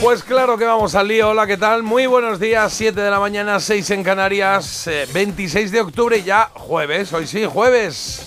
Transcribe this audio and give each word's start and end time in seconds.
Pues 0.00 0.22
claro 0.24 0.56
que 0.56 0.64
vamos 0.64 0.94
al 0.94 1.08
lío. 1.08 1.28
Hola, 1.28 1.46
¿qué 1.46 1.56
tal? 1.58 1.82
Muy 1.82 2.06
buenos 2.06 2.40
días. 2.40 2.72
7 2.72 2.98
de 2.98 3.10
la 3.10 3.20
mañana, 3.20 3.60
6 3.60 3.90
en 3.90 4.02
Canarias. 4.02 4.86
eh, 4.86 5.06
26 5.12 5.70
de 5.70 5.80
octubre, 5.82 6.22
ya 6.22 6.50
jueves. 6.54 7.12
Hoy 7.12 7.26
sí, 7.26 7.44
jueves. 7.44 8.24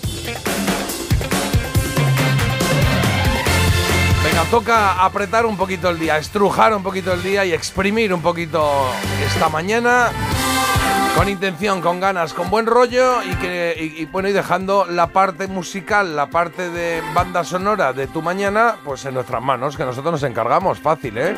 Venga, 4.24 4.44
toca 4.50 5.04
apretar 5.04 5.46
un 5.46 5.56
poquito 5.56 5.90
el 5.90 5.98
día, 5.98 6.16
estrujar 6.16 6.74
un 6.74 6.82
poquito 6.82 7.12
el 7.12 7.22
día 7.22 7.44
y 7.44 7.52
exprimir 7.52 8.14
un 8.14 8.22
poquito 8.22 8.86
esta 9.26 9.48
mañana. 9.48 10.10
Con 11.16 11.28
intención, 11.28 11.80
con 11.80 12.00
ganas, 12.00 12.34
con 12.34 12.50
buen 12.50 12.66
rollo 12.66 13.22
y 13.22 13.36
que 13.36 13.76
y, 13.78 14.02
y, 14.02 14.04
bueno 14.06 14.28
y 14.28 14.32
dejando 14.32 14.84
la 14.84 15.06
parte 15.06 15.46
musical, 15.46 16.16
la 16.16 16.26
parte 16.28 16.70
de 16.70 17.00
banda 17.14 17.44
sonora 17.44 17.92
de 17.92 18.08
tu 18.08 18.20
mañana, 18.20 18.78
pues 18.84 19.04
en 19.04 19.14
nuestras 19.14 19.40
manos, 19.40 19.76
que 19.76 19.84
nosotros 19.84 20.10
nos 20.10 20.22
encargamos, 20.24 20.80
fácil, 20.80 21.16
¿eh? 21.18 21.36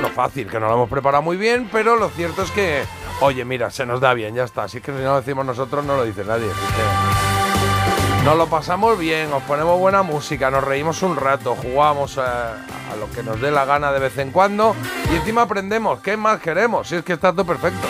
Bueno, 0.00 0.14
fácil, 0.14 0.46
que 0.46 0.60
no 0.60 0.68
lo 0.68 0.74
hemos 0.74 0.88
preparado 0.88 1.24
muy 1.24 1.36
bien, 1.36 1.68
pero 1.72 1.96
lo 1.96 2.08
cierto 2.08 2.42
es 2.42 2.52
que, 2.52 2.84
oye, 3.20 3.44
mira, 3.44 3.68
se 3.68 3.84
nos 3.84 4.00
da 4.00 4.14
bien, 4.14 4.32
ya 4.32 4.44
está. 4.44 4.62
Así 4.62 4.80
que 4.80 4.92
si 4.92 4.98
no 4.98 5.14
lo 5.14 5.16
decimos 5.16 5.44
nosotros, 5.44 5.84
no 5.84 5.96
lo 5.96 6.04
dice 6.04 6.24
nadie. 6.24 6.48
así 6.48 6.72
que 6.72 8.24
nos 8.24 8.36
lo 8.38 8.46
pasamos 8.46 8.96
bien, 8.96 9.32
os 9.32 9.42
ponemos 9.42 9.76
buena 9.76 10.04
música, 10.04 10.52
nos 10.52 10.62
reímos 10.62 11.02
un 11.02 11.16
rato, 11.16 11.56
jugamos 11.56 12.16
a, 12.16 12.52
a 12.52 12.96
lo 13.00 13.10
que 13.12 13.24
nos 13.24 13.40
dé 13.40 13.50
la 13.50 13.64
gana 13.64 13.90
de 13.90 13.98
vez 13.98 14.16
en 14.18 14.30
cuando 14.30 14.76
y 15.12 15.16
encima 15.16 15.42
aprendemos. 15.42 15.98
¿Qué 15.98 16.16
más 16.16 16.38
queremos? 16.38 16.86
Si 16.86 16.94
es 16.94 17.02
que 17.02 17.14
está 17.14 17.32
todo 17.32 17.44
perfecto. 17.44 17.88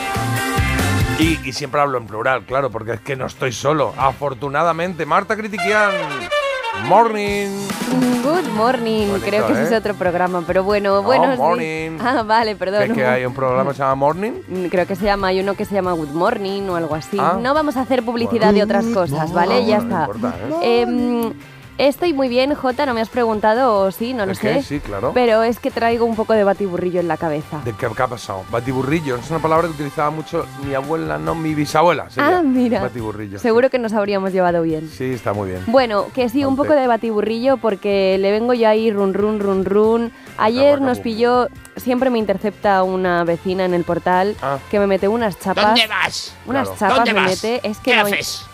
Y, 1.18 1.38
y 1.46 1.52
siempre 1.52 1.82
hablo 1.82 1.98
en 1.98 2.06
plural, 2.06 2.44
claro, 2.46 2.70
porque 2.70 2.92
es 2.92 3.00
que 3.02 3.16
no 3.16 3.26
estoy 3.26 3.52
solo. 3.52 3.92
Afortunadamente, 3.98 5.04
Marta 5.04 5.36
Critiquian. 5.36 5.92
Morning. 6.86 7.48
Good 8.22 8.48
morning, 8.54 9.08
Bonito, 9.08 9.26
creo 9.26 9.46
que 9.46 9.52
ese 9.52 9.62
¿eh? 9.62 9.66
es 9.66 9.72
otro 9.72 9.94
programa, 9.94 10.42
pero 10.46 10.62
bueno, 10.64 11.02
buenos 11.02 11.26
días. 11.28 11.38
morning. 11.38 11.98
Ah, 12.02 12.22
vale, 12.22 12.56
perdón. 12.56 12.88
¿Qué, 12.88 12.94
qué 12.94 13.04
hay? 13.06 13.24
¿Un 13.26 13.34
programa 13.34 13.70
que 13.70 13.76
se 13.76 13.82
llama 13.82 13.94
Morning? 13.96 14.32
Mm, 14.48 14.66
Creo 14.66 14.86
que 14.86 14.96
se 14.96 15.04
llama, 15.04 15.28
hay 15.28 15.40
uno 15.40 15.54
que 15.54 15.64
se 15.64 15.74
llama 15.74 15.92
Good 15.92 16.10
Morning 16.10 16.62
o 16.68 16.76
algo 16.76 16.94
así. 16.94 17.18
Ah. 17.20 17.38
No 17.40 17.52
vamos 17.54 17.76
a 17.76 17.82
hacer 17.82 18.02
publicidad 18.04 18.52
de 18.54 18.62
otras 18.62 18.86
cosas, 18.86 19.32
¿vale? 19.32 19.64
Ya 19.66 19.78
bueno, 19.80 19.96
no 19.96 20.12
está. 20.12 20.28
importa, 20.28 20.36
¿eh? 20.62 20.80
Em, 20.82 21.32
estoy 21.78 22.12
muy 22.12 22.28
bien, 22.28 22.54
Jota, 22.54 22.84
no 22.86 22.92
me 22.94 23.00
has 23.00 23.08
preguntado 23.08 23.74
o 23.80 23.90
sí, 23.90 24.12
no 24.12 24.26
lo 24.26 24.34
sé. 24.34 24.62
Sí, 24.62 24.80
claro. 24.80 25.12
Pero 25.14 25.42
es 25.42 25.58
que 25.58 25.70
traigo 25.70 26.04
un 26.04 26.16
poco 26.16 26.32
de 26.34 26.44
batiburrillo 26.44 27.00
en 27.00 27.08
la 27.08 27.16
cabeza. 27.16 27.60
¿De 27.64 27.72
qué, 27.72 27.86
qué 27.96 28.02
ha 28.02 28.06
pasado? 28.08 28.44
Batiburrillo. 28.50 29.16
Es 29.16 29.30
una 29.30 29.38
palabra 29.40 29.68
que 29.68 29.74
utilizaba 29.74 30.10
mucho 30.10 30.44
mi 30.66 30.74
abuela, 30.74 31.18
no 31.18 31.34
mi 31.34 31.54
bisabuela. 31.54 32.10
sería. 32.10 32.38
Ah, 32.38 32.42
mira. 32.42 32.80
Batiburrillo. 32.82 33.38
Seguro 33.38 33.70
que 33.70 33.78
nos 33.78 33.92
habríamos 33.92 34.32
llevado 34.32 34.62
bien. 34.62 34.88
Sí, 34.88 35.04
está 35.12 35.32
muy 35.32 35.50
bien. 35.50 35.62
Bueno, 35.66 36.06
que 36.14 36.28
sí, 36.28 36.44
un 36.44 36.56
Ponte. 36.56 36.68
poco 36.70 36.80
de 36.80 36.86
batiburrillo 36.86 37.56
porque 37.58 38.16
le 38.18 38.30
vengo 38.30 38.54
yo 38.54 38.68
ahí 38.68 38.90
run 38.90 39.14
run 39.14 39.40
run 39.40 39.64
run. 39.64 40.12
Ayer 40.36 40.80
nos 40.80 40.98
pilló, 41.00 41.48
siempre 41.76 42.10
me 42.10 42.18
intercepta 42.18 42.82
una 42.82 43.24
vecina 43.24 43.64
en 43.64 43.74
el 43.74 43.84
portal 43.84 44.36
Ah. 44.42 44.58
que 44.70 44.78
me 44.78 44.86
mete 44.86 45.08
unas 45.08 45.38
chapas. 45.38 45.64
¿Dónde 45.66 45.86
vas? 45.86 46.34
Unas 46.46 46.68
Claro. 46.68 46.78
chapas 46.78 46.96
¿Dónde 46.96 47.14
me 47.14 47.20
vas? 47.20 47.42
mete, 47.44 47.68
es 47.68 47.78
que 47.78 47.90
¿Qué 47.92 47.96
no- 47.96 48.02
haces? 48.06 48.44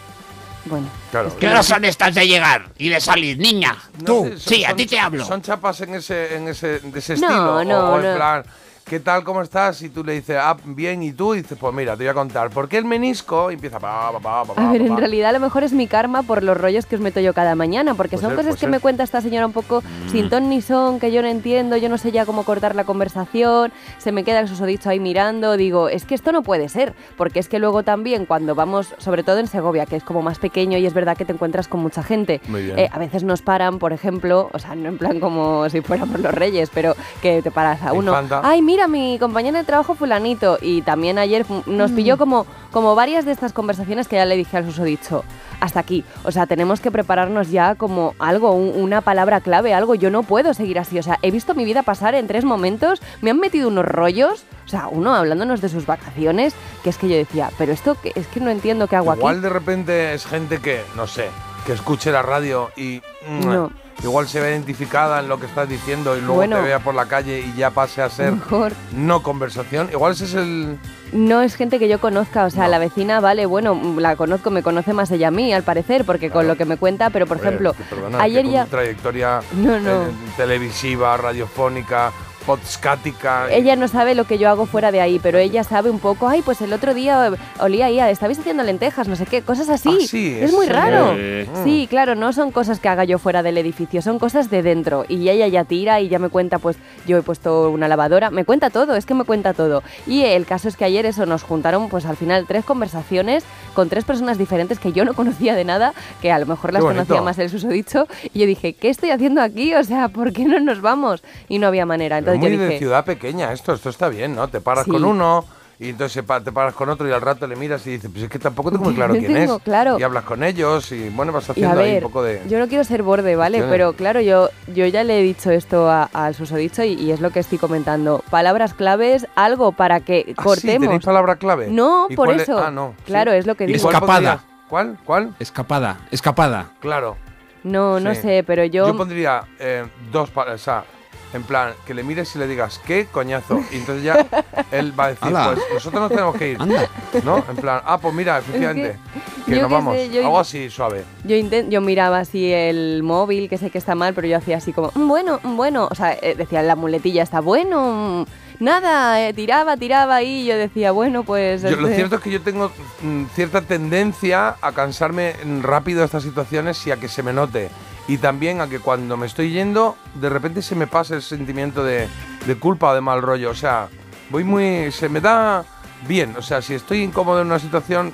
Bueno, 0.67 0.89
Claro. 1.11 1.29
Es 1.29 1.35
¿Qué 1.35 1.47
horas 1.49 1.67
son 1.67 1.85
estas 1.85 2.15
de 2.15 2.27
llegar 2.27 2.71
y 2.79 2.89
de 2.89 3.01
salir, 3.01 3.39
niña? 3.39 3.77
No 3.99 4.05
Tú, 4.05 4.25
son- 4.29 4.41
sí, 4.41 4.65
a 4.65 4.75
ti 4.75 4.87
te 4.87 4.99
hablo. 4.99 5.25
¿Son 5.25 5.43
chapas 5.43 5.81
en 5.83 5.95
ese, 5.95 6.37
en 6.37 6.49
ese, 6.49 6.79
de 6.81 6.99
ese 6.99 7.17
No, 7.19 7.61
estilo? 7.61 7.65
no, 7.65 7.91
o, 7.93 8.01
en 8.01 8.11
no. 8.11 8.17
plan, 8.17 8.45
¿qué 8.85 9.01
tal, 9.01 9.25
cómo 9.25 9.43
estás? 9.43 9.81
Y 9.83 9.89
tú 9.89 10.05
le 10.05 10.13
dices, 10.13 10.37
ah, 10.41 10.57
bien, 10.65 11.03
y 11.03 11.13
tú 11.13 11.33
dices, 11.33 11.57
pues 11.59 11.75
mira, 11.75 11.97
te 11.97 12.05
voy 12.05 12.09
a 12.09 12.15
contar. 12.15 12.51
¿Por 12.51 12.69
qué 12.69 12.79
el 12.79 12.85
menisco? 12.85 13.51
Y 13.51 13.55
empieza, 13.55 13.81
pa, 13.81 14.13
pa, 14.13 14.45
pa, 14.45 14.55
pa, 14.55 14.69
a 14.69 14.73
ver, 14.73 14.83
en 14.83 14.97
realidad 14.97 15.31
a 15.31 15.33
lo 15.33 15.41
mejor 15.41 15.65
es 15.65 15.73
mi 15.73 15.87
karma 15.87 16.23
por 16.23 16.43
los 16.43 16.57
rollos 16.57 16.87
que 16.87 16.97
os 16.97 17.01
meto 17.01 17.21
yo 17.21 17.33
cada 17.33 17.55
mañana, 17.55 17.95
porque 17.95 18.17
Puede 18.17 18.29
son 18.29 18.37
cosas 18.37 18.55
puede 18.55 18.61
que 18.61 18.67
me 18.67 18.81
cuenta 18.81 19.03
esta 19.03 19.21
señora 19.21 19.47
un 19.47 19.53
poco 19.53 19.83
sin 20.11 20.29
ton 20.29 20.49
ni 20.49 20.61
son, 20.61 21.01
que 21.01 21.11
yo 21.11 21.23
no 21.23 21.29
entiendo, 21.29 21.77
yo 21.77 21.89
no 21.89 21.99
sé 21.99 22.13
ya 22.13 22.27
cómo 22.27 22.45
cortar 22.45 22.75
la 22.75 22.85
conversación, 22.85 23.73
se 23.99 24.13
me 24.13 24.23
queda 24.23 24.41
el 24.41 24.49
susodicho 24.49 24.91
ahí 24.91 25.01
mirando, 25.01 25.57
digo, 25.57 25.89
es 25.89 26.05
que 26.05 26.15
esto 26.15 26.31
no 26.33 26.43
puede 26.43 26.69
ser, 26.69 26.95
porque 27.17 27.41
es 27.41 27.49
que 27.49 27.59
luego 27.59 27.83
también 27.83 28.27
cuando 28.27 28.55
vamos, 28.55 28.95
sobre 28.99 29.23
todo 29.23 29.39
en 29.39 29.47
Segovia, 29.47 29.87
que 29.87 29.97
es 29.97 30.05
como 30.05 30.23
más 30.23 30.39
pequeño 30.39 30.79
y 30.79 30.87
es 30.87 30.95
verdad 30.95 31.17
que 31.17 31.25
te 31.25 31.33
encuentras 31.33 31.69
con 31.69 31.81
mucha 31.81 32.03
gente, 32.03 32.41
eh, 32.55 32.89
a 32.93 32.99
veces 32.99 33.25
nos 33.25 33.41
paran, 33.43 33.79
por 33.79 33.93
ejemplo, 33.93 34.51
o 34.53 34.59
sea, 34.59 34.75
no 34.75 34.89
en 34.91 34.99
plan 34.99 35.21
como 35.21 35.69
si 35.71 35.81
fuéramos 35.81 36.21
los 36.21 36.35
reyes, 36.35 36.71
pero 36.73 36.95
que 37.23 37.41
te 37.43 37.51
paras 37.51 37.83
a 37.83 37.93
uno, 37.93 38.13
Infanta. 38.13 38.41
ay, 38.45 38.61
mira, 38.63 38.74
mi 38.89 39.19
compañera 39.19 39.59
de 39.59 39.65
trabajo 39.65 39.95
fulanito, 39.95 40.59
y 40.61 40.83
también 40.83 41.19
ayer 41.19 41.47
nos 41.67 41.91
Mm. 41.93 41.95
pilló 41.97 42.19
como, 42.19 42.47
como 42.71 42.95
varias 42.95 43.25
de 43.25 43.33
estas 43.33 43.53
conversaciones 43.53 44.09
que 44.09 44.17
ya 44.17 44.25
le 44.25 44.37
dije 44.37 44.57
al 44.57 44.65
susodicho, 44.67 45.25
hasta 45.61 45.81
aquí, 45.81 46.05
o 46.25 46.31
sea, 46.33 46.47
tenemos 46.47 46.81
que 46.81 46.91
prepararnos 46.91 47.51
ya 47.51 47.75
como 47.77 48.15
algo, 48.19 48.53
un- 48.53 48.81
una 48.83 49.01
palabra 49.01 49.41
clave, 49.41 49.73
algo, 49.73 49.95
yo 49.95 50.11
no 50.11 50.23
puedo 50.25 50.53
seguir 50.53 50.79
así, 50.79 50.99
o 50.99 51.03
sea, 51.03 51.19
he 51.23 51.31
visto 51.31 51.55
mi 51.55 51.65
vida 51.65 51.83
pasar 51.83 52.15
en 52.15 52.27
tres 52.27 52.45
momentos, 52.45 53.01
me 53.23 53.31
han 53.31 53.39
metido 53.39 53.69
unos 53.69 53.85
rollos, 53.87 54.45
o 54.67 54.69
sea, 54.69 54.89
uno 54.89 55.15
hablándonos 55.15 55.61
de 55.61 55.69
sus 55.69 55.87
vacaciones, 55.87 56.55
que 56.83 56.91
es 56.91 56.99
que 56.99 57.09
yo 57.09 57.17
decía, 57.17 57.51
pero 57.57 57.73
esto 57.73 57.97
que- 58.01 58.13
es 58.15 58.27
que 58.27 58.41
no 58.41 58.51
entiendo 58.51 58.89
qué 58.89 58.97
hago 58.97 59.15
Igual 59.15 59.37
aquí. 59.37 59.43
de 59.43 59.49
repente 59.51 60.15
es 60.15 60.27
gente 60.27 60.59
que, 60.59 60.83
no 60.97 61.07
sé, 61.07 61.29
que 61.67 61.73
escuche 61.73 62.11
la 62.13 62.23
radio 62.23 62.71
y 62.77 63.01
No. 63.29 63.71
Igual 64.03 64.29
se 64.29 64.41
ve 64.41 64.51
identificada 64.51 65.21
en 65.21 65.29
lo 65.29 65.39
que 65.41 65.47
estás 65.47 65.69
diciendo 65.69 66.17
y 66.17 66.21
luego 66.21 66.35
Bueno. 66.35 66.57
te 66.57 66.63
vea 66.63 66.79
por 66.81 66.95
la 66.95 67.07
calle 67.07 67.41
y 67.41 67.55
ya 67.57 67.71
pase 67.71 68.03
a 68.03 68.11
ser 68.11 68.33
Mejor. 68.33 68.73
no 68.93 69.23
conversación. 69.23 69.89
Igual 69.93 70.13
ese 70.13 70.25
es 70.25 70.35
el... 70.35 70.79
No 71.13 71.43
es 71.43 71.55
gente 71.55 71.79
que 71.79 71.89
yo 71.89 72.01
conozca, 72.01 72.45
o 72.45 72.51
sea, 72.51 72.65
No. 72.65 72.71
la 72.71 72.79
vecina, 72.81 73.21
vale, 73.21 73.47
bueno, 73.47 73.81
la 73.99 74.17
conozco, 74.17 74.51
me 74.51 74.63
conoce 74.65 74.93
más 74.93 75.11
ella 75.13 75.29
a 75.29 75.31
mí, 75.31 75.53
al 75.55 75.63
parecer, 75.63 76.05
porque 76.05 76.29
con 76.31 76.49
lo 76.49 76.57
que 76.57 76.65
me 76.65 76.77
cuenta, 76.77 77.11
pero 77.11 77.27
por 77.27 77.37
ejemplo, 77.37 77.73
que 77.73 77.85
perdona, 77.85 78.21
ayer 78.21 78.45
ya... 78.49 78.67
trayectoria 78.67 79.41
No, 79.55 79.79
no. 79.79 80.03
eh, 80.03 80.07
televisiva, 80.37 81.17
radiofónica, 81.17 82.11
podscática... 82.47 83.49
Ella 83.51 83.77
no 83.77 83.89
sabe 83.89 84.15
lo 84.15 84.25
que 84.25 84.39
yo 84.39 84.49
hago 84.49 84.67
fuera 84.67 84.93
de 84.93 85.01
ahí, 85.01 85.19
pero 85.23 85.39
ella 85.39 85.65
sabe 85.65 85.91
un 85.91 85.99
poco, 85.99 86.29
ay, 86.29 86.43
pues 86.43 86.61
el 86.61 86.73
otro 86.73 86.95
día 86.95 87.33
olía 87.61 87.87
ahí, 87.87 88.01
estabais 88.01 88.39
haciendo 88.39 88.63
lentejas, 88.63 89.09
no 89.09 89.17
sé 89.17 89.27
qué, 89.27 89.43
cosas 89.43 89.69
así. 89.69 89.89
Ah, 90.03 90.07
sí, 90.07 90.37
es 90.41 90.53
muy 90.53 90.67
raro. 90.67 91.15
eh. 91.17 91.49
Sí, 91.65 91.87
claro, 91.89 92.15
no 92.15 92.33
son 92.33 92.51
cosas 92.51 92.81
que 92.81 92.89
haga 92.89 93.05
yo 93.05 93.19
fuera 93.19 93.43
del 93.43 93.59
edificio, 93.59 94.03
son 94.03 94.19
cosas 94.19 94.51
de 94.51 94.63
dentro. 94.63 95.05
Y 95.09 95.29
ella 95.29 95.47
ya 95.49 95.65
tira 95.65 96.01
y 96.01 96.09
ya 96.09 96.19
me 96.19 96.29
cuenta, 96.29 96.59
pues 96.59 96.77
yo 97.07 97.17
he 97.19 97.23
puesto 97.23 97.71
una 97.71 97.89
lavadora, 97.89 98.31
me 98.31 98.45
cuenta 98.45 98.71
todo, 98.71 98.95
es 98.97 99.07
que 99.07 99.15
me 99.15 99.25
cuenta 99.25 99.55
todo. 99.55 99.83
Y 100.07 100.23
el 100.25 100.47
caso 100.47 100.69
es 100.69 100.77
que 100.77 100.85
ayer 100.85 101.07
eso 101.07 101.27
nos 101.27 101.43
juntaron, 101.43 101.89
pues 101.89 102.07
al 102.07 102.17
final 102.17 102.45
tres 102.47 102.65
conversaciones 102.65 103.45
con 103.75 103.89
tres 103.89 104.05
personas 104.05 104.39
diferentes 104.39 104.79
que 104.79 104.93
yo 104.93 105.05
no 105.05 105.15
conocía 105.15 105.55
de 105.55 105.65
nada, 105.65 105.95
que 106.21 106.31
a 106.31 106.39
lo 106.39 106.47
mejor 106.47 106.73
las 106.73 106.83
conocía 106.83 107.21
más 107.23 107.39
el 107.39 107.51
susodicho. 107.51 108.07
Y 108.33 108.41
yo 108.41 108.47
dije, 108.47 108.75
¿qué 108.75 108.91
estoy 108.91 109.11
haciendo 109.11 109.41
aquí? 109.43 109.75
O 109.75 109.83
sea, 109.85 110.09
¿por 110.09 110.33
qué 110.33 110.45
no 110.45 110.61
nos 110.61 110.81
vamos? 110.81 111.23
Y 111.49 111.59
no 111.59 111.67
había 111.67 111.87
manera. 111.87 112.21
Pero 112.21 112.34
Entonces 112.35 112.59
muy 112.59 112.67
yo 112.67 112.73
de 112.73 112.79
ciudad 112.79 113.05
pequeña 113.05 113.53
esto, 113.53 113.73
esto 113.73 113.91
está 113.91 114.09
bien, 114.09 114.35
¿no? 114.35 114.49
Te 114.49 114.61
paras 114.61 114.85
Sí. 114.85 114.91
con 114.91 115.05
uno 115.05 115.45
y 115.81 115.89
entonces 115.89 116.23
te 116.45 116.53
paras 116.53 116.73
con 116.75 116.89
otro 116.89 117.09
y 117.09 117.11
al 117.13 117.21
rato 117.21 117.47
le 117.49 117.57
miras 117.57 117.85
y 117.87 117.91
dices, 117.91 118.09
pues 118.11 118.23
es 118.25 118.31
que 118.31 118.39
tampoco 118.39 118.71
tengo 118.71 118.85
muy 118.85 118.95
claro 118.95 119.13
quién 119.15 119.33
tengo 119.33 119.57
es. 119.57 119.63
claro. 119.63 119.99
Y 119.99 120.03
hablas 120.05 120.23
con 120.25 120.45
ellos 120.45 120.93
y 120.93 121.09
bueno, 121.09 121.33
vas 121.33 121.51
haciendo 121.51 121.81
ahí 121.81 121.97
un 121.97 122.03
poco 122.03 122.23
de... 122.23 122.43
yo 122.49 122.59
no 122.61 122.69
quiero 122.69 122.85
ser 122.85 123.03
borde, 123.03 123.35
¿vale? 123.35 123.59
cuestiones. 123.59 123.71
Pero 123.73 123.93
claro, 123.95 124.21
yo, 124.21 124.51
yo 124.73 124.87
ya 124.87 125.03
le 125.03 125.19
he 125.19 125.23
dicho 125.23 125.51
esto 125.51 125.91
al 125.91 126.35
susodicho 126.37 126.85
y, 126.85 126.93
y 126.93 127.11
es 127.11 127.21
lo 127.21 127.31
que 127.31 127.41
estoy 127.41 127.59
comentando. 127.59 128.23
Palabras 128.31 128.73
claves, 128.73 129.27
algo 129.35 129.73
para 129.73 129.99
que 130.01 130.21
Ah, 130.21 130.25
sí, 130.29 130.35
cortemos. 130.35 130.87
¿Tenéis 130.87 131.05
palabra 131.05 131.37
clave? 131.37 131.67
No, 131.71 132.07
¿Y 132.09 132.15
por 132.17 132.31
es? 132.31 132.43
eso. 132.43 132.57
Ah, 132.59 132.71
no. 132.71 132.95
Claro, 133.05 133.33
es 133.33 133.45
lo 133.47 133.57
que 133.57 133.65
¿Y 133.65 133.73
digo. 133.75 133.89
Escapada. 133.91 134.45
¿Cuál? 134.69 134.97
¿Cuál? 135.05 135.35
Escapada, 135.41 135.99
escapada. 136.11 136.69
Claro. 136.81 137.17
No, 137.65 137.99
no 137.99 138.15
Sí. 138.15 138.21
sé, 138.23 138.45
pero 138.47 138.65
yo... 138.65 138.87
Yo 138.87 138.97
pondría 138.97 139.43
eh, 139.59 139.85
dos 140.13 140.31
palabras, 140.31 140.61
o 140.61 140.65
sea, 140.65 140.85
en 141.35 141.43
plan, 141.43 141.75
que 141.87 141.93
le 141.95 142.03
mires 142.03 142.35
y 142.35 142.39
le 142.39 142.47
digas, 142.47 142.81
¿qué 142.87 143.07
coñazo? 143.11 143.61
Y 143.73 143.77
entonces 143.77 144.05
ya 144.05 144.27
él 144.71 144.99
va 144.99 145.05
a 145.07 145.09
decir, 145.09 145.27
Ala. 145.29 145.53
pues 145.55 145.59
nosotros 145.75 146.01
nos 146.03 146.11
tenemos 146.11 146.37
que 146.37 146.53
ir. 146.53 146.57
Anda. 146.63 146.89
¿No? 147.25 147.45
En 147.49 147.57
plan, 147.57 147.81
ah, 147.85 147.99
pues 147.99 148.15
mira, 148.15 148.39
efectivamente, 148.39 148.97
que, 149.45 149.57
yo 149.57 149.63
nos 149.63 149.71
vamos. 149.71 149.97
sé, 149.97 150.11
yo- 150.11 150.23
Algo 150.25 150.39
así 150.41 150.71
suave. 150.71 151.05
Yo, 151.25 151.37
inten- 151.37 151.69
yo 151.69 151.81
miraba 151.81 152.21
así 152.21 152.53
el 152.53 153.03
móvil, 153.03 153.49
que 153.49 153.59
sé 153.59 153.71
que 153.71 153.79
está 153.79 153.95
mal, 153.95 154.15
pero 154.15 154.27
yo 154.29 154.37
hacía 154.37 154.57
así 154.57 154.73
como, 154.73 154.91
"Mm, 154.95 155.09
bueno, 155.09 155.41
mm, 155.43 155.57
bueno. 155.57 155.89
O 155.91 155.95
sea, 155.95 156.13
eh, 156.15 156.35
decía 156.37 156.63
la 156.63 156.77
muletilla 156.77 157.23
está 157.23 157.41
bueno. 157.41 158.25
mm, 158.27 158.45
Nada, 158.61 159.21
eh, 159.29 159.33
tiraba, 159.35 159.77
tiraba 159.77 160.23
y 160.23 160.47
yo 160.47 160.57
decía, 160.57 160.93
bueno, 160.93 161.25
pues... 161.25 161.63
Yo, 161.63 161.71
lo 161.73 161.89
este- 161.89 161.97
cierto 161.97 162.15
es 162.17 162.21
que 162.23 162.31
yo 162.31 162.41
tengo 162.41 162.71
mm, 163.03 163.25
cierta 163.35 163.61
tendencia 163.63 164.55
a 164.63 164.71
cansarme 164.71 165.35
rápido 165.61 165.99
de 165.99 166.05
estas 166.07 166.23
situaciones 166.23 166.87
y 166.87 166.93
a 166.93 166.97
que 166.97 167.09
se 167.09 167.25
me 167.25 167.33
note. 167.33 167.69
Y 168.07 168.19
también 168.19 168.61
a 168.61 168.69
que 168.69 168.81
cuando 168.81 169.17
me 169.17 169.27
estoy 169.27 169.51
yendo, 169.51 169.97
de 170.15 170.29
repente 170.29 170.63
se 170.63 170.75
me 170.75 170.87
pasa 170.87 171.15
el 171.15 171.23
sentimiento 171.23 171.83
de, 171.83 172.09
de 172.47 172.55
culpa 172.57 172.91
o 172.91 172.95
de 172.95 173.01
mal 173.01 173.23
rollo. 173.23 173.51
O 173.51 173.55
sea, 173.55 173.89
voy 174.31 174.45
muy. 174.45 174.93
se 174.93 175.09
me 175.09 175.21
da 175.21 175.65
bien. 176.07 176.35
O 176.37 176.43
sea, 176.43 176.61
si 176.61 176.75
estoy 176.75 177.03
incómodo 177.03 177.41
en 177.41 177.47
una 177.47 177.59
situación, 177.59 178.13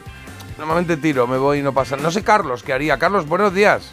normalmente 0.59 0.97
tiro, 0.97 1.27
me 1.27 1.39
voy 1.39 1.59
y 1.59 1.63
no 1.63 1.73
pasa. 1.73 1.97
No 1.97 2.11
sé, 2.11 2.23
Carlos, 2.23 2.63
¿qué 2.63 2.73
haría? 2.73 2.99
Carlos, 2.99 3.27
buenos 3.27 3.53
días. 3.53 3.93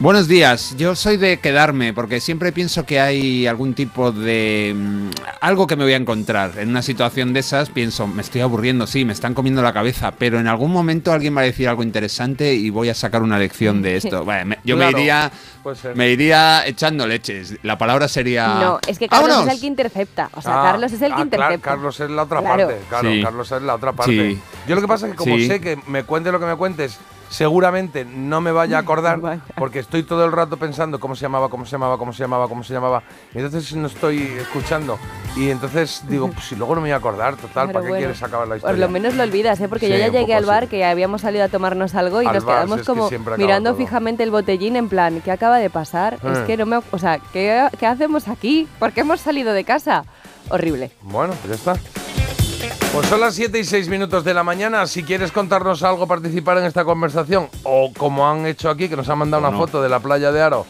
Buenos 0.00 0.28
días, 0.28 0.76
yo 0.76 0.94
soy 0.94 1.16
de 1.16 1.40
quedarme 1.40 1.92
porque 1.92 2.20
siempre 2.20 2.52
pienso 2.52 2.86
que 2.86 3.00
hay 3.00 3.48
algún 3.48 3.74
tipo 3.74 4.12
de... 4.12 4.72
mm, 4.76 5.08
algo 5.40 5.66
que 5.66 5.74
me 5.74 5.82
voy 5.82 5.92
a 5.92 5.96
encontrar. 5.96 6.52
En 6.58 6.68
una 6.68 6.82
situación 6.82 7.32
de 7.32 7.40
esas 7.40 7.68
pienso, 7.68 8.06
me 8.06 8.22
estoy 8.22 8.42
aburriendo, 8.42 8.86
sí, 8.86 9.04
me 9.04 9.12
están 9.12 9.34
comiendo 9.34 9.60
la 9.60 9.72
cabeza, 9.72 10.12
pero 10.16 10.38
en 10.38 10.46
algún 10.46 10.70
momento 10.70 11.12
alguien 11.12 11.36
va 11.36 11.40
a 11.40 11.44
decir 11.44 11.68
algo 11.68 11.82
interesante 11.82 12.54
y 12.54 12.70
voy 12.70 12.90
a 12.90 12.94
sacar 12.94 13.22
una 13.24 13.40
lección 13.40 13.82
de 13.82 13.96
esto. 13.96 14.24
Bueno, 14.28 14.44
me- 14.46 14.58
yo 14.62 14.76
Claro, 14.76 14.92
me 14.96 15.00
iría... 15.02 15.32
Me 15.96 16.10
iría 16.10 16.64
echando 16.66 17.04
leches. 17.06 17.56
La 17.64 17.76
palabra 17.76 18.06
sería... 18.06 18.46
No, 18.54 18.78
es 18.86 18.98
que 19.00 19.08
Carlos 19.08 19.28
¡Vámonos! 19.30 19.48
es 19.48 19.54
el 19.56 19.60
que 19.60 19.66
intercepta. 19.66 20.30
O 20.34 20.40
sea, 20.40 20.60
Ah, 20.60 20.70
Carlos 20.70 20.92
es 20.92 21.02
el 21.02 21.08
que 21.08 21.12
ah, 21.12 21.16
claro, 21.16 21.24
intercepta. 21.24 21.70
Carlos 21.70 22.00
es 22.00 22.10
la 22.10 22.22
otra 22.22 22.40
Claro. 22.40 22.66
parte. 22.68 22.80
Claro, 22.88 23.10
Sí. 23.10 23.22
Carlos 23.22 23.52
es 23.52 23.62
la 23.62 23.74
otra 23.74 23.92
parte. 23.92 24.12
Sí. 24.34 24.40
Yo 24.68 24.74
lo 24.76 24.80
que 24.80 24.86
pasa 24.88 25.06
es 25.06 25.12
que 25.12 25.18
como 25.18 25.36
Sí. 25.36 25.46
sé 25.48 25.60
que 25.60 25.76
me 25.88 26.04
cuentes 26.04 26.32
lo 26.32 26.38
que 26.40 26.46
me 26.46 26.54
cuentes, 26.54 26.98
seguramente 27.28 28.04
no 28.04 28.40
me 28.40 28.52
vaya 28.52 28.76
a 28.78 28.80
acordar 28.82 29.20
Vaya. 29.20 29.40
porque 29.56 29.78
estoy 29.78 30.02
todo 30.02 30.24
el 30.24 30.32
rato 30.32 30.56
pensando 30.56 30.98
cómo 31.00 31.14
se 31.14 31.22
llamaba, 31.22 31.48
cómo 31.48 31.64
se 31.64 31.72
llamaba, 31.72 31.98
cómo 31.98 32.12
se 32.12 32.22
llamaba, 32.22 32.48
cómo 32.48 32.62
se 32.64 32.72
llamaba. 32.74 33.02
Y 33.34 33.38
entonces 33.38 33.74
no 33.76 33.86
estoy 33.86 34.22
escuchando. 34.40 34.98
Y 35.36 35.50
entonces 35.50 36.02
digo, 36.08 36.28
pues 36.32 36.46
si 36.46 36.56
luego 36.56 36.74
no 36.74 36.80
me 36.80 36.86
voy 36.88 36.92
a 36.92 36.96
acordar, 36.96 37.36
total, 37.36 37.66
Pero 37.68 37.72
¿para 37.72 37.82
qué 37.84 37.88
bueno, 37.90 37.98
quieres 38.00 38.22
acabar 38.22 38.48
la 38.48 38.56
historia? 38.56 38.74
Por 38.74 38.80
lo 38.80 38.88
menos 38.90 39.14
lo 39.14 39.22
olvidas, 39.22 39.60
¿eh? 39.60 39.68
porque 39.68 39.86
Sí, 39.86 39.92
yo 39.92 39.98
ya 39.98 40.08
llegué 40.08 40.34
al 40.34 40.44
bar, 40.46 40.64
sí. 40.64 40.70
que 40.70 40.84
habíamos 40.84 41.20
salido 41.22 41.44
a 41.44 41.48
tomarnos 41.48 41.94
algo 41.94 42.22
y 42.22 42.26
Al 42.26 42.34
nos 42.34 42.44
bar, 42.44 42.56
quedamos 42.56 42.76
si 42.80 42.82
que 42.82 42.86
como 42.86 43.06
acaba 43.06 43.36
mirando 43.36 43.70
todo. 43.70 43.78
fijamente 43.78 44.22
el 44.22 44.30
botellín 44.30 44.76
en 44.76 44.88
plan, 44.88 45.20
¿qué 45.22 45.30
acaba 45.30 45.58
de 45.58 45.70
pasar? 45.70 46.14
Es 46.14 46.38
Eh. 46.38 46.44
que 46.46 46.56
no 46.56 46.66
me... 46.66 46.80
O 46.90 46.98
sea, 46.98 47.18
¿qué, 47.32 47.68
qué 47.78 47.86
hacemos 47.86 48.28
aquí? 48.28 48.68
¿Por 48.78 48.92
qué 48.92 49.00
hemos 49.02 49.20
salido 49.20 49.52
de 49.52 49.64
casa? 49.64 50.04
Horrible. 50.50 50.90
Bueno, 51.02 51.34
pues 51.42 51.48
ya 51.62 51.72
está. 51.74 52.07
Pues 52.92 53.06
son 53.06 53.20
las 53.20 53.34
7 53.34 53.58
y 53.58 53.64
6 53.64 53.88
minutos 53.88 54.24
de 54.24 54.34
la 54.34 54.42
mañana. 54.42 54.86
Si 54.86 55.02
quieres 55.04 55.30
contarnos 55.30 55.82
algo, 55.82 56.06
participar 56.06 56.58
en 56.58 56.64
esta 56.64 56.84
conversación, 56.84 57.48
o 57.62 57.92
como 57.96 58.28
han 58.28 58.46
hecho 58.46 58.70
aquí, 58.70 58.88
que 58.88 58.96
nos 58.96 59.08
han 59.08 59.18
mandado 59.18 59.46
una 59.46 59.56
foto 59.56 59.82
de 59.82 59.88
la 59.88 60.00
playa 60.00 60.32
de 60.32 60.42
Aro, 60.42 60.66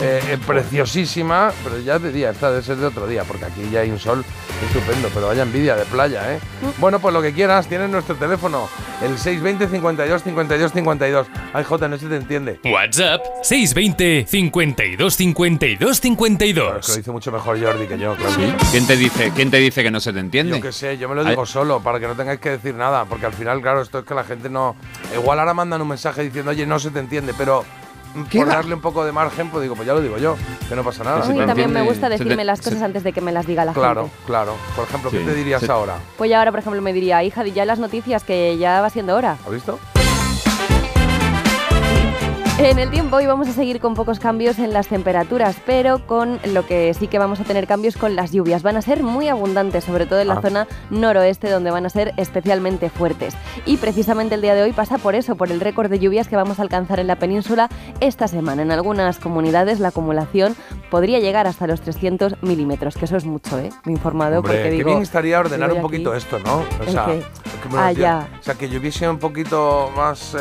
eh, 0.00 0.20
eh, 0.28 0.38
preciosísima, 0.46 1.52
pero 1.62 1.78
ya 1.78 1.98
de 1.98 2.10
día, 2.12 2.30
esta 2.30 2.50
debe 2.50 2.62
ser 2.62 2.76
de 2.76 2.86
otro 2.86 3.06
día, 3.06 3.24
porque 3.24 3.44
aquí 3.44 3.68
ya 3.70 3.80
hay 3.80 3.90
un 3.90 3.98
sol 3.98 4.24
estupendo, 4.64 5.08
pero 5.12 5.26
vaya 5.26 5.42
envidia 5.42 5.76
de 5.76 5.84
playa, 5.84 6.34
¿eh? 6.34 6.40
Bueno, 6.78 6.98
pues 7.00 7.12
lo 7.12 7.20
que 7.20 7.32
quieras, 7.32 7.66
tienes 7.66 7.90
nuestro 7.90 8.14
teléfono, 8.16 8.68
el 9.02 9.18
620 9.18 9.68
52 9.68 10.22
52 10.22 10.72
52. 10.72 11.26
Ay, 11.52 11.64
Jota, 11.64 11.88
no 11.88 11.98
se 11.98 12.06
te 12.06 12.16
entiende. 12.16 12.60
WhatsApp 12.64 13.20
620 13.42 14.26
52 14.26 15.14
52 15.14 15.78
Pero 15.78 15.90
es 15.90 16.00
que 16.00 16.08
52. 16.08 16.88
lo 16.88 16.94
dice 16.96 17.10
mucho 17.10 17.32
mejor 17.32 17.62
Jordi 17.62 17.86
que 17.86 17.98
yo, 17.98 18.14
claro. 18.16 18.34
¿Quién 18.70 18.86
te 18.86 18.96
dice, 18.96 19.32
quién 19.34 19.50
te 19.50 19.58
dice 19.58 19.82
que 19.82 19.90
no 19.90 20.00
se 20.00 20.12
te 20.12 20.20
entiende? 20.20 20.56
Yo 20.56 20.62
qué 20.62 20.72
sé, 20.72 20.96
yo 20.98 21.08
me 21.08 21.14
lo 21.14 21.24
digo 21.24 21.44
solo 21.44 21.80
para 21.80 22.00
que 22.00 22.06
no 22.06 22.14
tengáis 22.14 22.40
que 22.40 22.50
decir 22.50 22.74
nada, 22.74 23.04
porque 23.04 23.26
al 23.26 23.34
final, 23.34 23.60
claro, 23.60 23.82
esto 23.82 23.98
es 23.98 24.04
que 24.04 24.14
la 24.14 24.24
gente 24.24 24.48
no. 24.48 24.76
Igual 25.14 25.38
ahora 25.40 25.52
mandan 25.54 25.82
un 25.82 25.88
mensaje 25.88 26.22
diciendo, 26.22 26.52
oye, 26.52 26.66
no 26.66 26.78
se 26.78 26.90
te 26.90 27.00
entiende, 27.00 27.34
pero 27.36 27.62
mm, 27.62 27.64
¿Qué 27.64 27.89
por 28.40 28.48
va? 28.48 28.54
darle 28.56 28.74
un 28.74 28.80
poco 28.80 29.04
de 29.04 29.12
margen, 29.12 29.50
pues 29.50 29.62
digo, 29.62 29.74
pues 29.74 29.86
ya 29.86 29.94
lo 29.94 30.00
digo 30.00 30.18
yo, 30.18 30.36
que 30.68 30.74
no 30.76 30.82
pasa 30.84 31.04
nada. 31.04 31.22
Te 31.22 31.46
también 31.46 31.72
me 31.72 31.82
gusta 31.82 32.08
te- 32.08 32.18
decirme 32.18 32.44
las 32.44 32.58
se- 32.58 32.64
cosas 32.64 32.82
antes 32.82 33.02
de 33.04 33.12
que 33.12 33.20
me 33.20 33.32
las 33.32 33.46
diga 33.46 33.64
la 33.64 33.72
Claro, 33.72 34.02
gente. 34.02 34.16
claro. 34.26 34.54
Por 34.74 34.84
ejemplo, 34.86 35.10
¿qué 35.10 35.18
Sí, 35.20 35.24
te 35.24 35.34
dirías 35.34 35.60
se- 35.62 35.70
ahora? 35.70 35.96
Pues 36.18 36.28
ya 36.30 36.38
ahora, 36.38 36.50
por 36.50 36.60
ejemplo, 36.60 36.80
me 36.82 36.92
diría, 36.92 37.22
hija, 37.22 37.42
di 37.44 37.52
ya 37.52 37.64
las 37.64 37.78
noticias, 37.78 38.24
que 38.24 38.56
ya 38.58 38.80
va 38.80 38.90
siendo 38.90 39.14
hora. 39.16 39.36
¿Has 39.46 39.52
visto? 39.52 39.78
En 42.62 42.78
el 42.78 42.90
tiempo 42.90 43.16
hoy 43.16 43.24
vamos 43.24 43.48
a 43.48 43.52
seguir 43.52 43.80
con 43.80 43.94
pocos 43.94 44.20
cambios 44.20 44.58
en 44.58 44.74
las 44.74 44.86
temperaturas, 44.86 45.56
pero 45.64 46.06
con 46.06 46.38
lo 46.52 46.66
que 46.66 46.92
sí 46.92 47.08
que 47.08 47.18
vamos 47.18 47.40
a 47.40 47.44
tener 47.44 47.66
cambios 47.66 47.96
con 47.96 48.14
las 48.14 48.32
lluvias. 48.32 48.62
Van 48.62 48.76
a 48.76 48.82
ser 48.82 49.02
muy 49.02 49.28
abundantes, 49.28 49.82
sobre 49.84 50.04
todo 50.04 50.20
en 50.20 50.28
la 50.28 50.34
Ah. 50.34 50.42
zona 50.42 50.68
noroeste, 50.90 51.48
donde 51.50 51.70
van 51.70 51.86
a 51.86 51.88
ser 51.88 52.12
especialmente 52.18 52.90
fuertes. 52.90 53.34
Y 53.64 53.78
precisamente 53.78 54.34
el 54.34 54.42
día 54.42 54.54
de 54.54 54.62
hoy 54.62 54.72
pasa 54.72 54.98
por 54.98 55.14
eso, 55.14 55.36
por 55.36 55.50
el 55.50 55.58
récord 55.58 55.88
de 55.90 55.98
lluvias 55.98 56.28
que 56.28 56.36
vamos 56.36 56.58
a 56.58 56.62
alcanzar 56.62 57.00
en 57.00 57.06
la 57.06 57.16
península 57.16 57.70
esta 58.00 58.28
semana. 58.28 58.60
En 58.60 58.70
algunas 58.70 59.18
comunidades 59.18 59.80
la 59.80 59.88
acumulación 59.88 60.54
podría 60.90 61.18
llegar 61.18 61.46
hasta 61.46 61.66
los 61.66 61.80
300 61.80 62.42
milímetros, 62.42 62.94
que 62.94 63.06
eso 63.06 63.16
es 63.16 63.24
mucho, 63.24 63.58
¿eh? 63.58 63.70
Me 63.84 63.92
he 63.92 63.96
informado 63.96 64.40
Hombre, 64.40 64.52
porque 64.56 64.68
qué 64.70 64.76
digo... 64.76 64.90
bien 64.90 65.02
estaría 65.02 65.40
ordenar 65.40 65.72
un 65.72 65.80
poquito 65.80 66.10
aquí- 66.10 66.18
esto, 66.18 66.38
¿no? 66.40 66.56
O 66.58 66.82
¿El 66.86 66.90
sea, 66.90 67.06
qué? 67.06 67.20
que 67.20 67.76
Ah, 67.78 67.88
decía- 67.88 68.02
ya. 68.30 68.38
o 68.38 68.42
sea, 68.42 68.54
que 68.54 68.68
lloviese 68.68 69.08
un 69.08 69.18
poquito 69.18 69.90
más 69.96 70.34
eh, 70.34 70.40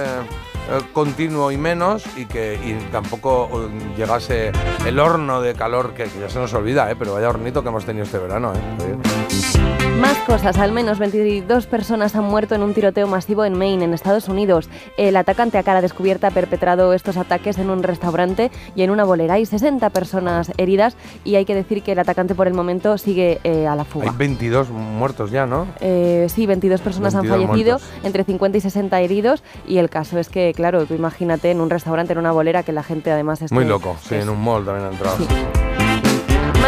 continuo 0.93 1.51
y 1.51 1.57
menos 1.57 2.03
y 2.15 2.25
que 2.25 2.55
y 2.55 2.73
tampoco 2.91 3.49
eh, 3.53 3.95
llegase 3.97 4.51
el 4.85 4.99
horno 4.99 5.41
de 5.41 5.53
calor 5.53 5.93
que, 5.93 6.05
que 6.05 6.19
ya 6.19 6.29
se 6.29 6.39
nos 6.39 6.53
olvida, 6.53 6.89
¿eh? 6.91 6.95
Pero 6.97 7.13
vaya 7.13 7.29
hornito 7.29 7.61
que 7.63 7.69
hemos 7.69 7.85
tenido 7.85 8.05
este 8.05 8.17
verano, 8.17 8.53
¿eh? 8.53 9.58
Más 9.99 10.17
cosas, 10.19 10.57
al 10.57 10.71
menos 10.71 10.97
22 10.97 11.65
personas 11.67 12.15
han 12.15 12.23
muerto 12.23 12.55
en 12.55 12.63
un 12.63 12.73
tiroteo 12.73 13.05
masivo 13.07 13.43
en 13.43 13.57
Maine, 13.57 13.83
en 13.83 13.93
Estados 13.93 14.29
Unidos. 14.29 14.69
El 14.97 15.17
atacante 15.17 15.57
a 15.57 15.63
cara 15.63 15.81
descubierta 15.81 16.27
ha 16.27 16.31
perpetrado 16.31 16.93
estos 16.93 17.17
ataques 17.17 17.57
en 17.57 17.69
un 17.69 17.83
restaurante 17.83 18.49
y 18.75 18.83
en 18.83 18.91
una 18.91 19.03
bolera. 19.03 19.33
Hay 19.33 19.45
60 19.45 19.89
personas 19.89 20.53
heridas 20.57 20.95
y 21.25 21.35
hay 21.35 21.43
que 21.43 21.53
decir 21.53 21.83
que 21.83 21.91
el 21.91 21.99
atacante 21.99 22.33
por 22.33 22.47
el 22.47 22.53
momento 22.53 22.97
sigue 22.97 23.39
eh, 23.43 23.67
a 23.67 23.75
la 23.75 23.81
Hay 23.81 23.87
fuga. 23.89 24.11
22 24.17 24.69
muertos 24.69 25.31
ya, 25.31 25.45
¿no? 25.45 25.67
Eh, 25.81 26.27
sí, 26.29 26.45
22 26.45 26.79
personas 26.79 27.13
22 27.15 27.33
han 27.41 27.47
fallecido, 27.47 27.79
muertos. 27.79 28.05
entre 28.05 28.23
50 28.23 28.57
y 28.57 28.61
60 28.61 29.01
heridos 29.01 29.43
y 29.67 29.79
el 29.79 29.89
caso 29.89 30.17
es 30.17 30.29
que, 30.29 30.53
claro, 30.55 30.85
tú 30.85 30.93
imagínate 30.93 31.51
en 31.51 31.59
un 31.59 31.69
restaurante, 31.69 32.13
en 32.13 32.19
una 32.19 32.31
bolera, 32.31 32.63
que 32.63 32.71
la 32.71 32.83
gente 32.83 33.11
además 33.11 33.41
esté... 33.41 33.53
Muy 33.53 33.65
loco, 33.65 33.97
sí, 34.07 34.15
es- 34.15 34.23
en 34.23 34.29
un 34.29 34.41
mall 34.41 34.63
también 34.63 34.85
han 34.87 34.93
entrado. 34.93 35.17
Sí. 35.17 35.25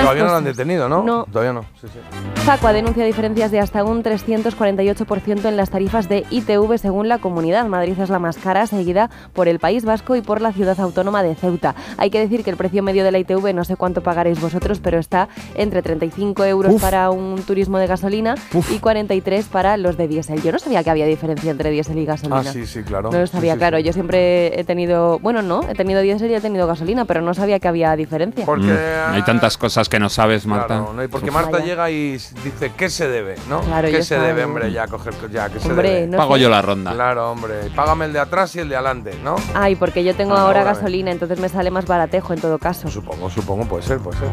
Todavía 0.02 0.24
no 0.24 0.30
lo 0.30 0.36
han 0.38 0.44
detenido, 0.44 0.90
¿no? 0.90 1.04
No. 1.04 1.26
Todavía 1.32 1.54
no, 1.54 1.62
sí, 1.80 1.88
sí. 1.88 2.00
Facua 2.44 2.74
denuncia 2.74 3.06
diferencias 3.06 3.52
de 3.52 3.60
hasta 3.60 3.84
un 3.84 4.04
348% 4.04 5.46
en 5.46 5.58
las 5.58 5.70
tarifas 5.70 6.10
de 6.10 6.26
ITV 6.30 6.78
según 6.78 7.08
la 7.08 7.20
comunidad. 7.20 7.66
Madrid 7.68 7.98
es 8.00 8.10
la 8.10 8.20
más 8.20 8.38
cara, 8.38 8.68
seguida 8.68 9.10
por 9.34 9.48
el 9.48 9.60
País 9.60 9.86
Vasco 9.86 10.16
y 10.16 10.22
por 10.22 10.42
la 10.42 10.52
ciudad 10.52 10.80
autónoma 10.80 11.24
de 11.24 11.36
Ceuta. 11.36 11.76
Hay 11.98 12.10
que 12.10 12.20
decir 12.20 12.44
que 12.44 12.50
el 12.50 12.58
precio 12.58 12.84
medio 12.84 13.04
de 13.04 13.12
la 13.12 13.20
ITV, 13.20 13.54
no 13.54 13.64
sé 13.64 13.76
cuánto 13.76 14.02
pagaréis 14.02 14.40
vosotros, 14.42 14.80
pero 14.80 14.98
está 15.00 15.28
entre 15.56 15.82
35 15.82 16.44
euros 16.46 16.74
Uf. 16.76 16.82
para 16.82 17.10
un 17.12 17.42
turismo 17.44 17.78
de 17.78 17.88
gasolina 17.88 18.36
Uf. 18.54 18.72
y 18.72 18.80
43 18.80 19.46
para 19.48 19.78
los 19.78 19.98
de 19.98 20.08
diésel. 20.08 20.42
Yo 20.42 20.52
no 20.52 20.60
sabía 20.60 20.84
que 20.84 20.90
había 20.90 21.06
diferencia 21.06 21.52
entre 21.52 21.70
diésel 21.70 21.98
y 22.00 22.06
gasolina. 22.06 22.40
Ah, 22.40 22.44
sí, 22.44 22.66
sí, 22.66 22.84
claro. 22.84 23.12
No 23.12 23.20
lo 23.20 23.28
Sí, 23.28 23.34
sabía, 23.34 23.54
sí, 23.54 23.60
claro. 23.60 23.78
sí. 23.78 23.84
Yo 23.84 23.94
siempre 23.94 24.60
he 24.60 24.64
tenido, 24.64 25.20
bueno, 25.20 25.42
no, 25.42 25.62
he 25.70 25.74
tenido 25.76 26.02
diésel 26.02 26.32
y 26.32 26.36
he 26.36 26.42
tenido 26.42 26.66
gasolina, 26.68 27.06
pero 27.06 27.22
no 27.22 27.34
sabía 27.34 27.60
que 27.60 27.68
había 27.68 27.96
diferencia. 27.96 28.46
Porque 28.46 28.72
Mm, 28.72 29.14
hay 29.14 29.22
tantas 29.24 29.58
cosas 29.58 29.90
que 29.92 30.00
no 30.00 30.10
sabes, 30.10 30.46
Marta. 30.48 30.68
Claro, 30.68 30.94
¿no? 30.94 31.04
Y 31.04 31.08
porque. 31.08 31.30
Marta 31.30 31.52
Vaya. 31.52 31.66
llega 31.66 31.92
y 31.92 32.14
dice, 32.14 32.72
¿qué 32.76 32.90
se 32.90 33.08
debe? 33.08 33.36
¿no? 33.48 33.60
Claro, 33.62 33.90
¿Qué 33.90 34.02
se 34.02 34.18
debe, 34.18 34.46
hombre? 34.46 34.72
Ya, 34.72 34.88
coger, 34.88 35.14
ya, 35.32 35.50
¿qué 35.50 35.60
se 35.60 35.74
debe? 35.74 36.08
no 36.08 36.18
Pago 36.18 36.36
sé. 36.36 36.42
yo 36.42 36.50
la 36.50 36.62
ronda. 36.62 36.94
Claro, 36.94 37.30
hombre. 37.32 37.70
Págame 37.76 38.06
el 38.06 38.14
de 38.14 38.20
atrás 38.20 38.56
y 38.56 38.60
el 38.60 38.70
de 38.70 38.76
adelante, 38.78 39.14
¿no? 39.24 39.36
Ay, 39.54 39.76
porque 39.76 40.04
yo 40.04 40.16
tengo 40.16 40.34
Ah, 40.34 40.44
ahora 40.44 40.62
ahora, 40.62 40.74
gasolina, 40.74 41.12
entonces 41.12 41.40
me 41.40 41.50
sale 41.50 41.70
más 41.72 41.86
baratejo 41.86 42.34
en 42.34 42.40
todo 42.42 42.58
caso. 42.58 42.90
Supongo, 42.90 43.30
supongo, 43.30 43.66
puede 43.66 43.84
ser, 43.84 44.00
puede 44.00 44.18
ser. 44.18 44.30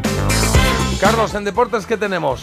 Carlos, 1.01 1.33
en 1.35 1.43
deportes, 1.43 1.85
¿qué 1.85 1.97
tenemos? 1.97 2.41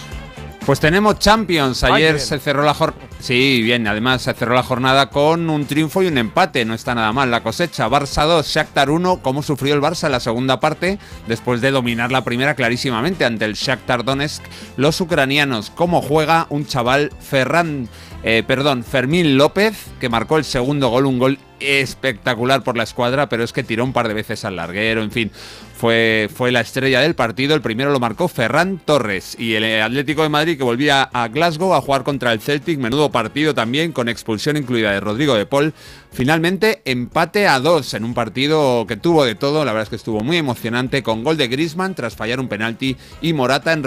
Pues 0.66 0.80
tenemos 0.80 1.20
Champions. 1.20 1.85
Ay, 1.85 1.92
Ayer 1.92 2.18
se 2.18 2.40
cerró 2.40 2.64
la 2.64 2.75
jornada. 2.75 3.06
Sí, 3.20 3.62
bien. 3.62 3.87
Además 3.87 4.23
se 4.23 4.35
cerró 4.35 4.52
la 4.52 4.64
jornada 4.64 5.11
con 5.11 5.49
un 5.49 5.64
triunfo 5.64 6.02
y 6.02 6.08
un 6.08 6.18
empate. 6.18 6.64
No 6.64 6.75
está 6.75 6.92
nada 6.92 7.12
mal 7.12 7.30
la 7.30 7.44
cosecha. 7.44 7.88
Barça 7.88 8.26
2, 8.26 8.44
Shakhtar 8.44 8.90
1. 8.90 9.20
¿Cómo 9.23 9.44
sufrió 9.44 9.75
el 9.75 9.80
Barça 9.80 10.06
en 10.06 10.12
la 10.12 10.18
segunda 10.18 10.58
parte 10.58 10.99
después 11.28 11.61
de 11.61 11.70
dominar 11.70 12.11
la 12.11 12.25
primera 12.25 12.56
clarísimamente 12.56 13.25
ante 13.25 13.44
el 13.44 13.54
Shakhtar 13.54 14.02
Donetsk? 14.04 14.42
Los 14.76 15.00
ucranianos. 15.00 15.70
¿Cómo 15.70 16.02
juega 16.02 16.49
un 16.50 16.66
chaval 16.66 17.12
Ferran, 17.20 17.88
eh, 18.28 18.42
perdón, 18.45 18.83
Fermín 18.83 19.38
López 19.38 19.87
que 20.00 20.09
marcó 20.09 20.37
el 20.37 20.45
segundo 20.45 20.88
gol, 20.88 21.06
un 21.06 21.21
gol 21.21 21.38
espectacular 21.61 22.64
por 22.64 22.76
la 22.76 22.83
escuadra, 22.83 23.28
pero 23.28 23.45
es 23.45 23.52
que 23.52 23.62
tiró 23.62 23.85
un 23.85 23.92
par 23.92 24.09
de 24.09 24.14
veces 24.14 24.45
al 24.45 24.56
larguero, 24.56 25.04
en 25.04 25.12
fin, 25.12 25.30
fue, 25.78 26.28
fue 26.35 26.50
la 26.50 26.61
estrella 26.61 27.00
del 27.00 27.14
partido. 27.14 27.54
El 27.54 27.61
primero 27.61 27.92
lo 27.92 28.00
marcó 28.00 28.26
Ferran 28.26 28.80
Torres 28.85 29.37
y 29.38 29.54
el 29.54 29.80
Atlético 29.80 30.25
de 30.25 30.28
Madrid 30.28 30.59
que 30.59 30.64
volvía 30.64 31.04
a 31.04 31.28
Glasgow 31.28 31.73
a 31.73 31.80
jugar 31.80 32.02
contra 32.02 32.33
el 32.33 32.40
Celtic, 32.40 32.80
menudo 32.80 33.12
partido 33.12 33.54
también 33.54 33.92
con 33.92 34.09
expulsión 34.09 34.56
incluida 34.56 34.90
de 34.90 34.99
Rodrigo 34.99 35.37
de 35.37 35.47
Paul. 35.47 35.73
Finalmente 36.11 36.83
empate 36.85 37.47
a 37.47 37.61
dos 37.61 37.95
en 37.95 38.02
un 38.02 38.12
partido 38.12 38.87
que 38.88 38.97
tuvo 38.97 39.25
de 39.25 39.37
todo, 39.37 39.64
la 39.64 39.71
verdad 39.71 39.85
es 39.85 39.90
que 39.90 39.97
estuvo 39.97 40.23
muy 40.23 40.37
emocionante 40.37 41.04
con 41.04 41.23
gol 41.23 41.37
de 41.37 41.47
Griezmann 41.47 41.95
tras 41.95 42.16
fallar 42.16 42.40
un 42.40 42.49
penalti 42.49 42.97
y 43.21 43.35
Morata 43.35 43.73
en 43.73 43.85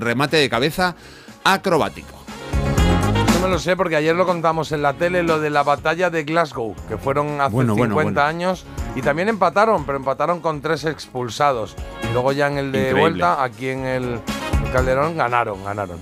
remate 0.00 0.38
de 0.38 0.48
cabeza 0.48 0.96
acrobático. 1.44 2.21
No 3.42 3.48
me 3.48 3.54
lo 3.54 3.58
sé 3.58 3.76
porque 3.76 3.96
ayer 3.96 4.14
lo 4.14 4.24
contamos 4.24 4.70
en 4.70 4.82
la 4.82 4.92
tele, 4.92 5.24
lo 5.24 5.40
de 5.40 5.50
la 5.50 5.64
batalla 5.64 6.10
de 6.10 6.22
Glasgow, 6.22 6.76
que 6.88 6.96
fueron 6.96 7.40
hace 7.40 7.50
Bueno, 7.52 7.74
50 7.74 7.94
bueno, 7.94 8.10
bueno. 8.12 8.22
años 8.22 8.64
y 8.94 9.02
también 9.02 9.28
empataron, 9.28 9.84
pero 9.84 9.98
empataron 9.98 10.38
con 10.40 10.60
tres 10.60 10.84
expulsados. 10.84 11.74
Y 12.08 12.12
luego 12.12 12.30
ya 12.30 12.46
en 12.46 12.58
el 12.58 12.70
de 12.70 12.78
Increíble. 12.78 13.00
vuelta, 13.00 13.42
aquí 13.42 13.68
en 13.70 13.84
el 13.84 14.20
Calderón, 14.72 15.16
ganaron, 15.16 15.64
ganaron. 15.64 15.98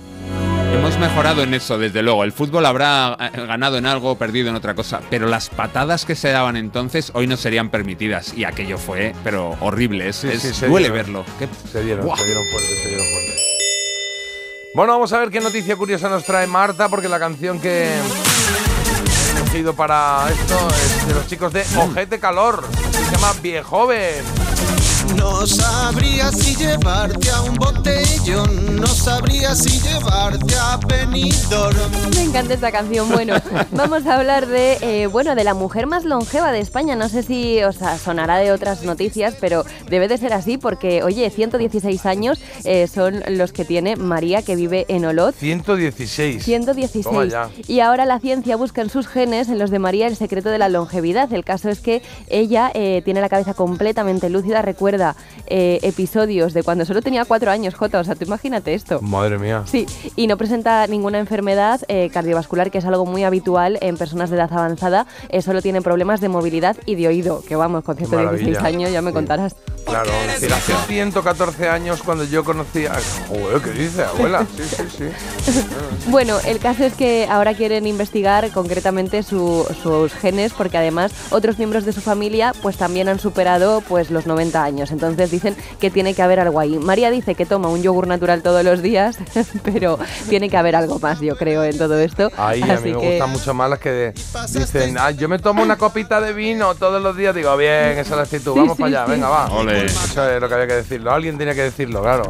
Hemos 0.71 0.99
mejorado 0.99 1.41
en 1.41 1.55
eso, 1.55 1.79
desde 1.79 2.03
luego. 2.03 2.23
El 2.23 2.31
fútbol 2.31 2.63
habrá 2.65 3.17
eh, 3.19 3.45
ganado 3.47 3.77
en 3.79 3.87
algo, 3.87 4.15
perdido 4.19 4.49
en 4.49 4.55
otra 4.55 4.75
cosa, 4.75 5.01
pero 5.09 5.25
las 5.27 5.49
patadas 5.49 6.05
que 6.05 6.13
se 6.15 6.29
daban 6.29 6.55
entonces 6.57 7.11
hoy 7.15 7.25
no 7.25 7.37
serían 7.37 7.69
permitidas 7.69 8.35
y 8.35 8.43
aquello 8.45 8.77
fue, 8.77 9.13
pero 9.23 9.55
horrible. 9.61 10.07
Es, 10.09 10.17
Sí, 10.17 10.65
duele 10.67 10.89
dieron. 10.89 10.95
verlo. 10.95 11.25
Qué- 11.39 11.47
Se 11.69 11.83
dieron, 11.83 12.05
se 12.15 12.23
dieron 12.23 12.43
fuerte, 12.51 12.75
se 12.83 12.87
dieron 12.89 13.05
fuerte. 13.11 13.31
Bueno, 14.73 14.93
vamos 14.93 15.11
a 15.11 15.19
ver 15.19 15.29
qué 15.29 15.41
noticia 15.41 15.75
curiosa 15.75 16.07
nos 16.07 16.23
trae 16.23 16.47
Marta, 16.47 16.87
porque 16.87 17.09
la 17.09 17.19
canción 17.19 17.59
que 17.59 17.87
he 17.89 19.37
elegido 19.37 19.73
para 19.73 20.29
esto 20.31 20.67
es 20.69 21.07
de 21.07 21.13
los 21.13 21.27
chicos 21.27 21.51
de 21.51 21.65
Ojete 21.77 22.19
Calor. 22.19 22.63
Se 22.91 23.11
llama 23.11 23.33
Viejoven. 23.41 24.50
No 25.17 25.45
sabría 25.45 26.31
si 26.31 26.55
llevarte 26.55 27.29
a 27.31 27.41
un 27.41 27.55
botellón, 27.55 28.77
no 28.77 28.87
sabría 28.87 29.53
si 29.55 29.79
llevarte 29.81 30.55
a 30.55 30.77
Benidorm. 30.87 31.91
Me 32.15 32.23
encanta 32.23 32.53
esta 32.53 32.71
canción. 32.71 33.09
Bueno, 33.09 33.35
vamos 33.71 34.05
a 34.05 34.15
hablar 34.15 34.47
de, 34.47 34.77
eh, 34.81 35.07
bueno, 35.07 35.35
de 35.35 35.43
la 35.43 35.53
mujer 35.53 35.87
más 35.87 36.05
longeva 36.05 36.51
de 36.51 36.59
España. 36.59 36.95
No 36.95 37.09
sé 37.09 37.23
si 37.23 37.61
os 37.63 37.79
sonará 38.03 38.37
de 38.37 38.51
otras 38.51 38.83
noticias, 38.83 39.35
pero 39.41 39.65
debe 39.89 40.07
de 40.07 40.17
ser 40.17 40.33
así 40.33 40.57
porque, 40.57 41.03
oye, 41.03 41.29
116 41.29 42.05
años 42.05 42.39
eh, 42.63 42.87
son 42.87 43.21
los 43.29 43.51
que 43.51 43.65
tiene 43.65 43.95
María, 43.95 44.43
que 44.43 44.55
vive 44.55 44.85
en 44.87 45.05
Olot. 45.05 45.35
116. 45.35 46.35
Toma 46.35 46.43
116. 46.45 47.31
ya. 47.31 47.49
Y 47.67 47.79
ahora 47.79 48.05
la 48.05 48.19
ciencia 48.19 48.55
busca 48.55 48.81
en 48.81 48.89
sus 48.89 49.07
genes, 49.07 49.49
en 49.49 49.59
los 49.59 49.71
de 49.71 49.79
María, 49.79 50.07
el 50.07 50.15
secreto 50.15 50.49
de 50.49 50.57
la 50.57 50.69
longevidad. 50.69 51.33
El 51.33 51.43
caso 51.43 51.69
es 51.69 51.79
que 51.79 52.01
ella 52.29 52.71
eh, 52.73 53.01
tiene 53.03 53.19
la 53.21 53.29
cabeza 53.29 53.53
completamente 53.53 54.29
lúcida, 54.29 54.61
recuerda 54.61 55.00
eh, 55.47 55.79
episodios 55.83 56.53
de 56.53 56.63
cuando 56.63 56.85
solo 56.85 57.01
tenía 57.01 57.25
cuatro 57.25 57.51
años, 57.51 57.73
Jota. 57.75 57.99
O 57.99 58.03
sea, 58.03 58.15
tú 58.15 58.25
imagínate 58.25 58.73
esto. 58.73 59.01
Madre 59.01 59.37
mía. 59.37 59.63
Sí, 59.65 59.85
y 60.15 60.27
no 60.27 60.37
presenta 60.37 60.87
ninguna 60.87 61.19
enfermedad 61.19 61.81
eh, 61.87 62.09
cardiovascular, 62.13 62.71
que 62.71 62.77
es 62.77 62.85
algo 62.85 63.05
muy 63.05 63.23
habitual 63.23 63.77
en 63.81 63.97
personas 63.97 64.29
de 64.29 64.37
edad 64.37 64.51
avanzada. 64.51 65.05
Eh, 65.29 65.41
solo 65.41 65.61
tiene 65.61 65.81
problemas 65.81 66.21
de 66.21 66.29
movilidad 66.29 66.77
y 66.85 66.95
de 66.95 67.07
oído, 67.07 67.43
que 67.47 67.55
vamos, 67.55 67.83
con 67.83 67.97
116 67.97 68.57
maravilla. 68.57 68.67
años 68.67 68.91
ya 68.91 69.01
me 69.01 69.11
Sí. 69.11 69.15
contarás. 69.15 69.55
Claro, 69.85 70.11
hace 70.55 70.73
114 70.87 71.67
años 71.67 72.01
cuando 72.03 72.23
yo 72.23 72.43
conocía. 72.43 72.93
Joder, 73.27 73.61
¿qué 73.61 73.71
dice, 73.71 74.03
abuela? 74.03 74.45
Sí, 74.55 74.63
sí, 74.63 74.83
sí. 74.97 75.05
Bueno, 76.07 76.37
el 76.45 76.59
caso 76.59 76.83
es 76.85 76.93
que 76.93 77.27
ahora 77.29 77.53
quieren 77.55 77.87
investigar 77.87 78.51
concretamente 78.51 79.23
su- 79.23 79.65
sus 79.81 80.13
genes 80.13 80.53
porque 80.53 80.77
además 80.77 81.11
otros 81.31 81.57
miembros 81.57 81.85
de 81.85 81.93
su 81.93 82.01
familia 82.01 82.53
pues 82.61 82.77
también 82.77 83.09
han 83.09 83.19
superado 83.19 83.81
pues 83.81 84.11
los 84.11 84.27
90 84.27 84.63
años. 84.63 84.80
Entonces 84.89 85.29
dicen 85.29 85.55
que 85.79 85.91
tiene 85.91 86.15
que 86.15 86.23
haber 86.23 86.39
algo 86.39 86.59
ahí. 86.59 86.79
María 86.79 87.11
dice 87.11 87.35
que 87.35 87.45
toma 87.45 87.67
un 87.67 87.83
yogur 87.83 88.07
natural 88.07 88.41
todos 88.41 88.63
los 88.63 88.81
días, 88.81 89.17
pero 89.63 89.99
tiene 90.29 90.49
que 90.49 90.57
haber 90.57 90.75
algo 90.75 90.97
más, 90.97 91.19
yo 91.19 91.35
creo, 91.35 91.63
en 91.63 91.77
todo 91.77 91.99
esto. 91.99 92.31
Ahí 92.37 92.63
a 92.63 92.79
mí 92.79 92.93
me 92.93 92.99
que- 92.99 93.09
gustan 93.11 93.29
mucho 93.29 93.53
más 93.53 93.69
las 93.69 93.79
que 93.79 94.13
dicen, 94.53 94.97
"Ah, 94.97 95.11
yo 95.11 95.27
me 95.29 95.37
tomo 95.37 95.61
una 95.61 95.77
copita 95.77 96.21
de 96.21 96.31
vino 96.33 96.73
todos 96.75 97.01
los 97.03 97.15
días. 97.17 97.35
Digo, 97.35 97.55
bien, 97.57 97.97
esa 97.97 98.01
es 98.01 98.09
la 98.11 98.21
actitud, 98.23 98.53
Sí, 98.53 98.59
vamos 98.59 98.77
sí, 98.77 98.81
para 98.83 99.01
allá, 99.01 99.05
sí. 99.05 99.11
venga, 99.11 99.29
va. 99.29 99.45
Ole. 99.51 99.85
Eso 99.85 100.29
es 100.29 100.39
lo 100.41 100.47
que 100.47 100.53
había 100.55 100.67
que 100.67 100.75
decirlo, 100.75 101.11
alguien 101.11 101.37
tenía 101.37 101.53
que 101.53 101.63
decirlo, 101.63 102.01
claro. 102.01 102.23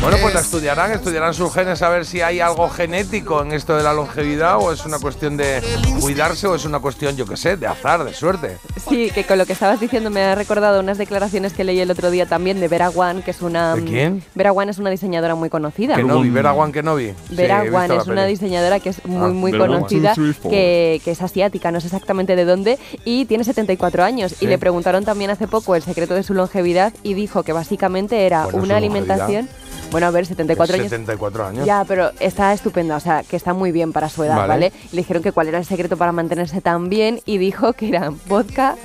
Bueno, 0.00 0.16
pues 0.22 0.32
la 0.32 0.40
estudiarán, 0.40 0.92
estudiarán 0.92 1.34
sus 1.34 1.52
genes 1.52 1.82
a 1.82 1.88
ver 1.88 2.06
si 2.06 2.20
hay 2.22 2.38
algo 2.40 2.68
genético 2.70 3.42
en 3.42 3.52
esto 3.52 3.76
de 3.76 3.82
la 3.82 3.92
longevidad 3.92 4.56
o 4.58 4.72
es 4.72 4.86
una 4.86 4.98
cuestión 5.00 5.36
de 5.36 5.60
cuidarse 6.00 6.46
o 6.46 6.54
es 6.54 6.64
una 6.64 6.78
cuestión, 6.78 7.16
yo 7.16 7.26
qué 7.26 7.36
sé, 7.36 7.56
de 7.56 7.66
azar, 7.66 8.04
de 8.04 8.14
suerte. 8.14 8.58
Sí, 8.88 9.10
que 9.12 9.24
con 9.24 9.38
lo 9.38 9.44
que 9.44 9.52
estabas 9.54 9.80
diciendo 9.80 10.08
me 10.08 10.22
ha 10.22 10.34
recordado 10.36 10.78
unas 10.80 10.98
declaraciones 10.98 11.52
que 11.52 11.64
leí 11.64 11.80
el 11.80 11.90
otro 11.90 12.10
día 12.12 12.26
también 12.26 12.60
de 12.60 12.68
Vera 12.68 12.90
Wan, 12.90 13.22
que 13.22 13.32
es 13.32 13.42
una... 13.42 13.74
¿De 13.74 13.84
quién? 13.84 14.22
Vera 14.36 14.52
Wan 14.52 14.68
es 14.68 14.78
una 14.78 14.88
diseñadora 14.90 15.34
muy 15.34 15.50
conocida. 15.50 15.96
Que 15.96 16.04
no 16.04 16.20
vi, 16.20 16.30
Vera 16.30 16.52
Juan 16.52 16.70
que 16.70 16.82
no 16.84 16.94
vi. 16.94 17.08
Sí, 17.28 17.34
Vera 17.34 17.62
visto 17.62 17.76
Wan 17.76 17.90
es 17.90 18.06
una 18.06 18.24
diseñadora 18.24 18.78
que 18.80 18.90
es 18.90 19.04
muy, 19.04 19.30
Ah, 19.30 19.32
muy 19.34 19.50
Vera 19.52 19.64
Wan. 19.64 19.72
conocida, 19.82 20.14
que, 20.48 21.02
que 21.04 21.10
es 21.10 21.20
asiática, 21.20 21.72
no 21.72 21.80
sé 21.80 21.88
exactamente 21.88 22.36
de 22.36 22.44
dónde, 22.44 22.78
y 23.04 23.24
tiene 23.26 23.42
74 23.42 24.04
años. 24.04 24.32
Sí. 24.38 24.44
Y 24.44 24.48
le 24.48 24.58
preguntaron 24.58 25.04
también 25.04 25.30
hace 25.32 25.48
poco 25.48 25.74
el 25.74 25.82
secreto 25.82 26.14
de 26.14 26.22
su 26.22 26.34
longevidad 26.34 26.94
y 27.02 27.14
dijo 27.14 27.42
que 27.42 27.52
básicamente 27.52 28.24
era 28.26 28.44
Bueno, 28.44 28.62
una 28.62 28.76
alimentación... 28.76 29.48
Bueno, 29.90 30.06
a 30.06 30.10
ver, 30.10 30.26
74 30.26 30.74
años... 30.74 30.90
74 30.90 31.46
años. 31.46 31.66
Ya, 31.66 31.84
pero 31.86 32.10
está 32.20 32.52
estupenda, 32.52 32.96
o 32.96 33.00
sea, 33.00 33.22
que 33.22 33.36
está 33.36 33.54
muy 33.54 33.72
bien 33.72 33.92
para 33.92 34.08
su 34.08 34.22
edad, 34.22 34.36
Vale. 34.36 34.48
¿vale? 34.48 34.72
Y 34.92 34.96
le 34.96 35.02
dijeron 35.02 35.22
que 35.22 35.32
cuál 35.32 35.48
era 35.48 35.58
el 35.58 35.64
secreto 35.64 35.96
para 35.96 36.12
mantenerse 36.12 36.60
tan 36.60 36.88
bien 36.88 37.20
y 37.24 37.38
dijo 37.38 37.72
que 37.72 37.88
eran 37.88 38.20
vodka, 38.26 38.76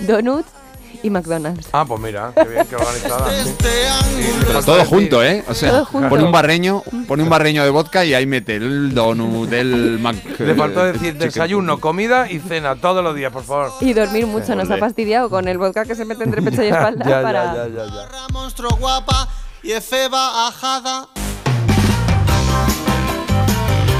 donuts 0.00 0.48
y 1.02 1.08
McDonald's. 1.08 1.68
Ah, 1.72 1.84
pues 1.86 2.00
mira, 2.00 2.32
qué 2.34 2.44
bien, 2.44 2.66
qué 2.66 2.76
organizada. 2.76 3.30
sí. 3.42 3.48
Este 3.48 3.68
Pero 4.46 4.62
todo 4.62 4.84
junto, 4.84 5.22
¿eh? 5.22 5.44
O 5.48 5.54
sea, 5.54 5.70
Todo 5.70 5.84
junto. 5.86 6.08
pone 6.10 6.24
un 6.24 6.32
barreño, 6.32 6.82
pone 7.06 7.22
un 7.22 7.28
barreño 7.30 7.62
de 7.64 7.70
vodka 7.70 8.04
y 8.04 8.12
ahí 8.12 8.26
mete 8.26 8.56
el 8.56 8.92
donut, 8.92 9.50
el 9.52 9.98
mac. 9.98 10.16
Le 10.38 10.54
faltó 10.54 10.84
el 10.84 10.94
decir 10.94 11.16
desayuno, 11.16 11.78
comida 11.80 12.30
y 12.30 12.38
cena 12.40 12.76
todos 12.76 13.02
los 13.04 13.14
días, 13.14 13.32
por 13.32 13.44
favor. 13.44 13.70
Y 13.80 13.92
dormir 13.94 14.26
mucho, 14.26 14.54
nos 14.56 14.70
ha 14.70 14.76
fastidiado 14.78 15.30
con 15.30 15.48
el 15.48 15.58
vodka 15.58 15.84
que 15.84 15.94
se 15.94 16.04
mete 16.04 16.24
entre 16.24 16.42
pecho 16.42 16.62
y 16.62 16.66
espalda 16.70 17.08
ya, 17.08 17.22
para... 17.22 17.44
ya, 17.54 17.68
ya, 17.68 17.86
ya, 17.86 17.86
ya. 17.86 19.28
Y 19.62 19.72
efeba 19.72 20.48
ajada. 20.48 21.08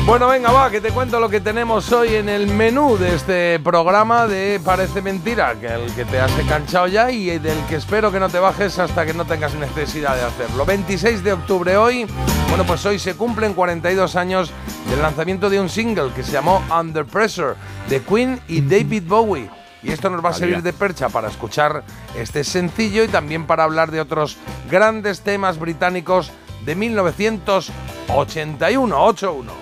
Bueno, 0.07 0.27
venga, 0.27 0.51
va, 0.51 0.71
que 0.71 0.81
te 0.81 0.91
cuento 0.91 1.21
lo 1.21 1.29
que 1.29 1.41
tenemos 1.41 1.93
hoy 1.93 2.17
en 2.17 2.29
el 2.29 2.47
menú 2.49 2.97
de 2.97 3.15
este 3.15 3.61
programa 3.61 4.27
de 4.27 4.59
Parece 4.65 5.03
Mentira, 5.03 5.55
que 5.55 5.69
el 5.69 5.95
que 5.95 6.05
te 6.05 6.19
has 6.19 6.37
enganchado 6.39 6.89
ya 6.89 7.11
y 7.11 7.39
del 7.39 7.59
que 7.67 7.77
espero 7.77 8.11
que 8.11 8.19
no 8.19 8.29
te 8.29 8.39
bajes 8.39 8.79
hasta 8.79 9.07
que 9.07 9.15
no 9.15 9.25
tengas 9.25 9.55
necesidad 9.55 10.17
de 10.17 10.23
hacerlo. 10.23 10.65
26 10.65 11.23
de 11.23 11.35
octubre 11.35 11.77
hoy, 11.77 12.07
bueno, 12.49 12.65
pues 12.65 12.85
hoy 12.87 12.99
se 12.99 13.15
cumplen 13.15 13.55
42 13.55 14.17
años 14.17 14.51
del 14.89 15.03
lanzamiento 15.03 15.49
de 15.49 15.61
un 15.61 15.69
single 15.69 16.11
que 16.17 16.25
se 16.25 16.33
llamó 16.33 16.65
Under 16.77 17.05
Pressure 17.05 17.55
de 17.89 18.03
Queen 18.03 18.41
y 18.49 18.63
David 18.63 19.05
Bowie. 19.07 19.60
Y 19.83 19.93
esto 19.93 20.11
nos 20.11 20.23
va 20.25 20.31
a 20.31 20.35
servir 20.35 20.63
de 20.63 20.73
percha 20.73 21.09
para 21.09 21.29
escuchar 21.29 21.85
este 22.17 22.43
sencillo 22.45 23.03
y 23.05 23.09
también 23.09 23.47
para 23.47 23.65
hablar 23.65 23.91
de 23.91 24.01
otros 24.01 24.39
grandes 24.71 25.23
temas 25.23 25.59
británicos 25.59 26.31
de 26.65 26.75
1981, 26.75 29.05
81. 29.05 29.53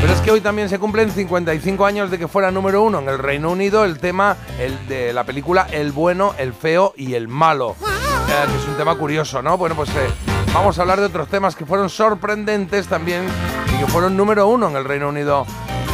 Pero 0.00 0.14
es 0.14 0.20
que 0.20 0.30
hoy 0.30 0.40
también 0.40 0.70
se 0.70 0.78
cumplen 0.78 1.10
55 1.10 1.84
años 1.84 2.10
de 2.10 2.18
que 2.18 2.26
fuera 2.26 2.50
número 2.50 2.82
uno 2.82 3.00
en 3.00 3.08
el 3.08 3.18
Reino 3.18 3.50
Unido 3.50 3.84
el 3.84 3.98
tema 3.98 4.38
el 4.58 4.88
de 4.88 5.12
la 5.12 5.24
película 5.24 5.66
El 5.70 5.92
bueno, 5.92 6.34
el 6.38 6.54
feo 6.54 6.94
y 6.96 7.12
el 7.14 7.28
malo. 7.28 7.76
Eh, 7.82 8.46
que 8.46 8.56
es 8.56 8.66
un 8.66 8.76
tema 8.76 8.96
curioso, 8.96 9.42
¿no? 9.42 9.58
Bueno, 9.58 9.74
pues 9.74 9.90
eh, 9.90 10.08
vamos 10.52 10.78
a 10.78 10.82
hablar 10.82 11.00
de 11.00 11.06
otros 11.06 11.28
temas 11.28 11.54
que 11.54 11.64
fueron 11.64 11.88
sorprendentes 11.88 12.86
también 12.86 13.26
y 13.74 13.78
que 13.78 13.86
fueron 13.86 14.16
número 14.16 14.48
uno 14.48 14.68
en 14.68 14.76
el 14.76 14.84
Reino 14.84 15.08
Unido 15.08 15.46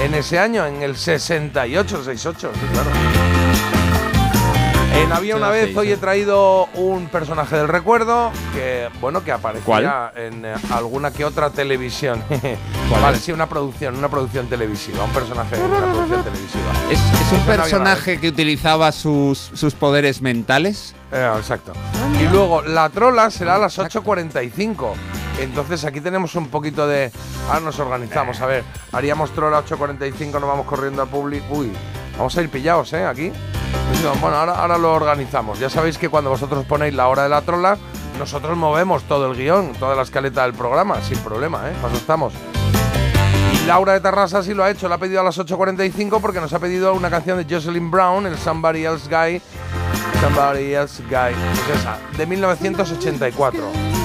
en 0.03 0.15
ese 0.15 0.39
año, 0.39 0.67
en 0.67 0.83
el 0.83 0.97
68, 0.97 2.05
68, 2.05 2.51
sí, 2.55 2.61
claro. 2.73 3.26
En 4.97 5.13
Había 5.17 5.37
una 5.37 5.51
vez, 5.51 5.77
hoy 5.77 5.93
he 5.93 5.97
traído 5.97 6.67
un 6.75 7.09
personaje 7.09 7.57
del 7.57 7.69
recuerdo 7.69 8.31
que, 8.55 8.89
bueno, 9.01 9.23
que 9.23 9.33
aparecía 9.33 9.65
¿Cuál? 9.65 10.13
en 10.17 10.45
eh, 10.45 10.55
alguna 10.71 11.11
que 11.11 11.25
otra 11.25 11.51
televisión. 11.51 12.23
¿Cuál 12.89 13.03
vale, 13.03 13.17
es? 13.17 13.25
sí, 13.25 13.33
una 13.33 13.49
producción, 13.49 13.97
una 13.97 14.09
producción 14.09 14.49
televisiva, 14.49 15.05
un 15.05 15.11
personaje 15.11 15.57
de 15.57 15.63
una 15.63 15.81
producción 15.93 16.25
televisiva. 16.25 16.73
¿Es, 16.91 17.01
es 17.01 17.33
un 17.33 17.41
personaje 17.47 18.21
que 18.21 18.29
utilizaba 18.29 18.91
sus, 18.93 19.39
sus 19.39 19.75
poderes 19.75 20.23
mentales? 20.23 20.95
Eh, 21.13 21.33
exacto. 21.37 21.73
Y 22.21 22.25
luego, 22.29 22.63
la 22.63 22.89
trola 22.91 23.31
será 23.31 23.57
a 23.57 23.59
las 23.59 23.79
8.45. 23.79 24.93
Entonces 25.41 25.85
aquí 25.85 26.01
tenemos 26.01 26.35
un 26.35 26.49
poquito 26.49 26.87
de... 26.89 27.13
Ahora 27.49 27.61
nos 27.61 27.79
organizamos, 27.79 28.41
a 28.41 28.47
ver. 28.47 28.65
Haríamos 28.93 29.31
trola 29.33 29.63
8.45, 29.65 30.33
nos 30.33 30.43
vamos 30.43 30.67
corriendo 30.67 31.03
a 31.03 31.07
Public. 31.07 31.43
Uy, 31.51 31.71
vamos 32.17 32.37
a 32.37 32.43
ir 32.43 32.49
pillados, 32.49 32.93
¿eh? 32.95 33.05
Aquí. 33.05 33.33
Bueno, 34.21 34.37
ahora, 34.37 34.55
ahora 34.55 34.79
lo 34.79 34.95
organizamos. 34.95 35.59
Ya 35.59 35.69
sabéis 35.69 35.99
que 35.99 36.09
cuando 36.09 36.31
vosotros 36.31 36.65
ponéis 36.65 36.95
la 36.95 37.09
hora 37.09 37.25
de 37.25 37.29
la 37.29 37.43
trola, 37.43 37.77
nosotros 38.19 38.57
movemos 38.57 39.03
todo 39.05 39.31
el 39.31 39.37
guion, 39.37 39.73
toda 39.75 39.95
la 39.95 40.03
escaleta 40.03 40.43
del 40.43 40.55
programa, 40.55 41.01
sin 41.03 41.19
problema, 41.19 41.69
¿eh? 41.69 41.75
Para 41.81 41.89
eso 41.89 41.97
estamos. 41.97 42.33
Y 43.53 43.67
Laura 43.67 43.93
de 43.93 44.01
Tarrasa 44.01 44.43
sí 44.43 44.55
lo 44.55 44.65
ha 44.65 44.71
hecho, 44.71 44.89
la 44.89 44.95
ha 44.95 44.99
pedido 44.99 45.21
a 45.21 45.25
las 45.25 45.39
8.45 45.39 46.21
porque 46.21 46.41
nos 46.41 46.53
ha 46.53 46.59
pedido 46.59 46.95
una 46.95 47.11
canción 47.11 47.37
de 47.37 47.55
Jocelyn 47.55 47.91
Brown, 47.91 48.27
el 48.27 48.39
Somebody 48.39 48.85
Else 48.85 49.09
Guy. 49.09 49.43
Somebody 50.21 50.75
Else 50.75 51.03
Guy. 51.03 51.35
Pues 51.67 51.79
esa, 51.81 51.99
de 52.17 52.27
1984. 52.27 53.61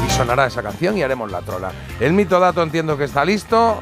Y 0.08 0.10
sonará 0.12 0.48
esa 0.48 0.62
canción 0.62 0.98
y 0.98 1.04
haremos 1.04 1.32
la 1.32 1.42
trola. 1.42 1.72
El 2.00 2.14
mito 2.14 2.40
dato 2.40 2.64
entiendo 2.64 2.98
que 2.98 3.06
está 3.06 3.24
listo. 3.24 3.82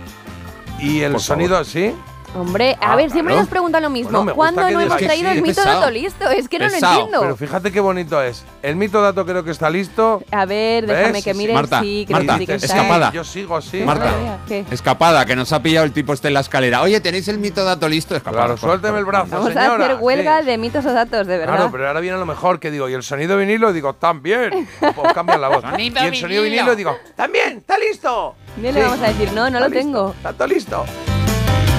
Y 0.80 1.02
el 1.02 1.14
Por 1.14 1.22
sonido, 1.22 1.64
¿sí? 1.64 1.94
Hombre, 2.36 2.78
a 2.80 2.92
Ah, 2.92 2.96
ver, 2.96 3.10
siempre 3.10 3.34
claro. 3.34 3.42
nos 3.42 3.50
preguntan 3.50 3.82
lo 3.84 3.90
mismo. 3.90 4.12
Bueno, 4.20 4.36
¿Cuándo 4.36 4.62
no 4.70 4.80
hemos 4.82 4.98
traído 4.98 5.32
Sí, 5.32 5.38
el 5.38 5.42
mito 5.42 5.56
pesado. 5.56 5.80
dato 5.80 5.92
listo? 5.92 6.30
Es 6.30 6.48
que 6.48 6.60
no 6.60 6.68
lo 6.68 6.74
entiendo. 6.74 7.22
Pero 7.22 7.36
fíjate 7.36 7.72
qué 7.72 7.80
bonito 7.80 8.22
es. 8.22 8.44
El 8.62 8.76
mito 8.76 9.02
dato 9.02 9.26
creo 9.26 9.44
que 9.44 9.50
está 9.52 9.70
listo. 9.70 10.22
A 10.32 10.46
ver, 10.46 10.86
¿Ves? 10.86 10.98
déjame 10.98 11.24
que 11.24 11.34
mire. 11.34 11.54
Marta, 11.54 11.82
sí, 11.82 12.06
que 12.08 12.14
Marta, 12.14 12.38
sí, 12.38 12.46
que 12.46 12.54
Dices, 12.54 12.70
está. 12.70 12.76
sí, 12.76 12.80
escapada. 12.88 13.12
yo 13.12 13.24
sigo 13.24 13.58
así. 13.58 13.82
Marta. 13.82 14.14
¿Qué? 14.48 14.64
Escapada, 14.70 15.26
que 15.26 15.36
nos 15.36 15.52
ha 15.54 15.62
pillado 15.62 15.86
el 15.86 15.92
tipo 15.92 16.14
este 16.14 16.28
en 16.28 16.36
la 16.36 16.42
escalera. 16.42 16.82
Oye, 16.84 17.02
¿tenéis 17.02 17.28
el 17.30 17.40
mito 17.40 17.64
dato 17.66 17.90
listo? 17.90 18.16
Escapada. 18.16 18.46
Claro, 18.46 18.58
suélteme 18.58 19.00
el 19.00 19.06
brazo, 19.06 19.28
Vamos 19.32 19.48
señora. 19.50 19.72
a 19.72 19.76
hacer 19.76 19.98
huelga 20.00 20.40
Sí. 20.42 20.46
de 20.46 20.58
mitos 20.60 20.86
o 20.86 20.94
datos, 20.94 21.26
de 21.26 21.38
verdad. 21.38 21.56
Claro, 21.56 21.72
pero 21.72 21.88
ahora 21.88 22.00
viene 22.00 22.18
lo 22.18 22.26
mejor 22.28 22.60
que 22.60 22.70
digo, 22.72 22.88
y 22.90 22.94
el 22.94 23.04
sonido 23.04 23.38
vinilo 23.38 23.74
digo, 23.74 23.94
también. 23.96 24.68
Pues 24.80 25.14
cambian 25.14 25.42
la 25.42 25.48
voz. 25.50 25.62
Sonido 25.62 26.04
y 26.04 26.08
el 26.08 26.16
sonido 26.16 26.44
vinilo. 26.44 26.76
digo, 26.76 26.96
también, 27.16 27.58
está 27.58 27.78
listo. 27.78 28.36
Bien 28.58 28.76
le 28.76 28.84
vamos 28.84 29.00
a 29.02 29.08
decir, 29.08 29.32
no, 29.34 29.50
no 29.50 29.60
lo 29.60 29.70
tengo. 29.70 30.12
Está 30.18 30.34
todo 30.34 30.48
listo. 30.48 30.86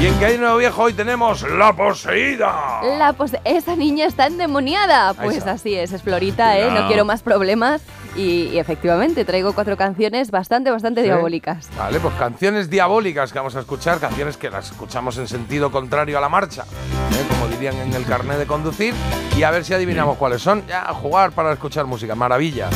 Y 0.01 0.07
en 0.07 0.41
nuevo 0.41 0.57
viejo 0.57 0.83
hoy 0.85 0.95
tenemos 0.95 1.43
La 1.43 1.75
Poseída. 1.75 2.81
La 2.99 3.13
pos- 3.13 3.37
esa 3.45 3.77
niña 3.77 4.07
está 4.07 4.27
endemoniada. 4.29 5.13
Pues 5.13 5.47
así 5.47 5.75
es, 5.75 5.93
es 5.93 6.03
Florita, 6.03 6.59
¿eh? 6.59 6.71
No 6.71 6.87
quiero 6.89 7.05
más 7.05 7.23
problemas. 7.23 7.83
Y, 8.17 8.45
y 8.49 8.59
efectivamente, 8.59 9.25
traigo 9.27 9.53
cuatro 9.53 9.77
canciones 9.77 10.31
bastante, 10.31 10.71
bastante 10.71 11.03
Sí. 11.03 11.07
diabólicas. 11.07 11.69
Vale, 11.77 12.01
pues 12.01 12.15
canciones 12.15 12.71
diabólicas 12.71 13.31
que 13.33 13.39
vamos 13.39 13.55
a 13.57 13.61
escuchar, 13.61 13.99
canciones 14.01 14.37
que 14.39 14.49
las 14.51 14.71
escuchamos 14.71 15.19
en 15.19 15.29
sentido 15.29 15.71
contrario 15.71 16.17
a 16.17 16.21
la 16.23 16.29
marcha, 16.31 16.63
¿eh? 16.63 17.27
como 17.29 17.47
dirían 17.49 17.77
en 17.77 17.93
el 17.93 18.05
carnet 18.07 18.39
de 18.39 18.47
conducir, 18.47 18.95
y 19.37 19.43
a 19.45 19.51
ver 19.53 19.65
si 19.65 19.75
adivinamos 19.75 20.17
cuáles 20.17 20.41
son. 20.43 20.67
Ya, 20.67 20.89
a 20.89 20.95
jugar 20.95 21.31
para 21.33 21.53
escuchar 21.53 21.85
música, 21.87 22.15
maravilla. 22.15 22.69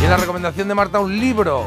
Y 0.00 0.04
en 0.04 0.10
la 0.10 0.16
recomendación 0.18 0.66
de 0.68 0.74
Marta, 0.74 0.98
un 1.00 1.16
libro. 1.18 1.64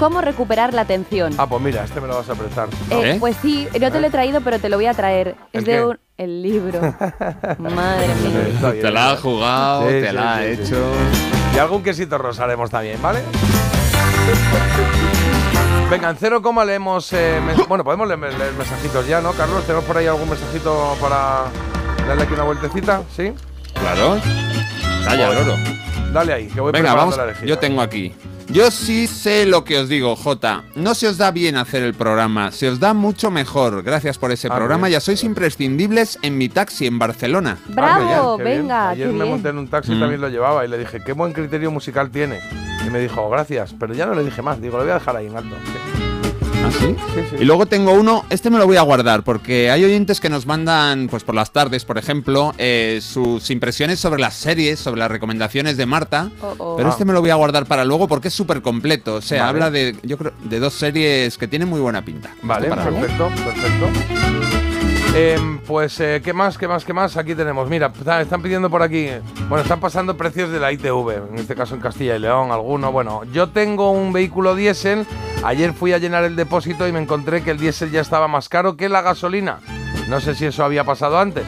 ¿Cómo 0.00 0.20
recuperar 0.22 0.72
la 0.74 0.80
atención? 0.80 1.34
Ah, 1.36 1.46
pues 1.46 1.60
mira, 1.62 1.84
este 1.84 2.00
me 2.00 2.08
lo 2.08 2.16
vas 2.16 2.28
a 2.30 2.34
prestar. 2.34 2.68
Eh, 2.90 3.12
¿Eh? 3.12 3.16
Pues 3.20 3.36
sí, 3.42 3.68
no 3.78 3.92
te 3.92 4.00
lo 4.00 4.06
he 4.06 4.10
traído, 4.10 4.40
pero 4.40 4.58
te 4.58 4.68
lo 4.70 4.76
voy 4.78 4.86
a 4.86 4.94
traer. 4.94 5.36
Es 5.52 5.58
¿El 5.60 5.64
de 5.66 5.72
qué? 5.72 5.84
un. 5.84 6.00
El 6.16 6.42
libro. 6.42 6.80
Madre 7.58 8.08
mía. 8.08 8.72
Te 8.80 8.90
la 8.90 9.10
ha 9.10 9.12
está 9.12 9.12
bien. 9.12 9.16
jugado, 9.22 9.82
Sí, 9.82 9.88
te 10.00 10.08
sí, 10.08 10.14
la 10.14 10.34
ha 10.36 10.38
sí, 10.42 10.56
sí. 10.56 10.62
hecho. 10.62 10.76
Y 11.54 11.58
algún 11.58 11.82
quesito 11.82 12.16
rosa 12.18 12.44
haremos 12.44 12.70
también, 12.70 13.00
¿vale? 13.02 13.20
Venga, 15.90 16.10
en 16.10 16.16
cero 16.16 16.40
coma 16.40 16.64
leemos... 16.64 17.12
eh, 17.12 17.38
bueno, 17.68 17.84
podemos 17.84 18.06
leer, 18.08 18.20
leer 18.38 18.52
mensajitos 18.54 19.06
ya, 19.06 19.20
¿no, 19.20 19.32
Carlos? 19.32 19.64
¿Tenemos 19.64 19.84
por 19.84 19.96
ahí 19.98 20.06
algún 20.06 20.28
mensajito 20.30 20.96
para 21.00 21.44
darle 22.06 22.22
aquí 22.22 22.32
una 22.34 22.44
vueltecita? 22.44 23.02
¿Sí? 23.14 23.32
Claro. 23.74 24.18
Calla, 25.04 25.32
loro. 25.32 25.56
Dale 26.12 26.32
ahí, 26.32 26.46
que 26.48 26.60
voy 26.60 26.72
Venga, 26.72 26.94
vamos. 26.94 27.16
la. 27.16 27.32
Yo 27.44 27.58
tengo 27.58 27.82
aquí. 27.82 28.14
Yo 28.52 28.72
sí 28.72 29.06
sé 29.06 29.46
lo 29.46 29.62
que 29.62 29.78
os 29.78 29.88
digo, 29.88 30.16
Jota. 30.16 30.64
No 30.74 30.94
se 30.96 31.06
os 31.06 31.18
da 31.18 31.30
bien 31.30 31.56
hacer 31.56 31.84
el 31.84 31.94
programa, 31.94 32.50
se 32.50 32.68
os 32.68 32.80
da 32.80 32.94
mucho 32.94 33.30
mejor. 33.30 33.82
Gracias 33.84 34.18
por 34.18 34.32
ese 34.32 34.48
Ah, 34.50 34.56
programa. 34.56 34.88
bien. 34.88 34.94
Ya 34.96 35.00
sois 35.00 35.22
imprescindibles 35.22 36.18
en 36.22 36.36
mi 36.36 36.48
taxi 36.48 36.86
en 36.86 36.98
Barcelona. 36.98 37.58
¡Bravo! 37.68 38.38
Qué 38.38 38.44
bien. 38.44 38.58
venga, 38.62 38.88
Ayer 38.90 39.06
qué 39.06 39.12
me 39.12 39.18
bien. 39.22 39.34
monté 39.34 39.48
en 39.50 39.58
un 39.58 39.68
taxi 39.68 39.92
y 39.92 39.94
Mm. 39.96 40.00
también 40.00 40.20
lo 40.20 40.28
llevaba 40.28 40.64
y 40.64 40.68
le 40.68 40.78
dije, 40.78 40.98
qué 41.00 41.12
buen 41.12 41.32
criterio 41.32 41.70
musical 41.70 42.10
tiene. 42.10 42.40
Y 42.84 42.90
me 42.90 42.98
dijo, 42.98 43.30
gracias, 43.30 43.72
pero 43.78 43.94
ya 43.94 44.06
no 44.06 44.14
le 44.14 44.24
dije 44.24 44.42
más. 44.42 44.60
Digo, 44.60 44.78
lo 44.78 44.82
voy 44.82 44.90
a 44.90 44.94
dejar 44.94 45.16
ahí 45.16 45.26
en 45.28 45.36
alto. 45.36 45.54
Sí. 46.70 46.96
¿Ah, 46.98 47.04
sí? 47.14 47.20
Sí, 47.20 47.26
sí. 47.30 47.36
Y 47.40 47.44
luego 47.44 47.66
tengo 47.66 47.92
uno, 47.92 48.24
este 48.30 48.50
me 48.50 48.58
lo 48.58 48.66
voy 48.66 48.76
a 48.76 48.82
guardar 48.82 49.22
porque 49.24 49.70
hay 49.70 49.84
oyentes 49.84 50.20
que 50.20 50.28
nos 50.28 50.46
mandan, 50.46 51.08
pues 51.08 51.24
por 51.24 51.34
las 51.34 51.52
tardes, 51.52 51.84
por 51.84 51.98
ejemplo, 51.98 52.52
eh, 52.58 53.00
sus 53.02 53.50
impresiones 53.50 53.98
sobre 54.00 54.20
las 54.20 54.34
series, 54.34 54.78
sobre 54.78 55.00
las 55.00 55.10
recomendaciones 55.10 55.76
de 55.76 55.86
Marta. 55.86 56.30
Oh, 56.40 56.54
oh. 56.58 56.76
Pero 56.76 56.88
Ah. 56.88 56.92
este 56.92 57.04
me 57.04 57.12
lo 57.12 57.20
voy 57.20 57.30
a 57.30 57.34
guardar 57.34 57.66
para 57.66 57.84
luego 57.84 58.08
porque 58.08 58.28
es 58.28 58.34
súper 58.34 58.62
completo. 58.62 59.16
O 59.16 59.20
sea, 59.22 59.40
Vale. 59.46 59.50
habla 59.50 59.70
de, 59.70 59.96
yo 60.02 60.16
creo, 60.18 60.32
de 60.44 60.60
dos 60.60 60.74
series 60.74 61.36
que 61.38 61.48
tienen 61.48 61.68
muy 61.68 61.80
buena 61.80 62.04
pinta. 62.04 62.30
Vale, 62.42 62.68
perfecto, 62.68 63.28
perfecto. 63.44 64.69
Em, 65.14 65.58
pues, 65.66 65.98
eh, 66.00 66.20
¿qué 66.24 66.32
más, 66.32 66.56
qué 66.56 66.68
más, 66.68 66.84
qué 66.84 66.92
más? 66.92 67.16
Aquí 67.16 67.34
tenemos, 67.34 67.68
mira, 67.68 67.88
está- 67.88 68.20
están 68.20 68.42
pidiendo 68.42 68.70
por 68.70 68.80
aquí, 68.82 69.08
bueno, 69.48 69.62
están 69.62 69.80
pasando 69.80 70.16
precios 70.16 70.50
de 70.50 70.60
la 70.60 70.70
ITV, 70.70 71.28
en 71.32 71.38
este 71.38 71.56
caso 71.56 71.74
en 71.74 71.80
Castilla 71.80 72.14
y 72.14 72.20
León, 72.20 72.52
alguno. 72.52 72.92
Bueno, 72.92 73.22
yo 73.32 73.48
tengo 73.48 73.90
un 73.90 74.12
vehículo 74.12 74.54
diésel, 74.54 75.04
ayer 75.44 75.72
fui 75.72 75.92
a 75.92 75.98
llenar 75.98 76.22
el 76.22 76.36
depósito 76.36 76.86
y 76.86 76.92
me 76.92 77.00
encontré 77.00 77.42
que 77.42 77.50
el 77.50 77.58
diésel 77.58 77.90
ya 77.90 78.00
estaba 78.00 78.28
más 78.28 78.48
caro 78.48 78.76
que 78.76 78.88
la 78.88 79.02
gasolina. 79.02 79.58
No 80.08 80.20
sé 80.20 80.34
si 80.36 80.46
eso 80.46 80.64
había 80.64 80.84
pasado 80.84 81.18
antes. 81.18 81.44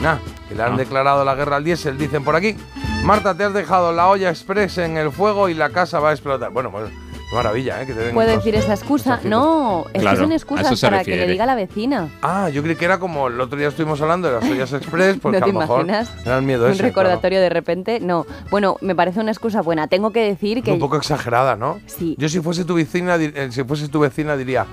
Nah, 0.00 0.16
que 0.48 0.56
le 0.56 0.62
han 0.64 0.76
declarado 0.76 1.24
la 1.24 1.36
guerra 1.36 1.56
al 1.56 1.64
diésel, 1.64 1.96
dicen 1.96 2.24
por 2.24 2.34
aquí. 2.34 2.56
Marta, 3.04 3.36
te 3.36 3.44
has 3.44 3.54
dejado 3.54 3.92
la 3.92 4.08
olla 4.08 4.28
express 4.30 4.78
en 4.78 4.96
el 4.96 5.12
fuego 5.12 5.48
y 5.48 5.54
la 5.54 5.70
casa 5.70 6.00
va 6.00 6.10
a 6.10 6.12
explotar. 6.12 6.50
Bueno, 6.50 6.70
pues 6.72 6.90
qué 7.28 7.34
maravilla, 7.36 7.82
¿eh? 7.82 7.86
Que 7.86 7.92
te 7.94 8.10
¿Puedo 8.10 8.30
decir 8.36 8.54
esa 8.54 8.74
excusa? 8.74 9.20
No, 9.24 9.84
es 9.92 10.00
Claro, 10.00 10.16
que 10.18 10.22
son 10.24 10.32
a 10.32 10.34
excusas 10.36 10.80
para 10.80 11.02
que 11.04 11.10
le 11.10 11.16
refiere. 11.16 11.32
diga 11.32 11.46
la 11.46 11.54
vecina. 11.54 12.08
Ah, 12.22 12.48
yo 12.50 12.62
creí 12.62 12.76
que 12.76 12.84
era 12.84 12.98
como 12.98 13.28
el 13.28 13.40
otro 13.40 13.58
día 13.58 13.68
estuvimos 13.68 14.00
hablando 14.00 14.28
de 14.28 14.34
las 14.40 14.44
ollas 14.50 14.72
express, 14.72 15.18
porque 15.20 15.38
¿No 15.40 15.44
a 15.44 15.46
te 15.48 15.52
lo 15.52 15.58
mejor 15.60 15.80
imaginas? 15.84 16.12
era 16.24 16.38
el 16.38 16.42
miedo 16.44 16.66
Un 16.66 16.72
ese. 16.72 16.82
recordatorio 16.82 17.40
de 17.40 17.48
repente. 17.48 18.00
No. 18.00 18.26
Bueno, 18.50 18.76
me 18.80 18.94
parece 18.94 19.20
una 19.20 19.30
excusa 19.32 19.62
buena. 19.62 19.86
Tengo 19.88 20.10
que 20.12 20.20
decir 20.20 20.54
claro. 20.58 20.64
que. 20.64 20.72
Un 20.72 20.78
poco 20.80 20.96
exagerada, 20.96 21.56
¿no? 21.56 21.80
Sí. 21.86 22.14
Yo 22.18 22.28
si 22.28 22.40
fuese 22.40 22.64
tu 22.64 22.74
vecina, 22.74 23.16
eh, 23.16 23.48
si 23.50 23.64
fuese 23.64 23.88
tu 23.88 24.00
vecina 24.00 24.36
diría, 24.36 24.66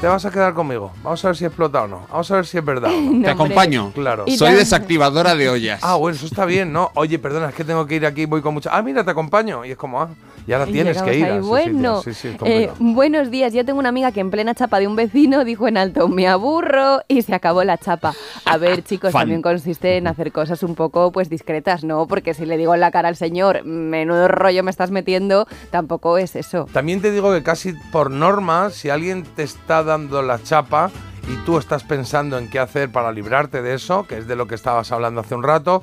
te 0.00 0.06
vas 0.08 0.24
a 0.24 0.30
quedar 0.30 0.54
conmigo. 0.54 0.90
Vamos 1.04 1.24
a 1.24 1.28
ver 1.28 1.36
si 1.36 1.44
explota 1.44 1.82
o 1.84 1.86
no. 1.88 2.06
Vamos 2.10 2.30
a 2.30 2.34
ver 2.36 2.46
si 2.46 2.58
es 2.58 2.64
verdad 2.64 2.90
o 2.90 3.00
no. 3.00 3.02
No, 3.02 3.08
Te 3.10 3.14
hombre. 3.16 3.30
acompaño. 3.30 3.92
Claro. 3.94 4.24
Soy 4.36 4.54
desactivadora 4.54 5.34
de 5.36 5.48
ollas. 5.48 5.78
Ah, 5.82 5.94
bueno, 5.96 6.16
eso 6.16 6.26
está 6.26 6.44
bien, 6.44 6.72
¿no? 6.72 6.90
Oye, 6.94 7.18
perdona, 7.20 7.50
es 7.50 7.54
que 7.54 7.62
tengo 7.64 7.86
que 7.86 7.96
ir 7.96 8.06
aquí, 8.06 8.24
voy 8.26 8.40
con 8.42 8.54
mucha... 8.54 8.70
Ah, 8.76 8.82
mira, 8.82 9.04
te 9.04 9.10
acompaño. 9.12 9.64
Y 9.64 9.70
es 9.72 9.76
como, 9.76 10.00
ah, 10.00 10.08
y 10.46 10.52
ahora 10.52 10.66
tienes 10.66 11.00
que 11.02 11.18
ir. 11.18 11.24
a 11.26 11.40
Bueno. 11.40 12.02
Sí, 12.02 12.14
sí, 12.14 12.36
eh, 12.44 12.70
buenos 12.78 13.30
días. 13.30 13.52
Yo 13.52 13.64
tengo 13.64 13.78
una 13.78 13.90
amiga 13.90 14.12
que 14.12 14.20
en 14.20 14.30
plena 14.30 14.54
chapa 14.54 14.80
de 14.80 14.86
un 14.86 14.96
vecino 14.96 15.44
dijo 15.44 15.68
en 15.68 15.76
alto, 15.76 16.08
me 16.08 16.28
aburro 16.28 17.02
y 17.08 17.22
se 17.22 17.34
acabó 17.34 17.64
la 17.64 17.78
chapa. 17.78 18.14
A 18.44 18.56
ver, 18.56 18.82
chicos, 18.84 19.12
Fan. 19.12 19.22
también 19.22 19.42
consiste 19.42 19.96
en 19.96 20.06
hacer 20.06 20.32
cosas 20.32 20.62
un 20.62 20.74
poco 20.74 21.12
pues 21.12 21.28
discretas, 21.28 21.84
¿no? 21.84 22.06
Porque 22.06 22.34
si 22.34 22.46
le 22.46 22.56
digo 22.56 22.74
en 22.74 22.80
la 22.80 22.90
cara 22.90 23.08
al 23.08 23.16
señor, 23.16 23.64
menudo 23.64 24.28
rollo 24.28 24.62
me 24.62 24.70
estás 24.70 24.90
metiendo, 24.90 25.46
tampoco 25.70 26.18
es 26.18 26.36
eso. 26.36 26.66
También 26.72 27.00
te 27.00 27.10
digo 27.10 27.32
que 27.32 27.42
casi 27.42 27.74
por 27.92 28.10
norma, 28.10 28.70
si 28.70 28.90
alguien 28.90 29.24
te 29.24 29.42
está 29.42 29.82
dando 29.82 30.22
la 30.22 30.42
chapa 30.42 30.90
y 31.28 31.36
tú 31.44 31.58
estás 31.58 31.84
pensando 31.84 32.38
en 32.38 32.50
qué 32.50 32.58
hacer 32.58 32.90
para 32.90 33.12
librarte 33.12 33.62
de 33.62 33.74
eso, 33.74 34.06
que 34.06 34.18
es 34.18 34.26
de 34.26 34.36
lo 34.36 34.46
que 34.46 34.54
estabas 34.54 34.90
hablando 34.90 35.20
hace 35.20 35.34
un 35.34 35.42
rato, 35.42 35.82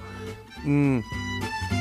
mm, 0.64 1.00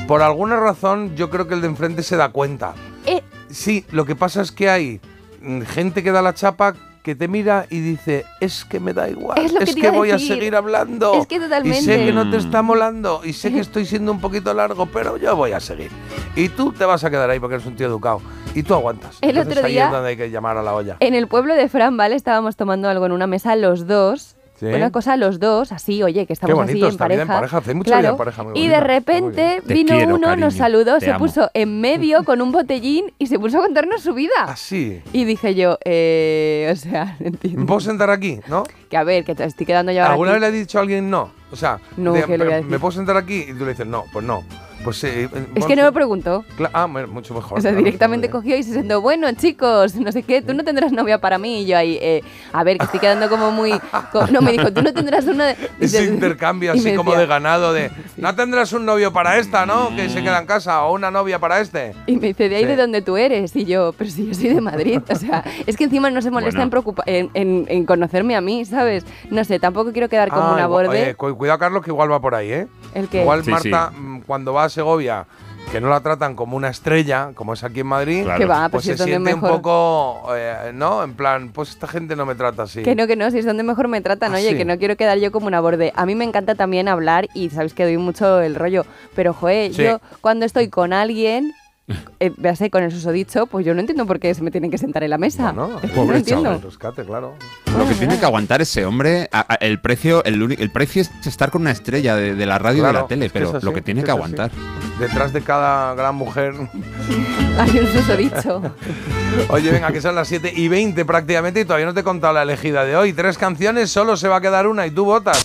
por 0.09 0.23
alguna 0.23 0.59
razón 0.59 1.15
yo 1.15 1.29
creo 1.29 1.47
que 1.47 1.53
el 1.53 1.61
de 1.61 1.67
enfrente 1.67 2.01
se 2.01 2.17
da 2.17 2.29
cuenta. 2.29 2.73
Eh, 3.05 3.21
Sí, 3.51 3.85
lo 3.91 4.05
que 4.05 4.15
pasa 4.15 4.41
es 4.41 4.51
que 4.51 4.67
hay 4.67 4.99
mm, 5.41 5.61
gente 5.61 6.01
que 6.03 6.11
da 6.11 6.23
la 6.23 6.33
chapa 6.33 6.73
que 7.03 7.13
te 7.13 7.27
mira 7.27 7.67
y 7.69 7.79
dice, 7.79 8.25
es 8.39 8.65
que 8.65 8.79
me 8.79 8.91
da 8.93 9.07
igual, 9.07 9.37
Es 9.39 9.53
lo 9.53 9.59
que 9.59 9.87
a 9.87 9.91
voy 9.91 10.09
a 10.09 10.17
seguir 10.17 10.55
hablando. 10.55 11.13
Es 11.13 11.27
que 11.27 11.35
Y 11.35 11.37
sé 11.39 11.43
totalmente. 11.45 12.05
que 12.05 12.11
no 12.11 12.29
te 12.31 12.37
Mm. 12.37 12.39
está 12.39 12.61
molando 12.63 13.21
y 13.23 13.33
sé 13.33 13.51
que 13.53 13.59
estoy 13.67 13.85
siendo 13.85 14.11
un 14.11 14.19
poquito 14.19 14.51
largo, 14.55 14.87
pero 14.87 15.15
yo 15.17 15.35
voy 15.35 15.51
a 15.51 15.59
seguir. 15.59 15.91
Y 16.35 16.49
tú 16.49 16.71
te 16.71 16.85
vas 16.85 17.03
a 17.03 17.11
quedar 17.11 17.29
ahí 17.29 17.39
porque 17.39 17.55
eres 17.55 17.67
un 17.67 17.75
tío 17.75 17.85
educado. 17.85 18.19
Y 18.55 18.63
tú 18.63 18.73
aguantas. 18.73 19.19
El 19.21 19.29
Entonces 19.37 19.57
otro 19.57 19.67
ahí 19.67 19.73
día- 19.73 19.85
es 19.85 19.91
donde 19.91 20.09
hay 20.09 20.17
que 20.17 20.31
llamar 20.31 20.57
a 20.57 20.63
la 20.63 20.73
olla. 20.73 20.97
En 21.01 21.13
el 21.13 21.27
pueblo 21.27 21.53
de 21.53 21.69
Fran, 21.69 21.97
¿vale? 21.97 22.15
Estábamos 22.15 22.55
tomando 22.55 22.89
algo 22.89 23.05
en 23.05 23.11
una 23.11 23.27
mesa 23.27 23.55
los 23.55 23.85
dos. 23.85 24.35
Sí. 24.59 24.65
Una 24.65 24.91
cosa 24.91 25.15
los 25.15 25.39
dos, 25.39 25.71
así, 25.71 26.03
oye, 26.03 26.25
que 26.25 26.33
estamos 26.33 26.55
bonito, 26.55 26.71
así 26.73 26.81
en 26.85 26.87
esta 26.91 27.07
vida 27.07 27.17
pareja. 27.19 27.21
en 27.33 27.39
pareja, 27.39 27.57
hace 27.59 27.73
mucha 27.73 27.87
claro. 27.91 28.01
vida 28.01 28.09
en 28.11 28.17
pareja, 28.17 28.43
muy 28.43 28.59
y 28.59 28.67
de 28.67 28.79
repente 28.81 29.61
vino 29.65 29.95
quiero, 29.95 30.15
uno, 30.15 30.27
cariño, 30.27 30.45
nos 30.47 30.55
saludó, 30.55 30.99
te 30.99 31.05
se 31.05 31.11
amo. 31.11 31.19
puso 31.19 31.49
en 31.53 31.79
medio 31.79 32.23
con 32.25 32.41
un 32.41 32.51
botellín 32.51 33.05
y 33.19 33.27
se 33.27 33.39
puso 33.39 33.59
a 33.59 33.61
contarnos 33.61 34.01
su 34.01 34.13
vida. 34.13 34.33
Así. 34.43 35.01
Y 35.13 35.23
dije 35.23 35.55
yo, 35.55 35.77
eh, 35.85 36.69
o 36.71 36.75
sea, 36.75 37.05
no 37.19 37.23
¿Me 37.23 37.27
entiendo. 37.27 37.65
puedo 37.65 37.79
sentar 37.79 38.09
aquí? 38.09 38.39
¿no? 38.47 38.63
Que 38.89 38.97
a 38.97 39.03
ver, 39.03 39.23
que 39.23 39.33
te 39.35 39.45
estoy 39.45 39.65
quedando 39.65 39.91
yo 39.91 40.01
ahora 40.01 40.11
¿Alguna 40.11 40.31
aquí. 40.31 40.41
vez 40.41 40.41
le 40.41 40.47
has 40.57 40.61
dicho 40.65 40.77
a 40.77 40.81
alguien 40.81 41.09
no? 41.09 41.31
O 41.51 41.55
sea, 41.55 41.79
No, 41.95 42.13
de- 42.13 42.23
¿qué 42.23 42.37
le 42.37 42.43
voy 42.43 42.53
a 42.53 42.55
decir? 42.57 42.69
¿me 42.71 42.79
puedo 42.79 42.91
sentar 42.91 43.15
aquí? 43.17 43.45
Y 43.49 43.53
tú 43.53 43.63
le 43.65 43.71
dices, 43.71 43.87
no, 43.87 44.03
pues 44.11 44.25
no. 44.25 44.43
Pues 44.83 45.03
eh, 45.03 45.23
eh, 45.23 45.29
Es 45.33 45.49
bueno, 45.51 45.67
que 45.67 45.75
no 45.75 45.83
me 45.83 45.91
preguntó. 45.91 46.45
Ah, 46.73 46.87
mucho 46.87 47.33
mejor. 47.33 47.57
O 47.57 47.61
sea, 47.61 47.71
claro, 47.71 47.83
directamente 47.83 48.29
cogió 48.29 48.55
y 48.55 48.63
se 48.63 48.73
sentó, 48.73 49.01
bueno, 49.01 49.29
chicos, 49.33 49.95
no 49.95 50.11
sé 50.11 50.23
qué, 50.23 50.41
tú 50.41 50.53
no 50.53 50.63
tendrás 50.63 50.91
novia 50.93 51.19
para 51.19 51.37
mí. 51.37 51.61
Y 51.61 51.65
yo 51.67 51.77
ahí, 51.77 51.97
eh, 52.01 52.23
a 52.53 52.63
ver, 52.63 52.77
que 52.77 52.85
estoy 52.85 52.99
quedando 53.01 53.29
como 53.29 53.51
muy... 53.51 53.73
co- 54.11 54.27
No, 54.27 54.41
me 54.41 54.51
dijo, 54.53 54.71
tú 54.71 54.81
no 54.81 54.93
tendrás 54.93 55.25
una... 55.25 55.51
Ese 55.79 56.05
intercambio 56.05 56.71
así 56.71 56.95
como 56.95 57.11
decía- 57.11 57.21
de 57.21 57.27
ganado 57.27 57.73
de 57.73 57.91
no 58.17 58.33
tendrás 58.35 58.71
un 58.73 58.85
novio 58.85 59.11
para 59.11 59.37
esta, 59.37 59.65
¿no? 59.65 59.93
Que 59.95 60.09
se 60.09 60.21
queda 60.23 60.39
en 60.39 60.45
casa 60.45 60.83
o 60.85 60.93
una 60.93 61.11
novia 61.11 61.39
para 61.39 61.59
este. 61.59 61.93
Y 62.07 62.15
me 62.15 62.27
dice, 62.27 62.47
de 62.49 62.55
ahí 62.55 62.61
Sí. 62.63 62.67
de 62.69 62.75
donde 62.77 63.01
tú 63.01 63.17
eres. 63.17 63.55
Y 63.55 63.65
yo, 63.65 63.93
pero 63.97 64.09
si 64.09 64.27
yo 64.27 64.33
soy 64.33 64.49
de 64.49 64.61
Madrid. 64.61 65.01
O 65.09 65.15
sea, 65.15 65.43
es 65.67 65.75
que 65.75 65.83
encima 65.83 66.09
no 66.09 66.21
se 66.21 66.31
molesta 66.31 66.65
Bueno. 66.65 66.95
en, 67.05 67.29
en, 67.33 67.49
en- 67.49 67.65
en 67.69 67.85
conocerme 67.85 68.35
a 68.37 68.41
mí, 68.41 68.63
¿sabes? 68.65 69.05
No 69.29 69.43
sé, 69.43 69.59
tampoco 69.59 69.91
quiero 69.91 70.07
quedar 70.09 70.29
como 70.29 70.43
Ah, 70.43 70.53
una 70.53 70.63
igual- 70.63 70.87
borde. 70.87 71.15
oye, 71.19 71.35
cuidado 71.35 71.59
Carlos 71.59 71.83
que 71.83 71.89
igual 71.91 72.11
va 72.11 72.19
por 72.21 72.33
ahí, 72.35 72.51
¿eh? 72.51 72.67
El 72.93 73.07
que... 73.09 73.21
Igual 73.21 73.43
Sí, 73.43 73.51
Marta 73.51 73.91
mm, 73.91 74.21
cuando 74.21 74.53
va 74.53 74.63
a 74.65 74.69
Segovia 74.79 75.25
que 75.71 75.79
no 75.81 75.89
la 75.89 75.99
tratan 75.99 76.35
como 76.35 76.57
una 76.57 76.69
estrella, 76.69 77.29
como 77.35 77.53
es 77.53 77.63
aquí 77.63 77.81
en 77.81 77.87
Madrid, 77.87 78.23
Claro. 78.23 78.39
Que 78.39 78.45
va, 78.45 78.69
pues 78.69 78.85
pues 78.87 78.97
se 78.97 79.03
siente 79.03 79.19
mejor... 79.35 79.51
un 79.51 79.57
poco, 79.57 80.29
eh, 80.35 80.71
¿no? 80.73 81.03
En 81.03 81.13
plan, 81.13 81.49
pues 81.53 81.69
esta 81.69 81.85
gente 81.87 82.15
no 82.15 82.25
me 82.25 82.33
trata 82.33 82.63
así. 82.63 82.81
Que 82.81 82.95
no, 82.95 83.05
que 83.05 83.15
no, 83.15 83.29
si 83.29 83.37
es 83.37 83.45
donde 83.45 83.61
mejor 83.61 83.87
me 83.87 84.01
tratan, 84.01 84.33
Ah, 84.33 84.37
oye, 84.37 84.49
sí. 84.51 84.57
que 84.57 84.65
no 84.65 84.79
quiero 84.79 84.95
quedar 84.95 85.19
yo 85.19 85.31
como 85.31 85.45
una 85.45 85.59
borde. 85.61 85.93
A 85.95 86.07
mí 86.07 86.15
me 86.15 86.23
encanta 86.25 86.55
también 86.55 86.87
hablar 86.87 87.27
y 87.35 87.51
sabéis 87.51 87.75
que 87.75 87.83
doy 87.83 87.97
mucho 87.97 88.39
el 88.41 88.55
rollo, 88.55 88.83
pero 89.15 89.33
joder, 89.33 89.71
Sí. 89.75 89.83
yo 89.83 89.99
cuando 90.21 90.45
estoy 90.45 90.69
con 90.69 90.91
alguien 90.91 91.53
eh, 92.19 92.31
véase 92.37 92.69
con 92.69 92.83
el 92.83 92.91
susodicho, 92.91 93.45
pues 93.47 93.65
yo 93.65 93.73
no 93.73 93.79
entiendo 93.79 94.05
por 94.05 94.19
qué 94.19 94.33
se 94.33 94.41
me 94.43 94.51
tienen 94.51 94.71
que 94.71 94.77
sentar 94.77 95.03
en 95.03 95.09
la 95.09 95.17
mesa. 95.17 95.51
No 95.53 95.79
pobre 95.95 96.17
entiendo. 96.17 96.51
El 96.53 96.61
rescate, 96.61 97.03
claro. 97.03 97.35
Lo 97.77 97.87
que 97.87 97.95
tiene 97.95 98.19
que 98.19 98.25
aguantar 98.25 98.61
ese 98.61 98.85
hombre, 98.85 99.29
a- 99.31 99.45
a- 99.53 99.55
el 99.55 99.79
precio, 99.79 100.23
el, 100.23 100.55
el 100.59 100.69
precio 100.71 101.01
es 101.01 101.11
estar 101.25 101.51
con 101.51 101.61
una 101.61 101.71
estrella 101.71 102.15
de, 102.15 102.35
de 102.35 102.45
la 102.45 102.57
radio 102.59 102.83
y 102.83 102.87
de 102.87 102.93
la 102.93 103.07
tele, 103.07 103.29
pero 103.29 103.55
así, 103.57 103.65
lo 103.65 103.73
que 103.73 103.81
tiene 103.81 104.03
que 104.03 104.11
así. 104.11 104.17
aguantar. 104.17 104.51
Detrás 104.99 105.31
de 105.33 105.41
cada 105.41 105.93
gran 105.95 106.15
mujer. 106.15 106.53
Hay 107.59 107.79
un 107.79 107.87
susodicho. 107.87 108.61
Oye, 109.49 109.71
venga, 109.71 109.91
que 109.91 110.01
son 110.01 110.15
las 110.15 110.27
7 110.27 110.51
y 110.55 110.67
20 110.67 111.05
prácticamente 111.05 111.61
y 111.61 111.65
todavía 111.65 111.85
no 111.85 111.93
te 111.93 112.01
he 112.01 112.03
contado 112.03 112.33
la 112.33 112.41
elegida 112.43 112.83
de 112.85 112.95
hoy. 112.95 113.13
Tres 113.13 113.37
canciones, 113.37 113.89
solo 113.91 114.17
se 114.17 114.27
va 114.27 114.37
a 114.37 114.41
quedar 114.41 114.67
una 114.67 114.85
y 114.87 114.91
tú 114.91 115.05
votas. 115.05 115.43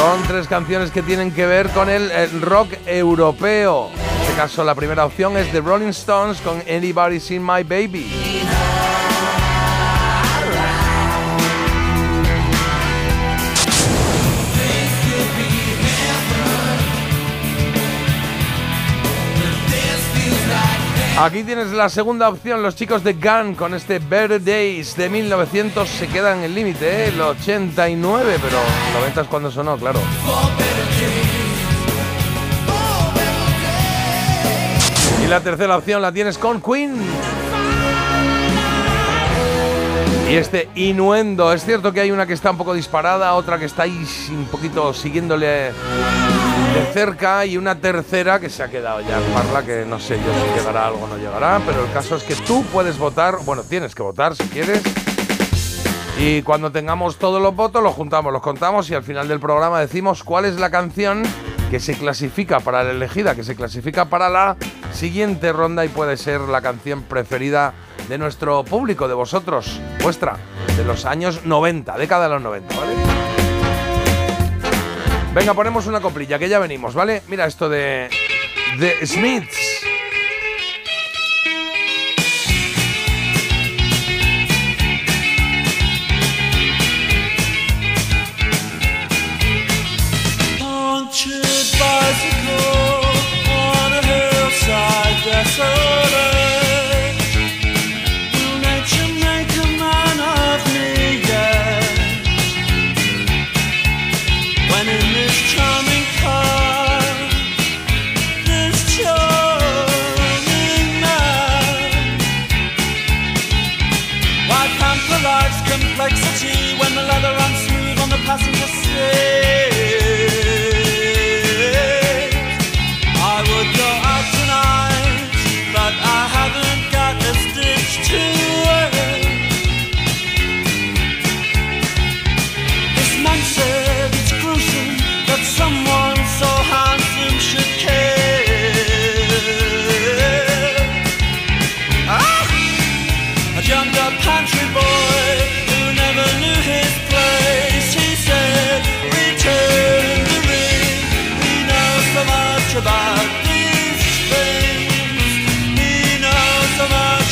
Son 0.00 0.22
tres 0.22 0.48
canciones 0.48 0.90
que 0.90 1.02
tienen 1.02 1.30
que 1.30 1.44
ver 1.44 1.68
con 1.68 1.90
el, 1.90 2.10
rock 2.40 2.72
europeo. 2.86 3.90
En 3.90 4.22
este 4.22 4.34
caso, 4.34 4.64
la 4.64 4.74
primera 4.74 5.04
opción 5.04 5.36
es 5.36 5.52
The 5.52 5.60
Rolling 5.60 5.88
Stones 5.88 6.40
con 6.40 6.58
Anybody 6.66 7.20
Seen 7.20 7.42
My 7.42 7.62
Baby. 7.62 8.10
Aquí 21.22 21.44
tienes 21.44 21.70
la 21.72 21.90
segunda 21.90 22.30
opción, 22.30 22.62
los 22.62 22.76
chicos 22.76 23.04
de 23.04 23.12
Gun 23.12 23.54
con 23.54 23.74
este 23.74 23.98
Better 23.98 24.42
Days 24.42 24.96
de 24.96 25.10
1900 25.10 25.86
se 25.86 26.08
quedan 26.08 26.38
en 26.38 26.44
el 26.44 26.54
límite, 26.54 26.88
¿eh? 26.88 27.08
el 27.08 27.20
89, 27.20 28.38
pero 28.40 28.56
90 28.94 29.20
es 29.20 29.26
cuando 29.26 29.50
sonó, 29.50 29.76
claro. 29.76 30.00
Y 35.22 35.28
la 35.28 35.40
tercera 35.40 35.76
opción 35.76 36.00
la 36.00 36.10
tienes 36.10 36.38
con 36.38 36.62
Queen. 36.62 36.94
Y 40.30 40.36
este 40.36 40.70
inuendo, 40.74 41.52
es 41.52 41.62
cierto 41.66 41.92
que 41.92 42.00
hay 42.00 42.12
una 42.12 42.24
que 42.24 42.32
está 42.32 42.50
un 42.50 42.56
poco 42.56 42.72
disparada, 42.72 43.34
otra 43.34 43.58
que 43.58 43.66
está 43.66 43.82
ahí 43.82 44.06
un 44.30 44.46
poquito 44.46 44.94
siguiéndole 44.94 45.72
de 46.74 46.84
cerca 46.92 47.44
y 47.46 47.56
una 47.56 47.80
tercera 47.80 48.38
que 48.38 48.48
se 48.48 48.62
ha 48.62 48.68
quedado 48.68 49.00
ya 49.00 49.18
en 49.18 49.24
parla, 49.32 49.62
que 49.64 49.84
no 49.84 49.98
sé 49.98 50.16
yo 50.16 50.32
si 50.32 50.58
llegará 50.58 50.86
algo 50.86 51.04
o 51.04 51.08
no 51.08 51.16
llegará, 51.16 51.60
pero 51.66 51.84
el 51.84 51.92
caso 51.92 52.16
es 52.16 52.22
que 52.22 52.34
tú 52.34 52.64
puedes 52.72 52.98
votar, 52.98 53.38
bueno, 53.44 53.62
tienes 53.62 53.94
que 53.94 54.02
votar 54.02 54.36
si 54.36 54.44
quieres. 54.44 54.82
Y 56.18 56.42
cuando 56.42 56.70
tengamos 56.70 57.16
todos 57.16 57.42
los 57.42 57.56
votos, 57.56 57.82
los 57.82 57.94
juntamos, 57.94 58.32
los 58.32 58.42
contamos 58.42 58.90
y 58.90 58.94
al 58.94 59.02
final 59.02 59.26
del 59.26 59.40
programa 59.40 59.80
decimos 59.80 60.22
cuál 60.22 60.44
es 60.44 60.56
la 60.56 60.70
canción 60.70 61.22
que 61.70 61.80
se 61.80 61.94
clasifica 61.94 62.60
para 62.60 62.84
la 62.84 62.90
elegida, 62.90 63.34
que 63.34 63.44
se 63.44 63.56
clasifica 63.56 64.04
para 64.04 64.28
la 64.28 64.56
siguiente 64.92 65.52
ronda 65.52 65.84
y 65.84 65.88
puede 65.88 66.16
ser 66.16 66.40
la 66.42 66.60
canción 66.60 67.02
preferida 67.02 67.74
de 68.08 68.18
nuestro 68.18 68.64
público, 68.64 69.08
de 69.08 69.14
vosotros, 69.14 69.80
vuestra, 70.02 70.36
de 70.76 70.84
los 70.84 71.04
años 71.04 71.44
90, 71.44 71.96
década 71.96 72.24
de 72.24 72.34
los 72.34 72.42
90, 72.42 72.76
¿vale? 72.76 73.29
Venga, 75.32 75.54
ponemos 75.54 75.86
una 75.86 76.00
coplilla, 76.00 76.40
que 76.40 76.48
ya 76.48 76.58
venimos, 76.58 76.92
¿vale? 76.94 77.22
Mira 77.28 77.46
esto 77.46 77.68
de 77.68 78.10
The 78.78 79.06
Smiths. 79.06 79.70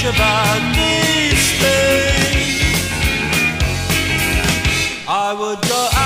About 0.08 0.60
these 0.74 1.46
things. 1.60 2.62
I 5.06 5.34
would 5.38 5.60
go 5.68 5.97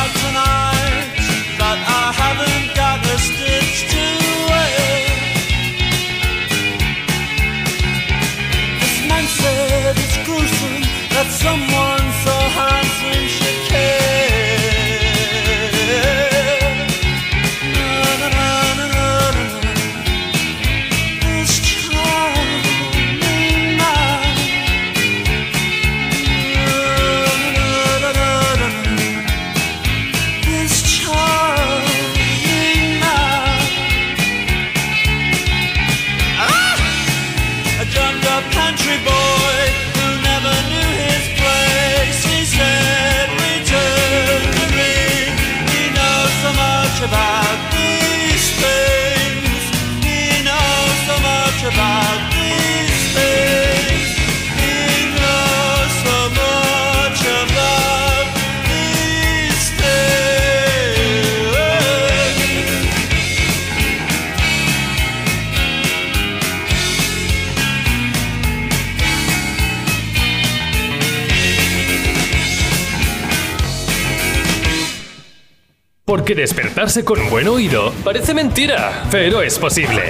Con 76.82 77.30
buen 77.30 77.46
oído 77.46 77.92
parece 78.02 78.34
mentira, 78.34 79.04
pero 79.08 79.40
es 79.40 79.56
posible. 79.56 80.02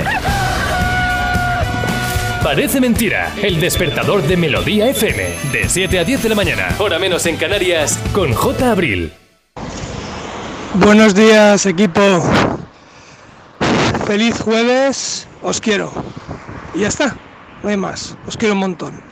Parece 2.43 2.81
mentira, 2.81 3.31
el 3.43 3.61
despertador 3.61 4.23
de 4.23 4.39
Melodía 4.39 4.89
FM, 4.89 5.35
de 5.53 5.69
7 5.69 5.99
a 5.99 6.05
10 6.05 6.23
de 6.23 6.29
la 6.31 6.35
mañana, 6.35 6.75
hora 6.79 6.99
menos 6.99 7.27
en 7.27 7.37
Canarias, 7.37 7.99
con 8.15 8.33
J. 8.33 8.71
Abril. 8.71 9.13
Buenos 10.73 11.15
días, 11.15 11.67
equipo. 11.67 12.01
Feliz 14.07 14.41
jueves, 14.41 15.29
os 15.43 15.61
quiero. 15.61 15.93
Y 16.75 16.81
ya 16.81 16.89
está, 16.89 17.15
no 17.63 17.69
hay 17.69 17.77
más, 17.77 18.17
os 18.27 18.39
quiero 18.39 18.55
un 18.55 18.61
montón. 18.61 19.12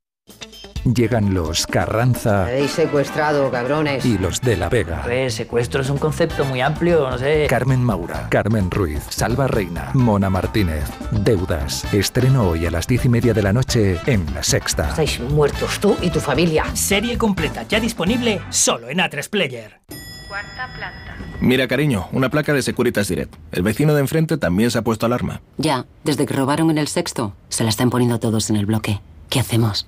Llegan 0.83 1.35
los 1.35 1.67
Carranza 1.67 2.47
habéis 2.47 2.71
secuestrado, 2.71 3.51
cabrones. 3.51 4.03
y 4.03 4.17
los 4.17 4.41
de 4.41 4.57
la 4.57 4.67
Vega. 4.67 5.01
Pues 5.03 5.35
secuestro 5.35 5.81
es 5.81 5.89
un 5.91 5.99
concepto 5.99 6.43
muy 6.43 6.59
amplio, 6.59 7.07
no 7.07 7.17
sé. 7.19 7.45
Carmen 7.47 7.83
Maura, 7.83 8.27
Carmen 8.29 8.71
Ruiz, 8.71 9.03
Salva 9.09 9.45
Reina, 9.47 9.91
Mona 9.93 10.31
Martínez, 10.31 10.85
Deudas. 11.11 11.85
Estreno 11.93 12.49
hoy 12.49 12.65
a 12.65 12.71
las 12.71 12.87
diez 12.87 13.05
y 13.05 13.09
media 13.09 13.31
de 13.35 13.43
la 13.43 13.53
noche 13.53 13.99
en 14.07 14.25
La 14.33 14.41
Sexta. 14.41 14.89
Estáis 14.89 15.19
muertos 15.19 15.79
tú 15.79 15.95
y 16.01 16.09
tu 16.09 16.19
familia. 16.19 16.65
Serie 16.73 17.15
completa 17.15 17.61
ya 17.69 17.79
disponible 17.79 18.41
solo 18.49 18.89
en 18.89 18.97
A3 18.97 19.29
Player. 19.29 19.81
Mira, 21.41 21.67
cariño, 21.67 22.07
una 22.11 22.29
placa 22.29 22.53
de 22.53 22.61
Securitas 22.61 23.07
Direct. 23.07 23.33
El 23.51 23.63
vecino 23.63 23.93
de 23.93 24.01
enfrente 24.01 24.37
también 24.37 24.71
se 24.71 24.77
ha 24.79 24.83
puesto 24.83 25.05
alarma. 25.05 25.41
Ya, 25.57 25.85
desde 26.03 26.25
que 26.25 26.33
robaron 26.33 26.69
en 26.71 26.77
el 26.77 26.87
sexto, 26.87 27.33
se 27.49 27.63
la 27.63 27.69
están 27.69 27.89
poniendo 27.89 28.19
todos 28.19 28.49
en 28.49 28.55
el 28.55 28.65
bloque. 28.65 29.01
¿Qué 29.29 29.39
hacemos? 29.39 29.87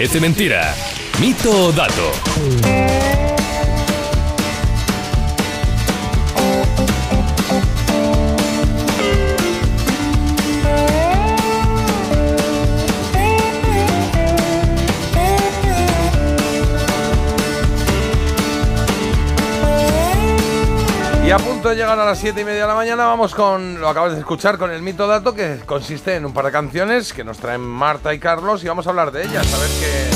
Parece 0.00 0.18
Mentira. 0.18 0.74
Mito 1.18 1.50
o 1.50 1.72
dato. 1.72 2.69
Punto 21.60 21.68
de 21.68 21.76
llegar 21.76 21.98
a 21.98 22.06
las 22.06 22.18
7 22.18 22.40
y 22.40 22.44
media 22.46 22.62
de 22.62 22.68
la 22.68 22.74
mañana, 22.74 23.04
vamos 23.04 23.34
con, 23.34 23.82
lo 23.82 23.90
acabas 23.90 24.14
de 24.14 24.20
escuchar, 24.20 24.56
con 24.56 24.70
el 24.70 24.80
mito 24.80 25.06
dato 25.06 25.34
que 25.34 25.58
consiste 25.66 26.14
en 26.14 26.24
un 26.24 26.32
par 26.32 26.46
de 26.46 26.52
canciones 26.52 27.12
que 27.12 27.22
nos 27.22 27.36
traen 27.36 27.60
Marta 27.60 28.14
y 28.14 28.18
Carlos 28.18 28.64
y 28.64 28.68
vamos 28.68 28.86
a 28.86 28.90
hablar 28.90 29.12
de 29.12 29.24
ellas, 29.24 29.52
a 29.52 29.58
ver 29.58 29.68
qué, 29.78 30.08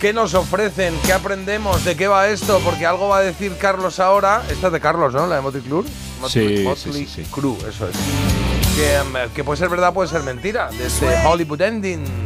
qué 0.00 0.12
nos 0.14 0.32
ofrecen, 0.32 0.98
qué 1.04 1.12
aprendemos, 1.12 1.84
de 1.84 1.94
qué 1.94 2.08
va 2.08 2.26
esto, 2.28 2.58
porque 2.64 2.86
algo 2.86 3.08
va 3.08 3.18
a 3.18 3.20
decir 3.20 3.54
Carlos 3.58 4.00
ahora. 4.00 4.42
Esta 4.48 4.68
es 4.68 4.72
de 4.72 4.80
Carlos, 4.80 5.12
¿no? 5.12 5.26
La 5.26 5.36
de 5.36 5.42
Motley 5.42 5.62
Crue. 5.62 5.84
Motley, 6.22 6.56
Sí, 6.56 6.64
Motley 6.64 6.92
sí, 6.94 7.06
sí, 7.06 7.24
sí. 7.24 7.30
Crue, 7.30 7.58
eso 7.68 7.86
es. 7.86 7.96
Que, 8.76 8.94
em, 8.94 9.30
que 9.34 9.44
puede 9.44 9.58
ser 9.58 9.68
verdad, 9.68 9.92
puede 9.92 10.08
ser 10.08 10.22
mentira. 10.22 10.70
De 10.70 10.86
este 10.86 11.06
Hollywood 11.26 11.60
Ending. 11.60 12.25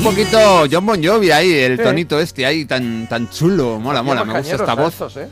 Un 0.00 0.04
poquito 0.04 0.64
John 0.72 0.86
Bon 0.86 1.04
Jovi 1.04 1.30
ahí, 1.30 1.52
el 1.52 1.76
Sí. 1.76 1.82
tonito 1.82 2.18
este 2.18 2.46
ahí 2.46 2.64
tan, 2.64 3.06
tan 3.06 3.28
chulo. 3.28 3.78
Mola, 3.78 4.02
mola, 4.02 4.24
me 4.24 4.32
gusta 4.38 4.56
esta 4.56 4.74
voz. 4.74 4.94
estos, 4.94 5.16
¿eh? 5.18 5.28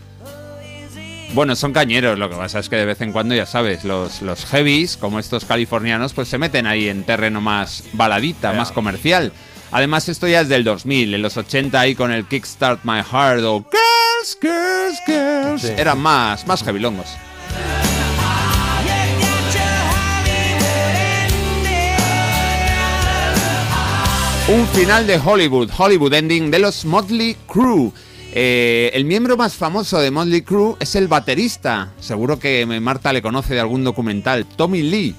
Bueno, 1.32 1.56
son 1.56 1.72
cañeros, 1.72 2.18
lo 2.18 2.28
que 2.28 2.36
pasa 2.36 2.58
es 2.58 2.68
que 2.68 2.76
de 2.76 2.84
vez 2.84 3.00
en 3.00 3.12
cuando, 3.12 3.34
ya 3.34 3.46
sabes, 3.46 3.84
los, 3.84 4.20
los 4.20 4.44
heavies, 4.44 4.98
como 4.98 5.18
estos 5.18 5.46
californianos, 5.46 6.12
pues 6.12 6.28
se 6.28 6.36
meten 6.36 6.66
ahí 6.66 6.86
en 6.90 7.02
terreno 7.04 7.40
más 7.40 7.84
baladita, 7.94 8.52
más 8.52 8.70
comercial. 8.70 9.32
Además, 9.70 10.06
esto 10.10 10.26
ya 10.28 10.42
es 10.42 10.48
del 10.50 10.64
2000, 10.64 11.14
en 11.14 11.22
los 11.22 11.38
80 11.38 11.80
ahí 11.80 11.94
con 11.94 12.12
el 12.12 12.26
Kickstart 12.26 12.80
My 12.84 13.00
Heart 13.02 13.44
o 13.44 13.64
Girls, 13.70 14.38
Girls, 14.42 14.98
Girls. 15.06 15.62
Sí. 15.62 15.72
Eran 15.78 15.98
más, 15.98 16.46
más 16.46 16.62
heavilongos. 16.62 17.08
Un 24.48 24.66
final 24.68 25.06
de 25.06 25.18
Hollywood, 25.22 25.70
Hollywood 25.76 26.14
Ending 26.14 26.50
de 26.50 26.58
los 26.58 26.84
Motley 26.84 27.36
Crue. 27.46 27.92
Eh, 28.32 28.90
el 28.94 29.04
miembro 29.04 29.36
más 29.36 29.54
famoso 29.54 30.00
de 30.00 30.10
Motley 30.10 30.42
Crue 30.42 30.76
es 30.80 30.94
el 30.94 31.06
baterista. 31.08 31.90
Seguro 32.00 32.38
que 32.38 32.64
Marta 32.80 33.12
le 33.12 33.20
conoce 33.20 33.54
de 33.54 33.60
algún 33.60 33.84
documental, 33.84 34.46
Tommy 34.46 34.82
Lee. 34.82 35.14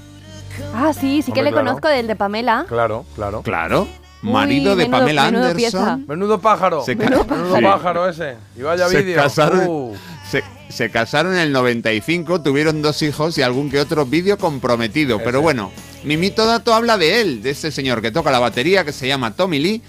Ah, 0.73 0.91
sí, 0.99 1.21
sí 1.21 1.31
que 1.31 1.43
le 1.43 1.51
claro. 1.51 1.67
conozco 1.67 1.87
del 1.87 2.07
de 2.07 2.15
Pamela. 2.15 2.65
Claro, 2.67 3.05
claro. 3.15 3.41
Claro. 3.43 3.87
Uy, 4.23 4.31
Marido 4.31 4.75
de 4.75 4.85
menudo- 4.85 4.99
Pamela 4.99 5.25
menudo 5.25 5.45
Anderson. 5.45 5.57
pieza. 5.57 5.97
Menudo 6.07 6.39
pájaro. 6.41 6.83
Se 6.83 6.95
Menudo 6.95 7.25
Sí. 7.55 7.63
pájaro 7.63 8.09
ese. 8.09 8.35
Y 8.57 8.63
vaya 8.63 8.89
Se 8.89 9.01
vídeo. 9.01 9.15
casaron, 9.15 9.59
Uh. 9.67 9.95
se, 10.29 10.43
se 10.69 10.89
casaron 10.89 11.33
en 11.33 11.39
el 11.39 11.51
95, 11.51 12.41
tuvieron 12.41 12.81
dos 12.81 13.01
hijos 13.01 13.37
y 13.37 13.41
algún 13.41 13.69
que 13.69 13.79
otro 13.79 14.05
vídeo 14.05 14.37
comprometido. 14.37 15.19
Pero 15.23 15.41
bueno, 15.41 15.71
mi 16.03 16.15
mito 16.15 16.45
dato 16.45 16.73
habla 16.73 16.97
de 16.97 17.21
él, 17.21 17.41
de 17.41 17.49
este 17.49 17.71
señor 17.71 18.01
que 18.01 18.11
toca 18.11 18.31
la 18.31 18.39
batería, 18.39 18.85
que 18.85 18.93
se 18.93 19.07
llama 19.07 19.35
Tommy 19.35 19.59
Lee. 19.59 19.81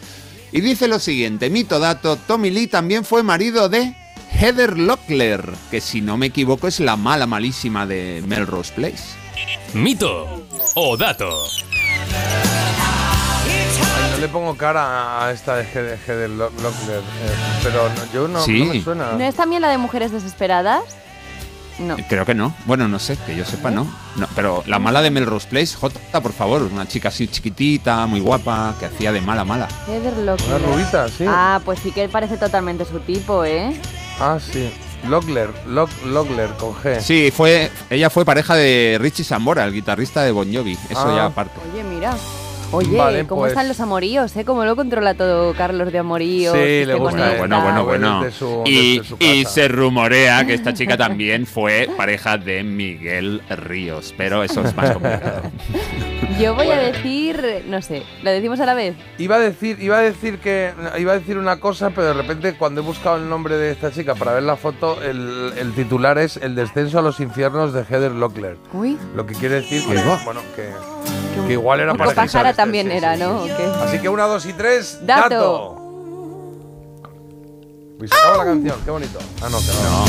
Y 0.53 0.61
dice 0.63 0.89
lo 0.89 0.99
siguiente, 0.99 1.51
mito 1.51 1.79
dato, 1.79 2.17
Tommy 2.17 2.51
Lee 2.51 2.67
también 2.67 3.05
fue 3.05 3.23
marido 3.23 3.69
de 3.69 3.95
Heather 4.33 4.79
Locklear, 4.79 5.55
que 5.71 5.81
si 5.81 6.01
no 6.01 6.17
me 6.17 6.27
equivoco 6.27 6.67
es 6.67 6.81
la 6.81 6.97
mala 6.97 7.27
malísima 7.27 7.87
de 7.87 8.23
Melrose 8.27 8.73
Place. 8.73 9.05
Mito 9.75 10.47
o 10.75 10.97
dato. 10.97 11.31
Le 14.21 14.29
pongo 14.29 14.55
cara 14.55 15.25
a 15.25 15.31
esta 15.33 15.57
de 15.57 15.65
Heather 15.65 15.99
Heather 16.07 16.29
Lock- 16.31 16.53
Locklear, 16.63 17.01
eh, 17.01 17.61
pero 17.63 17.89
no- 17.89 18.13
yo 18.13 18.29
no, 18.29 18.43
Sí. 18.45 18.65
no 18.65 18.75
me 18.75 18.83
suena. 18.83 19.13
¿No 19.13 19.25
es 19.25 19.35
también 19.35 19.63
la 19.63 19.69
de 19.69 19.79
mujeres 19.79 20.13
desesperadas? 20.13 20.83
No. 21.79 21.97
Creo 22.07 22.27
que 22.27 22.35
no. 22.35 22.55
Bueno, 22.67 22.87
no 22.89 22.99
sé, 22.99 23.17
que 23.25 23.35
yo 23.35 23.47
sepa, 23.47 23.71
no. 23.71 23.87
no 24.17 24.27
pero 24.37 24.63
la 24.67 24.79
mala 24.79 25.01
de 25.01 25.11
Melrose 25.11 25.49
Place, 25.49 25.75
J, 25.75 26.21
por 26.21 26.35
favor, 26.35 26.63
una 26.65 26.87
chica 26.87 27.09
así 27.09 27.29
chiquitita, 27.29 28.05
muy 28.07 28.21
guapa, 28.21 28.75
que 28.79 28.85
hacía 28.87 29.11
de 29.13 29.23
mala 29.23 29.45
mala. 29.47 29.67
Heather 29.89 30.15
Locklear. 30.19 30.61
Una 30.61 30.71
rubita, 30.73 31.09
sí. 31.09 31.25
Ah, 31.27 31.59
pues 31.65 31.79
sí 31.79 31.91
que 31.91 32.07
parece 32.11 32.37
totalmente 32.37 32.85
su 32.85 33.01
tipo, 33.01 33.43
¿eh? 33.47 33.81
Ah, 34.21 34.39
sí. 34.39 34.71
Locklear, 35.09 35.49
Lock, 35.67 35.89
Locklear 36.05 36.55
con 36.59 36.75
G. 36.75 37.01
Sí, 37.01 37.31
fue, 37.35 37.71
ella 37.89 38.11
fue 38.11 38.27
pareja 38.27 38.55
de 38.55 38.99
Richie 39.01 39.25
Sambora, 39.25 39.65
el 39.65 39.73
guitarrista 39.73 40.23
de 40.23 40.33
Bon 40.33 40.47
Jovi. 40.55 40.77
Eso 40.91 41.09
Ah. 41.09 41.15
ya 41.17 41.25
aparte. 41.25 41.59
Oye, 41.73 41.83
mira. 41.83 42.15
Oye, 42.73 42.97
Vale, 42.97 43.27
¿cómo 43.27 43.41
pues- 43.43 43.51
están 43.53 43.67
los 43.67 43.81
amoríos, 43.81 44.37
eh? 44.37 44.45
¿Cómo 44.45 44.65
lo 44.65 44.77
controla 44.77 45.15
todo 45.15 45.53
Carlos 45.55 45.91
de 45.91 45.99
amoríos? 45.99 46.55
Sí, 46.55 46.85
le 46.85 46.95
gusta, 46.95 47.17
conecta? 47.19 47.39
Bueno, 47.39 47.63
bueno, 47.63 47.85
bueno. 47.85 48.23
desde 48.23 48.39
su- 48.39 48.63
y, 48.65 48.99
desde 48.99 49.09
su 49.09 49.17
y 49.19 49.43
casa. 49.43 49.55
se 49.55 49.69
rumorea 49.69 50.47
que 50.47 50.55
esta 50.55 50.73
chica 50.73 50.97
también 50.97 51.47
fue 51.47 51.89
pareja 51.97 52.39
de 52.39 52.63
Miguel 52.63 53.43
Ríos, 53.51 54.15
pero 54.17 54.45
eso 54.45 54.61
es 54.65 54.77
más 54.77 54.93
complicado. 54.93 55.43
Yo 56.41 56.55
voy 56.55 56.69
a 56.69 56.77
decir, 56.79 57.65
no 57.69 57.83
sé, 57.83 58.05
¿lo 58.23 58.31
decimos 58.31 58.61
a 58.61 58.67
la 58.67 58.75
vez? 58.75 58.95
Iba 59.19 59.37
a 59.37 59.41
decir, 59.41 59.77
iba 59.83 59.99
a 59.99 60.01
decir 60.03 60.39
que 60.39 60.71
iba 60.97 61.13
a 61.13 61.19
decir 61.19 61.39
una 61.39 61.59
cosa, 61.59 61.91
pero 61.91 62.07
de 62.07 62.13
repente 62.15 62.55
cuando 62.57 62.83
he 62.83 62.85
buscado 62.85 63.17
el 63.17 63.29
nombre 63.29 63.57
de 63.57 63.73
esta 63.73 63.91
chica 63.91 64.15
para 64.15 64.33
ver 64.35 64.45
la 64.45 64.57
foto, 64.57 65.03
el, 65.03 65.53
el 65.59 65.73
titular 65.73 66.19
es 66.19 66.37
El 66.37 66.55
descenso 66.55 67.01
a 67.01 67.03
los 67.03 67.19
infiernos 67.19 67.73
de 67.73 67.81
Heather 67.85 68.13
Locklear. 68.13 68.57
Uy. 68.73 68.97
Lo 69.17 69.27
que 69.27 69.35
quiere 69.35 69.57
decir 69.57 69.83
que, 69.83 69.95
bueno, 70.25 70.41
que, 70.55 70.71
que 71.47 71.53
igual 71.55 71.81
era 71.81 71.95
para 71.95 72.15
Pájara 72.15 72.55
también 72.55 72.91
era, 72.91 73.17
¿no? 73.17 73.45
Así 73.83 73.99
que 73.99 74.09
una, 74.09 74.25
dos 74.25 74.47
y 74.47 74.53
tres, 74.53 74.99
Dato. 75.03 75.29
dato. 75.29 75.77
Uy, 78.01 78.09
se 78.09 78.15
acaba 78.15 78.39
la 78.39 78.45
canción, 78.45 78.81
qué 78.85 78.91
bonito. 78.91 79.19
Ah, 79.43 79.49
no, 79.51 79.59
que 79.59 79.67
no. 79.67 80.05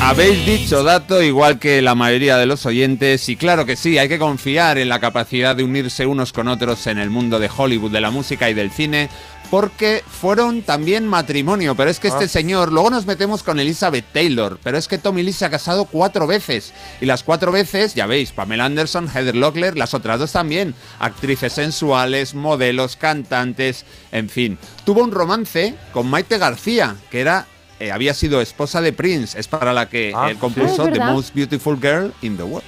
Habéis 0.00 0.46
dicho 0.46 0.84
dato 0.84 1.20
igual 1.22 1.58
que 1.58 1.82
la 1.82 1.94
mayoría 1.96 2.36
de 2.36 2.46
los 2.46 2.64
oyentes 2.64 3.28
y 3.28 3.34
claro 3.36 3.66
que 3.66 3.74
sí, 3.76 3.98
hay 3.98 4.08
que 4.08 4.18
confiar 4.20 4.78
en 4.78 4.88
la 4.88 5.00
capacidad 5.00 5.56
de 5.56 5.64
unirse 5.64 6.06
unos 6.06 6.32
con 6.32 6.46
otros 6.48 6.86
en 6.86 6.98
el 6.98 7.10
mundo 7.10 7.38
de 7.40 7.50
Hollywood, 7.54 7.90
de 7.90 8.00
la 8.00 8.12
música 8.12 8.48
y 8.48 8.54
del 8.54 8.70
cine, 8.70 9.08
porque 9.50 10.04
fueron 10.06 10.62
también 10.62 11.08
matrimonio, 11.08 11.74
pero 11.74 11.90
es 11.90 11.98
que 11.98 12.08
este 12.08 12.24
Ah. 12.24 12.28
señor, 12.28 12.72
luego 12.72 12.90
nos 12.90 13.06
metemos 13.06 13.42
con 13.42 13.58
Elizabeth 13.58 14.04
Taylor, 14.12 14.60
pero 14.62 14.78
es 14.78 14.86
que 14.86 14.98
Tommy 14.98 15.22
Lee 15.24 15.32
se 15.32 15.44
ha 15.44 15.50
casado 15.50 15.86
cuatro 15.86 16.26
veces 16.28 16.72
y 17.00 17.06
las 17.06 17.24
cuatro 17.24 17.50
veces, 17.50 17.94
ya 17.94 18.06
veis, 18.06 18.30
Pamela 18.30 18.66
Anderson, 18.66 19.08
Heather 19.12 19.34
Locklear, 19.34 19.76
las 19.76 19.92
otras 19.94 20.20
dos 20.20 20.30
también, 20.30 20.74
actrices 21.00 21.52
sensuales, 21.54 22.34
modelos, 22.34 22.96
cantantes, 22.96 23.84
en 24.12 24.28
fin. 24.28 24.58
Tuvo 24.84 25.02
un 25.02 25.10
romance 25.10 25.74
con 25.92 26.06
Maite 26.08 26.38
García, 26.38 26.94
que 27.10 27.20
era 27.20 27.46
eh, 27.80 27.92
había 27.92 28.14
sido 28.14 28.40
esposa 28.40 28.80
de 28.80 28.92
Prince, 28.92 29.38
es 29.38 29.48
para 29.48 29.72
la 29.72 29.88
que 29.88 30.12
Ah, 30.14 30.30
él 30.30 30.36
compuso 30.38 30.76
sí. 30.76 30.82
The 30.82 30.90
verdad. 30.98 31.12
Most 31.12 31.34
Beautiful 31.34 31.76
Girl 31.80 32.12
in 32.22 32.36
the 32.36 32.42
World. 32.42 32.64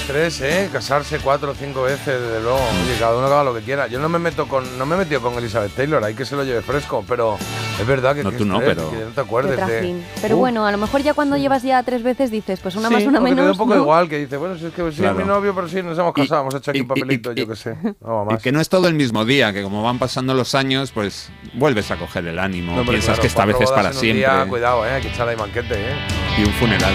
Estrés, 0.00 0.40
¿eh? 0.40 0.68
Casarse 0.72 1.18
cuatro 1.18 1.52
o 1.52 1.54
cinco 1.54 1.82
veces, 1.82 2.20
desde 2.20 2.40
luego. 2.40 2.56
Oye, 2.58 2.96
cada 2.98 3.16
uno 3.16 3.26
que 3.28 3.32
haga 3.32 3.44
lo 3.44 3.54
que 3.54 3.60
quiera. 3.60 3.86
Yo 3.86 4.00
no 4.00 4.08
me 4.08 4.18
meto 4.18 4.48
con, 4.48 4.78
no 4.78 4.86
me 4.86 4.94
he 4.96 4.98
metido 4.98 5.20
con 5.20 5.34
Elizabeth 5.34 5.72
Taylor, 5.74 6.02
hay 6.02 6.14
que 6.14 6.24
se 6.24 6.34
lo 6.36 6.42
lleve 6.44 6.62
fresco, 6.62 7.04
pero 7.06 7.36
es 7.80 7.86
verdad 7.86 8.14
que 8.16 8.24
No, 8.24 8.32
tú 8.32 8.44
no, 8.44 8.56
estrés, 8.60 8.76
pero- 8.76 8.90
que 8.90 8.96
no 9.04 9.10
te 9.10 9.20
acuerdes 9.20 9.56
de. 9.66 10.02
Pero 10.20 10.36
Uh, 10.36 10.38
bueno, 10.40 10.66
a 10.66 10.72
lo 10.72 10.78
mejor 10.78 11.02
ya 11.02 11.14
cuando 11.14 11.36
llevas 11.36 11.62
ya 11.62 11.82
tres 11.82 12.02
veces 12.02 12.30
dices, 12.30 12.58
pues 12.60 12.74
una 12.76 12.88
sí, 12.88 12.94
más, 12.94 13.02
una 13.04 13.20
o 13.20 13.22
que 13.24 13.28
te 13.28 13.34
menos. 13.34 13.44
da 13.46 13.52
un 13.52 13.58
poco 13.58 13.74
¿no? 13.74 13.82
igual, 13.82 14.08
que 14.08 14.18
dice, 14.18 14.36
bueno, 14.36 14.56
si 14.58 14.66
es 14.66 14.72
que 14.72 14.90
sí 14.90 14.98
Claro. 14.98 15.18
es 15.20 15.24
mi 15.26 15.30
novio, 15.30 15.54
pero 15.54 15.68
sí 15.68 15.82
nos 15.82 15.98
hemos 15.98 16.12
Y- 16.16 16.20
casado, 16.22 16.40
hemos 16.42 16.54
hecho 16.54 16.70
aquí 16.70 16.78
y- 16.78 16.82
un 16.82 16.88
papelito, 16.88 17.32
y- 17.32 17.34
yo 17.36 17.46
qué 17.48 17.56
sé. 17.56 17.76
No, 18.00 18.26
Y 18.30 18.36
que 18.38 18.52
no 18.52 18.60
es 18.60 18.68
todo 18.68 18.88
el 18.88 18.94
mismo 18.94 19.24
día, 19.24 19.52
que 19.52 19.62
como 19.62 19.82
van 19.82 19.98
pasando 19.98 20.34
los 20.34 20.54
años, 20.54 20.90
pues 20.92 21.30
vuelves 21.54 21.90
a 21.90 21.96
coger 21.96 22.26
el 22.26 22.38
ánimo, 22.38 22.74
No, 22.74 22.82
piensas 22.84 23.04
claro, 23.06 23.20
que 23.20 23.26
esta 23.28 23.44
vez 23.44 23.56
es 23.60 23.70
para 23.70 23.92
siempre 23.92 24.18
día, 24.18 24.44
cuidado, 24.48 24.84
¿eh? 24.86 24.90
Hay 24.92 25.02
que 25.02 25.08
echar 25.08 25.28
ahí 25.28 25.36
manquete, 25.36 25.74
¿eh? 25.74 25.94
y 26.38 26.44
un 26.44 26.52
funeral. 26.54 26.94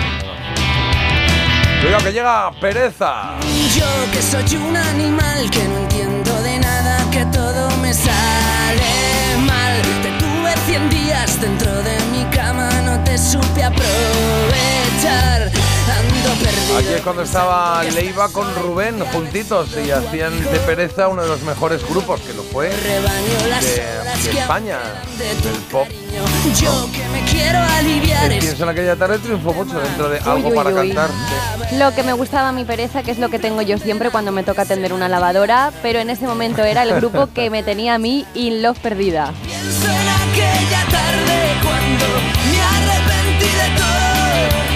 Cuidado 1.86 2.04
que 2.04 2.14
llega 2.14 2.52
pereza. 2.60 3.36
Yo 3.78 3.86
que 4.12 4.20
soy 4.20 4.58
un 4.58 4.76
animal 4.76 5.52
que 5.52 5.64
no 5.66 5.78
entiendo 5.82 6.42
de 6.42 6.58
nada, 6.58 6.98
que 7.12 7.24
todo 7.28 7.70
me 7.78 7.94
sale 7.94 9.38
mal. 9.46 9.80
Te 10.02 10.10
tuve 10.18 10.52
100 10.66 10.90
días 10.90 11.40
dentro 11.40 11.72
de 11.84 11.96
mi 12.12 12.26
cama, 12.36 12.72
no 12.82 13.04
te 13.04 13.20
supe 13.20 13.64
aprovechar. 13.64 15.52
Aquí 16.78 16.94
es 16.94 17.02
cuando 17.02 17.22
estaba 17.22 17.84
Leiva 17.84 18.28
con 18.30 18.54
Rubén 18.56 19.00
juntitos 19.14 19.70
y 19.86 19.92
hacían 19.92 20.38
de 20.44 20.60
pereza 20.60 21.08
uno 21.08 21.22
de 21.22 21.28
los 21.28 21.42
mejores 21.44 21.88
grupos, 21.88 22.20
que 22.22 22.34
lo 22.34 22.44
fue 22.44 22.70
de, 22.70 23.02
de 24.32 24.40
España, 24.40 24.80
del 25.18 25.54
pop. 25.72 25.88
Yo 26.60 26.90
que 26.92 27.08
me 27.10 27.24
quiero 27.32 27.60
aliviar. 27.60 28.30
Pienso 28.30 28.64
en 28.64 28.70
aquella 28.70 28.96
tarde 28.96 29.20
triunfó 29.20 29.54
mucho 29.54 29.80
dentro 29.80 30.10
de 30.10 30.20
algo 30.20 30.50
Uy, 30.50 30.52
uy, 30.52 30.56
para 30.56 30.70
uy. 30.72 30.76
cantar. 30.94 31.10
Lo 31.74 31.94
que 31.94 32.04
me 32.04 32.14
gustaba 32.14 32.50
a 32.50 32.52
mi 32.52 32.66
pereza, 32.66 33.04
que 33.04 33.12
es 33.12 33.20
lo 33.20 33.30
que 33.30 33.40
tengo 33.40 33.62
yo 33.62 33.78
siempre 33.78 34.10
cuando 34.10 34.32
me 34.32 34.44
toca 34.44 34.64
atender 34.64 34.92
una 34.92 35.08
lavadora, 35.08 35.72
pero 35.82 36.00
en 36.00 36.10
ese 36.10 36.26
momento 36.26 36.64
era 36.64 36.84
el 36.84 36.96
grupo 36.96 37.28
que 37.34 37.50
me 37.50 37.64
tenía 37.64 37.96
a 37.96 37.98
mí 38.00 38.26
in 38.34 38.62
love 38.62 38.80
perdida. 38.80 39.34
Pienso 39.46 39.88
en 39.88 40.10
aquella 40.10 40.86
tarde 40.92 41.56
cuando 41.64 42.06
me 42.52 42.62
arrepentí 42.62 43.46
de 43.46 43.70
todo. 43.78 44.75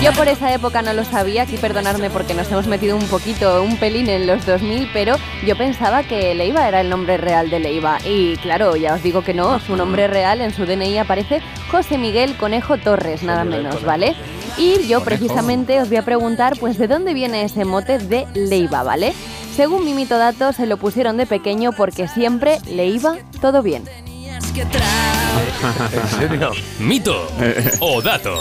Y 0.00 0.04
yo 0.04 0.12
por 0.12 0.28
esa 0.28 0.54
época 0.54 0.80
no 0.80 0.92
lo 0.92 1.04
sabía, 1.04 1.42
aquí 1.42 1.56
perdonadme 1.56 2.08
porque 2.08 2.32
nos 2.32 2.48
hemos 2.52 2.68
metido 2.68 2.96
un 2.96 3.06
poquito, 3.08 3.64
un 3.64 3.76
pelín 3.78 4.08
en 4.08 4.28
los 4.28 4.46
2000, 4.46 4.90
pero 4.92 5.16
yo 5.44 5.56
pensaba 5.56 6.04
que 6.04 6.36
Leiva 6.36 6.68
era 6.68 6.80
el 6.80 6.88
nombre 6.88 7.16
real 7.16 7.50
de 7.50 7.58
Leiva. 7.58 7.98
Y 8.04 8.36
claro, 8.36 8.76
ya 8.76 8.94
os 8.94 9.02
digo 9.02 9.22
que 9.22 9.34
no, 9.34 9.58
su 9.58 9.76
nombre 9.76 10.06
real 10.06 10.40
en 10.40 10.54
su 10.54 10.66
DNI 10.66 10.98
aparece 10.98 11.40
José 11.70 11.98
Miguel 11.98 12.36
Conejo 12.36 12.78
Torres, 12.78 13.24
nada 13.24 13.42
menos. 13.42 13.82
¿vale? 13.82 14.14
Y 14.56 14.86
yo 14.86 15.02
precisamente 15.02 15.80
os 15.80 15.88
voy 15.88 15.98
a 15.98 16.04
preguntar, 16.04 16.56
pues, 16.60 16.78
¿de 16.78 16.86
dónde 16.86 17.12
viene 17.12 17.42
ese 17.42 17.64
mote 17.64 17.98
de 17.98 18.26
Leiva, 18.34 18.84
¿vale? 18.84 19.14
Según 19.56 19.84
mi 19.84 19.94
mito 19.94 20.16
dato, 20.16 20.52
se 20.52 20.66
lo 20.66 20.76
pusieron 20.76 21.16
de 21.16 21.26
pequeño 21.26 21.72
porque 21.72 22.06
siempre 22.06 22.58
le 22.70 22.86
iba 22.86 23.16
todo 23.40 23.62
bien. 23.62 23.82
¿En 25.92 26.20
serio? 26.20 26.52
Mito 26.78 27.26
o 27.80 28.00
dato. 28.00 28.36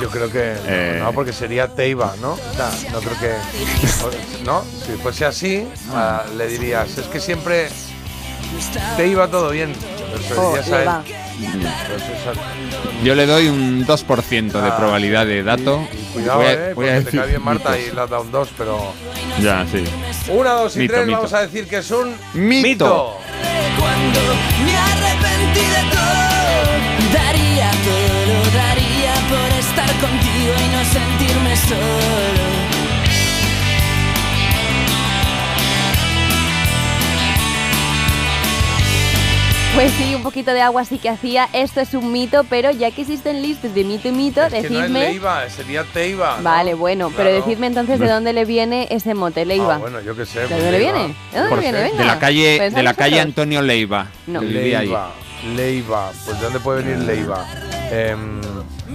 Yo 0.00 0.08
creo 0.10 0.30
que 0.30 0.54
Eh. 0.66 0.98
no, 1.02 1.12
porque 1.12 1.32
sería 1.32 1.68
Teiva, 1.68 2.14
¿no? 2.20 2.32
O 2.32 2.54
sea, 2.56 2.70
no 2.92 2.98
creo 3.00 3.18
que. 3.18 4.44
¿No? 4.44 4.62
Si 4.86 4.92
fuese 5.02 5.24
así, 5.26 5.66
ah, 5.92 6.24
le 6.36 6.46
dirías, 6.48 6.96
es 6.98 7.06
que 7.06 7.20
siempre 7.20 7.68
te 8.96 9.06
iba 9.06 9.28
todo 9.28 9.50
bien. 9.50 9.72
Oh, 10.36 10.54
a 10.56 11.02
Yo 13.04 13.14
le 13.14 13.24
doy 13.26 13.48
un 13.48 13.86
2% 13.86 14.60
de 14.60 14.68
Ah, 14.68 14.76
probabilidad 14.76 15.24
de 15.24 15.42
dato. 15.42 15.86
Cuidado, 16.12 16.38
Voy 16.40 16.46
a- 16.48 16.52
eh, 16.52 16.56
voy 16.56 16.68
a 16.68 16.74
porque 16.74 16.90
te 16.90 17.00
decir 17.04 17.20
cae 17.20 17.28
bien 17.30 17.42
Marta 17.44 17.70
mitos. 17.70 17.86
y 17.86 17.94
le 17.94 18.00
has 18.00 18.10
dado 18.10 18.22
un 18.22 18.32
2, 18.32 18.48
pero. 18.58 18.92
Ya, 19.40 19.64
sí. 19.70 19.84
Una, 20.28 20.50
dos 20.52 20.76
y 20.76 20.80
Mito, 20.80 20.94
tres, 20.94 21.06
mito. 21.06 21.16
vamos 21.18 21.32
a 21.32 21.40
decir 21.42 21.66
que 21.68 21.78
es 21.78 21.90
un 21.90 22.14
Mito. 22.34 23.18
Cuando 23.78 24.20
me 24.64 24.76
arrepentí 24.76 25.60
de 25.60 25.90
todo, 25.90 27.12
daría 27.14 27.70
todo, 27.70 28.19
poquito 40.30 40.52
de 40.52 40.60
agua 40.62 40.84
sí 40.84 40.98
que 40.98 41.08
hacía. 41.08 41.48
Esto 41.52 41.80
es 41.80 41.92
un 41.94 42.12
mito, 42.12 42.44
pero 42.48 42.70
ya 42.70 42.92
que 42.92 43.02
existen 43.02 43.42
listas 43.42 43.74
de 43.74 43.82
mito 43.82 44.06
y 44.08 44.12
mito, 44.12 44.42
Es 44.44 44.52
que 44.52 44.60
no 44.70 44.76
es 44.76 44.82
decidme. 44.82 45.00
Leiva, 45.00 45.48
sería 45.50 45.82
Teiva. 45.84 46.36
¿no? 46.36 46.42
Vale, 46.44 46.74
bueno, 46.74 47.10
pero 47.16 47.30
Claro. 47.30 47.44
decidme 47.44 47.66
entonces 47.66 47.98
de 47.98 48.06
No. 48.06 48.12
dónde 48.14 48.32
le 48.32 48.44
viene 48.44 48.86
ese 48.90 49.14
mote, 49.14 49.44
Leiva. 49.44 49.74
Ah, 49.74 49.78
bueno, 49.78 50.00
yo 50.00 50.14
qué 50.14 50.24
sé. 50.24 50.40
¿De 50.40 50.46
pues 50.46 50.62
dónde 50.62 50.78
Leiva. 50.78 50.92
viene? 50.92 51.14
¿De 51.32 51.38
dónde 51.38 51.50
Por- 51.50 51.60
viene? 51.60 51.82
Venga. 51.82 51.98
de 51.98 52.04
la 52.04 52.18
calle, 52.20 52.46
de 52.52 52.58
Pensad 52.58 52.82
la 52.82 52.94
calle. 52.94 53.20
Antonio 53.20 53.60
Leiva. 53.62 54.06
No. 54.28 54.40
Leiva, 54.40 55.10
Leiva. 55.56 56.12
Pues 56.24 56.38
¿de 56.38 56.44
dónde 56.44 56.60
puede 56.60 56.82
venir 56.82 57.04
Leiva? 57.04 57.44
Em, 57.90 58.40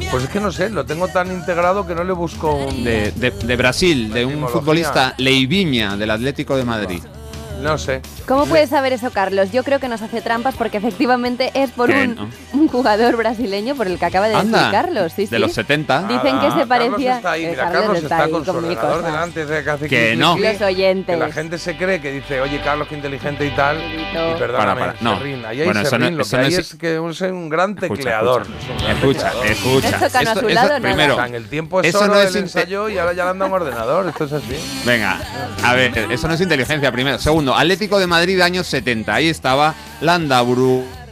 pues 0.10 0.24
es 0.24 0.30
que 0.30 0.40
no 0.40 0.54
sé, 0.54 0.70
lo 0.70 0.86
tengo 0.86 1.10
tan 1.10 1.30
integrado 1.34 1.86
que 1.86 1.94
no 1.94 2.04
le 2.06 2.14
busco 2.14 2.54
un... 2.56 2.84
De, 2.86 3.12
de- 3.12 3.32
de 3.32 3.56
Brasil, 3.58 4.10
de 4.14 4.26
un 4.26 4.48
futbolista 4.48 5.14
Leiviña 5.18 5.98
del 5.98 6.12
Atlético 6.12 6.56
de 6.56 6.64
Madrid. 6.64 7.02
No 7.62 7.78
sé. 7.80 8.02
¿Cómo 8.28 8.46
puedes 8.46 8.70
saber 8.70 8.94
eso, 8.94 9.10
Carlos? 9.12 9.52
Yo 9.52 9.64
creo 9.64 9.80
que 9.80 9.88
nos 9.88 10.02
hace 10.02 10.22
trampas 10.22 10.56
porque 10.56 10.78
efectivamente 10.78 11.52
es 11.56 11.72
por 11.72 11.90
Que 11.90 12.04
un, 12.04 12.16
no. 12.16 12.30
un 12.54 12.68
jugador 12.68 13.16
brasileño 13.18 13.76
por 13.76 13.88
el 13.88 13.98
que 13.98 14.06
acaba 14.06 14.28
de 14.28 14.36
decir 14.36 14.56
Anda, 14.56 14.72
Carlos. 14.72 15.14
Sí, 15.16 15.24
de 15.26 15.38
sí. 15.38 15.42
los 15.42 15.54
70. 15.54 16.04
Dicen 16.04 16.22
que 16.22 16.30
se 16.30 16.38
Carlos 16.40 16.68
parecía. 16.68 17.16
está 17.18 17.32
ahí, 17.32 17.46
eh, 17.46 17.50
mira, 17.52 17.72
Carlos 17.72 17.98
está 17.98 18.24
ahí 18.24 18.32
con 18.32 18.46
su 18.46 18.52
ordenador 18.52 19.04
delante, 19.04 19.46
de 19.46 19.64
que 19.64 19.70
hace 19.70 19.88
Que 19.88 20.08
clic, 20.10 20.20
no. 20.20 20.38
Los 20.38 20.62
oyentes. 20.62 21.16
Que 21.16 21.20
la 21.20 21.32
gente 21.32 21.58
se 21.58 21.76
cree 21.78 22.02
que 22.02 22.12
dice, 22.12 22.42
oye, 22.42 22.62
Carlos, 22.62 22.88
qué 22.88 22.96
inteligente 22.96 23.46
y 23.46 23.52
tal. 23.52 23.78
Y 23.78 24.14
Para, 24.14 24.38
perdóname, 24.38 24.80
para, 24.82 24.96
no. 25.02 25.18
Serrín, 25.18 25.46
ahí 25.46 25.60
hay 25.62 25.66
Bueno, 25.66 25.82
eso 25.82 25.98
no- 25.98 26.06
Serrín, 26.06 26.18
lo 26.18 26.24
que 26.26 26.38
no 26.38 26.44
hay 26.44 26.54
es- 26.54 26.60
es 26.60 26.76
que 26.76 26.96
es 26.96 27.22
un 27.22 27.50
gran 27.50 27.76
tecleador. 27.76 28.44
escucha. 28.44 28.92
Escucha, 28.92 29.32
escucha. 29.46 29.90
Esto 30.06 30.20
que 30.20 30.28
a 30.30 30.36
su 30.36 30.50
lado, 30.50 30.82
primero, 30.82 31.24
el 31.26 31.48
tiempo 31.48 31.82
es 31.82 31.94
no 31.94 32.16
es 32.20 32.28
inte- 32.30 32.40
ensayó 32.40 32.90
y 32.90 32.98
ahora 32.98 33.14
ya 33.14 33.26
le 33.26 33.32
un 33.32 33.42
ordenador. 33.54 34.08
Esto 34.08 34.26
es 34.26 34.34
así. 34.34 34.84
Venga, 34.86 35.20
a 35.64 35.74
ver, 35.74 35.98
eso 36.12 36.28
no 36.28 36.34
es 36.34 36.42
inteligencia 36.42 36.92
primero. 36.92 37.18
Segundo, 37.20 37.45
Atlético 37.54 38.00
de 38.00 38.08
Madrid 38.08 38.40
años 38.42 38.68
70. 38.68 39.14
Ahí 39.14 39.28
estaba 39.28 39.76
Landaburu. 40.02 41.05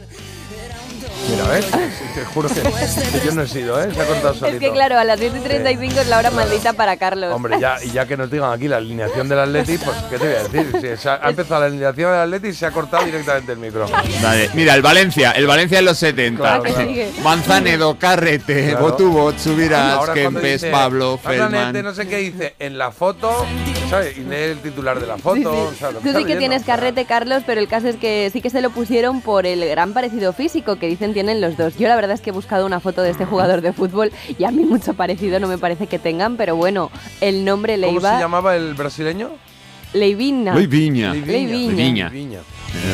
Mira, 1.30 1.44
¿ves? 1.48 1.66
Te 2.14 2.24
juro 2.24 2.48
que, 2.48 2.60
que 2.60 3.26
yo 3.26 3.32
no 3.32 3.42
he 3.42 3.48
sido, 3.48 3.82
¿eh? 3.82 3.88
Se 3.92 4.00
ha 4.00 4.06
contado 4.06 4.34
solito. 4.34 4.56
Es 4.56 4.60
que 4.60 4.70
claro, 4.70 4.98
a 4.98 5.04
las 5.04 5.18
10 5.18 5.36
y 5.36 5.40
35 5.40 6.00
es 6.00 6.06
la 6.08 6.18
hora 6.18 6.30
maldita 6.30 6.72
para 6.74 6.96
Carlos. 6.96 7.32
Hombre, 7.34 7.58
ya, 7.58 7.76
y 7.82 7.90
ya 7.90 8.06
que 8.06 8.16
nos 8.16 8.30
digan 8.30 8.52
aquí 8.52 8.68
la 8.68 8.76
alineación 8.76 9.28
del 9.28 9.38
Atleti, 9.40 9.78
pues, 9.78 9.96
¿qué 10.10 10.18
te 10.18 10.26
voy 10.26 10.34
a 10.36 10.42
decir? 10.48 10.96
Si 10.96 11.02
se 11.02 11.08
ha, 11.08 11.20
ha 11.22 11.30
empezado 11.30 11.60
la 11.62 11.66
alineación 11.66 12.10
del 12.12 12.20
Atleti 12.20 12.48
y 12.48 12.52
se 12.52 12.66
ha 12.66 12.70
cortado 12.70 13.04
directamente 13.04 13.52
el 13.52 13.58
micro. 13.58 13.86
Vale, 14.22 14.50
mira, 14.54 14.74
el 14.74 14.82
Valencia, 14.82 15.32
el 15.32 15.46
Valencia 15.46 15.78
en 15.78 15.84
los 15.86 15.98
70. 15.98 16.40
Claro, 16.40 16.62
claro. 16.62 16.90
Manzanedo, 17.22 17.98
Carrete, 17.98 18.70
Claro. 18.70 18.84
Botubot, 18.84 19.38
Subirás, 19.38 19.94
Ahora 19.98 20.12
cuando 20.12 20.40
Kempes, 20.40 20.60
dice, 20.62 20.70
Pablo, 20.70 21.18
Feldman. 21.22 21.82
no 21.82 21.94
sé 21.94 22.06
qué 22.06 22.18
dice, 22.18 22.54
en 22.58 22.76
la 22.78 22.90
foto, 22.92 23.46
¿sabes? 23.90 24.16
Y 24.18 24.20
lee 24.20 24.36
el 24.52 24.58
titular 24.58 25.00
de 25.00 25.06
la 25.06 25.16
foto. 25.16 25.36
Sí, 25.36 25.42
sí. 25.42 25.48
o 25.48 25.74
sea, 25.78 25.90
lo 25.90 26.00
Tú 26.00 26.12
sí 26.16 26.24
que 26.24 26.36
tienes 26.36 26.64
carrete, 26.64 27.06
Carlos, 27.06 27.42
pero 27.46 27.60
el 27.60 27.68
caso 27.68 27.88
es 27.88 27.96
que 27.96 28.30
sí 28.32 28.40
que 28.40 28.50
se 28.50 28.60
lo 28.60 28.70
pusieron 28.70 29.20
por 29.20 29.46
el 29.46 29.66
gran 29.68 29.92
parecido 29.94 30.32
físico 30.32 30.76
que 30.76 30.86
dicen 30.86 31.13
tienen 31.14 31.40
los 31.40 31.56
dos. 31.56 31.78
Yo 31.78 31.88
la 31.88 31.96
verdad 31.96 32.12
es 32.12 32.20
que 32.20 32.28
he 32.28 32.32
buscado 32.32 32.66
una 32.66 32.80
foto 32.80 33.00
de 33.00 33.08
este 33.10 33.24
jugador 33.24 33.62
de 33.62 33.72
fútbol 33.72 34.12
y 34.38 34.44
a 34.44 34.50
mí 34.50 34.64
mucho 34.64 34.92
parecido 34.92 35.40
no 35.40 35.48
me 35.48 35.56
parece 35.56 35.86
que 35.86 35.98
tengan, 35.98 36.36
pero 36.36 36.56
bueno, 36.56 36.90
el 37.22 37.46
nombre 37.46 37.76
¿Cómo 37.76 37.86
se 37.86 37.92
Leiva... 37.92 38.20
llamaba 38.20 38.54
el 38.56 38.74
brasileño? 38.74 39.30
Leivina. 39.94 40.54
Leiviña. 40.54 41.14
Leiviña. 41.14 42.10
Leiviña. 42.10 42.42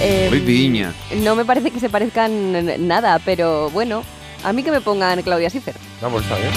Eh. 0.03 1.21
No 1.25 1.35
me 1.35 1.45
parece 1.45 1.71
que 1.71 1.81
se 1.81 1.89
parezcan 1.89 2.87
nada, 2.87 3.19
pero 3.25 3.71
bueno, 3.71 4.03
a 4.45 4.53
mí 4.53 4.63
que 4.63 4.71
me 4.71 4.81
pongan 4.81 5.21
Claudia 5.23 5.49
Schiffer. 5.49 5.75
No, 6.03 6.11
pues 6.11 6.25
está 6.25 6.37
bien. 6.37 6.51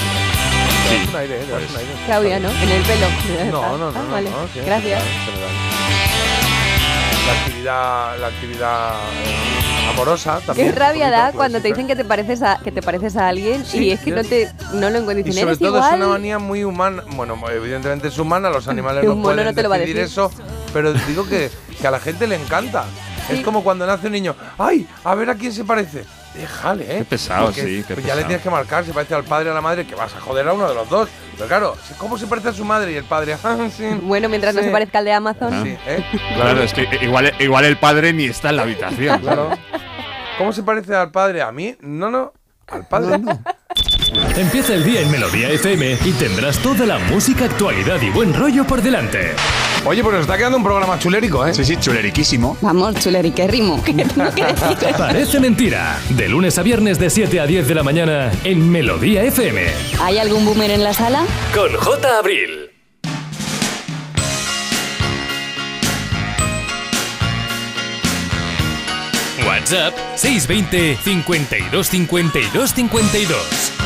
Sí. 0.88 1.16
Aire. 1.16 1.38
Claudia, 2.06 2.38
¿no? 2.38 2.50
En 2.50 2.70
el 2.70 2.82
pelo. 2.82 3.06
No, 3.50 3.78
no, 3.78 3.90
no. 3.90 3.98
Ah, 3.98 4.02
no, 4.06 4.12
vale. 4.12 4.30
no, 4.30 4.36
sí, 4.52 4.60
Gracias. 4.66 5.02
La 7.26 7.32
actividad, 7.32 8.18
la 8.18 8.26
actividad 8.26 8.90
eh, 9.24 9.90
amorosa 9.90 10.40
también. 10.44 10.72
Qué 10.72 10.78
rabia 10.78 11.10
da 11.10 11.26
poquito, 11.26 11.38
cuando 11.38 11.58
te 11.58 11.62
pues, 11.62 11.74
dicen 11.74 11.86
que 11.86 11.96
te 11.96 12.04
pareces 12.04 12.42
a 12.42 12.58
que 12.62 12.70
te 12.70 12.82
pareces 12.82 13.16
a 13.16 13.28
alguien 13.28 13.64
Sí, 13.64 13.78
y 13.78 13.90
es 13.92 14.00
que 14.00 14.10
no 14.10 14.22
te 14.22 14.50
no 14.74 14.90
lo 14.90 14.98
encuentras. 14.98 15.34
Y 15.34 15.40
sobre 15.40 15.56
todo 15.56 15.76
igual. 15.76 15.90
es 15.94 15.96
una 15.96 16.08
manía 16.08 16.38
muy 16.38 16.64
humana. 16.64 17.02
Bueno, 17.16 17.38
evidentemente 17.50 18.08
es 18.08 18.18
humana, 18.18 18.50
los 18.50 18.68
animales 18.74 19.04
no 19.04 19.20
pueden 19.22 19.44
no 19.44 19.54
te 19.54 19.62
lo 19.62 19.68
va 19.68 19.76
a 19.76 19.78
decidir 19.78 20.02
decir. 20.02 20.12
eso, 20.12 20.30
pero 20.72 20.92
digo 20.92 21.26
que, 21.26 21.50
que 21.80 21.86
a 21.86 21.90
la 21.90 22.00
gente 22.00 22.26
le 22.26 22.36
encanta. 22.36 22.84
Es 23.30 23.40
como 23.40 23.62
cuando 23.64 23.86
nace 23.86 24.06
un 24.06 24.12
niño, 24.12 24.34
¡ay! 24.58 24.86
A 25.04 25.14
ver 25.14 25.30
a 25.30 25.34
quién 25.34 25.52
se 25.52 25.64
parece. 25.64 26.04
Déjale, 26.34 26.84
¿eh? 26.84 26.98
Qué 26.98 27.04
pesado, 27.04 27.46
Porque, 27.46 27.62
sí, 27.62 27.84
qué 27.86 27.94
pues 27.94 28.04
ya 28.06 28.14
le 28.14 28.22
pesado. 28.22 28.26
tienes 28.26 28.42
que 28.42 28.50
marcar 28.50 28.84
si 28.84 28.90
parece 28.90 29.14
al 29.14 29.22
padre 29.24 29.48
o 29.50 29.52
a 29.52 29.54
la 29.54 29.60
madre, 29.60 29.86
que 29.86 29.94
vas 29.94 30.12
a 30.14 30.20
joder 30.20 30.48
a 30.48 30.52
uno 30.52 30.68
de 30.68 30.74
los 30.74 30.88
dos. 30.88 31.08
Pero 31.36 31.46
claro, 31.46 31.76
¿cómo 31.96 32.18
se 32.18 32.26
parece 32.26 32.48
a 32.48 32.52
su 32.52 32.64
madre 32.64 32.92
y 32.92 32.96
el 32.96 33.04
padre? 33.04 33.36
"Ah, 33.44 33.56
sí". 33.74 33.84
Bueno, 34.02 34.28
mientras 34.28 34.54
no 34.54 34.60
se 34.62 34.70
parezca 34.70 34.98
al 34.98 35.04
de 35.04 35.12
Amazon. 35.12 35.62
Sí, 35.62 35.76
¿eh? 35.86 36.04
Claro, 36.34 36.62
es 36.62 36.74
que 36.74 36.88
igual, 37.02 37.32
igual 37.38 37.64
el 37.64 37.76
padre 37.76 38.12
ni 38.12 38.24
está 38.24 38.50
en 38.50 38.56
la 38.56 38.62
habitación. 38.62 39.20
Claro. 39.20 39.50
¿Cómo 40.38 40.52
se 40.52 40.64
parece 40.64 40.94
al 40.96 41.12
padre? 41.12 41.40
A 41.42 41.52
mí, 41.52 41.76
no, 41.80 42.10
no. 42.10 42.32
Al 42.68 42.86
padre. 42.86 43.20
Empieza 44.36 44.74
el 44.74 44.84
día 44.84 45.00
en 45.00 45.10
Melodía 45.10 45.50
FM 45.50 45.98
y 46.04 46.12
tendrás 46.12 46.58
toda 46.58 46.86
la 46.86 46.98
música, 46.98 47.44
actualidad 47.44 48.00
y 48.00 48.10
buen 48.10 48.32
rollo 48.32 48.64
por 48.64 48.80
delante. 48.82 49.32
Oye, 49.84 50.02
pues 50.02 50.14
nos 50.14 50.22
está 50.22 50.36
quedando 50.38 50.56
un 50.56 50.64
programa 50.64 50.98
chulérico, 50.98 51.46
¿eh? 51.46 51.52
Sí, 51.52 51.64
sí, 51.64 51.76
chuleriquísimo. 51.76 52.56
Vamos, 52.60 52.94
chuleriquérrimo. 52.96 53.82
¿Qué 53.84 53.92
tengo 53.92 54.34
que 54.34 54.44
decir? 54.44 54.94
Parece 54.96 55.40
mentira. 55.40 55.98
De 56.10 56.28
lunes 56.28 56.58
a 56.58 56.62
viernes 56.62 56.98
de 56.98 57.10
7 57.10 57.40
a 57.40 57.46
10 57.46 57.68
de 57.68 57.74
la 57.74 57.82
mañana 57.82 58.32
en 58.44 58.70
Melodía 58.70 59.22
FM. 59.24 59.62
¿Hay 60.00 60.18
algún 60.18 60.44
boomer 60.44 60.70
en 60.70 60.84
la 60.84 60.94
sala? 60.94 61.24
Con 61.54 61.72
J. 61.74 62.18
Abril. 62.18 62.63
WhatsApp 69.64 69.94
620 70.18 70.94
52 70.96 71.70
52 71.72 72.88
52. 72.90 73.83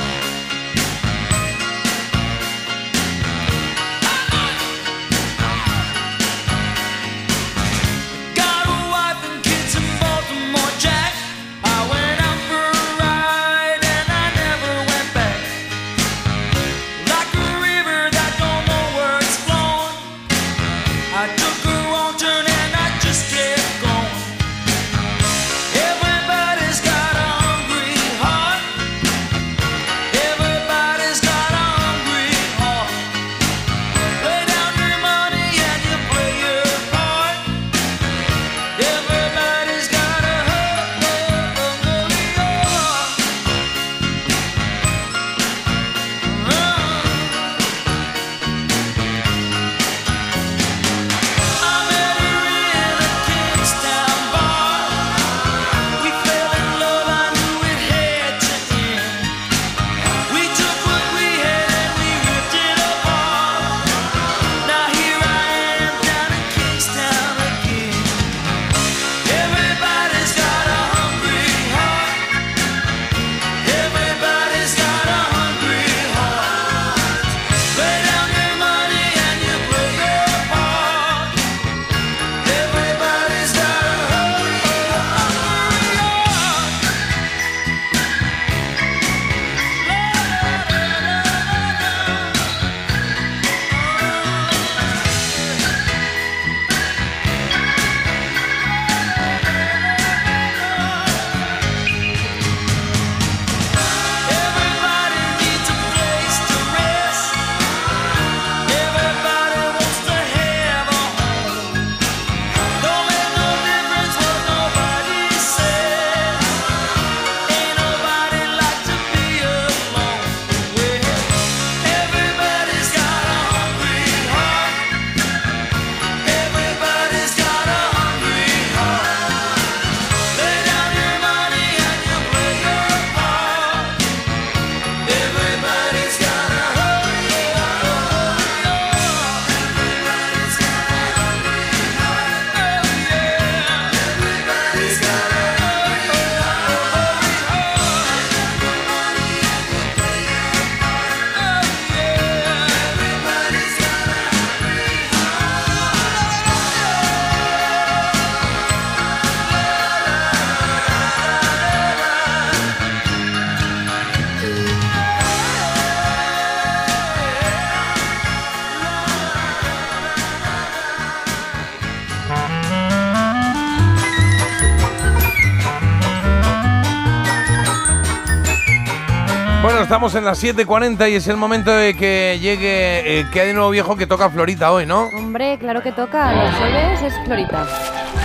Estamos 179.98 180.14
en 180.14 180.24
las 180.26 180.40
7.40 180.44 181.10
y 181.10 181.14
es 181.16 181.26
el 181.26 181.36
momento 181.36 181.72
de 181.72 181.96
que 181.96 182.38
llegue. 182.40 183.18
Eh, 183.20 183.26
que 183.32 183.40
hay 183.40 183.48
de 183.48 183.54
nuevo 183.54 183.68
viejo 183.70 183.96
que 183.96 184.06
toca 184.06 184.30
Florita 184.30 184.70
hoy, 184.70 184.86
¿no? 184.86 185.06
Hombre, 185.08 185.58
claro 185.58 185.82
que 185.82 185.90
toca. 185.90 186.32
Los 186.34 186.54
jueves 186.54 187.02
es 187.02 187.14
Florita. 187.24 187.66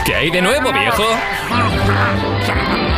¿Qué 0.05 0.13
hay 0.13 0.29
de 0.29 0.43
nuevo, 0.43 0.71
viejo? 0.71 1.03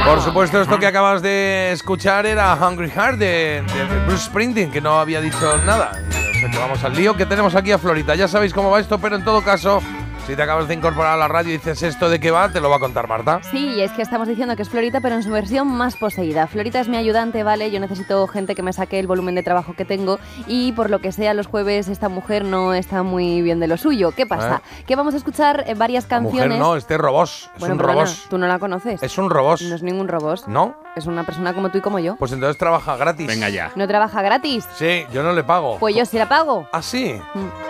Por 0.06 0.22
supuesto, 0.22 0.62
esto 0.62 0.78
que 0.78 0.88
acabas 0.88 1.22
de 1.22 1.72
escuchar 1.72 2.26
era 2.26 2.54
Hungry 2.56 2.90
Heart 2.90 3.18
de, 3.18 3.64
de- 3.74 3.86
de 3.86 4.06
Bruce 4.08 4.26
Springsteen, 4.26 4.70
que 4.72 4.82
no 4.82 5.00
había 5.00 5.22
dicho 5.22 5.58
nada. 5.66 5.92
O 5.94 6.34
sea 6.42 6.52
que 6.52 6.58
vamos 6.60 6.84
al 6.84 6.94
lío 6.98 7.16
que 7.16 7.26
tenemos 7.26 7.56
aquí 7.56 7.72
a 7.72 7.78
Florita. 7.78 8.14
Ya 8.16 8.28
sabéis 8.28 8.54
cómo 8.54 8.70
va 8.72 8.82
esto, 8.82 9.00
pero 9.00 9.16
en 9.16 9.24
todo 9.24 9.42
caso, 9.42 9.82
si 10.26 10.36
te 10.36 10.42
acabas 10.42 10.68
de 10.68 10.74
incorporar 10.74 11.14
a 11.14 11.18
la 11.18 11.28
radio 11.28 11.52
y 11.54 11.58
dices 11.58 11.84
esto 11.84 12.10
de 12.10 12.20
qué 12.20 12.32
va, 12.32 12.50
te 12.50 12.60
lo 12.60 12.70
va 12.70 12.78
a 12.78 12.80
contar 12.80 13.08
Marta. 13.08 13.42
Sí, 13.52 13.74
y 13.76 13.82
es 13.82 13.92
que 13.92 14.02
estamos 14.02 14.28
diciendo 14.28 14.56
que 14.56 14.64
es 14.64 14.70
Florita, 14.70 15.00
pero 15.00 15.16
en 15.16 15.24
su 15.24 15.30
versión 15.30 15.68
más 15.68 15.96
poseída. 15.96 16.48
Florita 16.48 16.80
es 16.80 16.88
mi 16.88 16.98
ayudante, 16.98 17.44
¿vale? 17.44 17.70
Yo 17.70 17.80
necesito 17.80 18.26
gente 18.28 18.56
que 18.56 18.64
me 18.64 18.74
saque 18.74 18.98
el 18.98 19.06
volumen 19.06 19.36
de 19.36 19.44
trabajo 19.44 19.74
que 19.76 19.86
tengo 19.86 20.18
y 20.48 20.72
por 20.72 20.90
lo 20.90 21.00
que 21.00 21.12
sea 21.12 21.36
los 21.36 21.46
jueves 21.46 21.88
esta 21.90 22.10
mujer 22.10 22.44
no 22.44 22.74
está 22.74 23.04
muy 23.04 23.44
bien 23.44 23.60
de 23.60 23.68
lo 23.68 23.78
suyo. 23.78 24.12
¿Qué 24.12 24.26
pasa? 24.26 24.64
Que 24.88 24.96
vamos 24.96 25.14
a 25.14 25.18
escuchar 25.18 25.64
eh, 25.68 25.76
varias 25.76 26.10
La 26.10 26.20
mujer 26.22 26.40
canciones. 26.40 26.60
no, 26.60 26.76
este 26.76 26.98
robos. 26.98 27.52
Es 27.54 27.60
bueno, 27.60 27.76
un 27.76 27.80
robos. 27.80 28.26
tú 28.30 28.38
no 28.40 28.48
la 28.48 28.58
conoces. 28.58 29.04
Es 29.04 29.18
un 29.20 29.30
robos. 29.30 29.62
No 29.62 29.76
es 29.76 29.84
ningún 29.84 30.08
robos. 30.08 30.48
¿No? 30.48 30.76
Es 30.96 31.08
una 31.08 31.26
persona 31.26 31.54
como 31.54 31.70
tú 31.70 31.80
y 31.80 31.82
como 31.82 32.00
yo. 32.00 32.16
Pues 32.16 32.32
entonces 32.32 32.58
trabaja 32.58 32.96
gratis. 32.96 33.28
Venga 33.28 33.50
ya. 33.50 33.72
¿No 33.76 33.86
trabaja 33.86 34.22
gratis? 34.22 34.66
Sí, 34.78 35.06
yo 35.12 35.24
no 35.24 35.34
le 35.34 35.44
pago. 35.44 35.78
Pues 35.78 35.94
yo 35.94 36.06
sí 36.06 36.18
la 36.18 36.30
pago. 36.30 36.70
¿Ah, 36.72 36.82
sí? 36.82 37.20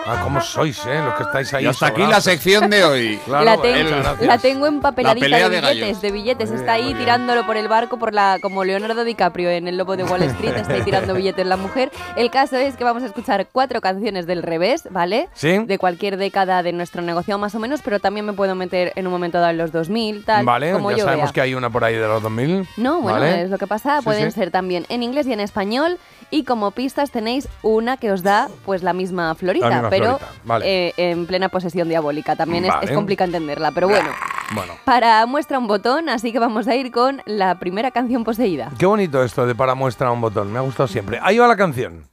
Ah, 0.06 0.22
¿cómo 0.24 0.40
sois, 0.42 0.86
eh? 0.86 1.02
Los 1.04 1.16
que 1.16 1.24
estáis 1.24 1.52
ahí. 1.56 1.64
Y 1.66 1.68
hasta 1.68 1.88
aquí 1.88 2.04
la 2.04 2.22
sección 2.22 2.70
de 2.70 2.84
hoy. 2.84 3.20
Claro, 3.26 3.44
la, 3.46 3.58
muchas 3.58 4.04
gracias. 4.04 4.28
la 4.28 4.38
tengo 4.38 4.68
empapeladita 4.68 5.28
La 5.28 5.50
de 5.50 5.60
de 5.60 6.12
billetes, 6.12 6.52
de 6.52 6.58
está 6.58 6.74
ahí 6.74 6.94
tirándolo 6.94 7.46
por 7.46 7.58
el 7.58 7.68
barco, 7.68 7.98
por 7.98 8.14
la 8.14 8.38
como 8.40 8.64
Leonardo 8.64 9.04
DiCaprio 9.04 9.50
en 9.50 9.68
El 9.68 9.78
Lobo 9.78 9.98
de 9.98 10.04
Wall 10.04 10.22
Street, 10.24 10.56
está 10.56 10.74
ahí 10.74 10.84
tirando 10.84 11.14
billetes 11.16 11.48
la 11.48 11.58
mujer. 11.58 11.92
El 12.16 12.30
caso 12.30 12.58
es 12.58 12.76
que 12.76 12.84
vamos 12.84 13.02
a 13.02 13.08
escuchar 13.08 13.48
cuatro 13.52 13.82
canciones 13.82 14.28
del 14.28 14.44
revés, 14.44 14.88
¿vale? 14.92 15.30
Sí. 15.34 15.58
De 15.66 15.80
cualquier 15.80 16.18
década 16.18 16.62
de 16.62 16.72
nuestro 16.74 17.02
negocio 17.02 17.38
más 17.40 17.56
o 17.56 17.60
menos, 17.60 17.82
pero 17.84 18.00
también 18.00 18.26
me 18.26 18.34
puedo 18.34 18.54
meter 18.54 18.94
en 18.96 19.08
un 19.08 19.14
momento 19.14 19.40
dado 19.40 19.52
en 19.52 19.58
los 19.58 19.72
2000, 19.72 20.26
tal, 20.26 20.46
Vale, 20.46 20.72
como 20.74 20.92
ya 20.92 20.98
yo 20.98 21.04
sabemos 21.06 21.30
vea. 21.30 21.34
que 21.34 21.42
hay 21.42 21.56
una 21.56 21.70
por 21.72 21.84
ahí 21.84 21.96
de 21.96 22.08
los 22.08 22.22
2000. 22.22 22.68
No, 22.78 23.02
bueno, 23.02 23.14
¿vale? 23.14 23.15
Es 23.24 23.50
lo 23.50 23.58
que 23.58 23.68
pasa. 23.68 24.00
Sí, 24.00 24.06
Pueden 24.06 24.32
sí. 24.32 24.40
ser 24.40 24.52
también 24.52 24.86
en 24.90 25.04
inglés 25.04 25.28
y 25.28 25.34
en 25.34 25.40
español. 25.40 25.98
Y 26.32 26.44
como 26.44 26.72
pistas 26.72 27.12
tenéis 27.12 27.48
una 27.62 27.98
que 27.98 28.12
os 28.12 28.24
da 28.24 28.50
pues 28.66 28.82
la 28.84 28.94
misma 28.94 29.36
Florita, 29.36 29.70
La 29.70 29.76
misma 29.76 29.90
pero 29.90 30.18
Florita, 30.18 30.28
vale. 30.44 30.88
eh, 30.88 30.94
en 30.98 31.26
plena 31.28 31.50
posesión 31.50 31.88
diabólica. 31.88 32.36
También 32.36 32.66
es, 32.66 32.74
es 32.82 32.92
complicado 32.92 33.28
entenderla, 33.28 33.72
pero 33.72 33.88
bueno. 33.88 34.10
Bueno. 34.54 34.74
Para 34.86 35.26
muestra 35.26 35.58
un 35.58 35.68
botón, 35.68 36.08
así 36.10 36.32
que 36.32 36.38
vamos 36.40 36.68
a 36.68 36.76
ir 36.76 36.92
con 36.92 37.22
la 37.26 37.56
primera 37.60 37.90
canción 37.92 38.24
poseída. 38.24 38.72
Qué 38.78 38.86
bonito 38.86 39.24
esto 39.24 39.48
de 39.48 39.56
para 39.56 39.74
muestra 39.76 40.12
un 40.12 40.22
botón. 40.22 40.52
Me 40.52 40.60
ha 40.60 40.62
gustado 40.62 40.88
siempre. 40.88 41.20
Ahí 41.22 41.38
va 41.38 41.48
la 41.48 41.56
canción. 41.58 42.04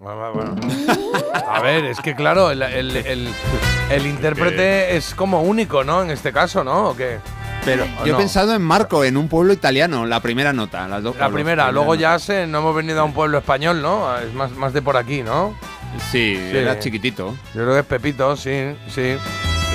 Bueno, 0.00 0.32
bueno. 0.32 0.54
A 1.46 1.60
ver, 1.60 1.84
es 1.84 2.00
que 2.00 2.14
claro, 2.14 2.50
el, 2.50 2.62
el- 2.62 2.96
el- 2.96 3.28
el 3.90 4.06
intérprete 4.06 4.96
es 4.96 5.14
como 5.14 5.42
único, 5.42 5.84
¿no? 5.84 6.02
En 6.02 6.10
este 6.10 6.32
caso, 6.32 6.64
¿no? 6.64 6.88
¿O 6.90 6.96
qué? 6.96 7.18
Pero 7.66 7.84
¿O 8.00 8.06
yo 8.06 8.12
no? 8.12 8.18
he 8.18 8.22
pensado 8.22 8.54
en 8.54 8.62
Marco, 8.62 9.04
en 9.04 9.18
un 9.18 9.28
pueblo 9.28 9.52
italiano, 9.52 10.06
la 10.06 10.20
primera 10.20 10.54
nota. 10.54 10.88
Las 10.88 11.02
dos 11.02 11.14
La 11.16 11.26
pueblos, 11.26 11.34
primera, 11.34 11.70
luego 11.70 11.94
ya 11.96 12.18
se, 12.18 12.46
no 12.46 12.58
hemos 12.60 12.74
venido 12.74 13.00
a 13.00 13.04
un 13.04 13.12
pueblo 13.12 13.36
español, 13.38 13.82
¿no? 13.82 14.16
Es 14.16 14.32
más, 14.32 14.52
más 14.52 14.72
de 14.72 14.80
por 14.80 14.96
aquí, 14.96 15.22
¿no? 15.22 15.54
Sí, 16.10 16.36
Sí. 16.50 16.56
era 16.56 16.78
chiquitito. 16.78 17.36
Yo 17.54 17.62
creo 17.62 17.74
que 17.74 17.80
es 17.80 17.86
Pepito, 17.86 18.36
sí, 18.36 18.74
sí. 18.88 19.02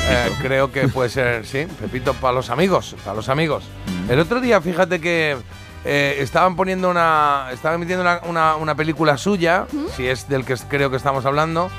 Eh, 0.07 0.31
creo 0.41 0.71
que 0.71 0.87
puede 0.87 1.09
ser, 1.09 1.45
sí, 1.45 1.67
Pepito 1.79 2.13
para 2.15 2.33
los 2.33 2.49
amigos, 2.49 2.95
para 3.03 3.15
los 3.15 3.29
amigos. 3.29 3.63
Mm. 4.07 4.11
El 4.11 4.19
otro 4.19 4.41
día, 4.41 4.59
fíjate 4.61 4.99
que 4.99 5.37
eh, 5.85 6.17
estaban 6.19 6.55
poniendo 6.55 6.89
una, 6.89 7.47
estaban 7.53 7.75
emitiendo 7.75 8.01
una, 8.01 8.19
una- 8.25 8.55
una 8.55 8.75
película 8.75 9.17
suya, 9.17 9.65
si 9.95 10.07
es 10.07 10.27
del 10.27 10.43
que 10.43 10.55
creo 10.67 10.89
que 10.89 10.97
estamos 10.97 11.25
hablando, 11.25 11.69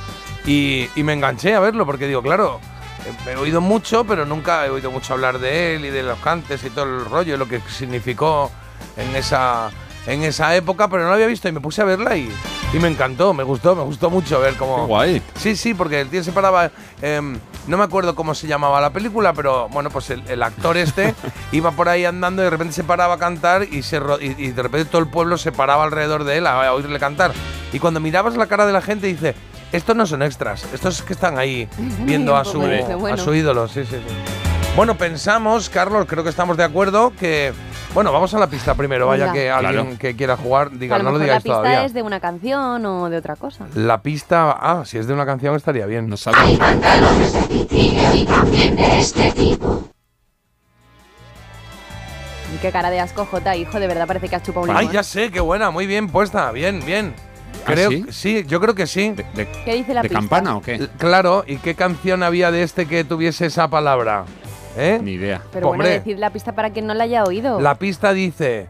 y, 0.47 0.89
y 0.95 1.03
me 1.03 1.13
enganché 1.13 1.55
a 1.55 1.61
verlo 1.61 1.85
porque 1.85 2.07
digo, 2.07 2.23
claro, 2.23 2.61
he 3.29 3.37
oído 3.37 3.61
mucho, 3.61 4.05
pero 4.05 4.25
nunca 4.25 4.65
he 4.67 4.71
oído 4.71 4.91
mucho 4.91 5.13
hablar 5.15 5.39
de 5.39 5.75
él 5.77 5.85
y 5.85 5.91
de 5.91 6.03
los 6.03 6.19
cantes 6.21 6.63
y 6.65 6.71
todo 6.71 6.85
el 6.85 7.05
rollo, 7.05 7.35
y 7.35 7.39
lo 7.39 7.49
que 7.49 7.61
significó 7.69 8.51
en 8.97 9.15
esa, 9.17 9.71
en 10.07 10.23
esa 10.23 10.55
época, 10.57 10.89
pero 10.89 11.03
no 11.03 11.09
lo 11.09 11.15
había 11.15 11.27
visto 11.27 11.49
y 11.49 11.53
me 11.53 11.61
puse 11.61 11.83
a 11.83 11.85
verla 11.85 12.17
y, 12.17 12.31
y 12.73 12.79
me 12.79 12.89
encantó, 12.89 13.35
me 13.35 13.43
gustó, 13.43 13.75
me 13.75 13.83
gustó 13.83 14.09
mucho 14.11 14.41
ver 14.41 14.55
cómo... 14.55 14.77
Qué 14.77 14.83
guay. 14.83 15.23
Sí, 15.37 15.57
sí, 15.57 15.75
porque 15.75 16.01
el 16.01 16.09
tío 16.09 16.23
se 16.23 16.33
paraba. 16.33 16.71
em, 17.03 17.39
no 17.67 17.77
me 17.77 17.83
acuerdo 17.85 18.15
cómo 18.15 18.35
se 18.35 18.47
llamaba 18.47 18.81
la 18.81 18.91
película, 18.91 19.33
pero 19.33 19.69
bueno, 19.71 19.91
pues 19.91 20.11
el, 20.11 20.23
el 20.29 20.43
actor 20.43 20.77
este 20.77 21.15
iba 21.53 21.73
por 21.73 21.89
ahí 21.89 22.05
andando 22.05 22.43
y 22.43 22.45
de 22.45 22.51
repente 22.51 22.73
se 22.75 22.85
paraba 22.85 23.15
a 23.15 23.19
cantar 23.19 23.65
y, 23.65 23.83
se, 23.83 24.01
y, 24.21 24.45
y 24.45 24.53
de 24.53 24.63
repente 24.63 24.85
todo 24.89 25.03
el 25.03 25.09
pueblo 25.09 25.37
se 25.39 25.51
paraba 25.51 25.83
alrededor 25.85 26.23
de 26.25 26.39
él 26.39 26.47
a, 26.47 26.67
a 26.69 26.73
oírle 26.73 26.99
cantar. 27.01 27.33
Y 27.73 27.81
cuando 27.81 27.99
mirabas 27.99 28.37
la 28.37 28.47
cara 28.47 28.67
de 28.67 28.73
la 28.73 28.81
gente, 28.83 29.09
dice: 29.09 29.35
Estos 29.73 29.97
no 29.97 30.07
son 30.07 30.23
extras, 30.23 30.65
estos 30.73 31.03
que 31.03 31.13
están 31.15 31.39
ahí 31.39 31.69
viendo 32.05 32.37
a 32.37 32.45
su, 32.45 32.63
a 32.63 33.17
su 33.17 33.35
ídolo. 33.35 33.67
Sí, 33.67 33.85
sí, 33.85 33.97
sí. 33.97 34.46
Bueno, 34.77 34.99
pensamos, 34.99 35.71
Carlos, 35.71 36.05
creo 36.07 36.23
que 36.23 36.29
estamos 36.29 36.57
de 36.59 36.65
acuerdo 36.65 37.13
que. 37.19 37.53
Bueno, 37.95 38.13
vamos 38.13 38.35
a 38.35 38.39
la 38.39 38.47
pista 38.47 38.75
primero, 38.75 39.07
vaya 39.07 39.25
Venga. 39.25 39.33
que 39.33 39.51
alguien 39.51 39.73
Claro. 39.85 39.99
que 39.99 40.15
quiera 40.17 40.37
jugar, 40.37 40.71
diga, 40.73 40.97
a 40.97 40.99
lo 40.99 41.05
no 41.05 41.11
lo 41.13 41.19
mejor 41.19 41.21
la 41.21 41.25
digáis 41.39 41.43
pista 41.45 41.57
todavía. 41.59 41.85
es 41.87 41.95
de 41.95 42.03
una 42.03 42.21
canción 42.21 42.85
o 42.85 43.09
de 43.09 43.17
otra 43.17 43.37
cosa. 43.37 43.67
La 43.75 44.03
pista, 44.03 44.51
ah, 44.53 44.83
si 44.85 44.99
es 44.99 45.07
de 45.07 45.15
una 45.15 45.25
canción 45.25 45.57
estaría 45.57 45.87
bien. 45.87 46.11
No 46.11 46.19
sabemos. 46.19 46.61
Y 52.55 52.59
qué 52.59 52.71
cara 52.71 52.91
de 52.91 53.01
asco, 53.01 53.27
Jota, 53.27 53.57
hijo, 53.57 53.81
de 53.81 53.87
verdad 53.87 54.07
parece 54.07 54.29
que 54.29 54.37
has 54.37 54.43
chupado 54.43 54.65
un 54.67 54.71
Ay, 54.71 54.81
limón. 54.87 54.93
ya 54.95 55.03
sé, 55.03 55.31
qué 55.31 55.41
buena, 55.41 55.71
muy 55.71 55.87
bien 55.87 56.09
puesta, 56.09 56.53
bien, 56.53 56.85
bien. 56.85 57.15
¿Ah, 57.65 57.73
Creo, 57.73 57.91
sí? 57.91 58.05
sí? 58.11 58.45
yo 58.47 58.61
creo 58.61 58.75
que 58.75 58.87
sí. 58.87 59.11
¿De, 59.11 59.49
¿Qué 59.65 59.75
dice 59.75 59.93
la 59.95 60.03
de 60.03 60.09
pista? 60.09 60.21
campana 60.21 60.57
o 60.57 60.63
qué? 60.63 60.77
L- 60.77 60.89
Claro, 60.99 61.45
¿y 61.47 61.57
qué 61.57 61.75
canción 61.75 62.23
había 62.23 62.51
de 62.53 62.63
este 62.63 62.87
que 62.87 63.03
tuviese 63.03 63.47
esa 63.47 63.69
palabra? 63.69 64.25
¿Eh? 64.77 64.99
Ni 65.03 65.13
idea. 65.13 65.43
Pero 65.53 65.69
bueno, 65.69 65.83
Hombre. 65.85 65.99
decid 66.01 66.19
la 66.19 66.31
pista 66.31 66.53
para 66.53 66.71
quien 66.71 66.87
no 66.87 66.95
la 66.95 67.05
haya 67.05 67.25
oído. 67.25 67.61
La 67.61 67.77
pista 67.77 68.13
dice. 68.13 68.69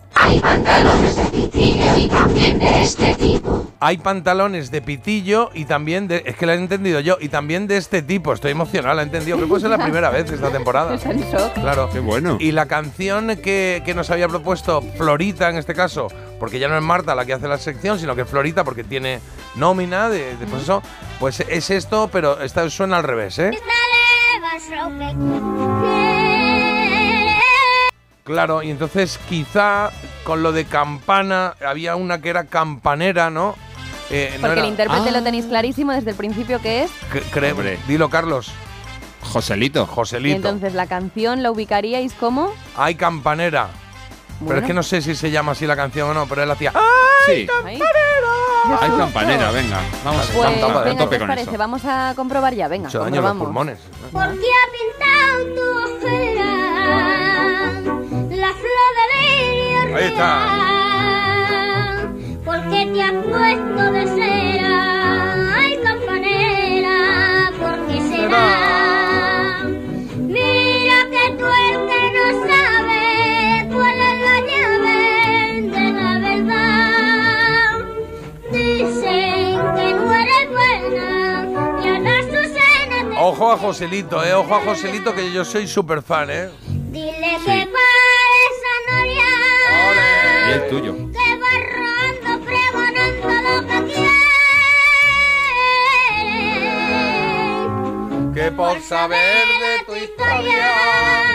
Hay 3.78 3.98
pantalones 3.98 4.70
de 4.70 4.80
pitillo 4.82 5.50
y 5.54 5.64
también 5.66 6.09
de. 6.09 6.22
Es 6.26 6.36
que 6.36 6.46
la 6.46 6.54
he 6.54 6.57
entendido 6.59 7.00
yo. 7.00 7.16
Y 7.20 7.28
también 7.28 7.66
de 7.66 7.76
este 7.76 8.02
tipo. 8.02 8.32
Estoy 8.32 8.52
emocionado, 8.52 8.94
la 8.94 9.02
he 9.02 9.04
entendido. 9.04 9.36
Creo 9.36 9.48
que 9.48 9.57
es 9.57 9.62
la 9.64 9.78
primera 9.78 10.11
vez 10.11 10.30
esta 10.30 10.50
temporada. 10.50 10.94
Está 10.96 11.11
en 11.11 11.20
shock. 11.30 11.52
Claro. 11.54 11.90
Qué 11.92 12.00
bueno. 12.00 12.38
Y 12.40 12.52
la 12.52 12.66
canción 12.66 13.36
que, 13.36 13.82
que 13.84 13.94
nos 13.94 14.11
había 14.11 14.28
propuesto 14.28 14.82
Florita 14.96 15.50
en 15.50 15.57
este 15.57 15.74
caso, 15.74 16.09
porque 16.40 16.59
ya 16.59 16.68
no 16.68 16.76
es 16.76 16.82
Marta 16.82 17.14
la 17.14 17.24
que 17.24 17.34
hace 17.34 17.48
la 17.48 17.59
sección, 17.59 17.98
sino 17.98 18.16
que 18.16 18.24
Florita 18.24 18.64
porque 18.64 18.84
tiene 18.84 19.20
nómina 19.57 20.09
de, 20.09 20.36
de 20.36 20.46
pues 20.46 20.62
eso, 20.62 20.82
pues 21.20 21.40
es 21.40 21.70
esto, 21.70 22.09
pero 22.11 22.40
esta 22.40 22.68
suena 22.70 22.96
al 22.96 23.02
revés, 23.04 23.38
¿eh? 23.38 23.50
Claro, 28.24 28.62
y 28.62 28.70
entonces 28.70 29.18
quizá 29.28 29.90
con 30.24 30.42
lo 30.42 30.50
de 30.50 30.64
campana 30.64 31.54
había 31.64 31.94
una 31.94 32.20
que 32.20 32.28
era 32.30 32.44
campanera, 32.44 33.30
¿no? 33.30 33.54
Eh, 34.11 34.30
no 34.34 34.40
Porque 34.40 34.52
era- 34.54 34.62
el 34.62 34.68
intérprete 34.68 35.09
Ah. 35.09 35.12
lo 35.12 35.22
tenéis 35.22 35.46
clarísimo 35.46 35.92
desde 35.92 36.11
el 36.11 36.16
principio 36.16 36.61
que 36.61 36.82
es. 36.84 36.90
Cre- 37.12 37.22
cre- 37.32 37.52
Hombre. 37.52 37.78
Dilo, 37.86 38.11
Carlos. 38.11 38.50
Joselito. 39.22 39.82
Y 39.82 39.94
Joselito. 39.94 40.36
entonces 40.36 40.74
la 40.74 40.86
canción 40.86 41.42
la 41.42 41.50
ubicaríais 41.50 42.12
como. 42.14 42.52
Hay 42.76 42.94
campanera. 42.96 43.68
Pero 44.39 44.47
Bueno. 44.47 44.61
es 44.61 44.66
que 44.66 44.74
no 44.74 44.82
sé 44.82 45.01
si 45.03 45.14
se 45.14 45.30
llama 45.30 45.53
así 45.53 45.66
la 45.66 45.76
canción 45.76 46.11
o 46.11 46.14
no, 46.14 46.26
pero 46.26 46.43
él 46.43 46.51
hacía. 46.51 46.72
Sí. 47.26 47.47
Ahí. 47.64 47.80
Hay 48.80 48.91
campanera, 48.91 49.51
venga. 49.53 49.78
Vamos 50.05 50.26
Pues 50.34 50.47
a 50.47 50.51
venga, 50.51 50.72
tope 50.72 50.95
¿qué 50.97 51.05
os 51.14 51.18
con 51.20 51.28
parece? 51.28 51.51
eso. 51.51 51.59
Vamos 51.59 51.82
a 51.84 52.12
comprobar 52.16 52.53
ya, 52.55 52.66
venga. 52.68 52.89
Mucho 52.89 52.99
daño 53.01 53.20
a 53.20 53.28
los 53.32 53.37
pulmones. 53.45 53.78
¿Por 54.12 54.28
qué 54.39 54.47
ha 54.53 54.66
pintado 54.72 55.55
tu 55.55 55.62
ojera 56.07 56.53
la 58.30 58.53
flor 58.53 58.93
de 58.99 59.07
lirio 59.20 59.97
Ahí 59.97 60.05
está. 60.05 60.28
¿Por 62.45 62.61
qué 62.70 62.87
te 62.93 63.03
has 63.03 63.12
puesto 63.24 63.82
de 63.93 64.07
cera? 64.07 64.74
Ay, 65.57 65.78
campanera, 65.82 67.53
¿por 67.59 67.87
qué 67.87 68.01
será? 68.03 68.65
Ojo 83.39 83.53
a 83.53 83.59
Joselito, 83.59 84.24
eh. 84.24 84.32
Ojo 84.32 84.55
a 84.55 84.61
Joselito, 84.62 85.14
que 85.14 85.30
yo 85.30 85.45
soy 85.45 85.68
súper 85.68 86.01
fan, 86.03 86.30
eh. 86.30 86.49
Dile 86.66 87.37
que 87.45 87.68
parece 87.68 88.70
Noria 88.91 89.28
Y 90.49 90.53
el 90.53 90.68
tuyo. 90.70 90.95
que 91.12 91.37
va 91.37 91.53
rodando 91.68 92.41
pregonando 92.47 93.28
lo 93.28 93.61
que 93.66 93.78
quiere. 93.93 94.09
Que 98.34 98.51
por 98.53 98.80
saber 98.80 99.47
de 99.47 99.84
tu 99.84 99.95
historia. 99.97 100.72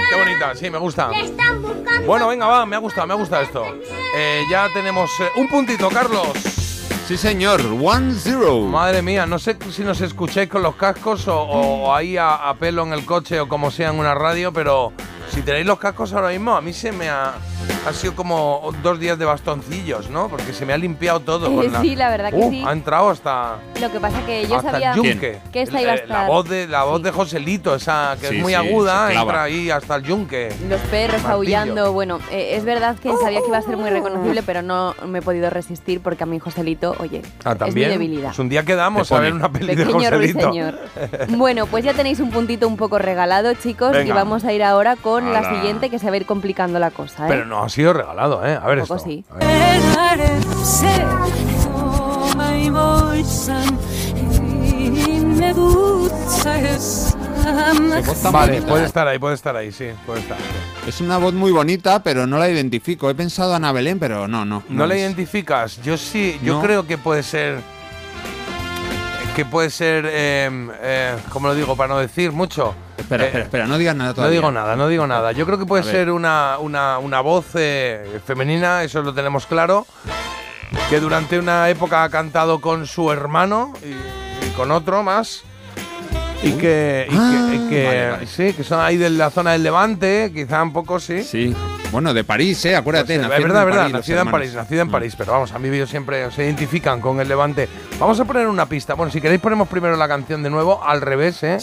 Qué 0.10 0.16
bonita, 0.18 0.56
sí, 0.56 0.72
me 0.72 0.80
gusta. 0.80 1.10
Le 1.10 1.26
están 1.26 1.62
buscando. 1.62 2.08
Bueno, 2.08 2.28
venga, 2.28 2.48
va, 2.48 2.66
me 2.66 2.78
ha 2.78 2.80
gustado, 2.80 3.06
me 3.06 3.14
ha 3.14 3.18
gustado 3.18 3.44
esto. 3.44 3.64
Eh, 4.16 4.42
ya 4.50 4.70
tenemos 4.74 5.12
eh, 5.20 5.30
un 5.36 5.48
puntito, 5.48 5.88
Carlos. 5.90 6.30
Sí, 7.12 7.18
señor, 7.18 7.60
one 7.84 8.14
zero. 8.18 8.62
Madre 8.62 9.02
mía, 9.02 9.26
no 9.26 9.38
sé 9.38 9.58
si 9.70 9.84
nos 9.84 10.00
escucháis 10.00 10.48
con 10.48 10.64
los 10.64 10.76
cascos 10.76 11.28
o, 11.28 11.42
o 11.42 11.94
ahí 11.94 12.16
a, 12.16 12.36
a 12.36 12.54
pelo 12.56 12.84
en 12.84 12.94
el 12.94 13.06
coche 13.06 13.38
o 13.42 13.50
como 13.50 13.70
sea 13.70 13.90
en 13.90 14.00
una 14.00 14.16
radio, 14.16 14.54
pero 14.54 14.94
si 15.30 15.42
tenéis 15.42 15.66
los 15.66 15.78
cascos 15.78 16.14
ahora 16.14 16.30
mismo, 16.30 16.56
a 16.56 16.62
mí 16.62 16.72
se 16.72 16.94
me 16.94 17.10
ha, 17.10 17.34
ha 17.88 17.94
sido 17.94 18.16
como 18.16 18.72
dos 18.84 19.00
días 19.00 19.18
de 19.18 19.26
bastoncillos, 19.26 20.10
¿no? 20.10 20.28
Porque 20.30 20.54
se 20.54 20.66
me 20.66 20.74
ha 20.74 20.78
limpiado 20.78 21.20
todo. 21.20 21.48
Eh, 21.52 21.56
con 21.56 21.74
la- 21.74 21.82
sí, 21.82 21.96
la 21.96 22.10
verdad 22.10 22.30
que 22.30 22.36
Uh, 22.38 22.50
sí. 22.52 22.64
Ha 22.66 22.72
entrado 22.72 23.10
hasta, 23.10 23.56
Lo 23.80 23.92
que 23.92 24.00
pasa 24.00 24.24
que 24.26 24.48
yo 24.48 24.62
sabía 24.62 24.94
que 24.94 25.62
esta 25.62 25.82
iba 25.82 25.92
a 25.92 25.96
Eh, 25.96 25.98
La 25.98 26.04
estar. 26.04 26.28
voz 26.28 26.48
de, 26.48 26.68
la 26.68 26.84
voz 26.84 27.02
de 27.02 27.12
Joselito, 27.12 27.74
esa 27.76 28.16
que 28.22 28.28
Sí, 28.28 28.36
es 28.38 28.42
muy 28.42 28.52
sí, 28.54 28.56
aguda, 28.56 29.12
entra 29.14 29.44
ahí 29.44 29.72
hasta 29.72 29.96
el 29.96 30.04
yunque. 30.04 30.54
Los 30.70 30.80
perros 30.82 31.22
Martillo. 31.24 31.34
aullando, 31.38 31.92
bueno, 31.94 32.20
eh, 32.32 32.56
es 32.56 32.64
verdad 32.66 32.96
que 33.00 33.12
sabía 33.18 33.40
que 33.42 33.48
iba 33.48 33.58
a 33.58 33.62
ser 33.64 33.78
muy 33.78 33.90
reconocible, 33.90 34.44
pero 34.44 34.62
no 34.62 34.94
me 35.08 35.20
he 35.20 35.22
podido 35.22 35.50
resistir 35.50 36.02
porque 36.02 36.24
a 36.24 36.28
mi 36.28 36.38
Joselito, 36.40 36.96
oye, 37.00 37.22
Ah, 37.44 37.52
es 37.54 37.56
mi 37.56 37.60
también. 37.60 37.90
debilidad. 37.92 38.28
Pues 38.30 38.40
un 38.40 38.50
día 38.50 38.64
quedamos 38.64 39.12
a 39.12 39.20
ver 39.20 39.34
una 39.34 39.52
peli 39.52 39.74
de 39.76 39.86
Joselito. 39.86 40.18
ruiseñor. 40.18 40.80
Bueno, 41.30 41.66
pues 41.66 41.84
ya 41.84 41.94
tenéis 41.94 42.20
un 42.20 42.30
puntito 42.30 42.68
un 42.68 42.78
poco 42.78 43.00
regalado, 43.00 43.54
chicos, 43.56 43.96
y 44.06 44.12
vamos 44.12 44.44
a 44.44 44.54
ir 44.54 44.64
ahora 44.64 44.96
con 44.96 45.34
la 45.34 45.50
siguiente 45.56 45.90
que 45.90 45.98
se 46.00 46.08
va 46.08 46.14
a 46.14 46.18
ir 46.18 46.26
complicando 46.26 46.78
la 46.80 46.92
cosa, 46.92 47.26
¿eh? 47.26 47.30
Pero 47.30 47.46
no 47.52 47.64
ha 47.64 47.70
sido 47.70 47.92
regalado, 47.94 48.46
¿eh? 48.46 48.58
A 48.60 48.66
ver 48.68 48.80
esto. 48.80 48.98
sí. 48.98 49.24
Vale, 58.32 58.62
puede 58.62 58.86
estar 58.86 59.08
ahí, 59.08 59.20
puede 59.20 59.36
estar 59.36 59.56
ahí, 59.56 59.72
sí, 59.72 59.88
puede 60.06 60.20
estar. 60.20 60.38
Es 60.88 61.02
una 61.02 61.18
voz 61.18 61.34
muy 61.34 61.52
bonita, 61.52 62.02
pero 62.04 62.28
no 62.28 62.38
la 62.38 62.50
identifico. 62.50 63.10
He 63.10 63.16
pensado 63.16 63.54
Ana 63.56 63.72
Belén, 63.72 64.00
pero 64.00 64.28
no, 64.28 64.46
no. 64.46 64.64
¿No 64.70 64.86
la 64.86 64.96
es. 64.96 65.02
identificas? 65.02 65.82
Yo 65.84 65.98
sí, 65.98 66.40
yo 66.44 66.56
No. 66.56 66.62
creo 66.62 66.86
que 66.88 66.98
puede 66.98 67.24
ser. 67.24 67.60
Que 69.36 69.46
puede 69.46 69.70
ser. 69.70 70.06
Eh, 70.08 70.50
eh, 70.82 71.16
¿Cómo 71.32 71.48
lo 71.48 71.56
digo? 71.56 71.76
Para 71.76 71.94
no 71.94 72.00
decir 72.00 72.32
mucho. 72.32 72.76
Espera, 72.98 73.24
Eh, 73.24 73.28
espera, 73.28 73.44
espera, 73.46 73.66
no 73.68 73.78
digas 73.78 73.96
nada 73.96 74.10
No 74.10 74.16
todavía. 74.16 74.40
digo 74.40 74.52
nada, 74.52 74.76
no 74.76 74.88
digo 74.88 75.08
nada. 75.08 75.32
Yo 75.32 75.46
creo 75.46 75.58
que 75.58 75.66
puede 75.66 75.84
ser 75.84 76.12
una, 76.12 76.58
una, 76.60 76.98
una 77.00 77.22
voz 77.22 77.46
eh, 77.56 78.20
femenina, 78.26 78.84
eso 78.84 79.02
lo 79.02 79.14
tenemos 79.14 79.46
claro. 79.46 79.86
Que 80.90 81.00
durante 81.00 81.40
una 81.40 81.70
época 81.70 82.04
ha 82.04 82.10
cantado 82.10 82.60
con 82.62 82.86
su 82.88 83.12
hermano 83.12 83.74
y, 83.84 84.46
y 84.46 84.50
con 84.56 84.72
otro 84.72 85.02
más. 85.04 85.44
Y 86.44 86.54
que, 86.54 87.08
y 87.10 87.14
que- 87.14 87.18
Ah, 87.20 87.50
y 87.54 87.70
que- 87.70 87.86
vale, 87.86 88.10
vale. 88.12 88.28
sí, 88.28 88.54
que 88.54 88.64
son 88.64 88.80
ahí 88.82 88.98
de 88.98 89.10
la 89.12 89.30
zona 89.30 89.52
del 89.54 89.64
Levante, 89.64 90.32
quizá 90.34 90.62
un 90.64 90.74
poco 90.74 91.00
sí. 91.00 91.24
Sí. 91.24 91.56
Bueno, 91.92 92.14
de 92.14 92.24
París, 92.24 92.64
¿eh? 92.66 92.76
Acuérdate. 92.76 93.20
Pues, 93.20 93.24
es 93.26 93.44
verdad, 93.44 93.64
en 93.64 93.66
verdad, 93.68 93.82
París 93.82 93.94
nacida 93.94 94.22
en. 94.22 94.32
París, 94.32 94.54
nacida 94.54 94.82
en 94.84 94.88
Mm. 94.88 94.92
París, 94.92 95.16
pero 95.18 95.34
vamos, 95.34 95.52
han 95.52 95.62
vivido 95.62 95.86
siempre, 95.86 96.32
se 96.32 96.46
identifican 96.46 97.02
con 97.02 97.20
el 97.20 97.28
Levante. 97.28 97.68
Vamos 98.00 98.18
a 98.20 98.26
poner 98.26 98.48
una 98.48 98.66
pista. 98.66 98.94
Bueno, 98.94 99.12
si 99.12 99.20
queréis 99.20 99.42
ponemos 99.42 99.68
primero 99.68 99.98
la 99.98 100.08
canción 100.08 100.42
de 100.42 100.50
nuevo, 100.50 100.82
al 100.84 101.02
revés, 101.02 101.44
¿eh? 101.44 101.58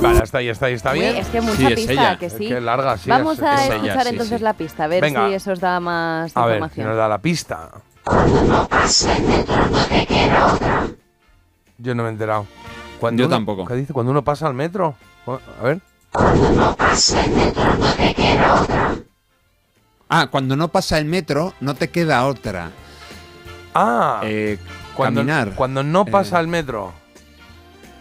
Vale, 0.00 0.22
está 0.24 0.38
ahí, 0.38 0.48
está 0.48 0.66
ahí, 0.66 0.74
está 0.74 0.92
Uy, 0.92 1.00
bien. 1.00 1.16
es 1.16 1.26
que 1.28 1.40
mucha 1.40 1.56
Sí, 1.56 1.64
es 1.66 1.74
pista, 1.74 1.92
ella. 1.92 2.18
que 2.18 2.26
Es 2.26 2.32
sí. 2.34 2.48
que 2.48 2.60
larga, 2.60 2.96
sí, 2.96 3.10
Vamos 3.10 3.38
es- 3.38 3.44
a 3.44 3.54
es 3.54 3.60
ella, 3.66 3.74
escuchar 3.76 4.02
sí, 4.04 4.08
entonces 4.10 4.38
sí. 4.38 4.44
la 4.44 4.52
pista, 4.54 4.84
a 4.84 4.86
ver 4.86 5.00
Venga. 5.02 5.28
si 5.28 5.34
eso 5.34 5.52
os 5.52 5.60
da 5.60 5.80
más 5.80 6.36
A 6.36 6.46
ver, 6.46 6.54
si 6.54 6.56
información. 6.56 6.86
nos 6.88 6.96
da 6.96 7.08
la 7.08 7.18
pista. 7.18 7.70
Yo 11.78 11.94
no 11.94 12.02
me 12.04 12.08
he 12.08 12.12
enterado. 12.12 12.46
Cuando 13.00 13.20
Yo 13.22 13.26
uno- 13.26 13.36
tampoco. 13.36 13.64
¿Qué 13.64 13.74
dice? 13.74 13.92
Cuando 13.92 14.12
uno 14.12 14.22
pasa 14.24 14.46
al 14.46 14.54
metro. 14.54 14.94
A 15.26 15.62
ver. 15.62 15.80
Ah, 20.08 20.28
cuando 20.30 20.56
no 20.56 20.68
pasa 20.68 20.98
el 20.98 21.04
metro, 21.04 21.52
no 21.60 21.74
te 21.74 21.88
queda 21.88 22.26
otra. 22.26 22.70
Ah, 23.74 24.20
Eh, 24.24 24.58
cuando, 24.94 25.20
caminar. 25.20 25.54
cuando 25.54 25.82
no 25.82 26.04
pasa 26.06 26.36
Eh, 26.36 26.40
al 26.40 26.48
metro. 26.48 26.92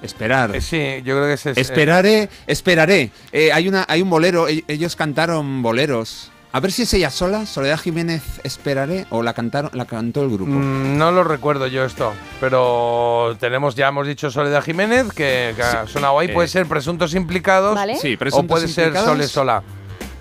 Esperar. 0.02 0.56
Eh, 0.56 0.62
sí, 0.62 0.78
yo 1.04 1.16
creo 1.16 1.26
que 1.26 1.34
es. 1.34 1.46
eh, 1.48 1.54
Esperaré, 1.56 2.30
esperaré. 2.46 3.12
Eh, 3.32 3.52
hay, 3.52 3.68
una, 3.68 3.86
hay 3.90 4.02
un 4.02 4.10
bolero, 4.10 4.48
e- 4.48 4.64
ellos 4.68 4.96
cantaron 4.96 5.62
boleros. 5.62 6.32
A 6.54 6.60
ver 6.60 6.72
si 6.72 6.84
es 6.84 6.94
ella 6.94 7.10
sola, 7.10 7.46
Soledad 7.46 7.78
Jiménez, 7.78 8.24
esperaré, 8.44 9.06
o 9.10 9.22
la 9.22 9.34
cantaron, 9.34 9.70
la 9.74 9.86
cantó 9.86 10.24
el 10.24 10.30
grupo. 10.30 10.52
Mm, 10.52 10.98
no 10.98 11.12
lo 11.12 11.24
recuerdo 11.24 11.68
yo 11.68 11.84
esto, 11.84 12.14
pero 12.40 13.36
tenemos, 13.40 13.76
ya 13.76 13.90
hemos 13.90 14.08
dicho 14.08 14.32
Soledad 14.32 14.64
Jiménez, 14.64 15.12
que, 15.14 15.54
que 15.56 15.62
ha 15.62 15.86
sonado 15.88 16.18
ahí, 16.18 16.30
eh. 16.30 16.34
puede 16.34 16.48
ser 16.48 16.66
presuntos 16.66 17.14
implicados 17.14 17.76
¿Vale? 17.76 17.98
Sí, 17.98 18.18
o 18.32 18.44
puede 18.44 18.68
ser. 18.68 18.96
Sole 18.98 19.28
sola. 19.28 19.62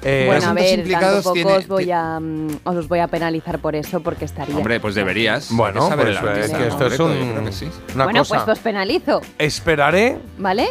Eh, 0.02 0.24
Bueno, 0.26 0.48
a 0.48 0.52
ver, 0.52 0.78
implicados 0.80 1.24
tampoco 1.24 1.32
tiene- 1.34 1.52
os 1.56 1.66
voy 1.68 1.90
a 1.90 2.20
mm, 2.20 2.48
os 2.64 2.86
voy 2.86 2.98
a 3.00 3.08
penalizar 3.08 3.58
por 3.60 3.74
eso 3.74 4.00
porque 4.00 4.24
estaría. 4.26 4.54
Hombre, 4.56 4.78
pues 4.78 4.94
deberías. 4.94 5.48
Bueno, 5.50 5.88
pues, 5.94 6.08
el 6.08 6.16
eh, 6.16 6.52
que 6.56 6.66
esto 6.68 6.86
es 6.86 7.00
un- 7.00 7.44
que 7.46 7.52
sí. 7.52 7.68
una 7.94 8.04
bueno, 8.04 8.20
cosa. 8.20 8.44
pues 8.44 8.58
os 8.58 8.62
penalizo, 8.62 9.20
Esperaré. 9.38 10.18
¿vale? 10.38 10.68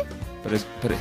Pres- 0.47 0.65
pre- 0.81 0.95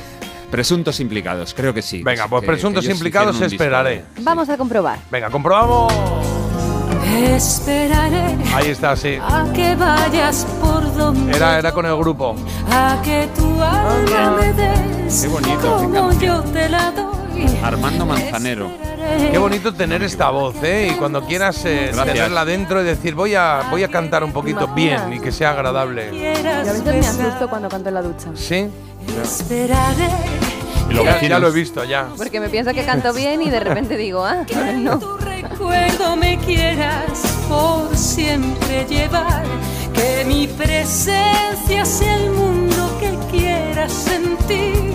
presuntos 0.55 1.01
implicados, 1.01 1.53
creo 1.53 1.73
que 1.73 1.81
sí. 1.81 2.01
Venga, 2.01 2.29
pues 2.29 2.39
Que- 2.41 2.47
presuntos 2.47 2.85
que 2.85 2.91
implicados 2.93 3.33
disco 3.37 3.45
esperaré. 3.47 4.05
Vamos 4.21 4.47
a 4.47 4.55
comprobar. 4.55 4.99
Venga, 5.11 5.29
comprobamos. 5.29 5.93
Esperaré 7.13 8.37
Ahí 8.53 8.69
está, 8.69 8.95
sí. 8.95 9.17
a 9.21 9.45
que 9.53 9.75
vayas 9.75 10.45
por 10.61 10.95
donde 10.95 11.35
Era, 11.35 11.59
era 11.59 11.71
con 11.73 11.85
el 11.85 11.95
grupo. 11.97 12.35
a 12.71 13.01
que 13.03 13.27
tu 13.35 13.61
alma 13.61 14.37
me 14.39 14.53
des 14.53 15.21
Qué 15.21 15.27
bonito, 15.27 15.75
como 15.77 16.07
canción. 16.09 16.19
yo 16.45 16.51
te 16.51 16.69
la 16.69 16.91
doy. 16.91 17.57
Armando 17.61 18.05
Manzanero. 18.05 18.71
Qué 19.31 19.37
bonito 19.37 19.73
tener 19.73 20.01
esta 20.03 20.29
voz, 20.31 20.55
¿eh? 20.63 20.91
Y 20.91 20.97
cuando 20.97 21.21
quieras 21.25 21.63
eh, 21.65 21.91
tenerla 21.93 22.43
dentro 22.45 22.81
y 22.81 22.85
decir, 22.85 23.13
voy 23.13 23.35
a, 23.35 23.63
voy 23.69 23.83
a 23.83 23.89
cantar 23.89 24.23
un 24.23 24.31
poquito 24.31 24.67
bien 24.69 25.13
y 25.13 25.19
que 25.19 25.31
sea 25.31 25.51
agradable. 25.51 26.09
Yo 26.11 26.49
a 26.49 26.63
veces 26.73 26.83
me 26.85 26.99
asusto 27.25 27.49
cuando 27.49 27.67
canto 27.69 27.89
en 27.89 27.95
la 27.95 28.01
ducha. 28.01 28.29
¿Sí? 28.35 28.67
Esperaré 29.23 30.09
Y 30.89 30.93
los 30.93 31.05
Ya, 31.05 31.21
ya 31.21 31.39
lo 31.39 31.47
he 31.47 31.51
visto, 31.51 31.83
ya. 31.83 32.09
Porque 32.17 32.39
me 32.39 32.49
pienso 32.49 32.73
que 32.73 32.83
canto 32.85 33.13
bien 33.13 33.41
y 33.41 33.49
de 33.49 33.59
repente 33.59 33.97
digo, 33.97 34.23
ah, 34.23 34.45
no. 34.77 34.99
tu 34.99 35.17
recuerdo 35.17 36.15
me 36.15 36.37
quieras 36.39 37.21
por 37.47 37.95
siempre 37.95 38.85
llevar. 38.85 39.43
Que 39.93 40.25
mi 40.25 40.47
presencia 40.47 41.85
sea 41.85 42.15
el 42.17 42.31
mundo 42.31 42.97
que 42.99 43.17
quieras 43.31 43.91
sentir. 43.91 44.93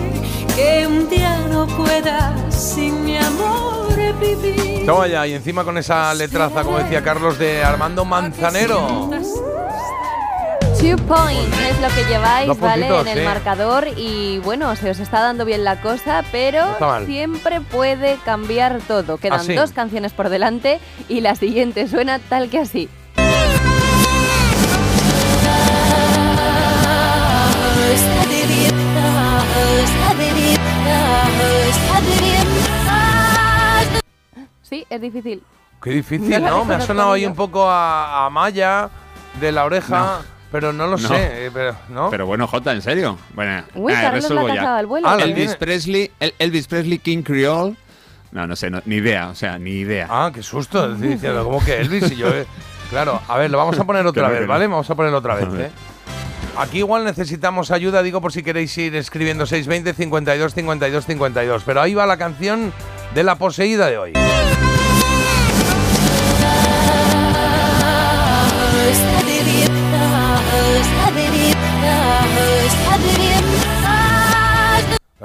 Que 0.55 0.85
un 0.87 1.09
día 1.09 1.37
no 1.49 1.65
puedas 1.67 2.53
sin 2.53 3.03
mi 3.03 3.17
amor 3.17 3.71
vivir. 4.19 4.85
Toma 4.85 5.07
ya, 5.07 5.25
y 5.27 5.33
encima 5.33 5.63
con 5.63 5.77
esa 5.77 6.13
letraza, 6.13 6.63
como 6.63 6.77
decía 6.77 7.01
Carlos, 7.03 7.37
de 7.39 7.63
Armando 7.63 8.05
Manzanero. 8.05 9.09
Two 10.81 10.97
points 11.07 11.59
es 11.59 11.79
lo 11.79 11.89
que 11.89 12.03
lleváis, 12.09 12.59
¿vale? 12.59 12.87
En 12.87 13.07
el 13.07 13.19
sí. 13.19 13.23
marcador 13.23 13.87
y 13.95 14.39
bueno, 14.39 14.75
se 14.75 14.89
os 14.89 14.99
está 14.99 15.21
dando 15.21 15.45
bien 15.45 15.63
la 15.63 15.79
cosa, 15.79 16.23
pero 16.31 16.65
No 16.79 17.05
siempre 17.05 17.61
puede 17.61 18.17
cambiar 18.25 18.79
todo. 18.87 19.17
Quedan 19.17 19.45
dos 19.55 19.73
canciones 19.73 20.11
por 20.13 20.29
delante 20.29 20.79
y 21.07 21.21
la 21.21 21.35
siguiente 21.35 21.87
suena 21.87 22.17
tal 22.17 22.49
que 22.49 22.57
así. 22.59 22.89
Sí, 34.63 34.85
es 34.89 35.01
difícil. 35.01 35.43
Qué 35.83 35.89
difícil, 35.91 36.41
No. 36.43 36.63
Me 36.65 36.75
ha 36.75 36.81
sonado 36.81 37.13
ahí 37.13 37.25
un 37.25 37.35
poco 37.35 37.67
a, 37.69 38.25
a 38.25 38.29
Maya 38.29 38.89
de 39.39 39.51
la 39.51 39.65
oreja, 39.65 40.21
pero 40.51 40.73
no 40.73 40.85
lo 40.87 40.97
No. 40.97 41.07
sé. 41.07 41.45
eh, 41.47 41.51
pero, 41.53 41.75
¿no? 41.89 42.09
Pero 42.09 42.25
bueno, 42.25 42.47
Jota, 42.47 42.71
¿en 42.73 42.81
serio? 42.81 43.17
Bueno, 43.33 43.63
Uy, 43.75 43.93
ah, 43.93 44.01
Carlos 44.01 44.29
la 44.29 44.47
ya. 44.47 44.55
cazado 44.55 44.75
al 44.77 44.85
vuelo. 44.87 45.07
Ah. 45.07 45.17
Elvis 45.21 45.55
Presley, 45.55 46.11
El- 46.19 46.33
Elvis 46.39 46.67
Presley 46.67 46.99
King 46.99 47.21
Creole. 47.23 47.75
No, 48.31 48.47
no 48.47 48.55
sé, 48.55 48.69
no- 48.69 48.81
ni 48.85 48.95
idea, 48.95 49.29
o 49.29 49.35
sea, 49.35 49.57
ni 49.57 49.71
idea. 49.71 50.07
Ah, 50.09 50.31
qué 50.33 50.41
susto. 50.43 50.91
estoy 50.93 51.09
diciendo, 51.09 51.43
¿cómo 51.43 51.63
que 51.63 51.81
Elvis? 51.81 52.11
Y 52.11 52.15
yo, 52.15 52.29
eh, 52.29 52.45
claro, 52.89 53.21
a 53.27 53.37
ver, 53.37 53.51
lo 53.51 53.57
vamos 53.57 53.77
a 53.79 53.83
poner 53.83 54.05
otra 54.07 54.29
vez. 54.29 54.47
¿vale? 54.47 54.67
Vamos 54.67 54.89
a 54.89 54.95
ponerlo 54.95 55.17
otra 55.17 55.35
vez. 55.35 55.47
¿eh? 55.57 55.71
Aquí 56.57 56.79
igual 56.79 57.05
necesitamos 57.05 57.71
ayuda, 57.71 58.03
digo, 58.03 58.19
por 58.21 58.33
si 58.33 58.43
queréis 58.43 58.77
ir 58.77 58.95
escribiendo 58.95 59.45
620 59.45 59.93
52 59.93 60.53
52 60.53 61.05
52. 61.05 61.63
Pero 61.65 61.81
ahí 61.81 61.93
va 61.93 62.05
la 62.05 62.17
canción 62.17 62.73
de 63.15 63.23
la 63.23 63.35
poseída 63.35 63.87
de 63.87 63.97
hoy. 63.97 64.13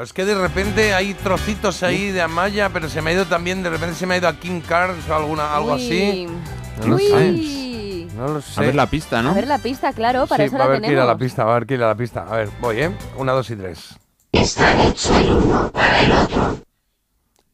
Es 0.03 0.13
que 0.13 0.25
de 0.27 0.35
repente 0.35 0.93
hay 0.93 1.15
trocitos 1.15 1.83
ahí 1.83 2.11
de 2.13 2.21
Amaya, 2.21 2.69
pero 2.69 2.89
se 2.91 3.01
me 3.01 3.11
ha 3.11 3.13
ido 3.15 3.25
también, 3.25 3.63
de 3.63 3.71
repente 3.71 3.95
se 3.97 4.07
me 4.07 4.15
ha 4.15 4.19
ido 4.19 4.29
a 4.29 4.35
King 4.39 4.61
Cards 4.61 5.09
o 5.09 5.15
alguna, 5.15 5.57
algo 5.57 5.73
así. 5.73 6.29
No 6.81 6.87
lo 6.89 6.99
sé. 6.99 7.31
Uy. 7.31 8.11
No 8.15 8.29
lo 8.29 8.41
sé. 8.43 8.61
A 8.61 8.63
ver 8.63 8.75
la 8.75 8.87
pista, 8.89 9.23
¿no? 9.23 9.31
A 9.31 9.35
ver 9.35 9.47
la 9.47 9.59
pista, 9.59 9.93
claro, 9.95 10.27
para 10.27 10.45
sí, 10.45 10.49
eso 10.49 10.59
va 10.59 10.65
a 10.67 10.79
la 10.79 10.87
ir 10.87 10.99
a 10.99 11.05
la 11.07 11.17
pista, 11.17 11.45
va 11.45 11.57
a 11.57 11.61
que 11.63 11.75
ir 11.75 11.83
a 11.83 11.89
la 11.89 11.95
pista. 11.95 12.27
A 12.29 12.37
ver, 12.37 12.51
voy, 12.61 12.81
¿eh? 12.83 12.91
Una, 13.17 13.33
dos 13.33 13.49
y 13.51 13.57
tres. 13.57 13.97
Están 14.33 14.79
hecho 14.81 15.19
el 15.19 15.31
uno 15.33 15.71
para 15.73 16.01
el 16.03 16.13
otro. 16.13 16.57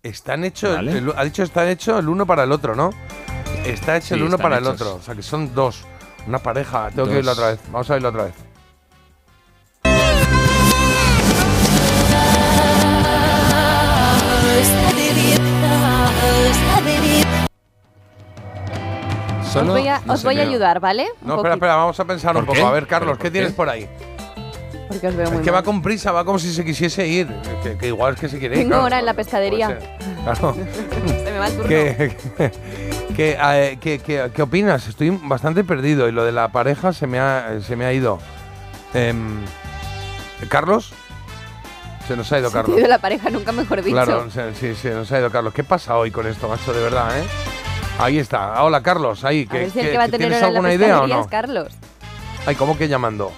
Están 0.03 0.45
hechos, 0.45 0.75
Vale. 0.75 0.99
el- 0.99 1.13
ha 1.17 1.25
dicho 1.25 1.43
están 1.45 1.69
hecho 1.69 1.99
el 1.99 2.09
uno 2.09 2.27
para 2.27 2.43
el 2.43 2.51
otro, 2.51 2.75
¿no? 2.75 2.91
Está 3.65 3.97
hecho 3.99 4.09
Sí, 4.09 4.15
el 4.15 4.25
uno 4.25 4.37
para 4.37 4.59
el 4.59 4.65
hechos. 4.65 4.81
otro. 4.81 4.95
O 4.97 5.03
sea, 5.03 5.15
que 5.15 5.23
son 5.23 5.55
dos. 5.55 5.85
Una 6.27 6.41
pareja. 6.41 6.91
Tengo 6.91 7.09
que 7.09 7.15
oírlo 7.17 7.33
otra 7.33 7.49
vez. 7.53 7.61
Vamos 7.71 7.89
a 7.89 7.95
oírlo 7.95 8.09
otra 8.09 8.25
vez. 8.25 8.35
Os 19.61 19.67
voy 19.69 19.89
a, 19.89 20.01
no 20.05 20.15
os 20.15 20.21
sé, 20.21 20.27
voy 20.27 20.35
a 20.37 20.39
creo. 20.41 20.51
ayudar, 20.51 20.81
¿vale? 20.81 21.03
Un 21.03 21.29
No, 21.29 21.35
espera, 21.35 21.37
poquito, 21.37 21.53
espera, 21.55 21.77
vamos 21.77 22.01
a 22.01 22.05
pensar 22.05 22.37
un 22.37 22.45
¿Por 22.47 22.55
poco. 22.57 22.59
qué? 22.59 22.65
A 22.65 22.71
ver, 22.73 22.87
Carlos, 22.87 23.17
¿Pero 23.19 23.23
¿qué 23.23 23.31
tienes 23.31 23.53
por 23.53 23.69
ahí? 23.69 23.89
Porque 24.89 25.09
os 25.09 25.17
veo 25.17 25.25
Es 25.27 25.33
muy 25.33 25.43
que 25.43 25.51
va 25.51 25.63
con 25.63 25.81
prisa, 25.83 26.13
va 26.13 26.25
como 26.25 26.39
si 26.39 26.53
se 26.53 26.65
quisiese 26.65 27.07
ir. 27.07 27.27
Que, 27.63 27.77
que 27.79 27.87
igual 27.89 28.15
es 28.15 28.21
que 28.21 28.29
se 28.29 28.39
quiere 28.39 28.57
ir. 28.57 28.61
Tengo 28.63 28.71
claro. 28.73 28.85
hora 28.85 28.99
en 28.99 29.07
la 29.07 29.15
pescadería. 29.15 29.79
Claro. 30.25 30.55
Se 31.07 31.31
me 31.31 31.39
va 31.39 31.47
el 31.47 31.53
turno. 31.55 31.69
¿Qué, 31.69 32.17
qué, 33.17 33.79
qué- 33.81 33.99
qué- 34.01 34.31
qué 34.35 34.43
opinas? 34.43 34.87
Estoy 34.89 35.11
bastante 35.23 35.65
perdido 35.65 36.09
y 36.09 36.13
lo 36.13 36.25
de 36.25 36.33
la 36.33 36.49
pareja 36.49 36.93
se 36.93 37.07
me 37.07 37.19
ha, 37.21 37.59
se 37.67 37.75
me 37.77 37.85
ha 37.87 37.93
ido. 37.93 38.19
Em, 38.95 39.39
¿Carlos? 40.49 40.93
Se 42.07 42.17
nos 42.17 42.31
ha 42.33 42.39
ido 42.39 42.49
Se 42.49 42.53
te 42.55 42.59
ha 42.59 42.63
Carlos. 42.63 42.79
ido 42.79 42.89
la 42.89 42.99
pareja, 42.99 43.31
nunca 43.31 43.53
mejor 43.53 43.83
dicho. 43.83 43.95
Claro, 43.97 44.31
se- 44.31 44.55
sí, 44.55 44.75
se 44.75 44.91
nos 44.93 45.11
ha 45.13 45.19
ido 45.19 45.31
Carlos. 45.31 45.55
¿Qué 45.55 45.65
pasa 45.65 45.97
hoy 45.97 46.11
con 46.11 46.27
esto, 46.27 46.49
macho? 46.49 46.73
De 46.73 46.83
verdad, 46.83 47.19
¿eh? 47.19 47.25
Ahí 47.99 48.19
está. 48.19 48.63
Hola, 48.63 48.83
Carlos. 48.83 49.25
Ahí. 49.25 49.47
a 49.49 49.53
¿Qué- 49.53 49.59
ver 49.59 49.71
si 49.71 49.81
el 49.81 49.91
que 49.91 49.97
va 49.99 50.05
a 50.05 50.09
tener 50.09 50.29
¿Tienes 50.29 50.43
alguna 50.43 50.73
idea 50.73 51.01
o 51.01 51.07
no? 51.07 51.27
Carlos. 51.29 51.73
Ay, 52.47 52.55
¿cómo 52.57 52.77
que 52.77 52.89
llamando? 52.89 53.31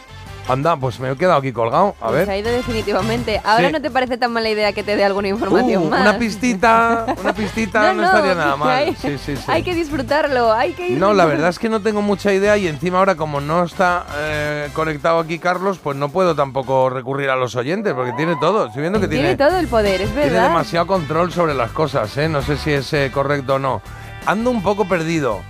Anda, 0.46 0.76
pues 0.76 1.00
me 1.00 1.10
he 1.10 1.16
quedado 1.16 1.38
aquí 1.38 1.52
colgado. 1.52 1.94
A 2.02 2.08
Pues 2.08 2.12
ver. 2.16 2.26
se 2.26 2.32
ha 2.32 2.36
ido 2.36 2.50
definitivamente. 2.52 3.40
Ahora 3.44 3.68
Sí. 3.68 3.72
no 3.72 3.80
te 3.80 3.90
parece 3.90 4.18
tan 4.18 4.30
mala 4.30 4.50
idea 4.50 4.74
que 4.74 4.82
te 4.82 4.94
dé 4.94 5.02
alguna 5.02 5.28
información 5.28 5.84
Uh, 5.84 5.88
más. 5.88 6.00
una 6.02 6.18
pistita, 6.18 7.06
una 7.22 7.32
pistita 7.32 7.92
no, 7.94 8.04
estaría 8.04 8.34
nada 8.34 8.54
mal. 8.56 8.68
Hay, 8.68 8.94
Sí, 8.94 9.16
sí, 9.16 9.34
hay 9.46 9.62
que 9.62 9.74
disfrutarlo, 9.74 10.52
hay 10.52 10.74
que 10.74 10.88
ir. 10.88 10.98
No, 10.98 11.14
la 11.14 11.24
verdad 11.24 11.48
es 11.48 11.58
que 11.58 11.70
no 11.70 11.80
tengo 11.80 12.02
mucha 12.02 12.30
idea 12.30 12.58
y 12.58 12.68
encima 12.68 12.98
ahora 12.98 13.14
como 13.14 13.40
no 13.40 13.64
está 13.64 14.04
eh, 14.18 14.68
conectado 14.74 15.18
aquí 15.18 15.38
Carlos, 15.38 15.78
pues 15.82 15.96
no 15.96 16.10
puedo 16.10 16.34
tampoco 16.34 16.90
recurrir 16.90 17.30
a 17.30 17.36
los 17.36 17.56
oyentes 17.56 17.94
porque 17.94 18.12
tiene 18.12 18.36
todo. 18.38 18.66
Estoy 18.66 18.82
viendo 18.82 19.00
que 19.00 19.08
Tiene 19.08 19.34
tiene, 19.34 19.48
todo 19.50 19.58
el 19.58 19.66
poder, 19.68 20.02
es 20.02 20.10
tiene 20.10 20.26
verdad. 20.30 20.42
demasiado 20.48 20.86
control 20.86 21.32
sobre 21.32 21.54
las 21.54 21.70
cosas, 21.70 22.14
¿eh? 22.18 22.28
No 22.28 22.42
sé 22.42 22.58
si 22.58 22.70
es 22.70 22.92
eh, 22.92 23.10
correcto 23.14 23.54
o 23.54 23.58
no. 23.58 23.80
Ando 24.26 24.50
un 24.50 24.62
poco 24.62 24.86
perdido. 24.86 25.42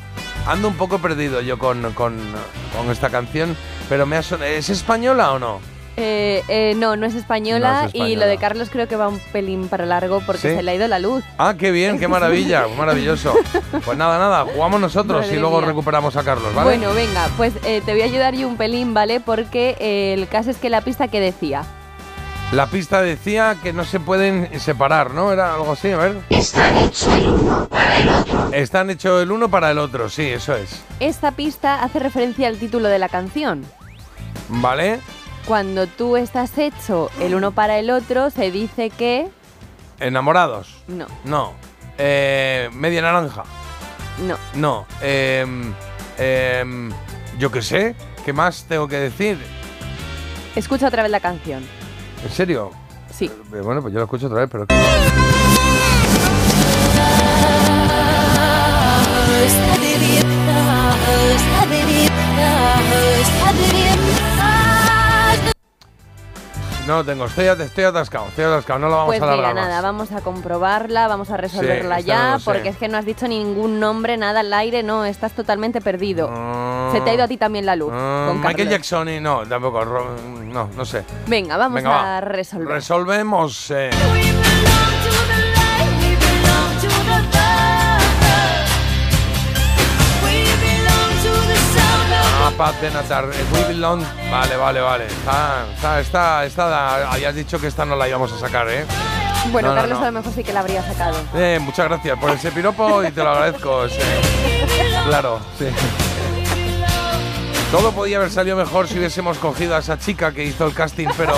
Ando 0.47 0.69
un 0.69 0.75
poco 0.75 0.99
perdido 0.99 1.41
yo 1.41 1.59
con, 1.59 1.93
con, 1.93 2.19
con 2.77 2.91
esta 2.91 3.09
canción, 3.09 3.57
pero 3.89 4.05
me 4.05 4.17
ha 4.17 4.21
¿Es 4.21 4.69
española 4.69 5.33
o 5.33 5.39
no? 5.39 5.61
Eh, 5.97 6.43
eh, 6.49 6.75
no, 6.77 6.97
no 6.97 7.07
es, 7.07 7.15
española, 7.15 7.83
No 7.83 7.89
es 7.89 7.95
y 7.95 8.17
lo 8.17 8.27
de 8.27 8.37
Carlos 8.37 8.69
creo 8.69 8.89
que 8.89 8.97
va 8.97 9.07
un 9.07 9.21
pelín 9.33 9.69
para 9.69 9.87
largo 9.87 10.21
porque 10.27 10.43
¿Sí? 10.43 10.57
se 10.57 10.63
le 10.63 10.73
ha 10.73 10.75
ido 10.75 10.89
la 10.89 10.99
luz. 10.99 11.23
Ah, 11.39 11.55
qué 11.57 11.71
bien, 11.71 12.01
qué 12.01 12.09
maravilla, 12.09 12.67
maravilloso. 12.77 13.33
Pues 13.85 13.97
nada, 13.97 14.19
nada, 14.19 14.45
jugamos 14.53 14.81
nosotros 14.81 15.23
Madre 15.23 15.37
y 15.37 15.39
luego 15.39 15.59
mía. 15.59 15.69
recuperamos 15.69 16.17
a 16.17 16.25
Carlos, 16.25 16.53
¿vale? 16.53 16.65
Bueno, 16.77 16.93
venga, 16.95 17.29
pues 17.37 17.55
eh, 17.65 17.81
te 17.87 17.93
voy 17.93 18.03
a 18.03 18.07
ayudar 18.07 18.35
yo 18.35 18.49
un 18.49 18.57
pelín, 18.57 18.93
¿vale? 18.93 19.21
Porque 19.21 19.77
eh, 19.79 20.15
el 20.15 20.27
caso 20.29 20.51
es 20.51 20.57
que 20.57 20.69
la 20.69 20.81
pista 20.81 21.07
que 21.07 21.21
decía. 21.21 21.63
La 22.53 22.67
pista 22.69 23.03
decía 23.03 23.57
que 23.63 23.73
no 23.73 23.85
se 23.85 23.99
pueden 23.99 24.61
separar, 24.61 25.11
¿no? 25.11 25.33
Era 25.33 25.55
algo 25.55 25.73
así, 25.73 25.91
a 25.91 25.97
ver. 25.97 26.21
Están 26.31 26.77
hecho 26.79 27.13
el 27.17 27.27
uno 27.29 27.69
para 27.69 27.99
el 27.99 28.09
otro. 28.09 28.51
Están 28.53 28.91
hechos 28.91 29.23
el 29.23 29.33
uno 29.33 29.49
para 29.49 29.71
el 29.73 29.79
otro, 29.79 30.09
sí, 30.09 30.29
eso 30.29 30.55
es. 30.55 30.83
Esta 31.01 31.33
pista 31.33 31.83
hace 31.83 31.99
referencia 31.99 32.47
al 32.47 32.59
título 32.59 32.89
de 32.89 32.99
la 33.01 33.09
canción. 33.09 33.65
¿Vale? 34.49 35.01
Cuando 35.47 35.87
tú 35.89 36.17
estás 36.17 36.57
hecho 36.59 37.11
el 37.21 37.35
uno 37.35 37.51
para 37.53 37.79
el 37.79 37.91
otro, 37.91 38.31
se 38.31 38.51
dice 38.53 38.91
que. 38.91 39.29
¿Enamorados? 39.99 40.83
No, 40.87 41.07
No. 41.25 41.53
Eh, 41.99 42.71
¿Media 42.73 43.03
naranja? 43.03 43.45
no. 44.19 44.37
No. 44.55 44.87
Em, 45.01 45.73
em, 46.19 46.91
yo 47.39 47.51
qué 47.51 47.63
sé, 47.63 47.95
¿qué 48.25 48.33
más 48.33 48.65
tengo 48.69 48.87
que 48.89 48.97
decir? 48.97 49.39
Escucha 50.57 50.87
otra 50.89 51.03
vez 51.03 51.11
la 51.11 51.21
canción. 51.21 51.65
¿En 52.25 52.31
serio? 52.31 52.71
Sí. 53.13 53.27
Eh, 53.27 53.61
bueno, 53.63 53.81
pues 53.83 53.93
yo 53.93 54.01
lo 54.01 54.05
escucho 54.05 54.27
otra 54.27 54.41
vez, 54.41 54.49
pero... 54.51 54.67
que- 54.67 54.75
No 66.87 66.97
lo 66.97 67.05
tengo, 67.05 67.25
estoy, 67.25 67.47
estoy 67.47 67.85
atascado, 67.85 68.27
estoy 68.29 68.45
atascado, 68.45 68.79
no 68.79 68.89
lo 68.89 68.93
vamos 68.97 69.07
Pues 69.07 69.23
a 69.23 69.25
mira, 69.25 69.35
alargar 69.39 69.55
nada, 69.55 69.75
más. 69.77 69.83
vamos 69.83 70.13
a 70.13 70.21
comprobarla, 70.21 71.09
vamos 71.09 71.31
a 71.31 71.39
resolverla 71.39 72.01
ya, 72.01 72.39
sé. 72.39 72.45
porque 72.45 72.69
es 72.69 72.77
que 72.77 72.89
no 72.89 72.99
has 72.99 73.07
dicho 73.07 73.27
ningún 73.27 73.81
nombre, 73.81 74.19
nada 74.19 74.41
al 74.41 74.53
aire, 74.53 74.83
no, 74.83 75.07
estás 75.07 75.33
totalmente 75.33 75.81
perdido. 75.81 76.29
Se 76.93 77.01
te 77.01 77.09
ha 77.11 77.15
ido 77.15 77.25
a 77.25 77.29
ti 77.29 77.39
también 77.39 77.65
la 77.65 77.75
luz. 77.75 77.91
Ah, 77.91 78.27
con 78.29 78.37
Michael 78.37 78.57
Carlos. 78.57 78.73
Jackson 78.73 79.09
y 79.09 79.19
no, 79.19 79.47
tampoco, 79.49 79.83
no, 79.83 80.69
no 80.77 80.85
sé. 80.85 81.05
Venga, 81.27 81.57
vamos 81.57 81.77
Venga, 81.77 82.01
a 82.01 82.03
va. 82.17 82.21
resolver. 82.21 82.69
Resolvemos. 82.69 83.71
eh, 83.71 83.91
a 92.55 92.57
Pat 92.57 92.81
Benatar, 92.81 93.25
eh, 93.25 93.45
We 93.53 93.65
Belong. 93.75 94.03
Vale, 94.31 94.57
vale, 94.57 94.81
vale. 94.81 95.07
Está, 95.07 95.67
está, 95.75 96.01
está, 96.01 96.45
está, 96.45 97.13
habías 97.13 97.35
dicho 97.35 97.61
que 97.61 97.67
esta 97.67 97.85
no 97.85 97.97
la 97.97 98.09
íbamos 98.09 98.33
a 98.33 98.39
sacar, 98.39 98.69
¿eh? 98.69 98.85
bueno, 99.51 99.69
No, 99.69 99.75
no, 99.75 99.81
Carlos 99.81 99.99
no. 99.99 100.05
a 100.05 100.11
lo 100.11 100.19
mejor 100.19 100.33
sí 100.33 100.45
que 100.45 100.53
la 100.53 100.61
habría 100.61 100.83
sacado. 100.83 101.17
Eh, 101.35 101.59
muchas 101.61 101.89
gracias 101.89 102.19
por 102.19 102.31
ese 102.31 102.51
piropo 102.51 103.05
y 103.05 103.11
te 103.11 103.23
lo 103.23 103.31
agradezco. 103.31 103.89
sí. 103.89 103.99
Claro, 105.07 105.39
sí. 105.59 105.67
Todo 107.71 107.93
podía 107.93 108.17
haber 108.17 108.31
salido 108.31 108.57
mejor 108.57 108.89
si 108.89 108.99
hubiésemos 108.99 109.37
cogido 109.37 109.77
a 109.77 109.81
esa 109.81 109.99
chica 109.99 110.33
que 110.33 110.45
hizo 110.45 110.67
el 110.67 110.73
casting, 110.73 111.09
pero. 111.17 111.35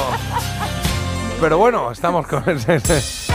Pero 1.41 1.59
bueno, 1.59 1.91
estamos 1.91 2.27
con. 2.29 2.45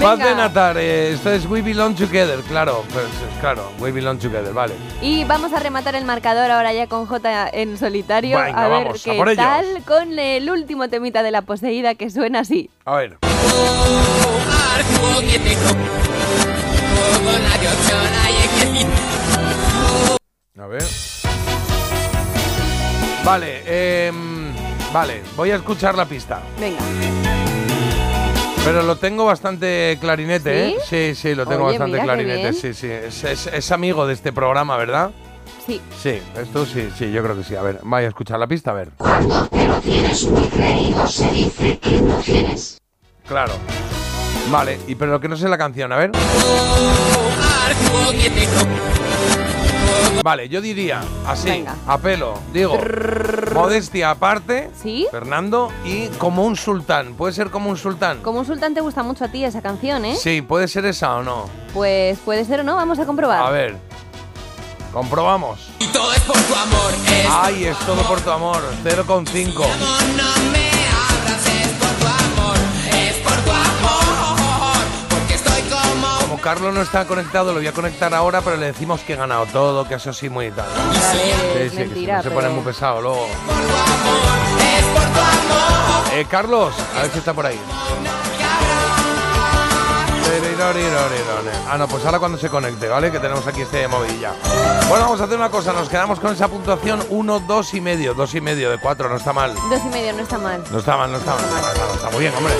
Paz 0.00 0.18
de 0.18 0.34
Natar, 0.34 0.78
eh, 0.78 1.12
esto 1.12 1.30
es 1.30 1.44
We 1.46 1.60
Belong 1.60 1.94
Together, 1.94 2.40
claro, 2.48 2.84
pues, 2.92 3.04
claro, 3.40 3.70
We 3.78 3.92
Belong 3.92 4.18
Together, 4.18 4.52
vale. 4.54 4.74
Y 5.02 5.24
vamos 5.24 5.52
a 5.52 5.60
rematar 5.60 5.94
el 5.94 6.04
marcador 6.06 6.50
ahora 6.50 6.72
ya 6.72 6.86
con 6.86 7.04
J 7.06 7.50
en 7.52 7.76
solitario. 7.76 8.38
Venga, 8.38 8.64
a 8.64 8.68
ver 8.68 8.84
vamos, 8.84 9.00
a 9.00 9.04
qué 9.04 9.16
ellos. 9.16 9.36
tal 9.36 9.82
con 9.86 10.18
el 10.18 10.50
último 10.50 10.88
temita 10.88 11.22
de 11.22 11.30
la 11.30 11.42
poseída 11.42 11.94
que 11.96 12.08
suena 12.08 12.40
así. 12.40 12.70
A 12.86 12.96
ver. 12.96 13.18
A 20.58 20.66
ver. 20.66 20.84
Vale, 23.24 24.06
em, 24.08 24.52
vale, 24.92 25.22
voy 25.36 25.50
a 25.50 25.56
escuchar 25.56 25.94
la 25.94 26.06
pista. 26.06 26.40
Venga. 26.58 26.78
Pero 28.64 28.82
lo 28.82 28.96
tengo 28.96 29.24
bastante 29.24 29.96
clarinete, 30.00 30.68
¿eh? 30.68 30.76
Sí, 30.88 31.14
sí, 31.14 31.34
lo 31.34 31.46
tengo 31.46 31.64
Oye, 31.64 31.78
bastante 31.78 32.02
clarinete, 32.02 32.52
sí, 32.52 32.74
sí. 32.74 32.88
Es, 32.88 33.24
es- 33.24 33.46
es 33.46 33.72
amigo 33.72 34.06
de 34.06 34.14
este 34.14 34.32
programa, 34.32 34.76
¿verdad? 34.76 35.10
Sí. 35.66 35.80
Sí, 36.00 36.20
esto 36.36 36.66
sí, 36.66 36.88
sí, 36.96 37.10
yo 37.10 37.22
creo 37.22 37.36
que 37.36 37.44
sí. 37.44 37.56
A 37.56 37.62
ver, 37.62 37.80
vaya 37.82 38.06
a 38.06 38.10
escuchar 38.10 38.38
la 38.38 38.46
pista, 38.46 38.70
a 38.70 38.74
ver. 38.74 38.90
Cuando 38.98 39.46
te 39.48 39.66
lo 39.66 39.74
tienes 39.80 40.24
muy 40.26 40.46
creído 40.48 41.06
se 41.06 41.30
dice 41.30 41.78
que 41.78 42.00
no 42.00 42.16
tienes. 42.16 42.78
Claro. 43.26 43.54
Vale, 44.50 44.78
y 44.86 44.94
pero 44.94 45.12
lo 45.12 45.20
que 45.20 45.28
no 45.28 45.36
sé 45.36 45.48
la 45.48 45.58
canción, 45.58 45.92
a 45.92 45.96
ver. 45.96 46.10
Vale, 50.22 50.48
yo 50.50 50.60
diría 50.60 51.00
así, 51.26 51.48
Venga. 51.48 51.74
a 51.86 51.96
pelo, 51.96 52.38
digo, 52.52 52.76
modestia 53.54 54.10
aparte, 54.10 54.70
¿Sí? 54.80 55.06
Fernando, 55.10 55.72
y 55.84 56.08
como 56.18 56.44
un 56.44 56.56
sultán. 56.56 57.14
¿Puede 57.14 57.32
ser 57.32 57.50
como 57.50 57.70
un 57.70 57.78
sultán? 57.78 58.20
Como 58.20 58.40
un 58.40 58.44
sultán 58.46 58.74
te 58.74 58.82
gusta 58.82 59.02
mucho 59.02 59.24
a 59.24 59.28
ti 59.28 59.44
esa 59.44 59.62
canción, 59.62 60.04
¿eh? 60.04 60.16
Sí, 60.16 60.42
puede 60.42 60.68
ser 60.68 60.84
esa 60.84 61.16
o 61.16 61.22
no. 61.22 61.46
Pues 61.72 62.18
puede 62.18 62.44
ser 62.44 62.60
o 62.60 62.64
no, 62.64 62.76
vamos 62.76 62.98
a 62.98 63.06
comprobar. 63.06 63.42
A 63.42 63.50
ver, 63.50 63.76
comprobamos. 64.92 65.70
Y 65.78 65.86
todo 65.86 66.12
es 66.12 66.20
por 66.20 66.36
tu 66.36 66.54
amor. 66.54 66.92
Es 67.06 67.26
Ay, 67.30 67.64
es 67.64 67.78
todo 67.78 68.02
por 68.02 68.20
tu 68.20 68.30
amor, 68.30 68.60
0,5. 68.84 69.64
Como 76.30 76.40
Carlos 76.40 76.72
no 76.72 76.80
está 76.82 77.06
conectado, 77.06 77.46
lo 77.52 77.54
voy 77.58 77.66
a 77.66 77.72
conectar 77.72 78.14
ahora, 78.14 78.40
pero 78.40 78.56
le 78.56 78.66
decimos 78.66 79.00
que 79.00 79.14
he 79.14 79.16
ganado 79.16 79.46
todo, 79.46 79.84
que 79.88 79.94
eso 79.94 80.12
sí 80.12 80.28
muy 80.28 80.46
y 80.46 80.50
tal. 80.52 80.68
Vale, 80.76 81.00
Sí, 81.00 81.70
sí, 81.70 81.76
que 81.76 81.84
mentira, 81.86 82.18
se 82.22 82.28
pero- 82.28 82.40
pone 82.40 82.48
muy 82.54 82.62
pesado 82.62 83.00
luego. 83.02 83.26
Eh, 86.14 86.24
Carlos, 86.30 86.72
a 86.96 87.02
ver 87.02 87.10
si 87.10 87.18
está 87.18 87.34
por 87.34 87.46
ahí. 87.46 87.58
Ah, 91.68 91.76
no, 91.76 91.88
pues 91.88 92.04
ahora 92.04 92.20
cuando 92.20 92.38
se 92.38 92.48
conecte, 92.48 92.86
¿vale? 92.86 93.10
Que 93.10 93.18
tenemos 93.18 93.44
aquí 93.48 93.62
este 93.62 93.88
movilla. 93.88 94.32
Bueno, 94.88 95.04
vamos 95.06 95.20
a 95.20 95.24
hacer 95.24 95.36
una 95.36 95.50
cosa. 95.50 95.72
Nos 95.72 95.88
quedamos 95.88 96.20
con 96.20 96.32
esa 96.32 96.46
puntuación 96.46 97.04
1, 97.10 97.40
2 97.40 97.74
y 97.74 97.80
medio. 97.80 98.14
2 98.14 98.34
y 98.36 98.40
medio 98.40 98.70
de 98.70 98.78
4, 98.78 99.08
no 99.08 99.16
está 99.16 99.32
mal. 99.32 99.52
Dos 99.54 99.80
y 99.84 99.88
medio 99.88 100.12
no 100.12 100.20
está 100.22 100.38
mal. 100.38 100.62
No 100.70 100.78
está 100.78 100.96
mal, 100.96 101.10
no 101.10 101.18
está 101.18 101.32
mal. 101.34 101.40
No 101.42 101.56
está, 101.58 101.86
mal, 101.86 101.94
está 101.96 102.10
muy 102.10 102.20
bien, 102.20 102.34
hombre. 102.36 102.52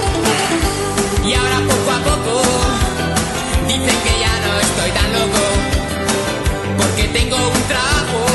Y 1.25 1.35
ahora 1.35 1.59
poco 1.59 1.91
a 1.93 1.99
poco 1.99 2.43
dicen 3.73 3.99
que 4.03 4.18
ya 4.18 4.35
no 4.45 4.61
estoy 4.61 4.91
tan 4.91 5.12
loco 5.12 5.43
porque 6.79 7.05
tengo 7.05 7.37
un 7.37 7.62
trabajo 7.68 8.30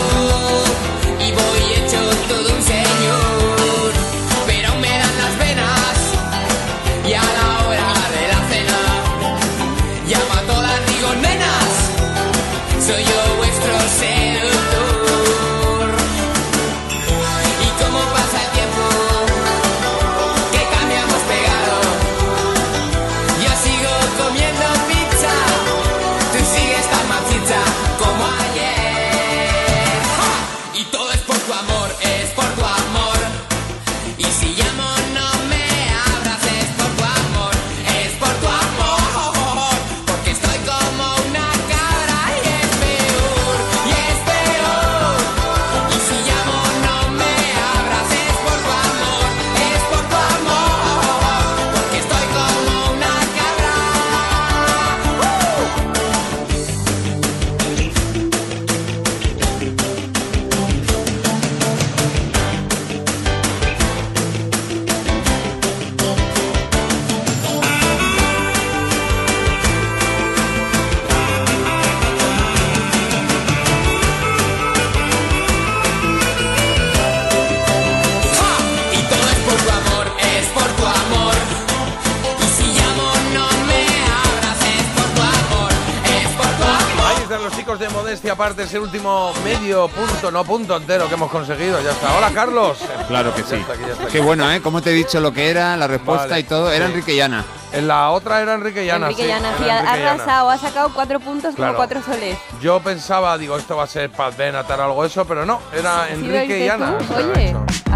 aparte, 88.36 88.63
es 88.63 88.73
el 88.73 88.81
último 88.81 89.31
medio 89.45 89.88
punto, 89.88 90.29
no 90.29 90.43
punto 90.43 90.75
entero 90.75 91.07
que 91.07 91.13
hemos 91.15 91.31
conseguido. 91.31 91.81
Ya 91.81 91.91
está. 91.91 92.15
Hola, 92.17 92.31
Carlos. 92.31 92.77
Claro 93.07 93.33
que 93.33 93.41
Ya 93.43 93.47
sí. 93.47 93.55
está 93.55 93.73
aquí, 93.73 93.81
ya 93.81 93.91
está 93.93 94.03
aquí. 94.03 94.11
Qué 94.11 94.19
bueno, 94.19 94.51
¿eh? 94.51 94.61
Como 94.61 94.81
te 94.81 94.89
he 94.91 94.93
dicho 94.93 95.19
lo 95.21 95.31
que 95.33 95.49
era, 95.49 95.77
la 95.77 95.88
respuesta 95.88 96.27
Vale, 96.27 96.39
y 96.41 96.43
todo. 96.43 96.71
Era 96.71 96.86
sí. 96.86 96.91
Enrique 96.91 97.13
y 97.15 97.21
Ana. 97.21 97.45
En 97.71 97.88
la 97.88 98.11
otra 98.11 98.41
era 98.41 98.53
Enrique 98.53 98.86
Llana. 98.86 99.07
Enrique 99.07 99.23
sí, 99.23 99.27
Llana, 99.27 99.53
sí, 99.57 99.63
ha 99.63 99.67
Llana. 99.83 99.91
arrasado, 100.13 100.49
ha 100.49 100.57
sacado 100.57 100.91
cuatro 100.93 101.19
puntos 101.19 101.55
Claro. 101.55 101.73
como 101.73 101.77
cuatro 101.88 102.01
soles. 102.03 102.38
Yo 102.61 102.79
pensaba, 102.81 103.38
digo, 103.38 103.57
esto 103.57 103.75
va 103.75 103.83
a 103.83 103.88
ser 103.88 104.09
Pat 104.11 104.36
Benatar 104.38 104.79
o 104.79 104.83
algo 104.83 105.01
de 105.01 105.07
eso, 105.09 105.25
pero 105.25 105.45
no, 105.45 105.59
era 105.73 106.07
Enrique 106.09 106.65
Llana. 106.65 106.97
Oye, 107.17 107.55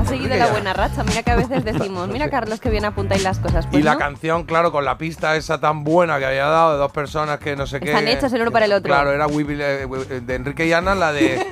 seguido 0.10 0.34
Enrique 0.34 0.40
la 0.40 0.48
buena 0.52 0.74
racha. 0.74 1.04
Mira 1.04 1.24
que 1.24 1.32
a 1.32 1.36
veces 1.36 1.64
decimos, 1.80 2.08
mira 2.10 2.30
Carlos 2.30 2.60
que 2.60 2.70
bien 2.70 2.86
apuntáis 2.86 3.24
las 3.24 3.40
cosas. 3.40 3.68
Pues 3.68 3.80
y 3.82 3.84
la 3.84 3.94
no. 3.94 4.00
canción, 4.00 4.44
claro, 4.44 4.72
con 4.72 4.84
la 4.86 4.98
pista 4.98 5.36
esa 5.36 5.60
tan 5.60 5.84
buena 5.84 6.20
que 6.20 6.26
había 6.26 6.46
dado 6.46 6.74
de 6.74 6.78
dos 6.80 6.92
personas 6.92 7.40
que 7.40 7.56
no 7.56 7.66
sé 7.68 7.80
qué. 7.80 7.90
Están 7.90 8.08
hechas 8.08 8.34
el 8.34 8.42
uno 8.42 8.52
para 8.52 8.66
el 8.66 8.74
otro. 8.74 8.90
Claro, 8.90 9.12
era 9.12 9.26
eh, 9.26 9.86
we- 9.86 10.22
de 10.22 10.36
Enrique 10.36 10.68
Llana, 10.68 10.96
la 10.96 11.12
de. 11.14 11.46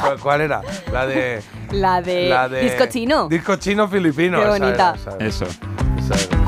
¿Cuál- 0.00 0.18
¿Cuál 0.20 0.40
era? 0.42 0.60
La 0.92 1.06
de. 1.06 1.42
La 1.72 2.02
de, 2.02 2.28
La 2.28 2.48
de 2.48 2.62
disco 2.62 2.86
chino. 2.86 3.28
Disco 3.28 3.56
chino 3.56 3.88
filipino. 3.88 4.38
Qué 4.38 4.42
esa 4.42 4.50
bonita. 4.50 4.74
era, 4.74 4.94
esa 4.94 5.10
era. 5.16 5.26
Eso. 5.26 5.44
Esa 5.44 6.14
era. 6.14 6.40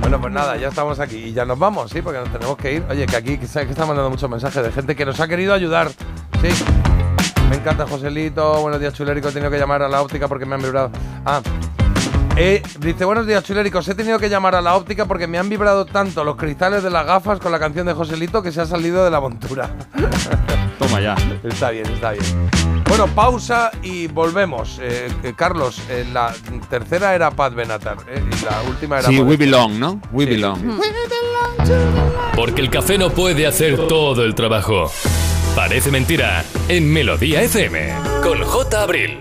Bueno, 0.00 0.20
pues 0.20 0.32
nada, 0.32 0.56
ya 0.56 0.68
estamos 0.68 0.98
aquí 1.00 1.16
y 1.16 1.32
ya 1.34 1.44
nos 1.44 1.58
vamos, 1.58 1.90
sí, 1.90 2.00
porque 2.00 2.18
nos 2.18 2.32
tenemos 2.32 2.56
que 2.56 2.74
ir. 2.74 2.84
Oye, 2.88 3.04
que 3.06 3.16
aquí 3.16 3.36
que 3.38 3.44
está 3.44 3.62
mandando 3.84 4.08
muchos 4.08 4.28
mensajes 4.30 4.62
de 4.62 4.72
gente 4.72 4.96
que 4.96 5.04
nos 5.04 5.20
ha 5.20 5.28
querido 5.28 5.52
ayudar. 5.52 5.88
Sí. 6.40 6.48
Me 7.48 7.56
encanta 7.56 7.86
Joselito. 7.86 8.60
Buenos 8.60 8.80
días, 8.80 8.92
Chulérico. 8.94 9.28
He 9.28 9.32
tenido 9.32 9.50
que 9.50 9.58
llamar 9.58 9.82
a 9.82 9.88
la 9.88 10.02
óptica 10.02 10.28
porque 10.28 10.46
me 10.46 10.54
han 10.54 10.62
vibrado. 10.62 10.90
Ah. 11.24 11.40
Eh, 12.36 12.62
dice, 12.78 13.04
buenos 13.04 13.26
días, 13.26 13.42
Chuléricos. 13.42 13.88
He 13.88 13.94
tenido 13.96 14.18
que 14.18 14.28
llamar 14.28 14.54
a 14.54 14.60
la 14.60 14.76
óptica 14.76 15.06
porque 15.06 15.26
me 15.26 15.38
han 15.38 15.48
vibrado 15.48 15.86
tanto 15.86 16.22
los 16.22 16.36
cristales 16.36 16.84
de 16.84 16.90
las 16.90 17.04
gafas 17.04 17.40
con 17.40 17.50
la 17.50 17.58
canción 17.58 17.86
de 17.86 17.94
Joselito 17.94 18.42
que 18.42 18.52
se 18.52 18.60
ha 18.60 18.66
salido 18.66 19.04
de 19.04 19.10
la 19.10 19.20
montura. 19.20 19.68
Toma 20.78 21.00
ya. 21.00 21.16
Está 21.42 21.70
bien, 21.70 21.86
está 21.86 22.12
bien. 22.12 22.24
Bueno, 22.88 23.06
pausa 23.08 23.72
y 23.82 24.06
volvemos. 24.06 24.78
Eh, 24.80 25.08
eh, 25.24 25.32
Carlos, 25.36 25.80
eh, 25.90 26.06
la 26.12 26.32
tercera 26.70 27.14
era 27.14 27.30
Pat 27.32 27.54
Benatar 27.54 27.98
eh, 28.08 28.22
y 28.24 28.44
la 28.44 28.62
última 28.68 28.98
era. 29.00 29.08
Sí, 29.08 29.18
We. 29.20 29.36
Belong, 29.36 29.78
¿no? 29.78 30.00
We 30.12 30.26
Belong. 30.26 30.80
Porque 32.36 32.60
el 32.60 32.70
café 32.70 32.98
no 32.98 33.10
puede 33.10 33.46
hacer 33.46 33.88
todo 33.88 34.24
el 34.24 34.34
trabajo. 34.34 34.90
Parece 35.58 35.90
mentira 35.90 36.44
en 36.68 36.88
Melodía 36.88 37.42
FM 37.42 37.88
con 38.22 38.40
J. 38.40 38.80
Abril. 38.80 39.18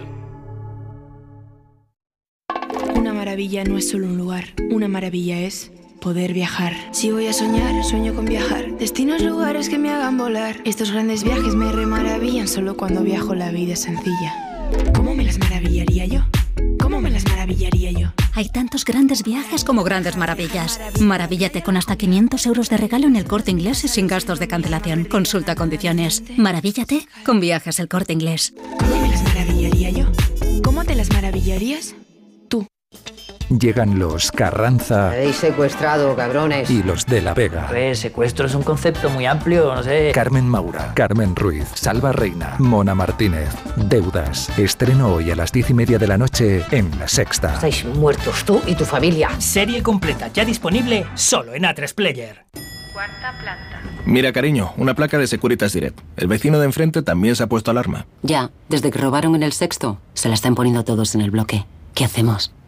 Una 2.94 3.12
maravilla 3.12 3.64
no 3.64 3.76
es 3.76 3.90
solo 3.90 4.06
un 4.06 4.20
lugar, 4.20 4.54
una 4.70 4.88
maravilla 4.88 5.40
es 5.40 5.72
poder 6.00 6.34
viajar. 6.34 6.74
Si 6.92 7.10
voy 7.10 7.26
a 7.26 7.34
soñar, 7.34 7.84
sueño 7.84 8.14
con 8.14 8.26
viajar. 8.26 8.78
Destinos, 8.78 9.24
lugares 9.24 9.68
que 9.68 9.80
me 9.80 9.90
hagan 9.90 10.20
volar. 10.20 10.58
Estos 10.64 10.92
grandes 10.92 11.24
viajes 11.24 11.56
me 11.56 11.72
remaravillan 11.72 12.48
solo 12.48 12.78
cuando 12.78 13.02
viajo 13.02 13.34
la 13.34 13.50
vida 13.50 13.76
sencilla. 13.76 14.36
¿Cómo 14.94 15.16
me 15.16 15.24
las 15.24 15.40
maravillaría 15.40 16.06
yo? 16.06 16.22
¿Cómo 16.88 17.02
me 17.02 17.10
las 17.10 17.26
maravillaría 17.26 17.92
yo? 17.92 18.14
Hay 18.34 18.48
tantos 18.48 18.86
grandes 18.86 19.22
viajes 19.22 19.66
como 19.66 19.84
grandes 19.84 20.16
maravillas. 20.16 20.80
Maravíllate 21.02 21.62
con 21.62 21.76
hasta 21.76 21.98
500 21.98 22.46
euros 22.46 22.70
de 22.70 22.78
regalo 22.78 23.08
en 23.08 23.18
el 23.18 23.26
corte 23.26 23.52
inglés 23.52 23.84
y 23.84 23.90
sin 23.90 24.08
gastos 24.08 24.40
de 24.40 24.48
cancelación. 24.48 25.04
Consulta 25.04 25.56
condiciones. 25.56 26.24
Maravíllate 26.38 27.06
con 27.26 27.42
viajes 27.42 27.80
el 27.80 27.90
corte 27.90 28.14
inglés. 28.14 28.54
¿Cómo 28.80 29.02
me 29.02 29.10
las 29.10 29.22
maravillaría 29.22 29.90
yo? 29.90 30.06
¿Cómo 30.64 30.86
te 30.86 30.96
las 30.96 31.12
maravillarías? 31.12 31.94
Llegan 33.50 33.98
los 33.98 34.32
Carranza 34.32 35.08
Habéis 35.12 35.38
secuestrado, 35.38 36.16
cabrones. 36.18 36.70
y 36.70 36.84
los 36.84 37.06
de 37.06 37.22
la 37.22 37.34
Vega. 37.34 37.70
secuestro 37.96 38.46
es 38.46 38.54
un 38.56 38.64
concepto 38.64 39.10
muy 39.10 39.26
amplio, 39.26 39.74
no 39.74 39.82
sé. 39.84 40.12
Carmen 40.14 40.46
Maura, 40.48 40.92
Carmen 40.94 41.34
Ruiz, 41.36 41.66
Salva 41.74 42.12
Reina, 42.12 42.56
Mona 42.60 42.94
Martínez. 42.94 43.50
Deudas. 43.78 44.50
Estreno 44.60 45.14
hoy 45.14 45.32
a 45.32 45.36
las 45.38 45.54
diez 45.54 45.70
y 45.70 45.74
media 45.74 45.98
de 45.98 46.08
la 46.08 46.18
noche 46.18 46.66
en 46.72 46.92
La 47.00 47.08
Sexta. 47.08 47.54
Estáis 47.54 47.86
muertos 47.86 48.44
tú 48.44 48.62
y 48.68 48.76
tu 48.76 48.84
familia. 48.84 49.30
Serie 49.40 49.82
completa 49.82 50.28
ya 50.34 50.44
disponible 50.44 51.06
solo 51.16 51.54
en 51.54 51.64
A3 51.64 51.94
Player. 51.96 52.46
Mira, 54.06 54.34
cariño, 54.34 54.74
una 54.78 54.94
placa 54.94 55.18
de 55.18 55.28
Securitas 55.28 55.72
Direct. 55.72 56.00
El 56.18 56.28
vecino 56.28 56.60
de 56.60 56.66
enfrente 56.66 57.02
también 57.02 57.36
se 57.36 57.44
ha 57.44 57.48
puesto 57.48 57.72
alarma. 57.72 58.08
Ya, 58.24 58.52
desde 58.68 58.92
que 58.92 59.00
robaron 59.00 59.36
en 59.36 59.44
el 59.44 59.54
sexto, 59.54 60.00
se 60.14 60.28
la 60.28 60.34
están 60.36 60.56
poniendo 60.56 60.84
todos 60.84 61.16
en 61.16 61.22
el 61.22 61.32
bloque. 61.32 61.66
¿Qué 61.94 62.04
hacemos? 62.06 62.52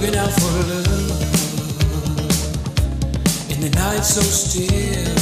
looking 0.00 0.16
out 0.16 0.30
for 0.30 0.52
love 0.68 1.10
in 3.50 3.60
the 3.60 3.70
night 3.74 4.04
so 4.04 4.20
still. 4.20 5.16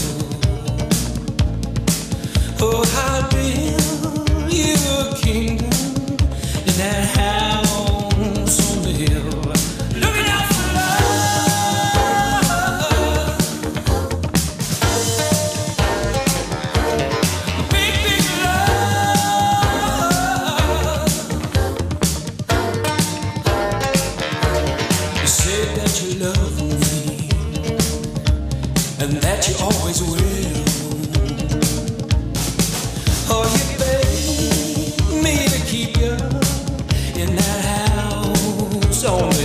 Oh, 2.61 2.83
I'll 3.07 3.31
build 3.31 4.53
you 4.53 4.75
a 4.99 5.15
kingdom 5.17 5.71
in 6.67 6.75
that 6.77 7.17
house. 7.17 7.56
She 29.47 29.55
always 29.63 30.03
will. 30.03 30.17
Oh, 33.31 33.47
you 33.55 35.23
me 35.23 35.47
to 35.47 35.61
keep 35.67 35.97
you 35.97 36.15
in 37.23 37.37
that 37.37 37.65
house. 37.65 39.05
Oh, 39.07 39.36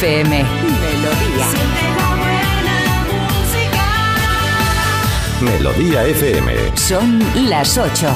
FM. 0.00 0.30
Melodía. 0.30 1.46
Melodía 5.42 6.04
FM. 6.06 6.74
Son 6.74 7.18
las 7.50 7.76
8. 7.76 8.08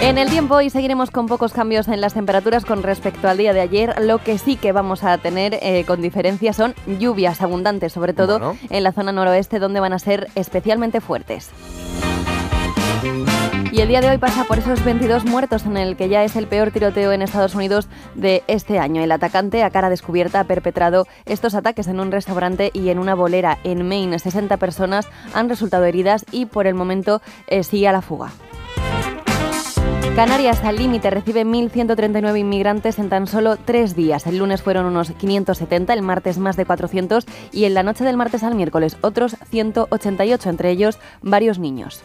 En 0.00 0.18
el 0.18 0.28
tiempo 0.28 0.56
hoy 0.56 0.68
seguiremos 0.68 1.12
con 1.12 1.26
pocos 1.26 1.52
cambios 1.52 1.86
en 1.86 2.00
las 2.00 2.14
temperaturas 2.14 2.64
con 2.64 2.82
respecto 2.82 3.28
al 3.28 3.38
día 3.38 3.52
de 3.52 3.60
ayer. 3.60 3.94
Lo 4.02 4.18
que 4.18 4.36
sí 4.38 4.56
que 4.56 4.72
vamos 4.72 5.04
a 5.04 5.16
tener 5.18 5.58
eh, 5.62 5.84
con 5.86 6.02
diferencia 6.02 6.52
son 6.52 6.74
lluvias 6.98 7.40
abundantes, 7.40 7.92
sobre 7.92 8.12
todo 8.12 8.40
Bueno. 8.40 8.58
en 8.68 8.82
la 8.82 8.90
zona 8.90 9.12
noroeste 9.12 9.60
donde 9.60 9.78
van 9.78 9.92
a 9.92 10.00
ser 10.00 10.28
especialmente 10.34 11.00
fuertes. 11.00 11.50
Y 13.72 13.80
el 13.80 13.88
día 13.88 14.00
de 14.00 14.10
hoy 14.10 14.18
pasa 14.18 14.44
por 14.44 14.58
esos 14.58 14.84
22 14.84 15.24
muertos 15.24 15.64
en 15.64 15.76
el 15.76 15.96
que 15.96 16.08
ya 16.08 16.24
es 16.24 16.36
el 16.36 16.46
peor 16.46 16.70
tiroteo 16.70 17.12
en 17.12 17.22
Estados 17.22 17.54
Unidos 17.54 17.88
de 18.14 18.44
este 18.46 18.78
año. 18.78 19.02
El 19.02 19.10
atacante 19.10 19.62
a 19.62 19.70
cara 19.70 19.88
descubierta 19.90 20.40
ha 20.40 20.44
perpetrado 20.44 21.06
estos 21.24 21.54
ataques 21.54 21.88
en 21.88 21.98
un 21.98 22.12
restaurante 22.12 22.70
y 22.74 22.90
en 22.90 22.98
una 22.98 23.14
bolera 23.14 23.58
en 23.64 23.88
Maine. 23.88 24.18
60 24.18 24.56
personas 24.58 25.08
han 25.34 25.48
resultado 25.48 25.84
heridas 25.84 26.26
y 26.30 26.46
por 26.46 26.66
el 26.66 26.74
momento 26.74 27.22
eh, 27.46 27.62
sigue 27.62 27.88
a 27.88 27.92
la 27.92 28.02
fuga. 28.02 28.30
Canarias 30.14 30.62
al 30.62 30.76
límite 30.76 31.08
recibe 31.08 31.46
1.139 31.46 32.38
inmigrantes 32.38 32.98
en 32.98 33.08
tan 33.08 33.26
solo 33.26 33.56
tres 33.56 33.96
días. 33.96 34.26
El 34.26 34.36
lunes 34.36 34.60
fueron 34.60 34.84
unos 34.84 35.10
570, 35.12 35.94
el 35.94 36.02
martes 36.02 36.36
más 36.36 36.56
de 36.56 36.66
400 36.66 37.24
y 37.50 37.64
en 37.64 37.72
la 37.72 37.82
noche 37.82 38.04
del 38.04 38.18
martes 38.18 38.42
al 38.42 38.54
miércoles 38.54 38.98
otros 39.00 39.36
188, 39.48 40.50
entre 40.50 40.70
ellos 40.70 40.98
varios 41.22 41.58
niños. 41.58 42.02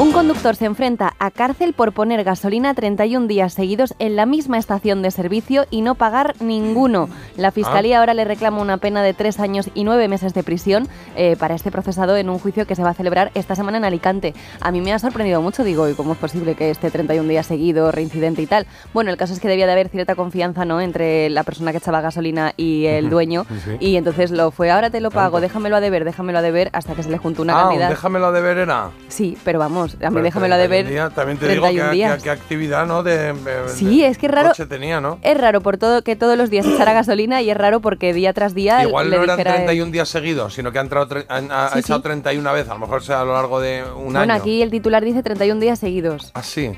Un 0.00 0.12
conductor 0.12 0.56
se 0.56 0.64
enfrenta 0.64 1.12
a 1.18 1.30
cárcel 1.30 1.74
por 1.74 1.92
poner 1.92 2.24
gasolina 2.24 2.72
31 2.72 3.26
días 3.26 3.52
seguidos 3.52 3.92
en 3.98 4.16
la 4.16 4.24
misma 4.24 4.56
estación 4.56 5.02
de 5.02 5.10
servicio 5.10 5.66
y 5.68 5.82
no 5.82 5.94
pagar 5.94 6.36
ninguno. 6.40 7.10
La 7.36 7.50
Fiscalía 7.50 7.98
ahora 7.98 8.14
le 8.14 8.24
reclama 8.24 8.62
una 8.62 8.78
pena 8.78 9.02
de 9.02 9.12
tres 9.12 9.38
años 9.40 9.68
y 9.74 9.84
nueve 9.84 10.08
meses 10.08 10.32
de 10.32 10.42
prisión 10.42 10.88
eh, 11.16 11.36
para 11.38 11.54
este 11.54 11.70
procesado 11.70 12.16
en 12.16 12.30
un 12.30 12.38
juicio 12.38 12.66
que 12.66 12.76
se 12.76 12.82
va 12.82 12.90
a 12.90 12.94
celebrar 12.94 13.30
esta 13.34 13.54
semana 13.54 13.76
en 13.76 13.84
Alicante. 13.84 14.32
A 14.62 14.70
mí 14.70 14.80
me 14.80 14.94
ha 14.94 14.98
sorprendido 14.98 15.42
mucho, 15.42 15.64
digo, 15.64 15.86
¿y 15.86 15.92
cómo 15.92 16.14
es 16.14 16.18
posible 16.18 16.54
que 16.54 16.70
esté 16.70 16.90
31 16.90 17.28
días 17.28 17.44
seguido, 17.44 17.92
reincidente 17.92 18.40
y 18.40 18.46
tal? 18.46 18.66
Bueno, 18.94 19.10
el 19.10 19.18
caso 19.18 19.34
es 19.34 19.38
que 19.40 19.48
debía 19.48 19.66
de 19.66 19.72
haber 19.72 19.90
cierta 19.90 20.14
confianza 20.14 20.64
¿no? 20.64 20.80
entre 20.80 21.28
la 21.28 21.42
persona 21.42 21.72
que 21.72 21.78
echaba 21.78 22.00
gasolina 22.00 22.54
y 22.56 22.86
el 22.86 23.10
dueño 23.10 23.44
Sí. 23.64 23.76
y 23.80 23.96
entonces 23.96 24.30
lo 24.30 24.50
fue, 24.50 24.70
ahora 24.70 24.88
te 24.88 25.02
lo 25.02 25.10
pago, 25.10 25.42
déjamelo 25.42 25.76
a 25.76 25.80
deber, 25.80 26.06
déjamelo 26.06 26.38
a 26.38 26.42
deber, 26.42 26.70
hasta 26.72 26.94
que 26.94 27.02
se 27.02 27.10
le 27.10 27.18
juntó 27.18 27.42
una 27.42 27.58
ah, 27.58 27.62
cantidad. 27.64 27.90
déjamelo 27.90 28.32
de 28.32 28.40
ver 28.40 28.56
era. 28.56 28.90
Sí, 29.08 29.36
pero 29.44 29.58
vamos, 29.58 29.89
a 30.02 30.10
mí 30.10 30.20
déjamelo 30.22 30.56
de 30.56 30.68
31 30.68 30.68
ver. 30.68 30.88
días, 30.88 31.14
También 31.14 31.38
te 31.38 31.48
digo 31.48 31.62
que, 31.62 31.68
31 31.68 31.90
que- 31.90 31.96
días. 31.96 32.22
que 32.22 32.30
actividad, 32.30 32.86
¿no? 32.86 33.02
De, 33.02 33.32
de- 33.32 33.68
Sí, 33.68 34.00
de 34.00 34.06
es 34.08 34.18
que 34.18 34.26
es 34.26 34.32
raro. 34.32 34.52
tenía, 34.66 35.00
¿no? 35.00 35.18
Es 35.22 35.36
raro 35.38 35.60
por 35.60 35.76
todo 35.78 36.02
que 36.02 36.16
todos 36.16 36.36
los 36.38 36.50
días 36.50 36.66
echara 36.66 36.92
gasolina 36.92 37.42
y 37.42 37.50
es 37.50 37.56
raro 37.56 37.80
porque 37.80 38.12
día 38.12 38.32
tras 38.32 38.54
día 38.54 38.82
Igual 38.84 39.10
le 39.10 39.16
no 39.16 39.22
eran 39.24 39.36
dijera 39.36 39.50
él- 39.56 39.56
31 39.64 39.92
días 39.92 40.08
seguidos, 40.08 40.54
sino 40.54 40.72
que 40.72 40.78
ha, 40.78 40.82
han- 41.28 41.50
ha 41.52 41.68
Sí, 41.70 41.78
echado 41.80 41.98
sí. 42.00 42.02
31 42.04 42.52
veces. 42.52 42.70
A 42.70 42.74
lo 42.74 42.80
mejor 42.80 43.02
sea 43.02 43.20
a 43.20 43.24
lo 43.24 43.32
largo 43.34 43.60
de 43.60 43.82
un 43.96 44.12
Bueno, 44.12 44.20
año. 44.20 44.34
aquí 44.34 44.62
el 44.62 44.70
titular 44.70 45.04
dice 45.04 45.22
31 45.22 45.60
días 45.60 45.78
seguidos. 45.78 46.30
Ah, 46.34 46.42
sí. 46.42 46.72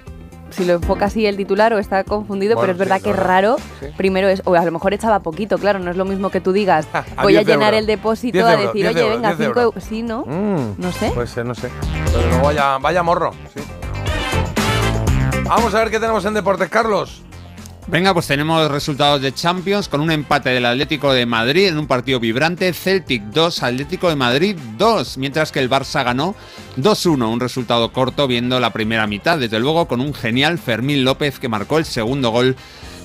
Si 0.53 0.65
lo 0.65 0.75
enfoca 0.75 1.07
así 1.07 1.27
el 1.27 1.37
titular 1.37 1.73
o 1.73 1.79
está 1.79 2.05
confundido, 2.05 2.55
Bueno, 2.55 2.63
pero 2.65 2.73
es 2.73 2.79
verdad 2.79 2.97
sí, 2.99 3.05
que 3.05 3.11
es 3.11 3.17
raro. 3.17 3.57
Sí. 3.81 3.87
Primero 3.97 4.29
es, 4.29 4.43
o 4.45 4.55
a 4.55 4.65
lo 4.65 4.71
mejor 4.73 4.95
echaba 4.95 5.21
poquito, 5.21 5.59
claro, 5.59 5.79
no 5.79 5.91
es 5.91 5.97
lo 5.97 6.05
mismo 6.05 6.31
que 6.31 6.41
tú 6.41 6.53
digas, 6.53 6.87
A 6.93 7.23
voy 7.23 7.37
a 7.37 7.41
10 7.41 7.47
llenar 7.49 7.75
euros. 7.75 7.81
el 7.81 7.87
depósito 7.87 8.33
10 8.39 8.45
a 8.47 8.53
euros, 8.53 8.67
decir, 8.67 8.83
10 8.83 8.95
oye, 8.95 9.01
euros, 9.05 9.17
venga, 9.17 9.29
10 9.29 9.39
5 9.39 9.61
euros. 9.61 9.65
euros. 9.77 9.85
Sí, 9.85 10.03
¿no? 10.03 10.25
Mm, 10.27 10.75
No 10.79 10.93
sé. 10.93 11.11
Pues 11.15 11.37
no 11.45 11.55
sé. 11.55 11.69
Pero 12.13 12.29
luego 12.29 12.45
vaya, 12.45 12.79
vaya 12.79 13.03
morro, 13.03 13.33
sí. 13.55 13.61
Vamos 15.45 15.75
a 15.75 15.79
ver 15.81 15.91
qué 15.91 15.99
tenemos 16.01 16.25
en 16.25 16.35
deportes, 16.35 16.69
Carlos. 16.69 17.23
Venga, 17.89 18.15
pues 18.15 18.29
tenemos 18.29 18.71
resultados 18.71 19.21
de 19.21 19.35
Champions 19.35 19.89
con 19.89 20.01
un 20.01 20.13
empate 20.13 20.51
del 20.51 20.67
Atlético 20.67 21.13
de 21.13 21.27
Madrid 21.27 21.67
en 21.67 21.79
un 21.79 21.89
partido 21.89 22.21
vibrante. 22.21 22.73
Celtic 22.73 23.25
2, 23.25 23.63
Atlético 23.65 24.09
de 24.09 24.15
Madrid 24.15 24.57
2, 24.79 25.19
mientras 25.19 25.51
que 25.51 25.59
el 25.59 25.69
Barça 25.69 26.05
ganó 26.05 26.37
2-1, 26.77 27.31
un 27.31 27.41
resultado 27.41 27.93
corto 27.93 28.29
viendo 28.29 28.61
la 28.61 28.73
primera 28.73 29.09
mitad, 29.09 29.39
desde 29.39 29.59
luego 29.59 29.89
con 29.89 30.01
un 30.01 30.15
genial 30.15 30.59
Fermín 30.59 31.05
López 31.05 31.41
que 31.41 31.49
marcó 31.49 31.79
el 31.79 31.85
segundo 31.85 32.31
gol 32.31 32.57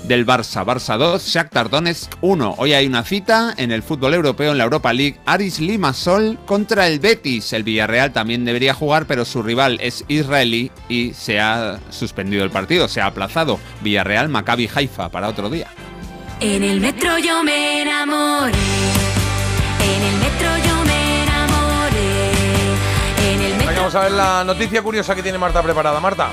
del 0.04 0.26
Barça. 0.26 0.64
Barça 0.64 0.98
2, 0.98 1.26
Shakhtar 1.26 1.70
Donetsk 1.70 2.14
1. 2.22 2.56
Hoy 2.58 2.74
hay 2.74 2.88
una 2.88 3.04
cita 3.04 3.54
en 3.58 3.72
el 3.72 3.84
fútbol 3.84 4.14
europeo 4.14 4.52
en 4.52 4.58
la 4.58 4.64
Europa 4.64 4.94
League. 4.94 5.20
Aris 5.26 5.60
Limassol 5.60 6.38
contra 6.46 6.88
el 6.88 7.00
Betis. 7.00 7.54
El 7.54 7.64
Villarreal 7.64 8.14
también 8.14 8.46
debería 8.46 8.74
jugar, 8.74 9.06
pero 9.06 9.26
su 9.26 9.44
rival 9.44 9.78
es 9.82 10.06
israelí 10.08 10.72
y 10.90 11.14
se 11.14 11.40
ha 11.40 11.80
suspendido 11.90 12.44
el 12.44 12.52
partido, 12.52 12.88
se 12.88 13.02
ha 13.02 13.08
aplazado. 13.08 13.60
Villarreal 13.82 14.30
Maccabi 14.30 14.70
Haifa 14.74 15.10
para 15.10 15.30
otro 15.30 15.50
día. 15.50 15.68
En 16.40 16.64
el 16.64 16.80
metro 16.80 17.18
yo 17.18 17.44
me 17.44 17.82
enamoré. 17.82 18.54
En 18.54 20.04
el 20.04 20.18
metro 20.20 20.58
yo 20.68 20.86
me 20.86 21.24
enamoré. 21.24 22.32
En 23.18 23.42
el 23.42 23.52
metro. 23.54 23.68
Venga, 23.68 23.80
vamos 23.80 23.96
a 23.96 24.02
ver 24.02 24.12
la 24.12 24.44
noticia 24.44 24.82
curiosa 24.82 25.16
que 25.16 25.24
tiene 25.24 25.38
Marta 25.38 25.64
preparada. 25.64 26.00
Marta. 26.00 26.30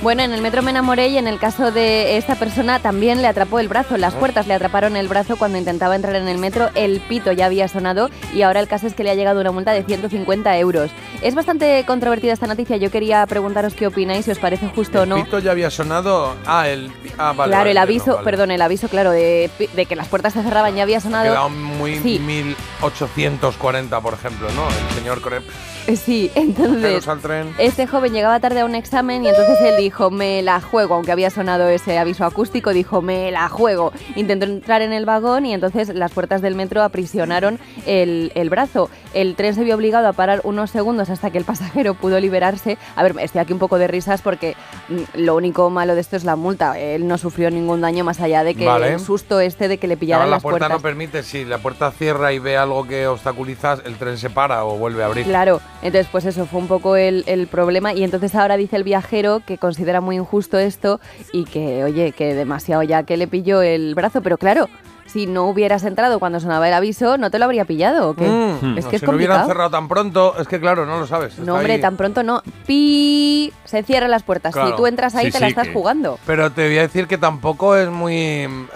Bueno, 0.00 0.22
en 0.22 0.32
el 0.32 0.40
metro 0.42 0.62
me 0.62 0.70
enamoré 0.70 1.08
y 1.08 1.18
en 1.18 1.26
el 1.26 1.40
caso 1.40 1.72
de 1.72 2.16
esta 2.18 2.36
persona 2.36 2.78
también 2.78 3.20
le 3.20 3.26
atrapó 3.26 3.58
el 3.58 3.66
brazo. 3.66 3.96
Las 3.96 4.14
puertas 4.14 4.46
le 4.46 4.54
atraparon 4.54 4.96
el 4.96 5.08
brazo 5.08 5.36
cuando 5.36 5.58
intentaba 5.58 5.96
entrar 5.96 6.14
en 6.14 6.28
el 6.28 6.38
metro. 6.38 6.70
El 6.76 7.00
pito 7.00 7.32
ya 7.32 7.46
había 7.46 7.66
sonado 7.66 8.08
y 8.32 8.42
ahora 8.42 8.60
el 8.60 8.68
caso 8.68 8.86
es 8.86 8.94
que 8.94 9.02
le 9.02 9.10
ha 9.10 9.14
llegado 9.16 9.40
una 9.40 9.50
multa 9.50 9.72
de 9.72 9.82
150 9.82 10.56
euros. 10.58 10.92
Es 11.20 11.34
bastante 11.34 11.82
controvertida 11.84 12.32
esta 12.32 12.46
noticia. 12.46 12.76
Yo 12.76 12.92
quería 12.92 13.26
preguntaros 13.26 13.74
qué 13.74 13.88
opináis, 13.88 14.24
si 14.24 14.30
os 14.30 14.38
parece 14.38 14.68
justo 14.68 15.02
o 15.02 15.06
no. 15.06 15.16
Pito 15.16 15.40
ya 15.40 15.50
había 15.50 15.68
sonado. 15.68 16.36
Ah, 16.46 16.68
el. 16.68 16.92
Ah, 17.18 17.32
vale. 17.32 17.50
claro, 17.50 17.62
vale, 17.62 17.70
el 17.72 17.78
aviso, 17.78 18.12
vale. 18.14 18.24
perdón, 18.24 18.50
el 18.52 18.62
aviso, 18.62 18.88
claro, 18.88 19.10
de, 19.10 19.50
de 19.74 19.86
que 19.86 19.96
las 19.96 20.06
puertas 20.06 20.32
se 20.32 20.44
cerraban 20.44 20.76
ya 20.76 20.84
había 20.84 20.98
Ha 20.98 21.00
sonado. 21.00 21.24
quedado 21.24 21.48
muy 21.50 21.96
Sí. 21.98 22.20
1840, 22.20 24.00
por 24.00 24.14
ejemplo, 24.14 24.46
¿no? 24.52 24.62
El 24.68 24.94
señor 24.94 25.20
Crep. 25.20 25.42
Eh, 25.88 25.96
Sí, 25.96 26.30
entonces 26.36 27.06
al 27.08 27.20
tren. 27.20 27.52
este 27.58 27.86
joven 27.86 28.12
llegaba 28.12 28.38
tarde 28.40 28.60
a 28.60 28.64
un 28.64 28.74
examen 28.74 29.24
y 29.24 29.28
entonces 29.28 29.58
él 29.62 29.74
dijo, 29.78 30.10
me 30.10 30.42
la 30.42 30.60
juego, 30.60 30.94
aunque 30.94 31.12
había 31.12 31.30
sonado 31.30 31.68
ese 31.68 31.98
aviso 31.98 32.24
acústico, 32.24 32.72
dijo, 32.72 33.02
me 33.02 33.30
la 33.30 33.48
juego. 33.48 33.92
Intentó 34.16 34.44
entrar 34.46 34.82
en 34.82 34.92
el 34.92 35.04
vagón 35.06 35.46
y 35.46 35.52
entonces 35.54 35.88
las 35.88 36.12
puertas 36.12 36.40
del 36.42 36.54
metro 36.54 36.82
aprisionaron 36.82 37.58
el, 37.86 38.32
el 38.34 38.50
brazo. 38.50 38.90
El 39.14 39.34
tren 39.34 39.54
se 39.54 39.64
vio 39.64 39.74
obligado 39.74 40.06
a 40.08 40.12
parar 40.12 40.40
unos 40.44 40.70
segundos 40.70 41.10
hasta 41.10 41.30
que 41.30 41.38
el 41.38 41.44
pasajero 41.44 41.94
pudo 41.94 42.20
liberarse. 42.20 42.78
A 42.94 43.02
ver, 43.02 43.16
estoy 43.20 43.40
aquí 43.40 43.52
un 43.52 43.58
poco 43.58 43.78
de 43.78 43.88
risas 43.88 44.22
porque 44.22 44.56
mm, 44.88 45.20
lo 45.20 45.34
único 45.36 45.70
malo 45.70 45.94
de 45.94 46.00
esto 46.00 46.16
es 46.16 46.24
la 46.24 46.36
multa. 46.36 46.78
Él 46.78 47.08
no 47.08 47.18
sufrió 47.18 47.50
ningún 47.50 47.80
daño 47.80 48.04
más 48.04 48.20
allá 48.20 48.44
de 48.44 48.54
que 48.54 48.66
Vale. 48.66 48.92
el 48.94 49.00
susto 49.00 49.40
este 49.40 49.68
de 49.68 49.78
que 49.78 49.88
le 49.88 49.96
pillaran 49.96 50.26
la 50.28 50.36
las 50.36 50.42
puerta 50.42 50.58
puertas. 50.58 50.78
no 50.78 50.82
permite, 50.82 51.22
si 51.22 51.44
la 51.44 51.58
puerta 51.58 51.90
cierra 51.90 52.32
y 52.32 52.38
ve 52.38 52.56
algo 52.56 52.86
que 52.86 53.06
obstaculiza, 53.06 53.78
el 53.84 53.96
tren 53.96 54.18
se 54.18 54.30
para 54.30 54.64
o 54.64 54.76
vuelve 54.76 55.02
a 55.02 55.06
abrir. 55.06 55.24
Claro, 55.24 55.60
entonces 55.82 56.08
pues 56.10 56.24
eso 56.24 56.46
fue 56.46 56.60
un 56.60 56.68
poco 56.68 56.96
el, 56.96 57.24
el 57.26 57.46
problema 57.46 57.92
y 57.94 58.02
entonces 58.04 58.34
ahora 58.34 58.56
dice 58.56 58.76
el 58.76 58.84
viajero 58.84 59.40
que 59.46 59.58
considera 59.58 60.00
muy 60.00 60.16
injusto 60.16 60.58
esto 60.58 61.00
y 61.32 61.44
que, 61.44 61.84
oye, 61.84 62.12
que 62.12 62.34
demasiado 62.34 62.82
ya 62.82 63.02
que 63.04 63.16
le 63.16 63.26
pilló 63.28 63.62
el 63.62 63.94
brazo, 63.94 64.20
pero 64.22 64.38
claro, 64.38 64.68
si 65.06 65.26
no 65.26 65.46
hubieras 65.48 65.84
entrado 65.84 66.18
cuando 66.18 66.38
sonaba 66.38 66.68
el 66.68 66.74
aviso, 66.74 67.16
no 67.16 67.30
te 67.30 67.38
lo 67.38 67.46
habría 67.46 67.64
pillado, 67.64 68.10
¿o 68.10 68.14
qué? 68.14 68.24
Mm, 68.28 68.76
Es 68.76 68.84
no, 68.84 68.90
que 68.90 68.96
es 68.96 69.00
si 69.00 69.06
no 69.06 69.12
hubieran 69.12 69.38
complicado. 69.38 69.46
cerrado 69.48 69.70
tan 69.70 69.88
pronto, 69.88 70.34
es 70.38 70.46
que 70.46 70.60
claro, 70.60 70.84
no 70.84 70.98
lo 71.00 71.06
sabes. 71.06 71.38
No, 71.38 71.54
hombre, 71.54 71.74
ahí. 71.74 71.80
tan 71.80 71.96
pronto 71.96 72.22
no. 72.22 72.42
Pi, 72.66 73.50
se 73.64 73.82
cierran 73.84 74.10
las 74.10 74.22
puertas. 74.22 74.52
Claro. 74.52 74.68
Si 74.68 74.76
tú 74.76 74.86
entras 74.86 75.14
ahí, 75.14 75.26
Sí, 75.26 75.32
te 75.32 75.40
la 75.40 75.46
sí, 75.46 75.50
estás 75.52 75.68
que- 75.68 75.72
jugando. 75.72 76.18
Pero 76.26 76.52
te 76.52 76.66
voy 76.68 76.76
a 76.76 76.82
decir 76.82 77.06
que 77.06 77.16
tampoco 77.16 77.74
es 77.76 77.88
muy. 77.88 78.14
em, 78.42 78.66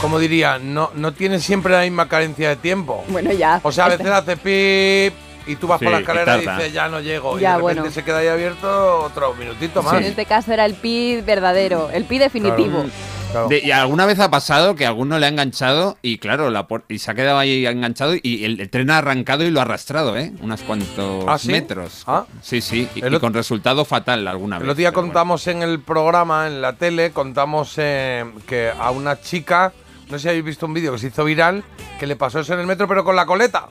como 0.00 0.18
diría, 0.18 0.58
no, 0.58 0.90
no 0.94 1.12
tiene 1.12 1.38
siempre 1.38 1.72
la 1.72 1.82
misma 1.82 2.08
carencia 2.08 2.48
de 2.50 2.56
tiempo. 2.56 3.04
Bueno, 3.08 3.32
ya. 3.32 3.60
O 3.62 3.70
sea, 3.72 3.86
a 3.86 3.88
veces 3.90 4.06
hace 4.08 4.36
pip 4.36 5.14
y 5.46 5.56
tú 5.56 5.66
vas 5.66 5.78
Sí, 5.78 5.84
por 5.84 5.92
la 5.92 5.98
y 5.98 6.02
escalera 6.02 6.36
y, 6.38 6.44
tarda. 6.44 6.58
dices, 6.58 6.72
ya 6.72 6.88
no 6.88 7.00
llego. 7.00 7.38
Ya, 7.38 7.50
y 7.50 7.52
de 7.52 7.58
repente 7.58 7.80
bueno. 7.80 7.90
se 7.94 8.04
queda 8.04 8.18
ahí 8.18 8.28
abierto 8.28 9.00
otro 9.02 9.34
minutito 9.34 9.82
más. 9.82 9.94
En 9.94 10.04
este 10.04 10.24
caso 10.26 10.52
era 10.52 10.64
el 10.66 10.74
pi 10.74 11.20
verdadero, 11.20 11.90
el 11.90 12.04
pi 12.04 12.18
definitivo. 12.18 12.84
Claro. 13.32 13.48
De- 13.48 13.58
¿Y 13.64 13.72
alguna 13.72 14.06
vez 14.06 14.20
ha 14.20 14.30
pasado 14.30 14.76
que 14.76 14.86
alguno 14.86 15.18
le 15.18 15.26
ha 15.26 15.28
enganchado 15.28 15.98
y 16.02 16.18
claro, 16.18 16.50
la 16.50 16.68
y 16.88 16.98
se 17.00 17.10
ha 17.10 17.14
quedado 17.14 17.38
ahí 17.38 17.66
enganchado 17.66 18.14
y 18.14 18.44
el, 18.44 18.60
el 18.60 18.70
tren 18.70 18.90
ha 18.90 18.98
arrancado 18.98 19.42
y 19.42 19.50
lo 19.50 19.58
ha 19.58 19.64
arrastrado, 19.64 20.16
¿eh? 20.16 20.32
Unos 20.40 20.60
cuantos 20.62 21.24
¿Ah, 21.26 21.36
sí? 21.36 21.48
metros. 21.50 22.04
Ah. 22.06 22.26
Sí, 22.42 22.60
sí, 22.60 22.88
y, 22.94 23.04
El 23.04 23.12
y 23.14 23.18
con 23.18 23.34
resultado 23.34 23.84
fatal 23.84 24.28
alguna 24.28 24.56
El 24.58 24.62
vez. 24.62 24.68
otro 24.70 24.74
día 24.78 24.90
bueno. 24.92 25.08
contamos 25.08 25.46
en 25.48 25.62
el 25.62 25.80
programa, 25.80 26.46
en 26.46 26.62
la 26.62 26.74
tele, 26.74 27.10
contamos 27.10 27.74
eh, 27.78 28.24
que 28.46 28.70
a 28.70 28.92
una 28.92 29.20
chica, 29.20 29.72
no 30.14 30.18
sé 30.20 30.22
si 30.22 30.28
habéis 30.28 30.44
visto 30.44 30.66
un 30.66 30.74
vídeo 30.74 30.92
que 30.92 30.98
se 30.98 31.08
hizo 31.08 31.24
viral, 31.24 31.64
que 31.98 32.06
le 32.06 32.14
pasó 32.14 32.38
eso 32.38 32.54
en 32.54 32.60
el 32.60 32.68
metro, 32.68 32.86
pero 32.86 33.02
con 33.02 33.16
la 33.16 33.26
coleta. 33.26 33.66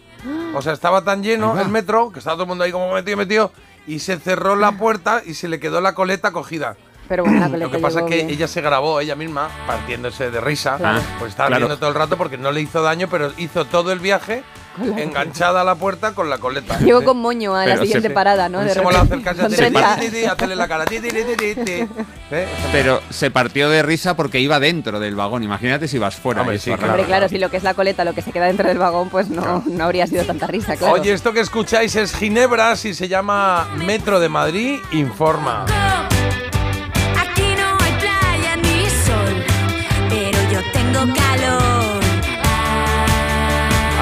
O 0.54 0.62
sea, 0.62 0.74
estaba 0.74 1.02
tan 1.02 1.24
lleno 1.24 1.58
el 1.58 1.70
metro, 1.70 2.12
que 2.12 2.20
estaba 2.20 2.36
todo 2.36 2.44
el 2.44 2.50
mundo 2.50 2.66
ahí 2.66 2.72
como 2.74 2.94
metido, 2.94 3.16
metido, 3.16 3.52
y 3.88 4.00
se 4.00 4.18
cerró 4.18 4.58
la 4.58 4.74
puerta 4.74 5.22
y 5.26 5.36
se 5.36 5.48
le 5.48 5.62
quedó 5.62 5.80
la 5.80 5.96
coleta 5.96 6.32
cogida. 6.32 6.76
Pero 7.08 7.24
bueno, 7.24 7.40
la 7.40 7.48
Lo 7.58 7.72
que 7.72 7.80
pasa 7.80 7.88
es 8.00 8.06
llegó 8.06 8.08
que 8.08 8.16
bien. 8.16 8.30
ella 8.30 8.48
se 8.48 8.62
grabó 8.62 9.00
ella 9.00 9.16
misma, 9.16 9.50
partiéndose 9.68 10.32
de 10.32 10.42
risa, 10.42 10.78
Claro. 10.78 11.02
pues 11.20 11.32
estaba 11.32 11.48
Claro. 11.48 11.66
viendo 11.68 11.78
todo 11.78 11.90
el 11.90 11.96
rato 11.96 12.18
porque 12.18 12.38
no 12.38 12.52
le 12.52 12.62
hizo 12.62 12.82
daño, 12.82 13.08
pero 13.10 13.32
hizo 13.38 13.66
todo 13.66 13.92
el 13.92 14.00
viaje 14.00 14.44
enganchada 14.98 15.62
a 15.62 15.64
la 15.64 15.76
puerta 15.76 16.14
con 16.14 16.30
la 16.30 16.40
coleta. 16.40 16.80
Llego 16.80 17.04
con 17.04 17.18
moño 17.18 17.56
a 17.56 17.60
la 17.60 17.66
Pero 17.66 17.78
se- 17.82 17.86
siguiente 17.88 18.10
parada, 18.10 18.50
¿no? 18.50 18.62
De 18.62 18.72
hacer 18.72 18.84
repente, 18.84 19.22
casi 19.24 19.38
con 19.42 19.54
hacerle 19.54 20.28
hacerle 20.28 20.56
la 20.56 20.68
cara. 20.68 20.86
¿Eh? 22.32 22.48
Pero 22.72 23.02
se 23.12 23.30
partió 23.30 23.70
de 23.70 23.84
risa 23.84 24.16
porque 24.16 24.40
iba 24.40 24.60
dentro 24.60 25.00
del 25.00 25.16
vagón. 25.16 25.44
Imagínate 25.44 25.88
si 25.88 26.00
vas 26.00 26.16
fuera. 26.16 26.42
Hombre, 26.42 26.58
sí, 26.58 26.72
Hombre, 26.72 26.88
raro. 26.88 27.04
claro, 27.06 27.30
si 27.30 27.38
lo 27.38 27.52
que 27.52 27.58
es 27.58 27.64
la 27.64 27.74
coleta, 27.76 28.04
lo 28.04 28.14
que 28.14 28.22
se 28.24 28.32
queda 28.32 28.46
dentro 28.48 28.68
del 28.68 28.80
vagón, 28.80 29.10
pues 29.10 29.30
no, 29.30 29.64
no 29.68 29.84
habría 29.84 30.08
sido 30.08 30.24
tanta 30.24 30.48
risa, 30.48 30.76
claro. 30.76 30.94
Oye, 30.96 31.14
esto 31.14 31.34
que 31.34 31.42
escucháis 31.42 31.96
es 31.96 32.16
Ginebra, 32.16 32.76
si 32.76 32.94
se 32.96 33.08
llama 33.08 33.68
Metro 33.86 34.20
de 34.20 34.30
Madrid, 34.30 34.80
informa. 34.92 35.66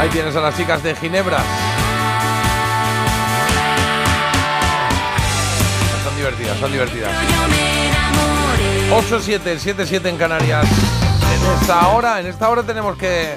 Ahí 0.01 0.09
tienes 0.09 0.35
a 0.35 0.41
las 0.41 0.57
chicas 0.57 0.81
de 0.81 0.95
Ginebra. 0.95 1.37
Son 6.03 6.15
divertidas, 6.15 6.57
son 6.57 6.71
divertidas. 6.71 7.11
8-7, 8.89 9.59
7-7 9.59 10.05
en 10.07 10.17
Canarias. 10.17 10.65
En 10.65 11.61
esta 11.61 11.87
hora, 11.89 12.19
en 12.19 12.25
esta 12.25 12.49
hora 12.49 12.63
tenemos 12.63 12.97
que 12.97 13.35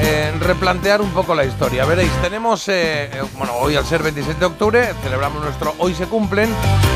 eh, 0.00 0.32
replantear 0.40 1.00
un 1.00 1.12
poco 1.12 1.36
la 1.36 1.44
historia. 1.44 1.84
Veréis, 1.84 2.10
tenemos, 2.20 2.66
eh, 2.66 3.04
eh, 3.04 3.22
bueno, 3.38 3.52
hoy 3.60 3.76
al 3.76 3.86
ser 3.86 4.02
27 4.02 4.40
de 4.40 4.46
octubre, 4.46 4.94
celebramos 5.04 5.40
nuestro 5.40 5.72
Hoy 5.78 5.94
se 5.94 6.06
cumplen 6.06 6.50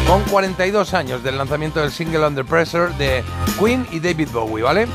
con 0.09 0.25
42 0.25 0.95
años 0.95 1.23
del 1.23 1.39
lanzamiento 1.39 1.81
del 1.81 1.93
single 1.93 2.27
Under 2.27 2.45
Pressure 2.45 2.93
de 2.95 3.23
Queen 3.57 3.87
y 3.93 4.01
David 4.01 4.31
Bowie, 4.33 4.65
¿vale? 4.65 4.89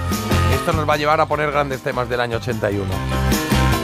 Esto 0.54 0.74
nos 0.74 0.88
va 0.88 0.96
a 0.96 0.98
llevar 0.98 1.22
a 1.22 1.28
poner 1.28 1.50
grandes 1.50 1.82
temas 1.82 2.10
del 2.10 2.20
año 2.20 2.36
81. 2.36 3.31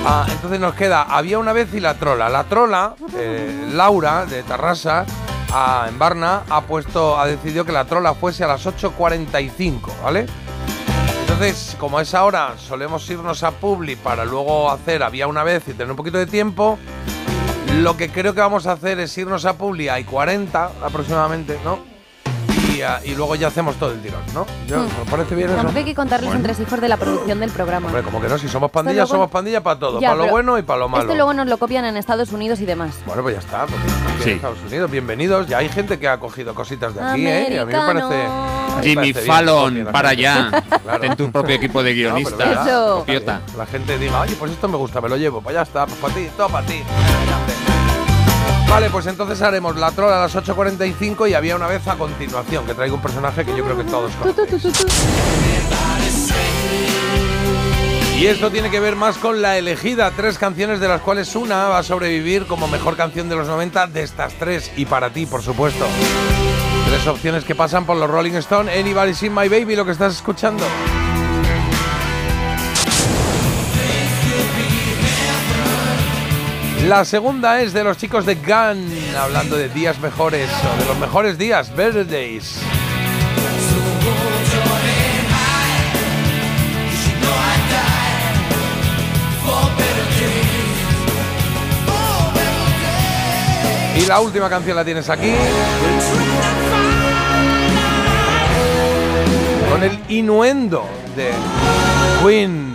Ah, 0.09 0.25
entonces 0.31 0.57
nos 0.57 0.73
queda 0.73 1.01
Había 1.01 1.37
una 1.37 1.51
vez 1.51 1.73
y 1.73 1.81
la 1.81 1.95
trola. 1.95 2.29
La 2.29 2.45
trola, 2.45 2.95
eh, 3.17 3.67
Laura 3.73 4.25
de 4.25 4.41
Tarrasa, 4.41 5.05
en 5.85 5.99
Barna, 5.99 6.43
ha 6.49 6.61
puesto, 6.61 7.19
ha 7.19 7.27
decidido 7.27 7.65
que 7.65 7.73
la 7.73 7.83
trola 7.83 8.13
fuese 8.13 8.45
a 8.45 8.47
las 8.47 8.65
8.45, 8.65 10.01
¿vale? 10.01 10.25
Entonces, 11.19 11.75
como 11.77 11.97
a 11.97 12.03
esa 12.03 12.23
hora 12.23 12.53
solemos 12.57 13.09
irnos 13.09 13.43
a 13.43 13.51
Publi 13.51 13.97
para 13.97 14.23
luego 14.23 14.71
hacer 14.71 15.03
Había 15.03 15.27
una 15.27 15.43
vez 15.43 15.67
y 15.67 15.73
tener 15.73 15.91
un 15.91 15.97
poquito 15.97 16.17
de 16.17 16.25
tiempo, 16.25 16.79
lo 17.81 17.97
que 17.97 18.09
creo 18.09 18.33
que 18.33 18.39
vamos 18.39 18.65
a 18.65 18.73
hacer 18.73 19.01
es 19.01 19.17
irnos 19.17 19.43
a 19.43 19.57
Publi 19.57 19.89
a 19.89 20.05
40 20.05 20.71
aproximadamente, 20.83 21.59
¿no? 21.65 21.79
Y, 22.77 23.09
y 23.11 23.15
luego 23.15 23.35
ya 23.35 23.47
hacemos 23.47 23.75
todo 23.77 23.91
el 23.91 24.01
tirón, 24.01 24.21
¿no? 24.33 24.45
Yo- 24.67 24.77
Hmm. 24.79 24.87
¿Me 25.05 25.11
parece 25.11 25.33
bien 25.35 25.49
eso? 25.49 25.67
Hay 25.75 25.83
que 25.83 25.95
contarles 25.95 26.29
Bueno. 26.29 26.47
entre 26.47 26.63
hijos 26.63 26.79
de 26.81 26.87
la 26.89 26.97
producción 26.97 27.39
del 27.39 27.49
programa. 27.51 27.87
Hombre, 27.87 28.03
como 28.03 28.21
que 28.21 28.27
no, 28.27 28.37
si 28.37 28.47
somos 28.47 28.69
pandilla, 28.69 28.97
luego- 29.01 29.07
somos 29.13 29.29
pandilla 29.31 29.61
para 29.61 29.79
todo, 29.79 29.99
Ya, 29.99 30.09
para 30.09 30.25
lo 30.25 30.29
bueno 30.31 30.57
y 30.59 30.61
para 30.61 30.79
lo 30.81 30.89
malo. 30.89 31.03
Esto 31.03 31.15
luego 31.15 31.33
nos 31.33 31.47
lo 31.47 31.57
copian 31.57 31.85
en 31.85 31.97
Estados 31.97 32.31
Unidos 32.31 32.59
y 32.61 32.65
demás. 32.65 32.95
Bueno, 33.05 33.23
pues 33.23 33.35
ya 33.35 33.39
está, 33.39 33.61
porque 33.65 33.77
aquí 34.13 34.23
Sí. 34.23 34.29
en 34.31 34.35
Estados 34.35 34.59
Unidos, 34.67 34.91
bienvenidos. 34.91 35.47
Ya 35.47 35.57
hay 35.59 35.69
gente 35.69 35.97
que 35.97 36.07
ha 36.07 36.19
cogido 36.19 36.53
cositas 36.53 36.93
de 36.93 37.01
aquí, 37.01 37.25
¿eh? 37.27 37.47
Y 37.51 37.57
a 37.57 37.65
mí 37.65 37.73
me 37.73 37.79
parece. 37.79 38.07
me 38.77 38.83
Jimmy 38.83 39.11
bien 39.13 39.25
Fallon, 39.25 39.87
para 39.91 40.09
allá. 40.09 40.51
Claro. 40.83 41.01
Ten 41.01 41.15
tu 41.15 41.31
propio 41.31 41.55
equipo 41.55 41.81
de 41.83 41.91
No, 41.91 41.95
guionistas. 41.95 42.67
Copiota. 42.69 43.41
La 43.57 43.65
gente 43.65 43.97
diga, 43.97 44.21
oye, 44.21 44.35
pues 44.37 44.51
esto 44.51 44.67
me 44.67 44.77
gusta, 44.77 45.01
me 45.01 45.09
lo 45.09 45.17
llevo, 45.17 45.41
pues 45.41 45.55
ya 45.55 45.63
está, 45.63 45.85
pues 45.85 45.97
para 45.99 46.13
ti, 46.13 46.29
todo 46.37 46.47
para 46.49 46.65
ti. 46.67 46.83
Vale, 48.69 48.89
pues 48.89 49.07
entonces 49.07 49.41
haremos 49.41 49.75
la 49.77 49.91
trola 49.91 50.17
a 50.17 50.21
las 50.21 50.35
8.45 50.35 51.29
y 51.29 51.33
había 51.33 51.55
una 51.55 51.67
vez 51.67 51.87
a 51.87 51.95
continuación, 51.95 52.65
que 52.65 52.73
traigo 52.73 52.95
un 52.95 53.01
personaje 53.01 53.45
que 53.45 53.55
yo 53.55 53.63
creo 53.63 53.77
que 53.77 53.85
todos 53.85 54.11
conocen. 54.13 54.45
Y 58.19 58.25
esto 58.25 58.49
tiene 58.49 58.71
que 58.71 58.79
ver 58.79 58.95
más 58.95 59.17
con 59.17 59.41
la 59.43 59.57
elegida, 59.57 60.11
tres 60.11 60.37
canciones 60.37 60.79
de 60.79 60.87
las 60.87 61.01
cuales 61.01 61.35
una 61.35 61.69
va 61.69 61.77
a 61.77 61.83
sobrevivir 61.83 62.47
como 62.47 62.67
mejor 62.67 62.97
canción 62.97 63.29
de 63.29 63.35
los 63.35 63.47
90 63.47 63.87
de 63.87 64.01
estas 64.01 64.33
tres, 64.33 64.71
y 64.75 64.85
para 64.85 65.11
ti, 65.11 65.27
por 65.27 65.43
supuesto. 65.43 65.85
Tres 66.89 67.05
opciones 67.07 67.43
que 67.43 67.53
pasan 67.53 67.85
por 67.85 67.95
los 67.95 68.09
Rolling 68.09 68.33
Stone, 68.33 68.71
Anybody 68.71 69.13
Seen 69.13 69.35
My 69.35 69.47
Baby, 69.47 69.75
lo 69.75 69.85
que 69.85 69.91
estás 69.91 70.15
escuchando. 70.15 70.65
La 76.87 77.03
segunda 77.03 77.59
es 77.61 77.73
de 77.73 77.83
los 77.83 77.97
chicos 77.97 78.25
de 78.25 78.35
Gun, 78.35 78.89
hablando 79.19 79.57
de 79.57 79.67
días 79.67 79.99
mejores, 79.99 80.49
o 80.49 80.79
de 80.79 80.85
los 80.85 80.97
mejores 80.97 81.37
días, 81.37 81.75
Better 81.75 82.07
Days. 82.07 82.61
Y 93.97 94.05
la 94.05 94.21
última 94.21 94.49
canción 94.49 94.77
la 94.77 94.85
tienes 94.85 95.09
aquí. 95.09 95.33
Con 99.69 99.83
el 99.83 99.99
inuendo 100.07 100.87
de 101.17 101.31
Queen. 102.23 102.66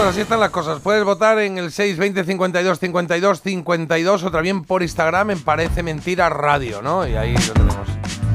Pues 0.00 0.12
así 0.12 0.20
están 0.22 0.40
las 0.40 0.50
cosas. 0.50 0.80
Puedes 0.80 1.04
votar 1.04 1.38
en 1.40 1.58
el 1.58 1.70
620 1.70 2.24
52 2.24 2.78
52 2.78 3.42
52 3.42 4.22
o 4.24 4.30
también 4.30 4.64
por 4.64 4.82
Instagram 4.82 5.30
en 5.32 5.42
Parece 5.42 5.82
Mentira 5.82 6.30
Radio, 6.30 6.80
¿no? 6.80 7.06
Y 7.06 7.16
ahí 7.16 7.34
lo 7.36 7.52
tenemos. 7.52 7.86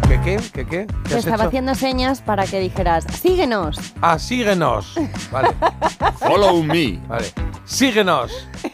¿Qué 0.08 0.22
qué? 0.22 0.38
¿Qué 0.54 0.66
qué? 0.68 0.86
¿Qué 0.86 0.94
Te 1.10 1.14
has 1.16 1.20
estaba 1.22 1.36
hecho? 1.38 1.48
haciendo 1.48 1.74
señas 1.74 2.22
para 2.22 2.46
que 2.46 2.60
dijeras, 2.60 3.06
síguenos. 3.20 3.80
Ah, 4.00 4.20
síguenos. 4.20 4.94
Vale. 5.32 5.50
Follow 6.20 6.62
me. 6.62 7.00
Vale. 7.08 7.26
Síguenos. 7.66 8.32
¿Sí? 8.62 8.70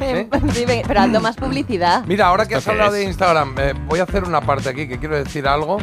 Sí, 0.53 0.65
ve- 0.65 0.83
pero 0.85 0.99
hazlo 0.99 1.21
más 1.21 1.37
publicidad. 1.37 2.03
Mira, 2.05 2.27
ahora 2.27 2.45
que 2.45 2.55
has 2.55 2.59
¿Esto 2.59 2.71
qué 2.71 2.77
hablado 2.77 2.95
es? 2.97 3.01
de 3.03 3.07
Instagram, 3.07 3.55
eh, 3.57 3.73
voy 3.87 3.99
a 4.01 4.03
hacer 4.03 4.25
una 4.25 4.41
parte 4.41 4.67
aquí 4.67 4.87
que 4.89 4.99
quiero 4.99 5.15
decir 5.15 5.47
algo. 5.47 5.77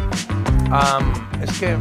Es 1.41 1.59
que 1.59 1.77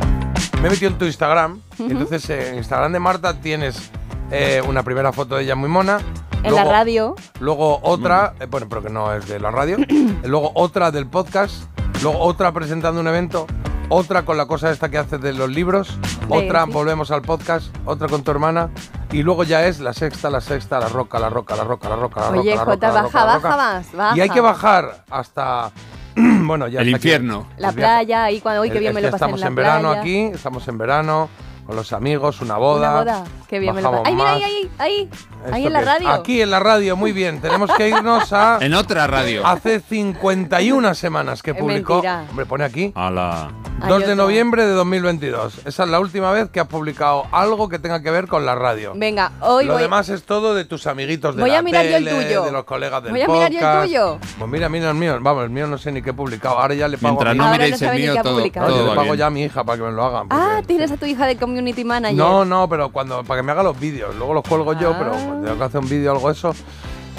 me 0.61 0.67
he 0.67 0.71
metido 0.71 0.91
en 0.91 0.97
tu 0.97 1.03
Instagram. 1.05 1.59
y 1.79 1.91
entonces, 1.91 2.29
eh, 2.29 2.49
en 2.51 2.55
Instagram 2.59 2.93
de 2.93 2.99
Marta 2.99 3.33
tienes 3.33 3.91
eh, 4.31 4.61
una 4.67 4.83
primera 4.83 5.11
foto 5.13 5.35
de 5.35 5.43
ella 5.43 5.55
muy 5.55 5.69
mona. 5.69 5.99
En 6.43 6.53
la 6.55 6.63
radio. 6.63 7.15
Luego 7.39 7.79
otra, 7.81 8.33
eh, 8.39 8.45
bueno, 8.45 8.67
pero 8.69 8.81
que 8.83 8.89
no 8.89 9.13
es 9.13 9.27
de 9.27 9.39
la 9.39 9.51
radio. 9.51 9.77
luego 10.23 10.51
otra 10.55 10.91
del 10.91 11.07
podcast. 11.07 11.63
Luego 12.01 12.19
otra 12.19 12.51
presentando 12.51 13.01
un 13.01 13.07
evento. 13.07 13.47
Otra 13.89 14.23
con 14.23 14.37
la 14.37 14.45
cosa 14.47 14.69
esta 14.69 14.89
que 14.89 14.97
haces 14.97 15.19
de 15.21 15.33
los 15.33 15.49
libros. 15.49 15.97
Otra, 16.29 16.65
sí. 16.65 16.71
volvemos 16.71 17.09
al 17.11 17.21
podcast. 17.21 17.75
Otra 17.85 18.07
con 18.07 18.23
tu 18.23 18.31
hermana. 18.31 18.69
Y 19.11 19.23
luego 19.23 19.43
ya 19.45 19.65
es 19.65 19.79
la 19.79 19.93
sexta, 19.93 20.29
la 20.29 20.41
sexta, 20.41 20.79
la 20.79 20.89
roca, 20.89 21.19
la 21.19 21.29
roca, 21.29 21.55
la 21.55 21.63
roca, 21.63 21.87
la 21.89 21.95
roca, 21.95 22.19
la 22.19 22.27
roca. 22.29 22.39
Oye, 22.41 22.55
la 22.55 22.65
roca, 22.65 22.71
Jota, 22.73 22.87
la 22.87 22.93
baja, 23.03 23.05
roca, 23.35 23.47
baja 23.49 23.57
más, 23.57 23.91
baja. 23.93 24.17
Y 24.17 24.21
hay 24.21 24.29
que 24.29 24.41
bajar 24.41 25.05
hasta. 25.09 25.71
bueno, 26.15 26.67
ya 26.67 26.81
El 26.81 26.87
hasta 26.87 26.97
aquí. 26.97 27.07
infierno. 27.07 27.47
La 27.57 27.71
playa, 27.71 28.25
ahí 28.25 28.41
cuando 28.41 28.61
hoy 28.61 28.69
que 28.69 28.75
Es- 28.75 28.81
bien 28.81 28.93
me 28.93 29.01
lo 29.01 29.09
pasé 29.09 29.23
en 29.23 29.29
Estamos 29.29 29.39
la 29.39 29.47
en 29.47 29.55
verano 29.55 29.81
playa. 29.89 30.01
aquí, 30.01 30.17
estamos 30.33 30.67
en 30.67 30.77
verano, 30.77 31.29
con 31.67 31.75
los 31.75 31.91
amigos, 31.93 32.39
una 32.41 32.57
boda. 32.57 33.01
Una 33.01 33.19
boda. 33.19 33.23
Qué 33.47 33.59
bien 33.59 33.75
me 33.75 33.81
lo. 33.81 34.01
Ay, 34.05 34.15
mira, 34.15 34.31
ahí, 34.31 34.43
ahí, 34.43 34.71
ahí. 34.79 35.09
¿Esto 35.11 35.53
Ahí 35.55 35.67
en 35.67 35.73
la 35.73 35.81
radio. 35.81 36.09
Aquí 36.09 36.41
en 36.41 36.49
la 36.49 36.59
radio, 36.59 36.95
muy 36.97 37.11
bien. 37.11 37.39
Tenemos 37.41 37.69
que 37.75 37.89
irnos 37.89 38.31
a. 38.33 38.57
En 38.61 38.73
otra 38.73 39.05
radio. 39.07 39.45
Hace 39.45 39.79
51 39.81 40.95
semanas 40.95 41.43
que 41.43 41.53
publicó. 41.53 41.95
mentira. 41.95 42.25
Hombre, 42.29 42.45
pone 42.45 42.63
aquí. 42.63 42.91
A 42.95 43.09
la. 43.11 43.51
Hay 43.79 43.89
2 43.89 44.07
de 44.07 44.15
noviembre 44.15 44.65
de 44.65 44.71
2022. 44.73 45.59
Esa 45.65 45.83
es 45.83 45.89
la 45.89 45.99
última 45.99 46.31
vez 46.31 46.49
que 46.49 46.59
has 46.59 46.67
publicado 46.67 47.25
algo 47.31 47.69
que 47.69 47.77
tenga 47.77 48.01
que 48.01 48.09
ver 48.09 48.27
con 48.27 48.43
la 48.45 48.55
radio. 48.55 48.93
Venga, 48.95 49.33
hoy 49.41 49.65
Lo 49.65 49.73
voy. 49.73 49.83
demás 49.83 50.09
es 50.09 50.23
todo 50.23 50.55
de 50.55 50.65
tus 50.65 50.87
amiguitos 50.87 51.35
de 51.35 51.41
Voy 51.43 51.51
la 51.51 51.59
a 51.59 51.61
mirar 51.61 51.85
yo 51.85 51.97
el 51.97 52.05
tele, 52.05 52.23
tuyo. 52.25 52.43
de 52.45 52.51
los 52.51 52.63
colegas 52.63 53.03
del 53.03 53.11
Voy 53.11 53.21
a 53.21 53.27
mirar 53.27 53.51
yo 53.51 53.59
el 53.59 53.63
podcast. 53.63 53.83
tuyo. 53.85 54.17
Pues 54.39 54.49
mira, 54.51 54.67
mira 54.69 54.89
el 54.89 54.95
mío. 54.95 55.17
Vamos, 55.21 55.43
el 55.43 55.51
mío 55.51 55.67
no 55.67 55.77
sé 55.77 55.91
ni 55.91 56.01
qué 56.01 56.09
he 56.09 56.13
publicado. 56.13 56.57
Ahora 56.57 56.73
ya 56.73 56.87
le 56.87 56.97
pago 56.97 57.21
Mientras 57.21 57.31
a 57.31 57.33
mi 57.33 57.37
no 57.39 57.51
miréis 57.51 57.81
no 57.81 57.91
el 57.91 57.99
mío, 57.99 58.15
todo. 58.23 58.39
No, 58.39 58.45
yo 58.45 58.51
todo 58.51 58.89
le 58.89 58.95
pago 58.95 59.03
bien. 59.03 59.17
ya 59.17 59.25
a 59.27 59.29
mi 59.29 59.43
hija 59.43 59.63
para 59.63 59.77
que 59.77 59.83
me 59.83 59.91
lo 59.91 60.03
hagan. 60.05 60.27
Ah, 60.31 60.61
tienes 60.65 60.91
a 60.91 60.97
tu 60.97 61.05
hija 61.05 61.27
de 61.27 61.35
community 61.57 61.83
manager. 61.83 62.15
No, 62.17 62.45
no, 62.45 62.69
pero 62.69 62.89
cuando 62.91 63.23
para 63.23 63.39
que 63.41 63.43
me 63.45 63.51
haga 63.51 63.63
los 63.63 63.79
vídeos, 63.79 64.15
luego 64.15 64.33
los 64.33 64.43
cuelgo 64.43 64.73
yo, 64.73 64.95
pero 64.97 65.11
Ah. 65.13 65.17
cuando 65.25 65.45
tengo 65.47 65.57
que 65.57 65.63
hacer 65.63 65.79
un 65.81 65.89
vídeo 65.89 66.11
o 66.11 66.15
algo 66.15 66.31
eso. 66.31 66.53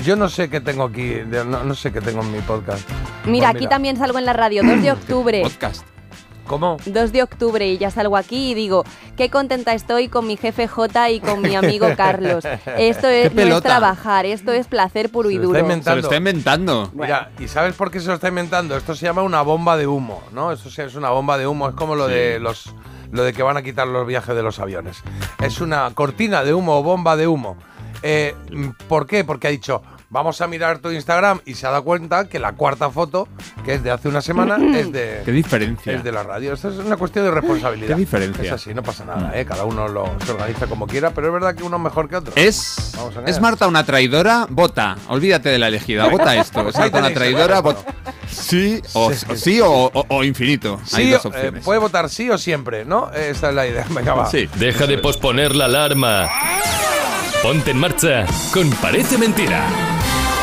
Yo 0.04 0.14
no 0.14 0.28
sé 0.28 0.48
qué 0.48 0.60
tengo 0.60 0.84
aquí, 0.84 1.16
no, 1.26 1.44
no 1.64 1.74
sé 1.74 1.92
qué 1.92 2.00
tengo 2.00 2.22
en 2.22 2.30
mi 2.30 2.38
podcast. 2.40 2.88
Mira, 3.26 3.48
Pues 3.50 3.56
aquí 3.56 3.66
también 3.68 3.96
salgo 3.96 4.18
en 4.18 4.26
la 4.26 4.32
radio, 4.32 4.62
2 4.62 4.80
de 4.82 4.92
octubre. 4.92 5.42
Podcast. 5.42 5.84
¿Cómo? 6.46 6.78
2 6.86 7.12
de 7.12 7.22
octubre 7.22 7.66
y 7.66 7.76
ya 7.76 7.90
salgo 7.90 8.16
aquí 8.16 8.52
y 8.52 8.54
digo, 8.54 8.84
qué 9.18 9.28
contenta 9.28 9.74
estoy 9.74 10.08
con 10.08 10.26
mi 10.26 10.36
jefe 10.38 10.66
J 10.66 11.10
y 11.10 11.20
con 11.20 11.42
mi 11.42 11.54
amigo 11.56 11.88
Carlos. 11.96 12.42
Esto 12.78 13.08
es, 13.08 13.34
no 13.34 13.42
es 13.42 13.62
trabajar, 13.62 14.24
esto 14.24 14.52
es 14.52 14.66
placer 14.66 15.10
puro 15.10 15.28
y 15.30 15.34
Se 15.34 15.40
lo 15.40 15.46
duro. 15.48 15.58
está 15.58 15.66
Se 15.66 15.68
lo 15.68 15.74
inventando. 15.74 16.06
está 16.06 16.16
inventando. 16.16 16.90
Mira, 16.94 17.30
¿y 17.38 17.48
sabes 17.48 17.74
por 17.74 17.90
qué 17.90 18.00
se 18.00 18.06
lo 18.06 18.14
está 18.14 18.28
inventando? 18.28 18.76
Esto 18.78 18.94
se 18.94 19.04
llama 19.04 19.22
una 19.24 19.42
bomba 19.42 19.76
de 19.76 19.86
humo, 19.88 20.22
¿no? 20.32 20.50
Esto 20.52 20.70
sí 20.70 20.80
es 20.80 20.94
una 20.94 21.10
bomba 21.10 21.36
de 21.36 21.46
humo, 21.46 21.68
es 21.68 21.74
como 21.74 21.94
lo 21.96 22.06
de 22.06 22.38
los 22.38 22.72
lo 23.10 23.24
de 23.24 23.32
que 23.32 23.42
van 23.42 23.56
a 23.56 23.62
quitar 23.62 23.86
los 23.86 24.06
viajes 24.06 24.34
de 24.34 24.42
los 24.42 24.58
aviones. 24.58 25.02
Es 25.40 25.60
una 25.60 25.90
cortina 25.94 26.44
de 26.44 26.54
humo 26.54 26.78
o 26.78 26.82
bomba 26.82 27.16
de 27.16 27.26
humo. 27.26 27.56
Eh, 28.02 28.34
¿Por 28.88 29.06
qué? 29.06 29.24
Porque 29.24 29.48
ha 29.48 29.50
dicho, 29.50 29.82
vamos 30.10 30.40
a 30.40 30.46
mirar 30.46 30.78
tu 30.78 30.90
Instagram 30.90 31.40
y 31.44 31.54
se 31.54 31.66
ha 31.66 31.70
dado 31.70 31.84
cuenta 31.84 32.28
que 32.28 32.38
la 32.38 32.52
cuarta 32.52 32.88
foto, 32.90 33.28
que 33.64 33.74
es 33.74 33.82
de 33.82 33.90
hace 33.90 34.08
una 34.08 34.20
semana, 34.22 34.56
es 34.78 34.90
de, 34.92 35.22
Qué 35.24 35.32
diferencia. 35.32 35.92
es 35.92 36.02
de 36.04 36.12
la 36.12 36.22
radio. 36.22 36.54
Esto 36.54 36.70
es 36.70 36.76
una 36.78 36.96
cuestión 36.96 37.24
de 37.26 37.30
responsabilidad. 37.30 37.88
Qué 37.88 37.94
diferencia. 37.94 38.44
Es 38.44 38.52
así, 38.52 38.72
no 38.74 38.82
pasa 38.82 39.04
nada, 39.04 39.38
¿eh? 39.38 39.44
Cada 39.44 39.64
uno 39.64 39.86
lo, 39.88 40.10
se 40.24 40.32
organiza 40.32 40.66
como 40.66 40.86
quiera, 40.86 41.10
pero 41.10 41.26
es 41.28 41.32
verdad 41.32 41.54
que 41.54 41.62
uno 41.62 41.76
es 41.76 41.82
mejor 41.82 42.08
que 42.08 42.16
otro. 42.16 42.32
¿Es. 42.36 42.94
¿Es 43.26 43.40
Marta 43.40 43.66
una 43.66 43.84
traidora? 43.84 44.46
Vota. 44.48 44.96
Olvídate 45.08 45.48
de 45.50 45.58
la 45.58 45.68
elegida. 45.68 46.06
Vota 46.08 46.34
esto. 46.36 46.68
¿Es 46.68 46.76
Marta 46.78 46.98
una 46.98 47.12
traidora? 47.12 47.58
¿eh? 47.58 47.62
Vota. 47.62 47.94
Sí 48.30 48.80
o, 48.94 49.12
Sí. 49.12 49.26
o 49.30 49.36
sí 49.36 49.60
o, 49.60 49.70
o- 49.70 50.06
o 50.08 50.24
infinito. 50.24 50.80
Hay 50.94 51.10
dos 51.10 51.24
eh, 51.24 51.28
opciones. 51.28 51.64
puede 51.64 51.80
votar 51.80 52.08
sí 52.10 52.28
o 52.30 52.36
siempre, 52.38 52.84
¿no? 52.84 53.10
Esta 53.12 53.48
es 53.50 53.54
la 53.54 53.66
idea. 53.66 53.86
Venga, 53.90 54.14
va. 54.14 54.30
Sí. 54.30 54.48
Deja 54.56 54.86
de 54.86 54.98
posponer 54.98 55.54
la 55.56 55.64
alarma. 55.66 56.28
Ponte 57.42 57.70
en 57.70 57.78
marcha 57.78 58.26
con 58.52 58.68
Parece 58.70 59.16
Mentira. 59.16 59.62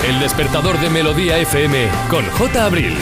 El 0.08 0.20
despertador 0.20 0.80
de 0.80 0.92
Melodía 0.92 1.40
FM 1.40 1.90
con 2.12 2.24
J. 2.30 2.64
Abril. 2.64 2.96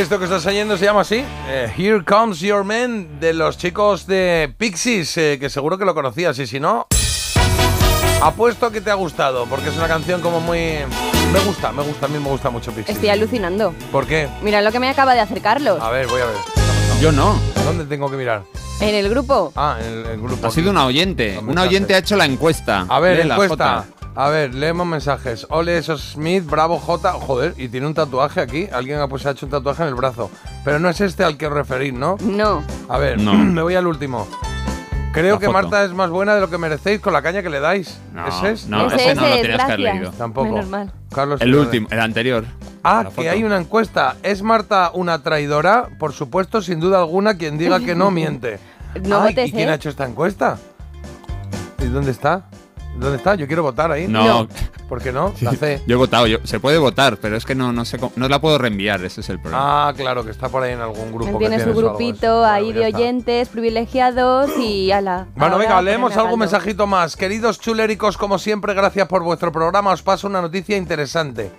Esto 0.00 0.18
que 0.18 0.24
estás 0.24 0.46
oyendo 0.46 0.78
se 0.78 0.86
llama 0.86 1.02
así, 1.02 1.22
eh, 1.46 1.70
Here 1.76 2.02
Comes 2.02 2.40
Your 2.40 2.64
Man, 2.64 3.20
de 3.20 3.34
los 3.34 3.58
chicos 3.58 4.06
de 4.06 4.50
Pixies, 4.56 5.14
eh, 5.18 5.36
que 5.38 5.50
seguro 5.50 5.76
que 5.76 5.84
lo 5.84 5.94
conocías, 5.94 6.38
y 6.38 6.46
si 6.46 6.58
no, 6.58 6.86
apuesto 8.22 8.64
a 8.64 8.72
que 8.72 8.80
te 8.80 8.90
ha 8.90 8.94
gustado, 8.94 9.44
porque 9.44 9.68
es 9.68 9.76
una 9.76 9.88
canción 9.88 10.22
como 10.22 10.40
muy... 10.40 10.78
Me 11.34 11.40
gusta, 11.44 11.70
me 11.72 11.82
gusta, 11.82 12.06
a 12.06 12.08
mí 12.08 12.18
me 12.18 12.30
gusta 12.30 12.48
mucho 12.48 12.72
Pixies. 12.72 12.96
Estoy 12.96 13.10
alucinando. 13.10 13.74
¿Por 13.92 14.06
qué? 14.06 14.26
Mira 14.40 14.62
lo 14.62 14.72
que 14.72 14.80
me 14.80 14.88
acaba 14.88 15.12
de 15.12 15.20
hacer 15.20 15.42
Carlos. 15.42 15.78
A 15.82 15.90
ver, 15.90 16.06
voy 16.06 16.22
a 16.22 16.24
ver. 16.24 16.36
Yo 17.02 17.12
no. 17.12 17.38
¿Dónde 17.66 17.84
tengo 17.84 18.10
que 18.10 18.16
mirar? 18.16 18.44
En 18.80 18.94
el 18.94 19.10
grupo. 19.10 19.52
Ah, 19.54 19.76
en 19.78 19.86
el, 19.86 20.06
el 20.06 20.20
grupo. 20.22 20.46
Ha 20.46 20.50
sido 20.50 20.70
una 20.70 20.86
oyente. 20.86 21.32
Una 21.32 21.42
mensajes. 21.42 21.68
oyente 21.68 21.94
ha 21.94 21.98
hecho 21.98 22.16
la 22.16 22.24
encuesta. 22.24 22.86
A 22.88 23.00
ver, 23.00 23.18
Léela, 23.18 23.34
encuesta. 23.34 23.84
A 24.20 24.28
ver, 24.28 24.54
leemos 24.54 24.86
mensajes. 24.86 25.46
Ole, 25.48 25.78
eso 25.78 25.96
Smith, 25.96 26.44
bravo 26.44 26.78
J. 26.78 27.10
Joder, 27.12 27.54
y 27.56 27.68
tiene 27.68 27.86
un 27.86 27.94
tatuaje 27.94 28.42
aquí. 28.42 28.68
Alguien 28.70 28.98
ha, 29.00 29.08
pues, 29.08 29.24
ha 29.24 29.30
hecho 29.30 29.46
un 29.46 29.50
tatuaje 29.52 29.82
en 29.82 29.88
el 29.88 29.94
brazo. 29.94 30.30
Pero 30.62 30.78
no 30.78 30.90
es 30.90 31.00
este 31.00 31.24
al 31.24 31.38
que 31.38 31.46
os 31.46 31.52
referís, 31.54 31.94
¿no? 31.94 32.16
No. 32.20 32.62
A 32.90 32.98
ver, 32.98 33.18
No. 33.18 33.32
me 33.34 33.62
voy 33.62 33.76
al 33.76 33.86
último. 33.86 34.28
Creo 35.14 35.36
La 35.36 35.40
que 35.40 35.46
foto. 35.46 35.54
Marta 35.54 35.84
es 35.84 35.92
más 35.92 36.10
buena 36.10 36.34
de 36.34 36.42
lo 36.42 36.50
que 36.50 36.58
merecéis 36.58 37.00
con 37.00 37.14
la 37.14 37.22
caña 37.22 37.42
que 37.42 37.48
le 37.48 37.60
dais. 37.60 37.98
No, 38.12 38.26
¿Ese 38.28 38.50
es? 38.50 38.66
no, 38.66 38.88
Ese, 38.88 38.96
ese 38.96 39.14
no 39.14 39.22
lo 39.22 39.34
tenías 39.36 39.56
que 39.56 39.62
haber 39.62 39.80
leído. 39.80 40.10
Tampoco. 40.12 40.48
Menos 40.52 40.68
mal. 40.68 40.92
Carlos 41.14 41.40
El 41.40 41.54
último, 41.54 41.88
el 41.90 42.00
anterior. 42.00 42.44
Ah, 42.84 43.04
que 43.06 43.10
foto. 43.12 43.30
hay 43.30 43.42
una 43.42 43.56
encuesta. 43.56 44.16
¿Es 44.22 44.42
Marta 44.42 44.90
una 44.92 45.22
traidora? 45.22 45.88
Por 45.98 46.12
supuesto, 46.12 46.60
sin 46.60 46.78
duda 46.78 46.98
alguna, 46.98 47.38
quien 47.38 47.56
diga 47.56 47.80
que 47.80 47.94
no 47.94 48.10
miente. 48.10 48.58
No 49.02 49.22
Ay, 49.22 49.28
votes, 49.34 49.48
¿Y 49.48 49.52
quién 49.52 49.68
¿eh? 49.68 49.72
ha 49.72 49.74
hecho 49.76 49.88
esta 49.88 50.04
encuesta? 50.04 50.58
¿Y 51.78 51.84
dónde 51.86 52.10
está? 52.10 52.50
¿Dónde 53.00 53.16
está? 53.16 53.34
Yo 53.34 53.46
quiero 53.46 53.62
votar 53.62 53.90
ahí. 53.90 54.06
No. 54.06 54.46
¿Por 54.88 55.00
qué 55.02 55.12
no? 55.12 55.32
La 55.40 55.52
C. 55.52 55.80
Yo 55.86 55.94
he 55.94 55.98
votado, 55.98 56.26
yo, 56.26 56.38
se 56.44 56.60
puede 56.60 56.78
votar, 56.78 57.16
pero 57.16 57.36
es 57.36 57.44
que 57.44 57.54
no, 57.54 57.72
no 57.72 57.84
sé 57.84 57.98
cómo- 57.98 58.12
no 58.16 58.28
la 58.28 58.40
puedo 58.40 58.58
reenviar, 58.58 59.02
ese 59.04 59.20
es 59.22 59.28
el 59.28 59.38
problema. 59.40 59.88
Ah, 59.88 59.92
claro, 59.96 60.24
que 60.24 60.30
está 60.30 60.48
por 60.48 60.62
ahí 60.62 60.72
en 60.72 60.80
algún 60.80 61.12
grupo. 61.12 61.38
que 61.38 61.38
Tiene 61.46 61.58
su 61.58 61.64
tienes 61.64 61.66
o 61.66 61.70
algo 61.70 61.80
de 61.80 61.86
eso. 61.86 61.96
grupito 62.10 62.44
ahí 62.44 62.72
de 62.72 62.80
ya 62.80 62.86
está. 62.88 62.98
oyentes 62.98 63.48
privilegiados 63.48 64.50
y 64.58 64.90
ala. 64.92 65.26
Bueno, 65.34 65.54
ahora 65.54 65.66
venga, 65.66 65.82
leemos 65.82 66.12
ponerme 66.12 66.14
a 66.20 66.24
algún 66.24 66.40
caldo. 66.40 66.52
mensajito 66.58 66.86
más. 66.86 67.16
Queridos 67.16 67.58
chuléricos, 67.60 68.16
como 68.16 68.38
siempre, 68.38 68.74
gracias 68.74 69.08
por 69.08 69.22
vuestro 69.22 69.50
programa. 69.52 69.92
Os 69.92 70.02
paso 70.02 70.26
una 70.26 70.42
noticia 70.42 70.76
interesante. 70.76 71.50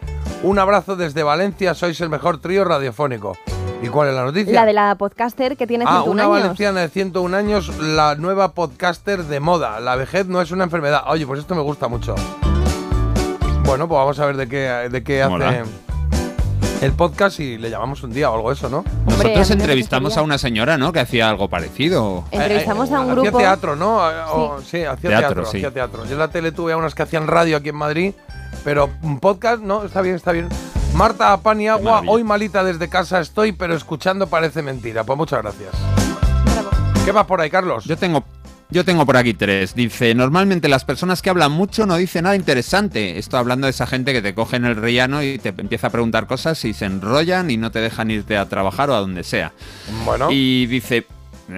Un 0.44 0.60
abrazo 0.60 0.96
desde 0.96 1.24
Valencia, 1.24 1.74
sois 1.74 2.00
el 2.02 2.10
mejor 2.10 2.40
trío 2.40 2.64
radiofónico. 2.64 3.38
¿Y 3.82 3.88
cuál 3.88 4.10
es 4.10 4.16
la 4.16 4.24
noticia? 4.26 4.54
La 4.54 4.66
de 4.66 4.74
la 4.74 4.96
podcaster 4.96 5.58
que 5.58 5.66
tiene 5.66 5.86
Ah, 5.88 6.02
101 6.04 6.12
una 6.12 6.24
años. 6.24 6.42
valenciana 6.44 6.80
de 6.82 6.90
101 6.90 7.34
años, 7.36 7.78
la 7.80 8.16
nueva 8.16 8.54
podcaster 8.54 9.24
de 9.24 9.40
moda. 9.40 9.80
La 9.80 9.96
vejez 9.96 10.28
no 10.28 10.40
es 10.42 10.52
una 10.52 10.64
enfermedad. 10.66 11.04
Oye, 11.08 11.26
pues 11.26 11.40
esto 11.40 11.56
me 11.56 11.62
gusta 11.62 11.88
mucho. 11.88 12.14
Bueno, 13.66 13.88
pues 13.88 13.98
vamos 13.98 14.20
a 14.20 14.26
ver 14.26 14.38
de 14.38 14.48
qué, 14.48 14.58
de 14.92 15.04
qué 15.04 15.24
hace 15.24 15.64
el 16.82 16.94
podcast 16.94 17.40
y 17.40 17.58
le 17.58 17.70
llamamos 17.70 18.02
un 18.04 18.12
día 18.12 18.30
o 18.32 18.36
algo 18.36 18.52
eso, 18.52 18.68
¿no? 18.70 18.84
Nosotros 19.06 19.50
entrevistamos 19.52 20.18
a 20.18 20.22
una 20.24 20.38
señora, 20.38 20.78
¿no? 20.78 20.92
Que 20.92 21.00
hacía 21.00 21.30
algo 21.30 21.48
parecido. 21.48 22.24
Entrevistamos 22.32 22.92
a 22.92 23.00
un 23.02 23.12
Hacía 23.12 23.22
grupo. 23.22 23.38
teatro, 23.38 23.76
¿no? 23.76 23.98
O- 24.34 24.60
sí, 24.62 24.84
hacía 24.84 25.10
Teatro, 25.10 25.20
teatro, 25.28 25.46
sí. 25.46 25.58
hacía 25.58 25.72
teatro. 25.72 26.06
Yo 26.06 26.14
en 26.14 26.20
la 26.20 26.28
tele 26.30 26.52
tuve 26.52 26.74
a 26.74 26.78
unas 26.78 26.94
que 26.96 27.04
hacían 27.04 27.28
radio 27.28 27.58
aquí 27.58 27.70
en 27.70 27.76
Madrid, 27.76 28.14
pero 28.64 28.90
un 29.04 29.20
podcast, 29.20 29.62
no, 29.62 29.84
está 29.86 30.02
bien, 30.02 30.16
está 30.16 30.32
bien. 30.32 30.50
Marta 30.94 31.36
Paniagua, 31.38 31.92
maravilla. 31.92 32.12
hoy 32.12 32.24
malita 32.24 32.64
desde 32.64 32.90
casa 32.90 33.20
estoy, 33.20 33.54
pero 33.54 33.74
escuchando 33.76 34.28
parece 34.28 34.62
mentira. 34.62 35.04
Pues 35.04 35.18
muchas 35.18 35.42
gracias. 35.42 35.72
¿Qué 37.06 37.14
más 37.14 37.26
por 37.26 37.42
ahí, 37.42 37.50
Carlos? 37.50 37.86
Yo 37.86 37.98
tengo, 37.98 38.24
yo 38.70 38.86
tengo 38.86 39.06
por 39.06 39.18
aquí 39.18 39.34
tres. 39.34 39.74
Dice, 39.74 40.14
normalmente 40.14 40.68
las 40.68 40.86
personas 40.86 41.22
que 41.22 41.30
hablan 41.30 41.52
mucho 41.52 41.86
no 41.86 41.96
dicen 41.96 42.24
nada 42.24 42.36
interesante. 42.36 43.18
Esto 43.18 43.38
hablando 43.38 43.66
de 43.66 43.72
esa 43.72 43.88
gente 43.88 44.14
que 44.14 44.22
te 44.22 44.36
coge 44.36 44.58
en 44.58 44.66
el 44.66 44.76
rellano 44.76 45.24
y 45.24 45.40
te 45.40 45.50
empieza 45.50 45.88
a 45.88 45.90
preguntar 45.90 46.28
cosas 46.28 46.64
y 46.66 46.74
se 46.74 46.86
enrollan 46.86 47.50
y 47.50 47.58
no 47.58 47.72
te 47.72 47.80
dejan 47.80 48.12
irte 48.12 48.38
a 48.38 48.48
trabajar 48.48 48.90
o 48.90 48.96
a 48.96 49.00
donde 49.00 49.24
sea. 49.24 49.54
Bueno. 50.06 50.28
Y 50.30 50.68
dice, 50.68 51.08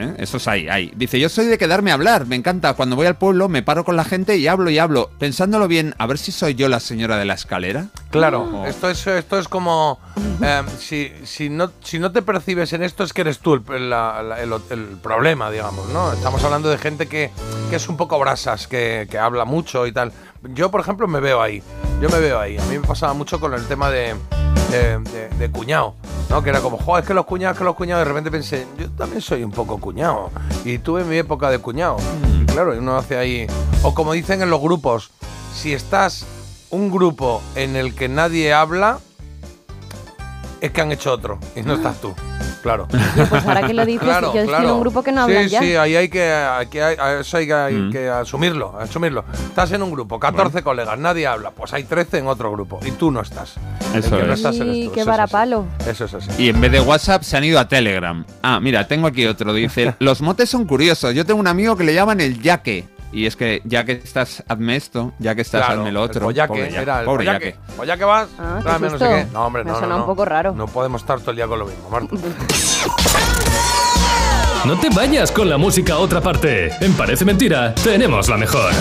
¿eh? 0.02 0.16
eso 0.18 0.38
es 0.38 0.48
ahí, 0.48 0.68
ahí. 0.70 0.92
Dice, 0.96 1.20
yo 1.20 1.30
soy 1.30 1.46
de 1.46 1.58
quedarme 1.58 1.92
a 1.92 1.96
hablar. 1.96 2.26
Me 2.26 2.36
encanta. 2.36 2.74
Cuando 2.74 2.96
voy 2.96 3.08
al 3.08 3.16
pueblo 3.18 3.50
me 3.50 3.62
paro 3.64 3.84
con 3.84 3.96
la 3.96 4.04
gente 4.04 4.38
y 4.38 4.48
hablo 4.48 4.70
y 4.70 4.80
hablo. 4.80 5.10
Pensándolo 5.20 5.68
bien, 5.68 5.96
a 5.98 6.06
ver 6.08 6.18
si 6.18 6.32
soy 6.32 6.56
yo 6.56 6.68
la 6.70 6.80
señora 6.80 7.18
de 7.18 7.26
la 7.26 7.34
escalera. 7.34 7.88
Claro, 8.12 8.44
Oh. 8.54 8.66
esto 8.66 8.90
es, 8.90 9.06
esto 9.08 9.40
es 9.40 9.48
como 9.48 10.00
eh, 10.44 10.62
si, 10.80 11.12
si, 11.24 11.50
no, 11.50 11.72
si 11.84 12.00
no 12.00 12.12
te 12.12 12.22
percibes 12.22 12.74
en 12.74 12.84
esto 12.84 13.04
es 13.04 13.14
que 13.14 13.22
eres 13.22 13.40
tú 13.40 13.56
el, 13.74 13.90
la- 13.90 14.22
la- 14.24 14.42
el- 14.42 14.54
el 14.70 14.84
problema, 15.02 15.50
digamos, 15.52 15.88
¿no? 15.90 16.12
Estamos 16.14 16.44
hablando 16.44 16.70
de 16.70 16.78
gente 16.78 17.08
que, 17.08 17.32
que 17.70 17.76
es 17.78 17.88
un 17.90 17.98
poco 17.98 18.20
brasas, 18.20 18.68
que, 18.68 19.08
que 19.10 19.18
habla 19.18 19.46
mucho 19.46 19.88
y 19.88 19.92
tal. 19.92 20.12
Yo, 20.54 20.70
por 20.72 20.82
ejemplo, 20.82 21.08
me 21.08 21.20
veo 21.20 21.42
ahí. 21.42 21.64
Yo 22.02 22.10
me 22.10 22.20
veo 22.20 22.40
ahí. 22.40 22.58
A 22.58 22.64
mí 22.66 22.78
me 22.78 22.86
pasaba 22.86 23.14
mucho 23.14 23.40
con 23.40 23.54
el 23.54 23.66
tema 23.66 23.90
de, 23.90 24.14
de, 24.78 25.00
de- 25.00 25.30
de 25.30 25.52
cuñado, 25.52 25.96
¿no? 26.30 26.42
Que 26.44 26.50
era 26.50 26.60
como, 26.62 26.78
joder, 26.78 27.04
es 27.04 27.08
que 27.08 27.14
los 27.14 27.26
cuñados, 27.26 27.58
que 27.58 27.64
los 27.64 27.76
cuñados. 27.76 28.02
De 28.02 28.06
repente 28.10 28.32
pensé, 28.32 28.66
yo 28.78 28.90
también 28.92 29.22
soy 29.22 29.44
un 29.44 29.52
poco 29.52 29.78
cuñado. 29.80 30.30
Y 30.66 30.78
tuve 30.80 31.04
mi 31.04 31.18
época 31.18 31.50
de 31.50 31.60
cuñado. 31.60 31.98
Y 32.42 32.46
claro, 32.46 32.74
y 32.76 32.78
uno 32.80 32.96
hace 32.98 33.18
ahí. 33.18 33.48
O 33.84 33.94
como 33.94 34.14
dicen 34.14 34.42
en 34.42 34.50
los 34.50 34.62
grupos, 34.62 35.12
si 35.56 35.74
estás 35.74 36.26
un 36.70 36.92
grupo 36.92 37.42
en 37.56 37.76
el 37.76 37.94
que 37.96 38.08
nadie 38.10 38.54
habla, 38.54 39.00
es 40.62 40.72
que 40.72 40.82
han 40.82 40.92
hecho 40.92 41.12
otro 41.12 41.40
y 41.56 41.62
no 41.62 41.74
estás 41.76 42.00
tú. 42.02 42.14
Claro. 42.64 42.88
Pues 42.88 43.46
ahora 43.46 43.68
que 43.68 43.74
lo 43.74 43.86
dices, 43.86 44.08
yo 44.34 44.34
estoy 44.42 44.64
en 44.66 44.72
un 44.72 44.80
grupo 44.80 45.04
que 45.04 45.12
no 45.12 45.22
hablan 45.24 45.44
sí, 45.44 45.50
ya. 45.50 45.60
Sí, 45.60 45.76
ahí 45.76 45.96
hay 45.98 46.08
que, 46.10 46.24
hay 46.32 46.68
eso 47.20 47.38
hay 47.38 47.46
que, 47.46 47.54
hay 47.54 47.74
Mm. 47.76 47.92
que 47.92 48.10
asumirlo, 48.10 48.80
asumirlo. 48.80 49.26
Estás 49.34 49.72
en 49.74 49.84
un 49.84 49.92
grupo, 49.92 50.20
14 50.20 50.64
colegas, 50.64 50.98
nadie 50.98 51.28
habla, 51.28 51.52
pues 51.52 51.74
hay 51.74 51.84
13 51.84 52.20
en 52.20 52.28
otro 52.28 52.52
grupo 52.52 52.80
y 52.86 52.92
tú 52.92 53.12
no 53.12 53.20
estás. 53.22 53.56
Eso 53.94 54.18
que 54.18 54.24
no 54.24 54.34
es. 54.34 54.40
estás 54.40 54.58
tú, 54.58 54.92
qué 54.94 55.02
es 55.02 55.06
varapalo. 55.06 55.66
Eso 55.86 56.06
es 56.06 56.14
así. 56.14 56.30
Y 56.42 56.50
en 56.50 56.62
vez 56.62 56.72
de 56.72 56.80
WhatsApp 56.80 57.22
se 57.24 57.36
han 57.38 57.44
ido 57.44 57.60
a 57.60 57.68
Telegram. 57.68 58.26
Ah, 58.42 58.60
mira, 58.62 58.88
tengo 58.88 59.08
aquí 59.08 59.26
otro. 59.26 59.54
Dice, 59.54 59.94
los 60.00 60.22
motes 60.22 60.50
son 60.50 60.66
curiosos. 60.66 61.14
Yo 61.14 61.26
tengo 61.26 61.40
un 61.42 61.48
amigo 61.48 61.76
que 61.76 61.84
le 61.84 61.94
llaman 61.94 62.22
el 62.22 62.42
yaque. 62.42 62.88
Y 63.14 63.28
es 63.28 63.36
que 63.36 63.62
ya 63.64 63.86
que 63.86 63.92
estás, 63.94 64.44
hazme 64.48 64.76
esto, 64.76 65.14
ya 65.20 65.36
que 65.36 65.42
estás, 65.44 65.66
Claro, 65.66 65.82
hazme 65.82 65.92
lo 65.92 66.02
otro. 66.02 66.30
El 66.32 66.36
Pobre 66.48 66.72
ya- 66.72 66.82
era 66.82 67.00
el 67.02 67.06
pobre 67.06 67.26
pollaque. 67.26 67.46
yaque. 67.52 67.74
Pollaque 67.78 68.04
vas, 68.06 68.28
Ah, 68.40 68.60
tráeme 68.64 68.90
no 68.90 68.98
sé 68.98 69.06
qué. 69.06 69.28
No, 69.32 69.46
hombre, 69.46 69.64
Me 69.64 69.72
no, 69.72 69.78
ha 69.78 69.82
no, 69.82 69.88
no. 69.88 69.98
un 69.98 70.06
poco 70.08 70.26
raro. 70.26 70.52
No 70.54 70.66
podemos 70.68 71.02
estar 71.02 71.20
todo 71.20 71.30
el 71.32 71.38
día 71.38 71.48
con 71.48 71.60
lo 71.60 71.66
mismo, 71.66 71.90
Marta. 71.90 72.16
No 74.66 74.80
te 74.80 74.88
vayas 74.92 75.30
con 75.30 75.50
la 75.50 75.58
música 75.58 75.96
a 75.96 75.98
otra 75.98 76.22
parte. 76.22 76.72
En 76.80 76.94
Parece 76.94 77.26
Mentira, 77.26 77.76
tenemos 77.76 78.30
la 78.30 78.38
mejor. 78.38 78.72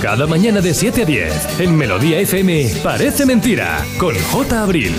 Cada 0.00 0.24
mañana 0.28 0.60
de 0.60 0.72
7 0.74 1.02
a 1.02 1.04
10, 1.04 1.60
en 1.60 1.76
Melodía 1.76 2.20
FM, 2.20 2.70
Parece 2.84 3.26
Mentira, 3.26 3.84
con 3.98 4.14
J. 4.16 4.62
Abril. 4.62 4.94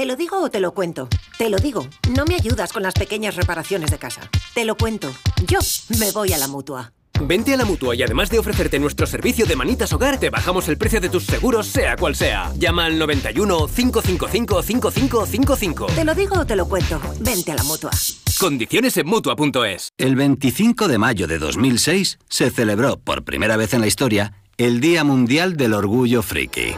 ¿Te 0.00 0.06
lo 0.06 0.16
digo 0.16 0.40
o 0.40 0.50
te 0.50 0.60
lo 0.60 0.72
cuento? 0.72 1.10
Te 1.36 1.50
lo 1.50 1.58
digo. 1.58 1.86
No 2.16 2.24
me 2.24 2.34
ayudas 2.34 2.72
con 2.72 2.82
las 2.82 2.94
pequeñas 2.94 3.36
reparaciones 3.36 3.90
de 3.90 3.98
casa. 3.98 4.22
Te 4.54 4.64
lo 4.64 4.74
cuento. 4.74 5.12
Yo 5.46 5.58
me 5.98 6.10
voy 6.10 6.32
a 6.32 6.38
la 6.38 6.48
mutua. 6.48 6.94
Vente 7.20 7.52
a 7.52 7.58
la 7.58 7.66
mutua 7.66 7.94
y 7.94 8.02
además 8.02 8.30
de 8.30 8.38
ofrecerte 8.38 8.78
nuestro 8.78 9.06
servicio 9.06 9.44
de 9.44 9.56
manitas 9.56 9.92
hogar, 9.92 10.18
te 10.18 10.30
bajamos 10.30 10.68
el 10.68 10.78
precio 10.78 11.02
de 11.02 11.10
tus 11.10 11.24
seguros, 11.24 11.66
sea 11.66 11.96
cual 11.96 12.16
sea. 12.16 12.50
Llama 12.56 12.86
al 12.86 12.98
91 12.98 13.66
555 13.66 14.62
5555. 14.62 15.86
Te 15.88 16.04
lo 16.06 16.14
digo 16.14 16.38
o 16.38 16.46
te 16.46 16.56
lo 16.56 16.66
cuento. 16.66 16.98
Vente 17.20 17.52
a 17.52 17.56
la 17.56 17.64
mutua. 17.64 17.90
Condiciones 18.38 18.96
en 18.96 19.06
mutua.es. 19.06 19.90
El 19.98 20.16
25 20.16 20.88
de 20.88 20.96
mayo 20.96 21.26
de 21.26 21.38
2006 21.38 22.18
se 22.26 22.50
celebró 22.50 22.98
por 22.98 23.22
primera 23.22 23.58
vez 23.58 23.74
en 23.74 23.82
la 23.82 23.86
historia 23.86 24.32
el 24.56 24.80
Día 24.80 25.04
Mundial 25.04 25.58
del 25.58 25.74
Orgullo 25.74 26.22
Friki. 26.22 26.72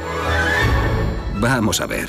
Vamos 1.42 1.80
a 1.80 1.86
ver, 1.86 2.08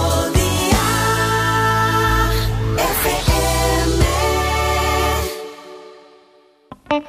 Now 6.91 6.99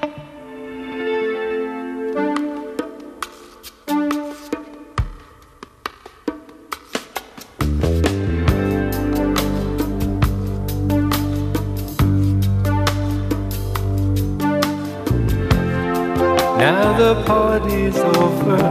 the 16.96 17.24
party's 17.26 17.98
over. 17.98 18.62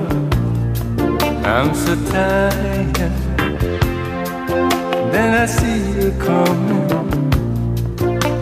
I'm 1.45 1.75
so 1.75 1.95
tired. 2.09 2.95
Then 5.11 5.33
I 5.35 5.45
see 5.45 5.91
you 5.91 6.11
coming 6.19 6.89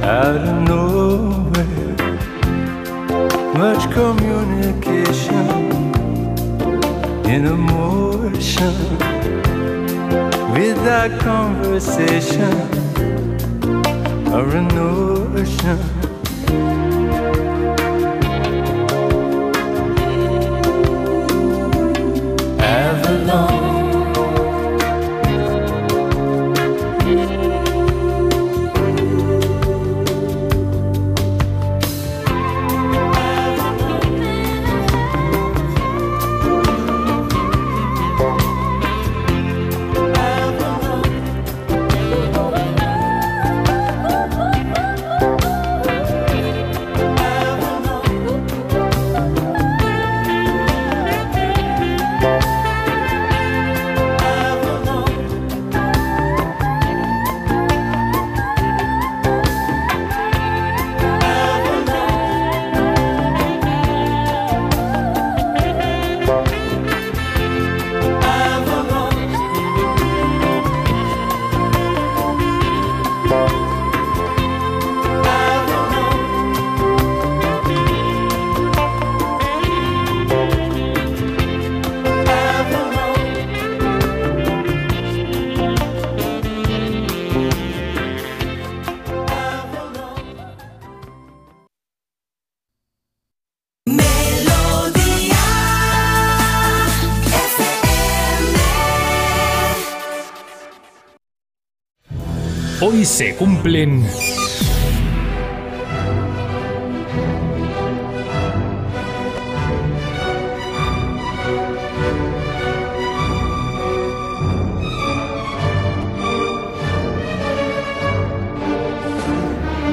out 0.04 0.36
of 0.36 0.68
nowhere. 0.68 1.79
Much 3.58 3.92
communication 3.92 5.46
in 7.26 7.46
emotion 7.46 8.74
without 10.54 11.20
conversation 11.20 12.54
or 14.34 14.48
a 14.56 14.62
notion. 14.62 15.80
Avalon 22.60 23.59
Hoy 103.00 103.06
se 103.06 103.34
cumplen... 103.34 104.06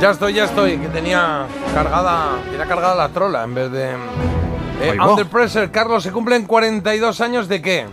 Ya 0.00 0.10
estoy, 0.10 0.32
ya 0.32 0.46
estoy, 0.46 0.76
que 0.78 0.88
tenía 0.88 1.46
cargada, 1.72 2.40
tenía 2.50 2.66
cargada 2.66 2.96
la 2.96 3.10
trola 3.10 3.44
en 3.44 3.54
vez 3.54 3.70
de... 3.70 3.90
Eh. 4.82 4.96
Under 5.00 5.26
Pressure, 5.26 5.70
Carlos, 5.70 6.02
¿se 6.02 6.10
cumplen 6.10 6.44
42 6.44 7.20
años 7.20 7.46
de 7.46 7.62
qué? 7.62 7.86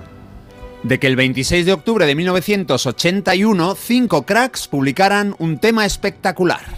De 0.84 1.00
que 1.00 1.08
el 1.08 1.16
26 1.16 1.66
de 1.66 1.74
octubre 1.74 2.06
de 2.06 2.14
1981, 2.14 3.76
cinco 3.76 4.26
cracks 4.26 4.68
publicaran 4.68 5.34
un 5.40 5.58
tema 5.58 5.86
espectacular. 5.86 6.73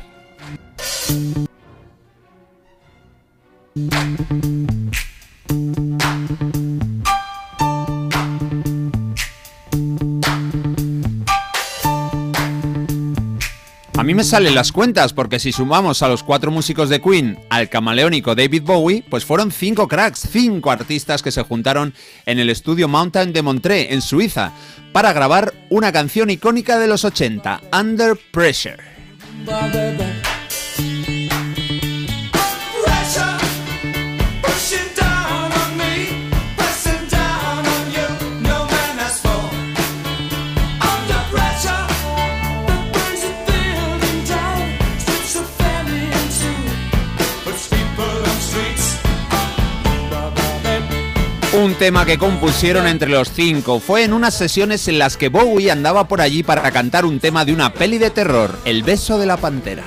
Me 14.15 14.23
salen 14.23 14.55
las 14.55 14.71
cuentas 14.71 15.11
porque 15.11 15.39
si 15.39 15.51
sumamos 15.51 16.01
a 16.01 16.07
los 16.07 16.23
cuatro 16.23 16.49
músicos 16.49 16.87
de 16.87 17.01
Queen 17.01 17.37
al 17.49 17.67
camaleónico 17.67 18.33
David 18.33 18.63
Bowie, 18.63 19.03
pues 19.09 19.25
fueron 19.25 19.51
cinco 19.51 19.89
cracks, 19.89 20.29
cinco 20.31 20.71
artistas 20.71 21.21
que 21.21 21.33
se 21.33 21.43
juntaron 21.43 21.93
en 22.25 22.39
el 22.39 22.49
estudio 22.49 22.87
Mountain 22.87 23.33
de 23.33 23.41
Montreux, 23.41 23.91
en 23.91 24.01
Suiza, 24.01 24.53
para 24.93 25.11
grabar 25.11 25.53
una 25.69 25.91
canción 25.91 26.29
icónica 26.29 26.79
de 26.79 26.87
los 26.87 27.03
80, 27.03 27.61
Under. 27.77 28.17
Pressure, 28.31 28.77
Un 51.65 51.73
tema 51.73 52.05
que 52.05 52.19
compusieron 52.19 52.85
entre 52.85 53.09
los 53.09 53.31
cinco. 53.31 53.79
Fue 53.79 54.03
en 54.03 54.13
unas 54.13 54.35
sesiones 54.35 54.87
en 54.87 54.99
las 54.99 55.17
que 55.17 55.29
Bowie 55.29 55.71
andaba 55.71 56.07
por 56.07 56.21
allí 56.21 56.43
para 56.43 56.69
cantar 56.69 57.05
un 57.05 57.19
tema 57.19 57.43
de 57.43 57.53
una 57.53 57.73
peli 57.73 57.97
de 57.97 58.11
terror, 58.11 58.55
El 58.65 58.83
beso 58.83 59.17
de 59.17 59.25
la 59.25 59.37
pantera. 59.37 59.83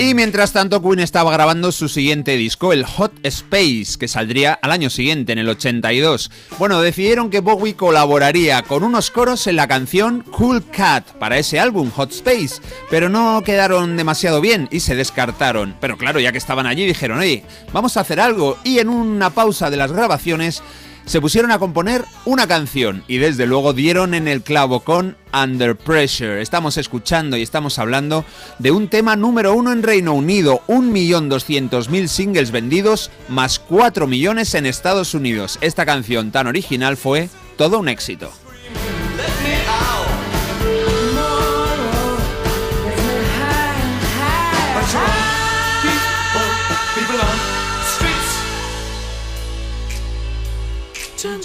Y 0.00 0.14
mientras 0.14 0.54
tanto, 0.54 0.80
Queen 0.80 1.00
estaba 1.00 1.30
grabando 1.30 1.70
su 1.72 1.86
siguiente 1.86 2.38
disco, 2.38 2.72
el 2.72 2.86
Hot 2.86 3.12
Space, 3.22 3.98
que 3.98 4.08
saldría 4.08 4.54
al 4.54 4.72
año 4.72 4.88
siguiente, 4.88 5.32
en 5.32 5.38
el 5.38 5.50
82. 5.50 6.30
Bueno, 6.58 6.80
decidieron 6.80 7.28
que 7.28 7.40
Bowie 7.40 7.76
colaboraría 7.76 8.62
con 8.62 8.82
unos 8.82 9.10
coros 9.10 9.46
en 9.46 9.56
la 9.56 9.68
canción 9.68 10.22
Cool 10.22 10.64
Cat 10.70 11.06
para 11.18 11.36
ese 11.36 11.60
álbum, 11.60 11.90
Hot 11.90 12.12
Space, 12.12 12.62
pero 12.88 13.10
no 13.10 13.42
quedaron 13.44 13.98
demasiado 13.98 14.40
bien 14.40 14.68
y 14.70 14.80
se 14.80 14.94
descartaron. 14.96 15.76
Pero 15.82 15.98
claro, 15.98 16.18
ya 16.18 16.32
que 16.32 16.38
estaban 16.38 16.66
allí, 16.66 16.86
dijeron, 16.86 17.18
oye, 17.18 17.44
vamos 17.74 17.98
a 17.98 18.00
hacer 18.00 18.20
algo. 18.20 18.56
Y 18.64 18.78
en 18.78 18.88
una 18.88 19.28
pausa 19.28 19.68
de 19.68 19.76
las 19.76 19.92
grabaciones, 19.92 20.62
se 21.04 21.20
pusieron 21.20 21.50
a 21.50 21.58
componer 21.58 22.04
una 22.24 22.46
canción 22.46 23.02
y 23.08 23.18
desde 23.18 23.46
luego 23.46 23.72
dieron 23.72 24.14
en 24.14 24.28
el 24.28 24.42
clavo 24.42 24.80
con 24.80 25.16
Under 25.32 25.76
Pressure. 25.76 26.40
Estamos 26.40 26.76
escuchando 26.76 27.36
y 27.36 27.42
estamos 27.42 27.78
hablando 27.78 28.24
de 28.58 28.70
un 28.70 28.88
tema 28.88 29.16
número 29.16 29.54
uno 29.54 29.72
en 29.72 29.82
Reino 29.82 30.14
Unido, 30.14 30.62
1.200.000 30.68 32.06
singles 32.06 32.50
vendidos 32.50 33.10
más 33.28 33.58
4 33.58 34.06
millones 34.06 34.54
en 34.54 34.66
Estados 34.66 35.14
Unidos. 35.14 35.58
Esta 35.60 35.86
canción 35.86 36.30
tan 36.30 36.46
original 36.46 36.96
fue 36.96 37.28
todo 37.56 37.78
un 37.78 37.88
éxito. 37.88 38.30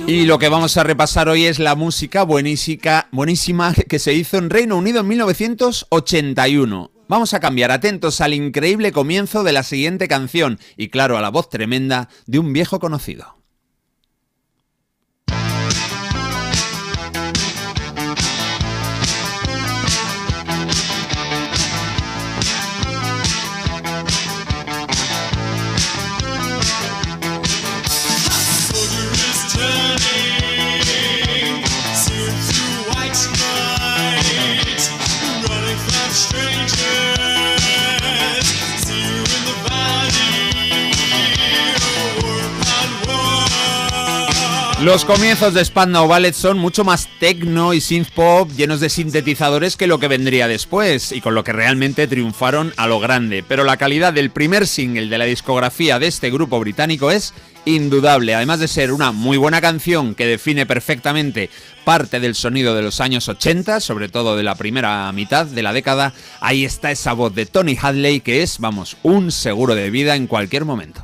Y 0.08 0.26
lo 0.26 0.40
que 0.40 0.50
vamos 0.50 0.78
a 0.78 0.84
repasar 0.84 1.30
hoy 1.30 1.46
es 1.46 1.60
la 1.60 1.76
música 1.76 2.24
buenísima, 2.24 3.08
buenísima 3.12 3.74
que 3.74 4.00
se 4.00 4.14
hizo 4.14 4.38
en 4.38 4.50
Reino 4.50 4.78
Unido 4.78 5.02
en 5.02 5.08
1981. 5.08 6.92
Vamos 7.08 7.34
a 7.34 7.40
cambiar 7.40 7.72
atentos 7.72 8.22
al 8.22 8.34
increíble 8.34 8.92
comienzo 8.92 9.44
de 9.44 9.52
la 9.52 9.64
siguiente 9.64 10.08
canción 10.08 10.60
y 10.78 10.90
claro 10.90 11.18
a 11.18 11.22
la 11.22 11.30
voz 11.30 11.50
tremenda 11.50 12.10
de 12.26 12.40
un 12.40 12.52
viejo 12.54 12.80
conocido. 12.80 13.38
Los 44.86 45.04
comienzos 45.04 45.56
de 45.56 45.66
Spandau 45.66 46.08
Ballet 46.08 46.34
son 46.34 46.60
mucho 46.60 46.84
más 46.84 47.10
techno 47.20 47.74
y 47.74 47.82
synth 47.82 48.12
pop 48.12 48.52
llenos 48.56 48.80
de 48.80 48.92
sintetizadores 48.92 49.78
que 49.78 49.88
lo 49.88 49.98
que 49.98 50.08
vendría 50.08 50.48
después 50.48 51.12
y 51.12 51.22
con 51.22 51.34
lo 51.34 51.44
que 51.44 51.54
realmente 51.54 52.06
triunfaron 52.06 52.72
a 52.78 52.86
lo 52.86 53.00
grande. 53.00 53.44
Pero 53.48 53.64
la 53.64 53.78
calidad 53.78 54.14
del 54.14 54.30
primer 54.30 54.68
single 54.68 55.08
de 55.08 55.18
la 55.18 55.26
discografía 55.26 55.98
de 55.98 56.06
este 56.06 56.30
grupo 56.30 56.60
británico 56.60 57.10
es 57.10 57.34
indudable, 57.66 58.36
además 58.36 58.60
de 58.60 58.68
ser 58.68 58.92
una 58.92 59.12
muy 59.12 59.38
buena 59.38 59.60
canción 59.60 60.14
que 60.14 60.28
define 60.28 60.68
perfectamente 60.68 61.50
parte 61.84 62.20
del 62.20 62.36
sonido 62.36 62.76
de 62.76 62.84
los 62.84 63.02
años 63.02 63.28
80, 63.28 63.80
sobre 63.80 64.08
todo 64.08 64.38
de 64.38 64.44
la 64.44 64.54
primera 64.54 65.12
mitad 65.14 65.48
de 65.48 65.64
la 65.64 65.74
década, 65.74 66.14
ahí 66.42 66.64
está 66.64 66.92
esa 66.92 67.14
voz 67.14 67.34
de 67.34 67.48
Tony 67.48 67.76
Hadley 67.82 68.20
que 68.20 68.44
es, 68.44 68.60
vamos, 68.60 68.98
un 69.02 69.32
seguro 69.32 69.74
de 69.74 69.90
vida 69.90 70.16
en 70.16 70.28
cualquier 70.28 70.64
momento. 70.64 71.02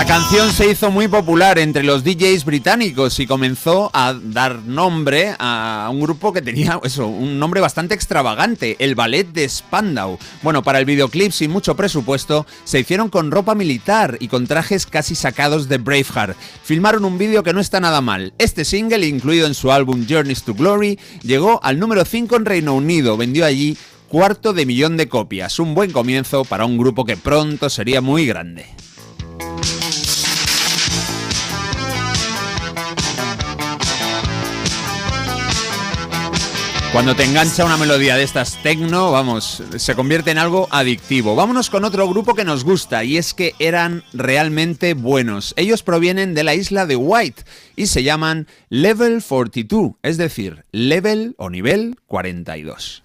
La 0.00 0.06
canción 0.06 0.50
se 0.50 0.70
hizo 0.70 0.90
muy 0.90 1.08
popular 1.08 1.58
entre 1.58 1.82
los 1.82 2.02
DJs 2.04 2.46
británicos 2.46 3.20
y 3.20 3.26
comenzó 3.26 3.90
a 3.92 4.14
dar 4.14 4.62
nombre 4.62 5.34
a 5.38 5.90
un 5.92 6.00
grupo 6.00 6.32
que 6.32 6.40
tenía 6.40 6.80
eso, 6.82 7.06
un 7.06 7.38
nombre 7.38 7.60
bastante 7.60 7.94
extravagante, 7.94 8.76
el 8.78 8.94
Ballet 8.94 9.30
de 9.30 9.46
Spandau. 9.46 10.18
Bueno, 10.40 10.62
para 10.62 10.78
el 10.78 10.86
videoclip 10.86 11.32
sin 11.32 11.50
mucho 11.50 11.76
presupuesto, 11.76 12.46
se 12.64 12.80
hicieron 12.80 13.10
con 13.10 13.30
ropa 13.30 13.54
militar 13.54 14.16
y 14.20 14.28
con 14.28 14.46
trajes 14.46 14.86
casi 14.86 15.14
sacados 15.14 15.68
de 15.68 15.76
Braveheart. 15.76 16.34
Filmaron 16.64 17.04
un 17.04 17.18
vídeo 17.18 17.42
que 17.42 17.52
no 17.52 17.60
está 17.60 17.78
nada 17.78 18.00
mal. 18.00 18.32
Este 18.38 18.64
single, 18.64 19.06
incluido 19.06 19.46
en 19.46 19.54
su 19.54 19.70
álbum 19.70 20.06
Journeys 20.08 20.44
to 20.44 20.54
Glory, 20.54 20.98
llegó 21.22 21.62
al 21.62 21.78
número 21.78 22.06
5 22.06 22.36
en 22.36 22.46
Reino 22.46 22.72
Unido, 22.72 23.18
vendió 23.18 23.44
allí 23.44 23.76
cuarto 24.08 24.54
de 24.54 24.64
millón 24.64 24.96
de 24.96 25.10
copias. 25.10 25.58
Un 25.58 25.74
buen 25.74 25.92
comienzo 25.92 26.46
para 26.46 26.64
un 26.64 26.78
grupo 26.78 27.04
que 27.04 27.18
pronto 27.18 27.68
sería 27.68 28.00
muy 28.00 28.24
grande. 28.24 28.64
Cuando 36.92 37.14
te 37.14 37.22
engancha 37.22 37.64
una 37.64 37.76
melodía 37.76 38.16
de 38.16 38.24
estas 38.24 38.60
tecno, 38.64 39.12
vamos, 39.12 39.62
se 39.76 39.94
convierte 39.94 40.32
en 40.32 40.38
algo 40.38 40.66
adictivo. 40.72 41.36
Vámonos 41.36 41.70
con 41.70 41.84
otro 41.84 42.08
grupo 42.08 42.34
que 42.34 42.44
nos 42.44 42.64
gusta 42.64 43.04
y 43.04 43.16
es 43.16 43.32
que 43.32 43.54
eran 43.60 44.02
realmente 44.12 44.94
buenos. 44.94 45.54
Ellos 45.56 45.84
provienen 45.84 46.34
de 46.34 46.42
la 46.42 46.56
isla 46.56 46.86
de 46.86 46.96
White 46.96 47.44
y 47.76 47.86
se 47.86 48.02
llaman 48.02 48.48
Level 48.70 49.22
42, 49.22 49.92
es 50.02 50.16
decir, 50.16 50.64
level 50.72 51.36
o 51.38 51.48
nivel 51.48 51.94
42. 52.06 53.04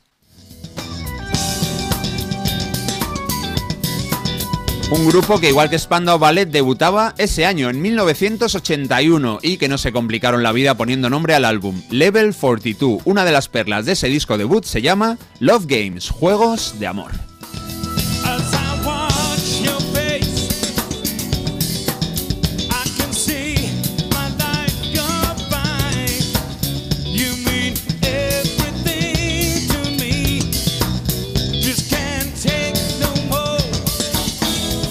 Un 4.91 5.07
grupo 5.07 5.39
que 5.39 5.49
igual 5.49 5.69
que 5.69 5.79
Spandau 5.79 6.19
Ballet 6.19 6.45
debutaba 6.45 7.15
ese 7.17 7.45
año, 7.45 7.71
en 7.71 7.81
1981, 7.81 9.39
y 9.41 9.57
que 9.57 9.67
no 9.67 9.79
se 9.79 9.91
complicaron 9.91 10.43
la 10.43 10.51
vida 10.51 10.77
poniendo 10.77 11.09
nombre 11.09 11.33
al 11.33 11.43
álbum. 11.43 11.81
Level 11.89 12.35
42, 12.35 13.01
una 13.05 13.25
de 13.25 13.31
las 13.31 13.49
perlas 13.49 13.85
de 13.85 13.93
ese 13.93 14.07
disco 14.07 14.37
debut 14.37 14.63
se 14.63 14.83
llama 14.83 15.17
Love 15.39 15.65
Games, 15.65 16.09
Juegos 16.09 16.79
de 16.79 16.85
Amor. 16.85 17.11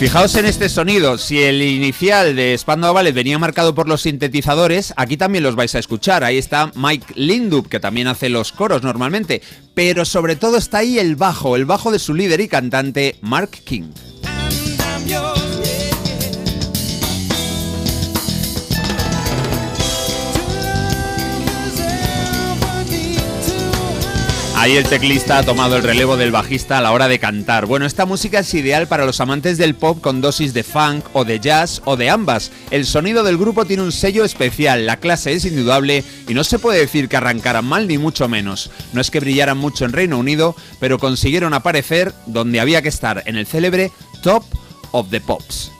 Fijaos 0.05 0.35
en 0.35 0.44
este 0.44 0.68
sonido, 0.68 1.16
si 1.16 1.43
el 1.43 1.62
inicial 1.62 2.36
de 2.36 2.59
Spandau 2.59 2.93
Ballet 2.93 3.14
venía 3.14 3.39
marcado 3.39 3.74
por 3.74 3.89
los 3.89 4.02
sintetizadores, 4.02 4.93
aquí 4.98 5.16
también 5.16 5.43
los 5.43 5.56
vais 5.56 5.74
a 5.74 5.78
escuchar. 5.78 6.24
Ahí 6.24 6.36
está 6.36 6.70
Mike 6.74 7.14
Lindup, 7.16 7.70
que 7.70 7.81
también 7.81 8.09
hace 8.09 8.28
los 8.28 8.52
coros 8.52 8.82
normalmente, 8.82 9.40
pero 9.72 10.05
sobre 10.05 10.36
todo 10.36 10.59
está 10.59 10.78
ahí 10.78 10.98
el 10.98 11.16
bajo, 11.16 11.56
el 11.56 11.64
bajo 11.64 11.90
de 11.90 11.98
su 11.98 12.12
líder 12.12 12.43
y 12.43 12.48
cantante 12.48 13.16
Mark 13.22 13.52
King. 13.64 13.93
Ahí 24.56 24.76
el 24.76 24.85
teclista 24.85 25.39
ha 25.39 25.43
tomado 25.43 25.76
el 25.76 25.82
relevo 25.82 26.16
del 26.16 26.31
bajista 26.31 26.78
a 26.78 26.81
la 26.81 26.93
hora 26.93 27.09
de 27.09 27.18
cantar. 27.18 27.66
Bueno, 27.66 27.86
esta 27.86 28.06
música 28.06 28.39
es 28.39 28.55
ideal 28.55 28.86
para 28.86 29.05
los 29.05 29.20
amantes 29.20 29.59
del 29.59 29.74
pop 29.74 30.01
con 30.01 30.20
dosis 30.20 30.55
de 30.55 30.62
funk 30.62 31.05
o 31.12 31.24
de 31.24 31.40
jazz 31.40 31.82
o 31.85 31.97
de 31.97 32.09
ambas. 32.09 32.52
El 32.70 32.86
sonido 32.86 33.24
del 33.24 33.36
grupo 33.36 33.64
tiene 33.64 33.82
un 33.82 33.90
sello 33.90 34.24
especial, 34.24 34.86
la 34.86 35.01
clase 35.01 35.32
es 35.32 35.44
indudable 35.44 36.05
y 36.28 36.35
no 36.35 36.44
se 36.44 36.60
puede 36.60 36.78
decir 36.78 37.09
que 37.09 37.16
arrancaran 37.16 37.64
mal 37.64 37.89
ni 37.89 37.98
mucho 37.98 38.28
menos. 38.28 38.70
No 38.93 39.01
es 39.01 39.10
que 39.10 39.20
brillaran 39.20 39.59
mucho 39.59 39.85
en 39.85 39.93
Reino 39.93 40.18
Unido, 40.18 40.55
pero 40.78 41.01
consiguieron 41.01 41.52
aparecer 41.52 42.14
donde 42.26 42.60
había 42.60 42.81
que 42.81 42.89
estar, 42.89 43.24
en 43.26 43.36
el 43.36 43.47
célebre 43.47 43.90
Top 44.22 44.44
of 44.93 45.10
the 45.10 45.20
Pops. 45.20 45.72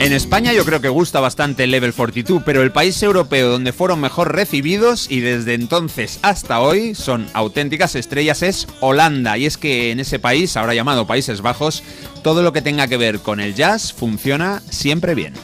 En 0.00 0.12
España 0.12 0.52
yo 0.52 0.64
creo 0.64 0.80
que 0.80 0.88
gusta 0.88 1.18
bastante 1.18 1.64
el 1.64 1.72
Level 1.72 1.92
42, 1.92 2.42
pero 2.44 2.62
el 2.62 2.70
país 2.70 3.02
europeo 3.02 3.48
donde 3.48 3.72
fueron 3.72 4.00
mejor 4.00 4.32
recibidos 4.32 5.10
y 5.10 5.18
desde 5.18 5.54
entonces 5.54 6.20
hasta 6.22 6.60
hoy 6.60 6.94
son 6.94 7.26
auténticas 7.32 7.96
estrellas 7.96 8.42
es 8.42 8.68
Holanda. 8.80 9.36
Y 9.36 9.46
es 9.46 9.56
que 9.56 9.90
en 9.90 9.98
ese 9.98 10.20
país, 10.20 10.56
ahora 10.56 10.74
llamado 10.74 11.08
Países 11.08 11.40
Bajos, 11.40 11.82
todo 12.22 12.42
lo 12.42 12.52
que 12.52 12.62
tenga 12.62 12.86
que 12.86 12.96
ver 12.96 13.18
con 13.18 13.40
el 13.40 13.56
jazz 13.56 13.92
funciona 13.92 14.62
siempre 14.70 15.16
bien. 15.16 15.34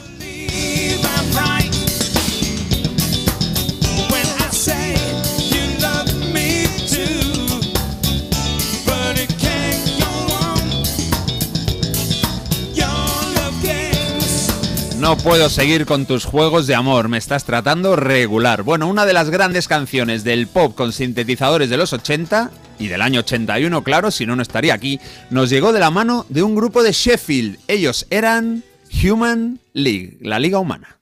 No 15.05 15.19
puedo 15.19 15.51
seguir 15.51 15.85
con 15.85 16.07
tus 16.07 16.25
juegos 16.25 16.67
de 16.67 16.75
amor, 16.75 17.11
me 17.11 17.19
estás 17.19 17.45
tratando 17.45 17.95
regular. 17.95 18.63
Bueno, 18.63 18.89
una 18.89 19.05
de 19.05 19.13
las 19.13 19.29
grandes 19.29 19.69
canciones 19.69 20.25
del 20.25 20.47
pop 20.47 20.75
con 20.75 20.95
sintetizadores 20.95 21.69
de 21.69 21.77
los 21.77 21.93
80 21.93 22.51
y 22.79 22.89
del 22.89 23.03
año 23.03 23.21
81, 23.21 23.85
claro, 23.85 24.11
si 24.11 24.25
no, 24.25 24.35
no 24.35 24.41
estaría 24.41 24.73
aquí, 24.73 24.99
nos 25.29 25.51
llegó 25.51 25.75
de 25.75 25.81
la 25.81 25.91
mano 25.91 26.25
de 26.31 26.43
un 26.43 26.55
grupo 26.55 26.83
de 26.83 26.93
Sheffield. 26.93 27.59
Ellos 27.69 28.07
eran 28.09 28.65
Human 29.05 29.61
League, 29.75 30.17
la 30.23 30.39
Liga 30.39 30.59
Humana. 30.59 30.97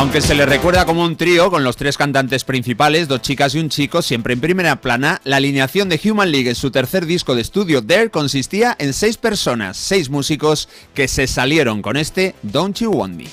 Aunque 0.00 0.22
se 0.22 0.34
le 0.34 0.46
recuerda 0.46 0.86
como 0.86 1.04
un 1.04 1.14
trío 1.14 1.50
con 1.50 1.62
los 1.62 1.76
tres 1.76 1.98
cantantes 1.98 2.44
principales, 2.44 3.06
dos 3.06 3.20
chicas 3.20 3.54
y 3.54 3.58
un 3.58 3.68
chico, 3.68 4.00
siempre 4.00 4.32
en 4.32 4.40
primera 4.40 4.80
plana, 4.80 5.20
la 5.24 5.36
alineación 5.36 5.90
de 5.90 6.00
Human 6.02 6.32
League 6.32 6.48
en 6.48 6.54
su 6.54 6.70
tercer 6.70 7.04
disco 7.04 7.34
de 7.34 7.42
estudio 7.42 7.84
There 7.84 8.08
consistía 8.08 8.74
en 8.78 8.94
seis 8.94 9.18
personas, 9.18 9.76
seis 9.76 10.08
músicos 10.08 10.70
que 10.94 11.06
se 11.06 11.26
salieron 11.26 11.82
con 11.82 11.98
este 11.98 12.34
Don't 12.42 12.78
You 12.78 12.92
Want 12.92 13.14
Me. 13.14 13.26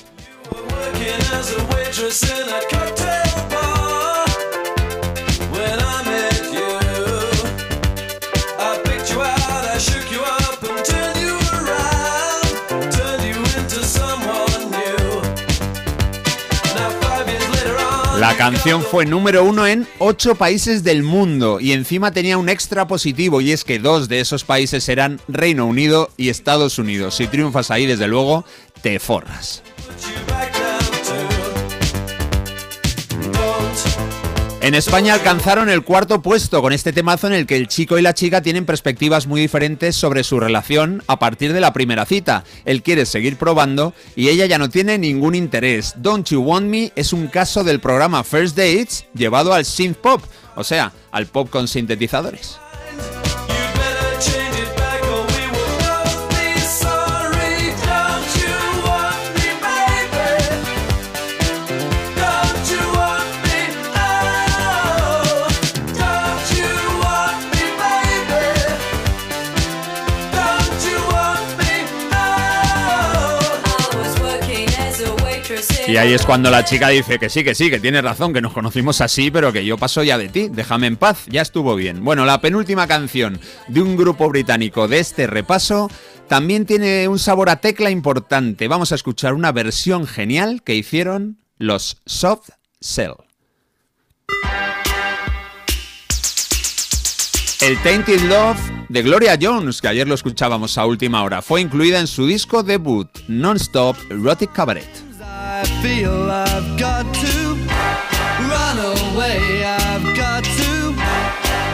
La 18.28 18.36
canción 18.36 18.82
fue 18.82 19.06
número 19.06 19.42
uno 19.42 19.66
en 19.66 19.88
ocho 19.98 20.34
países 20.34 20.84
del 20.84 21.02
mundo 21.02 21.60
y 21.60 21.72
encima 21.72 22.10
tenía 22.10 22.36
un 22.36 22.50
extra 22.50 22.86
positivo 22.86 23.40
y 23.40 23.52
es 23.52 23.64
que 23.64 23.78
dos 23.78 24.06
de 24.06 24.20
esos 24.20 24.44
países 24.44 24.86
eran 24.90 25.18
Reino 25.28 25.64
Unido 25.64 26.10
y 26.18 26.28
Estados 26.28 26.78
Unidos. 26.78 27.14
Si 27.14 27.26
triunfas 27.26 27.70
ahí, 27.70 27.86
desde 27.86 28.06
luego, 28.06 28.44
te 28.82 28.98
forras. 28.98 29.62
En 34.68 34.74
España 34.74 35.14
alcanzaron 35.14 35.70
el 35.70 35.82
cuarto 35.82 36.20
puesto 36.20 36.60
con 36.60 36.74
este 36.74 36.92
temazo 36.92 37.26
en 37.26 37.32
el 37.32 37.46
que 37.46 37.56
el 37.56 37.68
chico 37.68 37.98
y 37.98 38.02
la 38.02 38.12
chica 38.12 38.42
tienen 38.42 38.66
perspectivas 38.66 39.26
muy 39.26 39.40
diferentes 39.40 39.96
sobre 39.96 40.22
su 40.22 40.38
relación 40.38 41.02
a 41.06 41.18
partir 41.18 41.54
de 41.54 41.60
la 41.60 41.72
primera 41.72 42.04
cita. 42.04 42.44
Él 42.66 42.82
quiere 42.82 43.06
seguir 43.06 43.38
probando 43.38 43.94
y 44.14 44.28
ella 44.28 44.44
ya 44.44 44.58
no 44.58 44.68
tiene 44.68 44.98
ningún 44.98 45.34
interés. 45.34 45.94
Don't 45.96 46.28
You 46.28 46.42
Want 46.42 46.66
Me 46.66 46.92
es 46.96 47.14
un 47.14 47.28
caso 47.28 47.64
del 47.64 47.80
programa 47.80 48.22
First 48.24 48.58
Dates 48.58 49.06
llevado 49.14 49.54
al 49.54 49.64
synth 49.64 49.96
pop, 49.96 50.22
o 50.54 50.62
sea, 50.62 50.92
al 51.12 51.24
pop 51.24 51.48
con 51.48 51.66
sintetizadores. 51.66 52.58
Y 75.88 75.96
ahí 75.96 76.12
es 76.12 76.26
cuando 76.26 76.50
la 76.50 76.66
chica 76.66 76.90
dice 76.90 77.18
que 77.18 77.30
sí, 77.30 77.42
que 77.42 77.54
sí, 77.54 77.70
que 77.70 77.80
tienes 77.80 78.04
razón, 78.04 78.34
que 78.34 78.42
nos 78.42 78.52
conocimos 78.52 79.00
así, 79.00 79.30
pero 79.30 79.54
que 79.54 79.64
yo 79.64 79.78
paso 79.78 80.02
ya 80.02 80.18
de 80.18 80.28
ti, 80.28 80.50
déjame 80.52 80.86
en 80.86 80.98
paz, 80.98 81.24
ya 81.30 81.40
estuvo 81.40 81.74
bien. 81.76 82.04
Bueno, 82.04 82.26
la 82.26 82.42
penúltima 82.42 82.86
canción 82.86 83.40
de 83.68 83.80
un 83.80 83.96
grupo 83.96 84.28
británico 84.28 84.86
de 84.86 84.98
este 84.98 85.26
repaso 85.26 85.90
también 86.28 86.66
tiene 86.66 87.08
un 87.08 87.18
sabor 87.18 87.48
a 87.48 87.62
tecla 87.62 87.88
importante. 87.88 88.68
Vamos 88.68 88.92
a 88.92 88.96
escuchar 88.96 89.32
una 89.32 89.50
versión 89.50 90.06
genial 90.06 90.62
que 90.62 90.74
hicieron 90.74 91.38
los 91.56 92.02
Soft 92.04 92.50
Cell. 92.82 93.14
El 97.62 97.82
Tainted 97.82 98.20
Love 98.24 98.60
de 98.90 99.02
Gloria 99.02 99.38
Jones, 99.40 99.80
que 99.80 99.88
ayer 99.88 100.06
lo 100.06 100.14
escuchábamos 100.14 100.76
a 100.76 100.84
última 100.84 101.22
hora, 101.22 101.40
fue 101.40 101.62
incluida 101.62 101.98
en 101.98 102.06
su 102.06 102.26
disco 102.26 102.62
debut, 102.62 103.08
Non-Stop 103.26 103.96
Erotic 104.10 104.52
Cabaret. 104.52 105.07
I 105.50 105.64
feel 105.82 106.30
I've 106.30 106.78
got 106.78 107.06
to 107.24 107.54
run 108.52 108.76
away. 108.78 109.64
I've 109.64 110.14
got 110.14 110.44
to 110.44 110.92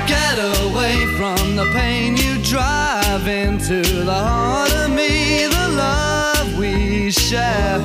get 0.07 0.39
away 0.63 1.05
from 1.19 1.57
the 1.57 1.69
pain 1.75 2.17
you 2.17 2.39
drive 2.45 3.27
into 3.27 3.83
the 3.83 4.15
heart 4.15 4.73
of 4.73 4.91
me. 4.91 5.49
The 5.49 5.69
love 5.77 6.57
we 6.57 7.11
share 7.11 7.81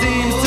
seems 0.00 0.45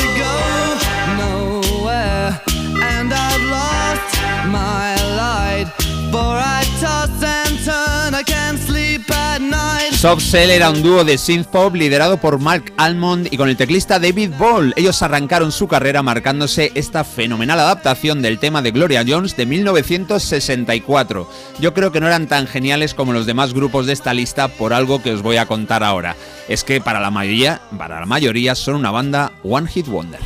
lost 3.50 4.16
my 4.46 4.94
light. 5.16 5.66
For 6.10 6.38
I 6.38 6.64
toss 6.80 7.10
and 7.22 7.58
turn, 7.64 8.14
I 8.14 8.22
can't 8.24 8.58
sleep 8.58 9.10
at 9.10 9.40
night. 9.40 9.92
Soft 9.92 10.22
Cell 10.22 10.50
era 10.50 10.70
un 10.70 10.82
dúo 10.82 11.04
de 11.04 11.18
synth 11.18 11.46
pop 11.46 11.74
liderado 11.74 12.16
por 12.16 12.38
Mark 12.38 12.72
Almond 12.78 13.28
y 13.30 13.36
con 13.36 13.48
el 13.48 13.56
teclista 13.56 13.98
David 13.98 14.30
Ball. 14.38 14.72
Ellos 14.76 15.02
arrancaron 15.02 15.52
su 15.52 15.68
carrera 15.68 16.02
marcándose 16.02 16.72
esta 16.74 17.04
fenomenal 17.04 17.60
adaptación 17.60 18.22
del 18.22 18.38
tema 18.38 18.62
de 18.62 18.70
Gloria 18.70 19.04
Jones 19.06 19.36
de 19.36 19.46
1964. 19.46 21.30
Yo 21.60 21.74
creo 21.74 21.92
que 21.92 22.00
no 22.00 22.06
eran 22.06 22.28
tan 22.28 22.46
geniales 22.46 22.94
como 22.94 23.12
los 23.12 23.26
demás 23.26 23.52
grupos 23.52 23.86
de 23.86 23.92
esta 23.92 24.14
lista 24.14 24.48
por 24.48 24.72
algo 24.72 25.02
que 25.02 25.12
os 25.12 25.22
voy 25.22 25.36
a 25.36 25.46
contar 25.46 25.84
ahora. 25.84 26.16
Es 26.48 26.64
que 26.64 26.80
para 26.80 26.98
la 26.98 27.10
mayoría, 27.10 27.60
para 27.76 28.00
la 28.00 28.06
mayoría 28.06 28.54
son 28.54 28.76
una 28.76 28.90
banda 28.90 29.32
One 29.44 29.68
Hit 29.68 29.86
Wonder. 29.86 30.20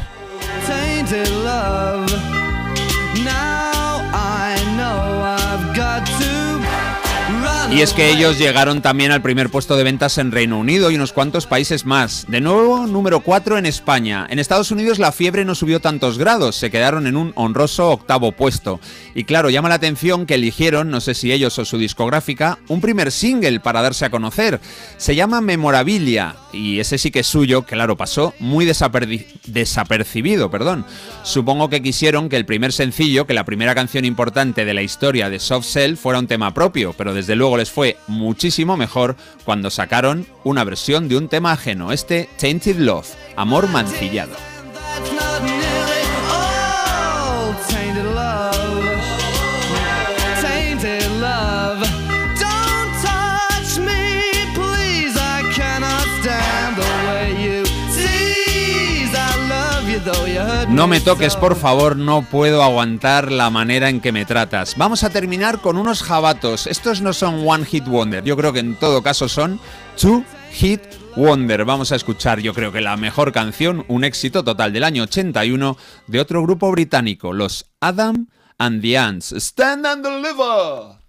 Tainted 0.67 1.29
love. 1.43 2.44
Y 7.73 7.81
es 7.81 7.93
que 7.93 8.11
ellos 8.11 8.39
llegaron 8.39 8.83
también 8.83 9.11
al 9.11 9.21
primer 9.21 9.51
puesto 9.51 9.77
de 9.77 9.83
ventas 9.83 10.19
en 10.19 10.31
Reino 10.31 10.59
Unido 10.59 10.91
y 10.91 10.95
unos 10.95 11.13
cuantos 11.13 11.47
países 11.47 11.85
más. 11.85 12.25
De 12.29 12.41
nuevo, 12.41 12.87
número 12.87 13.19
4 13.21 13.59
en 13.59 13.67
España. 13.67 14.29
En 14.31 14.39
Estados 14.39 14.71
Unidos 14.71 15.01
la 15.01 15.11
fiebre 15.11 15.45
no 15.45 15.57
subió 15.57 15.81
tantos 15.81 16.17
grados, 16.17 16.55
se 16.55 16.71
quedaron 16.71 17.09
en 17.09 17.17
un 17.17 17.33
honroso 17.35 17.91
octavo 17.91 18.31
puesto. 18.31 18.79
Y 19.17 19.25
claro, 19.25 19.51
llama 19.51 19.69
la 19.69 19.75
atención 19.75 20.25
que 20.25 20.35
eligieron, 20.35 20.91
no 20.91 21.01
sé 21.01 21.15
si 21.15 21.33
ellos 21.33 21.59
o 21.59 21.65
su 21.65 21.77
discográfica, 21.79 22.59
un 22.69 22.81
primer 22.81 23.11
single 23.11 23.59
para 23.59 23.83
darse 23.83 24.05
a 24.05 24.11
conocer. 24.11 24.61
Se 24.97 25.17
llama 25.17 25.41
Memorabilia 25.41 26.37
y 26.53 26.79
ese 26.79 26.97
sí 26.97 27.11
que 27.11 27.21
es 27.21 27.27
suyo, 27.27 27.63
claro, 27.63 27.97
pasó 27.97 28.35
muy 28.39 28.67
desapercibido, 28.67 30.51
perdón. 30.51 30.87
Supongo 31.25 31.71
que 31.71 31.83
quisieron 31.83 32.29
que 32.29 32.37
el 32.37 32.47
primer 32.47 32.73
sencillo, 32.73 33.27
que 33.27 33.35
la 33.35 33.45
primera 33.45 33.75
canción 33.75 34.05
importante 34.05 34.65
de 34.65 34.75
la 34.75 34.83
historia 34.83 35.29
de 35.29 35.41
Soft 35.41 35.67
Cell 35.67 35.97
fuera 35.97 36.21
un 36.21 36.29
tema 36.29 36.55
propio, 36.55 36.95
pero 36.97 37.15
desde 37.15 37.35
luego 37.35 37.54
les 37.57 37.71
fue 37.71 37.97
muchísimo 38.07 38.77
mejor 38.77 39.17
cuando 39.45 39.71
sacaron 39.71 40.27
una 40.45 40.65
versión 40.65 41.09
de 41.09 41.17
un 41.17 41.29
tema 41.29 41.53
ajeno, 41.53 41.93
este 41.93 42.29
Tainted 42.39 42.77
Love, 42.77 43.09
Amor 43.37 43.69
Mancillado. 43.69 44.54
No 60.75 60.89
me 60.89 61.01
toques, 61.01 61.37
por 61.37 61.55
favor, 61.55 61.97
no 61.97 62.23
puedo 62.29 62.61
aguantar 62.61 63.31
la 63.31 63.49
manera 63.49 63.89
en 63.89 64.01
que 64.01 64.11
me 64.11 64.25
tratas. 64.25 64.77
Vamos 64.77 65.05
a 65.05 65.11
terminar 65.11 65.61
con 65.61 65.79
unos 65.79 66.03
jabatos. 66.03 66.67
Estos 66.67 67.01
no 67.01 67.13
son 67.13 67.47
One 67.47 67.65
Hit 67.65 67.87
Wonder, 67.87 68.25
yo 68.25 68.37
creo 68.37 68.53
que 68.53 68.59
en 68.59 68.75
todo 68.75 69.01
caso 69.01 69.29
son 69.29 69.61
Two 69.97 70.25
Hit 70.51 70.81
Wonder. 71.15 71.65
Vamos 71.65 71.93
a 71.93 71.97
escuchar, 71.97 72.41
yo 72.41 72.53
creo 72.55 72.73
que 72.73 72.81
la 72.81 72.97
mejor 72.97 73.31
canción, 73.31 73.85
un 73.87 74.03
éxito 74.03 74.43
total 74.43 74.73
del 74.73 74.83
año 74.83 75.05
81 75.05 75.77
de 76.09 76.21
otro 76.21 76.43
grupo 76.43 76.73
británico, 76.73 77.33
los 77.33 77.71
Adam 77.81 78.27
and 78.59 78.83
the 78.83 78.99
Ants. 78.99 79.31
Stand 79.31 79.87
and 79.87 80.05
deliver. 80.05 81.04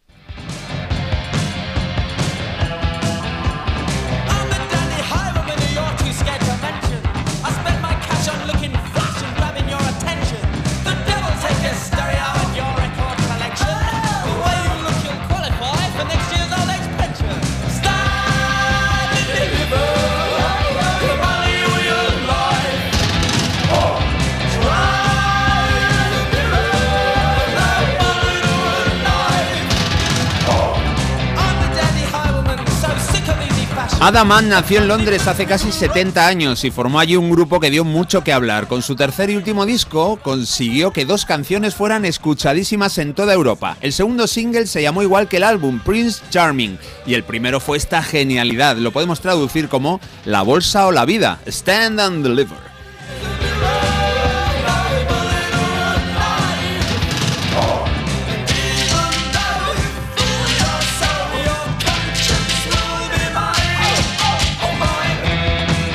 Adam 34.08 34.32
Ant 34.34 34.50
nació 34.50 34.82
en 34.82 34.88
Londres 34.88 35.26
hace 35.26 35.48
casi 35.48 35.72
70 35.72 36.28
años 36.28 36.64
y 36.64 36.70
formó 36.70 37.00
allí 37.00 37.16
un 37.16 37.32
grupo 37.32 37.60
que 37.60 37.72
dio 37.72 37.84
mucho 37.84 38.24
que 38.24 38.34
hablar. 38.34 38.68
Con 38.68 38.84
su 38.84 38.96
tercer 38.96 39.32
y 39.32 39.36
último 39.36 39.66
disco 39.66 40.20
consiguió 40.22 40.94
que 40.94 41.06
dos 41.06 41.26
canciones 41.26 41.74
fueran 41.74 42.06
escuchadísimas 42.06 43.00
en 43.00 43.16
toda 43.16 43.34
Europa. 43.34 43.78
El 43.82 43.94
segundo 43.94 44.28
single 44.28 44.68
se 44.68 44.84
llamó 44.84 45.02
igual 45.02 45.28
que 45.28 45.38
el 45.38 45.44
álbum, 45.44 45.80
Prince 45.80 46.22
Charming, 46.30 46.78
y 47.08 47.16
el 47.16 47.24
primero 47.24 47.60
fue 47.60 47.78
esta 47.78 48.04
genialidad. 48.04 48.78
Lo 48.78 48.92
podemos 48.92 49.22
traducir 49.22 49.70
como 49.70 50.00
La 50.24 50.44
bolsa 50.44 50.86
o 50.86 50.92
la 50.92 51.06
vida, 51.06 51.40
Stand 51.48 52.00
and 52.00 52.24
Deliver. 52.24 52.75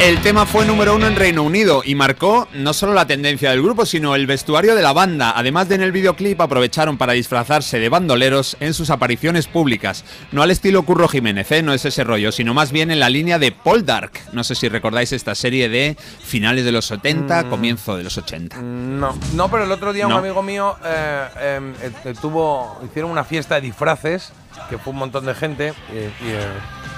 El 0.00 0.18
tema 0.22 0.46
fue 0.46 0.64
número 0.64 0.94
uno 0.96 1.06
en 1.06 1.14
Reino 1.14 1.42
Unido 1.42 1.82
y 1.84 1.94
marcó 1.94 2.48
no 2.54 2.72
solo 2.72 2.94
la 2.94 3.06
tendencia 3.06 3.50
del 3.50 3.60
grupo, 3.62 3.84
sino 3.84 4.14
el 4.14 4.26
vestuario 4.26 4.74
de 4.74 4.80
la 4.80 4.94
banda. 4.94 5.34
Además 5.36 5.68
de 5.68 5.74
en 5.74 5.82
el 5.82 5.92
videoclip 5.92 6.40
aprovecharon 6.40 6.96
para 6.96 7.12
disfrazarse 7.12 7.78
de 7.78 7.88
bandoleros 7.90 8.56
en 8.60 8.72
sus 8.72 8.88
apariciones 8.88 9.46
públicas. 9.46 10.04
No 10.32 10.40
al 10.42 10.50
estilo 10.50 10.84
Curro 10.84 11.06
Jiménez, 11.06 11.52
¿eh? 11.52 11.62
no 11.62 11.74
es 11.74 11.84
ese 11.84 12.02
rollo, 12.02 12.32
sino 12.32 12.54
más 12.54 12.72
bien 12.72 12.90
en 12.90 12.98
la 12.98 13.10
línea 13.10 13.38
de 13.38 13.52
Paul 13.52 13.84
Dark. 13.84 14.12
No 14.32 14.42
sé 14.42 14.54
si 14.54 14.70
recordáis 14.70 15.12
esta 15.12 15.34
serie 15.34 15.68
de 15.68 15.98
finales 16.24 16.64
de 16.64 16.72
los 16.72 16.86
70, 16.86 17.42
Mm. 17.44 17.50
comienzo 17.50 17.96
de 17.98 18.02
los 18.04 18.16
80. 18.16 18.56
No, 18.62 19.14
no, 19.34 19.50
pero 19.50 19.64
el 19.64 19.72
otro 19.72 19.92
día 19.92 20.04
No. 20.08 20.14
un 20.14 20.20
amigo 20.24 20.42
mío 20.42 20.76
eh, 20.82 21.24
eh, 21.36 21.92
eh, 22.06 22.14
tuvo, 22.20 22.80
hicieron 22.86 23.10
una 23.10 23.24
fiesta 23.24 23.56
de 23.56 23.60
disfraces, 23.60 24.32
que 24.70 24.78
fue 24.78 24.94
un 24.94 24.98
montón 24.98 25.26
de 25.26 25.34
gente, 25.34 25.74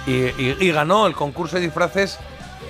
y- 0.06 0.64
y 0.64 0.70
ganó 0.70 1.06
el 1.08 1.14
concurso 1.14 1.56
de 1.56 1.62
disfraces 1.62 2.18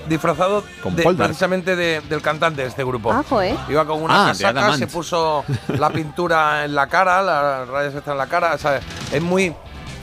disfrazado 0.09 0.64
de- 0.85 1.14
precisamente 1.14 1.77
de- 1.77 2.01
del 2.02 2.20
cantante 2.23 2.62
de 2.62 2.69
este 2.69 2.85
grupo. 2.85 3.12
Ah. 3.12 3.24
Iba 3.69 3.85
con 3.86 4.02
una 4.02 4.24
Ah, 4.24 4.28
casaca, 4.28 4.77
se 4.77 4.86
puso 4.86 5.44
la 5.78 5.90
pintura 5.90 6.64
en 6.64 6.74
la 6.74 6.86
cara, 6.89 7.23
las 7.23 7.69
rayas 7.69 7.94
están 7.94 8.12
en 8.12 8.19
la 8.19 8.27
cara, 8.27 8.55
o 8.55 8.59
sea, 8.59 8.81
es 9.12 9.23
muy 9.23 9.55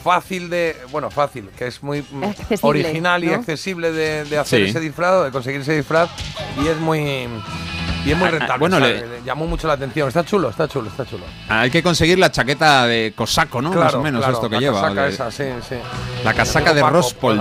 fácil 0.04 0.50
de, 0.50 0.78
bueno, 0.92 1.12
fácil, 1.12 1.50
que 1.58 1.68
es 1.68 1.84
muy 1.84 2.02
mm, 2.10 2.24
Accesible, 2.24 2.60
original 2.64 3.24
y 3.24 3.28
¿no? 3.28 3.34
accesible 3.36 3.92
de, 3.92 4.24
de 4.24 4.38
hacer 4.38 4.64
Sí. 4.64 4.70
ese 4.70 4.80
disfraz, 4.80 5.26
de 5.26 5.32
conseguir 5.32 5.62
ese 5.62 5.76
disfraz, 5.76 6.10
y 6.64 6.68
es 6.68 6.78
muy 6.78 7.28
y 8.06 8.12
es 8.12 8.18
muy 8.18 8.28
Ah, 8.28 8.32
ah, 8.34 8.38
rentable. 8.40 8.60
bueno, 8.60 8.80
le- 8.80 9.06
le 9.06 9.24
llamó 9.26 9.46
mucho 9.46 9.68
la 9.68 9.74
atención. 9.74 10.08
Está 10.08 10.24
chulo, 10.24 10.50
está 10.50 10.70
chulo, 10.70 10.88
está 10.90 11.06
chulo. 11.06 11.26
Hay 11.50 11.70
que 11.70 11.84
conseguir 11.84 12.18
la 12.18 12.32
chaqueta 12.32 12.88
de 12.88 13.12
cosaco, 13.14 13.62
¿no? 13.62 13.74
Más 13.74 13.94
o 13.94 14.02
menos 14.02 14.22
claro, 14.22 14.36
esto 14.36 14.50
que 14.50 14.56
la 14.56 14.62
lleva. 14.62 14.82
casaca 14.82 15.04
de- 15.04 15.10
esa, 15.10 15.32
sí, 15.32 15.44
sí. 15.68 15.76
La 16.24 16.34
casaca 16.34 16.74
de 16.74 16.80
Paco, 16.82 16.94
Ross 16.94 17.14
pues 17.14 17.38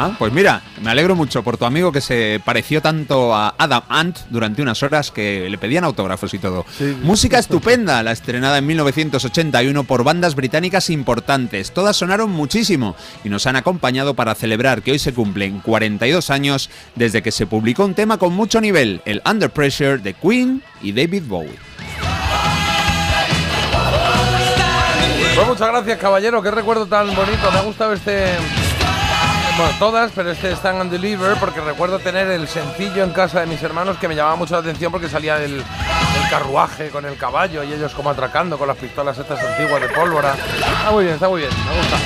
Ah, 0.00 0.16
pues 0.18 0.32
mira, 0.32 0.62
me 0.80 0.90
alegro 0.90 1.14
mucho 1.14 1.42
por 1.42 1.58
tu 1.58 1.66
amigo 1.66 1.92
que 1.92 2.00
se 2.00 2.40
pareció 2.42 2.80
tanto 2.80 3.34
a 3.34 3.54
Adam 3.58 3.82
Ant 3.90 4.18
durante 4.30 4.62
unas 4.62 4.82
horas 4.82 5.10
que 5.10 5.50
le 5.50 5.58
pedían 5.58 5.84
autógrafos 5.84 6.32
y 6.32 6.38
todo. 6.38 6.64
Música 7.02 7.38
estupenda, 7.38 8.02
la 8.02 8.12
estrenada 8.12 8.56
en 8.56 8.66
1981 8.66 9.84
por 9.84 10.02
bandas 10.02 10.34
británicas 10.34 10.88
importantes. 10.88 11.72
Todas 11.72 11.96
sonaron 11.96 12.30
muchísimo 12.30 12.96
y 13.24 13.28
nos 13.28 13.46
han 13.46 13.56
acompañado 13.56 14.14
para 14.14 14.34
celebrar 14.34 14.80
que 14.80 14.92
hoy 14.92 14.98
se 14.98 15.12
cumplen 15.12 15.60
42 15.60 16.30
años 16.30 16.70
desde 16.94 17.20
que 17.20 17.30
se 17.30 17.46
publicó 17.46 17.84
un 17.84 17.94
tema 17.94 18.16
con 18.16 18.32
mucho 18.32 18.60
nivel, 18.62 19.02
el 19.04 19.20
Under 19.28 19.50
Pressure 19.50 19.98
de 19.98 20.14
Queen 20.14 20.62
y 20.80 20.92
David 20.92 21.24
Bowie. 21.26 21.58
Pues 25.34 25.46
muchas 25.46 25.68
gracias, 25.68 25.98
caballero. 25.98 26.42
Qué 26.42 26.50
recuerdo 26.50 26.86
tan 26.86 27.14
bonito. 27.14 27.50
Me 27.52 27.58
ha 27.58 27.62
gustado 27.62 27.92
este. 27.92 28.34
Bueno, 29.60 29.74
todas, 29.78 30.10
pero 30.14 30.30
este 30.30 30.52
Stand 30.52 30.80
and 30.80 30.90
Deliver 30.90 31.36
porque 31.38 31.60
recuerdo 31.60 31.98
tener 31.98 32.28
el 32.30 32.48
sencillo 32.48 33.04
en 33.04 33.10
casa 33.10 33.40
de 33.40 33.46
mis 33.46 33.62
hermanos 33.62 33.98
que 33.98 34.08
me 34.08 34.14
llamaba 34.16 34.34
mucho 34.36 34.54
la 34.54 34.60
atención 34.60 34.90
porque 34.90 35.06
salía 35.06 35.36
el, 35.36 35.56
el 35.56 36.30
carruaje 36.30 36.88
con 36.88 37.04
el 37.04 37.18
caballo 37.18 37.62
y 37.62 37.74
ellos 37.74 37.92
como 37.92 38.08
atracando 38.08 38.56
con 38.56 38.68
las 38.68 38.78
pistolas 38.78 39.18
estas 39.18 39.38
antiguas 39.38 39.82
de 39.82 39.88
pólvora. 39.90 40.32
Está 40.34 40.90
muy 40.92 41.04
bien, 41.04 41.14
está 41.16 41.28
muy 41.28 41.40
bien. 41.42 41.52
Me 41.52 41.76
gusta. 41.76 41.96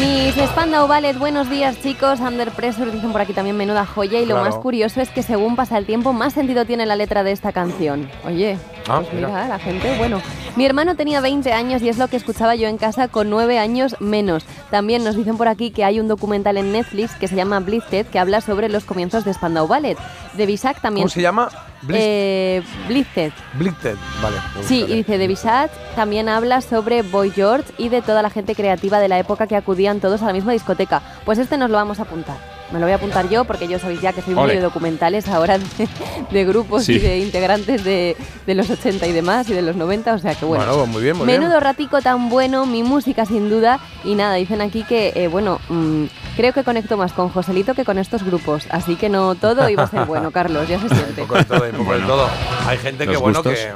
Mis 0.00 0.34
Spandau 0.48 0.88
Ballet, 0.88 1.18
buenos 1.18 1.50
días 1.50 1.76
chicos. 1.82 2.20
Under 2.20 2.50
Pressure 2.52 2.90
dicen 2.90 3.12
por 3.12 3.20
aquí 3.20 3.34
también 3.34 3.58
menuda 3.58 3.84
joya. 3.84 4.18
Y 4.18 4.24
lo 4.24 4.36
Claro. 4.36 4.48
más 4.50 4.54
curioso 4.58 5.02
es 5.02 5.10
que 5.10 5.22
según 5.22 5.56
pasa 5.56 5.76
el 5.76 5.84
tiempo, 5.84 6.14
más 6.14 6.32
sentido 6.32 6.64
tiene 6.64 6.86
la 6.86 6.96
letra 6.96 7.22
de 7.22 7.32
esta 7.32 7.52
canción. 7.52 8.10
Oye, 8.24 8.56
Ah, 8.88 9.00
Pues 9.00 9.12
mira, 9.12 9.46
la 9.46 9.58
gente, 9.60 9.94
bueno. 9.96 10.20
Mi 10.56 10.66
hermano 10.66 10.96
tenía 10.96 11.20
20 11.20 11.52
años 11.52 11.82
y 11.82 11.88
es 11.88 11.98
lo 11.98 12.08
que 12.08 12.16
escuchaba 12.16 12.56
yo 12.56 12.66
en 12.66 12.78
casa 12.78 13.06
con 13.08 13.30
9 13.30 13.58
años 13.60 13.94
menos. 14.00 14.44
También 14.72 15.04
nos 15.04 15.16
dicen 15.16 15.36
por 15.36 15.48
aquí 15.48 15.70
que 15.70 15.84
hay 15.84 16.00
un 16.00 16.08
documental 16.08 16.56
en 16.56 16.72
Netflix 16.72 17.14
que 17.16 17.28
se 17.28 17.36
llama 17.36 17.60
Blitzed 17.60 18.06
que 18.06 18.18
habla 18.18 18.40
sobre 18.40 18.70
los 18.70 18.84
comienzos 18.84 19.22
de 19.22 19.34
Spandau 19.34 19.68
Ballet. 19.68 19.98
De 20.32 20.46
Bisac 20.46 20.80
también. 20.80 21.04
¿Cómo 21.04 21.12
se 21.12 21.20
llama? 21.20 21.50
Eh, 21.90 22.62
Blitzed. 22.88 23.32
Blitzed, 23.58 23.96
vale. 24.22 24.36
Sí, 24.62 24.86
y 24.88 24.94
dice 24.94 25.18
de 25.18 25.28
Bisat 25.28 25.70
también 25.94 26.30
habla 26.30 26.62
sobre 26.62 27.02
Boy 27.02 27.30
George 27.32 27.70
y 27.76 27.90
de 27.90 28.00
toda 28.00 28.22
la 28.22 28.30
gente 28.30 28.54
creativa 28.54 28.98
de 28.98 29.08
la 29.08 29.18
época 29.18 29.46
que 29.46 29.56
acudían 29.56 30.00
todos 30.00 30.22
a 30.22 30.26
la 30.26 30.32
misma 30.32 30.52
discoteca. 30.52 31.02
Pues 31.26 31.38
este 31.38 31.58
nos 31.58 31.68
lo 31.68 31.76
vamos 31.76 31.98
a 31.98 32.04
apuntar. 32.04 32.38
Me 32.72 32.78
lo 32.80 32.86
voy 32.86 32.92
a 32.92 32.96
apuntar 32.96 33.28
yo 33.28 33.44
porque 33.44 33.68
yo 33.68 33.78
sabéis 33.78 34.00
ya 34.00 34.12
que 34.12 34.22
soy 34.22 34.34
muy 34.34 34.48
de 34.50 34.60
documentales 34.60 35.28
ahora 35.28 35.58
de, 35.58 35.88
de 36.30 36.44
grupos 36.44 36.84
Sí. 36.84 36.94
y 36.94 36.98
de 36.98 37.18
integrantes 37.18 37.84
de, 37.84 38.16
de 38.46 38.54
los 38.54 38.70
80 38.70 39.06
y 39.06 39.12
demás 39.12 39.48
y 39.50 39.52
de 39.52 39.62
los 39.62 39.76
90, 39.76 40.14
o 40.14 40.18
sea 40.18 40.34
que 40.34 40.44
bueno. 40.44 40.64
Bueno, 40.64 40.78
pues 40.80 40.88
muy 40.90 41.02
bien, 41.02 41.16
muy 41.16 41.26
Menudo 41.26 41.50
bien. 41.50 41.60
ratico 41.60 42.00
tan 42.00 42.28
bueno, 42.28 42.64
mi 42.66 42.82
música 42.82 43.26
sin 43.26 43.50
duda. 43.50 43.78
Y 44.04 44.14
nada, 44.14 44.34
dicen 44.36 44.60
aquí 44.62 44.84
que, 44.84 45.12
eh, 45.14 45.28
bueno, 45.28 45.60
mm, 45.68 46.04
creo 46.36 46.52
que 46.52 46.64
conecto 46.64 46.96
más 46.96 47.12
con 47.12 47.28
Joselito 47.28 47.74
que 47.74 47.84
con 47.84 47.98
estos 47.98 48.22
grupos. 48.24 48.64
Así 48.70 48.96
que 48.96 49.08
no 49.08 49.34
todo 49.34 49.68
iba 49.68 49.82
a 49.84 49.86
ser 49.88 50.04
bueno, 50.06 50.30
Carlos, 50.32 50.66
ya 50.68 50.80
se 50.80 50.88
siente. 50.88 51.22
Un 51.22 51.28
poco 51.28 51.38
de 51.38 51.44
todo, 51.44 51.64
un 51.64 51.76
poco 51.76 51.92
de 51.94 52.00
todo. 52.00 52.28
Hay 52.66 52.78
gente 52.78 53.06
que, 53.06 53.16
bueno, 53.16 53.42
que 53.42 53.70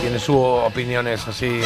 tiene 0.00 0.18
sus 0.18 0.36
opiniones 0.36 1.28
así 1.28 1.60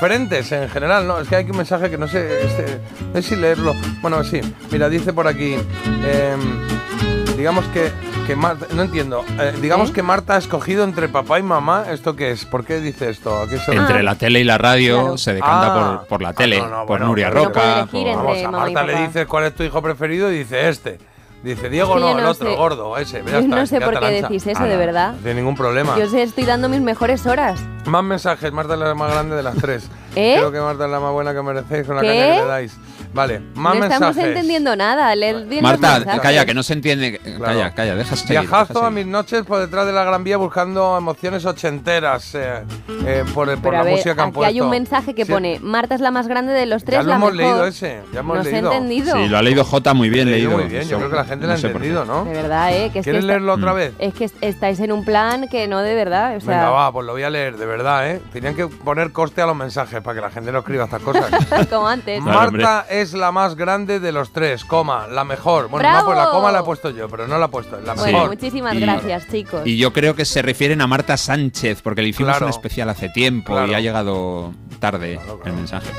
diferentes 0.00 0.50
en 0.52 0.66
general, 0.70 1.06
¿no? 1.06 1.20
Es 1.20 1.28
que 1.28 1.36
hay 1.36 1.44
un 1.50 1.58
mensaje 1.58 1.90
que 1.90 1.98
no 1.98 2.08
sé, 2.08 2.42
este, 2.44 2.80
no 3.12 3.20
sé 3.20 3.22
si 3.22 3.36
leerlo. 3.36 3.74
Bueno, 4.00 4.24
sí. 4.24 4.40
Mira, 4.70 4.88
dice 4.88 5.12
por 5.12 5.28
aquí, 5.28 5.56
em, 6.04 7.36
digamos 7.36 7.66
que, 7.66 7.90
que 8.26 8.34
Marta, 8.34 8.64
no 8.72 8.80
entiendo, 8.80 9.22
eh, 9.38 9.52
digamos 9.60 9.90
¿Eh? 9.90 9.92
que 9.92 10.02
Marta 10.02 10.36
ha 10.36 10.38
escogido 10.38 10.84
entre 10.84 11.10
papá 11.10 11.38
y 11.38 11.42
mamá, 11.42 11.84
¿esto 11.90 12.16
qué 12.16 12.30
es? 12.30 12.46
¿Por 12.46 12.64
qué 12.64 12.80
dice 12.80 13.10
esto? 13.10 13.42
¿A 13.42 13.46
qué 13.46 13.58
se 13.58 13.72
Entre 13.74 13.98
Ah. 13.98 14.02
la 14.02 14.14
tele 14.14 14.40
y 14.40 14.44
la 14.44 14.56
radio 14.56 15.00
Claro. 15.00 15.18
se 15.18 15.34
decanta 15.34 15.66
Ah. 15.66 15.98
por, 15.98 16.06
por 16.08 16.22
la 16.22 16.30
Ah, 16.30 16.34
tele, 16.34 16.60
no, 16.60 16.68
no, 16.68 16.76
por 16.78 16.86
bueno, 16.86 17.06
Nuria 17.08 17.28
Roca. 17.28 17.86
por- 17.90 18.02
Vamos, 18.02 18.42
a 18.42 18.50
Marta 18.50 18.82
le 18.84 19.06
dices 19.06 19.26
cuál 19.26 19.44
es 19.44 19.54
tu 19.54 19.64
hijo 19.64 19.82
preferido 19.82 20.32
y 20.32 20.38
dice 20.38 20.66
este. 20.70 20.98
Dice 21.42 21.70
Diego 21.70 21.94
que 21.94 22.00
no, 22.00 22.10
yo 22.12 22.18
el 22.18 22.24
no 22.24 22.30
otro, 22.30 22.50
sé. 22.50 22.56
gordo, 22.56 22.96
ese. 22.98 23.22
ya 23.24 23.30
Yo 23.32 23.38
está, 23.38 23.56
no 23.56 23.66
sé 23.66 23.80
ya 23.80 23.86
por 23.86 23.94
qué 23.94 24.00
lanza. 24.00 24.28
decís 24.28 24.46
eso, 24.46 24.62
de 24.62 24.72
no, 24.72 24.78
verdad. 24.78 25.14
No 25.24 25.34
ningún 25.34 25.56
problema. 25.56 25.96
Yo 25.98 26.04
os 26.04 26.12
estoy 26.12 26.44
dando 26.44 26.68
mis 26.68 26.82
mejores 26.82 27.26
horas. 27.26 27.58
Más 27.86 28.04
mensajes, 28.04 28.52
Marta 28.52 28.74
es 28.74 28.80
la 28.80 28.94
más 28.94 29.10
grande 29.10 29.36
de 29.36 29.42
las 29.42 29.56
tres. 29.56 29.88
¿Eh? 30.16 30.34
Creo 30.36 30.52
que 30.52 30.60
Marta 30.60 30.84
es 30.84 30.90
la 30.90 31.00
más 31.00 31.12
buena 31.12 31.32
que 31.32 31.40
merecéis 31.42 31.86
con 31.86 31.96
la 31.96 32.02
¿Qué? 32.02 32.08
caña 32.08 32.34
que 32.34 32.40
le 32.42 32.46
dais. 32.46 32.76
Vale, 33.12 33.40
más 33.54 33.74
no 33.76 33.84
estamos 33.84 34.14
mensajes. 34.14 34.28
entendiendo 34.36 34.76
nada. 34.76 35.14
Leed 35.16 35.46
bien 35.46 35.62
los 35.64 35.80
Marta, 35.80 36.20
calla, 36.20 36.46
que 36.46 36.54
no 36.54 36.62
se 36.62 36.74
entiende. 36.74 37.18
Calla, 37.42 37.72
calla, 37.72 37.94
deja 37.96 38.14
seguir, 38.14 38.28
deja 38.40 38.40
Viajazo 38.42 38.78
a 38.78 38.88
seguir. 38.88 39.04
mis 39.04 39.06
noches 39.06 39.42
por 39.44 39.58
detrás 39.58 39.86
de 39.86 39.92
la 39.92 40.04
Gran 40.04 40.22
Vía 40.22 40.36
buscando 40.36 40.96
emociones 40.96 41.44
ochenteras 41.44 42.34
eh, 42.36 42.62
eh, 43.06 43.24
por, 43.34 43.48
por 43.48 43.58
Pero 43.60 43.72
la 43.72 43.80
a 43.80 43.82
ver, 43.82 43.92
música 43.94 44.14
que 44.14 44.20
han 44.20 44.28
aquí 44.28 44.34
puesto. 44.36 44.48
hay 44.48 44.60
un 44.60 44.70
mensaje 44.70 45.14
que 45.14 45.24
Sí, 45.24 45.32
pone 45.32 45.58
Marta 45.60 45.94
es 45.96 46.00
la 46.00 46.10
más 46.12 46.28
grande 46.28 46.52
de 46.52 46.66
los 46.66 46.84
tres, 46.84 46.98
Ya 46.98 47.02
lo 47.02 47.08
la 47.10 47.14
hemos 47.16 47.32
mejor. 47.34 47.50
leído 47.52 47.66
ese, 47.66 48.00
ya 48.12 48.20
hemos 48.20 48.36
no 48.38 48.42
se 48.44 48.48
ha 48.50 48.52
leído. 48.52 48.72
entendido. 48.72 49.16
Sí, 49.16 49.28
lo 49.28 49.38
ha 49.38 49.42
leído 49.42 49.64
J 49.64 49.94
muy 49.94 50.08
bien 50.10 50.28
Lo 50.28 50.30
he 50.30 50.34
leído 50.36 50.50
leído. 50.50 50.62
muy 50.62 50.70
bien, 50.70 50.82
yo 50.82 50.88
Eso- 50.88 50.96
creo 50.98 51.10
que 51.10 51.16
la 51.16 51.24
gente 51.24 51.46
lo 51.46 51.52
ha 51.52 51.56
no 51.56 51.62
por 51.62 51.70
qué. 51.70 51.76
entendido, 51.88 52.04
¿no? 52.04 52.24
De 52.26 52.32
verdad, 52.32 52.70
¿eh? 52.72 52.78
Que 52.78 52.86
es 52.86 52.92
que 52.92 53.00
¿Quieres 53.02 53.20
está- 53.22 53.26
leerlo 53.32 53.54
otra 53.54 53.72
vez? 53.72 53.92
Es 53.98 54.14
que 54.14 54.24
est- 54.26 54.36
estáis 54.40 54.78
en 54.80 54.92
un 54.92 55.04
plan 55.04 55.48
que 55.48 55.66
no 55.66 55.80
de 55.80 55.94
verdad. 55.96 56.36
O 56.36 56.40
sea, 56.40 56.58
Venga, 56.58 56.70
va, 56.70 56.92
pues 56.92 57.06
lo 57.06 57.12
voy 57.12 57.22
a 57.24 57.30
leer, 57.30 57.56
de 57.56 57.66
verdad, 57.66 58.08
¿eh? 58.08 58.20
Tenían 58.32 58.54
que 58.54 58.68
poner 58.68 59.10
coste 59.10 59.42
a 59.42 59.46
los 59.46 59.56
mensajes 59.56 60.00
para 60.00 60.14
que 60.14 60.20
la 60.20 60.30
gente 60.30 60.52
no 60.52 60.60
escriba 60.60 60.84
estas 60.84 61.02
cosas. 61.02 61.24
como 61.70 61.88
antes. 61.88 62.22
Claro, 62.22 62.52
Marta 62.52 62.86
es 62.88 62.99
la 63.12 63.32
más 63.32 63.56
grande 63.56 64.00
de 64.00 64.12
los 64.12 64.32
tres, 64.32 64.64
coma, 64.64 65.06
la 65.08 65.24
mejor. 65.24 65.68
Bueno, 65.68 65.88
pues 66.04 66.16
la 66.16 66.30
coma 66.30 66.52
la 66.52 66.60
he 66.60 66.62
puesto 66.62 66.90
yo, 66.90 67.08
pero 67.08 67.26
no 67.26 67.38
la 67.38 67.46
he 67.46 67.48
puesto, 67.48 67.78
es 67.78 67.84
la 67.84 67.94
Bueno, 67.94 68.26
muchísimas 68.26 68.74
Y- 68.74 68.80
gracias, 68.80 69.28
chicos. 69.28 69.62
Y 69.66 69.76
yo 69.78 69.92
creo 69.92 70.14
que 70.14 70.24
se 70.24 70.42
refieren 70.42 70.80
a 70.80 70.86
Marta 70.86 71.16
Sánchez, 71.16 71.82
porque 71.82 72.02
le 72.02 72.08
hicimos 72.08 72.32
Claro. 72.32 72.46
un 72.46 72.50
especial 72.50 72.88
hace 72.90 73.08
tiempo 73.08 73.52
Claro. 73.52 73.70
y 73.72 73.74
ha 73.74 73.80
llegado 73.80 74.52
tarde 74.78 75.18
el 75.44 75.52
mensaje. 75.52 75.90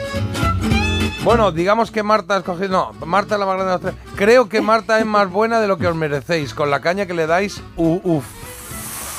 Bueno, 1.23 1.51
digamos 1.51 1.91
que 1.91 2.01
Marta 2.01 2.35
ha 2.35 2.37
escogido. 2.39 2.69
No, 2.99 3.05
Marta 3.05 3.35
es 3.35 3.39
la 3.39 3.45
más 3.45 3.55
grande 3.55 3.71
de 3.71 3.77
los 3.77 3.81
tres. 3.95 4.15
Creo 4.15 4.49
que 4.49 4.61
Marta 4.61 4.97
es 4.99 5.05
más 5.05 5.29
buena 5.29 5.59
de 5.61 5.67
lo 5.67 5.77
que 5.77 5.87
os 5.87 5.95
merecéis. 5.95 6.53
Con 6.55 6.71
la 6.71 6.79
caña 6.81 7.05
que 7.05 7.13
le 7.13 7.27
dais, 7.27 7.61
u- 7.77 7.99
uf. 8.03 8.25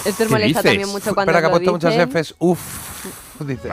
Esto 0.05 0.25
os 0.25 0.29
¿Qué 0.29 0.33
molesta 0.33 0.47
dices? 0.49 0.63
también 0.65 0.89
mucho 0.89 1.15
cuando 1.15 1.31
Espera, 1.31 1.41
que 1.41 1.47
ha 1.47 1.51
puesto 1.51 1.71
muchas. 1.73 1.95
Fs. 1.95 2.35
Uf. 2.41 2.59
Dice. 3.47 3.69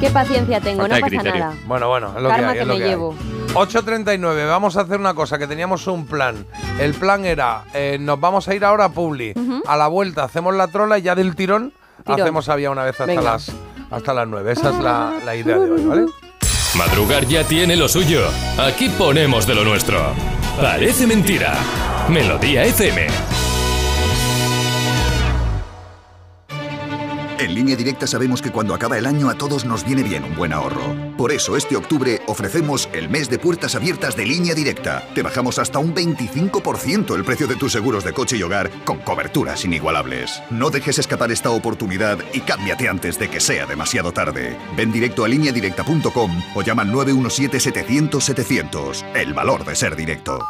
Qué 0.00 0.10
paciencia 0.10 0.60
tengo, 0.60 0.80
Falta 0.82 0.96
no 0.96 1.00
pasa 1.00 1.08
criterio. 1.18 1.38
nada. 1.40 1.54
Bueno, 1.66 1.88
bueno, 1.88 2.12
es 2.16 2.22
lo 2.22 2.28
Karma 2.28 2.38
que 2.38 2.46
hay. 2.48 2.54
que 2.54 2.60
es 2.62 2.66
lo 2.66 2.72
me 2.74 2.78
que 2.78 2.84
hay. 2.84 2.90
llevo. 2.90 3.14
8.39, 3.54 4.46
vamos 4.48 4.76
a 4.76 4.82
hacer 4.82 4.98
una 5.00 5.14
cosa, 5.14 5.36
que 5.38 5.46
teníamos 5.46 5.86
un 5.88 6.06
plan. 6.06 6.46
El 6.78 6.94
plan 6.94 7.24
era, 7.24 7.64
eh, 7.74 7.98
nos 8.00 8.20
vamos 8.20 8.46
a 8.48 8.54
ir 8.54 8.64
ahora 8.64 8.84
a 8.86 8.88
Publi. 8.90 9.34
A 9.66 9.76
la 9.76 9.88
vuelta 9.88 10.24
hacemos 10.24 10.54
la 10.54 10.68
trola 10.68 10.98
y 10.98 11.02
ya 11.02 11.14
del 11.14 11.34
tirón, 11.34 11.72
Tirón. 12.04 12.20
hacemos 12.20 12.48
había 12.48 12.70
una 12.70 12.84
vez 12.84 12.92
hasta 12.92 13.06
Venga. 13.06 13.22
las 13.22 13.50
hasta 13.90 14.14
las 14.14 14.28
9. 14.28 14.52
Esa 14.52 14.70
es 14.70 14.76
la, 14.78 15.14
la 15.24 15.34
idea 15.34 15.58
de 15.58 15.70
hoy, 15.70 15.84
¿vale? 15.84 16.06
Madrugar 16.76 17.26
ya 17.26 17.42
tiene 17.42 17.74
lo 17.74 17.88
suyo. 17.88 18.20
Aquí 18.58 18.88
ponemos 18.90 19.46
de 19.48 19.54
lo 19.56 19.64
nuestro. 19.64 19.98
Parece 20.60 21.06
mentira. 21.08 21.54
Melodía 22.08 22.62
FM. 22.64 23.08
En 27.40 27.54
línea 27.54 27.74
directa 27.74 28.06
sabemos 28.06 28.42
que 28.42 28.50
cuando 28.50 28.74
acaba 28.74 28.98
el 28.98 29.06
año 29.06 29.30
a 29.30 29.34
todos 29.34 29.64
nos 29.64 29.86
viene 29.86 30.02
bien 30.02 30.24
un 30.24 30.36
buen 30.36 30.52
ahorro. 30.52 30.94
Por 31.16 31.32
eso 31.32 31.56
este 31.56 31.74
octubre 31.74 32.20
ofrecemos 32.26 32.86
el 32.92 33.08
mes 33.08 33.30
de 33.30 33.38
puertas 33.38 33.74
abiertas 33.74 34.14
de 34.14 34.26
línea 34.26 34.54
directa. 34.54 35.08
Te 35.14 35.22
bajamos 35.22 35.58
hasta 35.58 35.78
un 35.78 35.94
25% 35.94 37.16
el 37.16 37.24
precio 37.24 37.46
de 37.46 37.56
tus 37.56 37.72
seguros 37.72 38.04
de 38.04 38.12
coche 38.12 38.36
y 38.36 38.42
hogar 38.42 38.68
con 38.84 38.98
coberturas 38.98 39.64
inigualables. 39.64 40.42
No 40.50 40.68
dejes 40.68 40.98
escapar 40.98 41.32
esta 41.32 41.48
oportunidad 41.48 42.18
y 42.34 42.40
cámbiate 42.40 42.90
antes 42.90 43.18
de 43.18 43.30
que 43.30 43.40
sea 43.40 43.64
demasiado 43.64 44.12
tarde. 44.12 44.58
Ven 44.76 44.92
directo 44.92 45.24
a 45.24 45.28
lineadirecta.com 45.28 46.42
o 46.54 46.60
llama 46.60 46.82
al 46.82 46.92
917-700-700. 46.92 49.02
El 49.14 49.32
valor 49.32 49.64
de 49.64 49.76
ser 49.76 49.96
directo. 49.96 50.46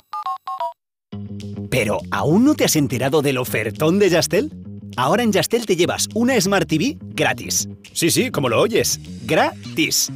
¿Pero 1.71 2.01
aún 2.11 2.45
no 2.45 2.57
te 2.57 2.65
has 2.65 2.75
enterado 2.75 3.23
del 3.23 3.39
ofertón 3.39 4.01
de 4.01 4.09
Yastel? 4.09 4.51
Ahora 4.97 5.23
en 5.23 5.33
Yastel 5.33 5.67
te 5.67 5.77
llevas 5.77 6.09
una 6.15 6.41
Smart 6.41 6.69
TV 6.69 6.97
gratis. 7.01 7.69
Sí, 7.93 8.11
sí, 8.11 8.31
como 8.31 8.49
lo 8.49 8.61
oyes. 8.61 9.01
Gratis. 9.25 10.11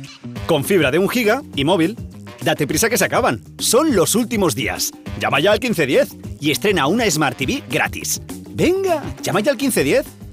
Con 0.46 0.64
fibra 0.64 0.90
de 0.90 0.98
un 0.98 1.09
giga 1.09 1.42
y 1.55 1.64
móvil. 1.64 1.96
Date 2.42 2.66
prisa 2.66 2.88
que 2.88 2.98
se 2.98 3.05
acaban. 3.05 3.42
Son 3.59 3.94
los 3.94 4.14
últimos 4.14 4.55
días. 4.55 4.92
Llama 5.20 5.40
ya 5.40 5.52
al 5.52 5.60
1510 5.60 6.40
y 6.40 6.51
estrena 6.51 6.86
una 6.86 7.10
Smart 7.10 7.36
TV 7.36 7.62
gratis. 7.70 8.20
Venga, 8.51 9.02
llama 9.22 9.40
ya 9.40 9.52
al 9.52 9.56
1510. 9.56 10.23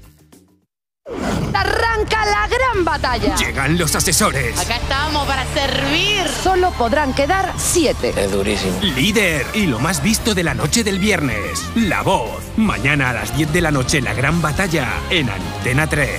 Arranca 1.54 2.24
la 2.24 2.48
gran 2.48 2.84
batalla. 2.84 3.36
Llegan 3.36 3.78
los 3.78 3.94
asesores. 3.94 4.58
Acá 4.58 4.76
estamos 4.76 5.26
para 5.26 5.44
servir. 5.46 6.26
Solo 6.42 6.70
podrán 6.72 7.12
quedar 7.14 7.52
siete. 7.56 8.12
Es 8.16 8.32
durísimo. 8.32 8.78
Líder 8.82 9.44
y 9.54 9.66
lo 9.66 9.78
más 9.78 10.02
visto 10.02 10.34
de 10.34 10.44
la 10.44 10.54
noche 10.54 10.82
del 10.82 10.98
viernes. 10.98 11.64
La 11.76 12.02
voz. 12.02 12.42
Mañana 12.56 13.10
a 13.10 13.12
las 13.12 13.36
10 13.36 13.52
de 13.52 13.60
la 13.60 13.70
noche 13.70 14.00
la 14.00 14.14
gran 14.14 14.40
batalla 14.40 14.88
en 15.10 15.28
Antena 15.28 15.86
3. 15.86 16.10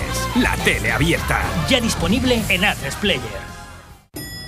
La 0.42 0.56
tele 0.58 0.92
abierta. 0.92 1.42
Ya 1.70 1.82
disponible 1.82 2.42
en 2.50 2.62
A3 2.62 2.96
Player. 3.02 3.22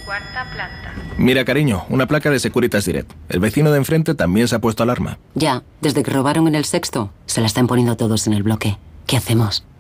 Cuarta 0.06 0.46
planta. 0.54 0.94
Mira, 1.18 1.46
cariño, 1.46 1.86
una 1.90 2.08
placa 2.08 2.30
de 2.30 2.40
Securitas 2.40 2.86
Direct. 2.86 3.12
El 3.30 3.40
vecino 3.40 3.72
de 3.72 3.78
enfrente 3.78 4.16
también 4.16 4.48
se 4.48 4.56
ha 4.56 4.60
puesto 4.60 4.84
alarma. 4.84 5.18
Ya, 5.34 5.64
desde 5.82 6.04
que 6.04 6.12
robaron 6.12 6.48
en 6.48 6.56
el 6.56 6.66
sexto, 6.66 7.12
se 7.26 7.42
la 7.42 7.48
están 7.48 7.68
poniendo 7.68 7.96
todos 7.98 8.28
en 8.28 8.34
el 8.34 8.44
bloque. 8.44 8.78
¿Qué 9.08 9.18
hacemos? 9.18 9.64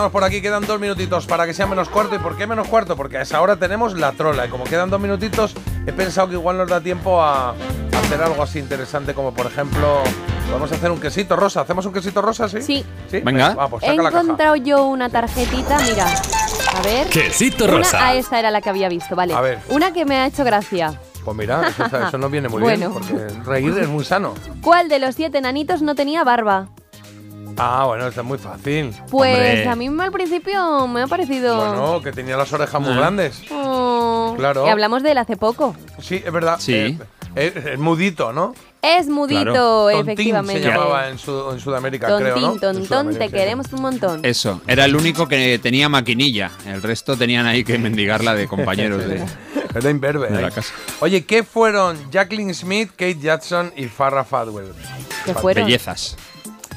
Estamos 0.00 0.12
por 0.12 0.24
aquí. 0.24 0.40
Quedan 0.40 0.66
dos 0.66 0.80
minutitos 0.80 1.26
para 1.26 1.44
que 1.46 1.52
sea 1.52 1.66
menos 1.66 1.88
cuarto. 1.90 2.14
¿Y 2.14 2.18
por 2.18 2.36
qué 2.36 2.46
menos 2.46 2.66
cuarto? 2.68 2.96
Porque 2.96 3.18
a 3.18 3.22
esa 3.22 3.40
hora 3.42 3.56
tenemos 3.56 3.94
la 3.98 4.12
trola. 4.12 4.46
Y 4.46 4.48
como 4.48 4.64
quedan 4.64 4.88
dos 4.88 4.98
minutitos, 5.00 5.54
he 5.86 5.92
pensado 5.92 6.28
que 6.28 6.34
igual 6.34 6.56
nos 6.56 6.68
da 6.70 6.80
tiempo 6.80 7.20
a, 7.22 7.50
a 7.50 7.54
hacer 8.02 8.22
algo 8.22 8.42
así 8.42 8.58
interesante, 8.60 9.12
como 9.12 9.34
por 9.34 9.46
ejemplo, 9.46 10.02
podemos 10.46 10.72
hacer 10.72 10.90
un 10.90 10.98
quesito 11.00 11.36
rosa. 11.36 11.60
¿Hacemos 11.60 11.84
un 11.84 11.92
quesito 11.92 12.22
rosa, 12.22 12.48
sí? 12.48 12.62
Sí. 12.62 12.84
Venga. 13.22 13.54
Va, 13.54 13.68
pues 13.68 13.82
He 13.82 13.88
saca 13.88 14.02
la 14.02 14.10
caja. 14.10 14.22
encontrado 14.22 14.56
yo 14.56 14.86
una 14.86 15.10
tarjetita, 15.10 15.78
mira. 15.80 16.06
A 16.76 16.82
ver. 16.82 17.08
Quesito 17.08 17.64
Una- 17.64 17.74
rosa. 17.78 17.98
ah, 18.00 18.14
esta 18.14 18.38
era 18.38 18.50
la 18.50 18.62
que 18.62 18.70
había 18.70 18.88
visto, 18.88 19.14
vale. 19.14 19.34
A 19.34 19.40
ver. 19.42 19.58
Una 19.68 19.92
que 19.92 20.06
me 20.06 20.16
ha 20.16 20.26
hecho 20.26 20.44
gracia. 20.44 20.98
Pues 21.24 21.36
mira, 21.36 21.68
eso, 21.68 21.84
eso 21.84 22.16
nos 22.16 22.30
viene 22.30 22.48
muy 22.48 22.62
Bueno. 22.62 22.90
bien, 22.90 22.92
porque 22.92 23.44
reír 23.44 23.76
es 23.78 23.88
muy 23.88 24.04
sano. 24.04 24.32
¿Cuál 24.62 24.88
de 24.88 24.98
los 24.98 25.14
siete 25.14 25.42
nanitos 25.42 25.82
no 25.82 25.94
tenía 25.94 26.24
barba? 26.24 26.68
Ah, 27.62 27.84
bueno, 27.86 28.06
esto 28.06 28.22
es 28.22 28.26
muy 28.26 28.38
fácil. 28.38 28.94
Pues 29.10 29.34
Hombre. 29.34 29.68
a 29.68 29.76
mí 29.76 29.90
me- 29.90 30.04
al 30.04 30.12
principio 30.12 30.86
me 30.88 31.02
ha 31.02 31.06
parecido. 31.06 31.56
Bueno, 31.56 32.00
que 32.02 32.10
tenía 32.12 32.36
las 32.36 32.50
orejas 32.52 32.80
muy 32.80 32.92
Ah. 32.92 32.96
grandes. 32.96 33.42
Oh. 33.50 34.34
Claro. 34.38 34.66
Y 34.66 34.70
hablamos 34.70 35.02
de 35.02 35.12
él 35.12 35.18
hace 35.18 35.36
poco. 35.36 35.74
Sí, 36.00 36.22
es 36.24 36.32
verdad. 36.32 36.56
Sí. 36.58 36.72
Eh, 36.74 36.98
Es, 37.34 37.54
es 37.64 37.78
mudito, 37.78 38.32
¿no? 38.32 38.54
Es 38.82 39.08
mudito, 39.08 39.88
Tontín 39.90 40.00
efectivamente. 40.10 40.62
se 40.62 40.68
llamaba 40.68 41.08
en, 41.10 41.18
Su- 41.18 41.50
en 41.52 41.60
Sudamérica, 41.60 42.08
Tontín, 42.08 42.26
creo, 42.32 42.40
¿no? 42.40 42.50
Tontón, 42.56 42.84
Sudamérica, 42.86 43.24
te 43.26 43.30
sí. 43.30 43.36
queremos 43.36 43.72
un 43.72 43.82
montón. 43.82 44.24
Eso, 44.24 44.60
era 44.66 44.84
el 44.86 44.96
único 44.96 45.28
que 45.28 45.60
tenía 45.62 45.88
maquinilla. 45.88 46.50
El 46.66 46.82
resto 46.82 47.16
tenían 47.16 47.46
ahí 47.46 47.62
que 47.62 47.78
mendigarla 47.78 48.34
de 48.34 48.48
compañeros 48.48 49.06
de, 49.06 49.22
Era 49.76 49.90
imberbe. 49.90 50.28
de 50.28 50.38
¿eh? 50.38 50.42
la 50.42 50.50
casa. 50.50 50.72
Oye, 51.00 51.24
¿qué 51.24 51.44
fueron 51.44 51.96
Jacqueline 52.10 52.52
Smith, 52.54 52.90
Kate 52.92 53.18
Jackson 53.20 53.72
y 53.76 53.84
Farrah 53.86 54.24
Fadwell? 54.24 54.72
¿Qué 55.24 55.34
fueron? 55.34 55.66
Bellezas. 55.66 56.16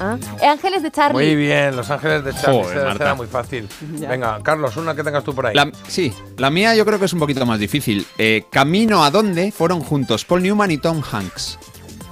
Ah, 0.00 0.16
Ángeles 0.50 0.82
de 0.82 0.90
Charlie. 0.90 1.14
Muy 1.24 1.36
bien, 1.36 1.76
Los 1.76 1.88
Ángeles 1.90 2.24
de 2.24 2.32
Charlie. 2.34 2.62
Joder, 2.64 2.84
Marta. 2.84 3.04
era 3.04 3.14
muy 3.14 3.26
fácil. 3.28 3.68
Ya. 3.96 4.08
Venga, 4.08 4.40
Carlos, 4.42 4.76
una 4.76 4.94
que 4.96 5.04
tengas 5.04 5.22
tú 5.22 5.34
por 5.34 5.46
ahí. 5.46 5.54
La- 5.54 5.70
sí, 5.86 6.12
la 6.36 6.50
mía 6.50 6.74
yo 6.74 6.84
creo 6.84 6.98
que 6.98 7.04
es 7.04 7.12
un 7.12 7.20
poquito 7.20 7.46
más 7.46 7.60
difícil. 7.60 8.04
Eh, 8.18 8.44
Camino 8.50 9.04
a 9.04 9.10
dónde 9.10 9.52
fueron 9.52 9.80
juntos 9.80 10.24
Paul 10.24 10.42
Newman 10.42 10.70
y 10.72 10.78
Tom 10.78 11.00
Hanks. 11.12 11.58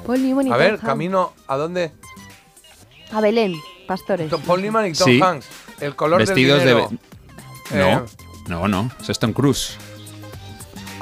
Paul 0.07 0.23
Newman 0.23 0.47
y 0.47 0.51
A 0.51 0.53
Tom 0.53 0.59
ver, 0.61 0.71
Hanks. 0.75 0.85
camino, 0.85 1.33
¿a 1.49 1.57
dónde? 1.57 1.93
A 3.13 3.21
Belén, 3.21 3.55
pastores. 3.89 4.31
To- 4.31 4.39
Paul 4.39 4.63
Newman 4.63 4.87
y 4.87 4.93
Tom 4.93 5.07
Sí. 5.09 5.21
Hanks. 5.21 5.47
El 5.81 5.97
color 5.97 6.19
Vestidos 6.21 6.59
del 6.65 6.69
de. 6.69 6.75
dinero. 6.75 6.91
No, 7.73 7.99
Eh, 7.99 8.03
no, 8.49 8.69
no. 8.69 8.91
Es 9.01 9.11
Stone 9.11 9.33
Cruise. 9.35 9.77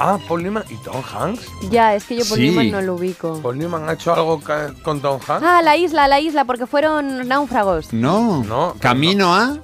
Ah, 0.03 0.17
Paul 0.27 0.41
Newman 0.41 0.63
y 0.69 0.75
Tom 0.77 0.99
Hanks. 1.13 1.45
Ya, 1.69 1.93
es 1.93 2.05
que 2.05 2.15
yo 2.17 2.25
Paul 2.25 2.39
Sí. 2.39 2.49
Newman 2.49 2.71
no 2.71 2.81
lo 2.81 2.95
ubico. 2.95 3.39
Paul 3.41 3.59
Newman 3.59 3.87
ha 3.87 3.93
hecho 3.93 4.11
algo 4.15 4.41
con 4.81 4.99
Tom 4.99 5.19
Hanks. 5.27 5.45
Ah, 5.45 5.61
la 5.61 5.77
isla, 5.77 6.07
la 6.07 6.19
isla, 6.19 6.45
porque 6.45 6.65
fueron 6.65 7.27
náufragos. 7.27 7.93
No. 7.93 8.43
No, 8.43 8.75
Camino 8.79 9.35
a. 9.35 9.59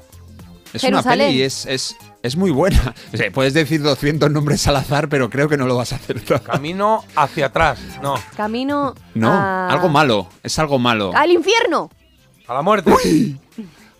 Es 0.73 0.83
una 0.83 1.01
peli, 1.01 1.41
es, 1.41 1.65
es, 1.65 1.95
es 2.21 2.35
muy 2.35 2.51
buena. 2.51 2.93
O 3.13 3.17
sea, 3.17 3.31
puedes 3.31 3.55
decir 3.55 3.81
200 3.81 4.29
nombres 4.29 4.67
al 4.67 4.75
azar, 4.75 5.09
pero 5.09 5.29
creo 5.31 5.49
que 5.49 5.57
no 5.57 5.65
lo 5.65 5.75
vas 5.75 5.91
a 5.93 5.95
hacer 5.95 6.21
todo. 6.21 6.43
Camino 6.43 7.03
hacia 7.15 7.47
atrás. 7.47 7.79
No, 8.03 8.13
Camino 8.35 8.93
No, 9.15 9.31
a... 9.33 9.69
algo 9.69 9.89
malo. 9.89 10.27
Es 10.43 10.59
algo 10.59 10.77
malo. 10.77 11.13
¡Al 11.15 11.31
infierno! 11.31 11.89
a 12.47 12.53
la 12.53 12.61
muerte. 12.61 12.93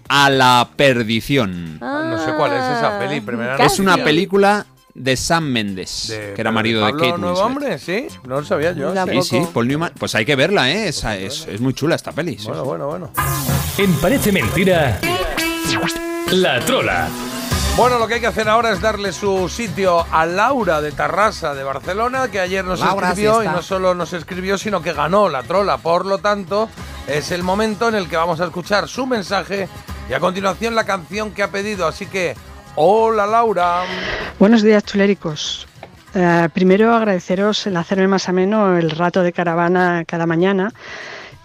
A 0.08 0.30
la 0.30 0.70
perdición. 0.76 1.80
No 1.80 2.24
sé 2.24 2.32
cuál 2.38 2.54
es 2.54 2.64
esa 2.78 3.00
peli. 3.00 3.22
Primera. 3.22 3.58
Es 3.58 3.80
una 3.80 3.98
película 3.98 4.66
de 4.98 5.16
Sam 5.16 5.46
Mendes, 5.46 6.08
De- 6.10 6.34
que 6.34 6.42
era 6.42 6.52
marido 6.52 6.84
de 6.86 6.92
Pablo 6.92 7.06
Kate 7.06 7.18
Nuevo 7.20 7.46
Winslet. 7.46 7.46
Hombre, 7.46 7.80
sí. 7.80 8.08
No 8.28 8.42
lo 8.42 8.46
sabía 8.46 8.72
yo. 8.74 8.94
Sí. 9.06 9.22
Sí. 9.22 9.48
Paul 9.54 9.68
Newman. 9.68 9.92
Pues 9.98 10.16
hay 10.16 10.26
que 10.26 10.36
verla, 10.36 10.70
¿eh? 10.72 10.88
Esa 10.90 11.16
es, 11.16 11.48
es 11.48 11.62
muy 11.62 11.74
chula 11.74 11.96
esta 11.96 12.12
peli. 12.12 12.38
sí. 12.38 12.48
Bueno, 12.48 12.66
bueno, 12.66 12.88
bueno. 12.88 13.12
En 13.78 13.94
Parece 13.98 14.32
Mentira, 14.32 15.00
La 16.32 16.60
Trola. 16.66 17.08
Bueno, 17.78 18.00
lo 18.00 18.08
que 18.08 18.16
hay 18.16 18.20
que 18.22 18.28
hacer 18.28 18.50
ahora 18.50 18.72
es 18.72 18.82
darle 18.82 19.14
su 19.14 19.48
sitio 19.50 20.04
a 20.12 20.26
Laura 20.26 20.82
de 20.82 20.92
Tarrasa 20.92 21.54
de 21.54 21.64
Barcelona, 21.64 22.28
que 22.32 22.40
ayer 22.40 22.66
nos 22.66 22.80
Laura, 22.80 23.10
escribió 23.10 23.42
sí 23.42 23.46
y 23.46 23.50
no 23.50 23.62
solo 23.62 23.94
nos 23.94 24.14
escribió, 24.14 24.58
sino 24.58 24.82
que 24.82 24.94
ganó 24.94 25.30
la 25.30 25.44
trola. 25.44 25.78
Por 25.78 26.08
lo 26.08 26.18
tanto, 26.18 26.70
es 27.08 27.30
el 27.32 27.44
momento 27.44 27.88
en 27.88 27.94
el 27.94 28.10
que 28.10 28.18
vamos 28.18 28.42
a 28.42 28.46
escuchar 28.46 28.88
su 28.88 29.06
mensaje 29.06 29.70
y 30.10 30.14
a 30.14 30.20
continuación 30.20 30.74
la 30.74 30.86
canción 30.86 31.30
que 31.32 31.44
ha 31.44 31.52
pedido. 31.52 31.86
Así 31.86 32.08
que, 32.08 32.36
hola 32.78 33.26
Laura. 33.26 33.82
Buenos 34.40 34.62
días, 34.62 34.84
chuléricos. 34.86 35.68
Eh, 36.14 36.48
primero 36.54 36.94
agradeceros 36.94 37.66
el 37.68 37.76
hacerme 37.76 38.08
más 38.08 38.30
ameno 38.30 38.78
el 38.78 38.92
rato 38.92 39.24
de 39.24 39.34
caravana 39.34 40.06
cada 40.06 40.26
mañana 40.26 40.72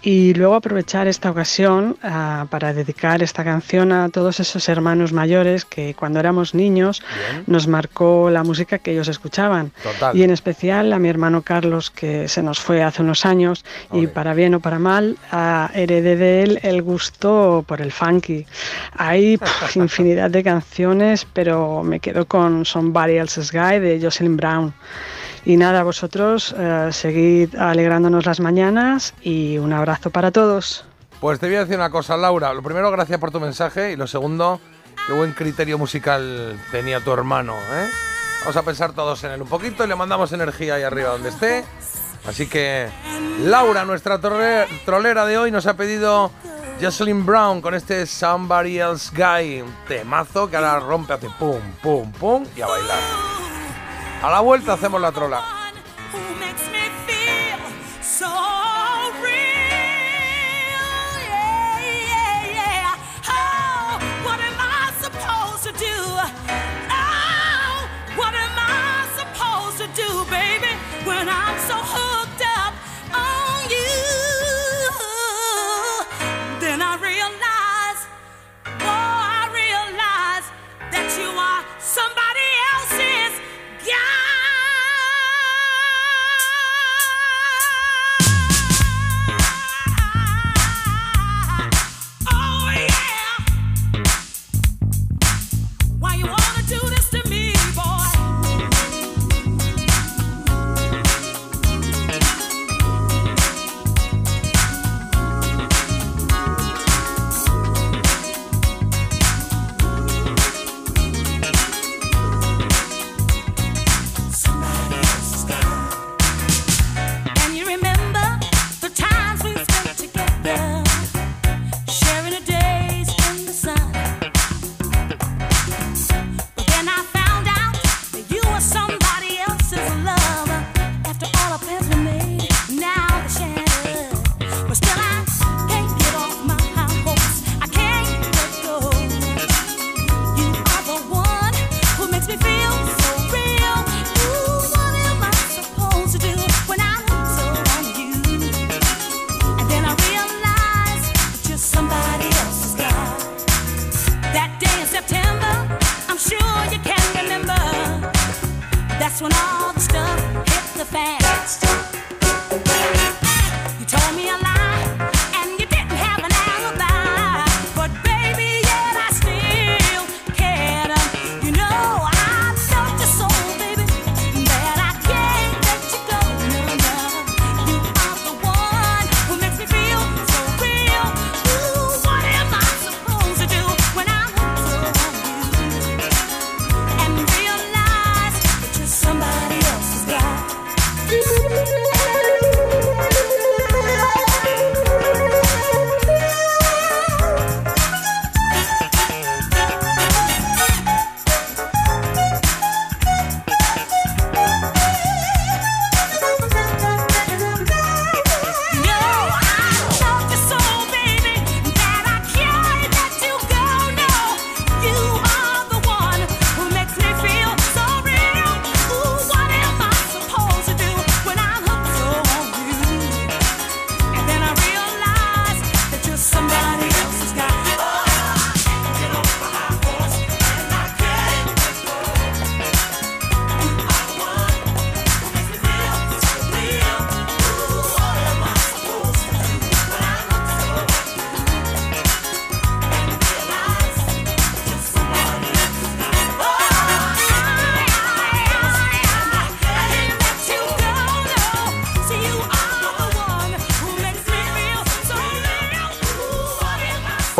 y 0.03 0.33
luego 0.33 0.55
aprovechar 0.55 1.07
esta 1.07 1.31
ocasión 1.31 1.97
ah, 2.03 2.45
para 2.49 2.73
dedicar 2.73 3.23
esta 3.23 3.45
canción 3.45 3.93
a 3.93 4.09
todos 4.09 4.41
esos 4.41 4.67
hermanos 4.67 5.13
mayores 5.13 5.63
que 5.63 5.95
cuando 5.95 6.19
éramos 6.19 6.53
niños 6.53 7.01
nos 7.47 7.67
marcó 7.67 8.29
la 8.29 8.43
música 8.43 8.79
que 8.79 8.91
ellos 8.91 9.07
escuchaban. 9.07 9.71
Total. 9.81 10.15
Y 10.15 10.23
en 10.23 10.31
especial 10.31 10.91
a 10.91 10.99
mi 10.99 11.07
hermano 11.07 11.41
Carlos 11.41 11.89
que 11.89 12.27
se 12.27 12.43
nos 12.43 12.59
fue 12.59 12.83
hace 12.83 13.01
unos 13.01 13.25
años 13.25 13.63
y 13.93 14.07
para 14.07 14.33
bien 14.33 14.55
o 14.55 14.59
para 14.59 14.77
mal 14.77 15.17
ah, 15.31 15.71
heredé 15.73 16.17
de 16.17 16.43
él 16.43 16.59
el 16.63 16.81
gusto 16.81 17.63
por 17.65 17.79
el 17.79 17.93
funky. 17.93 18.45
Hay 18.97 19.39
infinidad 19.75 20.29
de 20.31 20.43
canciones, 20.43 21.25
pero 21.31 21.81
me 21.81 22.01
quedo 22.01 22.25
con 22.25 22.65
Somebody 22.65 23.17
Else's 23.17 23.53
Guy 23.53 23.79
de 23.79 23.99
Jocelyn 24.01 24.35
Brown. 24.35 24.73
Y 25.45 25.57
nada, 25.57 25.83
vosotros 25.83 26.55
eh, 26.57 26.89
seguid 26.91 27.55
alegrándonos 27.55 28.25
las 28.25 28.39
mañanas 28.39 29.13
y 29.21 29.57
un 29.57 29.73
abrazo 29.73 30.09
para 30.09 30.31
todos. 30.31 30.85
Pues 31.19 31.39
te 31.39 31.47
voy 31.47 31.55
a 31.55 31.59
decir 31.61 31.75
una 31.75 31.89
cosa, 31.89 32.15
Laura. 32.17 32.53
Lo 32.53 32.63
primero, 32.63 32.91
gracias 32.91 33.19
por 33.19 33.31
tu 33.31 33.39
mensaje. 33.39 33.91
Y 33.91 33.95
lo 33.95 34.07
segundo, 34.07 34.59
qué 35.07 35.13
buen 35.13 35.33
criterio 35.33 35.77
musical 35.77 36.57
tenía 36.71 37.01
tu 37.01 37.11
hermano. 37.11 37.55
¿eh? 37.73 37.89
Vamos 38.41 38.55
a 38.55 38.63
pensar 38.63 38.93
todos 38.93 39.23
en 39.23 39.31
él 39.31 39.41
un 39.41 39.47
poquito 39.47 39.83
y 39.83 39.87
le 39.87 39.95
mandamos 39.95 40.31
energía 40.31 40.75
ahí 40.75 40.83
arriba 40.83 41.09
donde 41.09 41.29
esté. 41.29 41.65
Así 42.27 42.47
que 42.47 42.89
Laura, 43.41 43.83
nuestra 43.83 44.19
trolera 44.19 45.25
de 45.25 45.37
hoy, 45.37 45.51
nos 45.51 45.67
ha 45.67 45.75
pedido 45.75 46.31
Jocelyn 46.81 47.25
Brown 47.25 47.61
con 47.61 47.73
este 47.73 48.05
Somebody 48.05 48.79
Else 48.79 49.11
Guy. 49.13 49.61
Un 49.61 49.73
temazo 49.87 50.49
que 50.49 50.55
ahora 50.55 50.79
rompe, 50.79 51.13
hace 51.13 51.29
pum, 51.37 51.61
pum, 51.81 52.11
pum 52.13 52.45
y 52.55 52.61
a 52.61 52.67
bailar. 52.67 53.32
A 54.23 54.31
la 54.31 54.39
vuelta 54.39 54.71
hacemos 54.71 55.01
la 55.01 55.11
trola. 55.11 55.62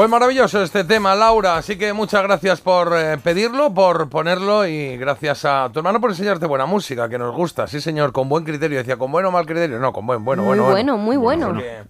Pues 0.03 0.11
maravilloso 0.11 0.61
este 0.61 0.83
tema, 0.83 1.15
Laura. 1.15 1.55
Así 1.55 1.77
que 1.77 1.93
muchas 1.93 2.23
gracias 2.23 2.59
por 2.59 2.93
eh, 2.93 3.17
pedirlo, 3.19 3.73
por 3.73 4.09
ponerlo 4.09 4.67
y 4.67 4.97
gracias 4.97 5.45
a 5.45 5.69
tu 5.71 5.79
hermano 5.79 6.01
por 6.01 6.09
enseñarte 6.09 6.45
buena 6.45 6.65
música, 6.65 7.07
que 7.07 7.17
nos 7.17 7.33
gusta. 7.33 7.67
Sí, 7.67 7.79
señor, 7.79 8.11
con 8.11 8.27
buen 8.27 8.43
criterio. 8.43 8.79
Decía, 8.79 8.97
¿con 8.97 9.13
buen 9.13 9.25
o 9.25 9.31
mal 9.31 9.45
criterio? 9.45 9.79
No, 9.79 9.93
con 9.93 10.05
buen, 10.05 10.25
bueno, 10.25 10.43
muy 10.43 10.57
bueno. 10.57 10.71
bueno, 10.71 10.97
muy 10.97 11.15
bueno. 11.15 11.51
Así 11.51 11.59
que 11.59 11.83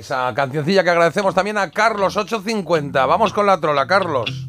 Esa 0.00 0.34
cancioncilla 0.34 0.82
que 0.82 0.90
agradecemos 0.90 1.32
también 1.32 1.58
a 1.58 1.70
Carlos 1.70 2.16
850. 2.16 3.06
Vamos 3.06 3.32
con 3.32 3.46
la 3.46 3.60
trola, 3.60 3.86
Carlos. 3.86 4.48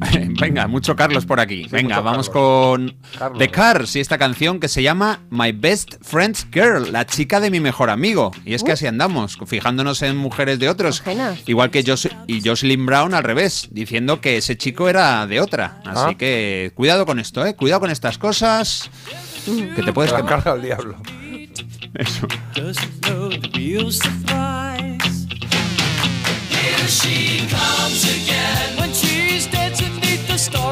Venga, 0.40 0.66
mucho 0.66 0.96
Carlos 0.96 1.26
por 1.26 1.38
aquí. 1.38 1.68
Venga, 1.70 2.00
vamos 2.00 2.28
Carlos. 2.28 2.92
con 3.20 3.38
The 3.38 3.50
Cars 3.52 3.94
y 3.94 4.00
esta 4.00 4.18
canción 4.18 4.58
que 4.58 4.66
se 4.66 4.82
llama 4.82 5.20
My 5.30 5.52
Best 5.52 5.99
Friend's 6.10 6.46
Girl, 6.52 6.90
la 6.92 7.06
chica 7.06 7.38
de 7.40 7.50
mi 7.50 7.60
mejor 7.60 7.88
amigo. 7.90 8.32
Y 8.44 8.54
es 8.54 8.64
que 8.64 8.70
Uh. 8.72 8.74
así 8.74 8.86
andamos, 8.86 9.38
fijándonos 9.46 10.02
en 10.02 10.16
mujeres 10.16 10.58
de 10.58 10.68
otros. 10.68 11.00
Ajenas. 11.02 11.38
Igual 11.46 11.70
que 11.70 11.84
Jos 11.86 12.08
y 12.26 12.40
Jocelyn 12.46 12.84
Brown 12.84 13.14
al 13.14 13.22
revés, 13.22 13.68
diciendo 13.70 14.20
que 14.20 14.36
ese 14.38 14.56
chico 14.58 14.88
era 14.88 15.26
de 15.26 15.40
otra. 15.40 15.80
Así 15.84 16.00
Ah. 16.12 16.14
que 16.18 16.72
cuidado 16.74 17.06
con 17.06 17.20
esto, 17.20 17.46
¿eh? 17.46 17.54
Cuidado 17.54 17.80
con 17.80 17.90
estas 17.90 18.18
cosas. 18.18 18.90
Que 19.76 19.82
te 19.82 19.92
puedes 19.92 20.12
quemar. 20.12 20.28
carga 20.42 20.54
el 20.54 20.62
diablo. 20.62 20.96
Eso. 21.94 22.26
Here 26.50 26.86
she 26.88 27.46
comes 27.50 28.04
again 28.04 28.76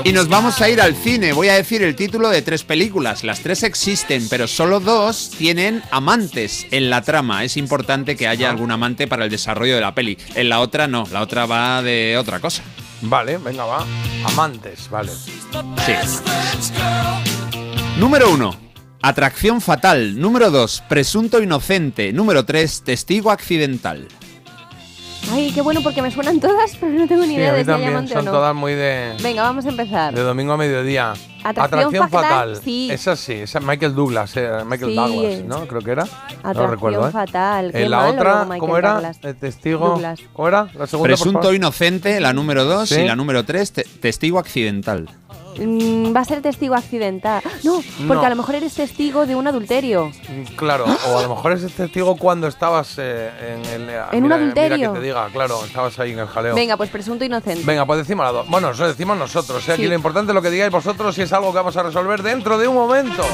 Y 0.05 0.13
nos 0.13 0.29
vamos 0.29 0.61
a 0.61 0.69
ir 0.71 0.81
al 0.81 0.95
cine. 0.95 1.33
Voy 1.33 1.49
a 1.49 1.55
decir 1.55 1.83
el 1.83 1.95
título 1.95 2.29
de 2.31 2.41
tres 2.41 2.65
películas. 2.65 3.25
Las 3.25 3.41
tres 3.41 3.63
existen, 3.63 4.29
pero 4.29 4.47
solo 4.47 4.81
dos 4.81 5.31
tienen 5.37 5.83
amantes 5.91 6.67
en 6.71 6.89
la 6.89 7.03
trama. 7.03 7.45
Es 7.45 7.57
importante 7.57 8.17
que 8.17 8.29
haya 8.29 8.49
algún 8.49 8.71
amante 8.71 9.07
para 9.07 9.25
el 9.25 9.31
desarrollo 9.31 9.75
de 9.75 9.81
la 9.81 9.95
peli. 9.95 10.17
En 10.35 10.49
la 10.49 10.61
otra 10.61 10.87
no, 10.89 11.05
la 11.13 11.21
otra 11.21 11.47
va 11.47 11.83
de 11.83 12.17
otra 12.17 12.41
cosa. 12.41 12.63
Vale, 13.03 13.39
venga, 13.39 13.65
va. 13.65 13.85
Amantes, 14.25 14.89
vale. 14.89 15.13
Sí. 15.13 15.93
Número 17.99 18.31
uno. 18.31 18.57
Atracción 19.03 19.61
fatal. 19.61 20.19
Número 20.19 20.51
2. 20.51 20.85
Presunto 20.89 21.41
inocente. 21.41 22.13
Número 22.13 22.45
3. 22.45 22.83
Testigo 22.83 23.31
accidental. 23.31 24.09
Ay, 25.39 25.53
qué 25.53 25.61
bueno 25.61 25.81
porque 25.83 26.03
me 26.03 26.11
suenan 26.11 26.41
todas, 26.41 26.75
pero 26.81 26.93
no 26.93 27.07
tengo 27.07 27.23
ni 27.23 27.29
Sí, 27.29 27.35
idea 27.37 27.51
a 27.53 27.55
de 27.55 27.65
si 27.65 27.71
hay 27.71 27.85
amante 27.85 28.13
o 28.13 28.17
son 28.17 28.25
no. 28.25 28.31
todas 28.33 28.55
muy 28.57 28.75
de, 28.75 29.13
Venga, 29.23 29.43
vamos 29.43 29.65
a 29.67 29.69
empezar. 29.69 30.13
de 30.15 30.23
domingo 30.23 30.53
a 30.53 30.57
mediodía. 30.57 31.13
Atracción 31.45 32.11
fatal, 32.11 32.57
sí. 32.57 32.89
Esa 32.91 33.15
sí, 33.15 33.35
esa 33.35 33.61
Michael 33.61 33.95
Douglas, 33.95 34.37
eh, 34.37 34.51
Michael 34.67 34.91
Sí. 34.91 34.97
Douglas, 34.97 35.41
¿no? 35.45 35.69
Creo 35.69 35.81
que 35.83 35.91
era. 35.93 36.05
no 36.05 36.11
Atracción 36.41 36.71
recuerdo, 36.73 37.09
¿eh? 37.09 37.13
fatal. 37.13 37.71
Qué 37.71 37.85
En 37.85 37.91
la 37.93 37.97
malo, 37.99 38.13
otra, 38.15 38.43
Michael 38.45 38.61
¿cómo 38.61 38.77
era? 38.79 38.93
Douglas. 38.95 39.19
El 39.23 39.37
testigo. 39.37 39.89
Douglas. 39.91 40.21
¿Cómo 40.33 40.49
era? 40.49 40.63
La 40.63 40.87
segunda, 40.87 40.91
por 40.91 41.03
Presunto 41.03 41.39
favor. 41.43 41.55
inocente, 41.55 42.19
la 42.21 42.33
número 42.33 42.65
2. 42.65 42.89
Sí. 42.89 43.01
Y 43.03 43.07
la 43.07 43.15
número 43.15 43.45
3. 43.45 43.73
testigo 44.01 44.41
accidental. 44.41 45.09
Mm, 45.59 46.15
va 46.15 46.21
a 46.21 46.25
ser 46.25 46.41
testigo 46.41 46.75
accidental. 46.75 47.43
No, 47.65 47.83
porque 48.07 48.21
No. 48.21 48.27
a 48.27 48.29
lo 48.31 48.37
mejor 48.37 48.55
eres 48.55 48.75
testigo 48.75 49.27
de 49.27 49.35
un 49.35 49.47
adulterio. 49.47 50.11
Claro, 50.57 50.85
o 51.09 51.19
a 51.19 51.23
lo 51.23 51.29
mejor 51.35 51.53
ese 51.53 51.69
testigo 51.69 52.17
cuando 52.17 52.47
estabas 52.47 52.95
eh, 52.99 53.31
en 53.41 53.65
el. 53.73 53.91
eh, 53.91 54.01
En 54.13 54.19
un 54.19 54.23
mira- 54.25 54.37
adulterio. 54.37 54.77
Mira 54.79 54.93
que 54.93 54.99
te 55.01 55.05
diga, 55.07 55.29
claro, 55.33 55.65
estabas 55.65 55.99
ahí 55.99 56.13
en 56.13 56.21
el 56.21 56.29
jaleo. 56.29 56.55
Venga, 56.55 56.77
pues 56.77 56.91
presunto 56.91 57.25
inocente. 57.25 57.63
Venga, 57.65 57.85
pues 57.87 57.99
decimos 57.99 58.25
las 58.25 58.33
dos. 58.33 58.49
Bueno, 58.49 58.71
eso 58.71 58.87
decimos 58.87 59.17
nosotros. 59.19 59.69
¿eh? 59.69 59.73
Aquí 59.73 59.83
Sí. 59.83 59.89
lo 59.89 59.95
importante 59.95 60.31
es 60.31 60.35
lo 60.35 60.43
que 60.43 60.51
digáis 60.51 60.71
vosotros 60.71 61.15
si 61.15 61.23
es 61.23 61.33
algo 61.33 61.51
que 61.53 61.57
vamos 61.59 61.77
a 61.77 61.83
resolver 61.83 62.23
dentro 62.23 62.57
de 62.59 62.69
un 62.69 62.75
momento. 62.77 63.25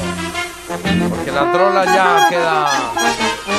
Porque 1.09 1.31
la 1.31 1.51
trola 1.51 1.85
ya 1.85 2.27
queda 2.29 2.71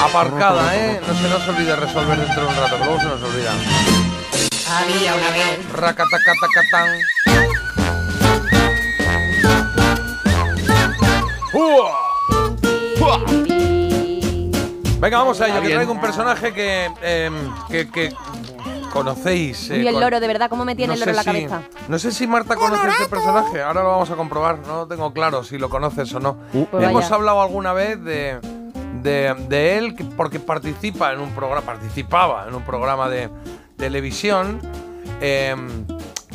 aparcada, 0.05 0.75
¿eh? 0.77 1.01
No 1.07 1.15
se 1.15 1.29
nos 1.29 1.49
olvide 1.49 1.77
resolver 1.77 2.19
dentro 2.19 2.43
de 2.43 2.49
un 2.49 2.57
rato, 2.57 2.77
que 2.79 2.85
luego 2.85 2.99
se 3.01 3.07
nos 3.07 3.23
olvida. 3.23 3.53
Había 4.69 5.15
una 5.15 5.31
vez. 5.31 5.73
Racatacatacatán. 5.73 6.99
Venga, 15.07 15.19
vamos 15.19 15.41
a 15.41 15.47
ello, 15.47 15.63
que 15.63 15.71
traigo 15.73 15.93
un 15.93 16.01
personaje 16.01 16.53
que, 16.53 16.91
eh, 17.01 17.31
que, 17.71 17.89
que 17.89 18.13
conocéis. 18.93 19.71
eh, 19.71 19.79
Uy, 19.79 19.87
el 19.87 20.01
loro, 20.01 20.19
de 20.19 20.27
verdad, 20.27 20.51
¿cómo 20.51 20.65
me 20.65 20.75
tiene 20.75 20.95
el 20.95 20.99
loro 20.99 21.11
en 21.11 21.17
la 21.17 21.23
si- 21.23 21.27
cabeza? 21.27 21.63
No 21.87 21.97
sé 22.01 22.11
si 22.11 22.27
Marta 22.27 22.57
conoce 22.57 22.89
este 22.89 23.07
personaje, 23.07 23.63
ahora 23.63 23.85
lo 23.85 23.91
vamos 23.91 24.11
a 24.11 24.17
comprobar, 24.17 24.59
no 24.67 24.89
tengo 24.89 25.13
claro 25.13 25.45
si 25.45 25.59
lo 25.59 25.69
conoces 25.71 26.13
o 26.13 26.19
no. 26.19 26.37
Pues 26.73 26.83
Hemos 26.83 27.05
vaya. 27.05 27.15
hablado 27.15 27.41
alguna 27.41 27.73
vez 27.73 28.03
de, 28.03 28.41
de, 29.05 29.33
de 29.49 29.79
él 29.79 29.95
que- 29.95 30.03
porque 30.03 30.41
participa 30.41 31.13
en 31.13 31.21
un 31.21 31.31
programa, 31.37 31.61
participaba 31.65 32.47
en 32.49 32.55
un 32.57 32.63
programa 32.65 33.09
de 33.09 33.31
televisión 33.77 34.61
em, 35.21 35.87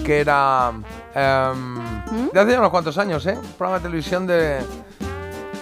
que 0.06 0.22
era 0.22 0.72
em, 1.14 1.76
¿Mm? 1.76 2.30
de 2.31 2.39
hace 2.39 2.57
unos 2.57 2.69
cuantos 2.69 2.98
años, 2.98 3.26
¿eh? 3.26 3.34
Un 3.38 3.52
programa 3.57 3.80
de 3.80 3.84
televisión 3.84 4.26
de 4.27 4.60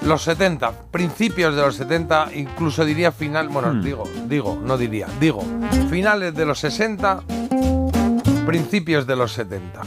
los 0.05 0.23
70, 0.23 0.71
principios 0.91 1.55
de 1.55 1.61
los 1.61 1.75
70, 1.75 2.29
incluso 2.35 2.85
diría 2.85 3.11
final, 3.11 3.49
bueno, 3.49 3.73
Hmm. 3.73 3.81
digo, 3.83 4.03
digo, 4.27 4.59
no 4.63 4.77
diría, 4.77 5.07
digo, 5.19 5.43
finales 5.89 6.33
de 6.33 6.45
los 6.45 6.59
60, 6.59 7.21
principios 8.45 9.05
de 9.05 9.15
los 9.15 9.33
70. 9.33 9.81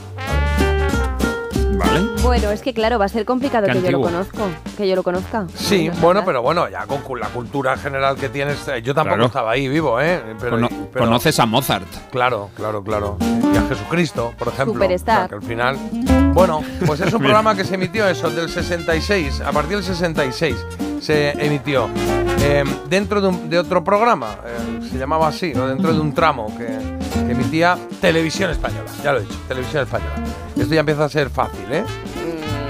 ¿Vale? 1.85 2.07
Bueno, 2.23 2.51
es 2.51 2.63
que 2.63 2.73
claro, 2.75 2.99
va 2.99 3.07
a 3.07 3.09
ser 3.09 3.25
complicado 3.25 3.67
que 3.67 3.83
yo 3.83 3.91
lo 3.91 4.01
conozco, 4.01 4.39
que 4.77 4.89
yo 4.89 4.95
lo 4.97 5.03
conozca. 5.03 5.47
Sí, 5.55 5.89
No 5.89 5.95
bueno, 6.01 6.23
pero 6.25 6.43
bueno, 6.43 6.69
ya 6.69 6.87
con 6.87 7.01
cu- 7.03 7.17
la 7.17 7.29
cultura 7.29 7.77
general 7.77 8.17
que 8.17 8.29
tienes, 8.29 8.67
eh, 8.69 8.83
yo 8.83 8.95
tampoco 8.95 9.15
Claro. 9.17 9.27
estaba 9.27 9.51
ahí 9.53 9.69
vivo, 9.69 10.01
¿eh? 10.01 10.23
Pero, 10.41 10.53
Cono- 10.57 10.69
pero- 10.93 11.05
Conoces 11.07 11.39
a 11.41 11.47
Mozart. 11.47 11.87
Claro, 12.11 12.51
claro, 12.57 12.83
claro. 12.83 13.17
Y 13.21 13.57
a 13.57 13.63
Jesucristo, 13.69 14.33
por 14.39 14.49
ejemplo. 14.49 14.75
Superstar. 14.75 15.17
O 15.17 15.21
sea, 15.21 15.29
que 15.29 15.35
al 15.35 15.43
final. 15.43 15.77
Bueno, 16.33 16.63
pues 16.87 17.01
es 17.01 17.13
un 17.13 17.21
programa 17.21 17.55
que 17.55 17.65
se 17.65 17.75
emitió 17.75 18.07
eso, 18.09 18.31
del 18.31 18.49
66, 18.49 19.41
a 19.41 19.53
partir 19.53 19.77
del 19.77 19.85
66 19.85 20.57
se 21.01 21.31
emitió. 21.45 21.89
eh, 22.45 22.65
dentro 22.89 23.21
de, 23.21 23.29
un- 23.29 23.49
de 23.51 23.59
otro 23.59 23.85
programa, 23.85 24.37
eh, 24.45 24.81
se 24.91 24.99
llamaba 24.99 25.29
así, 25.29 25.53
o 25.55 25.67
dentro 25.69 25.93
de 25.93 26.01
un 26.01 26.13
tramo 26.13 26.53
que, 26.59 26.67
que 27.25 27.33
emitía 27.33 27.79
Televisión 28.01 28.51
Española. 28.51 28.91
Ya 29.03 29.13
lo 29.13 29.19
he 29.19 29.23
dicho, 29.23 29.39
Televisión 29.47 29.83
Española. 29.85 30.15
Esto 30.57 30.74
ya 30.74 30.81
empieza 30.81 31.05
a 31.05 31.09
ser 31.09 31.31
fácil, 31.31 31.65
¿eh? 31.70 31.85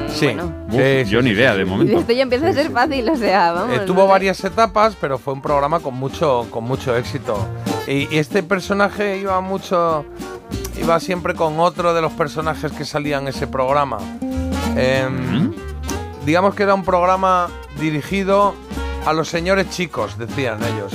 Sí. 0.08 0.26
Bueno. 0.26 0.52
Uf, 0.70 1.08
yo 1.08 1.22
ni 1.22 1.30
idea 1.30 1.54
de 1.54 1.64
momento. 1.64 1.98
esto 1.98 2.12
ya 2.12 2.22
empieza 2.22 2.48
a 2.48 2.52
ser 2.52 2.70
fácil, 2.70 3.08
o 3.08 3.16
sea, 3.16 3.52
vamos. 3.52 3.74
Eh, 3.74 3.78
no 3.78 3.84
tuvo 3.86 4.02
sé. 4.02 4.08
varias 4.08 4.44
etapas, 4.44 4.96
pero 5.00 5.18
fue 5.18 5.32
un 5.32 5.40
programa 5.42 5.80
con 5.80 5.94
mucho, 5.94 6.46
con 6.50 6.64
mucho 6.64 6.94
éxito. 6.96 7.36
Y, 7.86 8.14
y 8.14 8.18
este 8.18 8.42
personaje 8.42 9.16
iba 9.18 9.40
mucho, 9.40 10.04
iba 10.80 11.00
siempre 11.00 11.34
con 11.34 11.58
otro 11.60 11.94
de 11.94 12.02
los 12.02 12.12
personajes 12.12 12.72
que 12.72 12.84
salían 12.84 13.22
en 13.22 13.28
ese 13.28 13.46
programa. 13.46 13.98
Em, 14.76 15.52
Digamos 16.24 16.54
que 16.54 16.62
era 16.62 16.74
un 16.74 16.84
programa 16.84 17.48
dirigido 17.80 18.54
a 19.06 19.12
los 19.12 19.28
señores 19.28 19.68
chicos, 19.70 20.16
decían 20.18 20.60
ellos. 20.62 20.92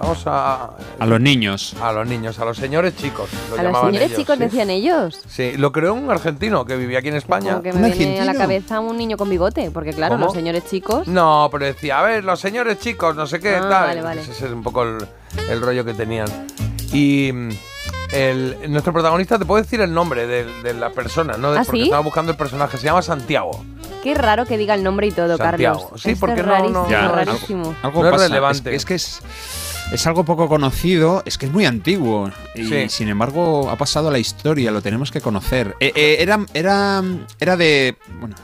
Vamos 0.00 0.22
a, 0.26 0.70
A 0.98 1.06
los 1.06 1.20
niños. 1.20 1.74
a 1.82 1.92
los 1.92 2.06
niños, 2.06 2.38
a 2.38 2.44
los 2.46 2.56
señores 2.56 2.96
chicos. 2.96 3.28
Lo 3.50 3.60
A 3.60 3.62
los 3.64 3.78
señores 3.80 4.02
ellos, 4.08 4.18
chicos 4.18 4.36
sí. 4.38 4.44
decían 4.44 4.70
ellos. 4.70 5.20
Sí, 5.28 5.52
lo 5.58 5.72
creó 5.72 5.92
un 5.92 6.10
argentino 6.10 6.64
que 6.64 6.76
vivía 6.76 7.00
aquí 7.00 7.08
en 7.08 7.16
España. 7.16 7.50
Como 7.50 7.62
que 7.62 7.72
me 7.74 7.90
viene 7.90 8.18
a 8.20 8.24
la 8.24 8.34
cabeza 8.34 8.80
un 8.80 8.96
niño 8.96 9.18
con 9.18 9.28
bigote, 9.28 9.70
porque 9.70 9.92
claro, 9.92 10.14
¿Cómo? 10.14 10.24
los 10.26 10.34
señores 10.34 10.64
chicos. 10.70 11.06
No, 11.06 11.48
pero 11.52 11.66
decía, 11.66 12.00
a 12.00 12.02
ver, 12.02 12.24
los 12.24 12.40
señores 12.40 12.78
chicos, 12.78 13.14
no 13.14 13.26
sé 13.26 13.40
qué, 13.40 13.56
Ah, 13.56 13.60
tal. 13.60 13.70
vale, 13.88 14.00
vale. 14.02 14.20
Ese 14.22 14.32
es 14.46 14.50
un 14.52 14.62
poco 14.62 14.84
el, 14.84 15.06
el 15.50 15.60
rollo 15.60 15.84
que 15.84 15.92
tenían. 15.92 16.28
Y 16.94 17.30
el, 18.12 18.56
nuestro 18.68 18.92
protagonista, 18.94 19.38
te 19.38 19.44
puedo 19.44 19.62
decir 19.62 19.80
el 19.82 19.92
nombre 19.92 20.26
de, 20.26 20.44
de 20.62 20.74
la 20.74 20.90
persona, 20.90 21.36
¿no? 21.36 21.52
De- 21.52 21.58
¿Ah, 21.58 21.62
porque 21.64 21.78
sí? 21.80 21.84
estaba 21.84 22.02
buscando 22.02 22.32
el 22.32 22.38
personaje, 22.38 22.78
se 22.78 22.84
llama 22.84 23.02
Santiago. 23.02 23.62
Qué 24.02 24.14
raro 24.14 24.46
que 24.46 24.56
diga 24.56 24.74
el 24.74 24.82
nombre 24.82 25.08
y 25.08 25.10
todo, 25.12 25.36
Santiago. 25.36 25.80
Carlos. 25.82 26.00
Sí, 26.02 26.12
Esto 26.12 26.20
porque 26.26 26.40
es 26.40 26.46
no- 26.46 26.52
rarísimo, 26.54 26.82
no- 26.84 26.90
Ya, 26.90 27.02
algo- 27.04 27.14
rarísimo. 27.16 27.74
Algo 27.82 28.00
No 28.02 28.08
es 28.08 28.12
pasa. 28.12 28.28
relevante. 28.28 28.70
Es, 28.70 28.76
es 28.76 28.84
que 28.86 28.94
es, 28.94 29.20
es 29.92 30.06
algo 30.06 30.24
poco 30.24 30.48
conocido, 30.48 31.22
es 31.26 31.36
que 31.38 31.46
es 31.46 31.52
muy 31.52 31.64
antiguo 31.66 32.30
y 32.54 32.64
Sí. 32.64 32.88
sin 32.88 33.08
embargo 33.08 33.70
ha 33.70 33.76
pasado 33.76 34.08
a 34.08 34.10
la 34.12 34.18
historia, 34.18 34.70
lo 34.70 34.82
tenemos 34.82 35.10
que 35.10 35.20
conocer. 35.20 35.74
Eh, 35.80 35.92
eh, 35.94 36.16
era, 36.20 36.38
era, 36.54 37.02
era 37.40 37.56
de, 37.56 37.96
bueno, 38.20 38.36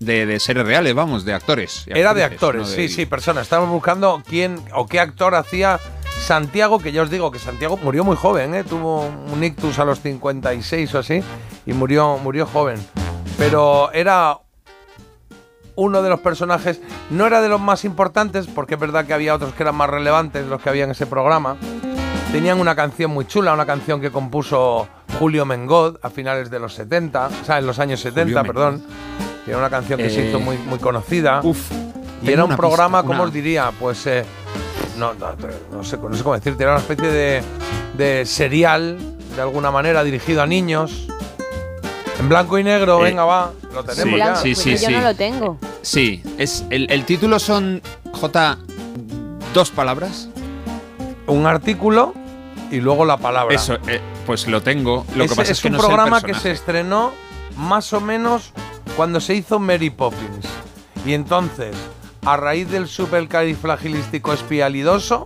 de, 0.00 0.26
de 0.26 0.40
seres 0.40 0.66
reales, 0.66 0.94
vamos, 0.94 1.24
de 1.24 1.34
actores. 1.34 1.84
Era 1.86 2.14
de 2.14 2.24
actores, 2.24 2.62
no 2.62 2.68
de- 2.68 2.88
sí, 2.88 2.94
sí, 2.94 3.06
personas. 3.06 3.42
Estábamos 3.44 3.70
buscando 3.72 4.22
quién 4.28 4.60
o 4.74 4.86
qué 4.86 5.00
actor 5.00 5.34
hacía 5.34 5.78
Santiago, 6.20 6.78
que 6.78 6.92
ya 6.92 7.02
os 7.02 7.10
digo 7.10 7.30
que 7.30 7.38
Santiago 7.38 7.76
murió 7.76 8.04
muy 8.04 8.16
joven, 8.16 8.54
¿eh? 8.54 8.64
tuvo 8.64 9.06
un 9.06 9.42
ictus 9.44 9.78
a 9.78 9.84
los 9.84 10.00
56 10.00 10.94
o 10.94 10.98
así 11.00 11.20
y 11.66 11.72
murió, 11.72 12.18
murió 12.18 12.46
joven. 12.46 12.78
Pero 13.36 13.92
era 13.92 14.38
uno 15.76 16.02
de 16.02 16.08
los 16.08 16.20
personajes, 16.20 16.80
no 17.10 17.26
era 17.26 17.40
de 17.40 17.48
los 17.48 17.60
más 17.60 17.84
importantes, 17.84 18.46
porque 18.46 18.74
es 18.74 18.80
verdad 18.80 19.04
que 19.06 19.14
había 19.14 19.34
otros 19.34 19.54
que 19.54 19.62
eran 19.62 19.74
más 19.74 19.90
relevantes, 19.90 20.46
los 20.46 20.60
que 20.62 20.68
había 20.70 20.84
en 20.84 20.90
ese 20.92 21.06
programa. 21.06 21.56
Tenían 22.32 22.58
una 22.60 22.74
canción 22.74 23.10
muy 23.12 23.26
chula, 23.26 23.52
una 23.54 23.66
canción 23.66 24.00
que 24.00 24.10
compuso 24.10 24.88
Julio 25.18 25.44
Mengod 25.46 25.96
a 26.02 26.10
finales 26.10 26.50
de 26.50 26.58
los 26.58 26.74
70, 26.74 27.26
o 27.42 27.44
sea, 27.44 27.58
en 27.58 27.66
los 27.66 27.78
años 27.78 28.00
70, 28.00 28.42
Mengod. 28.42 28.46
perdón. 28.54 28.82
Que 29.44 29.50
era 29.50 29.58
una 29.58 29.70
canción 29.70 29.98
que 29.98 30.10
se 30.10 30.24
Eh, 30.24 30.28
hizo 30.30 30.40
muy, 30.40 30.56
muy 30.58 30.78
conocida. 30.78 31.40
Uf. 31.44 31.70
Y 32.22 32.30
era 32.32 32.44
un 32.44 32.56
programa, 32.56 32.98
pista, 32.98 33.06
¿cómo 33.08 33.20
una- 33.20 33.28
os 33.28 33.32
diría? 33.32 33.70
Pues 33.78 34.06
eh, 34.06 34.24
no, 34.98 35.12
no, 35.14 35.26
no 35.72 35.84
sé, 35.84 35.98
no 35.98 36.14
sé 36.16 36.22
cómo 36.22 36.34
decirte, 36.34 36.62
era 36.64 36.72
una 36.72 36.80
especie 36.80 37.08
de, 37.08 37.42
de 37.96 38.24
serial, 38.26 38.96
de 39.36 39.42
alguna 39.42 39.70
manera, 39.70 40.02
dirigido 40.02 40.40
a 40.42 40.46
niños. 40.46 41.06
En 42.18 42.28
blanco 42.28 42.58
y 42.58 42.64
negro, 42.64 43.00
Eh, 43.00 43.04
venga, 43.10 43.24
va, 43.24 43.52
lo 43.72 43.84
tenemos 43.84 44.12
sí, 44.12 44.18
ya. 44.18 44.36
sí, 44.36 44.54
Pues 44.54 44.58
sí, 44.58 44.70
yo 44.72 44.88
sí. 44.88 44.92
no 44.92 45.00
lo 45.00 45.14
tengo. 45.14 45.58
Sí, 45.82 46.22
es, 46.38 46.64
el, 46.70 46.90
el 46.90 47.04
título 47.04 47.38
son 47.38 47.82
J. 48.12 48.58
Dos 49.52 49.70
palabras. 49.70 50.28
Un 51.26 51.46
artículo 51.46 52.14
y 52.70 52.80
luego 52.80 53.04
la 53.04 53.16
palabra. 53.16 53.54
Eso, 53.54 53.74
eh, 53.88 54.00
pues 54.26 54.46
lo 54.46 54.62
tengo. 54.62 55.04
Lo 55.14 55.20
que 55.20 55.24
Ese 55.26 55.36
pasa 55.36 55.52
es, 55.52 55.58
es 55.58 55.62
que 55.62 55.68
un 55.68 55.74
no 55.74 55.80
programa 55.80 56.20
que 56.22 56.34
se 56.34 56.50
estrenó 56.50 57.12
más 57.56 57.92
o 57.92 58.00
menos 58.00 58.52
cuando 58.96 59.20
se 59.20 59.34
hizo 59.34 59.58
Mary 59.58 59.90
Poppins. 59.90 60.46
Y 61.06 61.12
entonces, 61.14 61.74
a 62.24 62.36
raíz 62.36 62.70
del 62.70 62.88
supercalifragilístico 62.88 64.32
espialidoso, 64.32 65.24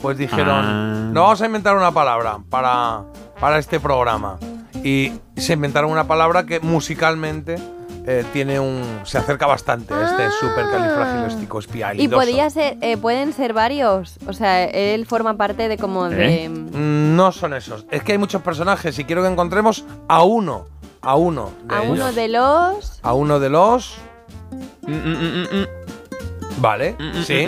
pues 0.00 0.18
dijeron, 0.18 0.64
Ah. 0.64 1.10
no 1.12 1.22
vamos 1.22 1.40
a 1.40 1.46
inventar 1.46 1.76
una 1.76 1.92
palabra 1.92 2.38
para, 2.50 3.02
para 3.40 3.58
este 3.58 3.78
programa. 3.80 4.38
Y 4.82 5.12
se 5.36 5.52
inventaron 5.52 5.90
una 5.90 6.06
palabra 6.06 6.46
que 6.46 6.60
musicalmente 6.60 7.56
eh, 8.06 8.24
tiene 8.34 8.60
un 8.60 9.00
se 9.04 9.16
acerca 9.16 9.46
bastante 9.46 9.94
a 9.94 10.04
este 10.04 10.30
supercalifragilístico 10.38 11.60
Y 11.94 12.08
podía 12.08 12.50
ser, 12.50 12.76
eh, 12.82 12.96
pueden 12.98 13.32
ser 13.32 13.54
varios. 13.54 14.18
O 14.26 14.34
sea, 14.34 14.64
él 14.64 15.06
forma 15.06 15.36
parte 15.36 15.68
de 15.68 15.78
como 15.78 16.08
de. 16.10 16.48
Mm, 16.50 17.16
No 17.16 17.32
son 17.32 17.54
esos. 17.54 17.86
Es 17.90 18.02
que 18.02 18.12
hay 18.12 18.18
muchos 18.18 18.42
personajes 18.42 18.98
y 18.98 19.04
quiero 19.04 19.22
que 19.22 19.28
encontremos 19.28 19.84
a 20.08 20.22
uno. 20.22 20.66
A 21.00 21.16
uno. 21.16 21.50
De 21.66 21.74
A 21.74 21.82
uno 21.82 22.12
de 22.12 22.28
los. 22.28 23.00
A 23.02 23.14
uno 23.14 23.40
de 23.40 23.48
los. 23.48 23.96
Mm, 24.82 25.64
Vale, 26.58 26.96
sí. 27.24 27.46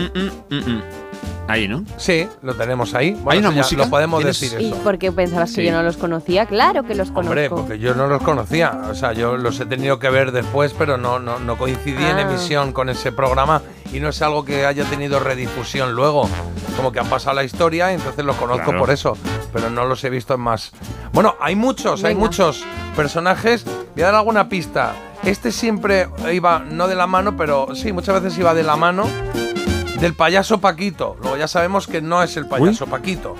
Ahí, 1.48 1.68
¿no? 1.68 1.84
Sí, 1.96 2.26
lo 2.42 2.54
tenemos 2.54 2.92
ahí. 2.94 3.12
Bueno, 3.12 3.30
¿Hay 3.30 3.38
una 3.38 3.50
ya 3.50 3.56
música? 3.62 3.84
Lo 3.84 3.90
podemos 3.90 4.18
¿Tienes- 4.20 4.40
decir 4.40 4.60
¿Y 4.60 4.66
eso. 4.72 4.76
por 4.82 4.98
qué 4.98 5.12
pensabas 5.12 5.50
que 5.50 5.60
Sí. 5.62 5.66
yo 5.66 5.72
no 5.72 5.82
los 5.84 5.96
conocía? 5.96 6.46
Claro 6.46 6.82
que 6.82 6.94
los 6.96 7.08
conozco. 7.08 7.28
Hombre, 7.30 7.48
porque 7.50 7.78
yo 7.78 7.94
no 7.94 8.08
los 8.08 8.20
conocía. 8.22 8.80
O 8.90 8.94
sea, 8.96 9.12
yo 9.12 9.36
los 9.36 9.60
he 9.60 9.66
tenido 9.66 9.98
que 10.00 10.10
ver 10.10 10.32
después, 10.32 10.74
pero 10.76 10.96
no, 10.96 11.18
no, 11.20 11.38
no 11.38 11.56
coincidí 11.56 12.04
en 12.04 12.16
Ah. 12.16 12.22
emisión 12.22 12.72
con 12.72 12.88
ese 12.88 13.12
programa 13.12 13.62
y 13.92 14.00
no 14.00 14.08
es 14.08 14.20
algo 14.22 14.44
que 14.44 14.66
haya 14.66 14.84
tenido 14.86 15.20
redifusión 15.20 15.92
luego. 15.94 16.28
Como 16.76 16.90
que 16.90 16.98
han 16.98 17.06
pasado 17.08 17.36
la 17.36 17.44
historia 17.44 17.92
y 17.92 17.94
entonces 17.94 18.24
los 18.24 18.34
conozco 18.36 18.64
Claro. 18.64 18.80
por 18.80 18.90
eso, 18.90 19.16
pero 19.52 19.70
no 19.70 19.86
los 19.86 20.02
he 20.02 20.10
visto 20.10 20.34
en 20.34 20.40
más. 20.40 20.72
Bueno, 21.12 21.36
hay 21.40 21.54
muchos, 21.54 22.02
hay 22.02 22.14
Venga. 22.14 22.26
muchos 22.26 22.64
personajes. 22.96 23.64
Voy 23.94 24.02
a 24.02 24.06
dar 24.06 24.16
alguna 24.16 24.48
pista. 24.48 24.94
Este 25.22 25.52
siempre 25.52 26.08
iba, 26.32 26.58
no 26.58 26.88
de 26.88 26.94
la 26.96 27.06
mano, 27.06 27.36
pero 27.36 27.68
sí, 27.74 27.92
muchas 27.92 28.20
veces 28.20 28.38
iba 28.38 28.52
de 28.52 28.62
la 28.64 28.76
mano 28.76 29.06
del 29.96 30.14
payaso 30.14 30.60
Paquito. 30.60 31.16
Luego 31.20 31.36
ya 31.36 31.48
sabemos 31.48 31.86
que 31.86 32.00
no 32.00 32.22
es 32.22 32.36
el 32.36 32.46
payaso 32.46 32.86
Paquito. 32.86 33.34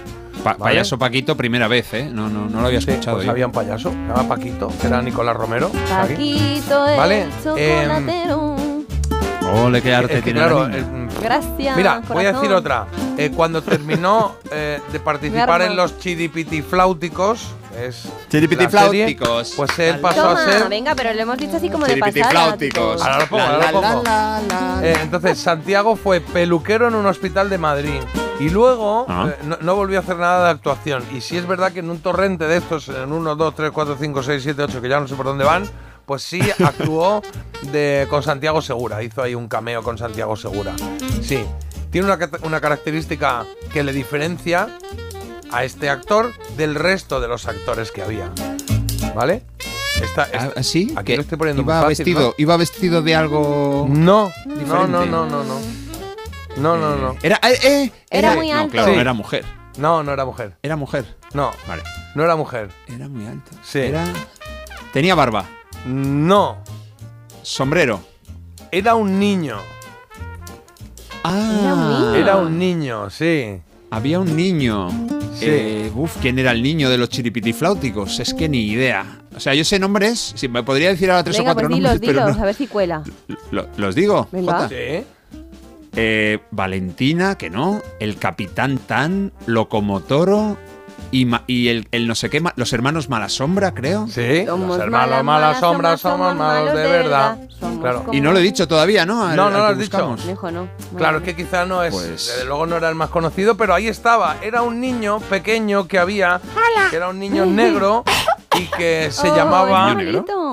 Pa- 0.45 0.53
Vale. 0.55 0.75
Payaso 0.75 0.99
Paquito, 0.99 1.37
primera 1.37 1.67
vez, 1.67 1.93
¿eh? 1.95 2.09
No, 2.13 2.29
no, 2.29 2.49
no 2.49 2.61
lo 2.61 2.67
había 2.69 2.81
Sí, 2.81 2.91
escuchado. 2.91 3.17
pues 3.17 3.27
yo. 3.27 3.33
había 3.33 3.47
un 3.47 3.53
payaso, 3.53 3.91
se 3.91 3.97
llama 3.97 4.29
Paquito, 4.29 4.69
que 4.81 4.87
era 4.87 5.03
Nicolás 5.03 5.35
Romero. 5.37 5.71
Paquito 5.89 6.87
el 6.89 6.97
Vale, 6.97 7.27
chocolatero. 7.43 8.57
Ole, 9.53 9.83
qué 9.83 9.95
arte 9.95 10.13
Es 10.15 10.19
que, 10.19 10.25
tiene 10.25 10.41
claro, 10.41 10.63
la 10.63 10.69
niña. 10.69 10.81
eh, 10.81 11.09
Gracias. 11.23 11.77
Mira, 11.77 11.95
voy 12.09 12.27
a 12.27 12.33
corazón. 12.33 12.35
decir 12.43 12.53
otra. 12.55 12.87
Eh, 13.17 13.31
cuando 13.35 13.63
terminó 13.63 14.37
eh, 14.51 14.81
de 14.93 15.01
participar 15.01 15.63
en 15.63 15.77
los 15.77 15.99
Chiripiti 15.99 16.63
Flauticos, 16.63 17.49
es 17.81 18.09
Chiripiti 18.31 18.67
Flauticos. 18.69 19.55
pues 19.57 19.79
él 19.79 19.99
pasó 20.01 20.23
Toma, 20.23 20.43
a 20.43 20.53
ser. 20.53 20.69
venga, 20.69 20.95
pero 20.95 21.13
lo 21.15 21.21
hemos 21.21 21.39
dicho 21.39 21.57
así 21.57 21.71
como 21.71 21.87
de 21.87 21.95
Chiripiti 21.95 22.21
pasada. 22.21 22.41
flauticos. 22.47 23.03
Ahora 23.03 23.19
lo 23.21 23.27
pongo, 23.29 23.43
ahora 23.43 23.73
lo 23.73 23.81
pongo. 23.81 24.03
la, 24.05 24.41
la, 24.49 24.77
la. 24.81 24.87
Eh, 24.87 24.97
entonces, 25.03 25.39
Santiago 25.39 25.97
fue 25.97 26.21
peluquero 26.21 26.89
en 26.89 26.95
un 26.95 27.07
hospital 27.07 27.49
de 27.49 27.59
Madrid. 27.59 28.01
Y 28.39 28.51
luego 28.51 29.07
Ah. 29.09 29.29
eh, 29.31 29.37
no, 29.45 29.57
no 29.63 29.75
volvió 29.77 29.99
a 29.99 30.03
hacer 30.03 30.17
nada 30.17 30.45
de 30.45 30.51
actuación. 30.51 31.03
Y 31.15 31.23
si 31.23 31.39
es 31.39 31.47
verdad 31.47 31.73
que 31.73 31.79
en 31.81 31.89
un 31.89 32.01
torrente 32.01 32.47
de 32.47 32.59
estos, 32.59 32.89
en 32.91 33.11
1, 33.11 33.35
2, 33.37 33.55
3, 33.55 33.71
4, 33.71 33.97
5, 33.99 34.23
6, 34.23 34.43
7, 34.43 34.63
8, 34.65 34.83
que 34.83 34.89
ya 34.91 35.01
no 35.01 35.09
sé 35.09 35.15
por 35.15 35.25
dónde 35.25 35.45
van, 35.45 35.65
pues 36.07 36.23
sí 36.23 36.41
actuó 36.65 37.23
de, 37.73 38.07
con 38.09 38.23
Santiago 38.23 38.63
Segura. 38.63 39.03
Hizo 39.03 39.23
ahí 39.23 39.35
un 39.35 39.49
cameo 39.49 39.83
con 39.83 39.99
Santiago 39.99 40.37
Segura. 40.37 40.75
Sí. 41.23 41.45
Tiene 41.91 42.07
una, 42.13 42.31
una 42.43 42.61
característica 42.61 43.45
que 43.73 43.83
le 43.83 43.93
diferencia 43.93 44.69
a 45.53 45.65
este 45.65 45.89
actor 45.91 46.33
del 46.57 46.75
resto 46.75 47.21
de 47.21 47.29
los 47.29 47.47
actores 47.47 47.91
que 47.93 48.03
había. 48.03 48.31
¿Vale? 49.15 49.43
Esta, 50.03 50.29
Ah, 50.57 50.63
¿Sí? 50.63 50.93
aquí 50.97 51.17
lo 51.17 51.23
estoy 51.23 51.39
poniendo 51.39 51.63
muy 51.63 51.71
iba 51.73 51.81
fácil, 51.83 52.05
vestido, 52.05 52.21
¿no? 52.29 52.35
iba 52.37 52.57
vestido 52.59 53.03
de 53.03 53.15
algo. 53.15 53.87
No, 53.89 54.31
no, 54.45 54.55
Diferente. 54.55 54.89
no, 54.89 55.07
no, 55.07 55.27
no, 55.27 55.43
no. 55.45 55.59
No, 56.57 56.77
no, 56.77 56.97
no. 56.97 57.17
Era, 57.23 57.41
eh, 57.43 57.59
eh, 57.63 57.93
Era 58.11 58.35
muy 58.35 58.51
no, 58.51 58.59
alto. 58.61 58.73
claro, 58.73 58.89
Sí. 58.89 58.95
no 58.95 59.01
era 59.01 59.13
mujer. 59.13 59.45
No, 59.79 60.03
no 60.03 60.13
era 60.13 60.25
mujer. 60.25 60.57
Era 60.63 60.77
mujer. 60.77 61.05
No, 61.35 61.51
Vale. 61.69 61.83
no 62.15 62.25
era 62.25 62.37
mujer. 62.37 62.71
Era 62.89 63.09
muy 63.09 63.27
alto. 63.27 63.51
Sí. 63.63 63.79
Era... 63.81 64.05
Tenía 64.93 65.15
barba. 65.15 65.47
No, 65.85 66.59
Sombrero. 67.43 68.01
era 68.73 68.95
un 68.95 69.19
niño. 69.19 69.57
Ah. 71.25 71.61
Era 71.61 71.75
un 71.75 71.89
niño. 71.91 72.15
Era 72.17 72.37
un 72.37 72.59
niño, 72.59 73.11
sí. 73.11 73.61
Había 73.91 74.19
un 74.21 74.35
niño. 74.37 74.89
Sí. 75.35 75.47
Eh, 75.49 75.93
uf, 75.95 76.17
¿quién 76.21 76.39
era 76.39 76.51
el 76.53 76.63
niño 76.63 76.89
de 76.91 76.99
los 76.99 77.09
chiripitifláuticos? 77.09 78.19
Es 78.21 78.35
que 78.35 78.49
ni 78.49 78.67
idea. 78.67 79.21
O 79.35 79.41
sea, 79.41 79.55
yo 79.55 79.65
sé 79.65 79.79
nombres. 79.79 80.33
Si 80.35 80.49
me 80.49 80.63
podría 80.63 80.89
decir 80.91 81.11
ahora 81.11 81.23
tres 81.25 81.37
Venga, 81.39 81.53
o 81.53 81.55
cuatro 81.55 81.69
pues 81.69 81.77
dilos, 81.77 81.93
nombres, 81.93 82.09
pero 82.11 82.23
dilos, 82.25 82.37
no. 82.37 82.43
a 82.43 82.47
ver 82.47 82.55
si 82.55 82.67
cuela. 82.67 83.03
Lo- 83.51 83.69
¿Los 83.77 83.95
digo? 83.95 84.29
Venga. 84.33 84.53
Jota? 84.55 84.69
Sí. 84.69 85.05
Eh, 85.99 86.39
Valentina, 86.51 87.37
que 87.39 87.49
no. 87.51 87.81
El 88.01 88.17
Capitán 88.19 88.79
Tan, 88.79 89.33
Locomotoro 89.47 90.59
y, 91.11 91.25
ma- 91.25 91.43
y 91.47 91.69
el, 91.69 91.89
el 91.93 92.07
no 92.07 92.15
sé 92.15 92.29
qué, 92.31 92.41
ma- 92.41 92.53
los 92.57 92.73
hermanos 92.73 93.09
Malasombra, 93.09 93.73
creo. 93.75 94.07
Sí. 94.09 94.45
Somos 94.47 94.69
los 94.69 94.79
hermanos 94.81 95.17
sombras 95.19 95.61
sombras, 95.61 96.01
somos 96.01 96.35
malos 96.35 96.75
de 96.75 96.83
verdad. 96.87 97.39
Claro. 97.81 98.07
Y 98.13 98.21
no 98.21 98.33
lo 98.33 98.39
he 98.39 98.43
dicho 98.43 98.67
todavía, 98.69 99.07
¿no? 99.07 99.25
Al- 99.27 99.37
No, 99.37 99.51
no 99.51 99.59
lo 99.59 99.65
has 99.65 99.79
dicho. 99.79 99.91
buscamos. 99.97 100.25
Mi 100.27 100.33
hijo 100.33 100.51
no. 100.51 100.69
Claro, 100.97 101.19
es 101.19 101.25
que 101.25 101.37
quizá 101.37 101.65
no 101.67 101.83
es, 101.83 101.95
Pues- 101.95 102.09
desde 102.29 102.45
luego 102.45 102.67
no 102.67 102.77
era 102.77 102.89
el 102.89 102.95
más 102.95 103.11
conocido, 103.11 103.57
pero 103.57 103.75
ahí 103.75 103.89
estaba. 103.89 104.37
Era 104.43 104.63
un 104.63 104.81
niño 104.81 105.21
pequeño 105.21 105.87
que 105.89 105.99
había, 105.99 106.41
que 106.91 106.97
era 106.97 107.09
un 107.09 107.19
niño 107.19 107.47
negro 107.47 108.05
y 108.59 108.65
que 108.77 109.09
se 109.11 109.31
Oh, 109.31 109.37
llamaba 109.37 109.97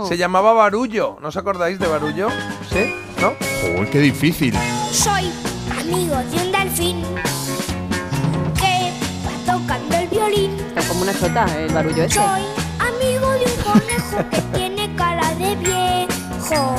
se 0.07 0.17
llamaba 0.17 0.53
Barullo. 0.53 1.17
¿No 1.21 1.29
os 1.29 1.37
acordáis 1.37 1.79
de 1.79 1.87
Barullo? 1.87 2.27
¿Sí? 2.71 2.93
¿No? 3.21 3.33
Uy, 3.79 3.87
qué 3.87 3.99
difícil. 3.99 4.53
Soy 4.91 5.31
amigo 5.79 6.15
de 6.17 6.37
un 6.45 6.51
delfín 6.51 6.92
como 11.03 11.11
una 11.11 11.19
chota 11.19 11.45
el 11.59 11.73
barullo 11.73 12.03
ese. 12.03 12.15
Soy 12.15 12.41
amigo 12.79 13.29
de 13.31 13.45
un 13.45 13.57
conejo 13.63 14.29
que 14.29 14.41
tiene 14.53 14.95
cara 14.95 15.35
de 15.35 15.55
viejo. 15.55 16.75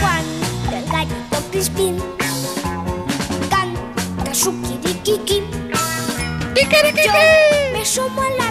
Cuando 0.00 0.76
el 0.76 0.84
gallito 0.90 1.38
Crispín 1.50 2.02
canta 3.48 4.34
su 4.34 4.52
kirikiki. 4.62 5.42
Yo 7.04 7.12
me 7.72 7.82
asomo 7.82 8.22
a 8.22 8.30
la 8.30 8.47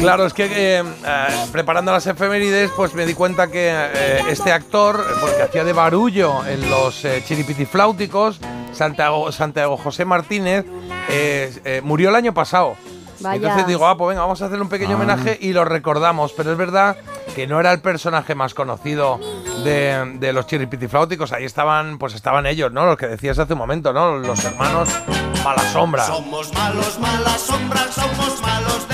Claro, 0.00 0.24
es 0.24 0.32
que 0.32 0.46
eh, 0.46 0.78
eh, 0.80 1.26
preparando 1.52 1.92
las 1.92 2.06
efemérides, 2.06 2.70
pues 2.74 2.94
me 2.94 3.04
di 3.04 3.12
cuenta 3.12 3.48
que 3.48 3.68
eh, 3.70 4.22
este 4.30 4.50
actor, 4.50 5.04
porque 5.20 5.42
hacía 5.42 5.62
de 5.62 5.74
barullo 5.74 6.44
en 6.46 6.70
los 6.70 7.04
eh, 7.04 7.22
chiripitifláuticos, 7.26 8.40
Santiago, 8.72 9.30
Santiago 9.30 9.76
José 9.76 10.06
Martínez, 10.06 10.64
eh, 11.10 11.52
eh, 11.64 11.80
murió 11.84 12.08
el 12.08 12.14
año 12.16 12.32
pasado. 12.32 12.76
Vaya. 13.20 13.36
Entonces 13.36 13.66
digo, 13.66 13.86
ah, 13.86 13.98
pues 13.98 14.08
venga, 14.08 14.22
vamos 14.22 14.40
a 14.40 14.46
hacer 14.46 14.60
un 14.62 14.70
pequeño 14.70 14.92
Ah. 14.92 14.96
homenaje 14.96 15.36
y 15.38 15.52
lo 15.52 15.66
recordamos. 15.66 16.32
Pero 16.32 16.52
es 16.52 16.56
verdad 16.56 16.96
que 17.34 17.46
no 17.46 17.60
era 17.60 17.70
el 17.70 17.80
personaje 17.80 18.34
más 18.34 18.54
conocido 18.54 19.20
de, 19.62 20.14
de 20.18 20.32
los 20.32 20.46
chiripitifláuticos. 20.46 21.30
Ahí 21.32 21.44
estaban, 21.44 21.98
pues 21.98 22.14
estaban 22.14 22.46
ellos, 22.46 22.72
¿no? 22.72 22.86
Los 22.86 22.96
que 22.96 23.06
decías 23.06 23.38
hace 23.38 23.52
un 23.52 23.58
momento, 23.58 23.92
¿no? 23.92 24.16
Los 24.16 24.42
hermanos 24.46 24.88
Mala 25.44 25.62
Sombra. 25.70 26.06
Somos 26.06 26.50
malos, 26.54 26.98
malas 26.98 27.40
sombras, 27.42 27.90
somos 27.94 28.40
malos 28.40 28.88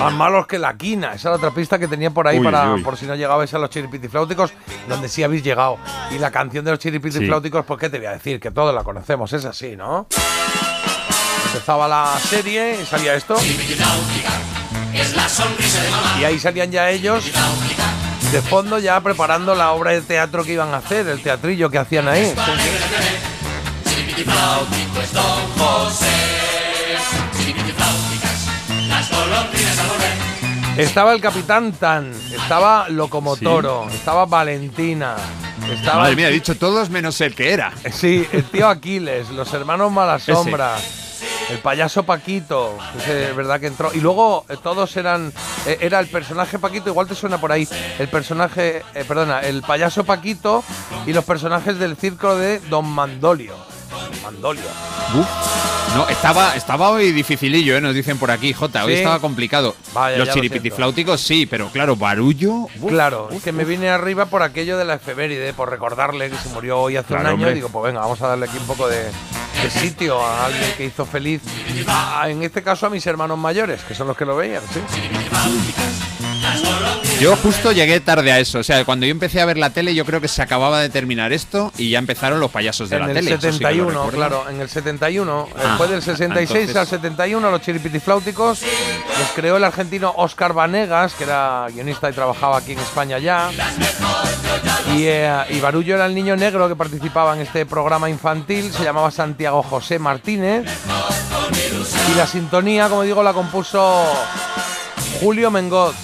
Más 0.00 0.12
malos 0.14 0.46
que 0.46 0.58
la 0.58 0.74
quina. 0.76 1.14
Esa 1.14 1.28
era 1.28 1.36
otra 1.36 1.50
pista 1.50 1.78
que 1.78 1.86
tenía 1.86 2.10
por 2.10 2.26
ahí 2.26 2.38
Uy, 2.38 2.44
para 2.44 2.72
uy. 2.72 2.82
por 2.82 2.96
si 2.96 3.06
no 3.06 3.14
llegabais 3.14 3.52
a 3.54 3.58
los 3.58 3.70
chiripitifláuticos, 3.70 4.52
donde 4.88 5.08
sí 5.08 5.22
habéis 5.22 5.42
llegado. 5.42 5.78
Y 6.10 6.18
la 6.18 6.30
canción 6.30 6.64
de 6.64 6.70
los 6.70 6.80
chiripitifláuticos, 6.80 7.64
pues 7.66 7.78
qué 7.78 7.90
te 7.90 7.98
voy 7.98 8.06
a 8.06 8.12
decir, 8.12 8.40
que 8.40 8.50
todos 8.50 8.74
la 8.74 8.82
conocemos, 8.82 9.32
es 9.32 9.44
así, 9.44 9.76
¿no? 9.76 10.06
Empezaba 11.46 11.86
la 11.86 12.18
serie 12.18 12.80
y 12.80 12.86
salía 12.86 13.14
esto. 13.14 13.36
Es 14.94 15.14
la 15.16 15.28
sonrisa 15.28 15.82
de 15.82 15.90
mamá. 15.90 16.16
Y 16.20 16.24
ahí 16.24 16.38
salían 16.38 16.70
ya 16.70 16.90
ellos 16.90 17.30
de 18.32 18.42
fondo 18.42 18.78
ya 18.78 19.00
preparando 19.00 19.56
la 19.56 19.72
obra 19.72 19.90
de 19.90 20.02
teatro 20.02 20.44
que 20.44 20.52
iban 20.52 20.72
a 20.72 20.76
hacer, 20.76 21.08
el 21.08 21.20
teatrillo 21.20 21.68
que 21.68 21.78
hacían 21.78 22.06
ahí. 22.06 22.32
Las 29.00 29.10
golondrinas 29.10 29.78
al 29.78 29.86
volver. 29.88 30.80
Estaba 30.80 31.12
el 31.12 31.20
Capitán 31.20 31.72
Tan, 31.72 32.12
estaba 32.34 32.88
Locomotoro, 32.88 33.88
estaba 33.90 34.24
Valentina, 34.26 35.16
estaba 35.72 36.02
Madre 36.02 36.16
mía, 36.16 36.28
he 36.28 36.32
dicho 36.32 36.56
todos 36.56 36.90
menos 36.90 37.20
el 37.20 37.34
que 37.34 37.52
era. 37.52 37.72
Sí, 37.92 38.26
el 38.32 38.44
tío 38.44 38.68
Aquiles, 38.68 39.28
los 39.30 39.52
hermanos 39.52 39.90
Malasombra, 39.92 40.76
el 41.50 41.58
payaso 41.58 42.04
Paquito, 42.04 42.78
ese 42.98 43.30
es 43.30 43.36
verdad 43.36 43.58
que 43.60 43.66
entró. 43.66 43.90
Y 43.92 44.00
luego 44.00 44.46
eh, 44.48 44.56
todos 44.62 44.96
eran. 44.96 45.32
eh, 45.66 45.78
era 45.80 45.98
el 46.00 46.06
personaje 46.06 46.58
Paquito, 46.58 46.88
igual 46.90 47.08
te 47.08 47.14
suena 47.14 47.38
por 47.38 47.52
ahí. 47.52 47.66
El 47.98 48.08
personaje. 48.08 48.82
eh, 48.94 49.04
perdona, 49.06 49.40
el 49.40 49.62
payaso 49.62 50.04
Paquito 50.04 50.62
y 51.06 51.12
los 51.12 51.24
personajes 51.24 51.78
del 51.78 51.96
circo 51.96 52.36
de 52.36 52.60
Don 52.70 52.86
Mandolio. 52.86 53.54
Mandolio. 54.22 54.62
Uf. 55.14 55.26
No, 55.96 56.08
estaba, 56.08 56.54
estaba 56.54 56.90
hoy 56.90 57.10
dificilillo, 57.12 57.76
¿eh? 57.76 57.80
nos 57.80 57.94
dicen 57.94 58.16
por 58.18 58.30
aquí, 58.30 58.52
Jota. 58.52 58.84
Hoy 58.84 58.92
Sí. 58.92 58.98
estaba 58.98 59.18
complicado. 59.18 59.74
Vaya, 59.92 60.18
Los 60.18 60.28
ya 60.28 60.34
lo 60.34 60.40
chiripitifláuticos 60.40 61.20
sí, 61.20 61.46
pero 61.46 61.68
claro, 61.70 61.96
barullo. 61.96 62.52
uf. 62.80 62.88
Claro, 62.88 63.28
es 63.32 63.42
que 63.42 63.50
me 63.52 63.64
vine 63.64 63.90
arriba 63.90 64.26
por 64.26 64.42
aquello 64.44 64.78
de 64.78 64.84
la 64.84 64.94
efeméride, 64.94 65.52
por 65.52 65.68
recordarle 65.68 66.30
que 66.30 66.36
se 66.36 66.48
murió 66.50 66.78
hoy 66.80 66.96
hace 66.96 67.14
un 67.14 67.20
año. 67.20 67.30
hombre. 67.34 67.50
Y 67.50 67.54
digo, 67.54 67.68
pues 67.70 67.84
venga, 67.86 68.00
vamos 68.00 68.20
a 68.22 68.28
darle 68.28 68.46
aquí 68.46 68.56
un 68.58 68.66
poco 68.66 68.86
de, 68.88 69.02
de 69.04 69.70
sitio 69.70 70.24
a 70.24 70.46
alguien 70.46 70.70
que 70.76 70.84
hizo 70.84 71.04
feliz, 71.04 71.42
a- 71.88 72.28
en 72.30 72.42
este 72.44 72.62
caso 72.62 72.86
a 72.86 72.90
mis 72.90 73.04
hermanos 73.06 73.36
mayores, 73.38 73.82
que 73.82 73.94
son 73.94 74.06
los 74.06 74.16
que 74.16 74.24
lo 74.24 74.36
veían, 74.36 74.62
¿sí? 74.72 74.80
Yo 77.20 77.36
justo 77.36 77.72
llegué 77.72 78.00
tarde 78.00 78.32
a 78.32 78.38
eso. 78.38 78.60
O 78.60 78.62
sea, 78.62 78.84
cuando 78.86 79.04
yo 79.04 79.10
empecé 79.12 79.40
a 79.42 79.44
ver 79.44 79.58
la 79.58 79.70
tele, 79.70 79.94
yo 79.94 80.06
creo 80.06 80.20
que 80.22 80.28
se 80.28 80.40
acababa 80.40 80.80
de 80.80 80.88
terminar 80.88 81.32
esto 81.34 81.70
y 81.76 81.90
ya 81.90 81.98
empezaron 81.98 82.40
los 82.40 82.50
payasos 82.50 82.88
de 82.88 82.96
En 82.96 83.02
la 83.02 83.08
el 83.08 83.14
tele. 83.14 83.30
sí 83.32 83.36
que 83.40 83.46
lo 83.46 83.52
71, 83.52 83.88
recuerdo. 83.90 84.10
claro, 84.16 84.44
en 84.48 84.60
el 84.60 84.68
71. 84.70 85.48
Ah, 85.54 85.62
Después 85.68 85.90
del 85.90 86.02
66 86.02 86.60
entonces- 86.70 86.76
al 86.76 86.86
71, 86.86 87.50
los 87.50 87.60
chiripitifláuticos 87.60 88.62
los 88.62 89.28
creó 89.34 89.58
el 89.58 89.64
argentino 89.64 90.14
Oscar 90.16 90.54
Vanegas, 90.54 91.12
que 91.14 91.24
era 91.24 91.66
guionista 91.72 92.08
y 92.08 92.12
trabajaba 92.14 92.56
aquí 92.58 92.72
en 92.72 92.78
España 92.78 93.18
ya. 93.18 93.50
Y, 94.96 95.04
eh, 95.04 95.30
y 95.50 95.60
Barullo 95.60 95.96
era 95.96 96.06
el 96.06 96.14
niño 96.14 96.36
negro 96.36 96.68
que 96.68 96.76
participaba 96.76 97.34
en 97.34 97.42
este 97.42 97.66
programa 97.66 98.08
infantil, 98.08 98.72
se 98.72 98.82
llamaba 98.82 99.10
Santiago 99.10 99.62
José 99.62 99.98
Martínez. 99.98 100.64
Y 102.10 102.14
la 102.16 102.26
sintonía, 102.26 102.88
como 102.88 103.02
digo, 103.02 103.22
la 103.22 103.32
compuso 103.34 104.04
Julio 105.20 105.50
Mengot. 105.50 105.94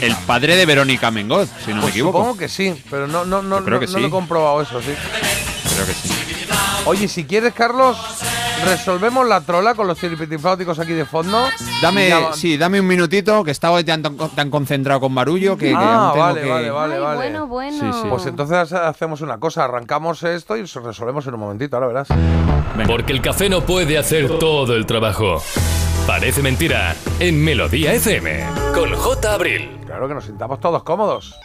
El 0.00 0.16
padre 0.26 0.56
de 0.56 0.66
Verónica 0.66 1.10
Mengot, 1.10 1.48
si 1.64 1.70
no 1.70 1.76
me 1.76 1.82
Pues 1.82 1.92
equivoco. 1.94 2.18
Supongo 2.18 2.36
que 2.38 2.48
sí, 2.48 2.74
pero 2.90 3.06
no, 3.06 3.24
no, 3.24 3.42
no, 3.42 3.58
creo 3.64 3.74
no- 3.76 3.80
que 3.80 3.86
no 3.86 3.92
sí. 3.92 4.00
lo 4.00 4.06
he 4.08 4.10
comprobado 4.10 4.60
eso, 4.62 4.80
sí. 4.80 4.92
Creo 5.74 5.86
que 5.86 5.92
sí. 5.92 6.08
Oye, 6.86 7.06
si 7.08 7.24
quieres, 7.24 7.52
Carlos, 7.54 7.96
resolvemos 8.64 9.26
la 9.28 9.42
trola 9.42 9.74
con 9.74 9.86
los 9.86 9.98
chiripitifláuticos 9.98 10.78
aquí 10.80 10.92
de 10.94 11.04
fondo. 11.04 11.46
Dame, 11.82 12.08
ya- 12.08 12.32
sí, 12.32 12.56
dame 12.56 12.80
un 12.80 12.86
minutito, 12.86 13.44
que 13.44 13.50
estaba 13.52 13.82
tan, 13.84 14.02
tan 14.02 14.50
concentrado 14.50 15.00
con 15.00 15.14
barullo 15.14 15.56
que, 15.56 15.68
que 15.68 15.74
Ah, 15.76 16.08
aún 16.08 16.12
tengo 16.14 16.24
vale, 16.26 16.40
que- 16.42 16.48
vale, 16.48 16.70
vale, 16.70 16.98
vale. 16.98 17.16
Bueno, 17.16 17.46
bueno. 17.46 17.78
Sí, 17.78 18.00
sí. 18.02 18.08
Pues 18.08 18.26
entonces 18.26 18.72
hacemos 18.72 19.20
una 19.20 19.38
cosa, 19.38 19.64
arrancamos 19.64 20.22
esto 20.24 20.56
y 20.56 20.62
resolvemos 20.64 21.26
en 21.26 21.34
un 21.34 21.40
momentito, 21.40 21.76
ahora 21.76 21.86
verás. 21.86 22.08
Porque 22.88 23.12
el 23.12 23.20
café 23.20 23.48
no 23.48 23.60
puede 23.60 23.96
hacer 23.98 24.38
todo 24.38 24.74
el 24.74 24.86
trabajo. 24.86 25.40
Parece 26.10 26.42
mentira 26.42 26.96
en 27.20 27.40
Melodía 27.40 27.94
FM 27.94 28.44
con 28.74 28.92
J. 28.92 29.32
Abril. 29.32 29.78
Claro 29.86 30.08
que 30.08 30.14
nos 30.14 30.24
sintamos 30.24 30.58
todos 30.58 30.82
cómodos. 30.82 31.38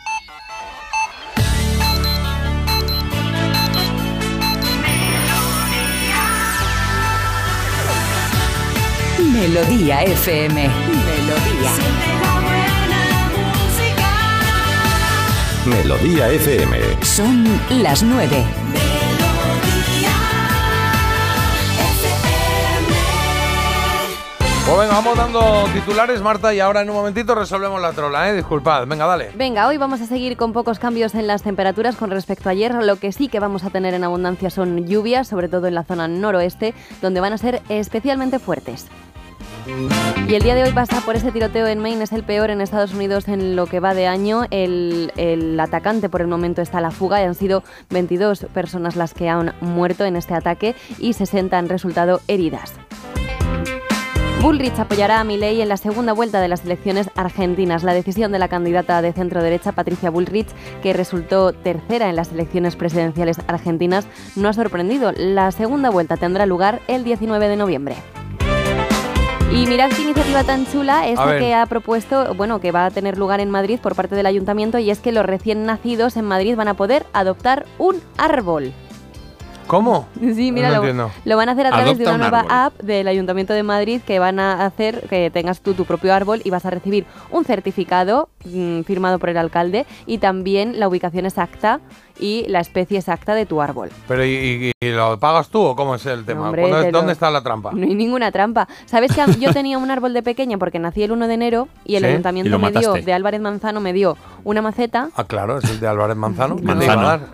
Melodía 9.20 10.02
FM. 10.02 10.68
Melodía. 10.68 11.72
Melodía 15.68 16.30
FM. 16.32 17.06
Son 17.06 17.46
las 17.70 18.02
nueve. 18.02 18.44
Pues 24.66 24.80
venga, 24.80 24.96
vamos 24.96 25.16
dando 25.16 25.66
titulares, 25.74 26.22
Marta, 26.24 26.52
y 26.52 26.60
ahora 26.60 26.82
en 26.82 26.90
un 26.90 26.96
momentito 26.96 27.36
resolvemos 27.36 27.80
la 27.80 27.94
trola, 27.94 28.30
¿eh? 28.30 28.34
Disculpad, 28.34 28.88
venga, 28.88 29.06
dale. 29.06 29.30
Venga, 29.36 29.68
hoy 29.68 29.78
vamos 29.78 30.02
a 30.02 30.08
seguir 30.08 30.38
con 30.38 30.54
pocos 30.54 30.80
cambios 30.80 31.14
en 31.14 31.28
las 31.28 31.44
temperaturas 31.44 31.96
con 31.96 32.10
respecto 32.10 32.50
a 32.50 32.54
ayer. 32.54 32.74
Lo 32.74 32.96
que 32.96 33.12
sí 33.12 33.28
que 33.28 33.40
vamos 33.40 33.64
a 33.64 33.70
tener 33.70 33.94
en 33.94 34.04
abundancia 34.04 34.50
son 34.50 34.88
lluvias, 34.88 35.28
sobre 35.28 35.50
todo 35.50 35.68
en 35.68 35.76
la 35.76 35.84
zona 35.84 36.08
noroeste, 36.08 36.74
donde 37.00 37.20
van 37.20 37.34
a 37.34 37.38
ser 37.38 37.62
especialmente 37.70 38.40
fuertes. 38.40 38.88
Y 40.28 40.34
el 40.34 40.42
día 40.42 40.56
de 40.56 40.64
hoy 40.64 40.72
pasa 40.72 41.00
por 41.02 41.16
ese 41.16 41.32
tiroteo 41.32 41.68
en 41.68 41.78
Maine, 41.78 42.04
es 42.04 42.12
el 42.12 42.24
peor 42.24 42.50
en 42.50 42.60
Estados 42.60 42.94
Unidos 42.96 43.28
en 43.28 43.56
lo 43.56 43.68
que 43.68 43.80
va 43.80 43.94
de 43.94 44.08
año. 44.08 44.46
El, 44.50 45.14
el 45.16 45.60
atacante 45.60 46.10
por 46.10 46.22
el 46.22 46.28
momento 46.28 46.64
está 46.64 46.80
a 46.80 46.82
la 46.82 46.92
fuga 46.92 47.22
y 47.22 47.26
han 47.26 47.36
sido 47.36 47.64
22 47.92 48.48
personas 48.52 48.96
las 48.96 49.14
que 49.14 49.30
han 49.30 49.54
muerto 49.62 50.06
en 50.06 50.16
este 50.16 50.34
ataque 50.34 50.76
y 50.98 51.14
60 51.14 51.56
han 51.56 51.70
resultado 51.70 52.22
heridas. 52.28 52.74
Bullrich 54.46 54.78
apoyará 54.78 55.20
a 55.20 55.24
Milei 55.24 55.60
en 55.60 55.70
la 55.70 55.76
segunda 55.76 56.14
vuelta 56.14 56.40
de 56.40 56.48
las 56.48 56.66
elecciones 56.66 57.10
argentinas. 57.16 57.84
La 57.84 57.96
decisión 57.96 58.32
de 58.32 58.38
la 58.38 58.48
candidata 58.48 59.02
de 59.02 59.12
centro 59.12 59.42
derecha, 59.42 59.72
Patricia 59.72 60.12
Bullrich, 60.12 60.50
que 60.84 60.94
resultó 60.94 61.52
tercera 61.52 62.10
en 62.10 62.16
las 62.16 62.32
elecciones 62.32 62.76
presidenciales 62.76 63.40
argentinas, 63.48 64.06
no 64.36 64.48
ha 64.48 64.54
sorprendido. 64.54 65.12
La 65.18 65.52
segunda 65.52 65.90
vuelta 65.90 66.16
tendrá 66.16 66.46
lugar 66.46 66.80
el 66.88 67.04
19 67.04 67.50
de 67.50 67.56
noviembre. 67.56 67.96
Y 69.52 69.66
mirad 69.66 69.90
qué 69.90 70.04
iniciativa 70.04 70.44
tan 70.44 70.68
chula 70.68 71.00
A 71.00 71.08
esta 71.08 71.26
ver. 71.26 71.40
que 71.40 71.56
ha 71.56 71.66
propuesto, 71.66 72.36
bueno, 72.36 72.62
que 72.62 72.72
va 72.72 72.86
a 72.86 72.92
tener 72.92 73.18
lugar 73.18 73.40
en 73.40 73.50
Madrid 73.50 73.80
por 73.82 73.96
parte 73.96 74.14
del 74.14 74.28
ayuntamiento 74.28 74.78
y 74.78 74.92
es 74.92 75.00
que 75.00 75.12
los 75.12 75.26
recién 75.26 75.66
nacidos 75.66 76.18
en 76.18 76.26
Madrid 76.26 76.56
van 76.56 76.68
a 76.68 76.76
poder 76.76 77.08
adoptar 77.14 77.66
un 77.80 78.00
árbol. 78.20 78.74
¿Cómo? 79.68 80.08
Sí, 80.20 80.52
mira, 80.52 80.70
no 80.70 81.12
lo, 81.26 81.38
van 81.38 81.50
a 81.50 81.54
hacer 81.54 81.66
a 81.68 81.72
través 81.72 81.98
de 81.98 82.04
una 82.04 82.14
un 82.14 82.20
nueva 82.20 82.46
app 82.50 82.80
del 82.82 83.08
Ayuntamiento 83.08 83.54
de 83.54 83.64
Madrid 83.64 84.02
que 84.06 84.20
van 84.20 84.40
a 84.40 84.66
hacer 84.66 85.02
que 85.10 85.32
tengas 85.32 85.62
tú 85.62 85.74
tu 85.74 85.86
propio 85.86 86.14
árbol 86.14 86.42
y 86.44 86.50
vas 86.52 86.66
a 86.66 86.70
recibir 86.70 87.06
un 87.32 87.46
certificado 87.46 88.30
mm, 88.46 88.82
firmado 88.82 89.18
por 89.18 89.30
el 89.30 89.38
alcalde 89.38 89.86
y 90.06 90.20
también 90.20 90.80
la 90.80 90.88
ubicación 90.88 91.26
exacta 91.26 91.80
y 92.20 92.46
la 92.48 92.60
especie 92.60 92.98
exacta 93.00 93.34
de 93.36 93.46
tu 93.46 93.62
árbol. 93.62 93.90
Pero 94.08 94.24
¿y, 94.26 94.30
y- 94.30 94.72
y 94.88 94.90
lo 94.92 95.20
pagas 95.20 95.50
tú 95.50 95.62
o 95.62 95.76
cómo 95.76 95.96
es 95.96 96.06
el 96.06 96.26
tema? 96.26 96.46
hombre, 96.46 96.62
¿Cuándo- 96.64 96.82
te 96.82 96.92
lo- 96.92 96.98
¿Dónde 97.00 97.14
está 97.14 97.30
la 97.30 97.42
trampa? 97.42 97.72
No 97.74 97.84
hay 97.86 97.96
ninguna 97.96 98.32
trampa. 98.32 98.68
¿Sabes 98.86 99.12
que 99.14 99.22
yo 99.40 99.52
tenía 99.54 99.78
un 99.78 99.90
árbol 99.92 100.14
de 100.14 100.24
pequeña 100.24 100.58
porque 100.58 100.80
nací 100.80 101.04
el 101.04 101.12
1 101.12 101.28
de 101.28 101.34
enero 101.34 101.68
y 101.84 101.96
el 101.96 102.04
Sí, 102.04 102.10
ayuntamiento 102.10 102.58
me 102.60 102.72
dio, 102.72 102.94
de 102.94 103.14
Álvarez 103.14 103.42
Manzano 103.42 103.80
me 103.82 103.94
dio 103.94 104.18
una 104.44 104.62
maceta 104.62 105.10
Ah, 105.16 105.24
claro, 105.26 105.58
es 105.58 105.70
el 105.70 105.80
de 105.80 105.88
Álvarez 105.88 106.16
Manzano. 106.16 106.56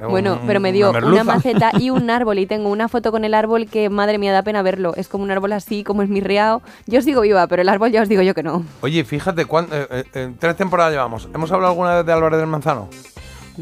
Bueno, 0.10 0.34
Un- 0.34 0.48
pero 0.48 0.60
me 0.60 0.72
dio 0.72 0.92
una 0.92 1.24
maceta 1.24 1.72
y 1.78 1.90
un 1.90 2.10
árbol 2.10 2.40
y 2.40 2.46
tengo 2.46 2.70
una 2.70 2.88
foto 2.88 3.12
con 3.12 3.24
el 3.26 3.34
árbol 3.34 3.68
que, 3.68 3.90
madre 3.90 4.18
mía, 4.18 4.34
da 4.34 4.44
pena 4.44 4.62
verlo. 4.62 4.94
Es 4.96 5.08
como 5.08 5.24
un 5.24 5.32
árbol 5.32 5.52
así, 5.54 5.84
como 5.84 6.02
es 6.02 6.10
mi 6.10 6.22
riao. 6.22 6.62
Yo 6.88 7.02
sigo 7.02 7.22
viva, 7.22 7.46
pero 7.48 7.62
el 7.62 7.70
árbol 7.70 7.92
ya 7.92 8.02
os 8.02 8.10
digo 8.10 8.22
yo 8.22 8.34
que 8.34 8.44
no. 8.44 8.64
Oye, 8.82 9.04
fíjate, 9.04 9.46
¿cuán- 9.46 9.68
eh, 9.72 9.88
eh, 9.90 10.04
eh, 10.14 10.32
tres 10.40 10.56
temporadas 10.56 10.92
llevamos. 10.94 11.28
¿Hemos 11.34 11.52
hablado 11.52 11.72
alguna 11.72 11.96
vez 11.98 12.06
de 12.06 12.14
Álvarez 12.14 12.40
del 12.40 12.48
Manzano? 12.48 12.88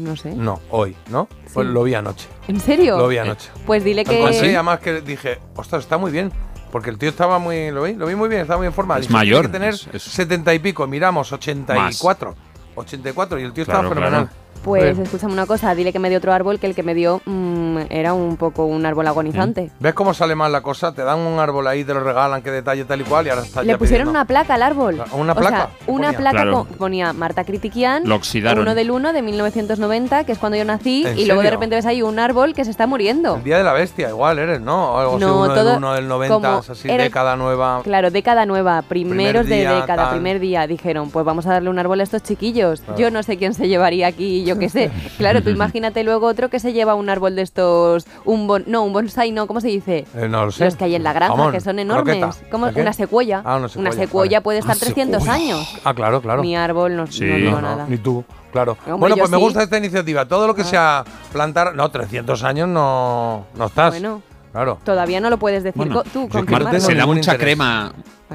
No 0.00 0.16
sé. 0.16 0.34
No, 0.34 0.60
hoy, 0.70 0.96
¿no? 1.10 1.28
Pues 1.52 1.66
lo 1.66 1.82
vi 1.82 1.94
anoche. 1.94 2.28
¿En 2.48 2.58
serio? 2.60 2.96
Lo 2.96 3.06
vi 3.08 3.18
anoche. 3.18 3.50
Pues 3.66 3.84
dile 3.84 4.02
Lo 4.04 4.12
encontré, 4.12 4.40
que... 4.40 4.54
además 4.54 4.80
que 4.80 5.00
dije, 5.02 5.38
ostras, 5.56 5.82
está 5.84 5.98
muy 5.98 6.10
bien. 6.10 6.32
Porque 6.72 6.88
el 6.90 6.98
tío 6.98 7.08
estaba 7.08 7.38
muy, 7.40 7.70
lo 7.72 7.82
vi, 7.82 7.94
lo 7.94 8.06
vi 8.06 8.14
muy 8.14 8.28
bien, 8.28 8.42
estaba 8.42 8.58
muy 8.58 8.66
en 8.68 8.72
forma. 8.72 8.94
Es 8.96 9.02
Dije, 9.02 9.08
tiene 9.12 9.18
mayor, 9.24 9.42
que 9.46 9.52
tener 9.52 9.74
es- 9.74 9.88
es- 9.92 10.02
70 10.02 10.54
y 10.54 10.58
pico, 10.60 10.86
miramos 10.86 11.32
84. 11.32 12.34
84 12.76 13.38
y 13.38 13.42
el 13.42 13.52
tío 13.52 13.64
Claro, 13.64 13.80
estaba 13.80 13.94
fenomenal. 13.94 14.28
claro. 14.28 14.39
Pues 14.64 14.82
Bien. 14.96 15.02
escúchame 15.06 15.32
una 15.32 15.46
cosa, 15.46 15.74
dile 15.74 15.92
que 15.92 15.98
me 15.98 16.08
dio 16.10 16.18
otro 16.18 16.32
árbol 16.32 16.58
que 16.58 16.66
el 16.66 16.74
que 16.74 16.82
me 16.82 16.94
dio 16.94 17.22
mm, 17.24 17.78
era 17.88 18.12
un 18.12 18.36
poco 18.36 18.66
un 18.66 18.84
árbol 18.84 19.06
agonizante. 19.06 19.70
¿Ves 19.80 19.94
cómo 19.94 20.12
sale 20.12 20.34
mal 20.34 20.52
la 20.52 20.60
cosa? 20.60 20.92
Te 20.92 21.02
dan 21.02 21.18
un 21.20 21.38
árbol 21.38 21.66
ahí, 21.66 21.82
te 21.84 21.94
lo 21.94 22.00
regalan, 22.00 22.42
qué 22.42 22.50
detalle 22.50 22.84
tal 22.84 23.00
y 23.00 23.04
cual, 23.04 23.26
y 23.26 23.30
ahora 23.30 23.42
está 23.42 23.62
Le 23.62 23.68
ya 23.68 23.78
pusieron 23.78 24.04
pidiendo. 24.08 24.10
una 24.20 24.24
placa 24.26 24.54
al 24.54 24.62
árbol. 24.62 25.02
¿Una 25.12 25.32
O 25.32 25.36
placa? 25.36 25.56
sea, 25.56 25.70
¿Qué 25.86 25.90
una 25.90 26.06
ponía? 26.08 26.18
placa 26.18 26.30
Claro. 26.42 26.52
con- 26.52 26.66
ponía 26.76 27.12
Marta 27.14 27.44
Critiquian, 27.44 28.02
Lo 28.06 28.16
oxidaron. 28.16 28.60
1 28.62 28.74
del 28.74 28.90
1 28.90 29.12
de 29.14 29.22
1990, 29.22 30.24
que 30.24 30.32
es 30.32 30.38
cuando 30.38 30.58
yo 30.58 30.64
nací, 30.64 31.04
¿En 31.06 31.18
y 31.18 31.24
luego 31.24 31.42
de 31.42 31.50
repente 31.50 31.76
ves 31.76 31.86
ahí 31.86 32.02
un 32.02 32.18
árbol 32.18 32.52
que 32.54 32.64
se 32.64 32.70
está 32.70 32.86
muriendo. 32.86 33.36
El 33.36 33.44
día 33.44 33.56
de 33.58 33.64
la 33.64 33.72
bestia, 33.72 34.10
igual 34.10 34.38
eres, 34.38 34.60
¿no? 34.60 34.92
O 34.94 34.98
algo 34.98 35.16
así, 35.16 35.24
No, 35.24 35.38
uno 35.44 35.54
todo 35.54 35.64
del 35.70 35.76
uno 35.78 35.92
del 35.94 36.08
90, 36.08 36.34
como 36.34 36.58
así, 36.58 36.88
era- 36.90 37.02
década 37.04 37.36
nueva. 37.36 37.80
Claro, 37.82 38.10
década 38.10 38.44
nueva, 38.46 38.82
primeros 38.82 39.44
Primer 39.46 39.46
día, 39.62 39.70
de 39.70 39.80
década, 39.80 40.02
tal. 40.04 40.10
primer 40.14 40.38
día. 40.40 40.66
Dijeron, 40.66 41.10
pues 41.10 41.24
vamos 41.24 41.46
a 41.46 41.52
darle 41.52 41.70
un 41.70 41.78
árbol 41.78 42.00
a 42.00 42.02
estos 42.02 42.22
chiquillos. 42.22 42.80
Claro. 42.82 42.98
Yo 42.98 43.10
no 43.10 43.22
sé 43.22 43.36
quién 43.38 43.54
se 43.54 43.68
llevaría 43.68 44.06
aquí, 44.06 44.44
yo 44.50 44.58
qué 44.58 44.68
sé. 44.68 44.90
Claro, 45.18 45.42
tú 45.42 45.50
imagínate 45.50 46.02
luego 46.04 46.26
otro 46.26 46.48
que 46.48 46.58
se 46.60 46.72
lleva 46.72 46.94
un 46.94 47.08
árbol 47.10 47.36
de 47.36 47.42
estos, 47.42 48.06
un 48.24 48.46
bon, 48.46 48.64
no, 48.66 48.82
un 48.84 48.92
bonsai, 48.92 49.32
no, 49.32 49.46
¿cómo 49.46 49.60
se 49.60 49.68
dice? 49.68 50.06
Eh, 50.16 50.28
no 50.28 50.46
lo 50.46 50.50
sé. 50.52 50.64
Los 50.64 50.76
que 50.76 50.84
hay 50.84 50.94
en 50.94 51.02
la 51.02 51.12
granja, 51.12 51.34
Jamón, 51.36 51.52
que 51.52 51.60
son 51.60 51.78
enormes. 51.78 52.24
Como 52.50 52.66
una 52.68 52.92
secuoya. 52.92 53.42
Ah, 53.44 53.56
una 53.76 53.92
secuoya, 53.92 54.38
vale. 54.38 54.44
puede 54.44 54.58
estar 54.60 54.76
Ah, 54.76 54.80
300 54.80 55.22
secuoya. 55.22 55.42
años. 55.44 55.80
Ah, 55.84 55.94
claro, 55.94 56.20
claro. 56.22 56.42
Mi 56.42 56.56
árbol 56.56 56.96
no, 56.96 57.06
Sí. 57.06 57.24
no 57.24 57.36
digo 57.36 57.50
No, 57.52 57.60
no, 57.60 57.68
nada. 57.68 57.86
ni 57.88 57.98
tú, 57.98 58.24
claro. 58.52 58.76
Hombre, 58.86 58.96
bueno, 58.98 59.16
pues 59.16 59.30
me 59.30 59.36
sí. 59.36 59.42
gusta 59.42 59.62
esta 59.62 59.76
iniciativa. 59.78 60.26
Todo 60.26 60.46
lo 60.46 60.54
que 60.54 60.64
sea 60.64 61.04
plantar. 61.32 61.74
No, 61.74 61.90
300 61.90 62.42
años 62.44 62.68
no, 62.68 63.46
no 63.54 63.66
estás. 63.66 63.90
Bueno, 63.90 64.22
Claro. 64.52 64.78
todavía 64.84 65.20
no 65.20 65.30
lo 65.30 65.38
puedes 65.38 65.62
decir 65.62 65.76
Bueno, 65.76 66.02
tú, 66.02 66.28
confirmarlo. 66.28 66.64
Marta 66.70 66.80
se 66.80 66.94
da 66.94 67.06
mucha 67.06 67.20
interés. 67.32 67.40
crema. 67.40 67.92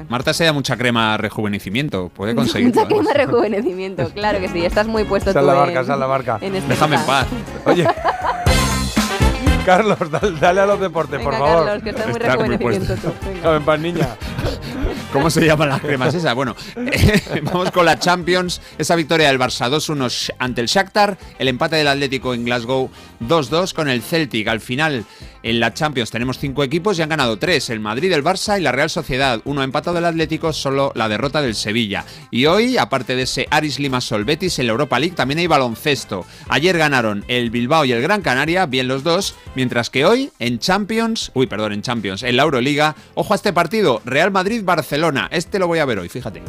Marta 0.08 0.32
se 0.34 0.44
da 0.44 0.52
mucha 0.52 0.76
crema 0.76 1.16
rejuvenecimiento. 1.16 2.08
Puede 2.08 2.34
conseguirlo. 2.36 2.74
Mucha 2.82 2.88
crema 2.88 3.12
rejuvenecimiento, 3.12 4.08
claro 4.10 4.40
que 4.40 4.48
sí. 4.48 4.64
Estás 4.64 4.86
muy 4.86 5.04
puesto 5.04 5.32
tú 5.32 5.38
es 5.38 5.44
la 5.44 5.54
barca, 5.54 5.80
es 5.80 5.88
la 5.88 5.96
barca. 6.06 6.38
en 6.40 6.56
este 6.56 6.68
Déjame 6.70 6.96
en 6.96 7.02
paz. 7.06 7.26
Oye. 7.66 7.86
Carlos, 9.64 9.98
dale, 10.12 10.38
dale 10.38 10.60
a 10.60 10.66
los 10.66 10.78
deportes, 10.80 11.18
Venga, 11.18 11.24
por 11.30 11.38
favor. 11.40 11.64
Carlos, 11.64 11.82
que 11.82 11.90
estás 11.90 12.06
muy 12.06 12.16
Está 12.20 12.36
muy 12.36 12.48
rejuvenecimiento 12.56 12.94
tú. 13.02 13.12
Venga. 13.26 13.34
Déjame 13.38 13.56
en 13.56 13.64
paz, 13.64 13.80
niña. 13.80 14.08
¿Cómo 15.12 15.28
se 15.30 15.44
llaman 15.44 15.70
las 15.70 15.80
cremas 15.80 16.14
esas? 16.14 16.34
Bueno, 16.36 16.54
eh, 16.76 17.40
vamos 17.42 17.70
con 17.72 17.84
la 17.84 17.98
Champions. 17.98 18.60
Esa 18.78 18.94
victoria 18.94 19.26
del 19.28 19.40
Barça 19.40 19.68
2-1 19.68 20.06
sh- 20.06 20.30
ante 20.38 20.60
el 20.60 20.68
Shakhtar. 20.68 21.18
El 21.38 21.48
empate 21.48 21.74
del 21.76 21.88
Atlético 21.88 22.32
en 22.34 22.44
Glasgow 22.44 22.90
2-2 23.20 23.72
con 23.72 23.88
el 23.88 24.02
Celtic. 24.02 24.48
Al 24.48 24.60
final, 24.60 25.04
en 25.42 25.60
la 25.60 25.72
Champions 25.74 26.10
tenemos 26.10 26.38
cinco 26.38 26.64
equipos 26.64 26.98
y 26.98 27.02
han 27.02 27.08
ganado 27.08 27.38
tres. 27.38 27.70
El 27.70 27.80
Madrid, 27.80 28.12
el 28.12 28.24
Barça 28.24 28.58
y 28.58 28.62
la 28.62 28.72
Real 28.72 28.90
Sociedad. 28.90 29.40
Uno 29.44 29.62
empatado 29.62 29.98
el 29.98 30.04
Atlético, 30.04 30.52
solo 30.52 30.92
la 30.94 31.08
derrota 31.08 31.42
del 31.42 31.54
Sevilla. 31.54 32.04
Y 32.30 32.46
hoy, 32.46 32.78
aparte 32.78 33.16
de 33.16 33.22
ese 33.22 33.46
Aris 33.50 33.78
Limassol 33.78 34.24
Betis 34.24 34.58
en 34.58 34.66
la 34.66 34.72
Europa 34.72 34.98
League, 34.98 35.14
también 35.14 35.38
hay 35.38 35.46
baloncesto. 35.46 36.26
Ayer 36.48 36.76
ganaron 36.78 37.24
el 37.28 37.50
Bilbao 37.50 37.84
y 37.84 37.92
el 37.92 38.02
Gran 38.02 38.22
Canaria, 38.22 38.66
bien 38.66 38.88
los 38.88 39.02
dos. 39.02 39.34
Mientras 39.54 39.90
que 39.90 40.04
hoy, 40.04 40.30
en 40.38 40.58
Champions, 40.58 41.30
uy, 41.34 41.46
perdón, 41.46 41.72
en 41.72 41.82
Champions, 41.82 42.22
en 42.22 42.36
la 42.36 42.42
Euroliga, 42.42 42.96
ojo 43.14 43.32
a 43.32 43.36
este 43.36 43.52
partido, 43.52 44.02
Real 44.04 44.30
Madrid-Barcelona. 44.30 45.28
Este 45.30 45.58
lo 45.58 45.66
voy 45.66 45.78
a 45.78 45.84
ver 45.84 45.98
hoy, 45.98 46.08
fíjate. 46.08 46.42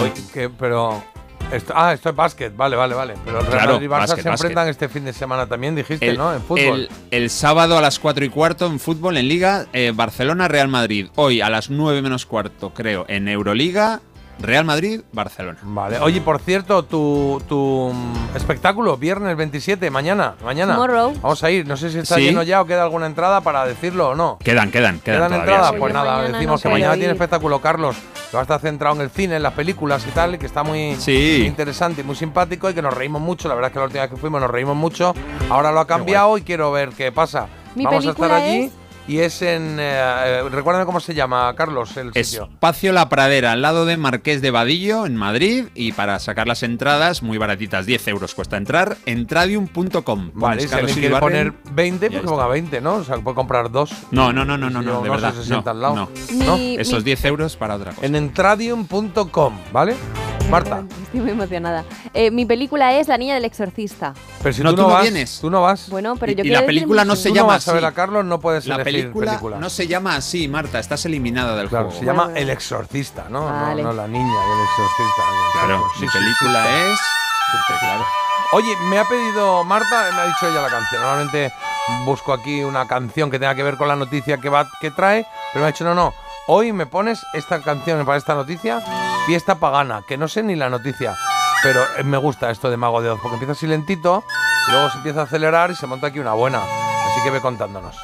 Oye, 0.00 0.12
que, 0.32 0.48
pero. 0.48 1.02
Esto, 1.52 1.72
ah, 1.76 1.92
esto 1.92 2.10
es 2.10 2.14
básquet, 2.16 2.56
vale, 2.56 2.76
vale, 2.76 2.94
vale. 2.94 3.14
Pero 3.24 3.40
el 3.40 3.46
Real 3.46 3.56
Claro, 3.58 3.72
Madrid 3.72 3.86
y 3.86 3.88
Barça 3.88 3.98
básquet, 3.98 4.22
se 4.22 4.28
básquet. 4.28 4.50
enfrentan 4.50 4.68
este 4.68 4.88
fin 4.88 5.04
de 5.04 5.12
semana 5.12 5.46
también, 5.46 5.74
dijiste, 5.74 6.08
El, 6.10 6.16
¿no? 6.18 6.32
En 6.32 6.40
fútbol. 6.42 6.58
el- 6.60 6.88
el 7.10 7.30
sábado 7.30 7.76
a 7.76 7.80
las 7.80 7.98
4 7.98 8.24
y 8.24 8.28
cuarto 8.28 8.66
en 8.66 8.78
fútbol, 8.78 9.16
en 9.16 9.26
Liga, 9.28 9.66
eh, 9.72 9.92
Barcelona-Real 9.94 10.68
Madrid. 10.68 11.08
Hoy 11.16 11.40
a 11.40 11.50
las 11.50 11.68
9 11.68 12.02
menos 12.02 12.24
cuarto, 12.24 12.70
creo, 12.72 13.04
en 13.08 13.26
Euroliga, 13.26 14.00
Real 14.40 14.64
Madrid-Barcelona. 14.64 15.58
Vale. 15.62 15.98
Oye, 16.00 16.20
por 16.20 16.40
cierto, 16.40 16.82
tu, 16.84 17.42
tu 17.48 17.92
mm, 17.94 18.36
espectáculo, 18.36 18.96
viernes 18.96 19.36
27, 19.36 19.90
mañana, 19.90 20.34
mañana. 20.44 20.74
Tomorrow. 20.74 21.12
Vamos 21.20 21.44
a 21.44 21.50
ir. 21.50 21.66
No 21.66 21.76
sé 21.76 21.90
si 21.90 21.98
está 21.98 22.14
Sí. 22.16 22.22
lleno 22.22 22.42
ya 22.42 22.60
o 22.62 22.66
queda 22.66 22.82
alguna 22.82 23.06
entrada 23.06 23.40
para 23.42 23.66
decirlo 23.66 24.10
o 24.10 24.14
no. 24.14 24.38
Quedan, 24.42 24.70
quedan, 24.70 25.00
quedan. 25.00 25.28
¿Quedan 25.28 25.40
entradas? 25.40 25.70
sí. 25.72 25.76
Pues 25.78 25.92
nada, 25.92 26.16
mañana 26.18 26.38
decimos 26.38 26.60
no 26.60 26.62
que 26.62 26.72
mañana 26.74 26.94
tiene 26.94 27.12
espectáculo 27.12 27.60
Carlos, 27.60 27.96
que 28.30 28.36
va 28.36 28.40
a 28.40 28.42
estar 28.42 28.60
centrado 28.60 28.96
en 28.96 29.02
el 29.02 29.10
cine, 29.10 29.36
en 29.36 29.42
las 29.42 29.52
películas 29.52 30.04
y 30.08 30.10
tal, 30.12 30.34
y 30.34 30.38
que 30.38 30.46
está 30.46 30.62
muy 30.62 30.96
Sí. 30.96 31.44
interesante 31.46 32.00
y 32.00 32.04
muy 32.04 32.16
simpático 32.16 32.70
y 32.70 32.74
que 32.74 32.82
nos 32.82 32.94
reímos 32.94 33.20
mucho. 33.20 33.46
La 33.48 33.54
verdad 33.54 33.68
es 33.68 33.72
que 33.74 33.78
la 33.78 33.84
última 33.86 34.02
vez 34.02 34.10
que 34.10 34.16
fuimos 34.16 34.40
nos 34.40 34.50
reímos 34.50 34.76
mucho. 34.76 35.14
Ahora 35.50 35.70
lo 35.72 35.80
ha 35.80 35.86
cambiado 35.86 36.38
y 36.38 36.42
quiero 36.42 36.72
ver 36.72 36.90
qué 36.90 37.12
pasa. 37.12 37.46
Mi 37.74 37.84
Vamos 37.84 38.06
a 38.06 38.10
estar 38.10 38.32
allí 38.32 38.64
es- 38.64 38.72
y 39.08 39.18
es 39.18 39.42
en... 39.42 39.78
eh, 39.80 39.82
eh, 40.24 40.42
recuérdame 40.50 40.86
cómo 40.86 41.00
se 41.00 41.14
llama, 41.14 41.52
Carlos, 41.56 41.96
el 41.96 42.12
sitio. 42.12 42.44
Espacio 42.52 42.92
La 42.92 43.08
Pradera, 43.08 43.52
al 43.52 43.62
lado 43.62 43.84
de 43.86 43.96
Marqués 43.96 44.40
de 44.42 44.50
Vadillo, 44.50 45.06
en 45.06 45.16
Madrid. 45.16 45.66
Y 45.74 45.92
para 45.92 46.18
sacar 46.18 46.46
las 46.46 46.62
entradas, 46.62 47.22
muy 47.22 47.38
baratitas, 47.38 47.86
10 47.86 48.08
euros 48.08 48.34
cuesta 48.34 48.56
entrar, 48.56 48.96
entradium.com. 49.06 50.30
Vale, 50.34 50.66
si 50.68 50.74
alguien 50.74 50.96
quiere 50.98 51.16
poner 51.16 51.52
20, 51.72 52.08
Ya 52.10 52.18
pues 52.20 52.30
ponga 52.30 52.46
20, 52.46 52.80
¿no? 52.80 52.94
O 52.96 53.04
sea, 53.04 53.16
puede 53.18 53.34
comprar 53.34 53.70
dos. 53.70 53.90
No, 54.10 54.32
no, 54.32 54.44
no, 54.44 54.56
no, 54.58 54.70
no, 54.70 54.80
Si 54.80 54.86
no, 54.86 55.02
de 55.02 55.08
no 55.08 55.14
sé, 55.16 55.20
verdad. 55.20 55.34
se 55.34 55.44
sienta 55.44 55.64
no, 55.64 55.70
al 55.72 55.80
lado. 55.82 55.94
no. 55.94 56.44
¿No? 56.46 56.56
Mi- 56.56 56.76
Esos 56.76 56.98
mi- 57.00 57.04
10 57.04 57.24
euros 57.26 57.56
para 57.56 57.74
otra 57.76 57.92
cosa. 57.92 58.06
En 58.06 58.14
entradium.com, 58.16 59.58
¿vale? 59.72 59.96
Marta, 60.50 60.82
Estoy 61.04 61.20
muy 61.20 61.30
emocionada. 61.30 61.84
Eh, 62.12 62.32
mi 62.32 62.44
película 62.44 62.98
es 62.98 63.06
La 63.06 63.16
niña 63.16 63.34
del 63.34 63.44
exorcista. 63.44 64.14
pero 64.42 64.52
si 64.52 64.62
No, 64.64 64.70
tú 64.70 64.76
tú 64.76 64.82
no 64.82 64.88
no 64.88 64.94
vas, 64.94 65.02
vienes. 65.02 65.38
tú 65.40 65.48
no 65.50 65.62
vas. 65.62 65.88
Bueno, 65.90 66.16
pero 66.16 66.32
Y- 66.32 66.34
yo 66.34 66.40
y 66.40 66.42
quiero 66.48 66.60
la 66.60 66.66
película 66.66 67.04
no 67.04 67.14
se 67.14 67.28
tú 67.28 67.34
llama 67.36 67.46
no 67.52 67.52
vas 67.54 67.68
a 67.68 67.72
ver 67.72 67.84
a 67.84 67.92
Carlos, 67.92 68.24
no 68.24 68.40
puedes 68.40 68.66
La 68.66 68.74
elegir 68.74 68.89
película 68.92 69.26
película. 69.32 69.58
no 69.58 69.70
se 69.70 69.86
llama 69.86 70.16
así, 70.16 70.48
Marta. 70.48 70.78
Estás 70.78 71.04
eliminada 71.06 71.56
del 71.56 71.68
Claro, 71.68 71.86
juego. 71.86 72.00
se 72.00 72.06
llama 72.06 72.24
Bueno, 72.24 72.38
El 72.38 72.50
Exorcista, 72.50 73.24
¿no? 73.28 73.48
No- 73.48 73.66
Vale. 73.66 73.82
No, 73.82 73.92
la 73.92 74.06
niña 74.08 74.24
del 74.40 74.60
exorcista. 74.64 75.22
Claro, 75.54 75.84
Sí, 75.98 76.00
mi 76.02 76.08
película 76.08 76.64
sí. 76.64 76.92
es. 76.92 77.00
Claro. 77.80 78.06
Oye, 78.52 78.76
me 78.88 78.98
ha 78.98 79.04
pedido 79.04 79.64
Marta, 79.64 80.08
me 80.12 80.20
ha 80.20 80.26
dicho 80.26 80.48
ella 80.48 80.62
la 80.62 80.68
canción. 80.68 81.00
Normalmente 81.02 81.52
busco 82.04 82.32
aquí 82.32 82.62
una 82.62 82.86
canción 82.86 83.30
que 83.30 83.38
tenga 83.38 83.54
que 83.54 83.62
ver 83.62 83.76
con 83.76 83.88
la 83.88 83.96
noticia 83.96 84.38
que 84.38 84.48
va 84.48 84.68
que 84.80 84.90
trae, 84.90 85.26
pero 85.52 85.62
me 85.64 85.68
ha 85.68 85.72
dicho 85.72 85.84
no, 85.84 85.94
no. 85.94 86.12
Hoy 86.46 86.72
me 86.72 86.86
pones 86.86 87.24
esta 87.32 87.60
canción 87.60 88.04
para 88.04 88.18
esta 88.18 88.34
noticia, 88.34 88.80
fiesta 89.26 89.54
pagana, 89.56 90.02
que 90.08 90.16
no 90.16 90.26
sé 90.26 90.42
ni 90.42 90.56
la 90.56 90.68
noticia, 90.68 91.16
pero 91.62 91.80
eh, 91.96 92.02
me 92.02 92.16
gusta 92.16 92.50
esto 92.50 92.70
de 92.70 92.76
Mago 92.76 93.00
de 93.02 93.10
Oz, 93.10 93.20
porque 93.20 93.34
empieza 93.36 93.52
así 93.52 93.66
lentito 93.68 94.24
y 94.68 94.72
luego 94.72 94.90
se 94.90 94.96
empieza 94.96 95.20
a 95.20 95.24
acelerar 95.24 95.70
y 95.70 95.76
se 95.76 95.86
monta 95.86 96.08
aquí 96.08 96.18
una 96.18 96.32
buena. 96.32 96.58
Así 96.58 97.22
que 97.24 97.30
ve 97.30 97.40
contándonos. 97.40 97.96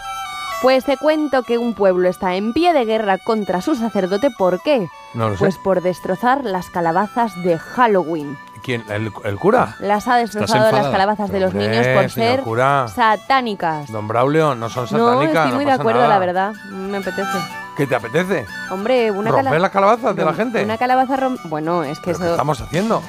Pues 0.63 0.85
te 0.85 0.97
cuento 0.97 1.43
que 1.43 1.59
un 1.59 1.75
pueblo 1.75 2.09
está 2.09 2.35
en 2.35 2.53
pie 2.53 2.73
de 2.73 2.85
guerra 2.85 3.19
contra 3.19 3.61
su 3.61 3.75
sacerdote. 3.75 4.31
¿Por 4.31 4.61
qué? 4.63 4.89
No 5.15 5.29
lo 5.29 5.35
sé. 5.35 5.39
Pues 5.41 5.59
por 5.59 5.83
destrozar 5.83 6.45
las 6.45 6.71
calabazas 6.71 7.33
de 7.45 7.59
Halloween. 7.59 8.39
¿Quién? 8.63 8.83
¿El, 8.89 9.13
el 9.25 9.37
cura? 9.39 9.77
Las 9.79 10.09
ha 10.09 10.17
destrozado 10.17 10.73
las 10.73 10.89
calabazas 10.89 11.31
de 11.31 11.41
los 11.41 11.51
Hombre, 11.53 11.69
niños 11.69 11.87
por 11.89 12.11
ser 12.11 12.41
cura. 12.41 12.89
satánicas. 12.89 13.93
Don 13.93 14.09
Braulio, 14.09 14.55
no 14.55 14.69
son 14.69 14.85
No, 14.91 15.11
satánicas. 15.13 15.45
estoy 15.45 15.53
muy 15.57 15.65
de 15.67 15.73
acuerdo, 15.73 16.01
nada. 16.01 16.15
la 16.15 16.19
verdad. 16.19 16.53
Me 16.71 16.97
apetece. 16.99 17.39
¿Qué 17.77 17.87
te 17.87 17.95
apetece? 17.95 18.47
Hombre, 18.71 19.11
una 19.11 19.31
¿Romper 19.31 19.45
cala- 19.45 19.59
las 19.61 19.71
calabazas 19.71 20.17
de 20.17 20.25
la 20.25 20.33
gente? 20.33 20.65
Una 20.65 20.79
calabaza 20.79 21.17
rom- 21.17 21.39
Bueno, 21.45 21.85
es 21.85 21.99
que 22.01 22.07
¿Pero 22.07 22.19
qué 22.19 22.25
eso... 22.25 22.33
estamos 22.33 22.61
haciendo? 22.63 23.03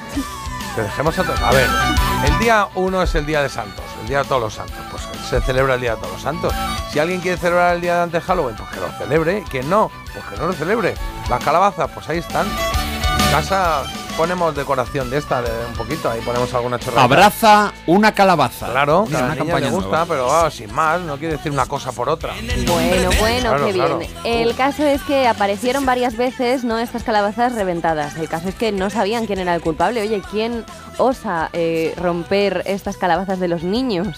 Que 0.78 0.84
dejemos 0.84 1.18
a. 1.18 1.22
A 1.22 1.50
ver, 1.50 1.68
el 2.24 2.38
día 2.38 2.68
1 2.76 3.02
es 3.02 3.12
el 3.16 3.26
día 3.26 3.42
de 3.42 3.48
Santos, 3.48 3.84
el 4.00 4.06
día 4.06 4.22
de 4.22 4.28
todos 4.28 4.40
los 4.40 4.54
santos. 4.54 4.76
Pues 4.92 5.02
se 5.28 5.40
celebra 5.40 5.74
el 5.74 5.80
día 5.80 5.96
de 5.96 6.00
todos 6.00 6.12
los 6.12 6.22
santos. 6.22 6.54
Si 6.92 7.00
alguien 7.00 7.20
quiere 7.20 7.36
celebrar 7.36 7.74
el 7.74 7.80
día 7.80 7.96
de 7.96 8.02
antes 8.02 8.22
Halloween, 8.22 8.54
pues 8.54 8.70
que 8.70 8.78
lo 8.78 8.88
celebre. 8.92 9.38
Y 9.40 9.42
quien 9.42 9.68
no, 9.68 9.90
pues 10.12 10.24
que 10.26 10.36
no 10.36 10.46
lo 10.46 10.52
celebre. 10.52 10.94
Las 11.28 11.42
calabazas, 11.42 11.90
pues 11.92 12.08
ahí 12.08 12.18
están. 12.18 12.46
Casa 13.32 13.82
ponemos 14.18 14.54
decoración 14.54 15.08
de 15.10 15.16
esta, 15.18 15.40
de 15.40 15.50
un 15.66 15.74
poquito, 15.74 16.10
ahí 16.10 16.20
ponemos 16.20 16.52
alguna 16.52 16.78
chorrada. 16.78 17.04
Abraza 17.04 17.72
una 17.86 18.12
calabaza. 18.12 18.66
Claro, 18.70 19.04
Mira, 19.06 19.18
a 19.18 19.22
la 19.22 19.26
una 19.28 19.34
niña 19.36 19.44
le 19.44 19.50
campaña 19.52 19.70
gusta, 19.72 19.88
nueva. 19.90 20.06
pero 20.06 20.30
ah, 20.32 20.50
sin 20.50 20.74
más, 20.74 21.00
no 21.02 21.16
quiere 21.16 21.36
decir 21.36 21.52
una 21.52 21.66
cosa 21.66 21.92
por 21.92 22.08
otra. 22.08 22.34
Bueno, 22.66 23.10
bueno, 23.20 23.48
Claro, 23.50 23.66
qué 23.66 23.72
claro. 23.72 23.98
bien. 23.98 24.10
El 24.24 24.54
caso 24.56 24.82
es 24.84 25.00
que 25.02 25.28
aparecieron 25.28 25.86
varias 25.86 26.16
veces, 26.16 26.64
¿no? 26.64 26.78
Estas 26.78 27.04
calabazas 27.04 27.54
reventadas. 27.54 28.16
El 28.16 28.28
caso 28.28 28.48
es 28.48 28.56
que 28.56 28.72
no 28.72 28.90
sabían 28.90 29.26
quién 29.26 29.38
era 29.38 29.54
el 29.54 29.60
culpable. 29.60 30.02
Oye, 30.02 30.20
¿quién 30.30 30.64
osa 30.98 31.48
eh, 31.52 31.94
romper 31.96 32.64
estas 32.66 32.96
calabazas 32.96 33.38
de 33.38 33.46
los 33.48 33.62
niños? 33.62 34.08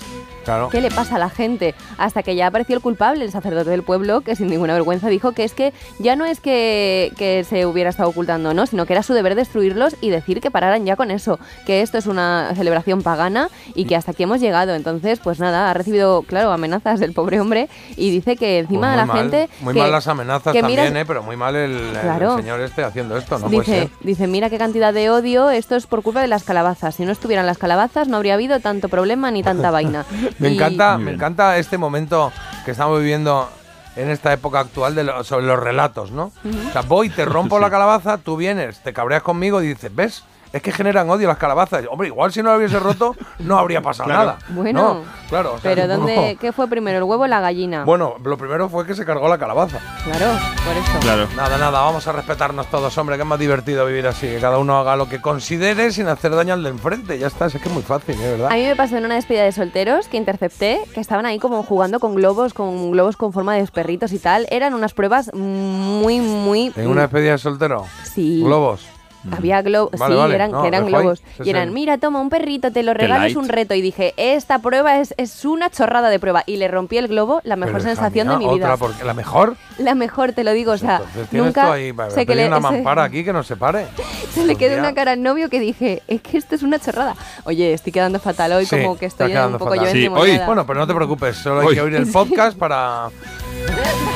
Claro. 0.45 0.69
¿Qué 0.71 0.81
le 0.81 0.91
pasa 0.91 1.17
a 1.17 1.19
la 1.19 1.31
gente? 1.31 1.75
Hasta 1.99 2.23
que 2.23 2.35
ya 2.35 2.47
apareció 2.47 2.75
el 2.77 2.83
culpable, 2.83 3.25
el 3.25 3.31
sacerdote 3.33 3.71
del 3.71 3.83
pueblo, 3.83 4.23
que 4.23 4.37
sin 4.37 4.49
ninguna 4.49 4.73
vergüenza 4.75 5.09
dijo 5.09 5.33
que 5.33 5.45
es 5.45 5.53
que 5.55 5.73
ya 5.99 6.17
no 6.17 6.25
es 6.25 6.41
que, 6.41 7.12
que 7.17 7.45
se 7.45 7.67
hubiera 7.67 7.91
estado 7.91 8.09
ocultando, 8.09 8.55
¿no? 8.55 8.67
Sino 8.67 8.87
que 8.87 8.93
era 8.95 9.03
su 9.03 9.12
deber 9.15 9.35
destruirlos 9.35 9.97
y 10.01 10.11
decir 10.11 10.41
que 10.41 10.51
pararan 10.51 10.85
ya 10.87 10.97
con 10.97 11.11
eso, 11.11 11.39
que 11.67 11.83
esto 11.83 11.99
es 11.99 12.07
una 12.07 12.53
celebración 12.57 13.03
pagana 13.03 13.49
y 13.75 13.85
que 13.85 13.97
hasta 13.97 14.12
aquí 14.12 14.23
hemos 14.23 14.41
llegado. 14.41 14.75
Entonces, 14.75 15.21
pues 15.21 15.39
nada, 15.41 15.71
ha 15.71 15.75
recibido, 15.75 16.23
claro, 16.23 16.53
amenazas 16.53 17.01
del 17.01 17.12
pobre 17.12 17.41
hombre 17.41 17.69
y 17.97 18.11
dice 18.11 18.37
que 18.37 18.59
encima 18.61 18.89
Pues 18.89 18.97
la 18.97 19.07
muy 19.07 19.15
mal, 19.15 19.31
gente... 19.31 19.49
Muy 19.61 19.75
que- 19.75 19.81
mal 19.81 19.93
las 19.93 20.09
amenazas 20.09 20.53
que 20.53 20.61
también, 20.61 20.85
mira- 20.89 21.01
¿eh? 21.01 21.05
Pero 21.07 21.23
muy 21.23 21.37
mal 21.37 21.55
el, 21.57 21.93
señor 22.37 22.61
este 22.61 22.83
haciendo 22.85 23.17
esto, 23.17 23.39
no 23.39 23.47
puede 23.47 23.59
dice, 23.61 23.79
ser. 23.81 23.91
dice, 24.03 24.27
mira 24.27 24.51
qué 24.51 24.59
cantidad 24.59 24.93
de 24.95 25.11
odio, 25.11 25.51
esto 25.51 25.77
es 25.77 25.87
por 25.87 26.03
culpa 26.03 26.21
de 26.21 26.29
las 26.29 26.45
calabazas. 26.45 26.95
Si 26.95 27.05
no 27.05 27.12
estuvieran 27.12 27.47
las 27.47 27.59
calabazas 27.59 28.09
no 28.09 28.17
habría 28.17 28.35
habido 28.35 28.61
tanto 28.61 28.89
problema 28.89 29.31
ni 29.31 29.43
tanta 29.43 29.71
vaina. 29.71 30.05
Me 30.41 30.49
Y- 30.51 30.55
encanta, 30.55 30.99
me 30.99 31.12
encanta 31.12 31.57
este 31.59 31.79
momento 31.79 32.33
que 32.65 32.73
estamos 32.73 32.99
viviendo 32.99 33.49
en 33.97 34.09
esta 34.11 34.33
época 34.33 34.61
actual 34.61 34.95
de 34.95 35.05
lo- 35.05 35.23
sobre 35.25 35.47
los 35.47 35.59
relatos, 35.61 36.11
¿no? 36.12 36.33
O 36.69 36.73
sea, 36.73 36.83
voy, 36.83 37.11
te 37.11 37.25
rompo 37.25 37.59
la 37.59 37.71
calabaza, 37.71 38.19
tú 38.19 38.37
vienes, 38.37 38.83
te 38.83 38.93
cabreas 38.93 39.23
conmigo 39.23 39.62
y 39.62 39.69
dices, 39.69 39.95
¿ves? 39.95 40.25
Es 40.52 40.62
que 40.62 40.72
generan 40.72 41.09
odio 41.09 41.28
las 41.28 41.39
calabazas. 41.39 41.85
Hombre, 41.90 42.09
igual 42.09 42.32
si 42.32 42.43
no 42.43 42.51
lo 42.51 42.56
hubiese 42.59 42.81
roto, 42.81 43.14
no 43.39 43.56
habría 43.56 43.81
pasado 43.81 44.09
Claro. 44.09 44.24
nada. 44.24 44.39
Bueno, 44.48 44.82
No, 44.82 45.01
claro. 45.28 45.55
o 45.55 45.59
sea, 45.60 45.74
Pero. 45.74 45.86
¿dónde, 45.86 46.36
¿qué 46.40 46.51
fue 46.52 46.66
primero, 46.66 46.98
el 46.98 47.05
huevo 47.05 47.22
o 47.22 47.27
la 47.28 47.40
gallina? 47.40 47.85
Bueno, 47.85 48.16
lo 48.24 48.36
primero 48.36 48.68
fue 48.68 48.85
que 48.85 48.94
se 48.94 49.05
cargó 49.05 49.28
la 49.28 49.39
calabaza. 49.39 49.78
Claro, 50.02 50.27
por 50.66 50.77
eso. 51.06 51.27
Nada, 51.36 51.56
nada, 51.56 51.70
vamos 51.82 52.06
a 52.09 52.12
respetarnos 52.12 52.66
todos, 52.66 52.97
hombre, 52.98 53.14
que 53.16 53.22
es 53.22 53.28
más 53.28 53.39
divertido 53.39 53.86
vivir 53.86 54.06
así, 54.09 54.27
que 54.27 54.39
cada 54.40 54.59
uno 54.59 54.77
haga 54.78 54.97
lo 54.97 55.09
que 55.09 55.20
considere 55.20 55.93
sin 55.93 56.09
hacer 56.09 56.35
daño 56.35 56.55
al 56.55 56.64
de 56.64 56.70
enfrente. 56.70 57.16
Ya 57.18 57.28
está, 57.28 57.47
es 57.47 57.52
que 57.52 57.68
es 57.68 57.72
muy 57.72 57.82
fácil, 57.85 58.16
¿eh? 58.20 58.32
¿verdad? 58.32 58.51
A 58.51 58.55
mí 58.56 58.62
me 58.64 58.74
pasó 58.74 58.97
en 58.97 59.05
una 59.05 59.14
despedida 59.14 59.44
de 59.44 59.52
solteros 59.52 60.09
que 60.09 60.16
intercepté, 60.16 60.81
que 60.93 61.01
estaban 61.01 61.27
ahí 61.27 61.39
como 61.39 61.62
jugando 61.62 62.01
con 62.01 62.16
globos, 62.16 62.55
con 62.55 62.90
globos 62.90 63.16
con 63.16 63.32
forma 63.32 63.55
de 63.55 63.64
perritos 63.68 64.12
y 64.12 64.18
tal. 64.18 64.48
Eran 64.51 64.74
unas 64.74 64.94
pruebas 64.94 65.32
muy, 65.32 66.18
muy... 66.20 66.72
En 66.74 66.89
una 66.89 67.02
despedida 67.02 67.32
de 67.32 67.39
soltero. 67.39 67.86
Sí. 68.02 68.43
Globos. 68.43 68.85
Había 69.30 69.60
globos, 69.62 69.92
Vale, 69.98 70.14
sí, 70.14 70.18
vale. 70.20 70.34
eran, 70.34 70.51
No, 70.51 70.62
que 70.62 70.68
eran 70.68 70.86
globos. 70.86 71.18
Sí, 71.36 71.42
y 71.44 71.51
eran, 71.51 71.68
sí. 71.68 71.74
mira, 71.74 71.98
toma 71.98 72.20
un 72.20 72.30
perrito, 72.30 72.72
te 72.72 72.82
lo 72.82 72.94
regalo, 72.94 73.26
es 73.26 73.36
un 73.36 73.48
reto. 73.48 73.74
Y 73.74 73.82
dije, 73.82 74.14
esta 74.16 74.59
prueba 74.60 74.98
es, 74.98 75.14
es 75.18 75.44
una 75.44 75.68
chorrada 75.70 76.09
de 76.09 76.18
prueba. 76.18 76.42
Y 76.47 76.56
le 76.56 76.68
rompí 76.68 76.97
el 76.97 77.09
globo, 77.09 77.40
la 77.44 77.56
mejor 77.56 77.74
Pero, 77.82 77.84
sensación 77.84 78.28
mía, 78.28 78.38
de 78.38 78.47
mi 78.47 78.55
vida. 78.55 78.76
Porque 78.78 79.05
la 79.05 79.12
mejor. 79.14 79.56
La 79.78 79.94
mejor, 79.94 80.32
te 80.32 80.42
lo 80.44 80.52
digo, 80.52 80.72
o 80.72 80.78
sea, 80.78 80.97
Entonces 80.97 81.28
tienes 81.28 81.47
nunca 81.47 81.66
tú 81.66 81.72
ahí, 81.72 81.94
sé 82.10 82.24
que 82.26 82.34
le, 82.34 82.47
una 82.47 82.56
se- 82.60 82.62
mampara 82.62 83.05
aquí 83.05 83.24
que 83.24 83.32
no 83.32 83.42
se 83.42 83.56
pare. 83.56 83.86
se 84.34 84.44
le 84.47 84.56
quedó 84.56 84.78
una 84.78 84.94
cara 84.94 85.12
al 85.12 85.22
novio 85.22 85.51
que 85.51 85.60
dije, 85.60 86.02
es 86.09 86.20
que 86.22 86.38
esto 86.38 86.55
es 86.55 86.62
una 86.62 86.78
chorrada. 86.78 87.14
Oye, 87.44 87.72
estoy 87.74 87.92
quedando 87.92 88.20
fatal 88.20 88.52
hoy, 88.52 88.64
Sí, 88.66 88.76
como 88.80 88.97
que 88.98 89.06
estoy 89.06 89.34
un 89.36 89.59
poco 89.59 89.74
fatal. 89.74 89.94
yo. 89.94 90.10
Bueno, 90.47 90.66
pero 90.66 90.80
no 90.80 90.86
te 90.86 90.94
preocupes, 90.94 91.36
solo 91.36 91.60
hay 91.60 91.66
Hoy. 91.68 91.74
que 91.74 91.80
oír 91.82 91.94
el 91.94 92.06
podcast 92.12 92.56
para, 92.59 93.09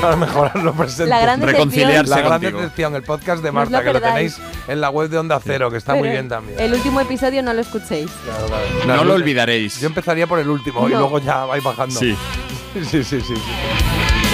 para 0.00 0.16
mejorar 0.16 0.56
lo 0.56 0.72
presente. 0.74 1.06
La 1.10 1.20
gran 1.20 1.40
Reconciliarse 1.40 2.10
La 2.10 2.20
gran 2.20 2.40
decepción, 2.40 2.94
el 2.94 3.02
podcast 3.02 3.42
de 3.42 3.52
Marta, 3.52 3.78
lo 3.78 3.84
que 3.84 3.92
lo 3.94 4.00
tenéis 4.00 4.38
en 4.68 4.80
la 4.80 4.90
web 4.90 5.08
de 5.08 5.18
Onda 5.18 5.40
Cero, 5.42 5.70
que 5.70 5.78
está 5.78 5.94
muy 5.94 6.08
bien 6.08 6.28
también. 6.28 6.58
El 6.60 6.74
último 6.74 7.00
episodio 7.00 7.42
no 7.42 7.52
lo 7.52 7.60
escuchéis. 7.60 8.10
Claro, 8.24 8.46
claro. 8.46 8.64
No 8.86 9.04
lo 9.04 9.14
olvidaréis. 9.14 9.80
Yo 9.80 9.86
empezaría 9.86 10.26
por 10.26 10.38
el 10.38 10.48
último 10.48 10.86
y 10.88 10.92
luego 10.92 11.18
ya 11.18 11.44
vais 11.44 11.62
bajando. 11.64 11.98
Sí. 11.98 12.16
sí, 12.74 12.84
sí, 12.84 13.04
sí, 13.04 13.22
sí. 13.22 13.34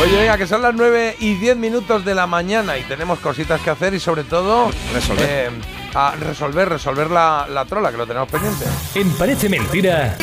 Oye, 0.03 0.17
venga, 0.17 0.39
que 0.39 0.47
son 0.47 0.63
las 0.63 0.75
9 0.75 1.17
y 1.21 1.35
10 1.35 1.57
minutos 1.59 2.05
de 2.07 2.15
la 2.15 2.27
mañana 2.27 2.79
y 2.79 2.83
tenemos 2.85 3.19
cositas 3.19 3.61
que 3.61 3.69
hacer 3.71 3.93
y 3.93 4.01
sobre 4.01 4.25
todo 4.25 4.71
Resolver. 4.95 5.27
eh, 5.29 5.51
a 5.95 6.15
resolver, 6.19 6.69
resolver 6.69 7.11
la, 7.11 7.47
la 7.51 7.65
trola, 7.67 7.91
que 7.91 7.99
lo 7.99 8.07
tenemos 8.07 8.29
pendiente. 8.31 8.65
En 8.95 9.11
Parece 9.13 9.49
Mentira, 9.49 10.17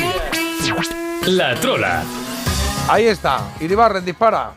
La 1.26 1.54
Trola. 1.56 2.02
Ahí 2.88 3.04
está, 3.06 3.52
Iribarren, 3.60 4.04
dispara. 4.04 4.52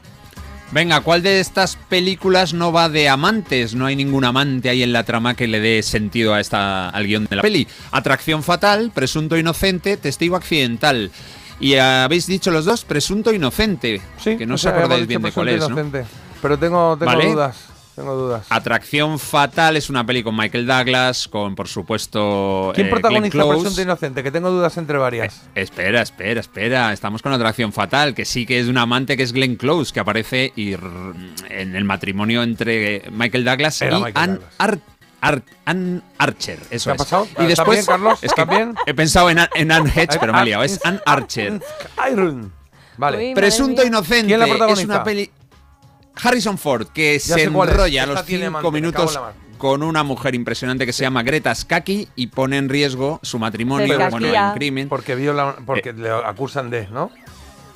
Venga, 0.71 1.01
¿cuál 1.01 1.21
de 1.21 1.41
estas 1.41 1.75
películas 1.75 2.53
no 2.53 2.71
va 2.71 2.87
de 2.87 3.09
amantes? 3.09 3.75
No 3.75 3.87
hay 3.87 3.97
ningún 3.97 4.23
amante 4.23 4.69
ahí 4.69 4.83
en 4.83 4.93
la 4.93 5.03
trama 5.03 5.33
que 5.33 5.47
le 5.47 5.59
dé 5.59 5.83
sentido 5.83 6.33
a 6.33 6.39
esta, 6.39 6.89
al 6.89 7.07
guion 7.07 7.25
de 7.25 7.35
la 7.35 7.41
peli. 7.41 7.67
Atracción 7.91 8.41
fatal, 8.41 8.89
presunto 8.93 9.37
inocente, 9.37 9.97
testigo 9.97 10.37
accidental. 10.37 11.11
Y 11.59 11.75
habéis 11.75 12.25
dicho 12.25 12.51
los 12.51 12.63
dos, 12.63 12.85
presunto 12.85 13.33
inocente. 13.33 14.01
Sí, 14.17 14.37
que 14.37 14.45
no 14.45 14.53
o 14.53 14.55
os 14.55 14.61
sea, 14.61 14.71
acordáis 14.71 15.07
bien 15.07 15.21
de 15.21 15.31
cuál 15.33 15.49
es, 15.49 15.67
¿no? 15.67 15.75
Pero 16.41 16.57
tengo, 16.57 16.97
tengo 16.97 17.11
¿Vale? 17.11 17.31
dudas. 17.31 17.70
Tengo 17.95 18.15
dudas. 18.15 18.45
Atracción 18.49 19.19
fatal 19.19 19.75
es 19.75 19.89
una 19.89 20.05
peli 20.05 20.23
con 20.23 20.35
Michael 20.35 20.65
Douglas, 20.65 21.27
con 21.27 21.55
por 21.55 21.67
supuesto. 21.67 22.71
¿Quién 22.73 22.87
eh, 22.87 22.89
protagoniza 22.89 23.19
Glenn 23.21 23.31
Close. 23.31 23.59
Presunto 23.59 23.81
Inocente? 23.81 24.23
Que 24.23 24.31
tengo 24.31 24.49
dudas 24.49 24.77
entre 24.77 24.97
varias. 24.97 25.41
Espera, 25.55 26.01
espera, 26.01 26.39
espera. 26.39 26.93
Estamos 26.93 27.21
con 27.21 27.33
Atracción 27.33 27.73
Fatal, 27.73 28.15
que 28.15 28.23
sí 28.25 28.45
que 28.45 28.59
es 28.59 28.67
un 28.67 28.77
amante 28.77 29.17
que 29.17 29.23
es 29.23 29.33
Glenn 29.33 29.55
Close, 29.57 29.91
que 29.93 29.99
aparece 29.99 30.53
y 30.55 30.73
en 30.73 31.75
el 31.75 31.83
matrimonio 31.83 32.43
entre 32.43 33.03
Michael 33.11 33.43
Douglas 33.43 33.81
Era 33.81 33.97
y 33.97 34.03
Michael 34.03 34.17
Ann, 34.23 34.33
Douglas. 34.35 34.53
Ar- 34.57 34.79
Ar- 35.23 35.43
Ann 35.65 36.03
Archer. 36.17 36.59
Eso 36.71 36.85
¿Qué 36.85 36.91
ha 36.91 36.93
es. 36.95 36.97
pasado? 36.97 37.25
Y 37.25 37.29
¿Está 37.31 37.45
después, 37.47 37.77
bien, 37.77 37.85
Carlos? 37.85 38.13
Es 38.23 38.33
que 38.33 38.41
¿Está 38.41 38.45
bien? 38.55 38.75
he 38.87 38.93
pensado 38.93 39.29
en, 39.29 39.39
Ann- 39.39 39.49
en 39.53 39.71
Ann 39.71 39.87
Hedge, 39.87 40.17
pero 40.19 40.31
me 40.33 40.41
he 40.41 40.45
liado. 40.45 40.63
Es 40.63 40.79
Ann 40.85 41.01
Archer. 41.05 41.61
Iron. 42.11 42.51
Vale. 42.97 43.17
Uy, 43.29 43.35
Presunto 43.35 43.85
inocente. 43.85 44.27
¿Quién 44.27 44.39
la 44.39 44.45
es 44.47 44.83
una 44.85 45.03
peli. 45.03 45.29
Harrison 46.15 46.57
Ford, 46.57 46.87
que 46.87 47.19
Ya 47.19 47.35
se 47.35 47.43
enrolla 47.43 48.03
a 48.03 48.05
los 48.05 48.25
cinco 48.25 48.71
minutos 48.71 49.19
con 49.57 49.83
una 49.83 50.03
mujer 50.03 50.33
impresionante 50.35 50.85
que 50.85 50.93
se 50.93 51.03
llama 51.03 51.21
Greta 51.23 51.53
Skaki 51.53 52.07
y 52.15 52.27
pone 52.27 52.57
en 52.57 52.67
riesgo 52.67 53.19
su 53.21 53.37
matrimonio, 53.39 54.09
bueno, 54.09 54.27
en 54.27 54.53
crimen. 54.53 54.89
Porque, 54.89 55.13
viola, 55.15 55.55
porque 55.65 55.93
le 55.93 56.09
acusan 56.09 56.69
de, 56.69 56.87
¿no? 56.87 57.11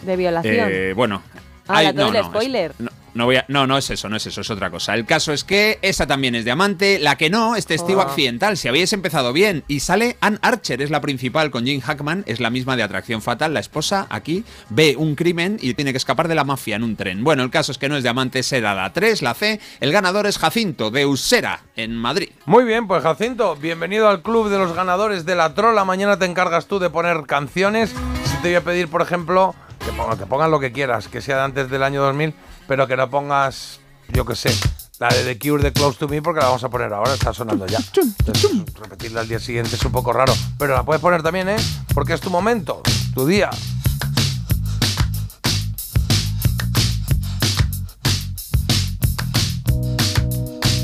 De 0.02 0.16
violación. 0.16 0.70
Eh, 0.72 0.94
bueno. 0.95 1.22
Ah, 1.68 1.78
ay, 1.78 1.86
la 1.88 1.94
todo 1.94 2.12
no, 2.12 2.18
el 2.18 2.24
no, 2.24 2.30
spoiler. 2.30 2.72
es- 2.72 2.80
no, 2.80 2.91
no 3.15 3.25
voy 3.25 3.37
a- 3.37 3.45
no, 3.47 3.65
no 3.65 3.77
es 3.77 3.89
eso, 3.89 4.07
no 4.09 4.17
es 4.17 4.27
eso, 4.27 4.41
es 4.41 4.49
otra 4.51 4.69
cosa. 4.69 4.93
El 4.93 5.05
caso 5.05 5.33
es 5.33 5.43
que 5.43 5.79
esa 5.81 6.05
también 6.05 6.35
es 6.35 6.45
diamante, 6.45 6.99
la 6.99 7.15
que 7.17 7.29
no 7.31 7.55
es 7.55 7.65
testigo 7.65 8.01
Ah. 8.01 8.03
accidental. 8.03 8.57
Si 8.57 8.67
habéis 8.67 8.93
empezado 8.93 9.33
bien 9.33 9.63
y 9.67 9.79
sale 9.79 10.17
Ann 10.21 10.37
Archer, 10.43 10.81
es 10.81 10.91
la 10.91 11.01
principal 11.01 11.49
con 11.49 11.65
Jim 11.65 11.81
Hackman, 11.81 12.23
es 12.27 12.39
la 12.39 12.49
misma 12.51 12.75
de 12.75 12.83
Atracción 12.83 13.21
Fatal. 13.23 13.53
La 13.53 13.59
esposa 13.61 14.05
aquí 14.09 14.43
ve 14.69 14.95
un 14.97 15.15
crimen 15.15 15.57
y 15.61 15.73
tiene 15.73 15.91
que 15.91 15.97
escapar 15.97 16.27
de 16.27 16.35
la 16.35 16.43
mafia 16.43 16.75
en 16.75 16.83
un 16.83 16.95
tren. 16.95 17.23
Bueno, 17.23 17.41
el 17.43 17.49
caso 17.49 17.71
es 17.71 17.77
que 17.77 17.89
no 17.89 17.97
es 17.97 18.03
diamante, 18.03 18.43
será 18.43 18.75
la 18.75 18.93
3, 18.93 19.21
la 19.21 19.33
C. 19.33 19.59
El 19.79 19.91
ganador 19.91 20.27
es 20.27 20.37
Jacinto 20.37 20.91
de 20.91 21.05
Usera 21.05 21.61
en 21.75 21.95
Madrid. 21.95 22.29
Muy 22.45 22.65
bien, 22.65 22.85
pues 22.87 23.01
Jacinto, 23.01 23.55
bienvenido 23.55 24.09
al 24.09 24.21
club 24.21 24.49
de 24.49 24.57
los 24.57 24.73
ganadores 24.73 25.25
de 25.25 25.35
la 25.35 25.53
trola. 25.55 25.85
Mañana 25.85 26.19
te 26.19 26.25
encargas 26.25 26.67
tú 26.67 26.79
de 26.79 26.89
poner 26.89 27.23
canciones. 27.25 27.91
Si 28.25 28.35
te 28.41 28.49
voy 28.49 28.55
a 28.55 28.61
pedir, 28.61 28.89
por 28.89 29.01
ejemplo, 29.01 29.55
que, 29.85 29.91
ponga- 29.91 30.17
que 30.17 30.25
pongas 30.25 30.49
lo 30.49 30.59
que 30.59 30.71
quieras, 30.73 31.07
que 31.07 31.21
sea 31.21 31.37
de 31.37 31.43
antes 31.43 31.69
del 31.69 31.83
año 31.83 32.01
2000, 32.01 32.33
pero 32.67 32.87
que 32.87 32.97
no 32.97 33.09
pongas, 33.09 33.79
yo 34.09 34.25
qué 34.25 34.35
sé, 34.35 34.55
la 34.99 35.09
de 35.09 35.23
The 35.23 35.39
Cure 35.39 35.63
de 35.63 35.73
Close 35.73 35.97
to 35.97 36.07
Me, 36.07 36.21
porque 36.21 36.39
la 36.39 36.47
vamos 36.47 36.63
a 36.63 36.69
poner 36.69 36.93
ahora, 36.93 37.13
está 37.13 37.33
sonando 37.33 37.67
ya. 37.67 37.79
Entonces, 37.79 38.51
repetirla 38.75 39.21
al 39.21 39.27
día 39.27 39.39
siguiente 39.39 39.75
es 39.75 39.85
un 39.85 39.91
poco 39.91 40.13
raro, 40.13 40.33
pero 40.57 40.73
la 40.73 40.83
puedes 40.83 41.01
poner 41.01 41.21
también, 41.21 41.49
¿eh? 41.49 41.57
Porque 41.93 42.13
es 42.13 42.21
tu 42.21 42.29
momento, 42.29 42.81
tu 43.13 43.25
día. 43.25 43.49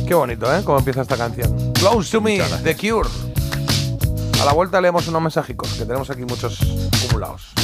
Qué 0.07 0.13
bonito, 0.13 0.53
¿eh? 0.53 0.61
Cómo 0.65 0.79
empieza 0.79 1.03
esta 1.03 1.15
canción. 1.15 1.71
Close 1.71 2.11
to 2.11 2.19
Me, 2.19 2.37
The 2.63 2.75
Cure. 2.75 3.09
A 4.41 4.45
la 4.45 4.51
vuelta 4.51 4.81
leemos 4.81 5.07
unos 5.07 5.21
mensajicos, 5.21 5.69
que 5.73 5.85
tenemos 5.85 6.09
aquí 6.09 6.25
muchos 6.25 6.59
acumulados. 7.05 7.60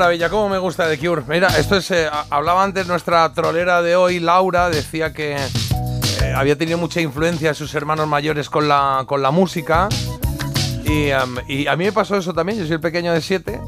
Maravilla, 0.00 0.30
cómo 0.30 0.48
me 0.48 0.56
gusta 0.56 0.88
The 0.88 0.96
Cure. 0.96 1.24
Mira, 1.28 1.48
esto 1.58 1.76
es. 1.76 1.90
eh, 1.90 2.08
hablaba 2.30 2.64
antes 2.64 2.86
nuestra 2.86 3.30
trolera 3.34 3.82
de 3.82 3.96
hoy, 3.96 4.18
Laura, 4.18 4.70
decía 4.70 5.12
que 5.12 5.36
eh, 5.36 6.32
había 6.34 6.56
tenido 6.56 6.78
mucha 6.78 7.02
influencia 7.02 7.50
de 7.50 7.54
sus 7.54 7.74
hermanos 7.74 8.08
mayores 8.08 8.48
con 8.48 8.66
la, 8.66 9.04
con 9.06 9.20
la 9.20 9.30
música. 9.30 9.90
Y, 10.86 11.10
a 11.10 11.26
mí 11.76 11.84
me 11.84 11.92
pasó 11.92 12.16
eso 12.16 12.32
también. 12.32 12.58
Yo 12.58 12.64
soy 12.64 12.76
el 12.76 12.80
pequeño 12.80 13.12
de 13.12 13.20
siete, 13.20 13.60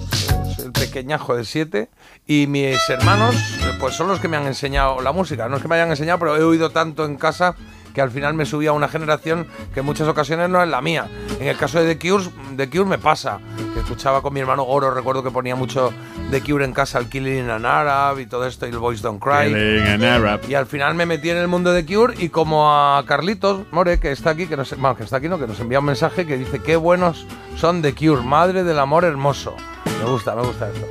el 0.65 0.73
pequeñajo 0.73 1.37
de 1.37 1.45
siete. 1.45 1.91
Y 2.27 2.47
mis 2.47 2.79
hermanos, 2.89 3.37
pues 3.79 3.95
son 3.95 4.09
los 4.09 4.19
que 4.19 4.29
me 4.29 4.39
han 4.39 4.47
enseñado 4.47 5.03
la 5.03 5.13
música. 5.13 5.51
No 5.51 5.57
es 5.57 5.63
que 5.63 5.69
me 5.69 5.75
hayan 5.75 5.91
enseñado, 5.91 6.19
pero 6.19 6.35
he 6.39 6.43
oído 6.43 6.71
tanto 6.71 7.05
en 7.05 7.17
casa 7.17 7.57
que 7.95 8.01
al 8.01 8.11
final 8.11 8.35
me 8.35 8.45
subí 8.45 8.67
a 8.67 8.73
una 8.73 8.89
generación 8.89 9.47
que 9.75 9.81
en 9.81 9.87
muchas 9.87 10.09
ocasiones 10.09 10.49
no 10.49 10.63
es 10.63 10.69
la 10.69 10.81
mía. 10.81 11.09
En 11.41 11.49
el 11.49 11.57
caso 11.57 11.83
de 11.83 11.95
The 11.95 12.09
Cure, 12.09 12.25
The 12.57 12.71
Cure 12.71 12.85
me 12.85 12.99
pasa, 12.99 13.39
que 13.75 13.81
escuchaba 13.81 14.23
con 14.23 14.33
mi 14.33 14.41
hermano 14.41 14.65
Goro, 14.65 14.93
recuerdo 14.93 15.23
que 15.23 15.31
ponía 15.31 15.57
mucho 15.57 15.93
The 16.31 16.41
Cure 16.41 16.65
en 16.65 16.73
casa, 16.73 16.99
el 16.99 17.09
Killing 17.09 17.45
in 17.45 17.51
an 17.51 17.67
Arab 17.67 18.19
y 18.19 18.27
todo 18.27 18.47
esto, 18.47 18.67
y 18.67 18.71
el 18.71 18.79
Boys 18.79 19.03
Don't 19.03 19.23
Cry. 19.23 19.49
Killing 19.49 19.87
an 19.87 20.05
Arab. 20.05 20.41
Y 20.49 20.55
al 20.55 20.67
final 20.67 20.95
me 20.95 21.07
metí 21.07 21.31
en 21.31 21.37
el 21.37 21.49
mundo 21.49 21.73
de 21.73 21.85
Cure 21.85 22.15
y 22.19 22.29
como 22.29 22.73
a 22.73 23.05
Carlitos 23.07 23.63
More, 23.71 23.99
que 23.99 24.13
está 24.13 24.31
aquí, 24.31 24.47
que 24.47 24.57
nos, 24.57 24.71
bueno, 24.77 24.97
que 24.97 25.05
está 25.05 25.19
aquí, 25.19 25.29
no, 25.29 25.39
que 25.39 25.47
nos 25.47 25.61
envía 25.61 25.79
un 25.79 25.85
mensaje 25.85 26.27
que 26.27 26.37
dice 26.37 26.61
qué 26.61 26.77
buenos 26.77 27.27
son 27.57 27.83
The 27.83 27.95
Cure, 27.95 28.23
madre 28.23 28.65
del 28.65 28.79
amor 28.79 29.05
hermoso. 29.05 29.55
Me 29.99 30.11
gusta, 30.11 30.35
me 30.35 30.43
gusta 30.43 30.69
esto. 30.69 30.87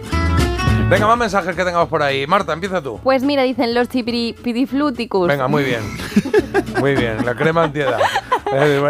Venga, 0.90 1.08
más 1.08 1.18
mensajes 1.18 1.56
que 1.56 1.64
tengamos 1.64 1.88
por 1.88 2.04
ahí. 2.04 2.28
Marta, 2.28 2.52
empieza 2.52 2.82
tú. 2.82 3.00
Pues 3.02 3.24
mira, 3.24 3.44
dicen 3.44 3.74
los 3.74 3.88
chipiripidifluticus. 3.88 5.28
Venga, 5.28 5.48
muy 5.48 5.64
bien. 5.64 5.82
Muy 6.80 6.96
bien, 6.96 7.26
la 7.26 7.36
crema 7.36 7.64
antiedad. 7.64 7.98
Eh. 8.54 8.82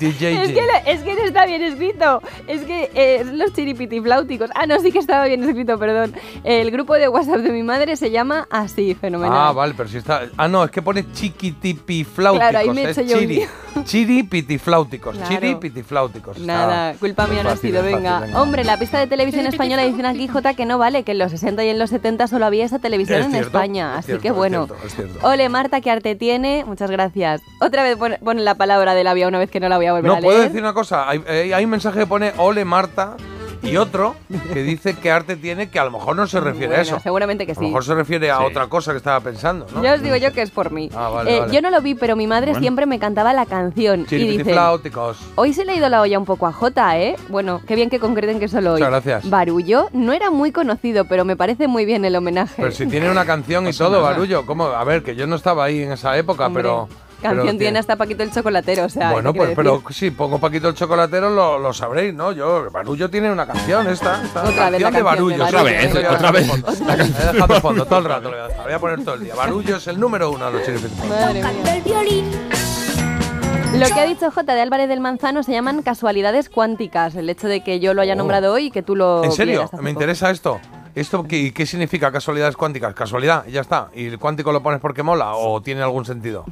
Es 0.00 0.52
que, 0.52 0.62
lo- 0.62 0.90
es 0.92 1.02
que 1.02 1.14
no 1.14 1.20
está 1.24 1.46
bien 1.46 1.62
escrito. 1.62 2.20
Es 2.48 2.62
que 2.62 2.90
eh, 2.94 3.18
es 3.20 3.26
los 3.32 3.52
chiripitifláuticos. 3.52 4.50
Ah, 4.54 4.66
no, 4.66 4.80
sí 4.80 4.90
que 4.90 4.98
estaba 4.98 5.26
bien 5.26 5.44
escrito, 5.44 5.78
perdón. 5.78 6.12
El 6.42 6.70
grupo 6.72 6.94
de 6.94 7.08
WhatsApp 7.08 7.38
de 7.38 7.50
mi 7.52 7.62
madre 7.62 7.96
se 7.96 8.10
llama 8.10 8.48
así, 8.50 8.94
fenomenal. 8.94 9.36
Ah, 9.40 9.52
vale, 9.52 9.74
pero 9.76 9.88
si 9.88 9.98
está. 9.98 10.22
Ah, 10.36 10.48
no, 10.48 10.64
es 10.64 10.70
que 10.70 10.82
pone 10.82 11.04
chiquitipifláuticos. 11.12 12.50
Claro, 12.50 12.58
ahí 12.58 12.70
me 12.74 12.82
he 12.84 12.90
es 12.90 12.98
hecho 12.98 13.08
yo 13.12 13.18
chiri. 13.20 13.42
Chiripitifláuticos. 13.84 15.16
Claro. 15.16 15.34
Chiripitifláuticos. 15.34 16.38
Nada, 16.38 16.90
Está 16.90 17.00
culpa 17.00 17.26
mía 17.26 17.42
no 17.42 17.50
ha 17.50 17.56
sido, 17.56 17.82
venga. 17.82 18.24
Hombre, 18.34 18.64
la 18.64 18.78
pista 18.78 18.98
de 19.00 19.06
televisión 19.06 19.46
española 19.46 19.82
dicen 19.84 20.06
aquí, 20.06 20.28
J, 20.28 20.54
que 20.54 20.64
no 20.66 20.78
vale, 20.78 21.02
que 21.02 21.12
en 21.12 21.18
los 21.18 21.30
60 21.32 21.64
y 21.64 21.68
en 21.68 21.78
los 21.78 21.90
70 21.90 22.26
solo 22.28 22.46
había 22.46 22.64
esa 22.64 22.78
televisión 22.78 23.20
Es 23.20 23.26
en 23.26 23.32
cierto, 23.32 23.48
España. 23.48 23.92
es 23.94 23.98
Así 23.98 24.06
cierto, 24.06 24.22
que 24.22 24.28
es 24.28 24.34
bueno. 24.34 24.66
cierto, 24.66 24.86
es 24.86 24.94
cierto. 24.94 25.26
Ole, 25.26 25.48
Marta, 25.48 25.80
que 25.80 25.90
arte 25.90 26.14
tiene. 26.14 26.53
Muchas 26.64 26.90
gracias. 26.90 27.42
Otra 27.60 27.82
vez 27.82 27.96
pone, 27.96 28.18
pone 28.18 28.42
la 28.42 28.54
palabra 28.54 28.94
de 28.94 29.02
la 29.02 29.14
vía 29.14 29.26
una 29.26 29.38
vez 29.38 29.50
que 29.50 29.58
no 29.60 29.68
la 29.68 29.76
voy 29.76 29.86
a 29.86 29.92
volver 29.92 30.06
No, 30.10 30.16
a 30.18 30.20
puedo 30.20 30.38
leer. 30.38 30.50
decir 30.50 30.62
una 30.62 30.74
cosa. 30.74 31.08
Hay, 31.08 31.22
eh, 31.26 31.52
hay 31.54 31.64
un 31.64 31.70
mensaje 31.70 31.98
que 32.00 32.06
pone 32.06 32.32
Ole 32.36 32.64
Marta 32.64 33.16
y 33.64 33.76
otro 33.76 34.14
que 34.52 34.62
dice 34.62 34.94
que 34.94 35.10
arte 35.10 35.36
tiene 35.36 35.68
que 35.68 35.78
a 35.78 35.84
lo 35.84 35.90
mejor 35.90 36.16
no 36.16 36.26
se 36.26 36.40
refiere 36.40 36.68
Bueno, 36.68 36.80
a 36.80 36.82
eso. 36.82 37.00
seguramente 37.00 37.46
que 37.46 37.52
A 37.52 37.54
lo 37.54 37.60
sí. 37.60 37.66
mejor 37.66 37.84
se 37.84 37.94
refiere 37.94 38.30
a 38.30 38.38
Sí. 38.38 38.44
otra 38.44 38.66
cosa 38.68 38.92
que 38.92 38.98
estaba 38.98 39.20
pensando, 39.20 39.66
¿no? 39.74 39.82
Ya 39.82 39.94
os 39.94 40.02
digo 40.02 40.16
yo 40.16 40.32
que 40.32 40.42
es 40.42 40.50
por 40.50 40.70
mí. 40.70 40.90
Ah, 40.94 41.08
vale, 41.08 41.36
Eh, 41.36 41.40
vale. 41.40 41.52
Yo 41.54 41.60
no 41.62 41.70
lo 41.70 41.80
vi, 41.80 41.94
pero 41.94 42.16
mi 42.16 42.26
madre 42.26 42.52
Bueno. 42.52 42.60
siempre 42.60 42.86
me 42.86 42.98
cantaba 42.98 43.32
la 43.32 43.46
canción. 43.46 44.06
Y 44.10 44.16
dice. 44.38 44.54
Hoy 45.36 45.52
se 45.52 45.64
le 45.64 45.72
ha 45.72 45.76
ido 45.76 45.88
la 45.88 46.00
olla 46.00 46.18
un 46.18 46.24
poco 46.24 46.46
a 46.46 46.52
Jota, 46.52 46.98
¿eh? 46.98 47.16
Bueno, 47.28 47.60
qué 47.66 47.74
bien 47.74 47.90
que 47.90 47.98
concreten 47.98 48.38
que 48.40 48.48
solo 48.48 48.72
hoy. 48.74 48.80
Muchas 48.80 48.90
gracias. 49.04 49.30
Barullo 49.30 49.88
no 49.92 50.12
era 50.12 50.30
muy 50.30 50.52
conocido, 50.52 51.04
pero 51.06 51.24
me 51.24 51.36
parece 51.36 51.68
muy 51.68 51.84
bien 51.84 52.04
el 52.04 52.16
homenaje. 52.16 52.54
Pero 52.56 52.70
si 52.72 52.86
tiene 52.86 53.10
una 53.10 53.24
canción 53.24 53.66
y 53.68 53.72
todo, 53.72 54.02
Barullo. 54.02 54.46
¿Cómo? 54.46 54.66
A 54.66 54.84
ver, 54.84 55.02
que 55.02 55.16
yo 55.16 55.26
no 55.26 55.36
estaba 55.36 55.64
ahí 55.64 55.82
en 55.82 55.92
esa 55.92 56.16
época, 56.16 56.46
Hombre, 56.46 56.62
pero. 56.62 56.88
Canción 57.30 57.58
tiene 57.58 57.78
hasta 57.78 57.96
Paquito 57.96 58.22
el 58.22 58.30
chocolatero, 58.30 58.84
o 58.84 58.88
sea. 58.88 59.12
Bueno, 59.12 59.32
¿qué 59.32 59.38
pues 59.38 59.52
pero 59.56 59.82
si 59.90 60.10
pongo 60.10 60.38
Paquito 60.38 60.68
el 60.68 60.74
chocolatero 60.74 61.30
lo, 61.30 61.58
lo 61.58 61.72
sabréis, 61.72 62.12
¿no? 62.14 62.32
Yo, 62.32 62.70
Barullo 62.70 63.08
tiene 63.10 63.30
una 63.32 63.46
canción 63.46 63.88
esta. 63.88 64.22
esta 64.24 64.42
Otra 64.44 64.70
vez 64.70 64.82
canción 64.82 64.82
la 64.82 64.88
de 65.00 65.04
canción 65.04 65.04
Barullo. 65.04 65.36
de 65.36 65.38
Barullo. 65.38 65.58
Otra 65.58 65.62
vez, 65.62 65.92
Voy 65.94 66.04
a 66.04 66.10
otra 66.12 66.32
dejar 66.32 66.96
vez. 66.98 67.20
He 67.20 67.32
dejado 67.32 67.54
de 67.54 67.60
fondo 67.60 67.84
todo 67.86 67.98
el 67.98 68.04
rato. 68.04 68.30
le 68.30 68.36
voy 68.36 68.44
a 68.44 68.48
dejar. 68.48 68.64
Voy 68.64 68.72
a 68.72 68.78
poner 68.78 69.04
todo 69.04 69.14
el 69.14 69.24
día. 69.24 69.34
Barullo 69.34 69.76
es 69.76 69.86
el 69.86 69.98
número 70.00 70.30
uno 70.30 70.46
de 70.46 70.52
los 70.52 70.62
chiripitifláuticos. 70.64 71.08
Madre 71.08 71.42
mía. 71.82 72.24
Lo 73.74 73.86
que 73.88 74.00
ha 74.00 74.04
dicho 74.04 74.30
J 74.30 74.54
de 74.54 74.60
Álvarez 74.60 74.88
del 74.88 75.00
Manzano 75.00 75.42
se 75.42 75.50
llaman 75.52 75.82
casualidades 75.82 76.48
cuánticas. 76.48 77.16
El 77.16 77.28
hecho 77.28 77.48
de 77.48 77.62
que 77.62 77.80
yo 77.80 77.92
lo 77.92 78.02
haya 78.02 78.12
Oh. 78.14 78.16
nombrado 78.16 78.52
hoy 78.52 78.66
y 78.66 78.70
que 78.70 78.82
tú 78.82 78.94
lo. 78.94 79.24
¿En 79.24 79.32
serio? 79.32 79.62
Me 79.62 79.68
poco. 79.78 79.88
interesa 79.88 80.30
esto. 80.30 80.60
¿Esto 80.94 81.24
qué, 81.24 81.52
qué 81.52 81.66
significa 81.66 82.12
casualidades 82.12 82.56
cuánticas? 82.56 82.94
Casualidad, 82.94 83.44
ya 83.48 83.62
está. 83.62 83.88
¿Y 83.96 84.06
el 84.06 84.18
cuántico 84.20 84.52
lo 84.52 84.62
pones 84.62 84.80
porque 84.80 85.02
mola 85.02 85.34
o 85.34 85.60
tiene 85.60 85.82
algún 85.82 86.04
sentido? 86.04 86.44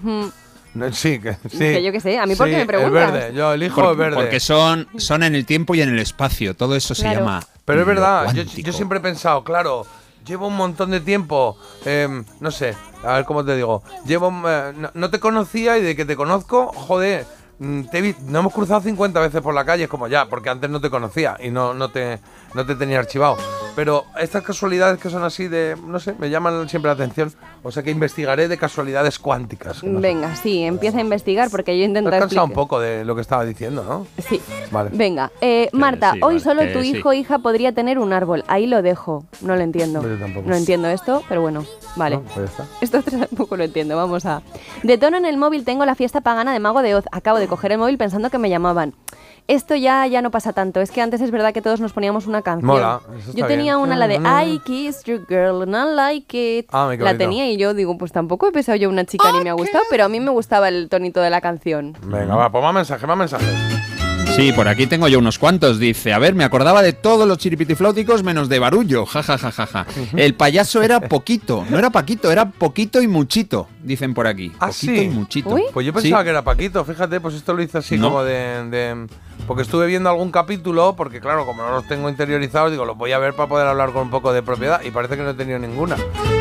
No, 0.74 0.90
Sí, 0.92 1.18
que 1.18 1.34
sí. 1.50 1.58
Que 1.58 1.82
yo 1.82 1.92
qué 1.92 2.00
sé, 2.00 2.18
¿a 2.18 2.24
mí 2.26 2.34
por 2.34 2.46
qué 2.46 2.52
Sí, 2.54 2.58
me 2.60 2.66
preguntas? 2.66 3.02
El 3.08 3.12
verde, 3.12 3.34
yo 3.34 3.52
elijo 3.52 3.80
Por- 3.82 3.90
el 3.92 3.96
verde. 3.96 4.14
Porque 4.16 4.40
son, 4.40 4.88
son 4.96 5.22
en 5.22 5.34
el 5.34 5.44
tiempo 5.44 5.74
y 5.74 5.82
en 5.82 5.90
el 5.90 5.98
espacio. 5.98 6.54
Todo 6.56 6.74
eso 6.76 6.94
se 6.94 7.10
llama. 7.12 7.42
Pero 7.64 7.80
es 7.82 7.86
verdad, 7.86 8.32
yo, 8.34 8.42
yo 8.42 8.72
siempre 8.72 8.98
he 8.98 9.02
pensado, 9.02 9.44
claro, 9.44 9.86
llevo 10.26 10.46
un 10.48 10.56
montón 10.56 10.90
de 10.90 11.00
tiempo, 11.00 11.56
em, 11.84 12.24
no 12.40 12.50
sé, 12.50 12.74
a 13.04 13.14
ver 13.14 13.24
cómo 13.24 13.44
te 13.44 13.54
digo, 13.54 13.82
llevo, 14.06 14.32
eh, 14.48 14.72
no, 14.76 14.90
no 14.94 15.10
te 15.10 15.20
conocía 15.20 15.78
y 15.78 15.82
de 15.82 15.94
que 15.94 16.04
te 16.04 16.16
conozco, 16.16 16.68
joder, 16.74 17.24
mm, 17.58 17.82
te 17.84 18.00
vi- 18.00 18.16
no 18.26 18.40
hemos 18.40 18.52
cruzado 18.52 18.80
50 18.80 19.20
veces 19.20 19.40
por 19.42 19.54
la 19.54 19.64
calle, 19.64 19.84
es 19.84 19.88
como 19.90 20.08
ya, 20.08 20.26
porque 20.28 20.48
antes 20.50 20.70
no 20.70 20.80
te 20.80 20.90
conocía 20.90 21.36
y 21.40 21.50
no, 21.50 21.72
no, 21.74 21.90
te, 21.90 22.18
no 22.54 22.64
te 22.66 22.74
tenía 22.74 22.98
archivado. 22.98 23.36
Pero 23.74 24.04
estas 24.20 24.42
casualidades 24.42 25.00
que 25.00 25.08
son 25.08 25.24
así 25.24 25.48
de, 25.48 25.76
no 25.86 25.98
sé, 25.98 26.14
me 26.18 26.28
llaman 26.28 26.68
siempre 26.68 26.88
la 26.88 26.94
atención, 26.94 27.32
o 27.62 27.72
sea 27.72 27.82
que 27.82 27.90
investigaré 27.90 28.46
de 28.48 28.58
casualidades 28.58 29.18
cuánticas. 29.18 29.82
no 29.82 30.00
sé. 30.00 30.02
Venga, 30.02 30.36
sí, 30.36 30.62
empieza 30.62 30.98
a 30.98 31.00
investigar 31.00 31.50
porque 31.50 31.76
yo 31.78 31.82
Te 31.82 31.88
intento 31.88 32.10
has 32.10 32.20
cansado 32.20 32.46
un 32.46 32.52
poco 32.52 32.80
de 32.80 33.04
lo 33.04 33.14
que 33.14 33.22
estaba 33.22 33.44
diciendo, 33.44 33.82
¿no? 33.82 34.06
Sí. 34.22 34.40
Vale. 34.70 34.90
Venga, 34.92 35.30
eh, 35.40 35.68
Marta, 35.72 36.12
sí, 36.12 36.20
hoy 36.22 36.34
vale, 36.34 36.40
solo 36.40 36.72
tu 36.72 36.82
sí. 36.82 36.90
hijo 36.90 37.10
o 37.10 37.12
hija 37.12 37.38
podría 37.38 37.72
tener 37.72 37.98
un 37.98 38.12
árbol. 38.12 38.44
Ahí 38.46 38.66
lo 38.66 38.82
dejo. 38.82 39.24
No 39.40 39.56
lo 39.56 39.62
entiendo. 39.62 40.02
Yo 40.02 40.18
tampoco. 40.18 40.48
No 40.48 40.54
entiendo 40.54 40.88
esto, 40.88 41.22
pero 41.28 41.40
bueno, 41.40 41.64
vale. 41.96 42.16
No, 42.16 42.22
pues 42.22 42.36
ya 42.36 42.44
está. 42.44 42.66
Esto 42.80 43.02
tampoco 43.26 43.56
lo 43.56 43.64
entiendo, 43.64 43.96
vamos 43.96 44.26
a... 44.26 44.42
De 44.82 44.98
tono 44.98 45.16
en 45.16 45.24
el 45.24 45.36
móvil 45.38 45.64
tengo 45.64 45.84
la 45.86 45.94
fiesta 45.94 46.20
pagana 46.20 46.52
de 46.52 46.60
Mago 46.60 46.82
de 46.82 46.94
Oz. 46.94 47.04
Acabo 47.10 47.38
de 47.38 47.48
coger 47.48 47.72
el 47.72 47.78
móvil 47.78 47.98
pensando 47.98 48.30
que 48.30 48.38
me 48.38 48.50
llamaban. 48.50 48.94
Esto 49.52 49.74
ya, 49.76 50.06
ya 50.06 50.22
no 50.22 50.30
pasa 50.30 50.54
tanto. 50.54 50.80
Es 50.80 50.90
que 50.90 51.02
antes 51.02 51.20
es 51.20 51.30
verdad 51.30 51.52
que 51.52 51.60
todos 51.60 51.78
nos 51.78 51.92
poníamos 51.92 52.26
una 52.26 52.40
canción. 52.40 52.66
Mola, 52.66 53.00
eso 53.18 53.28
está 53.30 53.38
yo 53.40 53.46
tenía 53.46 53.76
bien. 53.76 53.84
una, 53.86 53.96
la 53.96 54.08
de. 54.08 54.14
I 54.14 54.58
kissed 54.64 55.04
your 55.04 55.26
girl 55.28 55.60
and 55.62 55.74
I 55.74 55.94
like 55.94 56.58
it. 56.58 56.66
Ah, 56.72 56.90
la 56.98 57.18
tenía 57.18 57.50
y 57.50 57.58
yo 57.58 57.74
digo, 57.74 57.98
pues 57.98 58.12
tampoco 58.12 58.48
he 58.48 58.52
pensado 58.52 58.76
yo 58.76 58.88
una 58.88 59.04
chica 59.04 59.30
ni 59.30 59.40
me 59.44 59.50
ha 59.50 59.52
gustado, 59.52 59.84
pero 59.90 60.06
a 60.06 60.08
mí 60.08 60.20
me 60.20 60.30
gustaba 60.30 60.68
el 60.68 60.88
tonito 60.88 61.20
de 61.20 61.28
la 61.28 61.42
canción. 61.42 61.94
Venga, 62.06 62.34
va, 62.34 62.50
pues 62.50 62.64
más 62.64 62.72
mensajes, 62.72 63.06
más 63.06 63.18
mensajes. 63.18 63.48
Sí, 64.36 64.50
por 64.54 64.66
aquí 64.66 64.86
tengo 64.86 65.08
yo 65.08 65.18
unos 65.18 65.38
cuantos. 65.38 65.78
Dice, 65.78 66.14
a 66.14 66.18
ver, 66.18 66.34
me 66.34 66.44
acordaba 66.44 66.80
de 66.80 66.94
todos 66.94 67.28
los 67.28 67.36
chiripitifláuticos 67.36 68.22
menos 68.22 68.48
de 68.48 68.58
barullo. 68.58 69.04
Ja, 69.04 69.22
ja, 69.22 69.36
ja, 69.36 69.50
ja, 69.52 69.66
ja. 69.66 69.86
El 70.16 70.34
payaso 70.34 70.80
era 70.80 71.00
poquito. 71.00 71.66
No 71.68 71.78
era 71.78 71.90
Paquito, 71.90 72.32
era 72.32 72.46
poquito 72.50 73.02
y 73.02 73.08
muchito. 73.08 73.68
Dicen 73.82 74.14
por 74.14 74.26
aquí. 74.26 74.50
Ah, 74.58 74.68
poquito 74.68 74.92
sí. 74.94 75.00
y 75.02 75.08
muchito. 75.10 75.50
Pues 75.74 75.84
yo 75.86 75.92
Sí. 75.92 76.00
pensaba 76.00 76.24
que 76.24 76.30
era 76.30 76.40
Paquito, 76.42 76.82
fíjate, 76.82 77.20
pues 77.20 77.34
esto 77.34 77.52
lo 77.52 77.62
hice 77.62 77.76
así 77.76 77.98
No. 77.98 78.08
como 78.08 78.24
de, 78.24 78.70
de- 78.70 79.06
Porque 79.46 79.62
estuve 79.62 79.86
viendo 79.86 80.08
algún 80.08 80.30
capítulo, 80.30 80.94
porque 80.96 81.20
claro, 81.20 81.44
como 81.44 81.62
no 81.62 81.70
los 81.72 81.86
tengo 81.86 82.08
interiorizados, 82.08 82.70
digo, 82.70 82.84
los 82.84 82.96
voy 82.96 83.12
a 83.12 83.18
ver 83.18 83.34
para 83.34 83.48
poder 83.48 83.66
hablar 83.66 83.92
con 83.92 84.02
un 84.02 84.10
poco 84.10 84.32
de 84.32 84.42
propiedad, 84.42 84.80
y 84.82 84.90
parece 84.90 85.16
que 85.16 85.22
no 85.22 85.30
he 85.30 85.34
tenido 85.34 85.58
ninguna. 85.58 85.96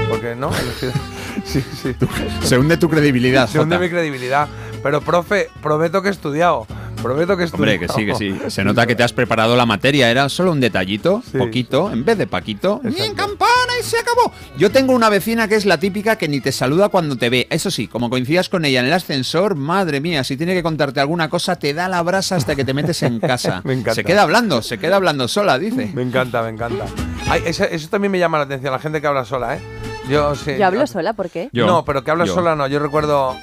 Porque 0.10 0.36
no, 0.36 0.52
sí, 1.44 1.62
sí. 1.62 1.96
Se 2.44 2.58
hunde 2.58 2.78
tu 2.78 2.90
credibilidad, 2.90 3.48
Se 3.48 3.60
hunde 3.60 3.80
mi 3.80 3.90
credibilidad. 3.90 4.48
Pero, 4.84 5.02
profe, 5.02 5.50
prometo 5.62 6.02
que 6.02 6.10
he 6.10 6.12
estudiado. 6.12 6.66
Prometo 7.02 7.36
que 7.36 7.44
he 7.44 7.46
estudiado. 7.46 7.74
Hombre, 7.74 7.88
que 7.88 7.94
sí, 7.94 8.06
que 8.06 8.16
sí. 8.16 8.52
Se 8.52 8.64
nota 8.64 8.86
que 8.86 8.96
te 8.96 9.04
has 9.04 9.14
preparado 9.14 9.56
la 9.56 9.66
materia. 9.66 10.10
Era 10.12 10.30
solo 10.30 10.52
un 10.52 10.60
detallito, 10.60 11.24
poquito, 11.38 11.92
en 11.92 12.06
vez 12.06 12.18
de 12.18 12.28
Paquito. 12.28 12.80
Bien, 12.84 13.16
campana 13.16 13.74
y 13.80 13.84
se 13.84 13.98
acabó. 13.98 14.32
Yo 14.58 14.72
tengo 14.72 14.94
una 14.94 15.10
vecina 15.10 15.48
que 15.48 15.56
es 15.56 15.66
la 15.66 15.80
típica 15.80 16.18
que 16.18 16.28
ni 16.28 16.42
te 16.42 16.52
saluda 16.52 16.90
cuando 16.90 17.16
te 17.16 17.30
ve. 17.30 17.48
Eso 17.50 17.72
sí, 17.72 17.88
como 17.88 18.10
coincidas 18.10 18.50
con 18.50 18.66
ella 18.66 18.82
en 18.82 18.86
el 18.86 18.94
ascensor, 18.94 19.56
madre 19.56 20.00
mía, 20.00 20.24
si 20.24 20.38
tiene 20.38 20.54
que 20.54 20.62
contarte 20.62 21.00
alguna 21.00 21.30
cosa, 21.30 21.56
te 21.56 21.74
da 21.74 21.90
la 21.90 22.02
brasa 22.04 22.36
hasta 22.36 22.56
que 22.56 22.64
te 22.64 22.74
metes 22.74 23.02
en 23.04 23.20
casa. 23.20 23.62
Me 23.66 23.74
encanta. 23.74 23.96
Se 23.96 24.04
queda 24.04 24.22
hablando, 24.22 24.62
se 24.62 24.78
queda 24.78 24.98
hablando 24.98 25.28
sola, 25.28 25.58
dice. 25.58 25.92
Me 25.94 26.04
encanta, 26.04 26.44
me 26.44 26.50
encanta. 26.50 26.86
Ay, 27.28 27.42
eso, 27.46 27.64
eso 27.64 27.88
también 27.90 28.12
me 28.12 28.20
llama 28.20 28.38
la 28.38 28.44
atención, 28.44 28.72
la 28.72 28.80
gente 28.80 29.02
que 29.02 29.08
habla 29.08 29.26
sola, 29.26 29.56
¿eh? 29.56 29.62
Yo 30.10 30.36
sí. 30.36 30.52
Yo 30.58 30.66
hablo 30.66 30.86
sola, 30.86 31.14
¿por 31.14 31.30
qué? 31.30 31.50
Yo, 31.52 31.66
no, 31.66 31.86
pero 31.86 32.04
que 32.04 32.12
habla 32.12 32.26
sola 32.28 32.56
no. 32.56 32.68
Yo 32.68 32.80
recuerdo. 32.80 33.36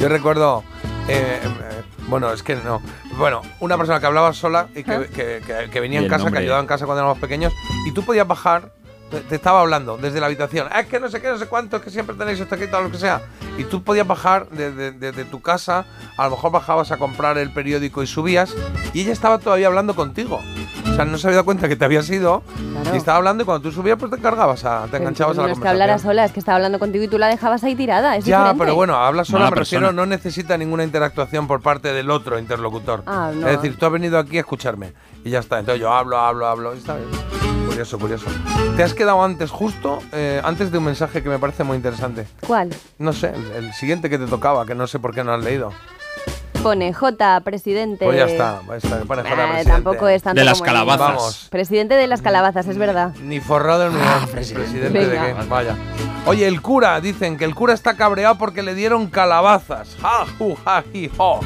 Yo 0.00 0.08
recuerdo. 0.08 0.64
eh, 1.08 1.40
eh, 1.42 1.82
bueno, 2.08 2.32
es 2.32 2.42
que 2.42 2.56
no. 2.56 2.80
Bueno, 3.18 3.42
una 3.60 3.76
persona 3.76 4.00
que 4.00 4.06
hablaba 4.06 4.32
sola 4.32 4.68
y 4.74 4.82
que, 4.84 5.06
que- 5.08 5.42
que- 5.46 5.68
que 5.70 5.80
venía 5.80 6.00
Y 6.00 6.04
en 6.04 6.10
casa, 6.10 6.24
que 6.30 6.38
ayudaba 6.38 6.60
en 6.60 6.66
casa 6.66 6.86
cuando 6.86 7.00
éramos 7.02 7.18
pequeños, 7.18 7.52
y 7.86 7.92
tú 7.92 8.02
podías 8.04 8.26
bajar. 8.26 8.72
Te, 9.10 9.34
estaba 9.34 9.60
hablando 9.60 9.96
desde 9.96 10.20
la 10.20 10.26
habitación. 10.26 10.68
"Ah, 10.70 10.80
Es 10.80 10.86
que 10.86 11.00
no 11.00 11.08
sé 11.08 11.20
qué, 11.20 11.28
no 11.28 11.38
sé 11.38 11.46
cuánto, 11.46 11.76
es 11.78 11.82
que 11.82 11.90
siempre 11.90 12.14
tenéis 12.16 12.38
esto 12.40 12.54
aquí, 12.54 12.66
tal, 12.66 12.84
lo 12.84 12.90
que 12.90 12.98
sea. 12.98 13.22
Y 13.56 13.64
tú 13.64 13.82
podías 13.82 14.06
bajar 14.06 14.48
desde 14.50 14.92
de, 14.92 15.12
de 15.12 15.24
tu 15.24 15.40
casa, 15.40 15.86
a 16.16 16.24
lo 16.24 16.30
mejor 16.32 16.52
bajabas 16.52 16.92
a 16.92 16.96
comprar 16.98 17.38
el 17.38 17.52
periódico 17.52 18.02
y 18.02 18.06
subías, 18.06 18.54
y 18.92 19.00
ella 19.02 19.12
estaba 19.12 19.38
todavía 19.38 19.66
hablando 19.68 19.94
contigo. 19.94 20.40
O 20.90 20.94
sea, 20.94 21.04
no 21.04 21.16
se 21.18 21.26
había 21.28 21.36
dado 21.36 21.44
cuenta 21.44 21.68
que 21.68 21.76
te 21.76 21.84
habías 21.84 22.08
ido 22.10 22.42
Claro. 22.82 22.94
y 22.94 22.98
estaba 22.98 23.18
hablando, 23.18 23.42
y 23.42 23.46
cuando 23.46 23.62
tú 23.68 23.72
subías, 23.74 23.96
pues 23.98 24.10
te 24.10 24.16
encargabas, 24.18 24.64
a, 24.64 24.82
te 24.84 24.88
Pero 24.90 25.02
enganchabas 25.04 25.38
a 25.38 25.42
la 25.42 25.46
no 25.48 25.52
es 25.54 25.58
que 25.60 25.68
hablara 25.68 25.92
conversación. 25.94 26.10
sola, 26.12 26.24
es 26.24 26.32
que 26.32 26.40
estaba 26.40 26.56
hablando 26.56 26.78
contigo 26.78 27.04
y 27.04 27.08
tú 27.08 27.18
la 27.18 27.28
dejabas 27.28 27.64
ahí 27.64 27.74
tirada. 27.74 28.16
Es 28.16 28.24
Ya, 28.24 28.38
diferente. 28.38 28.64
pero 28.64 28.74
bueno, 28.74 28.96
habla 28.96 29.24
sola, 29.24 29.44
Mala 29.44 29.50
me 29.50 29.56
refiero, 29.56 29.92
no 29.92 30.06
necesita 30.06 30.56
ninguna 30.58 30.84
interactuación 30.84 31.46
por 31.46 31.60
parte 31.62 31.92
del 31.92 32.10
otro 32.10 32.38
interlocutor. 32.38 33.02
Ah, 33.06 33.30
no. 33.34 33.46
Es 33.48 33.56
decir, 33.60 33.76
tú 33.78 33.86
has 33.86 33.92
venido 33.92 34.18
aquí 34.18 34.36
a 34.36 34.40
escucharme 34.40 34.92
y 35.24 35.30
ya 35.30 35.38
está. 35.40 35.58
Entonces 35.58 35.80
yo 35.80 35.92
hablo, 35.92 36.18
hablo, 36.18 36.46
hablo 36.46 36.74
y 36.74 36.78
está 36.78 36.96
bien. 36.96 37.08
Curioso, 37.66 37.98
curioso. 37.98 38.26
Te 38.76 38.82
has 38.82 38.94
quedado 38.94 39.22
antes, 39.22 39.50
justo 39.50 39.98
eh, 40.12 40.40
antes 40.44 40.70
de 40.72 40.78
un 40.78 40.84
mensaje 40.84 41.22
que 41.22 41.28
me 41.28 41.38
parece 41.38 41.64
muy 41.64 41.76
interesante. 41.76 42.26
¿Cuál? 42.46 42.70
No 42.98 43.12
sé, 43.12 43.32
el, 43.34 43.64
el 43.64 43.72
siguiente 43.74 44.08
que 44.10 44.18
te 44.18 44.26
tocaba, 44.26 44.66
que 44.66 44.74
no 44.74 44.86
sé 44.86 44.98
por 44.98 45.14
qué 45.14 45.22
no 45.22 45.32
has 45.32 45.42
leído. 45.44 45.72
Pone 46.62 46.92
J, 46.92 47.40
presidente. 47.42 48.04
Pues 48.04 48.18
ya 48.18 48.24
está, 48.24 48.62
ya 48.68 48.76
está, 48.76 48.98
pone 49.04 49.22
J, 49.22 49.32
Ah, 49.32 49.46
presidente. 49.46 49.70
tampoco 49.70 50.08
es 50.08 50.22
tanto 50.24 50.40
De 50.40 50.44
las 50.44 50.58
como 50.58 50.64
el- 50.64 50.72
calabazas. 50.72 51.06
Vamos. 51.16 51.48
Presidente 51.50 51.94
de 51.94 52.06
las 52.08 52.20
calabazas, 52.20 52.66
es 52.66 52.76
verdad. 52.78 53.14
Ni 53.22 53.38
forrado 53.38 53.90
ni 53.90 53.98
presidente, 54.32 54.80
de 54.80 55.06
Venga. 55.06 55.40
qué. 55.40 55.48
Vaya. 55.48 55.76
Oye, 56.26 56.48
el 56.48 56.60
cura, 56.60 57.00
dicen 57.00 57.36
que 57.38 57.44
el 57.44 57.54
cura 57.54 57.74
está 57.74 57.94
cabreado 57.96 58.38
porque 58.38 58.62
le 58.62 58.74
dieron 58.74 59.06
calabazas. 59.06 59.96
Ja, 60.02 60.26
ju, 60.36 60.56
ja, 60.64 60.82
ji, 60.92 61.08
jo. 61.16 61.40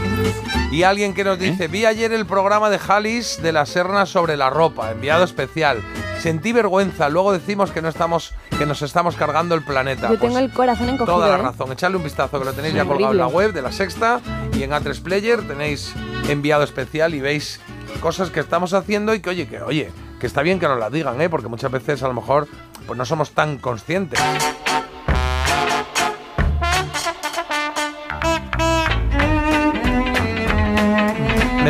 Y 0.72 0.84
alguien 0.84 1.12
que 1.12 1.22
nos 1.22 1.38
dice, 1.38 1.68
vi 1.68 1.84
ayer 1.84 2.12
el 2.14 2.24
programa 2.24 2.70
de 2.70 2.78
Jalis 2.78 3.42
de 3.42 3.52
la 3.52 3.66
Serna 3.66 4.06
sobre 4.06 4.38
la 4.38 4.48
ropa, 4.48 4.90
enviado 4.90 5.22
especial. 5.22 5.82
Sentí 6.18 6.52
vergüenza, 6.52 7.10
luego 7.10 7.30
decimos 7.32 7.72
que 7.72 7.82
no 7.82 7.88
estamos, 7.90 8.32
que 8.58 8.64
nos 8.64 8.80
estamos 8.80 9.14
cargando 9.16 9.54
el 9.54 9.62
planeta. 9.62 10.08
Yo 10.08 10.18
Pues 10.18 10.20
tengo 10.20 10.38
el 10.38 10.50
corazón 10.50 10.88
encogido. 10.88 11.16
Toda 11.16 11.28
la 11.28 11.34
¿eh? 11.34 11.42
razón. 11.42 11.70
Echadle 11.72 11.98
un 11.98 12.04
vistazo 12.04 12.38
que 12.38 12.46
lo 12.46 12.54
tenéis 12.54 12.72
ya 12.72 12.86
colgado 12.86 13.12
en 13.12 13.18
la 13.18 13.26
web 13.26 13.52
de 13.52 13.60
la 13.60 13.70
Sexta 13.70 14.20
y 14.54 14.62
en 14.62 14.70
A3 14.70 15.02
Player 15.02 15.46
tenéis 15.46 15.92
enviado 16.30 16.62
especial 16.62 17.14
y 17.14 17.20
veis 17.20 17.60
cosas 18.00 18.30
que 18.30 18.40
estamos 18.40 18.72
haciendo 18.72 19.14
y 19.14 19.20
que 19.20 19.28
oye, 19.28 19.46
que 19.46 19.60
oye, 19.60 19.90
que 20.20 20.26
está 20.26 20.40
bien 20.40 20.58
que 20.58 20.68
nos 20.68 20.78
las 20.78 20.90
digan, 20.90 21.20
¿eh? 21.20 21.28
porque 21.28 21.48
muchas 21.48 21.70
veces 21.70 22.02
a 22.02 22.08
lo 22.08 22.14
mejor 22.14 22.48
pues 22.86 22.96
no 22.96 23.04
somos 23.04 23.32
tan 23.32 23.58
conscientes. 23.58 24.18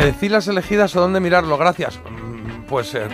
¿Me 0.03 0.11
decís 0.11 0.29
las 0.29 0.49
elegidas 0.49 0.93
o 0.97 0.99
dónde 0.99 1.21
mirarlo? 1.21 1.57
Gracias. 1.57 1.97
Pues 2.67 2.93
eh, 2.95 3.07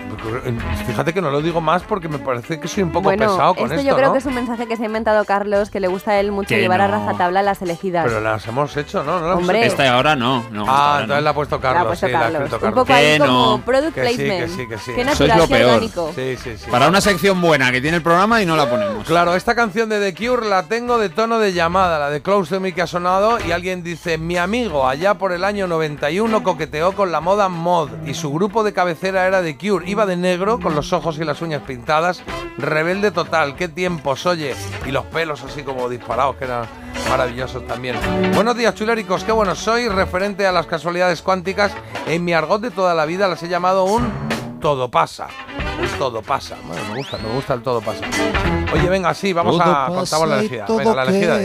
fíjate 0.88 1.14
que 1.14 1.22
no 1.22 1.32
lo 1.32 1.42
digo 1.42 1.60
más 1.62 1.84
porque 1.84 2.08
me 2.08 2.20
parece 2.20 2.60
que 2.60 2.68
soy 2.68 2.84
un 2.84 2.92
poco 2.92 3.04
bueno, 3.06 3.28
pesado 3.28 3.56
con 3.56 3.64
esto 3.66 3.76
esto, 3.76 3.88
yo 3.90 3.96
creo 3.96 4.08
¿no? 4.08 4.14
que 4.14 4.20
es 4.20 4.26
un 4.26 4.36
mensaje 4.36 4.68
que 4.68 4.78
se 4.78 4.84
ha 4.84 4.86
inventado 4.86 5.26
Carlos, 5.26 5.70
que 5.70 5.80
le 5.80 5.88
gusta 5.88 6.12
a 6.12 6.20
él 6.20 6.32
mucho 6.32 6.50
Que 6.50 6.60
llevar 6.62 6.82
a 6.82 6.88
no. 6.88 6.94
rajatabla 7.00 7.42
las 7.42 7.62
elegidas. 7.62 8.06
Pero 8.08 8.22
las 8.22 8.46
hemos 8.48 8.76
hecho, 8.78 9.04
¿no? 9.04 9.20
¿No 9.20 9.34
Hombre. 9.36 9.66
Esta 9.66 9.94
ahora 9.94 10.16
no. 10.16 10.44
Ah, 10.68 10.94
ahora 10.94 11.02
entonces 11.04 11.16
no. 11.18 11.22
la 11.22 11.30
ha 11.30 11.34
puesto 11.34 11.56
La 11.58 11.62
Carlos. 11.62 11.82
ha 11.84 11.88
puesto 11.88 12.06
sí, 12.08 12.12
la 12.14 12.20
ha 12.20 12.22
Carlos. 12.24 12.42
escrito 12.42 12.56
Un 12.56 12.62
Carlos. 12.62 12.84
poco 12.84 12.94
ahí 12.94 13.06
Que 13.14 13.20
como 13.20 13.58
no. 13.58 13.66
product 13.66 13.94
Que 13.96 14.08
sí, 14.10 14.18
que 14.18 14.24
placement. 14.26 14.50
sí, 14.56 14.68
que 14.68 14.78
sí. 14.78 14.92
Qué 14.96 15.04
Sois 15.06 15.06
natural, 15.20 15.38
lo 15.40 15.48
peor. 15.48 15.70
orgánico. 15.74 16.12
Sí, 16.16 16.38
sí, 16.44 16.58
sí. 16.58 16.72
Para 16.72 16.88
una 16.88 17.02
sección 17.02 17.42
buena 17.42 17.72
que 17.72 17.82
tiene 17.82 17.98
el 17.98 18.04
programa 18.04 18.42
y 18.42 18.46
no 18.46 18.56
la 18.56 18.70
ponemos. 18.70 19.06
Claro, 19.08 19.36
esta 19.36 19.56
canción 19.56 19.90
de 19.90 20.00
The 20.00 20.14
Cure 20.28 20.48
la 20.48 20.64
tengo 20.64 20.98
de 20.98 21.10
tono 21.10 21.40
de 21.40 21.54
llamada, 21.54 22.00
la 22.00 22.10
de 22.10 22.22
Close 22.22 22.56
to 22.56 22.60
Me 22.62 22.74
que 22.74 22.82
ha 22.82 22.88
sonado 22.88 23.38
y 23.46 23.52
alguien 23.52 23.84
dice, 23.84 24.18
mi 24.18 24.38
amigo 24.38 24.88
allá 24.88 25.16
por 25.16 25.32
el 25.32 25.44
año 25.44 25.68
91 25.68 26.44
coqueteó 26.44 26.94
con 26.94 27.12
la 27.12 27.20
moda 27.22 27.50
mod 27.50 27.90
y 28.06 28.14
su 28.14 28.32
grupo 28.32 28.64
de 28.64 28.74
cabecera 28.74 29.26
era 29.28 29.42
Cure, 29.58 29.90
iba 29.90 30.06
de 30.06 30.16
negro 30.16 30.60
con 30.60 30.76
los 30.76 30.94
ojos 30.94 31.18
y 31.20 31.24
las 31.24 31.42
uñas 31.42 31.62
pintadas, 31.64 32.22
rebelde 32.58 33.12
total, 33.12 33.56
qué 33.56 33.68
tiempos, 33.68 34.26
oye, 34.26 34.56
y 34.86 34.92
los 34.92 35.06
pelos 35.06 35.44
así 35.44 35.64
como 35.64 35.90
disparados, 35.90 36.36
que 36.36 36.46
eran 36.46 36.66
maravillosos 37.10 37.66
también. 37.68 37.96
Buenos 38.34 38.56
días 38.56 38.76
chuléricos, 38.76 39.24
qué 39.24 39.32
bueno 39.32 39.56
soy, 39.56 39.88
referente 39.88 40.46
a 40.46 40.52
las 40.52 40.66
casualidades 40.66 41.22
cuánticas, 41.22 41.72
en 42.08 42.24
mi 42.24 42.34
argot 42.34 42.62
de 42.62 42.72
toda 42.72 42.94
la 42.94 43.06
vida 43.06 43.28
las 43.28 43.42
he 43.44 43.48
llamado 43.48 43.86
un 43.86 44.12
todo 44.60 44.90
pasa. 44.90 45.28
Un 45.82 45.88
todo 45.98 46.22
pasa. 46.22 46.58
Bueno, 46.68 46.84
me 46.90 46.98
gusta, 46.98 47.18
me 47.18 47.30
gusta 47.30 47.54
el 47.54 47.62
todo 47.62 47.82
pasa. 47.82 48.06
Oye, 48.74 48.90
venga, 48.90 49.14
sí, 49.14 49.32
vamos 49.32 49.58
Todo 49.58 49.72
a 49.72 49.88
contamos 49.88 50.28
la 50.28 50.40
elegida. 50.40 50.66
Venga, 50.68 50.96
la 50.96 51.04
elegida 51.04 51.40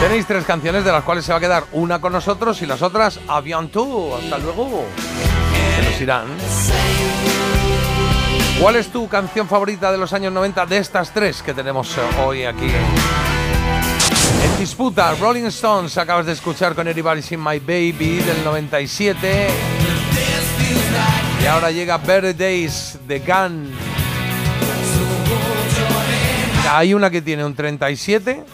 Tenéis 0.00 0.26
tres 0.26 0.44
canciones 0.44 0.84
de 0.84 0.92
las 0.92 1.02
cuales 1.04 1.24
se 1.24 1.32
va 1.32 1.38
a 1.38 1.40
quedar 1.40 1.64
una 1.72 2.00
con 2.00 2.12
nosotros 2.12 2.60
y 2.62 2.66
las 2.66 2.82
otras 2.82 3.20
a 3.28 3.40
bientôt. 3.40 4.20
Hasta 4.22 4.38
luego. 4.38 4.84
Se 5.76 5.90
nos 5.90 6.00
irán. 6.00 6.26
¿Cuál 8.60 8.76
es 8.76 8.88
tu 8.88 9.08
canción 9.08 9.48
favorita 9.48 9.90
de 9.90 9.98
los 9.98 10.12
años 10.12 10.32
90 10.32 10.66
de 10.66 10.78
estas 10.78 11.12
tres 11.12 11.42
que 11.42 11.54
tenemos 11.54 11.96
eh, 11.96 12.00
hoy 12.24 12.44
aquí? 12.44 12.70
En 14.44 14.58
disputa, 14.58 15.14
Rolling 15.14 15.46
Stones 15.46 15.98
acabas 15.98 16.26
de 16.26 16.32
escuchar 16.32 16.74
con 16.74 16.86
Everybody's 16.86 17.32
in 17.32 17.42
My 17.42 17.58
Baby 17.58 18.18
del 18.18 18.44
97. 18.44 19.48
Y 21.42 21.46
ahora 21.46 21.70
llega 21.70 21.98
Better 21.98 22.36
Days 22.36 22.98
de 23.06 23.18
Gun. 23.20 23.83
Hay 26.70 26.94
una 26.94 27.10
que 27.10 27.22
tiene 27.22 27.44
un 27.44 27.54
37, 27.54 28.44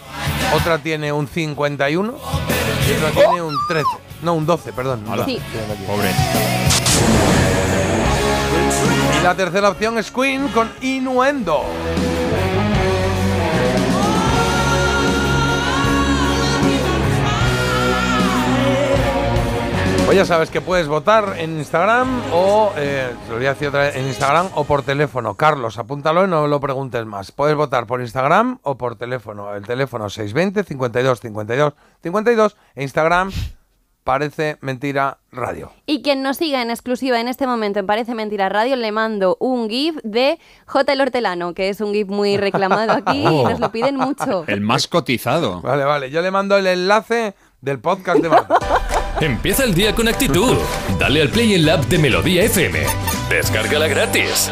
otra 0.55 0.79
tiene 0.79 1.13
un 1.13 1.27
51 1.29 2.15
y 2.89 2.93
otra 2.97 3.11
tiene 3.11 3.43
un 3.43 3.57
13. 3.69 3.87
No, 4.23 4.35
un 4.35 4.47
12, 4.47 4.73
perdón. 4.73 5.05
un 5.09 5.17
12. 5.17 5.31
Sí. 5.31 5.41
Pobre. 5.87 6.11
Y 9.19 9.23
la 9.23 9.35
tercera 9.35 9.69
opción 9.71 9.99
es 9.99 10.11
Queen 10.11 10.49
con 10.49 10.71
Innuendo. 10.81 11.65
Pues 20.11 20.19
ya 20.19 20.25
sabes 20.25 20.51
que 20.51 20.61
puedes 20.61 20.89
votar 20.89 21.37
en 21.39 21.57
Instagram 21.59 22.09
o, 22.33 22.73
eh, 22.77 23.15
te 23.27 23.31
lo 23.31 23.37
voy 23.37 23.47
a 23.47 23.51
decir 23.51 23.69
otra 23.69 23.83
vez, 23.83 23.95
en 23.95 24.09
Instagram 24.09 24.49
o 24.57 24.65
por 24.65 24.83
teléfono. 24.83 25.37
Carlos, 25.37 25.79
apúntalo 25.79 26.25
y 26.25 26.29
no 26.29 26.49
lo 26.49 26.59
preguntes 26.59 27.07
más. 27.07 27.31
Puedes 27.31 27.55
votar 27.55 27.87
por 27.87 28.01
Instagram 28.01 28.59
o 28.65 28.77
por 28.77 28.97
teléfono. 28.97 29.55
El 29.55 29.65
teléfono 29.65 30.11
620 30.11 30.65
52 30.65 31.21
52 31.21 31.75
52 32.03 32.57
e 32.75 32.83
Instagram 32.83 33.31
parece 34.03 34.59
mentira 34.63 35.19
radio. 35.31 35.71
Y 35.87 36.03
quien 36.03 36.25
nos 36.25 36.39
siga 36.39 36.61
en 36.61 36.71
exclusiva 36.71 37.21
en 37.21 37.29
este 37.29 37.47
momento 37.47 37.79
en 37.79 37.87
Parece 37.87 38.17
Mentira 38.17 38.49
Radio, 38.49 38.75
le 38.75 38.91
mando 38.91 39.37
un 39.39 39.71
GIF 39.71 39.99
de 40.03 40.41
J. 40.67 40.93
el 40.93 41.03
Hortelano, 41.03 41.55
que 41.55 41.69
es 41.69 41.81
un 41.81 41.93
GIF 41.95 42.09
muy 42.09 42.37
reclamado 42.37 42.95
aquí 42.95 43.21
y 43.21 43.45
nos 43.45 43.61
lo 43.61 43.71
piden 43.71 43.95
mucho. 43.95 44.43
El 44.49 44.61
más 44.61 44.89
cotizado. 44.89 45.61
Vale, 45.61 45.85
vale. 45.85 46.11
Yo 46.11 46.21
le 46.21 46.33
mando 46.33 46.57
el 46.57 46.67
enlace 46.67 47.37
del 47.61 47.79
podcast 47.79 48.21
de 48.21 48.29
Marta. 48.29 48.59
Empieza 49.21 49.65
el 49.65 49.75
día 49.75 49.95
con 49.95 50.09
actitud. 50.09 50.57
Dale 50.99 51.21
al 51.21 51.29
Play 51.29 51.53
en 51.53 51.67
la 51.67 51.75
app 51.75 51.85
de 51.85 51.99
Melodía 51.99 52.43
FM. 52.45 52.81
Descárgala 53.29 53.87
gratis. 53.87 54.51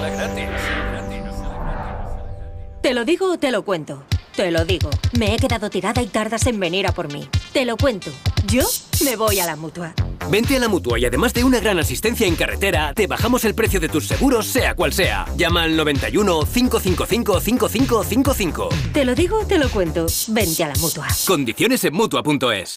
Te 2.83 2.93
lo 2.93 3.07
digo 3.07 3.33
o 3.33 3.39
te 3.39 3.51
lo 3.51 3.65
cuento. 3.65 4.05
Te 4.37 4.51
lo 4.51 4.67
digo. 4.67 4.91
Me 5.19 5.35
he 5.35 5.39
quedado 5.39 5.71
tirada 5.71 6.03
y 6.03 6.07
tardas 6.07 6.47
en 6.47 6.61
venir 6.61 6.87
a 6.87 6.93
por 6.93 7.11
mí. 7.11 7.27
Te 7.55 7.65
lo 7.65 7.79
cuento. 7.79 8.11
Yo 8.47 8.63
me 9.05 9.17
voy 9.17 9.41
a 9.41 9.47
la 9.47 9.57
mutua. 9.57 9.95
Vente 10.31 10.57
a 10.57 10.61
la 10.61 10.69
mutua 10.69 10.99
y 10.99 11.07
además 11.07 11.33
de 11.33 11.45
una 11.45 11.61
gran 11.61 11.79
asistencia 11.79 12.27
en 12.27 12.37
carretera, 12.37 12.93
te 12.93 13.07
bajamos 13.07 13.47
el 13.47 13.55
precio 13.55 13.81
de 13.81 13.89
tus 13.89 14.07
seguros, 14.07 14.47
sea 14.47 14.75
cual 14.75 14.93
sea. 14.93 15.25
Llama 15.35 15.63
al 15.63 15.77
91 15.77 16.41
555 16.41 17.41
5555. 17.41 18.69
Te 18.93 19.07
lo 19.07 19.15
digo 19.15 19.41
o 19.41 19.47
te 19.47 19.59
lo 19.59 19.71
cuento. 19.71 20.07
Vente 20.29 20.63
a 20.63 20.69
la 20.69 20.75
mutua. 20.75 21.07
Condiciones 21.27 21.83
en 21.85 21.95
mutua.es. 21.95 22.77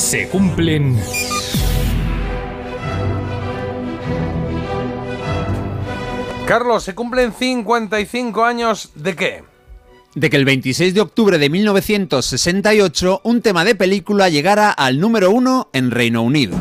Se 0.00 0.28
cumplen... 0.28 0.98
Carlos, 6.46 6.82
se 6.82 6.94
cumplen 6.94 7.32
55 7.32 8.42
años 8.42 8.90
de 8.94 9.14
qué? 9.14 9.44
De 10.14 10.30
que 10.30 10.36
el 10.36 10.46
26 10.46 10.94
de 10.94 11.00
octubre 11.02 11.38
de 11.38 11.50
1968 11.50 13.20
un 13.22 13.42
tema 13.42 13.64
de 13.64 13.74
película 13.74 14.30
llegara 14.30 14.70
al 14.70 14.98
número 14.98 15.30
uno 15.30 15.68
en 15.74 15.90
Reino 15.90 16.22
Unido. 16.22 16.56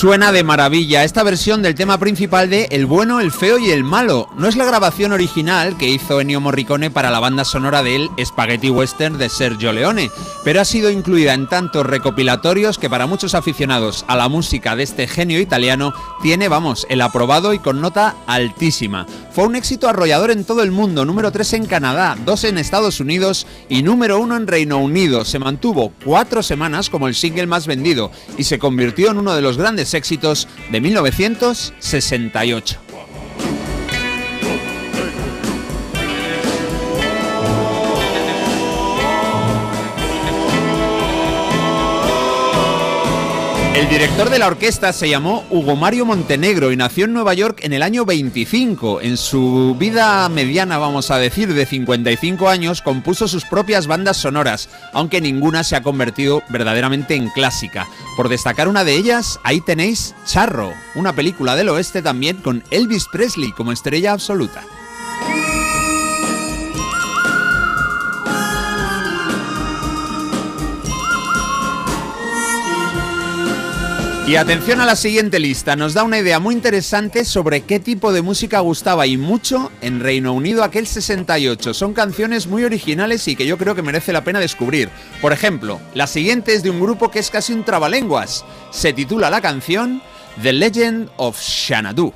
Suena 0.00 0.32
de 0.32 0.44
maravilla 0.44 1.04
esta 1.04 1.22
versión 1.22 1.60
del 1.60 1.74
tema 1.74 1.98
principal 1.98 2.48
de 2.48 2.68
El 2.70 2.86
bueno, 2.86 3.20
el 3.20 3.30
feo 3.30 3.58
y 3.58 3.68
el 3.68 3.84
malo. 3.84 4.30
No 4.38 4.48
es 4.48 4.56
la 4.56 4.64
grabación 4.64 5.12
original 5.12 5.76
que 5.76 5.90
hizo 5.90 6.22
Ennio 6.22 6.40
Morricone 6.40 6.90
para 6.90 7.10
la 7.10 7.20
banda 7.20 7.44
sonora 7.44 7.82
del 7.82 8.08
Spaghetti 8.18 8.70
Western 8.70 9.18
de 9.18 9.28
Sergio 9.28 9.74
Leone, 9.74 10.10
pero 10.42 10.62
ha 10.62 10.64
sido 10.64 10.90
incluida 10.90 11.34
en 11.34 11.50
tantos 11.50 11.84
recopilatorios 11.84 12.78
que 12.78 12.88
para 12.88 13.06
muchos 13.06 13.34
aficionados 13.34 14.06
a 14.08 14.16
la 14.16 14.30
música 14.30 14.74
de 14.74 14.84
este 14.84 15.06
genio 15.06 15.38
italiano 15.38 15.92
tiene, 16.22 16.48
vamos, 16.48 16.86
el 16.88 17.02
aprobado 17.02 17.52
y 17.52 17.58
con 17.58 17.82
nota 17.82 18.16
altísima. 18.26 19.06
Fue 19.32 19.44
un 19.44 19.54
éxito 19.54 19.86
arrollador 19.86 20.30
en 20.30 20.44
todo 20.44 20.62
el 20.62 20.70
mundo, 20.70 21.04
número 21.04 21.30
3 21.30 21.52
en 21.52 21.66
Canadá, 21.66 22.16
2 22.24 22.44
en 22.44 22.56
Estados 22.56 23.00
Unidos 23.00 23.46
y 23.68 23.82
número 23.82 24.18
1 24.18 24.34
en 24.34 24.46
Reino 24.46 24.78
Unido. 24.78 25.26
Se 25.26 25.38
mantuvo 25.38 25.92
cuatro 26.02 26.42
semanas 26.42 26.88
como 26.88 27.06
el 27.06 27.14
single 27.14 27.46
más 27.46 27.66
vendido 27.66 28.10
y 28.38 28.44
se 28.44 28.58
convirtió 28.58 29.10
en 29.10 29.18
uno 29.18 29.34
de 29.34 29.42
los 29.42 29.58
grandes 29.58 29.89
éxitos 29.94 30.46
de 30.70 30.80
1968. 30.80 32.89
El 43.80 43.88
director 43.88 44.28
de 44.28 44.38
la 44.38 44.46
orquesta 44.46 44.92
se 44.92 45.08
llamó 45.08 45.42
Hugo 45.48 45.74
Mario 45.74 46.04
Montenegro 46.04 46.70
y 46.70 46.76
nació 46.76 47.06
en 47.06 47.14
Nueva 47.14 47.32
York 47.32 47.60
en 47.62 47.72
el 47.72 47.82
año 47.82 48.04
25. 48.04 49.00
En 49.00 49.16
su 49.16 49.74
vida 49.78 50.28
mediana, 50.28 50.76
vamos 50.76 51.10
a 51.10 51.16
decir, 51.16 51.54
de 51.54 51.64
55 51.64 52.50
años, 52.50 52.82
compuso 52.82 53.26
sus 53.26 53.46
propias 53.46 53.86
bandas 53.86 54.18
sonoras, 54.18 54.68
aunque 54.92 55.22
ninguna 55.22 55.64
se 55.64 55.76
ha 55.76 55.82
convertido 55.82 56.42
verdaderamente 56.50 57.14
en 57.14 57.30
clásica. 57.30 57.88
Por 58.18 58.28
destacar 58.28 58.68
una 58.68 58.84
de 58.84 58.96
ellas, 58.96 59.40
ahí 59.44 59.62
tenéis 59.62 60.14
Charro, 60.26 60.74
una 60.94 61.14
película 61.14 61.56
del 61.56 61.70
oeste 61.70 62.02
también 62.02 62.36
con 62.36 62.62
Elvis 62.70 63.06
Presley 63.10 63.50
como 63.52 63.72
estrella 63.72 64.12
absoluta. 64.12 64.62
Y 74.30 74.36
atención 74.36 74.80
a 74.80 74.86
la 74.86 74.94
siguiente 74.94 75.40
lista, 75.40 75.74
nos 75.74 75.92
da 75.92 76.04
una 76.04 76.20
idea 76.20 76.38
muy 76.38 76.54
interesante 76.54 77.24
sobre 77.24 77.62
qué 77.62 77.80
tipo 77.80 78.12
de 78.12 78.22
música 78.22 78.60
gustaba 78.60 79.04
y 79.08 79.16
mucho 79.16 79.72
en 79.80 79.98
Reino 79.98 80.32
Unido 80.32 80.62
aquel 80.62 80.86
68. 80.86 81.74
Son 81.74 81.94
canciones 81.94 82.46
muy 82.46 82.62
originales 82.62 83.26
y 83.26 83.34
que 83.34 83.44
yo 83.44 83.58
creo 83.58 83.74
que 83.74 83.82
merece 83.82 84.12
la 84.12 84.22
pena 84.22 84.38
descubrir. 84.38 84.88
Por 85.20 85.32
ejemplo, 85.32 85.80
la 85.94 86.06
siguiente 86.06 86.54
es 86.54 86.62
de 86.62 86.70
un 86.70 86.78
grupo 86.78 87.10
que 87.10 87.18
es 87.18 87.28
casi 87.28 87.52
un 87.52 87.64
trabalenguas. 87.64 88.44
Se 88.70 88.92
titula 88.92 89.30
la 89.30 89.40
canción 89.40 90.00
The 90.40 90.52
Legend 90.52 91.10
of 91.16 91.36
Xanadu. 91.36 92.14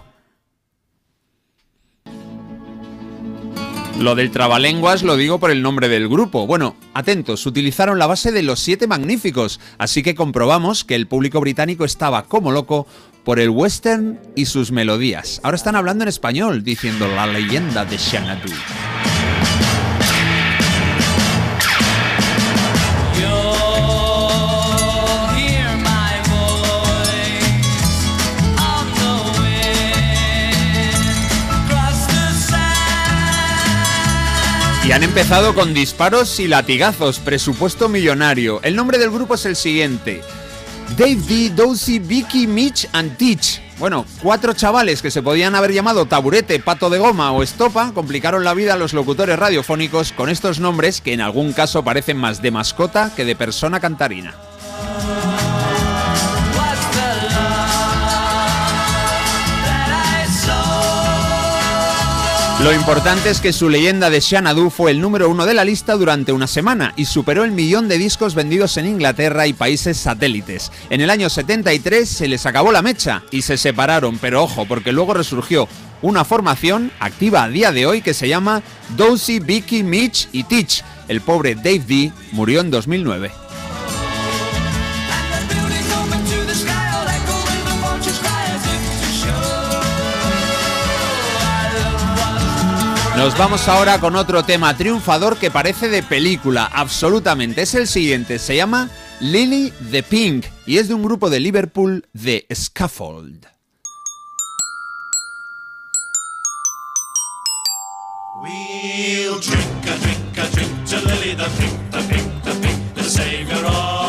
Lo 3.98 4.16
del 4.16 4.32
trabalenguas 4.32 5.04
lo 5.04 5.16
digo 5.16 5.38
por 5.38 5.52
el 5.52 5.62
nombre 5.62 5.88
del 5.88 6.08
grupo. 6.08 6.48
Bueno, 6.48 6.76
atentos, 6.94 7.46
utilizaron 7.46 7.98
la 7.98 8.08
base 8.08 8.32
de 8.32 8.42
los 8.42 8.58
siete 8.58 8.88
magníficos, 8.88 9.60
así 9.78 10.02
que 10.02 10.16
comprobamos 10.16 10.84
que 10.84 10.96
el 10.96 11.06
público 11.06 11.40
británico 11.40 11.84
estaba 11.84 12.24
como 12.24 12.50
loco 12.50 12.88
por 13.22 13.38
el 13.38 13.50
western 13.50 14.18
y 14.34 14.46
sus 14.46 14.72
melodías. 14.72 15.40
Ahora 15.44 15.56
están 15.56 15.76
hablando 15.76 16.02
en 16.02 16.08
español, 16.08 16.64
diciendo 16.64 17.06
la 17.06 17.26
leyenda 17.26 17.84
de 17.84 17.96
Xanadu. 17.96 18.52
Y 34.86 34.92
han 34.92 35.02
empezado 35.02 35.54
con 35.54 35.72
disparos 35.72 36.38
y 36.40 36.46
latigazos, 36.46 37.18
presupuesto 37.18 37.88
millonario. 37.88 38.60
El 38.62 38.76
nombre 38.76 38.98
del 38.98 39.10
grupo 39.10 39.34
es 39.34 39.46
el 39.46 39.56
siguiente. 39.56 40.20
Dave 40.98 41.16
D, 41.26 42.00
Vicky, 42.00 42.46
Mitch 42.46 42.86
and 42.92 43.16
Teach. 43.16 43.62
Bueno, 43.78 44.04
cuatro 44.22 44.52
chavales 44.52 45.00
que 45.00 45.10
se 45.10 45.22
podían 45.22 45.54
haber 45.54 45.72
llamado 45.72 46.04
Taburete, 46.04 46.60
Pato 46.60 46.90
de 46.90 46.98
Goma 46.98 47.32
o 47.32 47.42
Estopa 47.42 47.92
complicaron 47.92 48.44
la 48.44 48.52
vida 48.52 48.74
a 48.74 48.76
los 48.76 48.92
locutores 48.92 49.38
radiofónicos 49.38 50.12
con 50.12 50.28
estos 50.28 50.60
nombres 50.60 51.00
que 51.00 51.14
en 51.14 51.22
algún 51.22 51.54
caso 51.54 51.82
parecen 51.82 52.18
más 52.18 52.42
de 52.42 52.50
mascota 52.50 53.10
que 53.16 53.24
de 53.24 53.34
persona 53.34 53.80
cantarina. 53.80 54.34
Lo 62.64 62.72
importante 62.72 63.28
es 63.28 63.42
que 63.42 63.52
su 63.52 63.68
leyenda 63.68 64.08
de 64.08 64.22
Xanadu 64.22 64.70
fue 64.70 64.90
el 64.90 64.98
número 64.98 65.28
uno 65.28 65.44
de 65.44 65.52
la 65.52 65.66
lista 65.66 65.96
durante 65.96 66.32
una 66.32 66.46
semana 66.46 66.94
y 66.96 67.04
superó 67.04 67.44
el 67.44 67.50
millón 67.50 67.88
de 67.88 67.98
discos 67.98 68.34
vendidos 68.34 68.78
en 68.78 68.86
Inglaterra 68.86 69.46
y 69.46 69.52
países 69.52 69.98
satélites. 69.98 70.72
En 70.88 71.02
el 71.02 71.10
año 71.10 71.28
73 71.28 72.08
se 72.08 72.26
les 72.26 72.46
acabó 72.46 72.72
la 72.72 72.80
mecha 72.80 73.22
y 73.30 73.42
se 73.42 73.58
separaron, 73.58 74.16
pero 74.16 74.42
ojo, 74.42 74.64
porque 74.64 74.92
luego 74.92 75.12
resurgió 75.12 75.68
una 76.00 76.24
formación 76.24 76.90
activa 77.00 77.42
a 77.42 77.50
día 77.50 77.70
de 77.70 77.84
hoy 77.84 78.00
que 78.00 78.14
se 78.14 78.28
llama 78.28 78.62
Dozy, 78.96 79.40
Vicky, 79.40 79.82
Mitch 79.82 80.30
y 80.32 80.44
Teach. 80.44 80.82
El 81.08 81.20
pobre 81.20 81.56
Dave 81.56 81.82
D 81.86 82.12
murió 82.32 82.62
en 82.62 82.70
2009. 82.70 83.43
Nos 93.16 93.38
vamos 93.38 93.68
ahora 93.68 94.00
con 94.00 94.16
otro 94.16 94.42
tema 94.42 94.76
triunfador 94.76 95.38
que 95.38 95.50
parece 95.50 95.88
de 95.88 96.02
película, 96.02 96.64
absolutamente. 96.64 97.62
Es 97.62 97.74
el 97.74 97.86
siguiente, 97.86 98.40
se 98.40 98.56
llama 98.56 98.90
Lily 99.20 99.72
the 99.92 100.02
Pink 100.02 100.46
y 100.66 100.78
es 100.78 100.88
de 100.88 100.94
un 100.94 101.04
grupo 101.04 101.30
de 101.30 101.38
Liverpool 101.38 102.04
Scaffold. 102.52 103.46
The 112.96 113.64
of 113.64 114.03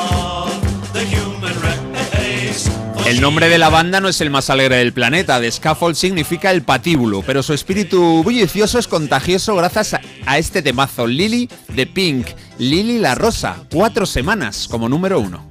El 3.06 3.22
nombre 3.22 3.50
de 3.50 3.60
la 3.60 3.70
banda 3.70 4.02
no 4.02 4.10
es 4.10 4.20
el 4.22 4.32
más 4.32 4.50
alegre 4.50 4.78
del 4.78 4.92
planeta. 4.92 5.40
The 5.40 5.52
Scaffold 5.52 5.96
significa 5.96 6.50
el 6.50 6.64
patíbulo, 6.64 7.22
pero 7.22 7.44
su 7.44 7.54
espíritu 7.54 8.24
bullicioso 8.24 8.80
es 8.80 8.88
contagioso 8.88 9.56
gracias 9.56 9.94
a, 10.26 10.38
este 10.40 10.64
temazo. 10.64 11.06
Lily 11.06 11.48
de 11.76 11.86
Pink, 11.86 12.26
Lily 12.58 12.98
la 12.98 13.14
Rosa, 13.14 13.58
cuatro 13.72 14.08
semanas 14.08 14.68
como 14.68 14.90
número 14.90 15.20
uno. 15.20 15.48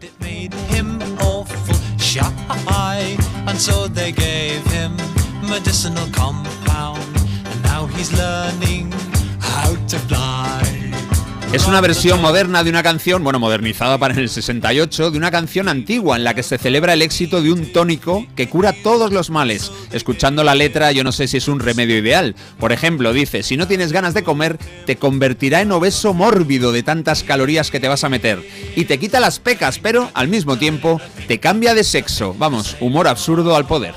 Es 11.54 11.68
una 11.68 11.80
versión 11.80 12.20
moderna 12.20 12.64
de 12.64 12.70
una 12.70 12.82
canción, 12.82 13.22
bueno, 13.22 13.38
modernizada 13.38 13.96
para 13.96 14.14
el 14.14 14.28
68, 14.28 15.12
de 15.12 15.18
una 15.18 15.30
canción 15.30 15.68
antigua 15.68 16.16
en 16.16 16.24
la 16.24 16.34
que 16.34 16.42
se 16.42 16.58
celebra 16.58 16.94
el 16.94 17.00
éxito 17.00 17.40
de 17.40 17.52
un 17.52 17.72
tónico 17.72 18.26
que 18.34 18.48
cura 18.48 18.74
todos 18.82 19.12
los 19.12 19.30
males. 19.30 19.70
Escuchando 19.92 20.42
la 20.42 20.56
letra, 20.56 20.90
yo 20.90 21.04
no 21.04 21.12
sé 21.12 21.28
si 21.28 21.36
es 21.36 21.46
un 21.46 21.60
remedio 21.60 21.96
ideal. 21.96 22.34
Por 22.58 22.72
ejemplo, 22.72 23.12
dice, 23.12 23.44
si 23.44 23.56
no 23.56 23.68
tienes 23.68 23.92
ganas 23.92 24.14
de 24.14 24.24
comer, 24.24 24.58
te 24.84 24.96
convertirá 24.96 25.60
en 25.60 25.70
obeso 25.70 26.12
mórbido 26.12 26.72
de 26.72 26.82
tantas 26.82 27.22
calorías 27.22 27.70
que 27.70 27.78
te 27.78 27.86
vas 27.86 28.02
a 28.02 28.08
meter. 28.08 28.42
Y 28.74 28.86
te 28.86 28.98
quita 28.98 29.20
las 29.20 29.38
pecas, 29.38 29.78
pero 29.78 30.10
al 30.12 30.26
mismo 30.26 30.58
tiempo 30.58 31.00
te 31.28 31.38
cambia 31.38 31.72
de 31.74 31.84
sexo. 31.84 32.34
Vamos, 32.36 32.76
humor 32.80 33.06
absurdo 33.06 33.54
al 33.54 33.64
poder. 33.64 33.94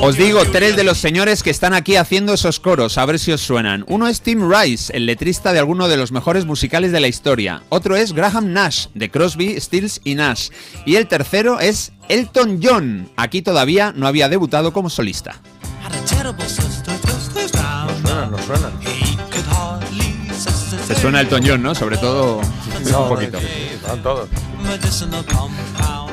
Os 0.00 0.16
digo 0.16 0.40
tres 0.52 0.76
de 0.76 0.84
los 0.84 0.98
señores 0.98 1.42
que 1.42 1.50
están 1.50 1.74
aquí 1.74 1.96
haciendo 1.96 2.32
esos 2.32 2.60
coros, 2.60 2.96
a 2.98 3.04
ver 3.04 3.18
si 3.18 3.32
os 3.32 3.40
suenan. 3.40 3.84
Uno 3.88 4.06
es 4.06 4.20
Tim 4.20 4.48
Rice, 4.48 4.96
el 4.96 5.06
letrista 5.06 5.52
de 5.52 5.58
alguno 5.58 5.88
de 5.88 5.96
los 5.96 6.12
mejores 6.12 6.44
musicales 6.46 6.92
de 6.92 7.00
la 7.00 7.08
historia. 7.08 7.62
Otro 7.68 7.96
es 7.96 8.12
Graham 8.12 8.52
Nash, 8.52 8.86
de 8.94 9.10
Crosby, 9.10 9.60
Stills 9.60 10.00
y 10.04 10.14
Nash. 10.14 10.50
Y 10.86 10.96
el 10.96 11.08
tercero 11.08 11.58
es 11.58 11.92
Elton 12.08 12.60
John. 12.62 13.10
Aquí 13.16 13.42
todavía 13.42 13.92
no 13.94 14.06
había 14.06 14.28
debutado 14.28 14.72
como 14.72 14.88
solista. 14.88 15.40
down. 17.52 18.02
Suenan, 18.02 18.30
no 18.30 18.38
suenan. 18.38 18.72
Se 20.86 20.94
suena 20.94 21.20
Elton 21.20 21.42
John, 21.44 21.62
¿no? 21.62 21.74
Sobre 21.74 21.98
todo 21.98 22.38
un 22.38 23.08
poquito. 23.08 23.38
Todos. 24.02 24.28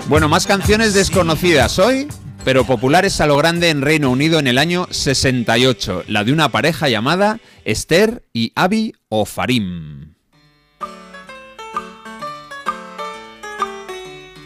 Bueno, 0.08 0.28
más 0.28 0.46
canciones 0.46 0.94
desconocidas 0.94 1.80
hoy, 1.80 2.08
pero 2.46 2.64
populares 2.64 3.20
a 3.20 3.26
lo 3.26 3.36
grande 3.36 3.72
en 3.72 3.82
Reino 3.82 4.12
Unido 4.12 4.38
en 4.38 4.46
el 4.46 4.60
año 4.60 4.88
68. 4.92 6.04
La 6.08 6.24
de 6.24 6.32
una 6.32 6.50
pareja 6.50 6.88
llamada 6.88 7.40
Esther 7.66 8.24
y 8.32 8.54
Abi 8.56 8.94
Ofarim. 9.10 10.14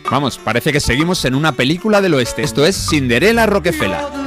Vamos, 0.09 0.39
parece 0.39 0.71
que 0.71 0.79
seguimos 0.79 1.23
en 1.25 1.35
una 1.35 1.51
película 1.51 2.01
del 2.01 2.15
oeste. 2.15 2.41
Esto 2.41 2.65
es 2.65 2.87
Cinderella 2.89 3.45
Rockefeller. 3.45 4.18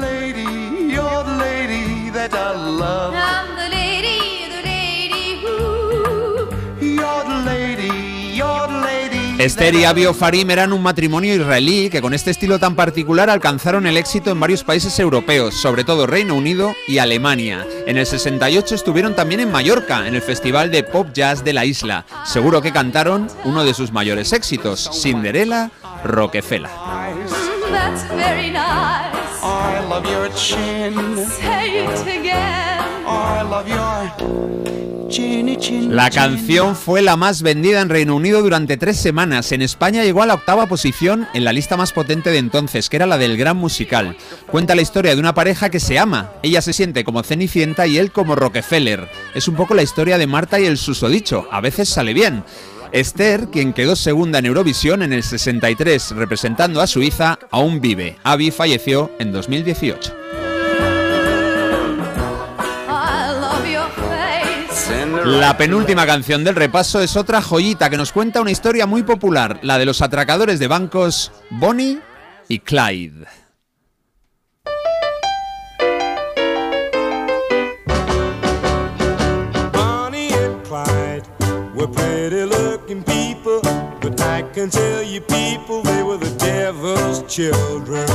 Esther 9.43 9.75
y 9.75 9.85
Abi 9.85 10.07
Ofarim 10.07 10.49
eran 10.53 10.73
un 10.73 10.81
matrimonio 10.81 11.35
israelí 11.35 11.91
que 11.91 12.01
con 12.01 12.15
este 12.15 12.31
estilo 12.31 12.61
tan 12.61 12.77
particular 12.77 13.29
alcanzaron 13.29 13.89
el 13.89 13.97
éxito 13.97 14.31
en 14.31 14.39
varios 14.39 14.62
países 14.62 14.97
europeos, 15.01 15.57
sobre 15.57 15.83
todo 15.83 16.07
Reino 16.07 16.37
Unido 16.37 16.77
y 16.87 16.99
Alemania. 16.99 17.67
En 17.89 17.99
el 17.99 18.07
68 18.07 18.77
estuvieron 18.77 19.17
también 19.17 19.41
en 19.41 19.51
Mallorca, 19.51 20.07
en 20.07 20.15
el 20.15 20.23
Festival 20.23 20.71
de 20.71 20.85
Pop 20.85 21.09
Jazz 21.12 21.43
de 21.43 21.55
la 21.55 21.65
isla. 21.65 22.07
Seguro 22.25 22.62
que 22.62 22.71
cantaron 22.71 23.27
uno 23.43 23.65
de 23.65 23.75
sus 23.75 23.91
mayores 23.91 24.33
éxitos, 24.33 24.89
Cinderella 24.93 25.73
Rockefeller. 26.05 26.71
That's 27.73 28.05
very 28.11 28.53
nice. 28.53 29.12
I 29.43 29.85
love 29.89 30.05
your 30.05 30.29
chin. 30.37 30.95
Say 31.27 31.85
it 31.85 32.07
again. 32.07 32.79
I 33.05 33.43
love 33.43 33.67
your 33.67 34.09
chinny 34.19 34.65
chin. 34.65 34.82
La 35.91 36.08
canción 36.08 36.74
fue 36.74 37.02
la 37.02 37.16
más 37.16 37.42
vendida 37.42 37.82
en 37.82 37.91
Reino 37.91 38.16
Unido 38.16 38.41
durante 38.41 38.78
tres 38.78 38.97
semanas. 38.97 39.52
En 39.52 39.60
España 39.60 40.05
llegó 40.05 40.23
a 40.23 40.26
la 40.26 40.34
octava 40.34 40.66
posición 40.66 41.28
en 41.34 41.44
la 41.44 41.52
lista 41.52 41.76
más 41.76 41.92
potente 41.92 42.31
de 42.31 42.39
entonces, 42.39 42.89
que 42.89 42.97
era 42.97 43.07
la 43.07 43.18
del 43.18 43.36
Gran 43.36 43.58
Musical. 43.58 44.16
Cuenta 44.47 44.74
la 44.74 44.81
historia 44.81 45.15
de 45.15 45.20
una 45.20 45.34
pareja 45.34 45.68
que 45.68 45.81
se 45.81 45.99
ama. 45.99 46.32
Ella 46.42 46.62
se 46.62 46.73
siente 46.73 47.05
como 47.05 47.23
Cenicienta 47.23 47.86
y 47.86 47.99
él 47.99 48.10
como 48.10 48.36
Rockefeller. 48.36 49.07
Es 49.34 49.49
un 49.49 49.55
poco 49.55 49.74
la 49.74 49.82
historia 49.82 50.16
de 50.16 50.26
Marta 50.26 50.58
y 50.58 50.65
el 50.65 50.78
susodicho. 50.78 51.47
A 51.50 51.60
veces 51.60 51.91
sale 51.91 52.15
bien. 52.15 52.42
Esther, 52.92 53.49
quien 53.52 53.74
quedó 53.74 53.97
segunda 53.97 54.39
en 54.39 54.47
Eurovisión 54.47 55.02
en 55.02 55.12
el 55.12 55.23
63 55.23 56.12
representando 56.12 56.81
a 56.81 56.86
Suiza, 56.86 57.39
aún 57.50 57.82
vive. 57.82 58.16
Abby 58.23 58.50
falleció 58.50 59.10
en 59.18 59.32
2018. 59.32 60.42
La 65.25 65.57
penúltima 65.57 66.05
canción 66.05 66.42
del 66.42 66.57
repaso 66.57 67.01
es 67.01 67.17
otra 67.17 67.41
joyita 67.41 67.89
que 67.89 67.97
nos 67.97 68.10
cuenta 68.12 68.41
una 68.41 68.51
historia 68.51 68.86
muy 68.86 69.05
popular, 69.05 69.60
la 69.62 69.78
de 69.78 69.86
los 69.86 70.02
atracadores 70.02 70.59
de 70.59 70.67
bancos 70.67 71.31
Bonnie 71.51 72.01
y 72.49 72.59
Clyde. 72.59 73.26
Bonnie 79.73 80.31
Clyde 80.65 81.23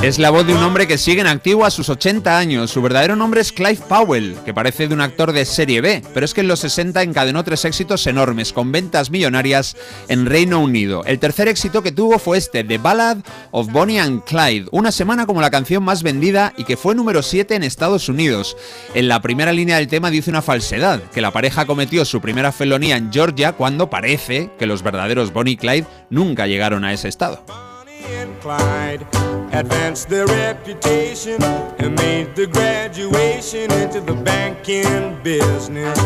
Es 0.03 0.19
la 0.19 0.29
voz 0.29 0.45
de 0.45 0.53
un 0.53 0.61
hombre 0.61 0.85
que 0.85 0.99
sigue 0.99 1.21
en 1.21 1.27
activo 1.27 1.65
a 1.65 1.71
sus 1.71 1.89
80 1.89 2.37
años. 2.37 2.69
Su 2.69 2.83
verdadero 2.83 3.15
nombre 3.15 3.41
es 3.41 3.51
Clive 3.51 3.79
Powell, 3.89 4.35
que 4.45 4.53
parece 4.53 4.87
de 4.87 4.93
un 4.93 5.01
actor 5.01 5.31
de 5.31 5.43
serie 5.45 5.81
B, 5.81 6.03
pero 6.13 6.23
es 6.23 6.35
que 6.35 6.41
en 6.41 6.47
los 6.47 6.59
60 6.59 7.01
encadenó 7.01 7.43
tres 7.43 7.65
éxitos 7.65 8.05
enormes, 8.05 8.53
con 8.53 8.71
ventas 8.71 9.09
millonarias 9.09 9.75
en 10.07 10.27
Reino 10.27 10.59
Unido. 10.59 11.03
El 11.05 11.17
tercer 11.17 11.47
éxito 11.47 11.81
que 11.81 11.91
tuvo 11.91 12.19
fue 12.19 12.37
este, 12.37 12.63
The 12.63 12.77
Ballad 12.77 13.17
of 13.49 13.71
Bonnie 13.71 13.99
and 13.99 14.23
Clyde, 14.23 14.67
una 14.71 14.91
semana 14.91 15.25
como 15.25 15.41
la 15.41 15.49
canción 15.49 15.83
más 15.83 16.03
vendida 16.03 16.53
y 16.55 16.65
que 16.65 16.77
fue 16.77 16.93
número 16.93 17.23
7 17.23 17.55
en 17.55 17.63
Estados 17.63 18.09
Unidos. 18.09 18.55
En 18.93 19.07
la 19.07 19.23
primera 19.23 19.51
línea 19.51 19.77
del 19.77 19.87
tema 19.87 20.11
dice 20.11 20.29
una 20.29 20.43
falsedad, 20.43 21.01
que 21.11 21.21
la 21.21 21.31
pareja 21.31 21.65
cometió 21.65 22.05
su 22.05 22.21
primera 22.21 22.51
felonía 22.51 22.97
en 22.97 23.11
Georgia 23.11 23.53
cuando 23.53 23.89
parece 23.89 24.51
que 24.59 24.67
los 24.67 24.83
verdaderos 24.83 25.33
Bonnie 25.33 25.53
y 25.53 25.57
Clyde 25.57 25.87
nunca 26.11 26.45
llegaron 26.45 26.85
a 26.85 26.93
ese 26.93 27.07
estado. 27.07 27.66
And 28.15 28.39
Clyde 28.41 29.05
advanced 29.51 30.09
their 30.09 30.25
reputation 30.25 31.41
and 31.79 31.95
made 31.95 32.33
the 32.35 32.47
graduation 32.47 33.71
into 33.71 33.99
the 34.01 34.13
banking 34.23 35.17
business. 35.23 35.97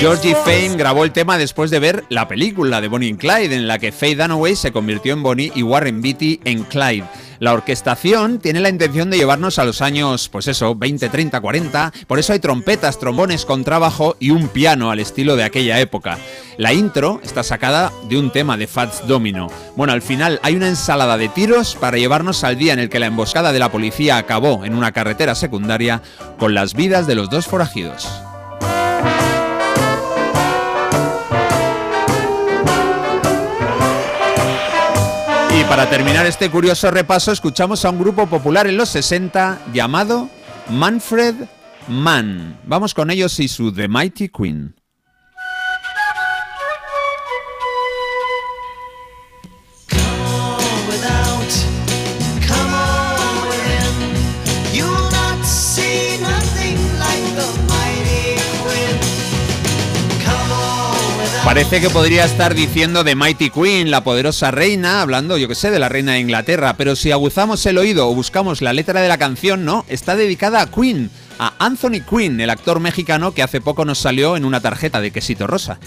Georgie 0.00 0.34
Fame 0.44 0.76
grabó 0.76 1.04
el 1.04 1.12
tema 1.12 1.38
después 1.38 1.70
de 1.70 1.78
ver 1.78 2.04
la 2.08 2.28
película 2.28 2.80
de 2.80 2.88
Bonnie 2.88 3.08
y 3.08 3.14
Clyde, 3.14 3.54
en 3.54 3.66
la 3.66 3.78
que 3.78 3.92
Faye 3.92 4.16
Dunaway 4.16 4.56
se 4.56 4.72
convirtió 4.72 5.12
en 5.12 5.22
Bonnie 5.22 5.52
y 5.54 5.62
Warren 5.62 6.02
Beatty 6.02 6.40
en 6.44 6.64
Clyde. 6.64 7.04
La 7.42 7.54
orquestación 7.54 8.38
tiene 8.38 8.60
la 8.60 8.68
intención 8.68 9.10
de 9.10 9.16
llevarnos 9.16 9.58
a 9.58 9.64
los 9.64 9.82
años, 9.82 10.28
pues 10.28 10.46
eso, 10.46 10.76
20, 10.76 11.08
30, 11.08 11.40
40. 11.40 11.92
Por 12.06 12.20
eso 12.20 12.32
hay 12.32 12.38
trompetas, 12.38 13.00
trombones 13.00 13.44
con 13.44 13.64
trabajo 13.64 14.14
y 14.20 14.30
un 14.30 14.46
piano 14.46 14.92
al 14.92 15.00
estilo 15.00 15.34
de 15.34 15.42
aquella 15.42 15.80
época. 15.80 16.18
La 16.56 16.72
intro 16.72 17.20
está 17.24 17.42
sacada 17.42 17.90
de 18.08 18.16
un 18.16 18.30
tema 18.30 18.56
de 18.56 18.68
Fats 18.68 19.08
Domino. 19.08 19.48
Bueno, 19.74 19.92
al 19.92 20.02
final 20.02 20.38
hay 20.44 20.54
una 20.54 20.68
ensalada 20.68 21.18
de 21.18 21.30
tiros 21.30 21.74
para 21.74 21.98
llevarnos 21.98 22.44
al 22.44 22.58
día 22.58 22.74
en 22.74 22.78
el 22.78 22.88
que 22.88 23.00
la 23.00 23.06
emboscada 23.06 23.52
de 23.52 23.58
la 23.58 23.72
policía 23.72 24.18
acabó 24.18 24.64
en 24.64 24.76
una 24.76 24.92
carretera 24.92 25.34
secundaria 25.34 26.00
con 26.38 26.54
las 26.54 26.74
vidas 26.74 27.08
de 27.08 27.16
los 27.16 27.28
dos 27.28 27.48
forajidos. 27.48 28.08
Para 35.72 35.88
terminar 35.88 36.26
este 36.26 36.50
curioso 36.50 36.90
repaso, 36.90 37.32
escuchamos 37.32 37.86
a 37.86 37.90
un 37.90 37.98
grupo 37.98 38.26
popular 38.26 38.66
en 38.66 38.76
los 38.76 38.90
60 38.90 39.58
llamado 39.72 40.28
Manfred 40.68 41.34
Mann. 41.88 42.58
Vamos 42.66 42.92
con 42.92 43.10
ellos 43.10 43.40
y 43.40 43.48
su 43.48 43.72
The 43.72 43.88
Mighty 43.88 44.28
Queen. 44.28 44.74
Parece 61.44 61.80
que 61.80 61.90
podría 61.90 62.24
estar 62.24 62.54
diciendo 62.54 63.04
The 63.04 63.16
Mighty 63.16 63.50
Queen, 63.50 63.90
la 63.90 64.04
poderosa 64.04 64.52
reina, 64.52 65.02
hablando, 65.02 65.36
yo 65.36 65.48
que 65.48 65.56
sé, 65.56 65.72
de 65.72 65.80
la 65.80 65.88
reina 65.88 66.12
de 66.12 66.20
Inglaterra, 66.20 66.76
pero 66.76 66.94
si 66.94 67.10
aguzamos 67.10 67.66
el 67.66 67.78
oído 67.78 68.08
o 68.08 68.14
buscamos 68.14 68.62
la 68.62 68.72
letra 68.72 69.02
de 69.02 69.08
la 69.08 69.18
canción, 69.18 69.64
no, 69.64 69.84
está 69.88 70.14
dedicada 70.14 70.62
a 70.62 70.70
Queen, 70.70 71.10
a 71.40 71.52
Anthony 71.58 72.00
Quinn, 72.08 72.40
el 72.40 72.48
actor 72.48 72.78
mexicano 72.78 73.32
que 73.34 73.42
hace 73.42 73.60
poco 73.60 73.84
nos 73.84 73.98
salió 73.98 74.36
en 74.36 74.44
una 74.44 74.60
tarjeta 74.60 75.00
de 75.00 75.10
quesito 75.10 75.48
rosa. 75.48 75.78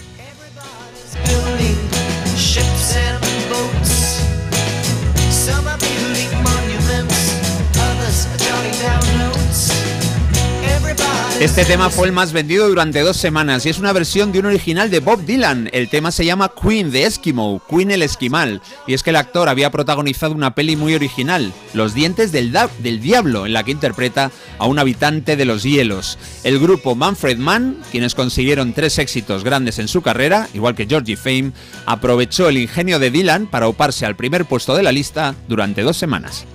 Este 11.38 11.66
tema 11.66 11.90
fue 11.90 12.06
el 12.06 12.12
más 12.14 12.32
vendido 12.32 12.66
durante 12.66 13.00
dos 13.00 13.18
semanas 13.18 13.66
y 13.66 13.68
es 13.68 13.78
una 13.78 13.92
versión 13.92 14.32
de 14.32 14.38
un 14.38 14.46
original 14.46 14.90
de 14.90 15.00
Bob 15.00 15.22
Dylan. 15.24 15.68
El 15.72 15.90
tema 15.90 16.10
se 16.10 16.24
llama 16.24 16.50
Queen 16.60 16.90
de 16.90 17.04
Eskimo, 17.04 17.60
Queen 17.68 17.90
el 17.90 18.02
Esquimal. 18.02 18.62
Y 18.86 18.94
es 18.94 19.02
que 19.02 19.10
el 19.10 19.16
actor 19.16 19.48
había 19.50 19.70
protagonizado 19.70 20.34
una 20.34 20.54
peli 20.54 20.76
muy 20.76 20.94
original, 20.94 21.52
Los 21.74 21.92
dientes 21.92 22.32
del, 22.32 22.52
da- 22.52 22.70
del 22.78 23.00
diablo, 23.00 23.44
en 23.44 23.52
la 23.52 23.64
que 23.64 23.70
interpreta 23.70 24.30
a 24.58 24.66
un 24.66 24.78
habitante 24.78 25.36
de 25.36 25.44
los 25.44 25.62
hielos. 25.62 26.18
El 26.42 26.58
grupo 26.58 26.94
Manfred 26.94 27.36
Mann, 27.36 27.78
quienes 27.92 28.14
consiguieron 28.14 28.72
tres 28.72 28.98
éxitos 28.98 29.44
grandes 29.44 29.78
en 29.78 29.88
su 29.88 30.00
carrera, 30.00 30.48
igual 30.54 30.74
que 30.74 30.86
Georgie 30.86 31.16
Fame, 31.18 31.52
aprovechó 31.84 32.48
el 32.48 32.56
ingenio 32.58 32.98
de 32.98 33.10
Dylan 33.10 33.46
para 33.46 33.68
uparse 33.68 34.06
al 34.06 34.16
primer 34.16 34.46
puesto 34.46 34.74
de 34.74 34.82
la 34.82 34.90
lista 34.92 35.34
durante 35.48 35.82
dos 35.82 35.98
semanas. 35.98 36.46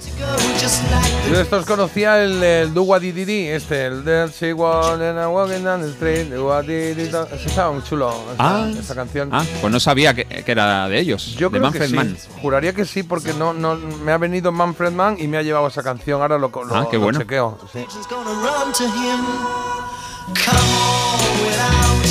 Just 0.59 0.83
like 0.91 1.11
Yo 1.29 1.35
de 1.37 1.41
estos 1.43 1.65
conocía 1.65 2.21
el, 2.23 2.41
el 2.43 2.73
Do 2.73 2.83
What 2.83 3.01
Did 3.01 3.17
este, 3.29 3.85
el 3.85 4.03
Del 4.03 4.29
She 4.31 4.51
and 4.51 5.33
Walking 5.33 5.63
Down 5.63 5.81
the 5.81 5.89
Street, 5.89 6.27
Do 6.33 6.47
What 6.47 6.65
Did 6.65 6.97
estaba 6.99 7.71
muy 7.71 7.83
chulo, 7.83 8.09
esa, 8.33 8.35
Ah. 8.39 8.69
esa 8.77 8.95
canción. 8.95 9.29
Ah, 9.31 9.43
pues 9.61 9.71
no 9.71 9.79
sabía 9.79 10.13
que, 10.13 10.25
que 10.25 10.51
era 10.51 10.87
de 10.89 10.99
ellos, 10.99 11.35
Yo 11.37 11.49
de 11.49 11.59
creo 11.59 11.63
Manfred 11.63 11.81
que 11.83 11.87
sí. 11.89 11.95
Mann. 11.95 12.17
Juraría 12.41 12.73
que 12.73 12.85
sí, 12.85 13.03
porque 13.03 13.33
no, 13.33 13.53
no, 13.53 13.75
me 13.75 14.11
ha 14.11 14.17
venido 14.17 14.51
Manfred 14.51 14.91
Mann 14.91 15.17
y 15.19 15.27
me 15.27 15.37
ha 15.37 15.41
llevado 15.41 15.67
esa 15.67 15.83
canción. 15.83 16.21
Ahora 16.21 16.37
lo, 16.37 16.49
lo, 16.49 16.75
Ah, 16.75 16.87
qué 16.89 16.97
lo 16.97 17.03
bueno. 17.03 17.19
chequeo. 17.19 17.57
sí. 17.71 17.85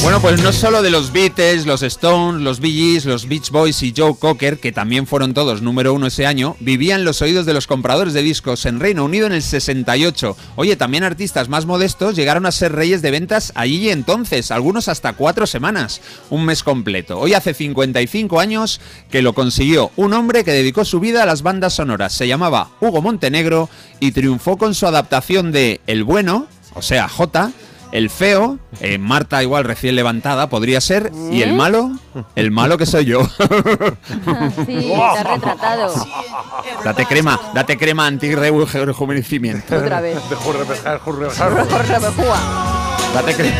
Bueno, 0.02 0.22
pues 0.22 0.42
no 0.42 0.50
solo 0.50 0.80
de 0.80 0.90
los 0.90 1.12
Beatles, 1.12 1.66
los 1.66 1.82
Stones, 1.82 2.40
los 2.40 2.58
Bee 2.60 2.72
Gees, 2.72 3.04
los 3.04 3.28
Beach 3.28 3.50
Boys 3.50 3.82
y 3.82 3.92
Joe 3.94 4.16
Cocker, 4.18 4.58
que 4.58 4.72
también 4.72 5.06
fueron 5.06 5.34
todos 5.34 5.60
número 5.60 5.92
uno 5.92 6.06
ese 6.06 6.24
año, 6.24 6.56
vivían 6.58 7.04
los 7.04 7.20
oídos 7.20 7.44
de 7.44 7.52
los 7.52 7.66
compradores 7.66 8.14
de 8.14 8.22
discos 8.22 8.64
en 8.64 8.80
Reino 8.80 9.04
Unido 9.04 9.26
en 9.26 9.32
el 9.32 9.42
68. 9.42 10.36
Oye, 10.56 10.76
también 10.76 11.04
artistas 11.04 11.50
más 11.50 11.66
modestos 11.66 12.16
llegaron 12.16 12.46
a 12.46 12.52
ser 12.52 12.72
reyes 12.72 13.02
de 13.02 13.10
ventas 13.10 13.52
allí 13.54 13.90
entonces, 13.90 14.50
algunos 14.50 14.88
hasta 14.88 15.12
cuatro 15.12 15.46
semanas, 15.46 16.00
un 16.30 16.46
mes 16.46 16.62
completo. 16.62 17.18
Hoy 17.18 17.34
hace 17.34 17.52
55 17.52 18.40
años 18.40 18.80
que 19.10 19.20
lo 19.20 19.34
consiguió 19.34 19.90
un 19.96 20.14
hombre 20.14 20.44
que 20.44 20.52
dedicó 20.52 20.86
su 20.86 20.98
vida 20.98 21.22
a 21.22 21.26
las 21.26 21.42
bandas 21.42 21.74
sonoras. 21.74 22.14
Se 22.14 22.26
llamaba 22.26 22.70
Hugo 22.80 23.02
Montenegro 23.02 23.68
y 24.00 24.12
triunfó 24.12 24.56
con 24.56 24.74
su 24.74 24.86
adaptación 24.86 25.52
de 25.52 25.82
El 25.86 26.04
Bueno, 26.04 26.46
o 26.74 26.80
sea, 26.80 27.06
J, 27.08 27.52
el 27.92 28.10
feo, 28.10 28.58
eh, 28.80 28.98
Marta 28.98 29.42
igual 29.42 29.64
recién 29.64 29.96
levantada, 29.96 30.48
podría 30.48 30.80
ser. 30.80 31.10
Y 31.30 31.42
el 31.42 31.54
malo, 31.54 31.90
el 32.36 32.50
malo 32.50 32.78
que 32.78 32.86
soy 32.86 33.04
yo. 33.06 33.20
Sí, 34.66 34.92
te 35.14 35.24
retratado. 35.24 35.92
date 36.84 37.06
crema, 37.06 37.40
date 37.54 37.76
crema 37.76 38.06
anti-rejuvenecimiento. 38.06 39.76
Otra 39.76 40.00
vez. 40.00 40.18
Date 43.14 43.34
crema. 43.34 43.56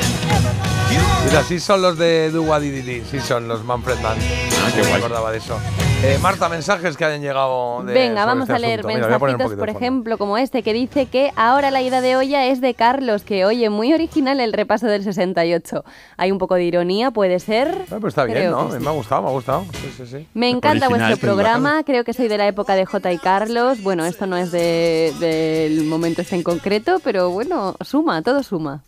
Mira, 1.27 1.43
sí 1.45 1.61
son 1.61 1.83
los 1.83 1.99
de 1.99 2.31
Did, 2.31 3.03
sí 3.11 3.21
son 3.21 3.47
los 3.49 3.65
Manfred 3.65 3.99
Mann. 4.01 4.17
Ah, 4.19 4.71
qué 4.75 4.79
No 4.79 4.85
me 4.85 4.89
guay. 4.91 5.01
acordaba 5.01 5.31
de 5.31 5.39
eso. 5.39 5.59
Eh, 6.03 6.19
Marta, 6.23 6.49
mensajes 6.49 6.97
que 6.97 7.05
hayan 7.05 7.21
llegado 7.21 7.83
de 7.83 7.93
Venga, 7.93 8.25
vamos 8.25 8.45
este 8.49 8.55
a 8.55 8.59
leer. 8.59 8.85
Mira, 8.87 9.07
a 9.07 9.19
mensajitos, 9.19 9.55
por 9.55 9.67
de 9.67 9.73
ejemplo, 9.73 10.17
como 10.19 10.39
este, 10.39 10.63
que 10.63 10.73
dice 10.73 11.07
que 11.07 11.31
ahora 11.37 11.71
la 11.71 11.83
ida 11.83 12.01
de 12.01 12.17
olla 12.17 12.47
es 12.47 12.61
de 12.61 12.73
Carlos, 12.75 13.23
que 13.23 13.45
oye, 13.45 13.69
muy 13.69 13.93
original 13.93 14.41
el 14.41 14.53
repaso 14.53 14.87
del 14.87 15.05
68. 15.05 15.85
Hay 16.17 16.33
un 16.33 16.39
poco 16.39 16.55
de 16.55 16.65
ironía, 16.65 17.11
puede 17.11 17.39
ser. 17.39 17.85
Pues 17.89 18.13
está 18.13 18.25
bien, 18.25 18.51
¿no? 18.51 18.73
sí. 18.73 18.79
Me 18.79 18.89
ha 18.89 18.93
gustado, 18.93 19.23
me 19.23 19.29
ha 19.29 19.33
gustado. 19.33 19.65
Sí, 19.73 19.93
sí, 19.97 20.07
sí. 20.07 20.27
Me 20.33 20.49
encanta 20.49 20.87
Original, 20.87 21.09
vuestro 21.11 21.29
programa, 21.29 21.83
creo 21.85 22.05
que 22.05 22.15
soy 22.15 22.29
de 22.29 22.39
la 22.39 22.47
época 22.47 22.75
de 22.75 22.87
J 22.87 23.13
y 23.13 23.19
Carlos. 23.19 23.83
Bueno, 23.83 24.05
esto 24.07 24.27
no 24.27 24.37
es 24.39 24.51
de- 24.53 25.13
del 25.21 25.85
momento 25.85 26.23
este 26.23 26.35
en 26.37 26.43
concreto, 26.43 27.01
pero 27.05 27.31
bueno, 27.31 27.77
suma, 27.85 28.23
todo 28.23 28.43
suma. 28.43 28.83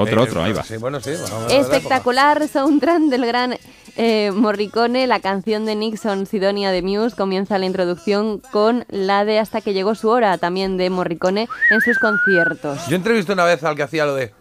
Otro, 0.00 0.20
Eh, 0.20 0.24
otro, 0.24 0.42
ahí 0.44 0.52
va. 0.52 0.62
Sí, 0.62 0.76
bueno, 0.76 1.00
sí. 1.00 1.10
bueno, 1.20 1.48
de. 1.48 1.56
Espectacular 1.58 2.46
soundtrack 2.46 3.00
del 3.02 3.26
gran 3.26 3.56
eh, 3.98 4.30
Morricone, 4.32 5.06
la 5.06 5.20
canción 5.20 5.66
de 5.66 5.74
Nixon 5.74 6.24
Sidonia 6.26 6.70
de 6.70 6.82
Muse 6.82 7.14
comienza 7.16 7.58
la 7.58 7.66
introducción 7.66 8.40
con 8.52 8.84
la 8.88 9.24
de 9.24 9.38
Hasta 9.40 9.60
que 9.60 9.74
llegó 9.74 9.94
su 9.94 10.08
hora, 10.08 10.38
también 10.38 10.76
de 10.76 10.88
Morricone 10.88 11.48
en 11.70 11.80
sus 11.80 11.98
conciertos. 11.98 12.86
Yo 12.88 12.96
entrevisté 12.96 13.32
una 13.32 13.44
vez 13.44 13.62
al 13.64 13.74
que 13.76 13.82
hacía 13.82 14.06
lo 14.06 14.14
de. 14.14 14.32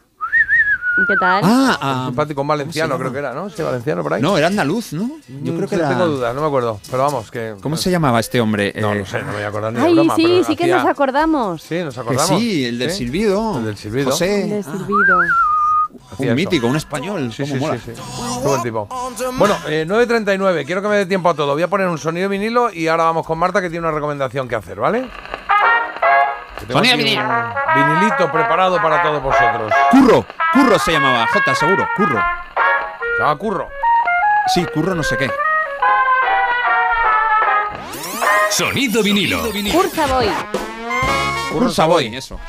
¿Qué 1.08 1.14
tal? 1.20 1.44
Ah, 1.46 1.78
ah, 1.80 2.04
simpático, 2.08 2.42
un 2.42 2.48
valenciano, 2.48 2.94
¿cómo 2.94 2.98
se 2.98 3.02
creo 3.04 3.14
que 3.14 3.20
era, 3.20 3.34
¿no? 3.36 3.52
Sí, 3.52 3.62
valenciano 3.62 4.02
por 4.02 4.16
ahí. 4.16 4.22
no, 4.22 4.36
era 4.36 4.48
andaluz, 4.48 4.94
¿no? 4.94 5.08
Yo 5.44 5.54
Mm, 5.54 5.56
creo 5.58 5.70
que 5.70 5.76
sí, 5.76 5.82
era... 5.82 5.90
Tengo 5.90 6.08
dudas, 6.08 6.34
no 6.34 6.42
me 6.42 6.48
acuerdo. 6.48 6.80
Pero 6.90 7.04
vamos, 7.04 7.30
que. 7.30 7.54
¿Cómo 7.62 7.78
se 7.78 7.92
llamaba 7.92 8.20
este 8.20 8.42
hombre? 8.42 8.74
No, 8.80 8.94
Eh, 8.94 9.00
no 9.00 9.06
sé, 9.06 9.20
no 9.20 9.28
me 9.28 9.34
voy 9.34 9.44
a 9.44 9.48
acordar 9.50 9.74
ni 9.74 9.80
de 9.80 9.86
Ay, 9.86 9.94
broma. 9.94 10.16
sí, 10.16 10.24
pero 10.26 10.44
sí 10.44 10.56
que 10.56 10.68
nos 10.68 10.86
acordamos. 10.88 11.62
Sí, 11.62 11.84
nos 11.84 11.94
Que 11.94 12.00
acordamos. 12.02 12.40
sí, 12.40 12.66
el 12.66 12.80
del 12.80 12.90
Sí, 12.90 12.98
silbido. 12.98 13.58
El 13.60 13.66
del 13.66 13.78
silbido. 13.78 14.10
José. 14.10 14.26
De 14.48 14.60
Ah, 14.60 14.64
silbido. 14.64 15.20
Un 16.18 16.26
eso. 16.26 16.36
mítico, 16.36 16.68
un 16.68 16.76
español. 16.76 17.32
Sí, 17.34 17.44
cómo 17.44 17.56
sí, 17.56 17.60
mola. 17.60 17.78
sí, 17.78 17.92
buen 18.44 18.64
tipo. 18.64 18.88
Bueno, 19.38 19.56
eh, 19.68 19.86
9.39. 19.88 20.66
Quiero 20.66 20.82
que 20.82 20.88
me 20.88 20.96
dé 20.98 21.06
tiempo 21.06 21.30
a 21.30 21.34
todo. 21.34 21.54
Voy 21.54 21.64
a 21.64 21.68
poner 21.68 21.88
un 21.88 21.98
sonido 21.98 22.30
vinilo 22.30 22.72
y 22.72 22.88
ahora 22.88 23.06
vamos 23.06 23.26
con 23.26 23.38
Marta 23.38 23.62
que 23.62 23.70
tiene 23.70 23.86
una 23.88 23.96
recomendación 23.96 24.48
que 24.48 24.56
hacer, 24.56 24.80
¿vale? 24.80 25.10
Sonido 26.70 26.98
vinilo. 26.98 27.24
Vinilito 27.76 28.32
preparado 28.32 28.78
para 28.82 29.02
todos 29.04 29.22
vosotros. 29.22 29.72
Curro, 29.92 30.26
Curro 30.54 30.80
se 30.80 30.92
llamaba, 30.94 31.28
J, 31.28 31.56
seguro, 31.56 31.88
Curro. 31.96 32.22
Se 33.16 33.24
llama 33.24 33.36
Curro. 33.38 33.70
Sí, 34.54 34.66
Curro 34.74 34.96
no 34.96 35.04
sé 35.04 35.18
qué. 35.18 35.30
Sonido 38.50 39.04
vinilo. 39.04 39.44
Cursa 39.72 40.08
voy. 40.08 40.28
Curro 41.52 41.70
Savoy, 41.70 42.16
eso. 42.16 42.40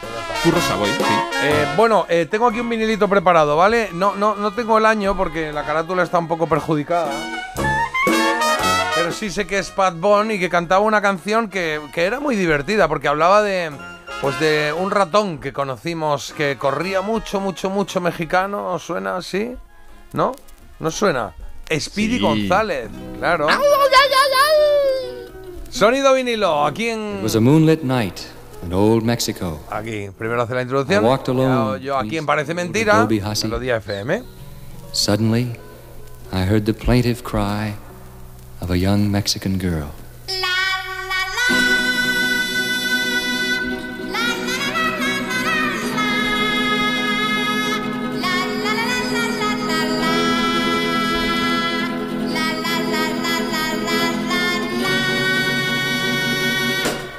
Curro 0.42 0.60
Savoy, 0.60 0.90
sí. 0.90 1.04
Eh, 1.42 1.66
bueno, 1.76 2.06
eh, 2.08 2.26
tengo 2.30 2.46
aquí 2.48 2.60
un 2.60 2.68
vinilito 2.68 3.08
preparado, 3.08 3.56
¿vale? 3.56 3.90
No, 3.92 4.14
no, 4.16 4.34
no 4.34 4.52
tengo 4.52 4.76
el 4.78 4.86
año 4.86 5.16
porque 5.16 5.52
la 5.52 5.64
carátula 5.64 6.02
está 6.02 6.18
un 6.18 6.28
poco 6.28 6.46
perjudicada. 6.48 7.10
Pero 8.94 9.12
sí 9.12 9.30
sé 9.30 9.46
que 9.46 9.58
es 9.58 9.70
Pat 9.70 9.94
Bone 9.98 10.34
y 10.34 10.40
que 10.40 10.50
cantaba 10.50 10.80
una 10.80 11.00
canción 11.00 11.48
que, 11.48 11.80
que 11.94 12.04
era 12.04 12.18
muy 12.20 12.34
divertida 12.36 12.88
porque 12.88 13.06
hablaba 13.08 13.42
de, 13.42 13.70
pues 14.20 14.38
de 14.40 14.74
un 14.76 14.90
ratón 14.90 15.38
que 15.38 15.52
conocimos 15.52 16.32
que 16.36 16.56
corría 16.58 17.00
mucho, 17.00 17.40
mucho, 17.40 17.70
mucho 17.70 18.00
mexicano. 18.00 18.72
¿Os 18.74 18.82
suena 18.82 19.16
así? 19.16 19.54
¿No? 20.12 20.32
¿No 20.80 20.90
suena? 20.90 21.32
Speedy 21.78 22.16
Sí. 22.16 22.20
González, 22.20 22.88
claro. 23.18 23.46
Sonido 25.70 26.14
vinilo, 26.14 26.66
aquí 26.66 26.88
It 26.88 26.94
en... 26.94 27.20
was 27.22 27.36
a 27.36 27.40
moonlit 27.40 27.82
night 27.82 28.18
in 28.62 28.72
old 28.72 29.02
Mexico. 29.02 29.60
Aquí, 29.70 30.10
primero 30.16 30.42
hace 30.42 30.54
la 30.54 30.62
introducción. 30.62 31.04
I 31.04 31.06
walked 31.06 31.26
Yo, 31.26 31.32
alone, 31.32 31.80
yo 31.80 31.96
aquí 31.96 32.16
en 32.16 32.26
please. 32.26 32.26
Parece 32.26 32.54
Mentira, 32.54 33.06
Melodía 33.06 33.76
FM. 33.76 34.22
Suddenly, 34.92 35.56
I 36.32 36.42
heard 36.44 36.64
the 36.64 36.74
plaintive 36.74 37.22
cry 37.22 37.74
of 38.60 38.70
a 38.70 38.76
young 38.76 39.10
Mexican 39.10 39.58
girl. 39.58 39.92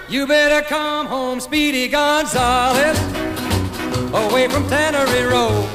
You 0.09 0.25
better 0.25 0.67
come 0.67 1.05
home, 1.05 1.39
Speedy 1.39 1.87
Gonzales, 1.87 2.97
away 4.11 4.47
from 4.47 4.67
Tannery 4.67 5.21
Road. 5.31 5.69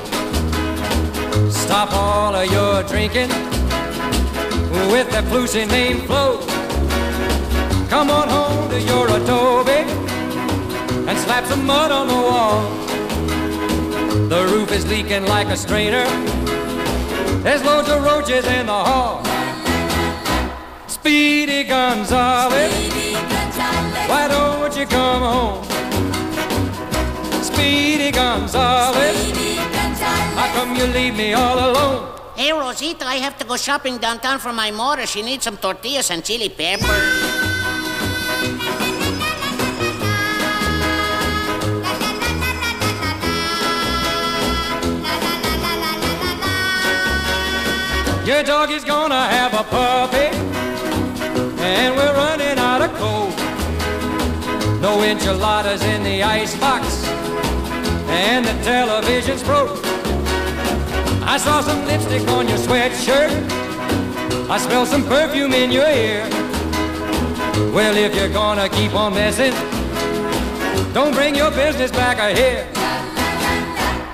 Stop 1.52 1.92
all 1.92 2.34
of 2.34 2.50
your 2.50 2.82
drinking 2.82 3.28
with 4.90 5.08
that 5.12 5.22
flusy 5.30 5.68
name 5.68 6.00
Flo. 6.08 6.40
Come 7.88 8.10
on 8.10 8.28
home 8.28 8.68
to 8.70 8.80
your 8.80 9.06
adobe 9.06 9.70
and 11.08 11.16
slap 11.16 11.44
some 11.44 11.64
mud 11.64 11.92
on 11.92 12.08
the 12.08 12.14
wall. 12.14 12.68
The 14.28 14.48
roof 14.52 14.72
is 14.72 14.84
leaking 14.88 15.26
like 15.26 15.46
a 15.46 15.56
strainer. 15.56 16.06
There's 17.44 17.62
loads 17.62 17.88
of 17.88 18.02
roaches 18.02 18.44
in 18.46 18.66
the 18.66 18.72
hall. 18.72 19.22
Speedy 20.88 21.62
Gonzales. 21.62 23.03
Why 24.08 24.28
don't 24.28 24.76
you 24.76 24.86
come 24.86 25.22
home? 25.22 25.64
Speedy 27.42 28.10
Gonzales. 28.10 29.32
How 30.34 30.48
come 30.54 30.76
you 30.76 30.86
leave 30.86 31.16
me 31.16 31.32
all 31.32 31.58
alone? 31.70 32.10
Hey, 32.36 32.52
Rosita, 32.52 33.06
I 33.06 33.16
have 33.16 33.38
to 33.38 33.44
go 33.44 33.56
shopping 33.56 33.98
downtown 33.98 34.38
for 34.38 34.52
my 34.52 34.70
mother. 34.70 35.06
She 35.06 35.22
needs 35.22 35.44
some 35.44 35.56
tortillas 35.56 36.10
and 36.10 36.24
chili 36.24 36.48
pepper. 36.48 37.00
Your 48.26 48.42
dog 48.42 48.70
is 48.70 48.84
gonna 48.84 49.26
have 49.28 49.52
a 49.52 49.62
puppy, 49.64 50.28
and 51.62 51.94
we're 51.94 52.14
running 52.14 52.53
no 54.84 55.02
enchiladas 55.02 55.82
in 55.82 56.02
the 56.02 56.22
icebox, 56.22 57.06
and 58.26 58.44
the 58.44 58.52
television's 58.62 59.42
broke. 59.42 59.80
I 61.22 61.38
saw 61.38 61.62
some 61.62 61.86
lipstick 61.86 62.28
on 62.28 62.46
your 62.46 62.58
sweatshirt. 62.58 63.30
I 64.50 64.58
smell 64.58 64.84
some 64.84 65.02
perfume 65.04 65.54
in 65.54 65.72
your 65.72 65.88
ear. 65.88 66.28
Well, 67.72 67.96
if 67.96 68.14
you're 68.14 68.28
gonna 68.28 68.68
keep 68.68 68.94
on 68.94 69.14
messing, 69.14 69.54
don't 70.92 71.14
bring 71.14 71.34
your 71.34 71.50
business 71.50 71.90
back 71.90 72.18
here. 72.36 72.68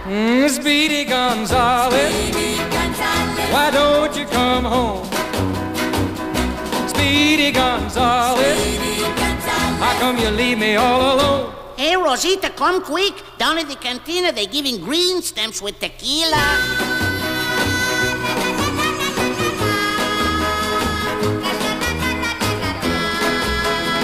Mm, 0.06 0.48
Speedy 0.48 1.04
Gonzales, 1.04 2.14
why 3.50 3.72
don't 3.72 4.16
you 4.16 4.24
come 4.26 4.64
home? 4.64 5.04
Speedy 6.86 7.50
Gonzales, 7.50 8.89
how 9.80 9.98
come 9.98 10.18
you 10.18 10.28
leave 10.30 10.58
me 10.58 10.76
all 10.76 11.14
alone? 11.14 11.54
Hey, 11.76 11.96
Rosita, 11.96 12.50
come 12.50 12.82
quick. 12.82 13.14
Down 13.38 13.56
at 13.58 13.68
the 13.68 13.76
cantina, 13.76 14.32
they're 14.32 14.46
giving 14.46 14.80
green 14.80 15.22
stamps 15.22 15.62
with 15.62 15.80
tequila. 15.80 16.36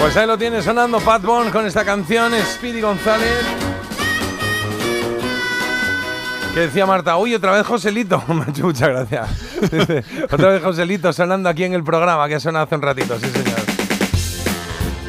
Pues 0.00 0.16
ahí 0.16 0.26
lo 0.26 0.38
tiene 0.38 0.62
sonando 0.62 1.00
Pat 1.00 1.22
Bond 1.22 1.50
con 1.50 1.66
esta 1.66 1.84
canción, 1.84 2.32
Speedy 2.54 2.80
González. 2.80 3.44
Que 6.54 6.60
decía 6.60 6.86
Marta, 6.86 7.18
uy, 7.18 7.34
otra 7.34 7.52
vez 7.52 7.66
Joselito. 7.66 8.22
Muchas 8.28 8.88
gracias. 8.88 9.28
Otra 10.30 10.48
vez 10.50 10.62
Joselito 10.62 11.12
sonando 11.12 11.50
aquí 11.50 11.64
en 11.64 11.74
el 11.74 11.84
programa, 11.84 12.26
que 12.28 12.36
ha 12.36 12.40
sonado 12.40 12.64
hace 12.64 12.74
un 12.74 12.82
ratito, 12.82 13.18
sí 13.18 13.28
señor. 13.28 13.65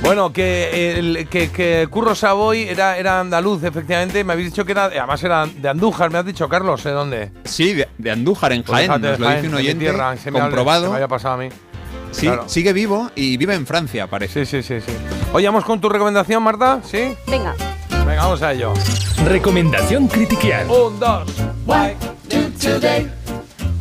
Bueno, 0.02 0.32
que, 0.32 0.98
el, 1.00 1.28
que, 1.28 1.50
que 1.52 1.88
Curro 1.90 2.16
Savoy 2.16 2.62
era, 2.64 2.98
era 2.98 3.20
andaluz, 3.20 3.64
efectivamente. 3.64 4.24
Me 4.24 4.34
habéis 4.34 4.52
dicho 4.52 4.64
que 4.64 4.72
era, 4.72 4.86
además 4.86 5.22
era 5.24 5.46
de 5.48 5.68
Andújar, 5.70 6.10
me 6.12 6.20
has 6.20 6.26
dicho, 6.26 6.48
Carlos, 6.48 6.84
¿de 6.84 6.92
dónde? 6.92 7.32
Sí, 7.44 7.74
de, 7.74 7.88
de 7.98 8.12
Andújar, 8.12 8.54
en 8.54 8.64
Pues 8.64 8.88
Jaén, 8.88 9.02
nos 9.02 9.20
lo 9.20 9.26
Jaén, 9.26 9.42
dice 9.42 9.50
un 9.50 9.56
oyente, 9.60 9.80
tierra, 9.86 10.16
se 10.16 10.32
me 10.32 10.40
ha- 10.40 10.44
comprobado. 10.44 10.84
se 10.84 10.90
me 10.90 10.96
había 10.96 11.08
pasado 11.08 11.34
a 11.34 11.38
mí. 11.38 11.50
Sí, 12.12 12.28
Claro. 12.28 12.48
sigue 12.48 12.72
vivo 12.74 13.12
y 13.16 13.36
vive 13.38 13.54
en 13.56 13.66
Francia, 13.66 14.08
parece. 14.08 14.46
Sí, 14.46 14.62
sí, 14.64 14.80
sí, 14.80 14.86
sí. 14.86 14.94
Oye, 15.34 15.46
vamos 15.48 15.66
con 15.66 15.82
tu 15.82 15.90
recomendación, 15.90 16.42
Marta, 16.42 16.80
¿sí? 16.84 17.16
Venga. 17.28 17.54
Venga, 17.90 18.24
vamos 18.24 18.42
a 18.42 18.54
ello. 18.54 18.74
Recomendación 19.26 20.08
critiquial. 20.08 20.68
Un, 20.70 21.00
dos. 21.00 21.28
Why 21.66 21.96
do 22.30 22.50
today 22.60 23.12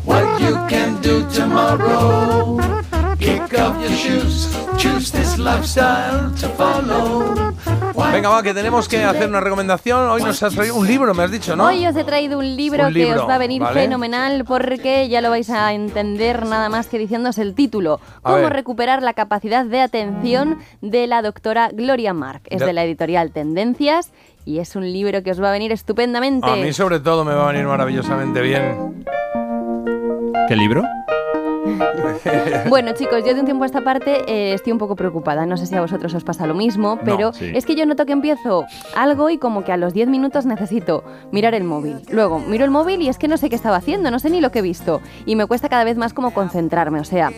what 0.05 0.25
you 0.41 0.57
can 0.69 1.01
do 1.03 1.23
tomorrow? 1.33 2.59
Kick 3.19 3.43
off 3.61 3.77
your 3.81 3.93
shoes, 3.93 4.49
choose 4.77 5.11
follow. 5.13 5.26
Venga, 8.13 8.29
va, 8.31 8.43
que 8.43 8.55
tenemos 8.55 8.89
que 8.89 9.05
hacer 9.05 9.29
una 9.29 9.41
recomendación. 9.41 10.09
Hoy 10.09 10.23
nos 10.23 10.43
has 10.43 10.55
traído 10.55 10.75
un 10.77 10.87
libro, 10.87 11.13
me 11.15 11.25
has 11.25 11.31
dicho, 11.31 11.55
¿no? 11.57 11.67
Hoy 11.67 11.87
os 11.87 11.95
he 11.97 12.05
traído 12.05 12.39
un 12.39 12.57
libro, 12.57 12.87
Un 12.87 12.95
libro, 12.95 13.15
que 13.15 13.21
os 13.21 13.29
va 13.29 13.35
a 13.35 13.39
venir 13.39 13.61
¿vale? 13.61 13.83
fenomenal 13.83 14.45
porque 14.47 15.09
ya 15.09 15.21
lo 15.21 15.31
vais 15.31 15.51
a 15.51 15.73
entender 15.73 16.47
nada 16.47 16.69
más 16.69 16.87
que 16.87 16.99
diciéndose 16.99 17.43
el 17.43 17.55
título. 17.55 18.01
Cómo 18.23 18.49
recuperar 18.49 19.03
la 19.03 19.13
capacidad 19.13 19.65
de 19.65 19.81
atención 19.81 20.59
de 20.81 21.07
la 21.07 21.23
doctora 21.23 21.71
Gloria 21.73 22.15
Mark. 22.15 22.43
Es 22.47 22.61
de 22.61 22.73
la 22.73 22.85
editorial 22.85 23.33
Tendencias 23.33 24.13
y 24.45 24.59
es 24.61 24.77
un 24.77 24.91
libro 24.91 25.23
que 25.23 25.33
os 25.33 25.43
va 25.43 25.49
a 25.51 25.53
venir 25.53 25.73
estupendamente. 25.73 26.49
A 26.49 26.57
mí 26.57 26.73
sobre 26.73 27.01
todo 27.01 27.25
me 27.25 27.35
va 27.35 27.49
a 27.49 27.53
venir 27.53 27.67
maravillosamente 27.67 28.41
bien. 28.41 29.05
¿Qué 30.49 30.57
libro? 30.57 30.85
Bueno, 32.69 32.93
chicos, 32.95 33.23
yo 33.25 33.35
de 33.35 33.41
un 33.41 33.47
tiempo 33.47 33.65
a 33.65 33.67
esta 33.67 33.83
parte 33.83 34.25
eh, 34.27 34.55
estoy 34.55 34.73
un 34.73 34.79
poco 34.79 34.97
preocupada. 34.97 35.47
No 35.47 35.57
sé 35.57 35.67
si 35.67 35.75
a 35.75 35.81
vosotros 35.81 36.13
os 36.15 36.25
pasa 36.25 36.47
lo 36.47 36.55
mismo, 36.55 36.99
pero 37.05 37.33
sí. 37.33 37.53
es 37.55 37.65
que 37.65 37.75
yo 37.75 37.87
noto 37.87 38.07
que 38.07 38.13
empiezo 38.13 38.67
algo 38.95 39.31
y 39.31 39.39
como 39.39 39.65
que 39.65 39.73
a 39.73 39.77
los 39.77 39.93
10 39.93 40.09
minutos 40.09 40.47
necesito 40.47 41.05
mirar 41.33 41.55
el 41.55 41.65
móvil. 41.65 42.03
Luego 42.11 42.39
miro 42.41 42.65
el 42.65 42.71
móvil 42.71 43.03
y 43.03 43.09
es 43.09 43.19
que 43.19 43.29
no 43.29 43.37
sé 43.37 43.49
qué 43.49 43.57
estaba 43.57 43.77
haciendo, 43.77 44.11
no 44.11 44.19
sé 44.19 44.31
ni 44.31 44.41
lo 44.41 44.51
que 44.51 44.61
he 44.61 44.63
visto. 44.63 45.01
Y 45.25 45.37
me 45.37 45.47
cuesta 45.47 45.69
cada 45.69 45.85
vez 45.85 45.97
más 45.97 46.13
como 46.13 46.33
concentrarme. 46.33 47.01
O 47.01 47.05
sea, 47.05 47.33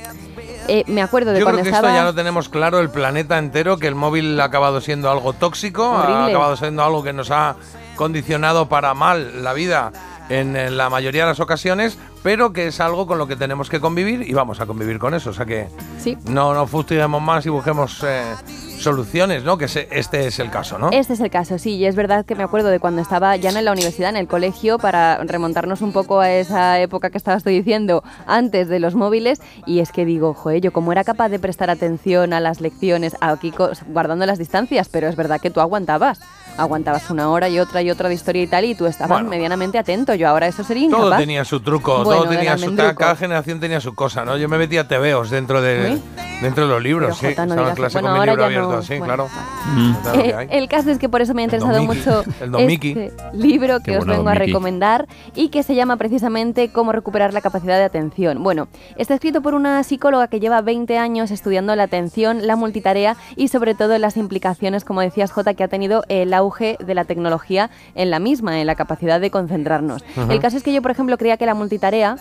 eh, 0.68 0.84
me 0.86 1.02
acuerdo 1.02 1.32
de 1.32 1.40
Yo 1.40 1.46
creo 1.46 1.62
que 1.62 1.68
estaba... 1.68 1.88
esto 1.88 2.00
ya 2.00 2.04
lo 2.04 2.14
tenemos 2.14 2.48
claro 2.48 2.80
el 2.80 2.90
planeta 2.90 3.38
entero, 3.38 3.78
que 3.78 3.86
el 3.86 3.94
móvil 3.94 4.40
ha 4.40 4.44
acabado 4.44 4.80
siendo 4.80 5.10
algo 5.10 5.32
tóxico, 5.32 5.84
ha 5.84 6.26
acabado 6.26 6.56
siendo 6.56 6.82
algo 6.82 7.02
que 7.02 7.12
nos 7.12 7.30
ha 7.30 7.56
condicionado 7.96 8.68
para 8.68 8.94
mal 8.94 9.42
la 9.42 9.52
vida 9.52 9.92
en 10.28 10.76
la 10.76 10.90
mayoría 10.90 11.22
de 11.22 11.30
las 11.30 11.40
ocasiones, 11.40 11.98
pero 12.22 12.52
que 12.52 12.66
es 12.68 12.80
algo 12.80 13.06
con 13.06 13.18
lo 13.18 13.26
que 13.26 13.36
tenemos 13.36 13.68
que 13.68 13.80
convivir 13.80 14.22
y 14.28 14.32
vamos 14.34 14.60
a 14.60 14.66
convivir 14.66 14.98
con 14.98 15.14
eso. 15.14 15.30
O 15.30 15.32
sea 15.32 15.46
que 15.46 15.68
Sí. 15.98 16.16
no 16.24 16.54
nos 16.54 16.70
fustiguemos 16.70 17.22
más 17.22 17.46
y 17.46 17.48
busquemos 17.48 18.02
eh, 18.06 18.34
soluciones, 18.78 19.44
¿no? 19.44 19.58
Que 19.58 19.68
se- 19.68 19.88
este 19.90 20.26
es 20.26 20.38
el 20.38 20.50
caso, 20.50 20.78
¿no? 20.78 20.90
Este 20.92 21.12
es 21.12 21.20
el 21.20 21.30
caso, 21.30 21.58
sí, 21.58 21.76
y 21.76 21.84
es 21.86 21.96
verdad 21.96 22.24
que 22.24 22.34
me 22.34 22.42
acuerdo 22.44 22.68
de 22.68 22.80
cuando 22.80 23.02
estaba 23.02 23.36
ya 23.36 23.52
no 23.52 23.58
en 23.58 23.64
la 23.64 23.72
universidad, 23.72 24.10
en 24.10 24.16
el 24.16 24.28
colegio, 24.28 24.78
para 24.78 25.18
remontarnos 25.24 25.80
un 25.82 25.92
poco 25.92 26.20
a 26.20 26.30
esa 26.30 26.78
época 26.80 27.10
que 27.10 27.18
estabas 27.18 27.42
tú 27.42 27.50
diciendo, 27.50 28.02
antes 28.26 28.68
de 28.68 28.80
los 28.80 28.94
móviles, 28.94 29.40
y 29.66 29.80
es 29.80 29.92
que 29.92 30.04
digo, 30.04 30.34
joder, 30.34 30.60
yo 30.60 30.72
como 30.72 30.92
era 30.92 31.04
capaz 31.04 31.28
de 31.28 31.38
prestar 31.38 31.70
atención 31.70 32.32
a 32.32 32.40
las 32.40 32.60
lecciones, 32.60 33.16
aquí 33.20 33.52
guardando 33.88 34.26
las 34.26 34.38
distancias, 34.38 34.88
pero 34.88 35.08
es 35.08 35.16
verdad 35.16 35.40
que 35.40 35.50
tú 35.50 35.60
aguantabas, 35.60 36.20
aguantabas 36.56 37.08
una 37.10 37.30
hora 37.30 37.48
y 37.48 37.58
otra 37.60 37.82
y 37.82 37.90
otra 37.90 38.08
de 38.08 38.14
historia 38.14 38.42
y 38.42 38.46
tal, 38.46 38.64
y 38.64 38.74
tú 38.74 38.86
estabas 38.86 39.10
Bueno. 39.18 39.28
medianamente 39.30 39.78
atento, 39.78 40.14
yo 40.14 40.28
ahora 40.28 40.46
eso 40.48 40.64
sería 40.64 40.84
incapaz. 40.84 41.04
Todo 41.08 41.16
tenía 41.16 41.44
su 41.44 41.60
truco, 41.60 42.04
Bueno, 42.04 42.22
todo 42.22 42.30
tenía 42.30 42.56
su 42.58 42.64
almendruco. 42.64 42.94
cada 42.96 43.16
generación 43.16 43.60
tenía 43.60 43.80
su 43.80 43.94
cosa, 43.94 44.24
¿no? 44.24 44.36
Yo 44.36 44.48
me 44.48 44.58
metía 44.58 44.88
tebeos 44.88 45.30
dentro 45.30 45.60
de 45.62 45.94
¿Sí? 45.96 46.02
dentro 46.42 46.64
de 46.66 46.70
los 46.72 46.82
libros, 46.82 47.16
Pero, 47.20 47.30
sí. 47.30 47.36
Jota, 47.36 47.46
no 47.46 47.74
clase 47.74 47.94
bueno, 48.00 48.08
con 48.10 48.20
mi 48.20 48.26
libro 48.26 48.44
bueno, 48.68 49.04
claro. 49.04 49.28
Mm. 49.74 49.94
Eh, 50.14 50.48
el 50.50 50.68
caso 50.68 50.90
es 50.90 50.98
que 50.98 51.08
por 51.08 51.20
eso 51.20 51.34
me 51.34 51.42
ha 51.42 51.44
interesado 51.44 51.82
mucho 51.82 52.22
este 52.58 53.12
libro 53.32 53.78
que 53.78 53.92
Qué 53.92 53.98
os 53.98 54.04
bueno, 54.04 54.18
vengo 54.18 54.28
a 54.28 54.34
recomendar 54.34 55.06
y 55.34 55.48
que 55.48 55.62
se 55.62 55.74
llama 55.74 55.96
precisamente 55.96 56.70
Cómo 56.70 56.92
recuperar 56.92 57.32
la 57.32 57.40
capacidad 57.40 57.78
de 57.78 57.84
atención. 57.84 58.42
Bueno, 58.42 58.68
está 58.96 59.14
escrito 59.14 59.42
por 59.42 59.54
una 59.54 59.82
psicóloga 59.82 60.28
que 60.28 60.40
lleva 60.40 60.60
20 60.60 60.98
años 60.98 61.30
estudiando 61.30 61.74
la 61.76 61.84
atención, 61.84 62.46
la 62.46 62.56
multitarea 62.56 63.16
y 63.36 63.48
sobre 63.48 63.74
todo 63.74 63.98
las 63.98 64.16
implicaciones, 64.16 64.84
como 64.84 65.00
decías 65.00 65.32
Jota, 65.32 65.54
que 65.54 65.64
ha 65.64 65.68
tenido 65.68 66.04
el 66.08 66.34
auge 66.34 66.76
de 66.84 66.94
la 66.94 67.04
tecnología 67.04 67.70
en 67.94 68.10
la 68.10 68.18
misma, 68.18 68.60
en 68.60 68.66
la 68.66 68.74
capacidad 68.74 69.20
de 69.20 69.30
concentrarnos. 69.30 70.04
El 70.28 70.40
caso 70.40 70.56
es 70.56 70.62
que 70.62 70.72
yo, 70.72 70.82
por 70.82 70.90
ejemplo, 70.90 71.16
creía 71.18 71.36
que 71.36 71.46
la 71.46 71.54
multitarea 71.54 72.16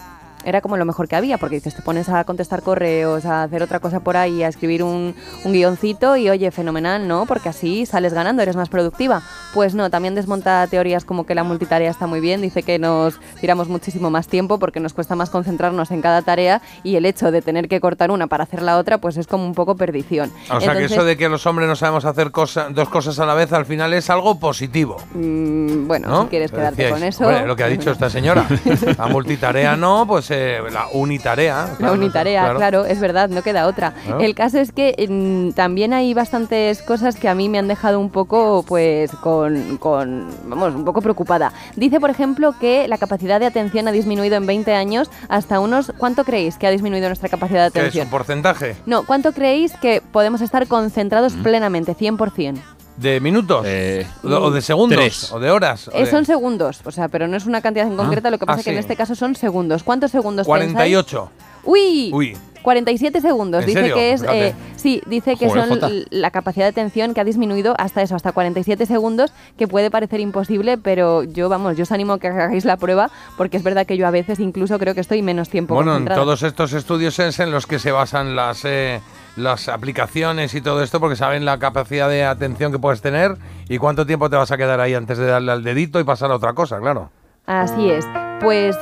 era 0.47 0.61
como 0.61 0.77
lo 0.77 0.85
mejor 0.85 1.09
que 1.09 1.15
había, 1.17 1.37
porque 1.37 1.55
dices, 1.55 1.75
te 1.75 1.81
pones 1.81 2.07
a 2.07 2.23
contestar 2.23 2.61
correos, 2.61 3.25
a 3.25 3.43
hacer 3.43 3.61
otra 3.61 3.79
cosa 3.81 3.99
por 3.99 4.15
ahí, 4.15 4.43
a 4.43 4.47
escribir 4.47 4.81
un, 4.81 5.13
un 5.43 5.51
guioncito 5.53 6.15
y 6.15 6.29
oye, 6.29 6.49
fenomenal, 6.51 7.05
¿no? 7.05 7.25
Porque 7.25 7.49
así 7.49 7.85
sales 7.85 8.13
ganando, 8.13 8.41
eres 8.41 8.55
más 8.55 8.69
productiva. 8.69 9.21
Pues 9.53 9.75
no, 9.75 9.89
también 9.89 10.15
desmonta 10.15 10.65
teorías 10.67 11.03
como 11.03 11.25
que 11.25 11.35
la 11.35 11.43
multitarea 11.43 11.91
está 11.91 12.07
muy 12.07 12.21
bien, 12.21 12.41
dice 12.41 12.63
que 12.63 12.79
nos 12.79 13.19
tiramos 13.41 13.67
muchísimo 13.67 14.09
más 14.09 14.27
tiempo 14.27 14.57
porque 14.57 14.79
nos 14.79 14.93
cuesta 14.93 15.15
más 15.15 15.29
concentrarnos 15.29 15.91
en 15.91 16.01
cada 16.01 16.21
tarea 16.21 16.61
y 16.83 16.95
el 16.95 17.05
hecho 17.05 17.29
de 17.31 17.41
tener 17.41 17.67
que 17.67 17.81
cortar 17.81 18.09
una 18.09 18.27
para 18.27 18.45
hacer 18.45 18.61
la 18.61 18.77
otra, 18.77 18.99
pues 18.99 19.17
es 19.17 19.27
como 19.27 19.45
un 19.45 19.53
poco 19.53 19.75
perdición. 19.75 20.31
O 20.49 20.61
sea 20.61 20.73
que 20.77 20.85
eso 20.85 21.03
de 21.03 21.17
que 21.17 21.27
los 21.27 21.45
hombres 21.45 21.67
no 21.67 21.75
sabemos 21.75 22.05
hacer 22.05 22.31
cosa- 22.31 22.69
dos 22.69 22.87
cosas 22.87 23.19
a 23.19 23.25
la 23.25 23.33
vez 23.33 23.51
al 23.51 23.65
final 23.65 23.93
es 23.93 24.09
algo 24.09 24.39
positivo. 24.39 24.95
mm, 25.13 25.87
bueno, 25.87 26.07
¿no? 26.07 26.23
si 26.23 26.29
quieres 26.29 26.51
Que 26.51 26.57
quedarte 26.57 26.83
decíais, 26.83 26.93
con 26.93 27.03
eso... 27.03 27.23
hombre, 27.27 27.45
lo 27.45 27.55
que 27.55 27.63
ha 27.63 27.67
dicho 27.67 27.91
esta 27.91 28.09
señora. 28.09 28.47
La 28.97 29.07
multitarea 29.07 29.75
no, 29.75 30.05
pues 30.07 30.29
eh, 30.37 30.61
la 30.71 30.87
unitarea. 30.93 31.67
La 31.71 31.75
claro, 31.77 31.93
unitarea, 31.93 32.53
claro. 32.55 32.85
es 32.85 32.99
verdad, 32.99 33.29
no 33.29 33.41
queda 33.41 33.67
otra. 33.67 33.93
Claro. 34.05 34.21
El 34.21 34.35
caso 34.35 34.59
es 34.59 34.71
que 34.71 34.95
mm, 35.09 35.53
también 35.53 35.93
hay 35.93 36.13
bastantes 36.13 36.81
cosas 36.81 37.15
que 37.15 37.27
a 37.29 37.35
mí 37.35 37.49
me 37.49 37.59
han 37.59 37.67
dejado 37.67 37.99
un 37.99 38.09
poco, 38.09 38.63
pues, 38.67 39.11
con, 39.11 39.77
con, 39.77 40.27
vamos, 40.45 40.75
un 40.75 40.85
poco 40.85 41.01
preocupada. 41.01 41.51
Dice, 41.75 41.99
por 41.99 42.09
ejemplo, 42.09 42.53
que 42.59 42.87
la 42.87 42.97
capacidad 42.97 43.39
de 43.39 43.45
atención 43.47 43.87
ha 43.87 43.91
disminuido 43.91 44.35
en 44.37 44.45
20 44.45 44.73
años 44.73 45.09
hasta 45.29 45.59
unos, 45.59 45.91
¿cuánto 45.97 46.23
creéis 46.23 46.57
que 46.57 46.67
ha 46.67 46.71
disminuido 46.71 47.07
nuestra 47.07 47.29
capacidad 47.29 47.65
de 47.65 47.71
¿Qué 47.71 47.79
es 47.79 47.83
atención? 47.85 48.07
un 48.07 48.11
porcentaje? 48.11 48.75
No, 48.85 49.05
¿cuánto 49.05 49.31
creéis 49.33 49.73
que 49.73 50.01
podemos 50.11 50.41
estar 50.41 50.67
concentrados 50.67 51.33
Mm. 51.35 51.43
plenamente, 51.43 51.93
100%? 51.95 52.61
¿De 52.97 53.19
minutos? 53.19 53.59
o, 53.59 53.63
de, 53.63 54.05
o 54.23 54.51
de 54.51 54.61
segundos? 54.61 54.97
tres. 54.97 55.31
¿O 55.31 55.39
de 55.39 55.51
horas? 55.51 55.87
o 55.87 55.91
Eh, 55.93 56.05
de- 56.05 56.11
son 56.11 56.25
segundos, 56.25 56.81
o 56.83 56.91
sea, 56.91 57.07
pero 57.07 57.27
no 57.27 57.37
es 57.37 57.45
una 57.45 57.61
cantidad 57.61 57.85
en 57.87 57.95
concreta, 57.95 58.29
lo 58.31 58.39
que 58.39 58.45
pasa 58.45 58.57
Ah, 58.57 58.61
es 58.61 58.65
que 58.65 58.71
en 58.71 58.77
este 58.79 58.95
caso 58.95 59.13
son 59.15 59.35
segundos. 59.35 59.83
¿Cuántos 59.83 60.11
segundos 60.11 60.47
pensáis? 60.47 60.73
48. 60.73 61.29
¡Uy! 61.63 62.11
Uy. 62.13 62.37
47 62.63 63.21
segundos. 63.21 63.61
¿En 63.61 63.67
Dice 63.67 63.79
serio? 63.79 63.95
que 63.95 64.11
es. 64.11 64.23
Eh, 64.29 64.53
sí, 64.75 65.01
dice 65.05 65.37
que 65.37 65.47
Joder, 65.47 65.61
son 65.67 65.69
Jota. 65.79 65.89
la 66.09 66.31
capacidad 66.31 66.65
de 66.65 66.69
atención 66.71 67.13
que 67.13 67.21
ha 67.21 67.23
disminuido 67.23 67.75
hasta 67.77 68.01
eso, 68.01 68.15
hasta 68.15 68.33
47 68.33 68.85
segundos, 68.85 69.31
que 69.57 69.67
puede 69.69 69.89
parecer 69.89 70.19
imposible, 70.19 70.77
pero 70.77 71.23
yo, 71.23 71.47
vamos, 71.47 71.77
yo 71.77 71.83
os 71.83 71.91
animo 71.93 72.13
a 72.13 72.19
que 72.19 72.27
hagáis 72.27 72.65
la 72.65 72.75
prueba, 72.75 73.09
porque 73.37 73.55
es 73.55 73.63
verdad 73.63 73.85
que 73.85 73.95
yo 73.95 74.05
a 74.05 74.11
veces 74.11 74.39
incluso 74.39 74.79
creo 74.79 74.93
que 74.95 75.01
estoy 75.01 75.21
menos 75.21 75.49
tiempo 75.49 75.75
Bueno, 75.75 75.95
en 75.95 76.05
todos 76.05 76.43
estos 76.43 76.73
estudios 76.73 77.17
es 77.19 77.39
en 77.39 77.51
los 77.51 77.67
que 77.67 77.79
se 77.79 77.91
basan 77.93 78.35
las, 78.35 78.65
eh, 78.65 78.99
las 79.37 79.69
aplicaciones 79.69 80.53
y 80.55 80.61
todo 80.61 80.81
esto, 80.83 80.99
porque 80.99 81.15
saben 81.15 81.45
la 81.45 81.57
capacidad 81.59 82.09
de 82.09 82.25
atención 82.25 82.71
que 82.71 82.79
puedes 82.79 83.01
tener 83.01 83.35
y 83.69 83.77
cuánto 83.77 84.05
tiempo 84.05 84.29
te 84.29 84.35
vas 84.35 84.51
a 84.51 84.57
quedar 84.57 84.79
ahí 84.79 84.93
antes 84.93 85.17
de 85.17 85.25
darle 85.27 85.51
al 85.51 85.63
dedito 85.63 85.99
y 85.99 86.03
pasar 86.03 86.31
a 86.31 86.35
otra 86.35 86.53
cosa, 86.53 86.79
claro. 86.79 87.09
Así 87.45 87.89
es. 87.89 88.05
Pues 88.41 88.77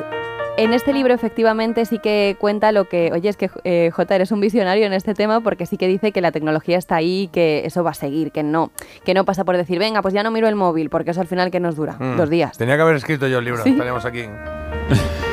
En 0.57 0.71
este 0.73 0.93
libro 0.93 1.13
efectivamente 1.13 1.83
sí 1.83 1.99
que 1.99 2.37
cuenta 2.39 2.71
lo 2.71 2.85
que, 2.85 3.11
oye, 3.11 3.27
es 3.27 3.35
que 3.35 3.49
eh, 3.65 3.91
J 3.93 4.15
eres 4.15 4.31
un 4.31 4.39
visionario 4.39 4.85
en 4.85 4.93
este 4.93 5.13
tema 5.13 5.41
porque 5.41 5.65
sí 5.65 5.75
que 5.75 5.85
dice 5.85 6.13
que 6.13 6.21
la 6.21 6.31
tecnología 6.31 6.77
está 6.77 6.95
ahí, 6.95 7.29
que 7.33 7.65
eso 7.65 7.83
va 7.83 7.91
a 7.91 7.93
seguir, 7.93 8.31
que 8.31 8.41
no, 8.41 8.71
que 9.03 9.13
no 9.13 9.25
pasa 9.25 9.43
por 9.43 9.57
decir, 9.57 9.79
venga, 9.79 10.01
pues 10.01 10.13
ya 10.13 10.23
no 10.23 10.31
miro 10.31 10.47
el 10.47 10.55
móvil, 10.55 10.89
porque 10.89 11.11
eso 11.11 11.19
al 11.19 11.27
final 11.27 11.51
que 11.51 11.59
nos 11.59 11.75
dura, 11.75 11.97
Mm. 11.99 12.15
dos 12.15 12.29
días. 12.29 12.57
Tenía 12.57 12.77
que 12.77 12.83
haber 12.83 12.95
escrito 12.95 13.27
yo 13.27 13.39
el 13.39 13.43
libro, 13.45 13.63
Sí. 13.63 13.71
estaríamos 13.71 14.05
aquí. 14.05 14.23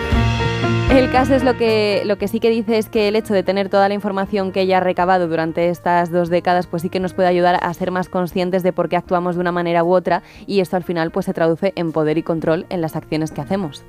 El 0.92 1.10
caso 1.10 1.34
es 1.34 1.42
lo 1.42 1.56
que, 1.56 2.02
lo 2.04 2.18
que 2.18 2.28
sí 2.28 2.38
que 2.38 2.50
dice 2.50 2.76
es 2.76 2.90
que 2.90 3.08
el 3.08 3.16
hecho 3.16 3.32
de 3.32 3.42
tener 3.42 3.70
toda 3.70 3.88
la 3.88 3.94
información 3.94 4.52
que 4.52 4.60
ella 4.60 4.76
ha 4.76 4.80
recabado 4.80 5.26
durante 5.26 5.70
estas 5.70 6.12
dos 6.12 6.28
décadas, 6.28 6.66
pues 6.66 6.82
sí 6.82 6.90
que 6.90 7.00
nos 7.00 7.14
puede 7.14 7.28
ayudar 7.28 7.58
a 7.62 7.72
ser 7.72 7.90
más 7.90 8.10
conscientes 8.10 8.62
de 8.62 8.74
por 8.74 8.90
qué 8.90 8.96
actuamos 8.96 9.36
de 9.36 9.40
una 9.40 9.52
manera 9.52 9.84
u 9.84 9.94
otra 9.94 10.22
y 10.46 10.60
esto 10.60 10.76
al 10.76 10.84
final 10.84 11.10
pues 11.10 11.24
se 11.24 11.32
traduce 11.32 11.72
en 11.76 11.92
poder 11.92 12.18
y 12.18 12.22
control 12.22 12.66
en 12.68 12.82
las 12.82 12.94
acciones 12.94 13.32
que 13.32 13.40
hacemos. 13.40 13.86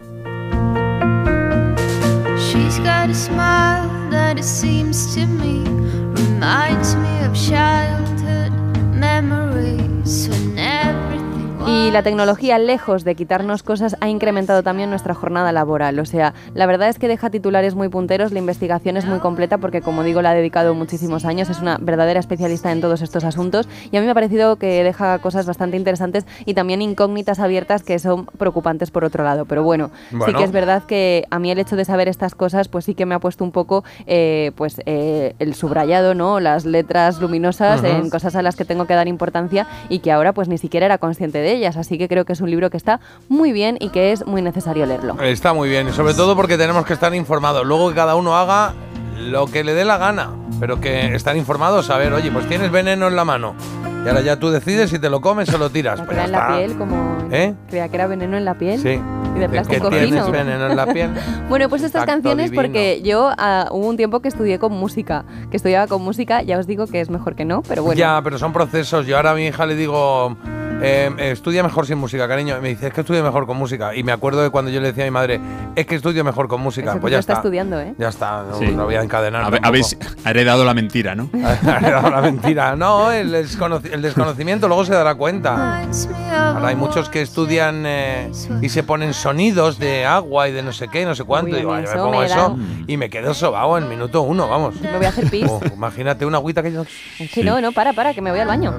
Y 11.68 11.92
la 11.92 12.04
tecnología, 12.04 12.60
lejos 12.60 13.04
de 13.04 13.16
quitarnos 13.16 13.64
cosas, 13.64 13.96
ha 14.02 14.10
incrementado 14.10 14.64
también 14.64 14.90
nuestra 14.90 15.14
jornada 15.14 15.52
laboral. 15.52 16.00
O 16.00 16.06
sea, 16.06 16.34
la 16.54 16.66
verdad 16.66 16.90
es 16.90 17.00
que 17.00 17.08
deja 17.08 17.30
titulares 17.30 17.76
muy 17.76 17.90
punteros, 17.90 18.32
la 18.32 18.40
investigación 18.40 18.98
es 18.98 19.06
muy 19.06 19.20
completa 19.20 19.58
porque, 19.58 19.82
como 19.82 20.04
digo, 20.04 20.22
la 20.22 20.32
ha 20.32 20.34
dedicado 20.34 20.74
muchísimos 20.74 21.26
años, 21.26 21.50
es 21.50 21.60
una 21.60 21.78
verdadera 21.80 22.20
especialista 22.20 22.72
en 22.72 22.82
todos 22.82 23.02
estos 23.02 23.24
asuntos 23.24 23.68
y 23.92 23.98
a 23.98 24.00
mí 24.00 24.06
me 24.06 24.12
ha 24.12 24.16
parecido 24.16 24.58
que 24.58 24.84
deja 24.84 25.20
cosas 25.20 25.46
bastante 25.46 25.78
interesantes 25.78 26.26
y 26.46 26.54
también 26.54 26.82
incógnitas 26.82 27.40
abiertas 27.40 27.84
que 27.84 28.00
son 28.00 28.26
preocupantes 28.26 28.92
por 28.92 29.04
otro 29.06 29.24
lado. 29.24 29.46
Pero 29.46 29.64
bueno, 29.64 29.92
sí 30.26 30.34
que 30.34 30.44
es 30.44 30.52
verdad 30.52 30.84
que 30.84 31.26
a 31.30 31.40
mí 31.40 31.52
el 31.52 31.60
hecho 31.60 31.76
de 31.76 31.86
saber 31.86 32.08
estas 32.08 32.36
cosas, 32.36 32.68
pues 32.68 32.86
sí 32.86 32.96
que 32.96 33.06
me 33.06 33.16
ha 33.16 33.20
puesto 33.20 33.44
un 33.44 33.52
poco 33.52 33.84
eh, 34.06 34.52
pues 34.56 34.82
eh, 34.86 35.36
el 35.40 35.56
subrayado, 35.56 36.14
¿no? 36.14 36.40
Las 36.40 36.66
letras 36.66 37.22
luminosas 37.22 37.84
en 37.84 38.10
cosas 38.10 38.36
a 38.36 38.42
las 38.42 38.56
que 38.56 38.66
tengo 38.66 38.86
que 38.86 38.94
dar 38.94 39.08
importancia 39.08 39.68
y 39.90 40.00
que 40.00 40.12
ahora 40.12 40.34
pues 40.34 40.48
ni 40.48 40.58
siquiera 40.58 40.86
era 40.86 40.98
consciente 40.98 41.40
de 41.40 41.53
ellas. 41.54 41.78
Así 41.78 41.98
que 41.98 42.08
creo 42.08 42.26
que 42.26 42.34
es 42.34 42.42
un 42.42 42.50
libro 42.50 42.70
que 42.70 42.78
está 42.78 43.00
muy 43.30 43.52
bien 43.52 43.78
y 43.80 43.90
que 43.90 44.12
es 44.12 44.26
muy 44.26 44.42
necesario 44.42 44.86
leerlo. 44.86 45.20
Está 45.22 45.54
muy 45.54 45.70
bien, 45.70 45.88
y 45.88 45.92
sobre 45.92 46.14
todo 46.14 46.36
porque 46.36 46.58
tenemos 46.58 46.86
que 46.86 46.94
estar 46.94 47.14
informados. 47.16 47.66
Luego 47.66 47.90
que 47.90 47.96
cada 47.96 48.16
uno 48.16 48.36
haga 48.36 48.74
lo 49.20 49.46
que 49.48 49.64
le 49.64 49.74
dé 49.74 49.86
la 49.86 49.98
gana, 49.98 50.32
pero 50.60 50.82
que 50.82 51.14
estar 51.16 51.38
informados, 51.38 51.90
a 51.90 51.98
ver, 51.98 52.14
oye, 52.14 52.32
pues 52.32 52.48
tienes 52.48 52.72
veneno 52.72 53.08
en 53.08 53.16
la 53.16 53.24
mano. 53.26 53.56
Y 54.04 54.08
ahora 54.10 54.20
ya 54.22 54.38
tú 54.38 54.50
decides 54.50 54.90
si 54.90 55.00
te 55.00 55.10
lo 55.10 55.22
comes 55.22 55.54
o 55.54 55.58
lo 55.58 55.70
tiras. 55.70 55.98
La 56.00 56.06
Pues 56.06 56.18
era 56.18 56.26
en 56.26 56.32
la 56.34 56.38
está. 56.40 56.58
piel, 56.58 56.78
como 56.78 57.18
¿Eh? 57.32 57.54
creía 57.70 57.88
que 57.88 57.96
era 57.96 58.08
veneno 58.08 58.36
en 58.36 58.44
la 58.44 58.56
piel. 58.56 58.78
Sí. 58.82 59.00
Y 59.00 59.34
de 59.36 59.40
¿De 59.40 59.50
plástico 59.50 59.90
qué 59.90 60.02
tienes 60.02 60.26
fino. 60.26 60.32
veneno 60.32 60.68
en 60.68 60.76
la 60.76 60.86
piel? 60.88 61.10
Bueno, 61.50 61.70
pues 61.70 61.84
estas 61.84 62.06
canciones 62.06 62.52
divino. 62.52 62.62
porque 62.64 63.02
yo 63.02 63.32
ah, 63.38 63.68
hubo 63.72 63.88
un 63.88 63.96
tiempo 63.96 64.20
que 64.20 64.28
estudié 64.28 64.60
con 64.60 64.74
música, 64.74 65.24
que 65.50 65.56
estudiaba 65.58 65.88
con 65.88 66.02
música, 66.02 66.42
ya 66.42 66.58
os 66.60 66.68
digo 66.68 66.86
que 66.88 67.00
es 67.00 67.10
mejor 67.10 67.36
que 67.36 67.46
no, 67.46 67.62
pero 67.62 67.82
bueno. 67.84 67.98
Ya, 67.98 68.20
pero 68.24 68.38
son 68.38 68.52
procesos. 68.52 69.06
Yo 69.08 69.16
ahora 69.16 69.32
a 69.32 69.36
mi 69.36 69.46
hija 69.48 69.66
le 69.66 69.76
digo, 69.76 70.36
eh, 70.82 71.12
eh, 71.18 71.32
estudia 71.32 71.64
mejor 71.64 71.86
sin 71.86 71.98
música, 71.98 72.28
cariño. 72.28 72.58
Y 72.58 72.62
me 72.62 72.70
dice, 72.70 72.88
es 72.88 72.94
que 72.94 73.02
estudio 73.02 73.24
mejor 73.24 73.46
con 73.46 73.58
música. 73.58 73.96
Y 73.96 74.04
me 74.04 74.12
acuerdo 74.12 74.42
de 74.42 74.50
cuando 74.50 74.72
yo 74.72 74.80
le 74.82 74.88
decía 74.88 75.04
a 75.04 75.08
mi 75.08 75.12
madre, 75.12 75.40
es 75.76 75.86
que 75.86 75.96
estudio 75.96 76.24
mejor 76.24 76.48
con 76.48 76.62
música. 76.62 76.92
Eso 76.92 77.00
pues 77.00 77.12
ya 77.12 77.20
estás 77.20 77.38
está. 77.38 77.48
estudiando, 77.48 77.80
¿eh? 77.80 77.94
Ya 77.98 78.10
está, 78.10 78.44
no, 78.50 78.58
Sí. 78.60 78.68
no 78.72 78.86
voy 78.86 78.96
a 78.96 79.02
encadenar. 79.04 79.60
Habéis 79.64 79.98
heredado 80.26 80.66
la 80.66 80.74
mentira, 80.74 81.16
¿no? 81.16 81.30
Era 81.64 82.10
la 82.10 82.22
mentira. 82.22 82.76
No, 82.76 83.12
el, 83.12 83.34
desconoci- 83.34 83.92
el 83.94 84.02
desconocimiento 84.02 84.68
luego 84.68 84.86
se 84.86 84.94
dará 84.94 85.16
cuenta. 85.16 85.84
Ahora 86.32 86.68
hay 86.68 86.76
muchos 86.76 87.10
que 87.10 87.22
estudian 87.22 87.84
eh, 87.86 88.32
y 88.62 88.70
se 88.70 88.84
ponen 88.84 89.14
sonidos 89.14 89.80
de 89.80 90.06
agua 90.06 90.50
y 90.50 90.52
de 90.52 90.64
no 90.64 90.72
sé 90.74 90.88
qué, 90.90 91.06
no 91.06 91.16
sé 91.16 91.24
cuánto. 91.24 91.52
Uy, 91.52 91.58
y 91.58 91.60
digo, 91.60 91.72
mí 91.74 91.78
"Ay, 91.80 91.84
yo 91.86 91.90
me 91.90 91.94
eso 91.96 92.04
pongo 92.06 92.20
me 92.20 92.26
eso 92.26 92.36
da- 92.36 92.84
y 92.88 92.98
me 92.98 93.10
quedo 93.10 93.34
sobao 93.34 93.78
en 93.78 93.88
minuto 93.88 94.22
uno, 94.22 94.48
vamos. 94.50 94.76
Me 94.82 94.98
voy 94.98 95.06
a 95.06 95.10
hacer 95.10 95.30
pis. 95.30 95.46
Oh, 95.50 95.62
imagínate 95.74 96.26
una 96.26 96.38
agüita 96.38 96.62
que 96.64 96.72
yo... 96.72 96.84
Es 97.20 97.32
que 97.32 97.44
no, 97.44 97.62
no, 97.62 97.72
para, 97.72 97.94
para, 97.94 98.14
que 98.14 98.22
me 98.22 98.32
voy 98.32 98.40
al 98.40 98.48
baño. 98.48 98.74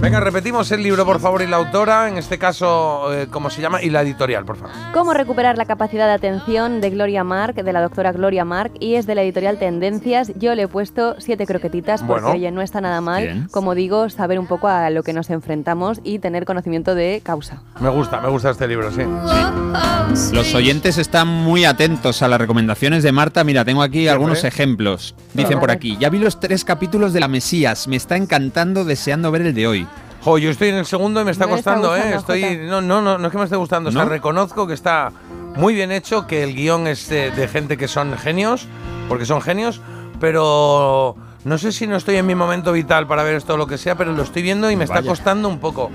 Venga, 0.00 0.18
repetimos 0.18 0.72
el 0.72 0.82
libro, 0.82 1.04
por 1.04 1.20
favor, 1.20 1.42
y 1.42 1.46
la 1.46 1.58
autora, 1.58 2.08
en 2.08 2.16
este 2.16 2.38
caso, 2.38 3.12
eh, 3.12 3.26
¿cómo 3.30 3.50
se 3.50 3.60
llama? 3.60 3.82
Y 3.82 3.90
la 3.90 4.00
editorial, 4.00 4.46
por 4.46 4.56
favor. 4.56 4.72
Cómo 4.94 5.12
recuperar 5.12 5.58
la 5.58 5.66
capacidad 5.66 6.06
de 6.06 6.14
atención 6.14 6.80
de 6.80 6.88
Gloria 6.88 7.22
Mark, 7.22 7.54
de 7.54 7.70
la 7.72 7.82
doctora 7.82 8.10
Gloria 8.10 8.46
Mark, 8.46 8.72
y 8.80 8.94
es 8.94 9.06
de 9.06 9.14
la 9.14 9.22
editorial 9.22 9.58
Tendencias. 9.58 10.32
Yo 10.36 10.54
le 10.54 10.62
he 10.62 10.68
puesto 10.68 11.16
siete 11.18 11.44
croquetitas 11.46 12.00
porque, 12.02 12.22
Bueno. 12.22 12.36
oye, 12.38 12.50
no 12.50 12.62
está 12.62 12.80
nada 12.80 13.02
mal, 13.02 13.24
Bien. 13.24 13.48
como 13.50 13.74
digo, 13.74 14.08
saber 14.08 14.38
un 14.38 14.46
poco 14.46 14.68
a 14.68 14.88
lo 14.88 15.02
que 15.02 15.12
nos 15.12 15.28
enfrentamos 15.28 16.00
y 16.02 16.18
tener 16.18 16.46
conocimiento 16.46 16.94
de 16.94 17.20
causa. 17.22 17.60
Me 17.78 17.90
gusta, 17.90 18.22
me 18.22 18.30
gusta 18.30 18.50
este 18.50 18.66
libro, 18.66 18.90
sí. 18.90 19.02
Los 20.34 20.54
oyentes 20.54 20.96
están 20.96 21.28
muy 21.28 21.66
atentos 21.66 22.22
a 22.22 22.28
las 22.28 22.40
recomendaciones 22.40 23.02
de 23.02 23.12
Marta. 23.12 23.44
Mira, 23.44 23.66
tengo 23.66 23.82
aquí 23.82 24.08
algunos 24.08 24.38
hombre. 24.38 24.48
ejemplos. 24.48 25.14
Dicen 25.34 25.46
Claro. 25.48 25.60
por 25.60 25.70
aquí, 25.70 25.98
ya 26.00 26.08
vi 26.08 26.18
los 26.18 26.40
tres 26.40 26.64
capítulos 26.64 27.12
de 27.12 27.20
La 27.20 27.28
Mesías, 27.28 27.86
me 27.86 27.96
está 27.96 28.16
encantando, 28.16 28.86
deseando 28.86 29.30
ver 29.30 29.42
el 29.42 29.54
de 29.54 29.66
hoy. 29.68 29.86
Jo, 30.22 30.38
yo 30.38 30.50
estoy 30.50 30.68
en 30.68 30.74
el 30.76 30.86
segundo 30.86 31.20
y 31.20 31.24
me 31.24 31.30
está 31.30 31.46
No 31.46 31.52
le 31.52 31.58
está 31.58 31.72
costando, 31.74 31.96
¿eh? 31.96 32.12
gustando, 32.14 32.34
Estoy, 32.34 32.42
Jota. 32.42 32.70
no, 32.70 32.80
no, 32.82 33.00
no, 33.00 33.18
no 33.18 33.26
es 33.26 33.32
que 33.32 33.38
me 33.38 33.44
esté 33.44 33.56
gustando, 33.56 33.88
o 33.88 33.92
sea, 33.92 34.04
¿No? 34.04 34.08
reconozco 34.10 34.66
que 34.66 34.74
está 34.74 35.12
muy 35.56 35.74
bien 35.74 35.90
hecho, 35.92 36.26
que 36.26 36.42
el 36.42 36.54
guion 36.54 36.86
es 36.86 37.08
de, 37.08 37.30
de 37.30 37.48
gente 37.48 37.76
que 37.76 37.88
son 37.88 38.16
genios, 38.18 38.68
porque 39.08 39.24
son 39.24 39.40
genios, 39.40 39.80
pero 40.20 41.16
no 41.44 41.56
sé 41.58 41.72
si 41.72 41.86
no 41.86 41.96
estoy 41.96 42.16
en 42.16 42.26
mi 42.26 42.34
momento 42.34 42.70
vital 42.72 43.06
para 43.06 43.22
ver 43.22 43.34
esto 43.34 43.54
o 43.54 43.56
lo 43.56 43.66
que 43.66 43.78
sea, 43.78 43.94
pero 43.96 44.12
lo 44.12 44.22
estoy 44.22 44.42
viendo 44.42 44.70
y 44.70 44.76
me 44.76 44.84
está 44.84 44.96
Vaya. 44.96 45.08
costando 45.08 45.48
un 45.48 45.58
poco. 45.58 45.90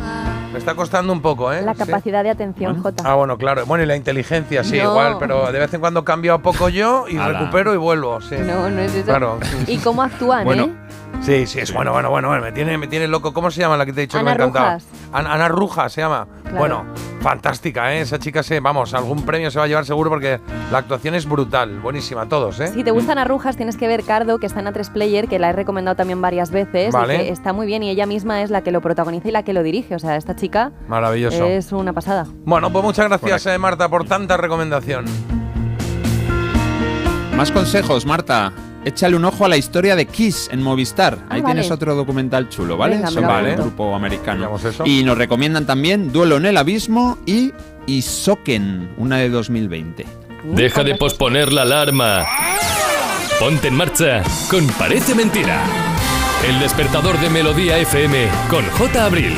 Me 0.52 0.60
está 0.60 0.74
costando 0.74 1.12
un 1.14 1.22
poco, 1.22 1.52
¿eh? 1.54 1.62
La 1.62 1.74
Sí. 1.74 1.80
capacidad 1.80 2.24
de 2.24 2.30
atención, 2.32 2.82
Jota. 2.82 3.04
Ah, 3.06 3.16
bueno, 3.16 3.38
claro. 3.38 3.66
Bueno, 3.66 3.84
y 3.84 3.88
la 3.88 3.96
inteligencia, 3.98 4.64
sí, 4.64 4.78
No. 4.78 4.92
igual, 4.92 5.18
pero 5.20 5.52
de 5.52 5.60
vez 5.60 5.74
en 5.74 5.82
cuando 5.82 6.04
cambio 6.06 6.34
a 6.34 6.38
poco 6.40 6.70
yo 6.70 7.06
y 7.10 7.18
Ala. 7.18 7.40
recupero 7.40 7.74
y 7.74 7.78
vuelvo, 7.78 8.22
sí. 8.22 8.36
No, 8.40 8.70
no 8.70 8.80
es 8.82 8.94
eso. 8.96 9.06
Claro. 9.06 9.38
¿Y 9.68 9.78
cómo 9.78 10.02
actúan, 10.02 10.46
Bueno, 10.46 10.64
eh? 10.64 10.74
Sí, 11.22 11.48
sí, 11.48 11.60
es 11.60 11.74
bueno, 11.74 11.92
bueno, 11.92 12.10
bueno, 12.12 12.28
bueno, 12.28 12.44
me 12.44 12.52
tiene, 12.52 12.78
me 12.78 12.88
tiene 12.88 13.08
loco. 13.08 13.34
¿Cómo 13.34 13.50
se 13.50 13.60
llama 13.62 13.78
la 13.78 13.86
que 13.86 13.94
te 13.94 14.02
he 14.02 14.04
dicho 14.04 14.20
Ana 14.20 14.34
que 14.34 14.38
me 14.38 14.44
ha 14.44 14.48
encantado? 14.48 14.74
Rujas. 14.76 14.88
Ana, 15.12 15.34
Ana 15.34 15.48
Rujas 15.48 15.92
se 15.92 16.02
llama. 16.02 16.28
Claro. 16.44 16.58
Bueno, 16.60 16.86
fantástica, 17.22 17.94
¿eh? 17.96 18.02
Esa 18.02 18.20
chica 18.20 18.44
se, 18.44 18.60
vamos, 18.60 18.94
algún 18.94 19.26
premio 19.26 19.50
se 19.50 19.58
va 19.58 19.66
a 19.66 19.68
llevar 19.68 19.86
seguro 19.86 20.12
porque 20.12 20.40
la 20.72 20.78
actuación 20.78 21.16
es 21.16 21.28
brutal, 21.28 21.80
buenísima, 21.80 22.28
todos, 22.30 22.60
¿eh? 22.60 22.68
Si 22.68 22.84
te 22.84 22.92
gustan 22.92 23.18
arrujas, 23.18 23.58
tienes 23.58 23.76
que 23.76 23.88
ver 23.88 24.04
Cardo, 24.04 24.38
que 24.38 24.46
está 24.46 24.60
en 24.60 24.68
A3 24.68 24.92
Player, 24.92 25.28
que 25.28 25.40
la 25.40 25.50
he 25.50 25.54
recomendado 25.54 25.96
también 25.96 26.22
varias 26.22 26.52
veces. 26.52 26.90
y 26.90 26.92
Vale. 26.92 27.18
que 27.18 27.30
está 27.30 27.54
muy 27.54 27.66
bien 27.66 27.82
y 27.82 27.90
ella 27.90 28.06
misma 28.06 28.44
es 28.44 28.52
la 28.52 28.62
que 28.62 28.72
lo 28.72 28.82
protagoniza 28.82 29.30
y 29.30 29.32
la 29.32 29.42
que 29.42 29.54
lo 29.54 29.64
dirige. 29.64 29.96
O 29.96 30.00
sea, 30.00 30.18
esta 30.18 30.36
chica 30.36 30.72
Maravilloso. 30.88 31.46
es 31.46 31.72
una 31.72 31.92
pasada. 31.94 32.28
Bueno, 32.46 32.72
pues 32.72 32.84
muchas 32.86 33.08
gracias, 33.08 33.48
eh, 33.48 33.58
Marta, 33.58 33.90
por 33.90 34.06
tanta 34.06 34.38
recomendación. 34.38 35.06
Más 37.36 37.52
consejos, 37.52 38.06
Marta. 38.06 38.54
Échale 38.86 39.16
un 39.16 39.26
ojo 39.26 39.44
a 39.46 39.50
la 39.50 39.58
historia 39.58 39.96
de 39.96 40.06
Kiss 40.06 40.48
en 40.52 40.62
Movistar. 40.62 41.18
Ah, 41.24 41.26
Ahí 41.36 41.42
vale. 41.42 41.56
tienes 41.56 41.72
otro 41.72 41.96
documental 41.96 42.50
chulo, 42.50 42.78
¿vale? 42.78 42.98
Venga, 42.98 43.10
Sobre 43.10 43.26
lo 43.26 43.48
el 43.50 43.56
grupo 43.56 43.96
americano. 43.96 44.52
Y 44.86 45.04
nos 45.04 45.18
recomiendan 45.18 45.66
también 45.66 46.12
Duelo 46.12 46.38
en 46.38 46.46
el 46.46 46.56
Abismo 46.56 47.18
y 47.26 47.52
Isoken, 47.88 48.94
una 48.98 49.18
de 49.18 49.30
2020. 49.30 50.06
Deja 50.54 50.84
de 50.84 50.94
posponer 50.96 51.52
la 51.52 51.64
alarma. 51.64 52.24
Ponte 53.40 53.70
en 53.70 53.76
marcha 53.76 54.22
con 54.52 54.68
Parece 54.68 55.16
Mentira. 55.16 55.64
El 56.48 56.60
despertador 56.60 57.20
de 57.20 57.32
Melodía 57.32 57.80
FM 57.80 58.28
con 58.52 58.64
J. 58.70 59.04
Abril. 59.04 59.36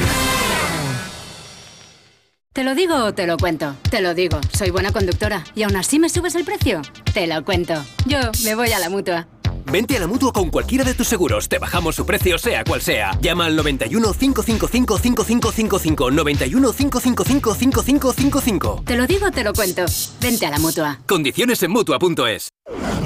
¿Te 2.52 2.64
lo 2.64 2.74
digo 2.76 2.96
o 2.96 3.14
te 3.14 3.28
lo 3.28 3.38
cuento? 3.38 3.76
Te 3.90 4.02
lo 4.02 4.14
digo, 4.16 4.40
soy 4.52 4.72
buena 4.72 4.92
conductora. 4.92 5.44
¿Y 5.54 5.62
aún 5.62 5.76
así 5.76 6.00
me 6.00 6.10
subes 6.10 6.34
el 6.36 6.44
precio? 6.44 6.82
Te 7.14 7.28
lo 7.28 7.46
cuento. 7.46 7.76
Yo 8.08 8.18
me 8.44 8.56
voy 8.56 8.72
a 8.72 8.80
la 8.80 8.90
mutua. 8.90 9.28
Vente 9.72 9.98
a 9.98 10.00
la 10.00 10.08
mutua 10.08 10.32
con 10.32 10.50
cualquiera 10.50 10.84
de 10.84 10.94
tus 10.94 11.08
seguros. 11.08 11.50
Te 11.50 11.60
bajamos 11.60 11.96
su 11.96 12.06
precio, 12.06 12.38
sea 12.38 12.64
cual 12.64 12.82
sea. 12.82 13.18
Llama 13.22 13.46
al 13.46 13.56
91 13.56 14.14
555 14.14 14.98
5555. 14.98 16.12
91 16.12 16.74
555 16.74 17.56
5555. 17.56 18.84
Te 18.86 18.98
lo 18.98 19.06
digo 19.06 19.28
o 19.28 19.32
te 19.32 19.44
lo 19.44 19.54
cuento. 19.54 19.86
Vente 20.22 20.46
a 20.46 20.52
la 20.52 20.60
mutua. 20.60 21.00
Condiciones 21.06 21.62
en 21.64 21.72
mutua.es. 21.72 22.50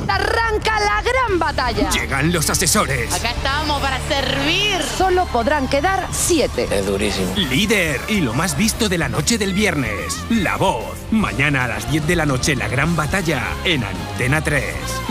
Arranca 0.08 0.80
la 0.80 1.02
gran 1.02 1.40
batalla. 1.40 1.90
Llegan 1.90 2.34
los 2.34 2.50
asesores. 2.50 3.14
Acá 3.14 3.32
estamos 3.32 3.82
para 3.82 4.00
servir. 4.08 4.82
Solo 4.98 5.26
podrán 5.28 5.68
quedar 5.68 6.08
siete. 6.12 6.68
Es 6.70 6.86
durísimo. 6.86 7.34
Líder 7.38 8.02
y 8.10 8.22
lo 8.22 8.34
más 8.34 8.58
visto 8.58 8.90
de 8.90 8.98
la 8.98 9.08
noche 9.10 9.38
del 9.38 9.54
viernes. 9.54 10.18
La 10.30 10.58
voz. 10.58 10.98
Mañana 11.12 11.66
a 11.66 11.68
las 11.68 11.92
10 11.92 12.08
de 12.08 12.16
la 12.16 12.26
noche 12.26 12.56
la 12.56 12.68
gran 12.68 12.96
batalla 12.96 13.44
en 13.64 13.84
Antena 13.84 14.42
3. 14.42 14.64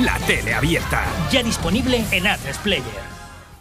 La 0.03 0.19
tele 0.27 0.55
abierta. 0.55 1.05
Ya 1.31 1.40
disponible 1.43 2.05
en 2.11 2.25
A3 2.25 2.59
Player. 2.63 3.10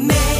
Agustín 0.00 0.39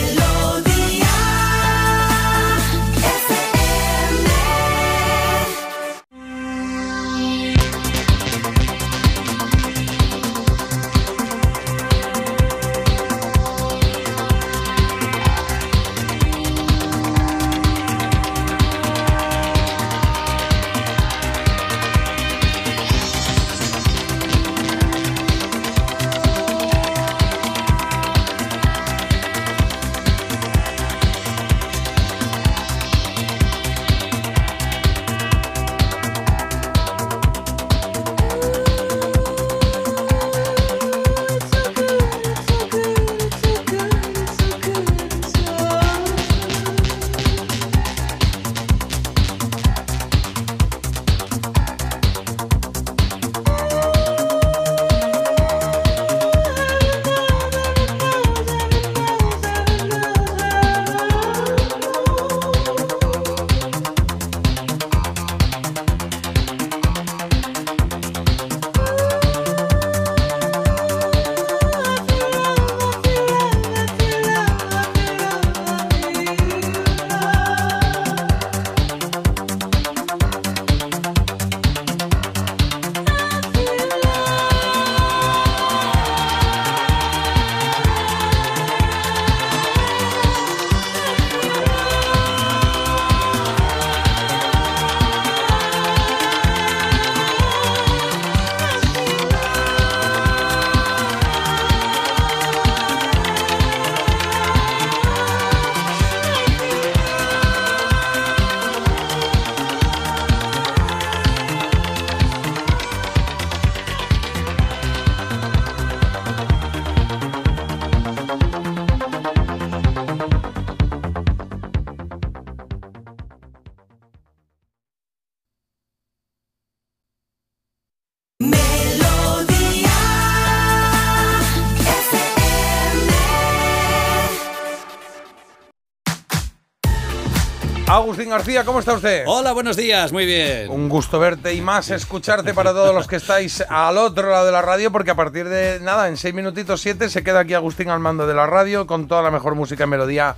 García, 138.40 138.64
¿cómo 138.64 138.78
está 138.78 138.94
usted? 138.94 139.24
Hola, 139.26 139.52
buenos 139.52 139.76
días, 139.76 140.12
muy 140.12 140.24
bien. 140.24 140.70
Un 140.70 140.88
gusto 140.88 141.20
verte 141.20 141.52
y 141.52 141.60
más 141.60 141.90
escucharte 141.90 142.54
para 142.54 142.70
todos 142.70 142.94
los 142.94 143.06
que 143.06 143.16
estáis 143.16 143.62
al 143.68 143.98
otro 143.98 144.30
lado 144.30 144.46
de 144.46 144.52
la 144.52 144.62
radio, 144.62 144.90
porque 144.90 145.10
a 145.10 145.14
partir 145.14 145.46
de 145.46 145.78
nada, 145.80 146.08
en 146.08 146.16
seis 146.16 146.32
minutitos 146.32 146.80
siete, 146.80 147.10
se 147.10 147.22
queda 147.22 147.40
aquí 147.40 147.52
Agustín 147.52 147.90
al 147.90 148.00
mando 148.00 148.26
de 148.26 148.32
la 148.32 148.46
radio 148.46 148.86
con 148.86 149.08
toda 149.08 149.20
la 149.20 149.30
mejor 149.30 149.56
música 149.56 149.84
en 149.84 149.90
melodía 149.90 150.36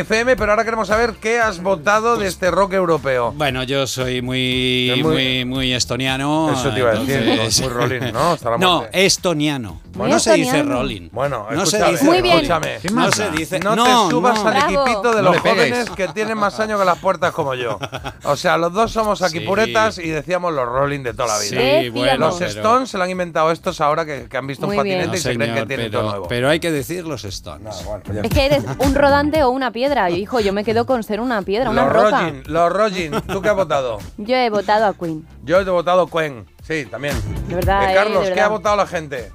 FM. 0.00 0.36
Pero 0.36 0.52
ahora 0.52 0.64
queremos 0.64 0.88
saber 0.88 1.14
qué 1.20 1.38
has 1.40 1.62
votado 1.62 2.16
de 2.16 2.26
este 2.28 2.50
rock 2.50 2.74
europeo. 2.74 3.32
Bueno, 3.36 3.62
yo 3.64 3.86
soy 3.86 4.22
muy, 4.22 4.92
muy- 4.96 5.02
muy, 5.02 5.44
muy, 5.44 5.72
estoniano. 5.72 6.50
Eso 6.52 6.70
te 6.72 6.80
iba 6.80 6.90
a 6.90 6.94
decir, 6.94 7.16
entonces- 7.28 7.60
muy 7.62 7.68
rolling, 7.72 8.12
¿no? 8.12 8.32
Hasta 8.32 8.50
la 8.50 8.58
no, 8.58 8.84
estoniano. 8.92 9.80
Muy 9.94 10.10
no 10.10 10.18
se 10.18 10.34
dice 10.34 10.62
rolling. 10.62 11.08
Bueno, 11.10 11.46
no 11.50 11.64
se 11.64 11.76
escúchame, 11.78 11.92
dice 11.92 12.04
Muy 12.04 12.20
bien. 12.22 12.36
escúchame. 12.36 12.78
¿Qué 12.82 12.88
No 12.90 13.10
se 13.10 13.30
dice. 13.30 13.58
No, 13.60 13.74
no, 13.74 13.84
te 13.84 14.10
subas 14.10 14.44
no. 14.44 14.48
al 14.50 14.56
equipito 14.58 15.14
de 15.14 15.22
No 15.22 15.32
los 15.32 15.38
jóvenes 15.40 15.88
que 15.90 16.08
tienen 16.08 16.36
más 16.36 16.60
años 16.60 16.78
que 16.78 16.84
las 16.84 16.98
puertas 16.98 17.32
como 17.32 17.54
yo. 17.54 17.78
O 18.24 18.36
sea, 18.36 18.58
los 18.58 18.74
dos 18.74 18.92
somos 18.92 19.22
aquí 19.22 19.38
Sí. 19.38 19.44
puretas 19.46 19.96
y 19.98 20.08
decíamos 20.10 20.52
los 20.52 20.66
rolling 20.68 21.00
de 21.02 21.14
toda 21.14 21.28
la 21.28 21.38
vida. 21.38 21.80
Sí, 21.82 21.88
bueno, 21.88 22.26
los 22.26 22.36
pero- 22.36 22.50
Stones 22.50 22.90
se 22.90 22.98
lo 22.98 23.04
han 23.04 23.10
inventado 23.10 23.50
estos 23.50 23.80
ahora 23.80 24.04
que, 24.04 24.26
que 24.28 24.36
han 24.36 24.46
visto 24.46 24.66
Muy 24.66 24.76
un 24.76 24.84
bien. 24.84 24.98
patinete 24.98 25.12
No, 25.12 25.14
y 25.16 25.20
se 25.22 25.34
creen 25.34 25.54
que 25.54 25.66
tienen 25.66 25.86
pero, 25.90 26.00
todo 26.00 26.10
nuevo. 26.10 26.28
pero 26.28 26.48
hay 26.50 26.60
que 26.60 26.70
decir 26.70 27.06
los 27.06 27.24
Stones. 27.24 27.82
Es 28.22 28.30
que 28.30 28.44
eres 28.46 28.64
un 28.78 28.94
rodante 28.94 29.42
o 29.44 29.48
una 29.50 29.70
piedra. 29.70 29.85
Yo, 29.88 30.08
hijo, 30.16 30.40
yo 30.40 30.52
me 30.52 30.64
quedo 30.64 30.86
con 30.86 31.02
ser 31.02 31.20
una 31.20 31.42
piedra, 31.42 31.70
una 31.70 31.84
los 31.84 31.92
roca. 31.92 32.20
Rogin, 32.22 32.42
los 32.46 32.72
Rogin, 32.72 33.12
¿tú 33.26 33.40
qué 33.42 33.48
has 33.48 33.56
votado? 33.56 33.98
Yo 34.18 34.36
he 34.36 34.50
votado 34.50 34.86
a 34.86 34.94
Queen. 34.94 35.26
Yo 35.44 35.60
he 35.60 35.64
votado 35.64 36.06
Quen, 36.06 36.44
sí, 36.66 36.86
también. 36.90 37.14
De 37.48 37.54
verdad, 37.54 37.84
Eh, 37.88 37.92
eh, 37.92 37.94
Carlos, 37.94 38.26
de 38.26 38.34
¿qué 38.34 38.40
ha 38.40 38.48
votado 38.48 38.76
la 38.76 38.86
gente? 38.86 39.30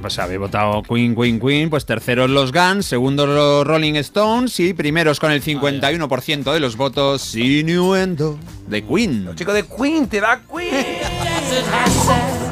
Pues 0.00 0.18
habéis 0.18 0.40
votado 0.40 0.82
Queen, 0.82 1.14
Queen, 1.14 1.38
Queen, 1.38 1.70
pues 1.70 1.86
terceros 1.86 2.28
los 2.28 2.50
Guns, 2.52 2.86
segundos 2.86 3.28
los 3.28 3.64
Rolling 3.64 3.94
Stones 3.94 4.58
y 4.58 4.74
primeros 4.74 5.20
con 5.20 5.30
el 5.30 5.40
51% 5.40 6.52
de 6.52 6.58
los 6.58 6.76
votos 6.76 7.36
Innuendo 7.36 8.36
de 8.66 8.84
Queen. 8.84 9.30
Chico 9.36 9.52
de 9.52 9.64
Queen, 9.64 10.08
te 10.08 10.20
da 10.20 10.40
Queen. 10.52 10.86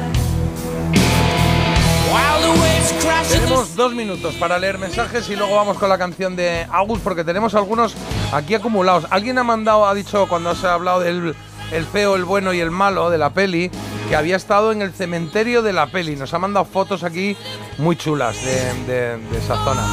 Tenemos 3.29 3.75
dos 3.75 3.93
minutos 3.93 4.33
para 4.35 4.57
leer 4.57 4.77
mensajes 4.77 5.29
y 5.29 5.35
luego 5.35 5.55
vamos 5.55 5.77
con 5.77 5.89
la 5.89 5.97
canción 5.97 6.35
de 6.35 6.65
August 6.71 7.03
porque 7.03 7.23
tenemos 7.23 7.53
algunos 7.55 7.93
aquí 8.31 8.55
acumulados. 8.55 9.05
Alguien 9.09 9.37
ha 9.37 9.43
mandado, 9.43 9.85
ha 9.85 9.93
dicho 9.93 10.27
cuando 10.27 10.55
se 10.55 10.65
ha 10.67 10.73
hablado 10.73 10.99
del 11.01 11.35
el 11.71 11.85
feo, 11.85 12.15
el 12.15 12.25
bueno 12.25 12.53
y 12.53 12.59
el 12.59 12.69
malo 12.71 13.09
de 13.09 13.17
la 13.17 13.31
peli, 13.31 13.71
que 14.09 14.15
había 14.15 14.35
estado 14.35 14.71
en 14.71 14.81
el 14.81 14.93
cementerio 14.93 15.61
de 15.63 15.73
la 15.73 15.87
peli. 15.87 16.15
Nos 16.15 16.33
ha 16.33 16.39
mandado 16.39 16.65
fotos 16.65 17.03
aquí 17.03 17.35
muy 17.79 17.95
chulas 17.95 18.35
de, 18.43 18.73
de- 18.85 19.17
de 19.17 19.37
esa 19.37 19.55
zona. 19.63 19.83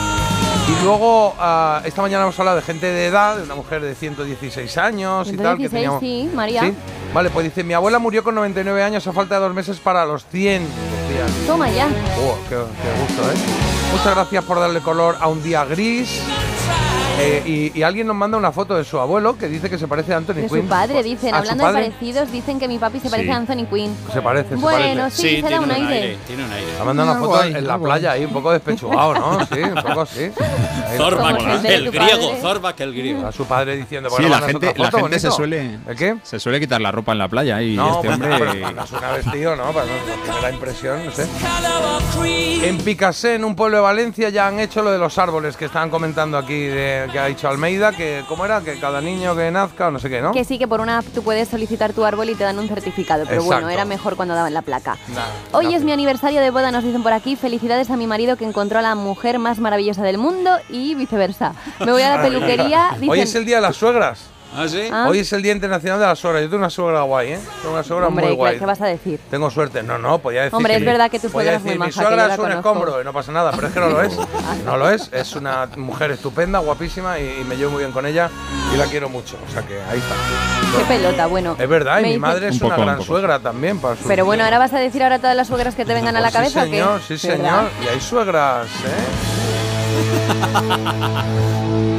Y 0.68 0.84
luego, 0.84 1.34
ah, 1.39 1.82
esta 1.84 2.02
mañana 2.02 2.23
hemos 2.24 2.39
hablado 2.39 2.57
de 2.57 2.62
gente 2.62 2.86
de 2.86 3.07
edad, 3.07 3.36
de 3.36 3.42
una 3.42 3.55
mujer 3.55 3.82
de 3.82 3.94
116 3.94 4.78
años 4.78 5.28
y 5.28 5.36
tal. 5.36 5.57
que 5.58 5.68
116, 5.68 5.70
teníamos- 5.73 6.00
sí, 6.00 6.31
María. 6.34 6.62
¿Sí? 6.62 6.74
Vale, 7.12 7.31
pues 7.31 7.44
dice, 7.44 7.62
mi 7.65 7.74
abuela 7.74 7.99
murió 7.99 8.23
con 8.24 8.34
99 8.34 8.82
años 8.82 9.07
a 9.07 9.12
falta 9.12 9.34
de 9.36 9.41
dos 9.42 9.55
meses 9.55 9.78
para 9.81 10.05
los 10.07 10.24
100, 10.26 10.62
decían. 11.08 11.47
Toma 11.47 11.68
ya. 11.68 11.86
Oh, 12.18 12.36
qué, 12.49 12.55
qué 12.57 13.00
gusto, 13.02 13.23
¿eh? 13.31 13.34
Muchas 13.93 14.15
gracias 14.15 14.45
por 14.45 14.59
darle 14.59 14.81
color 14.81 15.17
a 15.21 15.29
un 15.29 15.43
día 15.43 15.65
gris. 15.65 16.21
Eh, 17.21 17.71
y, 17.75 17.79
y 17.79 17.83
alguien 17.83 18.07
nos 18.07 18.17
manda 18.17 18.39
una 18.39 18.51
foto 18.53 18.75
de 18.75 18.85
su 18.85 18.99
abuelo 18.99 19.37
que 19.37 19.47
dice 19.47 19.69
que 19.69 19.79
se 19.79 19.87
parece 19.87 20.15
a 20.15 20.17
Anthony 20.17 20.33
De 20.35 20.47
Quinn. 20.49 20.62
su 20.62 20.67
padre, 20.67 21.03
dicen. 21.03 21.29
¿A 21.35 21.39
su 21.39 21.43
Hablando 21.43 21.67
de 21.67 21.73
padre? 21.73 21.91
parecidos, 21.91 22.33
dicen 22.33 22.59
que 22.59 22.67
mi 22.67 22.79
papi 22.79 23.01
se 23.01 23.11
parece 23.11 23.27
Sí. 23.29 23.33
a 23.33 23.37
Anthony 23.37 23.67
Quinn. 23.71 23.95
Se 24.12 24.23
parece, 24.23 24.49
se 24.49 24.55
Bueno, 24.57 25.03
parece. 25.03 25.23
sí, 25.23 25.43
se 25.43 25.51
da 25.51 25.61
un 25.61 25.71
aire. 25.71 26.17
Tiene 26.27 26.45
un 26.47 26.53
aire. 26.53 26.67
Ha 26.81 26.85
mandado 26.85 27.11
una 27.11 27.19
Ah, 27.19 27.21
foto 27.21 27.37
guay, 27.37 27.55
en 27.55 27.67
la 27.67 27.75
ah, 27.75 27.77
guay. 27.77 27.91
playa 27.93 28.11
ahí, 28.12 28.25
un 28.25 28.33
poco 28.33 28.51
despechugado, 28.53 29.15
¿no? 29.15 29.47
Sí, 29.53 29.61
un 29.61 29.75
poco 29.83 30.01
así. 30.01 30.31
Zorba, 30.97 31.31
está. 31.33 31.55
el, 31.69 31.85
el 31.87 31.91
griego, 31.93 32.35
Zorba 32.41 32.75
que 32.75 32.83
el 32.83 32.95
griego. 32.95 33.27
A 33.27 33.31
su 33.33 33.45
padre 33.45 33.77
diciendo, 33.77 34.09
Sí, 34.09 34.15
bueno, 34.17 34.29
la 34.31 34.35
mandas 34.41 34.51
gente, 34.51 34.75
la 34.81 34.91
foto, 34.91 35.03
gente 35.05 35.21
se 35.21 35.31
suele. 35.31 35.79
¿El 35.87 35.97
qué? 35.97 36.17
Se 36.23 36.41
suele 36.41 36.59
quitar 36.61 36.81
la 36.81 36.91
ropa 36.91 37.12
en 37.12 37.19
la 37.19 37.29
playa 37.29 37.61
y 37.62 37.77
No, 37.77 37.97
este 37.97 38.09
hombre. 38.09 38.31
pero 38.39 38.55
mandas 38.57 38.91
una 38.91 39.12
vestido, 39.12 39.55
¿no? 39.55 39.65
Para 39.73 39.85
no 39.87 39.93
no 39.93 40.23
tener 40.25 40.43
la 40.43 40.51
impresión, 40.51 41.05
no 41.05 41.12
sé. 41.12 41.27
En 42.67 42.79
Picassé, 42.79 43.35
en 43.35 43.45
un 43.45 43.55
pueblo 43.55 43.77
Valencia, 43.83 44.28
ya 44.28 44.47
han 44.47 44.61
hecho 44.61 44.83
lo 44.83 44.91
de 44.91 44.99
los 44.99 45.19
árboles 45.19 45.57
que 45.57 45.67
estaban 45.67 45.91
comentando 45.91 46.39
aquí, 46.39 46.67
de, 46.67 47.09
que 47.12 47.19
ha 47.19 47.27
dicho 47.27 47.49
Almeida, 47.49 47.93
que 47.93 48.25
¿cómo 48.28 48.44
era? 48.44 48.61
Que 48.61 48.78
cada 48.78 49.01
niño 49.01 49.36
que 49.36 49.51
nazca 49.51 49.89
o 49.89 49.91
no 49.91 49.99
sé 49.99 50.09
qué, 50.09 50.20
¿no? 50.20 50.33
Que 50.33 50.44
sí, 50.44 50.59
que 50.59 50.69
por 50.69 50.81
una 50.81 50.99
app 50.99 51.07
tú 51.15 51.23
puedes 51.23 51.49
solicitar 51.49 51.93
tu 51.93 52.05
árbol 52.05 52.31
y 52.31 52.35
te 52.35 52.44
dan 52.44 52.59
un 52.59 52.69
certificado. 52.69 53.25
Pero 53.28 53.44
bueno, 53.44 53.69
era 53.69 53.85
mejor 53.85 54.17
cuando 54.17 54.35
daban 54.35 54.55
la 54.55 54.62
placa. 54.62 54.97
Nah, 55.09 55.59
Hoy 55.59 55.75
es 55.75 55.83
mi 55.85 55.93
aniversario 55.93 56.41
de 56.41 56.51
boda, 56.51 56.70
nos 56.70 56.85
dicen 56.85 57.02
por 57.02 57.12
aquí. 57.12 57.36
Felicidades 57.36 57.91
a 57.91 57.97
mi 57.97 58.07
marido 58.07 58.36
que 58.36 58.44
encontró 58.44 58.78
a 58.78 58.83
la 58.83 58.94
mujer 58.94 59.39
más 59.39 59.59
maravillosa 59.59 60.02
del 60.02 60.19
mundo 60.19 60.51
y 60.69 60.94
viceversa. 60.94 61.55
Me 61.81 61.93
voy 61.93 62.02
a 62.02 62.17
la 62.17 62.23
peluquería. 62.23 62.91
Dicen, 62.94 63.11
Hoy 63.11 63.20
es 63.20 63.35
el 63.35 63.44
día 63.44 63.57
de 63.57 63.62
las 63.62 63.77
suegras. 63.77 64.32
¿Ah, 64.55 64.69
sí? 64.69 64.83
Ah. 64.93 65.07
Hoy 65.09 65.21
es 65.21 65.33
el 65.33 65.41
Día 65.43 65.53
Internacional 65.53 65.99
de 65.99 66.05
las 66.07 66.19
Suegras. 66.19 66.43
Yo 66.43 66.49
tengo 66.51 66.59
una 66.61 66.69
suegra 66.71 67.01
guay, 67.03 67.33
¿eh? 67.33 67.39
Tengo 67.63 67.73
una 67.75 67.83
suegra 67.83 68.09
Hombre, 68.09 68.27
muy 68.27 68.35
guay. 68.35 68.59
¿qué 68.59 68.67
vas 68.67 68.81
a 68.83 68.87
decir? 68.87 69.19
Tengo 69.31 69.51
suerte. 69.51 69.83
No, 69.83 69.97
no, 69.97 70.19
podía 70.19 70.43
decir. 70.43 70.55
Hombre, 70.55 70.73
que 70.73 70.77
es 70.77 70.81
mi- 70.83 70.87
verdad 70.87 71.11
que 71.11 71.19
tu 71.19 71.31
suegra 71.31 71.55
es 71.55 71.63
muy 71.63 71.73
Mi 71.73 71.79
maja, 71.79 71.91
que 71.91 71.97
yo 71.97 72.03
suegra 72.03 72.25
es 72.27 72.31
un 72.33 72.37
conozco". 72.37 72.59
escombro 72.69 73.01
y 73.01 73.05
no 73.05 73.13
pasa 73.15 73.33
nada, 73.33 73.51
pero 73.53 73.69
es 73.69 73.73
que 73.73 73.81
no 73.81 73.89
lo 73.89 74.03
es. 74.03 74.13
No 74.67 74.77
lo 74.77 74.91
es. 74.91 75.09
Es 75.13 75.35
una 75.37 75.69
mujer 75.77 76.11
estupenda, 76.11 76.59
guapísima 76.59 77.19
y, 77.19 77.41
y 77.41 77.45
me 77.45 77.57
llevo 77.57 77.71
muy 77.73 77.81
bien 77.81 77.93
con 77.93 78.05
ella 78.05 78.29
y 78.75 78.77
la 78.77 78.85
quiero 78.87 79.09
mucho. 79.09 79.39
O 79.49 79.51
sea 79.53 79.63
que 79.63 79.81
ahí 79.91 79.99
está. 79.99 80.15
Qué 80.79 80.85
pelota, 80.85 81.27
bueno. 81.27 81.57
Es 81.59 81.69
verdad, 81.69 82.01
y 82.01 82.05
mi 82.05 82.19
madre 82.19 82.49
es 82.49 82.61
Un 82.61 82.67
una 82.67 82.75
poco, 82.77 82.87
gran 82.87 83.03
suegra 83.03 83.39
también. 83.39 83.79
Para 83.79 83.97
su- 83.97 84.07
Pero 84.07 84.25
bueno, 84.27 84.45
ahora 84.45 84.59
vas 84.59 84.75
a 84.75 84.79
decir 84.79 85.03
ahora 85.03 85.19
todas 85.19 85.35
las 85.35 85.49
suegras 85.49 85.75
que 85.75 85.85
te 85.87 85.95
vengan 85.95 86.15
a 86.17 86.21
la 86.21 86.31
Pues 86.31 86.35
cabeza. 86.53 86.65
Sí, 86.65 86.69
¿o 86.69 86.71
qué? 86.71 86.77
señor, 86.77 87.01
sí, 87.21 87.27
¿Verdad? 87.29 87.39
señor. 87.39 87.65
Y 87.85 87.89
hay 87.89 88.01
suegras, 88.01 88.67
¿eh? 88.67 89.03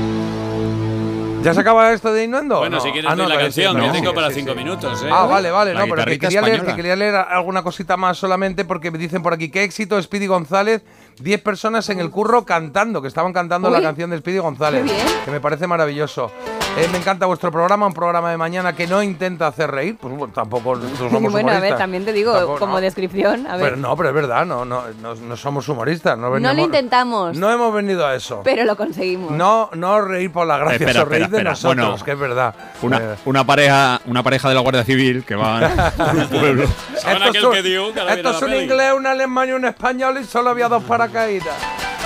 ¿Ya 1.44 1.54
se 1.54 1.60
acaba 1.60 1.92
esto 1.94 2.12
de 2.14 2.24
Innuendo? 2.24 2.60
Bueno, 2.60 2.78
No. 2.78 2.82
si 2.82 2.92
quieres 2.92 3.12
Ah, 3.12 3.16
no, 3.16 3.28
la 3.28 3.38
canción, 3.38 3.78
no, 3.78 3.92
tengo 3.92 4.10
sí, 4.12 4.16
para 4.16 4.30
sí, 4.30 4.36
cinco 4.36 4.52
sí. 4.52 4.58
minutos, 4.58 5.04
¿eh? 5.04 5.10
Ah, 5.12 5.26
vale, 5.26 5.52
vale, 5.52 5.74
La 5.74 5.82
no, 5.86 5.94
pero 5.94 6.06
que 6.06 6.18
quería, 6.20 6.42
leer, 6.42 6.66
que 6.66 6.76
quería 6.76 6.96
leer 6.96 7.16
alguna 7.16 7.62
cosita 7.64 7.98
más 7.98 8.18
solamente 8.18 8.66
porque 8.66 8.92
me 8.92 8.98
dicen 8.98 9.22
por 9.22 9.34
aquí, 9.34 9.50
qué 9.50 9.64
éxito 9.64 10.02
Speedy 10.02 10.28
González, 10.28 10.84
10 11.20 11.42
personas 11.42 11.90
en 11.90 12.00
el 12.00 12.10
curro 12.10 12.46
cantando, 12.46 13.02
que 13.02 13.08
estaban 13.08 13.34
cantando 13.34 13.70
la 13.70 13.82
canción 13.82 14.10
de 14.10 14.18
Speedy 14.20 14.38
González, 14.40 14.84
qué 14.86 14.94
bien. 14.94 15.08
que 15.26 15.32
me 15.32 15.40
parece 15.42 15.68
maravilloso. 15.68 16.32
Eh, 16.76 16.88
me 16.92 16.98
encanta 16.98 17.27
vuestro 17.27 17.52
programa, 17.52 17.85
un 17.85 17.93
programa 17.93 18.32
de 18.32 18.38
mañana 18.38 18.74
que 18.76 18.88
no 18.88 19.03
intenta 19.03 19.45
hacer 19.45 19.69
reír, 19.69 19.95
pues 19.95 20.11
bueno, 20.18 20.34
tampoco 20.34 20.76
somos 20.98 21.32
bueno, 21.32 21.52
a 21.52 21.60
ver, 21.60 21.77
también 21.77 22.03
te 22.03 22.11
digo, 22.11 22.34
Tampoco, 22.34 22.58
como 22.60 22.74
no. 22.74 22.82
descripción, 22.82 23.45
a 23.45 23.58
ver. 23.58 23.66
Pero 23.66 23.76
no, 23.77 23.95
pero 23.95 24.10
es 24.10 24.16
verdad, 24.16 24.43
no, 24.48 24.66
no, 24.66 24.84
no, 25.00 25.14
no 25.14 25.38
somos 25.38 25.69
humoristas. 25.69 26.18
No, 26.18 26.30
no 26.30 26.32
venimos- 26.32 26.56
lo 26.56 26.61
intentamos, 26.64 27.38
No 27.38 27.52
hemos 27.52 27.72
venido 27.76 28.08
a 28.08 28.16
eso. 28.16 28.42
pero 28.43 28.64
lo 28.66 28.76
conseguimos. 28.76 29.30
No, 29.32 29.69
no 29.74 30.02
reír 30.02 30.32
por 30.32 30.48
la 30.48 30.58
gracia, 30.58 30.77
Espera, 30.88 31.03
o 31.03 31.06
reír 31.06 31.22
espera, 31.24 31.30
de 31.30 31.38
espera. 31.38 31.52
nosotros, 31.52 31.88
Bueno, 31.90 32.06
que 32.06 32.11
es 32.11 32.19
verdad. 32.19 32.56
Una, 32.82 32.98
Eh, 32.98 33.16
una 33.26 33.43
pareja 33.45 34.02
una 34.08 34.24
pareja 34.24 34.50
de 34.50 34.56
la 34.56 34.61
Guardia 34.61 34.84
Civil 34.84 35.24
que 35.24 35.35
va 35.35 35.92
por 35.95 36.16
un 36.16 36.27
pueblo. 36.30 36.68
¿Saben 36.98 37.22
esto 37.24 37.38
es 37.38 37.43
un, 37.43 37.52
que 37.53 37.61
dio 37.61 37.93
que 37.93 38.00
ahora 38.00 38.14
esto 38.16 38.32
es 38.32 38.42
un 38.42 38.53
inglés, 38.56 38.93
un 38.98 39.06
alemán 39.06 39.48
y 39.48 39.52
un 39.52 39.66
español 39.66 40.18
y 40.19 40.24
solo 40.26 40.50
había 40.50 40.68
dos 40.69 40.84
paracaídas. 40.84 41.53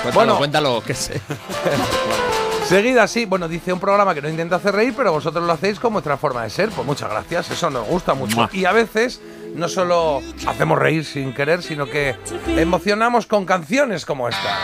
Cuéntalo, 0.01 0.13
Bueno. 0.13 0.37
cuéntalo, 0.37 0.81
que 0.85 0.93
sé. 0.93 1.21
Seguida 2.67 3.03
así, 3.03 3.23
bueno, 3.23 3.47
dice 3.47 3.71
un 3.71 3.79
programa 3.79 4.13
que 4.13 4.21
no 4.21 4.27
intenta 4.27 4.57
hacer 4.57 4.75
reír, 4.75 4.93
pero 4.95 5.13
vosotros 5.13 5.41
lo 5.45 5.53
hacéis 5.53 5.79
con 5.79 5.93
vuestra 5.93 6.17
forma 6.17 6.43
de 6.43 6.49
ser. 6.49 6.69
Pues 6.69 6.85
muchas 6.85 7.09
gracias, 7.09 7.49
eso 7.49 7.69
nos 7.69 7.87
gusta 7.87 8.13
mucho. 8.13 8.35
Mua. 8.35 8.49
Y 8.51 8.65
a 8.65 8.73
veces 8.73 9.21
no 9.55 9.69
solo 9.69 10.21
hacemos 10.45 10.77
reír 10.77 11.05
sin 11.05 11.33
querer, 11.33 11.63
sino 11.63 11.85
que 11.85 12.17
emocionamos 12.57 13.25
con 13.25 13.45
canciones 13.45 14.05
como 14.05 14.27
esta. 14.27 14.57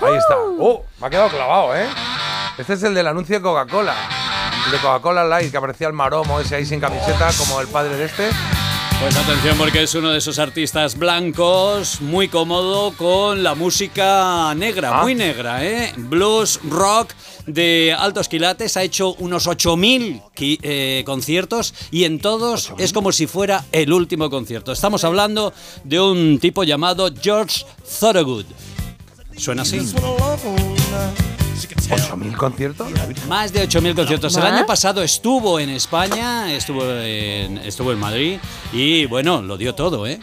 Ahí 0.00 0.16
está. 0.16 0.36
¡Oh! 0.58 0.84
Me 0.98 1.08
ha 1.08 1.10
quedado 1.10 1.28
clavado, 1.28 1.76
¿eh? 1.76 1.86
Este 2.56 2.72
es 2.72 2.82
el 2.82 2.94
del 2.94 3.06
anuncio 3.08 3.36
de 3.36 3.42
Coca-Cola. 3.42 3.94
El 4.64 4.72
de 4.72 4.78
Coca-Cola 4.78 5.22
Light, 5.24 5.50
que 5.50 5.56
aparecía 5.58 5.88
el 5.88 5.92
maromo 5.92 6.40
ese 6.40 6.56
ahí 6.56 6.64
sin 6.64 6.80
camiseta, 6.80 7.28
como 7.36 7.60
el 7.60 7.68
padre 7.68 7.94
de 7.98 8.06
este. 8.06 8.30
Pues 9.00 9.14
atención 9.16 9.56
porque 9.58 9.82
es 9.82 9.94
uno 9.94 10.10
de 10.10 10.18
esos 10.18 10.38
artistas 10.38 10.98
blancos 10.98 12.00
muy 12.00 12.28
cómodo 12.28 12.92
con 12.96 13.42
la 13.42 13.54
música 13.54 14.52
negra, 14.56 14.98
Ah. 14.98 15.02
muy 15.02 15.14
negra, 15.14 15.64
¿eh? 15.64 15.92
Blues, 15.96 16.58
rock 16.68 17.12
de 17.46 17.94
altos 17.96 18.28
quilates, 18.28 18.76
ha 18.76 18.82
hecho 18.82 19.12
unos 19.18 19.46
8.000 19.46 20.22
qui- 20.34 20.58
eh, 20.62 21.02
conciertos 21.06 21.72
y 21.92 22.04
en 22.04 22.18
todos 22.20 22.72
es 22.78 22.92
como 22.92 23.12
si 23.12 23.26
fuera 23.28 23.64
el 23.70 23.92
último 23.92 24.28
concierto. 24.30 24.72
Estamos 24.72 25.04
hablando 25.04 25.52
de 25.84 26.00
un 26.00 26.38
tipo 26.40 26.64
llamado 26.64 27.08
George 27.22 27.64
Thorogood. 28.00 28.46
¿Suena 29.36 29.62
así? 29.62 29.78
8.000 31.56 32.36
conciertos. 32.36 32.88
Más 33.28 33.52
de 33.52 33.68
8.000 33.68 33.94
conciertos. 33.94 34.36
El 34.36 34.42
¿Más? 34.42 34.52
año 34.52 34.66
pasado 34.66 35.02
estuvo 35.02 35.58
en 35.60 35.70
España, 35.70 36.52
estuvo 36.52 36.82
en, 36.84 37.58
estuvo 37.58 37.92
en 37.92 37.98
Madrid 37.98 38.38
y 38.72 39.06
bueno, 39.06 39.42
lo 39.42 39.56
dio 39.56 39.74
todo, 39.74 40.06
¿eh? 40.06 40.18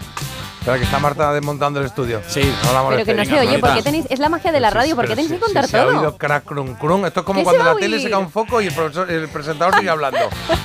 Espera, 0.60 0.78
que 0.78 0.86
está 0.86 0.98
Marta 0.98 1.34
desmontando 1.34 1.82
el 1.82 1.88
estudio. 1.88 2.22
Sí. 2.26 2.40
No 2.40 2.46
la 2.48 2.56
Pero 2.72 2.84
molestéis. 2.84 3.06
que 3.06 3.14
no 3.16 3.26
se 3.26 3.40
oye, 3.42 3.60
¿por 3.60 3.62
Marta. 3.70 3.76
qué 3.76 3.84
tenéis.? 3.84 4.06
Es 4.10 4.20
la 4.20 4.30
magia 4.30 4.50
de 4.54 4.60
la 4.62 4.70
radio, 4.70 4.96
¿por 4.96 5.04
qué 5.04 5.10
Pero 5.14 5.22
tenéis 5.22 5.34
que 5.34 5.46
contar 5.46 5.66
si 5.66 5.72
Se 5.72 5.78
ha 5.78 5.84
todo? 5.84 5.98
oído 5.98 6.18
crack 6.18 6.46
crun 6.46 6.76
crun. 6.76 7.06
Esto 7.06 7.20
es 7.20 7.26
como 7.26 7.40
¿Qué 7.42 7.44
cuando 7.44 7.64
la 7.66 7.76
tele 7.76 8.00
se 8.00 8.10
cae 8.10 8.18
un 8.20 8.32
foco 8.32 8.62
y 8.62 8.68
el, 8.68 8.74
profesor- 8.74 9.12
el 9.12 9.28
presentador 9.28 9.76
sigue 9.78 9.90
hablando. 9.90 10.20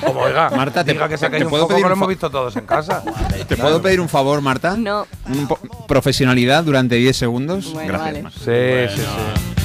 Como 0.05 0.21
oiga, 0.21 0.51
Marta, 0.51 0.85
te- 0.85 0.93
diga 0.93 1.09
que 1.09 1.17
se 1.17 1.25
ha 1.25 1.29
te 1.29 1.33
caído 1.33 1.49
un 1.49 1.53
foco 1.53 1.67
pedir 1.67 1.83
que 1.83 1.89
lo 1.89 1.95
hemos 1.95 2.07
visto 2.07 2.29
todos 2.31 2.55
en 2.55 2.65
casa. 2.65 3.03
¿Te 3.49 3.57
puedo 3.57 3.81
pedir 3.81 3.99
un 3.99 4.07
favor, 4.07 4.39
Marta? 4.39 4.77
No. 4.77 5.05
Un 5.27 5.47
po- 5.49 5.59
profesionalidad 5.85 6.63
durante 6.63 6.95
10 6.95 7.17
segundos. 7.17 7.73
Bueno, 7.73 7.89
Gracias, 7.89 8.05
vale. 8.07 8.23
Marta. 8.23 8.39
Sí, 8.39 9.01
sí, 9.01 9.05
sí. 9.05 9.58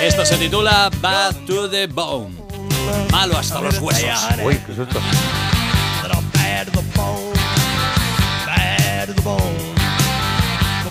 Esto 0.00 0.24
se 0.24 0.36
titula 0.36 0.90
Bad 1.00 1.36
to 1.46 1.68
the 1.68 1.86
Bone. 1.86 2.34
Malo 3.10 3.38
hasta 3.38 3.60
los 3.60 3.78
huesos. 3.78 4.20
Uy, 4.44 4.58
qué 4.66 4.74
susto. 4.74 5.00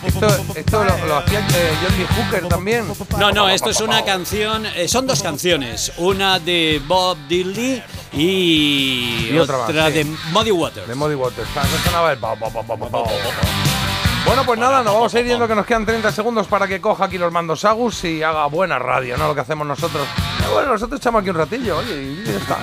Esto, 0.04 0.28
esto 0.56 0.84
lo, 0.84 1.06
lo 1.06 1.18
hacía 1.18 1.40
eh, 1.40 1.74
John 1.82 1.98
Lee 1.98 2.06
Hooker 2.06 2.48
también. 2.48 2.86
No, 3.18 3.32
no, 3.32 3.50
esto 3.50 3.70
es 3.70 3.80
una 3.82 4.04
canción, 4.04 4.66
eh, 4.66 4.88
son 4.88 5.06
dos 5.06 5.22
canciones, 5.22 5.92
una 5.98 6.40
de 6.40 6.82
Bob 6.88 7.18
Dylan 7.28 7.84
y, 8.12 9.30
Y 9.32 9.38
otra 9.38 9.60
más, 9.60 9.68
sí. 9.68 9.74
de 9.74 10.06
Muddy 10.32 10.52
Waters. 10.52 10.88
De 10.88 10.96
Muddy 10.96 11.16
Waters. 11.16 11.48
Ah, 11.56 11.64
no 11.72 11.84
sonaba 11.84 12.12
el 12.14 12.20
Bueno, 14.26 14.46
pues 14.46 14.60
nada, 14.60 14.84
nos 14.84 14.94
vamos 14.94 15.14
a 15.14 15.20
ir 15.20 15.26
yendo 15.26 15.48
que 15.48 15.56
nos 15.56 15.66
quedan 15.66 15.86
30 15.86 16.12
segundos 16.12 16.48
para 16.48 16.68
que 16.68 16.80
coja 16.80 17.06
aquí 17.06 17.18
los 17.18 17.32
mandos 17.34 17.66
Agus 17.66 18.04
y 18.06 18.24
haga 18.24 18.46
buena 18.46 18.80
radio, 18.80 19.18
¿no? 19.18 19.28
Lo 19.28 19.36
que 19.36 19.42
hacemos 19.42 19.66
nosotros. 19.68 20.08
Eh, 20.08 20.48
Bueno, 20.54 20.72
nosotros 20.74 21.00
echamos 21.00 21.22
aquí 21.22 21.30
un 21.32 21.38
ratillo, 21.38 21.78
oye, 21.78 22.02
y 22.04 22.24
ya 22.26 22.38
está. 22.38 22.58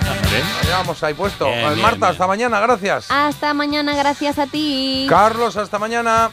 Ya 0.66 0.78
vamos 0.78 1.02
ahí 1.02 1.14
puesto. 1.14 1.46
Bien, 1.46 1.58
Eh, 1.58 1.68
bien, 1.70 1.82
Marta, 1.82 1.96
bien. 1.98 2.10
hasta 2.12 2.26
mañana, 2.26 2.60
gracias. 2.60 3.10
Hasta 3.10 3.54
mañana, 3.54 3.94
gracias 3.96 4.38
a 4.38 4.46
ti. 4.46 5.06
Carlos, 5.10 5.56
hasta 5.56 5.78
mañana. 5.78 6.30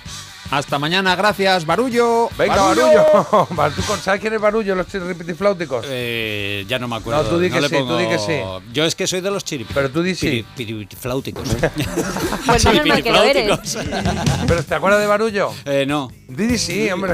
Hasta 0.51 0.77
mañana, 0.79 1.15
gracias, 1.15 1.65
Barullo. 1.65 2.29
Venga, 2.37 2.55
Barullo. 2.55 3.47
Va, 3.57 3.69
¿Tú 3.75 3.81
con- 3.83 3.99
¿Sabes 3.99 4.21
quién 4.21 4.33
es 4.33 4.41
Barullo, 4.41 4.75
los 4.75 4.87
chiripitifláuticos? 4.87 5.85
Eh, 5.89 6.65
ya 6.67 6.77
no 6.79 6.87
me 6.87 6.97
acuerdo. 6.97 7.23
No, 7.23 7.29
tú 7.29 7.39
di 7.39 7.49
que 7.49 7.61
sí, 7.67 7.75
tú 7.75 7.97
di 7.97 8.07
que 8.07 8.19
sí. 8.19 8.39
Yo 8.71 8.85
es 8.85 8.95
que 8.95 9.07
soy 9.07 9.21
de 9.21 9.31
los 9.31 9.43
chiripi. 9.43 9.73
Pero 9.73 9.89
tú 9.89 10.01
di 10.03 10.13
sí. 10.15 10.45
Pues 12.45 12.63
que 12.65 13.11
lo 13.11 13.23
eres. 13.23 13.77
¿Pero 14.47 14.63
te 14.63 14.75
acuerdas 14.75 15.01
de 15.01 15.07
Barullo? 15.07 15.51
Eh, 15.65 15.85
no. 15.87 16.11
Didi 16.27 16.57
sí, 16.57 16.89
hombre. 16.91 17.13